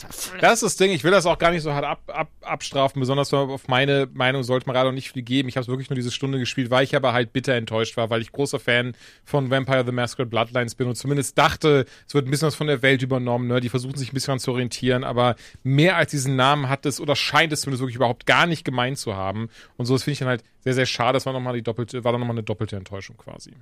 Das 0.41 0.53
ist 0.55 0.63
das 0.63 0.75
Ding. 0.77 0.91
Ich 0.91 1.03
will 1.03 1.11
das 1.11 1.27
auch 1.27 1.37
gar 1.37 1.51
nicht 1.51 1.61
so 1.61 1.73
hart 1.73 1.85
ab, 1.85 2.01
ab, 2.07 2.29
abstrafen. 2.41 2.99
Besonders 2.99 3.31
auf 3.33 3.67
meine 3.67 4.07
Meinung 4.13 4.41
sollte 4.41 4.65
man 4.65 4.73
gerade 4.73 4.89
auch 4.89 4.93
nicht 4.93 5.11
viel 5.11 5.21
geben. 5.21 5.47
Ich 5.47 5.57
habe 5.57 5.67
wirklich 5.67 5.89
nur 5.89 5.95
diese 5.95 6.11
Stunde 6.11 6.39
gespielt, 6.39 6.71
weil 6.71 6.83
ich 6.83 6.95
aber 6.95 7.13
halt 7.13 7.31
bitter 7.31 7.53
enttäuscht 7.53 7.97
war, 7.97 8.09
weil 8.09 8.21
ich 8.21 8.31
großer 8.31 8.59
Fan 8.59 8.95
von 9.23 9.51
Vampire 9.51 9.85
the 9.85 9.91
Masquerade 9.91 10.29
Bloodlines 10.29 10.73
bin 10.73 10.87
und 10.87 10.95
zumindest 10.95 11.37
dachte, 11.37 11.85
es 12.07 12.13
wird 12.15 12.27
ein 12.27 12.31
bisschen 12.31 12.47
was 12.47 12.55
von 12.55 12.67
der 12.67 12.81
Welt 12.81 13.03
übernommen. 13.03 13.47
Ne? 13.47 13.59
Die 13.59 13.69
versuchen 13.69 13.95
sich 13.95 14.11
ein 14.11 14.15
bisschen 14.15 14.39
zu 14.39 14.51
orientieren, 14.51 15.03
aber 15.03 15.35
mehr 15.61 15.95
als 15.95 16.09
diesen 16.11 16.35
Namen 16.35 16.67
hat 16.67 16.85
es 16.87 16.99
oder 16.99 17.15
scheint 17.15 17.53
es 17.53 17.61
zumindest 17.61 17.81
wirklich 17.81 17.95
überhaupt 17.95 18.25
gar 18.25 18.47
nicht 18.47 18.65
gemeint 18.65 18.97
zu 18.97 19.15
haben. 19.15 19.49
Und 19.77 19.85
so, 19.85 19.93
das 19.93 20.03
finde 20.03 20.13
ich 20.13 20.19
dann 20.19 20.29
halt 20.29 20.43
sehr, 20.61 20.73
sehr 20.73 20.85
schade. 20.85 21.13
Das 21.13 21.25
war 21.25 21.33
nochmal 21.33 21.53
die 21.53 21.61
doppelte, 21.61 22.03
war 22.03 22.11
dann 22.11 22.21
nochmal 22.21 22.35
eine 22.35 22.43
doppelte 22.43 22.75
Enttäuschung 22.75 23.17
quasi. 23.17 23.53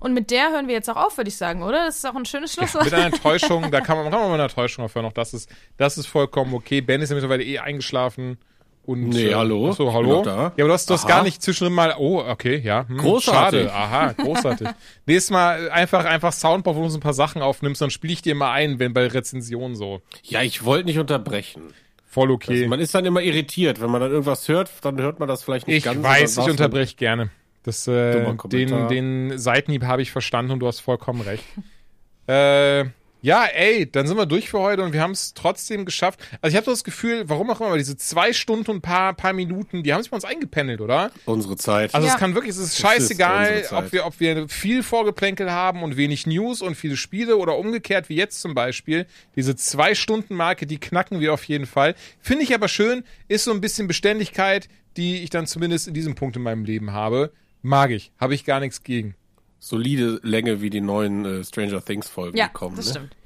Und 0.00 0.14
mit 0.14 0.30
der 0.30 0.50
hören 0.50 0.66
wir 0.66 0.74
jetzt 0.74 0.90
auch 0.90 0.96
auf, 0.96 1.16
würde 1.16 1.28
ich 1.28 1.36
sagen, 1.36 1.62
oder? 1.62 1.86
Das 1.86 1.96
ist 1.96 2.06
auch 2.06 2.14
ein 2.14 2.24
schönes 2.24 2.52
Schlusswort. 2.52 2.84
Ja, 2.84 2.90
mit 2.90 2.94
einer 2.94 3.06
Enttäuschung, 3.14 3.70
da 3.70 3.80
kann 3.80 3.96
man, 3.96 4.10
kann 4.10 4.20
man 4.20 4.30
mit 4.30 4.34
einer 4.34 4.44
Enttäuschung 4.44 4.84
aufhören. 4.84 5.06
Auch 5.06 5.12
das 5.12 5.32
ist, 5.32 5.48
das 5.76 5.96
ist 5.96 6.06
vollkommen 6.06 6.54
okay. 6.54 6.80
Ben 6.80 7.00
ist 7.00 7.10
ja 7.10 7.14
mittlerweile 7.14 7.44
eh 7.44 7.58
eingeschlafen. 7.58 8.38
Und, 8.82 9.10
nee, 9.10 9.28
äh, 9.28 9.34
hallo. 9.34 9.70
Achso, 9.70 9.92
hallo. 9.92 10.24
Ja, 10.24 10.46
aber 10.46 10.54
du 10.56 10.72
hast, 10.72 10.88
du 10.88 10.94
hast 10.94 11.06
gar 11.06 11.22
nicht 11.22 11.42
zwischendrin 11.42 11.74
mal, 11.74 11.94
oh, 11.98 12.24
okay, 12.26 12.58
ja. 12.58 12.88
Hm, 12.88 12.96
großartig. 12.96 13.68
Schade, 13.68 13.72
aha, 13.72 14.12
großartig. 14.14 14.68
Nächstes 15.06 15.30
Mal 15.30 15.70
einfach, 15.70 16.04
einfach 16.04 16.32
Soundboard, 16.32 16.76
wo 16.76 16.80
du 16.80 16.86
uns 16.86 16.94
ein 16.94 17.00
paar 17.00 17.12
Sachen 17.12 17.42
aufnimmst, 17.42 17.80
dann 17.80 17.90
spiele 17.90 18.14
ich 18.14 18.22
dir 18.22 18.34
mal 18.34 18.52
ein, 18.52 18.78
wenn 18.78 18.92
bei 18.92 19.06
Rezensionen 19.06 19.76
so. 19.76 20.00
Ja, 20.24 20.42
ich 20.42 20.64
wollte 20.64 20.86
nicht 20.86 20.98
unterbrechen. 20.98 21.62
Voll 22.10 22.32
okay. 22.32 22.54
Also 22.54 22.66
man 22.66 22.80
ist 22.80 22.92
dann 22.92 23.04
immer 23.04 23.22
irritiert. 23.22 23.80
Wenn 23.80 23.88
man 23.88 24.00
dann 24.00 24.10
irgendwas 24.10 24.48
hört, 24.48 24.68
dann 24.82 25.00
hört 25.00 25.20
man 25.20 25.28
das 25.28 25.44
vielleicht 25.44 25.68
nicht 25.68 25.76
ich 25.76 25.84
ganz. 25.84 25.98
Ich 25.98 26.02
weiß, 26.02 26.38
ich 26.38 26.50
unterbreche 26.50 26.96
gerne. 26.96 27.30
Das, 27.62 27.86
äh, 27.86 28.34
den, 28.46 28.88
den 28.88 29.38
Seitenhieb 29.38 29.84
habe 29.84 30.02
ich 30.02 30.10
verstanden 30.10 30.50
und 30.50 30.58
du 30.58 30.66
hast 30.66 30.80
vollkommen 30.80 31.20
recht. 31.20 31.44
äh, 32.26 32.86
Ja, 33.22 33.44
ey, 33.44 33.90
dann 33.90 34.06
sind 34.06 34.16
wir 34.16 34.24
durch 34.26 34.48
für 34.48 34.60
heute 34.60 34.82
und 34.82 34.92
wir 34.94 35.02
haben 35.02 35.10
es 35.10 35.34
trotzdem 35.34 35.84
geschafft. 35.84 36.20
Also 36.40 36.52
ich 36.52 36.56
habe 36.56 36.64
so 36.64 36.70
das 36.70 36.84
Gefühl, 36.84 37.24
warum 37.28 37.50
auch 37.50 37.60
immer, 37.60 37.76
diese 37.76 37.96
zwei 37.96 38.32
Stunden 38.32 38.70
und 38.70 38.76
ein 38.78 38.80
paar, 38.80 39.12
paar 39.14 39.32
Minuten, 39.34 39.82
die 39.82 39.92
haben 39.92 40.00
sich 40.02 40.10
bei 40.10 40.14
uns 40.14 40.24
eingependelt, 40.24 40.80
oder? 40.80 41.10
Unsere 41.26 41.56
Zeit. 41.56 41.94
Also 41.94 42.06
Ja. 42.06 42.14
es 42.14 42.18
kann 42.18 42.34
wirklich, 42.34 42.52
es 42.52 42.58
ist 42.58 42.74
ist 42.74 42.78
scheißegal, 42.80 43.64
Zeit. 43.64 43.72
ob 43.84 43.92
wir, 43.92 44.06
ob 44.06 44.20
wir 44.20 44.48
viel 44.48 44.82
Vorgeplänkel 44.82 45.50
haben 45.52 45.82
und 45.82 45.96
wenig 45.98 46.26
News 46.26 46.62
und 46.62 46.76
viele 46.76 46.96
Spiele 46.96 47.36
oder 47.36 47.58
umgekehrt 47.58 48.08
wie 48.08 48.16
jetzt 48.16 48.40
zum 48.40 48.54
Beispiel. 48.54 49.06
Diese 49.36 49.54
zwei 49.54 49.94
Stunden 49.94 50.34
Marke, 50.34 50.66
die 50.66 50.78
knacken 50.78 51.20
wir 51.20 51.34
auf 51.34 51.44
jeden 51.44 51.66
Fall. 51.66 51.94
Finde 52.20 52.44
ich 52.44 52.54
aber 52.54 52.68
schön, 52.68 53.04
ist 53.28 53.44
so 53.44 53.50
ein 53.52 53.60
bisschen 53.60 53.86
Beständigkeit, 53.86 54.68
die 54.96 55.22
ich 55.22 55.30
dann 55.30 55.46
zumindest 55.46 55.88
in 55.88 55.94
diesem 55.94 56.14
Punkt 56.14 56.36
in 56.36 56.42
meinem 56.42 56.64
Leben 56.64 56.92
habe. 56.92 57.32
Mag 57.62 57.90
ich, 57.90 58.12
habe 58.18 58.34
ich 58.34 58.44
gar 58.46 58.60
nichts 58.60 58.82
gegen. 58.82 59.14
Solide 59.60 60.18
Länge 60.22 60.60
wie 60.62 60.70
die 60.70 60.80
neuen 60.80 61.24
äh, 61.24 61.44
Stranger 61.44 61.84
Things 61.84 62.08
Folgen 62.08 62.36
Ja, 62.36 62.46
gekommen. 62.48 62.76
das 62.76 62.86
ne? 62.86 62.90
stimmt. 62.92 63.16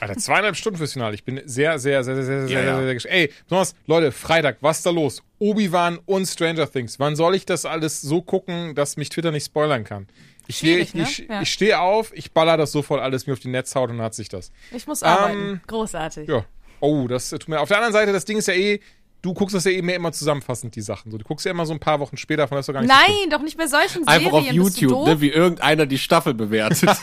Alter, 0.00 0.16
zweieinhalb 0.16 0.56
Stunden 0.56 0.76
fürs 0.78 0.92
Finale. 0.92 1.14
Ich 1.14 1.24
bin 1.24 1.40
sehr, 1.44 1.78
sehr, 1.78 2.02
sehr, 2.04 2.16
sehr, 2.16 2.24
sehr, 2.24 2.48
sehr, 2.48 2.58
Ja, 2.62 2.64
ja. 2.64 2.76
sehr, 2.78 2.86
sehr, 2.88 3.00
sehr 3.00 3.12
Ey, 3.12 3.32
besonders, 3.48 3.74
Leute, 3.86 4.10
Freitag, 4.12 4.58
was 4.60 4.78
ist 4.78 4.86
da 4.86 4.90
los? 4.90 5.22
Obi-Wan 5.38 5.98
und 6.04 6.26
Stranger 6.26 6.70
Things. 6.70 6.98
Wann 6.98 7.16
soll 7.16 7.34
ich 7.34 7.46
das 7.46 7.64
alles 7.64 8.00
so 8.00 8.20
gucken, 8.20 8.74
dass 8.74 8.96
mich 8.96 9.08
Twitter 9.08 9.30
nicht 9.30 9.46
spoilern 9.46 9.84
kann? 9.84 10.08
Ich 10.46 10.58
stehe 10.58 10.78
ich, 10.78 10.90
Schwierig, 10.90 11.20
ich, 11.20 11.28
ne? 11.28 11.34
Ja. 11.36 11.42
ich 11.42 11.50
steh 11.52 11.74
auf, 11.74 12.12
ich 12.14 12.32
baller 12.32 12.56
das 12.58 12.72
sofort 12.72 13.00
alles 13.00 13.26
mir 13.26 13.32
auf 13.32 13.38
die 13.40 13.48
Netzhaut 13.48 13.88
und 13.90 14.02
hat 14.02 14.14
sich 14.14 14.28
das. 14.28 14.50
Ich 14.72 14.86
muss 14.86 15.02
arbeiten. 15.02 15.38
Ähm, 15.38 15.60
Großartig. 15.66 16.28
Ja. 16.28 16.44
Oh, 16.80 17.08
das 17.08 17.30
tut 17.30 17.48
mir. 17.48 17.60
Auf 17.60 17.68
der 17.68 17.78
anderen 17.78 17.94
Seite, 17.94 18.12
das 18.12 18.26
Ding 18.26 18.36
ist 18.36 18.48
ja 18.48 18.54
eh, 18.54 18.80
du 19.24 19.32
guckst 19.32 19.54
das 19.54 19.64
ja 19.64 19.70
eben 19.70 19.88
immer 19.88 20.12
zusammenfassend, 20.12 20.76
die 20.76 20.82
Sachen. 20.82 21.10
So, 21.10 21.16
du 21.16 21.24
guckst 21.24 21.46
ja 21.46 21.50
immer 21.50 21.64
so 21.64 21.72
ein 21.72 21.80
paar 21.80 21.98
Wochen 21.98 22.18
später, 22.18 22.46
von 22.46 22.56
das 22.56 22.66
doch 22.66 22.74
gar 22.74 22.82
nicht. 22.82 22.90
Nein, 22.92 23.30
doch 23.30 23.40
nicht 23.40 23.56
bei 23.56 23.66
solchen 23.66 24.06
Einfach 24.06 24.30
Serien. 24.32 24.60
auf 24.60 24.64
Bist 24.66 24.76
du 24.76 24.80
YouTube, 24.82 25.06
ne, 25.06 25.20
wie 25.22 25.30
irgendeiner 25.30 25.86
die 25.86 25.96
Staffel 25.98 26.34
bewertet. 26.34 26.90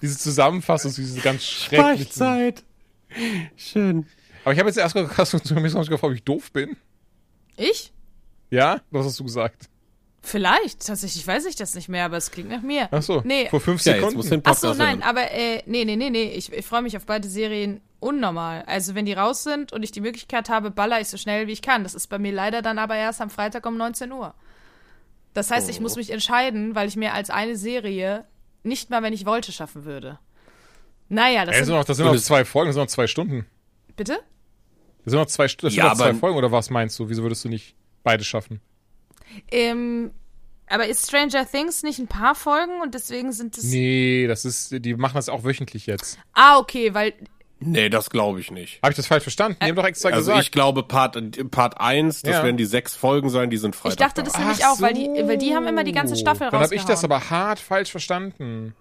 Diese 0.00 0.16
Zusammenfassung, 0.18 0.92
diese 0.94 1.20
ganz 1.20 1.44
schrecklichen. 1.44 2.04
Speichzeit. 2.06 2.62
Schön. 3.56 4.06
Aber 4.44 4.52
ich 4.52 4.58
habe 4.60 4.68
jetzt 4.68 4.76
erst 4.78 4.94
du 5.88 5.90
gefragt, 5.90 6.04
ob 6.04 6.12
ich 6.12 6.22
doof 6.24 6.52
bin. 6.52 6.76
Ich? 7.56 7.92
Ja? 8.50 8.80
Was 8.90 9.06
hast 9.06 9.18
du 9.18 9.24
gesagt? 9.24 9.68
Vielleicht. 10.20 10.86
Tatsächlich 10.86 11.26
weiß 11.26 11.46
ich 11.46 11.56
das 11.56 11.74
nicht 11.74 11.88
mehr, 11.88 12.04
aber 12.04 12.16
es 12.16 12.30
klingt 12.30 12.48
nach 12.48 12.62
mir. 12.62 12.88
Ach 12.92 13.02
so, 13.02 13.22
Nee. 13.24 13.48
vor 13.48 13.60
fünf 13.60 13.84
Ja, 13.84 13.94
Sekunden. 13.94 14.42
Ach 14.44 14.54
so, 14.56 14.72
nein, 14.74 15.02
aber 15.02 15.30
äh, 15.32 15.62
nee, 15.66 15.84
nee, 15.84 15.96
nee, 15.96 16.10
nee. 16.10 16.30
Ich, 16.34 16.52
ich 16.52 16.64
freue 16.64 16.82
mich 16.82 16.96
auf 16.96 17.06
beide 17.06 17.28
Serien 17.28 17.80
unnormal. 18.02 18.62
Also 18.66 18.94
wenn 18.94 19.06
die 19.06 19.12
raus 19.12 19.42
sind 19.44 19.72
und 19.72 19.82
ich 19.82 19.92
die 19.92 20.00
Möglichkeit 20.00 20.48
habe, 20.48 20.70
baller 20.70 21.00
ich 21.00 21.08
so 21.08 21.16
schnell 21.16 21.46
wie 21.46 21.52
ich 21.52 21.62
kann. 21.62 21.82
Das 21.84 21.94
ist 21.94 22.08
bei 22.08 22.18
mir 22.18 22.32
leider 22.32 22.60
dann 22.62 22.78
aber 22.78 22.96
erst 22.96 23.20
am 23.20 23.30
Freitag 23.30 23.64
um 23.66 23.76
19 23.76 24.10
Uhr. 24.12 24.34
Das 25.34 25.50
heißt, 25.50 25.70
ich 25.70 25.78
Oh. 25.78 25.82
muss 25.82 25.96
mich 25.96 26.10
entscheiden, 26.10 26.74
weil 26.74 26.88
ich 26.88 26.96
mir 26.96 27.14
als 27.14 27.30
eine 27.30 27.56
Serie 27.56 28.24
nicht 28.64 28.90
mal, 28.90 29.02
wenn 29.02 29.12
ich 29.14 29.24
wollte, 29.26 29.50
schaffen 29.52 29.84
würde. 29.84 30.18
Naja, 31.08 31.44
das 31.44 31.56
Ey, 31.56 31.64
sind 31.64 31.74
noch, 31.74 31.84
das 31.84 31.96
sind 31.96 32.06
noch 32.06 32.16
zwei 32.16 32.44
Folgen, 32.44 32.68
das 32.68 32.74
sind 32.74 32.82
noch 32.84 32.88
zwei 32.90 33.06
Stunden. 33.06 33.46
bitte? 33.96 34.18
Das 35.04 35.10
sind 35.12 35.20
noch 35.20 35.26
zwei, 35.26 35.44
das 35.46 35.52
sind 35.56 35.72
Ja, 35.72 35.88
noch 35.88 35.94
zwei 35.96 36.10
aber- 36.10 36.18
Folgen, 36.18 36.36
oder 36.38 36.52
was 36.52 36.70
meinst 36.70 36.98
du? 36.98 37.08
Wieso 37.08 37.22
würdest 37.22 37.44
du 37.44 37.48
nicht 37.48 37.74
beide 38.02 38.24
schaffen? 38.24 38.60
Ähm, 39.50 40.10
aber 40.68 40.86
ist 40.86 41.06
Stranger 41.08 41.46
Things 41.50 41.82
nicht 41.82 41.98
ein 41.98 42.06
paar 42.06 42.34
Folgen 42.34 42.80
und 42.82 42.94
deswegen 42.94 43.32
sind 43.32 43.56
es. 43.58 43.64
Nee, 43.64 44.26
das 44.26 44.44
ist, 44.44 44.72
die 44.84 44.94
machen 44.94 45.14
das 45.16 45.28
auch 45.28 45.44
wöchentlich 45.44 45.86
jetzt. 45.86 46.18
Ah, 46.32 46.58
okay, 46.58 46.94
weil. 46.94 47.14
Nee, 47.64 47.88
das 47.88 48.10
glaube 48.10 48.40
ich 48.40 48.50
nicht. 48.50 48.80
Habe 48.82 48.92
ich 48.92 48.96
das 48.96 49.06
falsch 49.06 49.22
verstanden? 49.22 49.56
Die 49.62 49.68
haben 49.68 49.76
doch 49.76 49.84
extra 49.84 50.08
Also 50.10 50.30
gesagt. 50.30 50.42
ich 50.44 50.50
glaube, 50.52 50.82
Part, 50.82 51.16
Part 51.50 51.80
1, 51.80 52.22
das 52.22 52.36
Ja. 52.36 52.44
werden 52.44 52.56
die 52.56 52.64
sechs 52.64 52.94
Folgen 52.94 53.30
sein, 53.30 53.50
die 53.50 53.56
sind 53.56 53.74
Ich 53.74 53.80
Freitag 53.80 53.98
dachte 53.98 54.22
das 54.22 54.32
da. 54.34 54.40
nämlich 54.40 54.64
auch, 54.66 54.80
weil 54.80 54.94
die, 54.94 55.08
weil 55.26 55.38
die 55.38 55.54
haben 55.54 55.66
immer 55.66 55.84
die 55.84 55.92
ganze 55.92 56.16
Staffel 56.16 56.48
Dann 56.50 56.60
habe 56.60 56.74
ich 56.74 56.84
das 56.84 57.04
aber 57.04 57.30
hart 57.30 57.58
falsch 57.58 57.90
verstanden. 57.90 58.74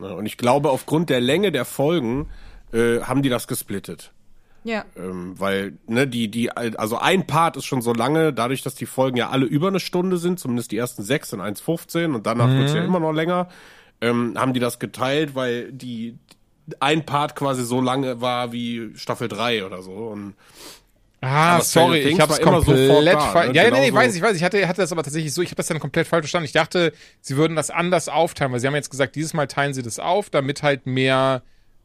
Ja, 0.00 0.10
Und 0.12 0.26
ich 0.26 0.36
glaube, 0.36 0.70
aufgrund 0.70 1.10
der 1.10 1.20
Länge 1.20 1.50
der 1.52 1.64
Folgen 1.64 2.28
äh, 2.72 3.00
haben 3.00 3.22
die 3.22 3.28
das 3.28 3.48
gesplittet. 3.48 4.12
Ja. 4.64 4.84
Ähm, 4.96 5.34
weil, 5.38 5.74
ne, 5.86 6.06
die, 6.06 6.28
die, 6.30 6.50
also 6.52 6.98
ein 6.98 7.26
Part 7.26 7.56
ist 7.56 7.64
schon 7.64 7.80
so 7.80 7.92
lange, 7.94 8.32
dadurch, 8.32 8.62
dass 8.62 8.74
die 8.74 8.86
Folgen 8.86 9.16
ja 9.16 9.30
alle 9.30 9.46
über 9.46 9.68
eine 9.68 9.80
Stunde 9.80 10.18
sind, 10.18 10.38
zumindest 10.38 10.72
die 10.72 10.76
ersten 10.76 11.02
sechs 11.02 11.30
sind 11.30 11.40
1,15 11.40 12.14
und 12.14 12.26
danach 12.26 12.48
wird's 12.50 12.74
ja 12.74 12.82
immer 12.84 13.00
noch 13.00 13.12
länger, 13.12 13.48
ähm, 14.00 14.34
haben 14.36 14.52
die 14.52 14.60
das 14.60 14.78
geteilt, 14.78 15.34
weil 15.34 15.72
die 15.72 16.18
ein 16.80 17.04
Part 17.06 17.34
quasi 17.36 17.64
so 17.64 17.80
lange 17.80 18.20
war 18.20 18.52
wie 18.52 18.90
Staffel 18.96 19.28
3 19.28 19.64
oder 19.64 19.82
so. 19.82 19.92
Und 19.92 20.34
Ah, 21.20 21.60
sorry, 21.62 21.98
ich 21.98 22.20
habe 22.20 22.32
es 22.32 22.40
komplett 22.40 23.20
falsch. 23.20 23.48
ne? 23.48 23.54
Ja, 23.56 23.64
nee, 23.64 23.70
nee, 23.70 23.86
Genauso- 23.86 23.94
weiß 23.94 24.14
ich, 24.14 24.22
weiß 24.22 24.30
ich. 24.32 24.36
Ich 24.38 24.44
hatte, 24.44 24.68
hatte 24.68 24.82
das 24.82 24.92
aber 24.92 25.02
tatsächlich 25.02 25.34
so, 25.34 25.42
ich 25.42 25.48
habe 25.48 25.56
das 25.56 25.66
dann 25.66 25.80
komplett 25.80 26.06
falsch 26.06 26.22
verstanden. 26.22 26.44
Ich 26.44 26.52
dachte, 26.52 26.92
sie 27.20 27.36
würden 27.36 27.56
das 27.56 27.70
anders 27.70 28.08
aufteilen, 28.08 28.52
weil 28.52 28.60
sie 28.60 28.68
haben 28.68 28.74
jetzt 28.76 28.90
gesagt, 28.90 29.16
dieses 29.16 29.34
Mal 29.34 29.48
teilen 29.48 29.74
sie 29.74 29.82
das 29.82 29.98
auf, 29.98 30.30
damit 30.30 30.62
halt 30.62 30.86
mehr, 30.86 31.42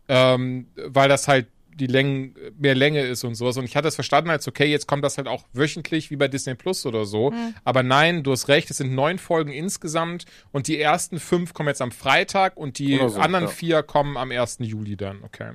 ähm, 0.08 0.68
weil 0.76 1.10
das 1.10 1.28
halt 1.28 1.48
die 1.76 1.88
Längen, 1.88 2.36
mehr 2.58 2.76
Länge 2.76 3.02
ist 3.02 3.24
und 3.24 3.36
sowas. 3.36 3.58
Und 3.58 3.66
ich 3.66 3.76
hatte 3.76 3.88
es 3.88 3.96
verstanden 3.96 4.30
als, 4.30 4.48
okay, 4.48 4.66
jetzt 4.66 4.88
kommt 4.88 5.04
das 5.04 5.18
halt 5.18 5.28
auch 5.28 5.44
wöchentlich 5.54 6.12
wie 6.12 6.16
bei 6.16 6.28
Disney 6.28 6.56
Plus 6.56 6.86
oder 6.86 7.06
so. 7.06 7.32
Hm. 7.32 7.56
Aber 7.64 7.84
nein, 7.84 8.24
du 8.24 8.32
hast 8.32 8.48
recht, 8.48 8.70
es 8.70 8.78
sind 8.78 8.94
neun 8.94 9.18
Folgen 9.18 9.52
insgesamt 9.52 10.26
und 10.52 10.68
die 10.68 10.80
ersten 10.80 11.20
fünf 11.20 11.54
kommen 11.54 11.70
jetzt 11.70 11.82
am 11.82 11.92
Freitag 11.92 12.58
und 12.58 12.80
die 12.80 12.98
so, 12.98 13.20
anderen 13.20 13.46
ja. 13.46 13.52
vier 13.52 13.84
kommen 13.84 14.18
am 14.18 14.32
1. 14.32 14.58
Juli 14.60 14.96
dann, 14.96 15.24
okay. 15.24 15.54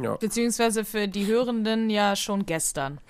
ja, 0.00 0.16
Beziehungsweise 0.16 0.84
für 0.84 1.08
die 1.08 1.26
Hörenden 1.26 1.90
ja 1.90 2.16
schon 2.16 2.46
gestern. 2.46 3.00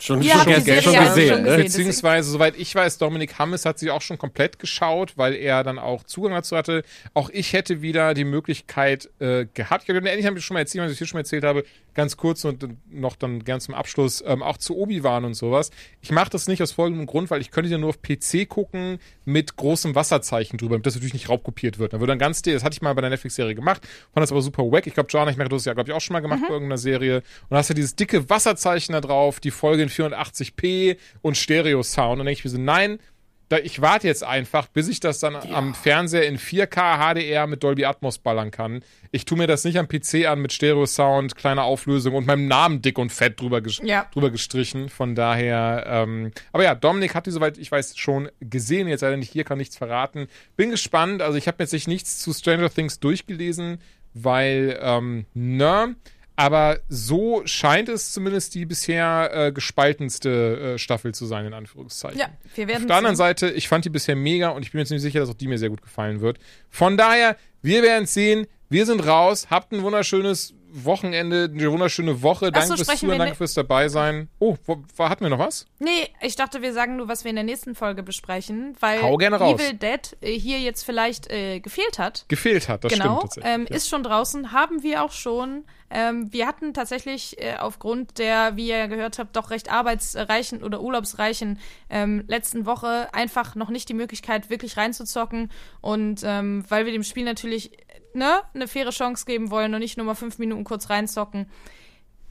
Schon, 0.00 0.22
Ihr 0.22 0.32
schon, 0.32 0.62
Serie 0.62 0.82
schon 0.82 0.92
gesehen, 0.92 1.28
schon 1.28 1.42
ne? 1.42 1.48
gesehen. 1.50 1.62
Beziehungsweise, 1.64 2.30
soweit 2.30 2.56
ich 2.56 2.74
weiß, 2.74 2.98
Dominik 2.98 3.38
Hammes 3.38 3.64
hat 3.64 3.78
sie 3.78 3.90
auch 3.90 4.02
schon 4.02 4.18
komplett 4.18 4.58
geschaut, 4.58 5.14
weil 5.16 5.34
er 5.34 5.64
dann 5.64 5.78
auch 5.78 6.04
Zugang 6.04 6.32
dazu 6.32 6.56
hatte. 6.56 6.84
Auch 7.14 7.30
ich 7.30 7.52
hätte 7.52 7.82
wieder 7.82 8.14
die 8.14 8.24
Möglichkeit 8.24 9.08
äh, 9.18 9.46
gehabt. 9.52 9.82
Ich 9.82 9.86
glaube, 9.88 10.08
ähnlich 10.08 10.26
habe 10.26 10.38
ich 10.38 10.44
schon 10.44 10.54
mal 10.54 10.60
erzählt, 10.60 10.84
was 10.84 10.92
ich 10.92 10.98
hier 10.98 11.06
schon 11.06 11.16
mal 11.16 11.22
erzählt 11.22 11.44
habe, 11.44 11.64
ganz 11.98 12.16
kurz 12.16 12.44
und 12.44 12.64
noch 12.88 13.16
dann 13.16 13.42
ganz 13.42 13.64
zum 13.64 13.74
Abschluss, 13.74 14.22
ähm, 14.24 14.40
auch 14.40 14.56
zu 14.56 14.76
Obi-Wan 14.76 15.24
und 15.24 15.34
sowas. 15.34 15.70
Ich 16.00 16.12
mache 16.12 16.30
das 16.30 16.46
nicht 16.46 16.62
aus 16.62 16.70
folgendem 16.70 17.06
Grund, 17.06 17.28
weil 17.28 17.40
ich 17.40 17.50
könnte 17.50 17.68
ja 17.68 17.76
nur 17.76 17.88
auf 17.88 18.02
PC 18.02 18.48
gucken 18.48 19.00
mit 19.24 19.56
großem 19.56 19.96
Wasserzeichen 19.96 20.58
drüber, 20.58 20.76
damit 20.76 20.86
das 20.86 20.94
natürlich 20.94 21.12
nicht 21.12 21.28
raubkopiert 21.28 21.80
wird. 21.80 21.92
Da 21.92 21.98
würde 21.98 22.12
dann 22.12 22.20
ganz, 22.20 22.40
das 22.42 22.62
hatte 22.62 22.74
ich 22.74 22.82
mal 22.82 22.94
bei 22.94 23.00
der 23.00 23.10
Netflix-Serie 23.10 23.56
gemacht, 23.56 23.82
fand 24.14 24.22
das 24.22 24.30
aber 24.30 24.42
super 24.42 24.62
wack. 24.62 24.86
Ich 24.86 24.94
glaube, 24.94 25.08
John, 25.10 25.28
ich 25.28 25.36
merke, 25.36 25.48
du 25.48 25.56
hast 25.56 25.62
es 25.62 25.66
ja, 25.66 25.74
glaube 25.74 25.90
ich, 25.90 25.96
auch 25.96 26.00
schon 26.00 26.14
mal 26.14 26.20
gemacht 26.20 26.42
bei 26.46 26.54
irgendeiner 26.54 26.78
Serie. 26.78 27.16
Und 27.16 27.50
da 27.50 27.56
hast 27.56 27.70
du 27.70 27.74
dieses 27.74 27.96
dicke 27.96 28.30
Wasserzeichen 28.30 28.92
da 28.92 29.00
drauf, 29.00 29.40
die 29.40 29.50
Folge 29.50 29.82
in 29.82 29.88
480p 29.88 30.98
und 31.20 31.36
Stereo-Sound. 31.36 32.12
Und 32.12 32.18
dann 32.18 32.26
denke 32.26 32.38
ich 32.38 32.44
mir 32.44 32.50
so, 32.50 32.58
nein, 32.58 33.00
da, 33.48 33.58
ich 33.58 33.80
warte 33.80 34.06
jetzt 34.06 34.22
einfach, 34.24 34.66
bis 34.68 34.88
ich 34.88 35.00
das 35.00 35.20
dann 35.20 35.34
am 35.36 35.74
Fernseher 35.74 36.26
in 36.26 36.38
4K 36.38 36.98
HDR 37.14 37.46
mit 37.46 37.62
Dolby 37.62 37.84
Atmos 37.86 38.18
ballern 38.18 38.50
kann. 38.50 38.82
Ich 39.10 39.24
tue 39.24 39.38
mir 39.38 39.46
das 39.46 39.64
nicht 39.64 39.78
am 39.78 39.88
PC 39.88 40.26
an 40.26 40.40
mit 40.40 40.52
Stereo-Sound, 40.52 41.34
kleiner 41.34 41.62
Auflösung 41.64 42.14
und 42.14 42.26
meinem 42.26 42.46
Namen 42.46 42.82
dick 42.82 42.98
und 42.98 43.10
fett 43.10 43.40
drüber, 43.40 43.60
ges 43.62 43.80
Ja. 43.82 44.06
drüber 44.12 44.30
gestrichen. 44.30 44.88
Von 44.90 45.14
daher, 45.14 45.84
ähm, 45.86 46.32
aber 46.52 46.64
ja, 46.64 46.74
Dominik 46.74 47.14
hat 47.14 47.26
die, 47.26 47.30
soweit 47.30 47.56
ich 47.58 47.72
weiß, 47.72 47.96
schon 47.96 48.28
gesehen. 48.40 48.86
Jetzt 48.88 49.00
leider 49.00 49.16
nicht 49.16 49.32
hier, 49.32 49.44
kann 49.44 49.58
nichts 49.58 49.76
verraten. 49.78 50.28
Bin 50.56 50.70
gespannt. 50.70 51.22
Also 51.22 51.38
ich 51.38 51.48
habe 51.48 51.62
jetzt 51.62 51.72
nicht 51.72 51.88
nichts 51.88 52.18
zu 52.18 52.32
Stranger 52.34 52.68
Things 52.70 53.00
durchgelesen, 53.00 53.78
weil, 54.14 54.78
ähm, 54.82 55.24
ne, 55.34 55.94
aber 56.38 56.78
so 56.88 57.42
scheint 57.46 57.88
es 57.88 58.12
zumindest 58.12 58.54
die 58.54 58.64
bisher 58.64 59.30
äh, 59.34 59.50
gespaltenste 59.50 60.74
äh, 60.74 60.78
Staffel 60.78 61.12
zu 61.12 61.26
sein, 61.26 61.44
in 61.46 61.52
Anführungszeichen. 61.52 62.16
Ja, 62.16 62.28
wir 62.54 62.68
werden 62.68 62.82
Auf 62.82 62.86
der 62.86 62.96
anderen 62.96 63.16
sehen. 63.16 63.26
Seite, 63.26 63.50
ich 63.50 63.66
fand 63.66 63.84
die 63.84 63.90
bisher 63.90 64.14
mega 64.14 64.50
und 64.50 64.62
ich 64.62 64.70
bin 64.70 64.78
mir 64.78 64.86
ziemlich 64.86 65.02
sicher, 65.02 65.18
dass 65.18 65.30
auch 65.30 65.34
die 65.34 65.48
mir 65.48 65.58
sehr 65.58 65.68
gut 65.68 65.82
gefallen 65.82 66.20
wird. 66.20 66.38
Von 66.70 66.96
daher, 66.96 67.36
wir 67.60 67.82
werden 67.82 68.04
es 68.04 68.14
sehen. 68.14 68.46
Wir 68.68 68.86
sind 68.86 69.04
raus. 69.04 69.48
Habt 69.50 69.72
ein 69.72 69.82
wunderschönes 69.82 70.54
Wochenende, 70.84 71.50
eine 71.52 71.72
wunderschöne 71.72 72.22
Woche. 72.22 72.52
Danke 72.52 72.76
so, 72.76 72.84
fürs 72.84 72.98
Zuhören, 72.98 73.18
danke 73.18 73.32
ne- 73.32 73.36
fürs 73.36 73.54
dabei 73.54 73.88
sein. 73.88 74.28
Oh, 74.38 74.56
wo, 74.66 74.82
wo, 74.96 75.08
hatten 75.08 75.24
wir 75.24 75.30
noch 75.30 75.38
was? 75.38 75.66
Nee, 75.78 76.08
ich 76.20 76.36
dachte, 76.36 76.62
wir 76.62 76.72
sagen 76.72 76.96
nur, 76.96 77.08
was 77.08 77.24
wir 77.24 77.30
in 77.30 77.36
der 77.36 77.44
nächsten 77.44 77.74
Folge 77.74 78.02
besprechen, 78.02 78.76
weil 78.80 79.02
Hau 79.02 79.16
gerne 79.16 79.36
raus. 79.36 79.60
Evil 79.60 79.74
Dead 79.74 80.16
äh, 80.20 80.32
hier 80.38 80.58
jetzt 80.60 80.84
vielleicht 80.84 81.30
äh, 81.30 81.60
gefehlt 81.60 81.98
hat. 81.98 82.24
Gefehlt 82.28 82.68
hat, 82.68 82.84
das 82.84 82.92
genau, 82.92 83.04
stimmt 83.04 83.22
tatsächlich. 83.22 83.54
ähm, 83.54 83.66
ja. 83.68 83.76
ist 83.76 83.88
schon 83.88 84.02
draußen, 84.02 84.52
haben 84.52 84.82
wir 84.82 85.02
auch 85.04 85.12
schon. 85.12 85.64
Ähm, 85.90 86.32
wir 86.32 86.46
hatten 86.46 86.74
tatsächlich 86.74 87.40
äh, 87.42 87.56
aufgrund 87.58 88.18
der, 88.18 88.56
wie 88.56 88.68
ihr 88.68 88.88
gehört 88.88 89.18
habt, 89.18 89.34
doch 89.36 89.50
recht 89.50 89.70
arbeitsreichen 89.70 90.62
oder 90.62 90.82
urlaubsreichen 90.82 91.58
ähm, 91.88 92.24
letzten 92.26 92.66
Woche 92.66 93.08
einfach 93.14 93.54
noch 93.54 93.70
nicht 93.70 93.88
die 93.88 93.94
Möglichkeit, 93.94 94.50
wirklich 94.50 94.76
reinzuzocken. 94.76 95.50
Und 95.80 96.20
ähm, 96.24 96.64
weil 96.68 96.84
wir 96.84 96.92
dem 96.92 97.04
Spiel 97.04 97.24
natürlich 97.24 97.72
ne, 98.14 98.42
eine 98.54 98.68
faire 98.68 98.90
Chance 98.90 99.24
geben 99.26 99.50
wollen 99.50 99.74
und 99.74 99.80
nicht 99.80 99.96
nur 99.96 100.06
mal 100.06 100.14
fünf 100.14 100.38
Minuten 100.38 100.64
kurz 100.64 100.90
reinzocken, 100.90 101.50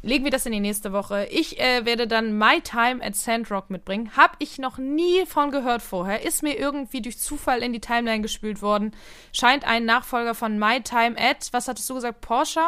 legen 0.02 0.24
wir 0.24 0.32
das 0.32 0.46
in 0.46 0.52
die 0.52 0.60
nächste 0.60 0.94
Woche. 0.94 1.28
Ich 1.32 1.60
äh, 1.60 1.86
werde 1.86 2.08
dann 2.08 2.38
My 2.38 2.62
Time 2.62 3.04
at 3.04 3.16
Sandrock 3.16 3.70
mitbringen. 3.70 4.12
Hab 4.16 4.36
ich 4.40 4.58
noch 4.58 4.78
nie 4.78 5.26
von 5.26 5.52
gehört 5.52 5.82
vorher. 5.82 6.24
Ist 6.24 6.44
mir 6.44 6.58
irgendwie 6.58 7.02
durch 7.02 7.20
Zufall 7.20 7.64
in 7.64 7.74
die 7.74 7.82
Timeline 7.82 8.22
gespült 8.22 8.62
worden. 8.62 8.96
Scheint 9.34 9.66
ein 9.68 9.86
Nachfolger 9.86 10.36
von 10.36 10.60
My 10.60 10.82
Time 10.82 11.16
at, 11.18 11.50
was 11.52 11.68
hattest 11.68 11.90
du 11.90 11.96
gesagt, 11.96 12.22
Porsche? 12.22 12.62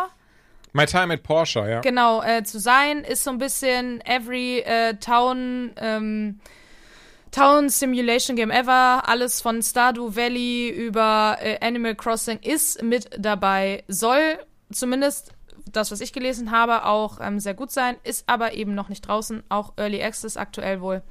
My 0.73 0.85
Time 0.85 1.13
at 1.13 1.23
Porsche, 1.23 1.67
ja. 1.67 1.81
Genau, 1.81 2.21
äh, 2.21 2.43
zu 2.43 2.59
sein. 2.59 3.03
Ist 3.03 3.23
so 3.23 3.31
ein 3.31 3.39
bisschen 3.39 4.01
Every 4.01 4.59
äh, 4.59 4.95
Town 4.95 5.71
ähm, 5.77 6.39
Town 7.31 7.69
Simulation 7.69 8.35
Game 8.35 8.51
Ever, 8.51 9.07
alles 9.07 9.41
von 9.41 9.61
Stardew 9.61 10.15
Valley 10.15 10.69
über 10.69 11.37
äh, 11.39 11.57
Animal 11.65 11.95
Crossing 11.95 12.39
ist 12.39 12.81
mit 12.81 13.09
dabei, 13.17 13.83
soll 13.87 14.39
zumindest 14.71 15.33
das, 15.71 15.91
was 15.91 16.01
ich 16.01 16.13
gelesen 16.13 16.51
habe, 16.51 16.85
auch 16.85 17.19
ähm, 17.21 17.39
sehr 17.39 17.53
gut 17.53 17.71
sein, 17.71 17.97
ist 18.03 18.23
aber 18.27 18.53
eben 18.53 18.73
noch 18.73 18.89
nicht 18.89 19.07
draußen, 19.07 19.43
auch 19.49 19.73
Early 19.77 20.01
Access 20.01 20.37
aktuell 20.37 20.81
wohl. 20.81 21.03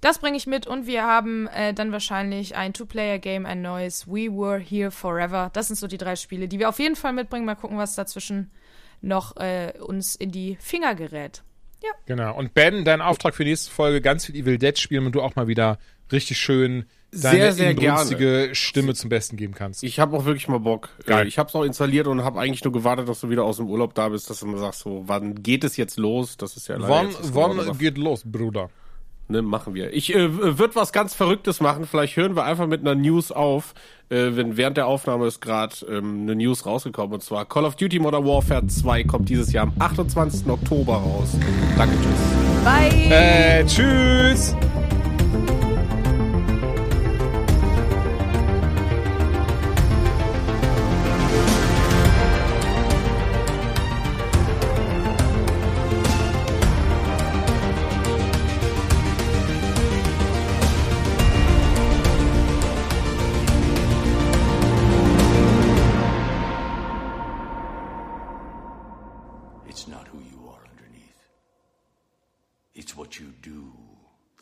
Das 0.00 0.18
bringe 0.18 0.36
ich 0.36 0.46
mit 0.46 0.66
und 0.66 0.86
wir 0.86 1.04
haben 1.04 1.46
äh, 1.48 1.72
dann 1.72 1.92
wahrscheinlich 1.92 2.56
ein 2.56 2.72
Two-Player-Game, 2.72 3.46
ein 3.46 3.62
neues 3.62 4.06
We 4.06 4.30
Were 4.30 4.58
Here 4.58 4.90
Forever. 4.90 5.50
Das 5.52 5.68
sind 5.68 5.76
so 5.76 5.86
die 5.86 5.98
drei 5.98 6.16
Spiele, 6.16 6.48
die 6.48 6.58
wir 6.58 6.68
auf 6.68 6.78
jeden 6.78 6.96
Fall 6.96 7.12
mitbringen. 7.12 7.46
Mal 7.46 7.54
gucken, 7.54 7.78
was 7.78 7.94
dazwischen 7.94 8.50
noch 9.00 9.36
äh, 9.36 9.72
uns 9.80 10.14
in 10.14 10.30
die 10.30 10.56
Finger 10.60 10.94
gerät. 10.94 11.42
Ja. 11.86 11.92
Genau. 12.06 12.36
Und 12.36 12.54
Ben, 12.54 12.84
dein 12.84 13.00
Auftrag 13.00 13.34
für 13.34 13.44
die 13.44 13.50
nächste 13.50 13.70
Folge, 13.70 14.00
ganz 14.00 14.26
viel 14.26 14.34
Evil 14.34 14.58
Dead 14.58 14.78
spielen 14.78 15.06
und 15.06 15.14
du 15.14 15.22
auch 15.22 15.36
mal 15.36 15.46
wieder 15.46 15.78
richtig 16.10 16.38
schön 16.38 16.86
deine 17.12 17.52
sehr, 17.52 18.04
sehr 18.04 18.54
Stimme 18.54 18.94
zum 18.94 19.10
Besten 19.10 19.36
geben 19.36 19.54
kannst. 19.54 19.82
Ich 19.82 19.98
habe 19.98 20.16
auch 20.16 20.24
wirklich 20.24 20.48
mal 20.48 20.58
Bock. 20.58 20.90
Äh, 21.00 21.08
Geil. 21.08 21.28
Ich 21.28 21.38
habe 21.38 21.48
es 21.48 21.54
auch 21.54 21.62
installiert 21.62 22.06
und 22.06 22.24
habe 22.24 22.40
eigentlich 22.40 22.64
nur 22.64 22.72
gewartet, 22.72 23.08
dass 23.08 23.20
du 23.20 23.30
wieder 23.30 23.44
aus 23.44 23.56
dem 23.56 23.68
Urlaub 23.68 23.94
da 23.94 24.08
bist, 24.08 24.28
dass 24.28 24.40
du 24.40 24.46
mal 24.46 24.58
sagst, 24.58 24.80
so, 24.80 25.04
wann 25.06 25.42
geht 25.42 25.64
es 25.64 25.76
jetzt 25.76 25.96
los? 25.96 26.36
Das 26.36 26.56
ist 26.56 26.68
ja 26.68 26.76
leider 26.76 26.88
Wann, 26.88 27.14
wann 27.32 27.78
geht 27.78 27.98
los, 27.98 28.22
Bruder? 28.24 28.70
Ne, 29.28 29.42
machen 29.42 29.74
wir. 29.74 29.92
Ich 29.92 30.14
äh, 30.14 30.58
würde 30.58 30.76
was 30.76 30.92
ganz 30.92 31.14
Verrücktes 31.14 31.60
machen. 31.60 31.86
Vielleicht 31.86 32.16
hören 32.16 32.36
wir 32.36 32.44
einfach 32.44 32.68
mit 32.68 32.82
einer 32.82 32.94
News 32.94 33.32
auf, 33.32 33.74
äh, 34.08 34.36
wenn 34.36 34.56
während 34.56 34.76
der 34.76 34.86
Aufnahme 34.86 35.26
ist 35.26 35.40
gerade 35.40 35.74
ähm, 35.88 36.22
eine 36.22 36.36
News 36.36 36.66
rausgekommen. 36.66 37.14
Und 37.14 37.22
zwar 37.22 37.44
Call 37.44 37.64
of 37.64 37.76
Duty 37.76 37.98
Modern 37.98 38.24
Warfare 38.24 38.66
2 38.66 39.04
kommt 39.04 39.28
dieses 39.28 39.52
Jahr 39.52 39.64
am 39.64 39.72
28. 39.78 40.48
Oktober 40.48 40.94
raus. 40.94 41.36
Danke, 41.76 41.96
tschüss. 41.96 42.64
Bye. 42.64 43.10
Äh, 43.10 43.64
tschüss. 43.66 44.54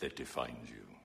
that 0.05 0.17
defines 0.17 0.69
you. 0.69 0.94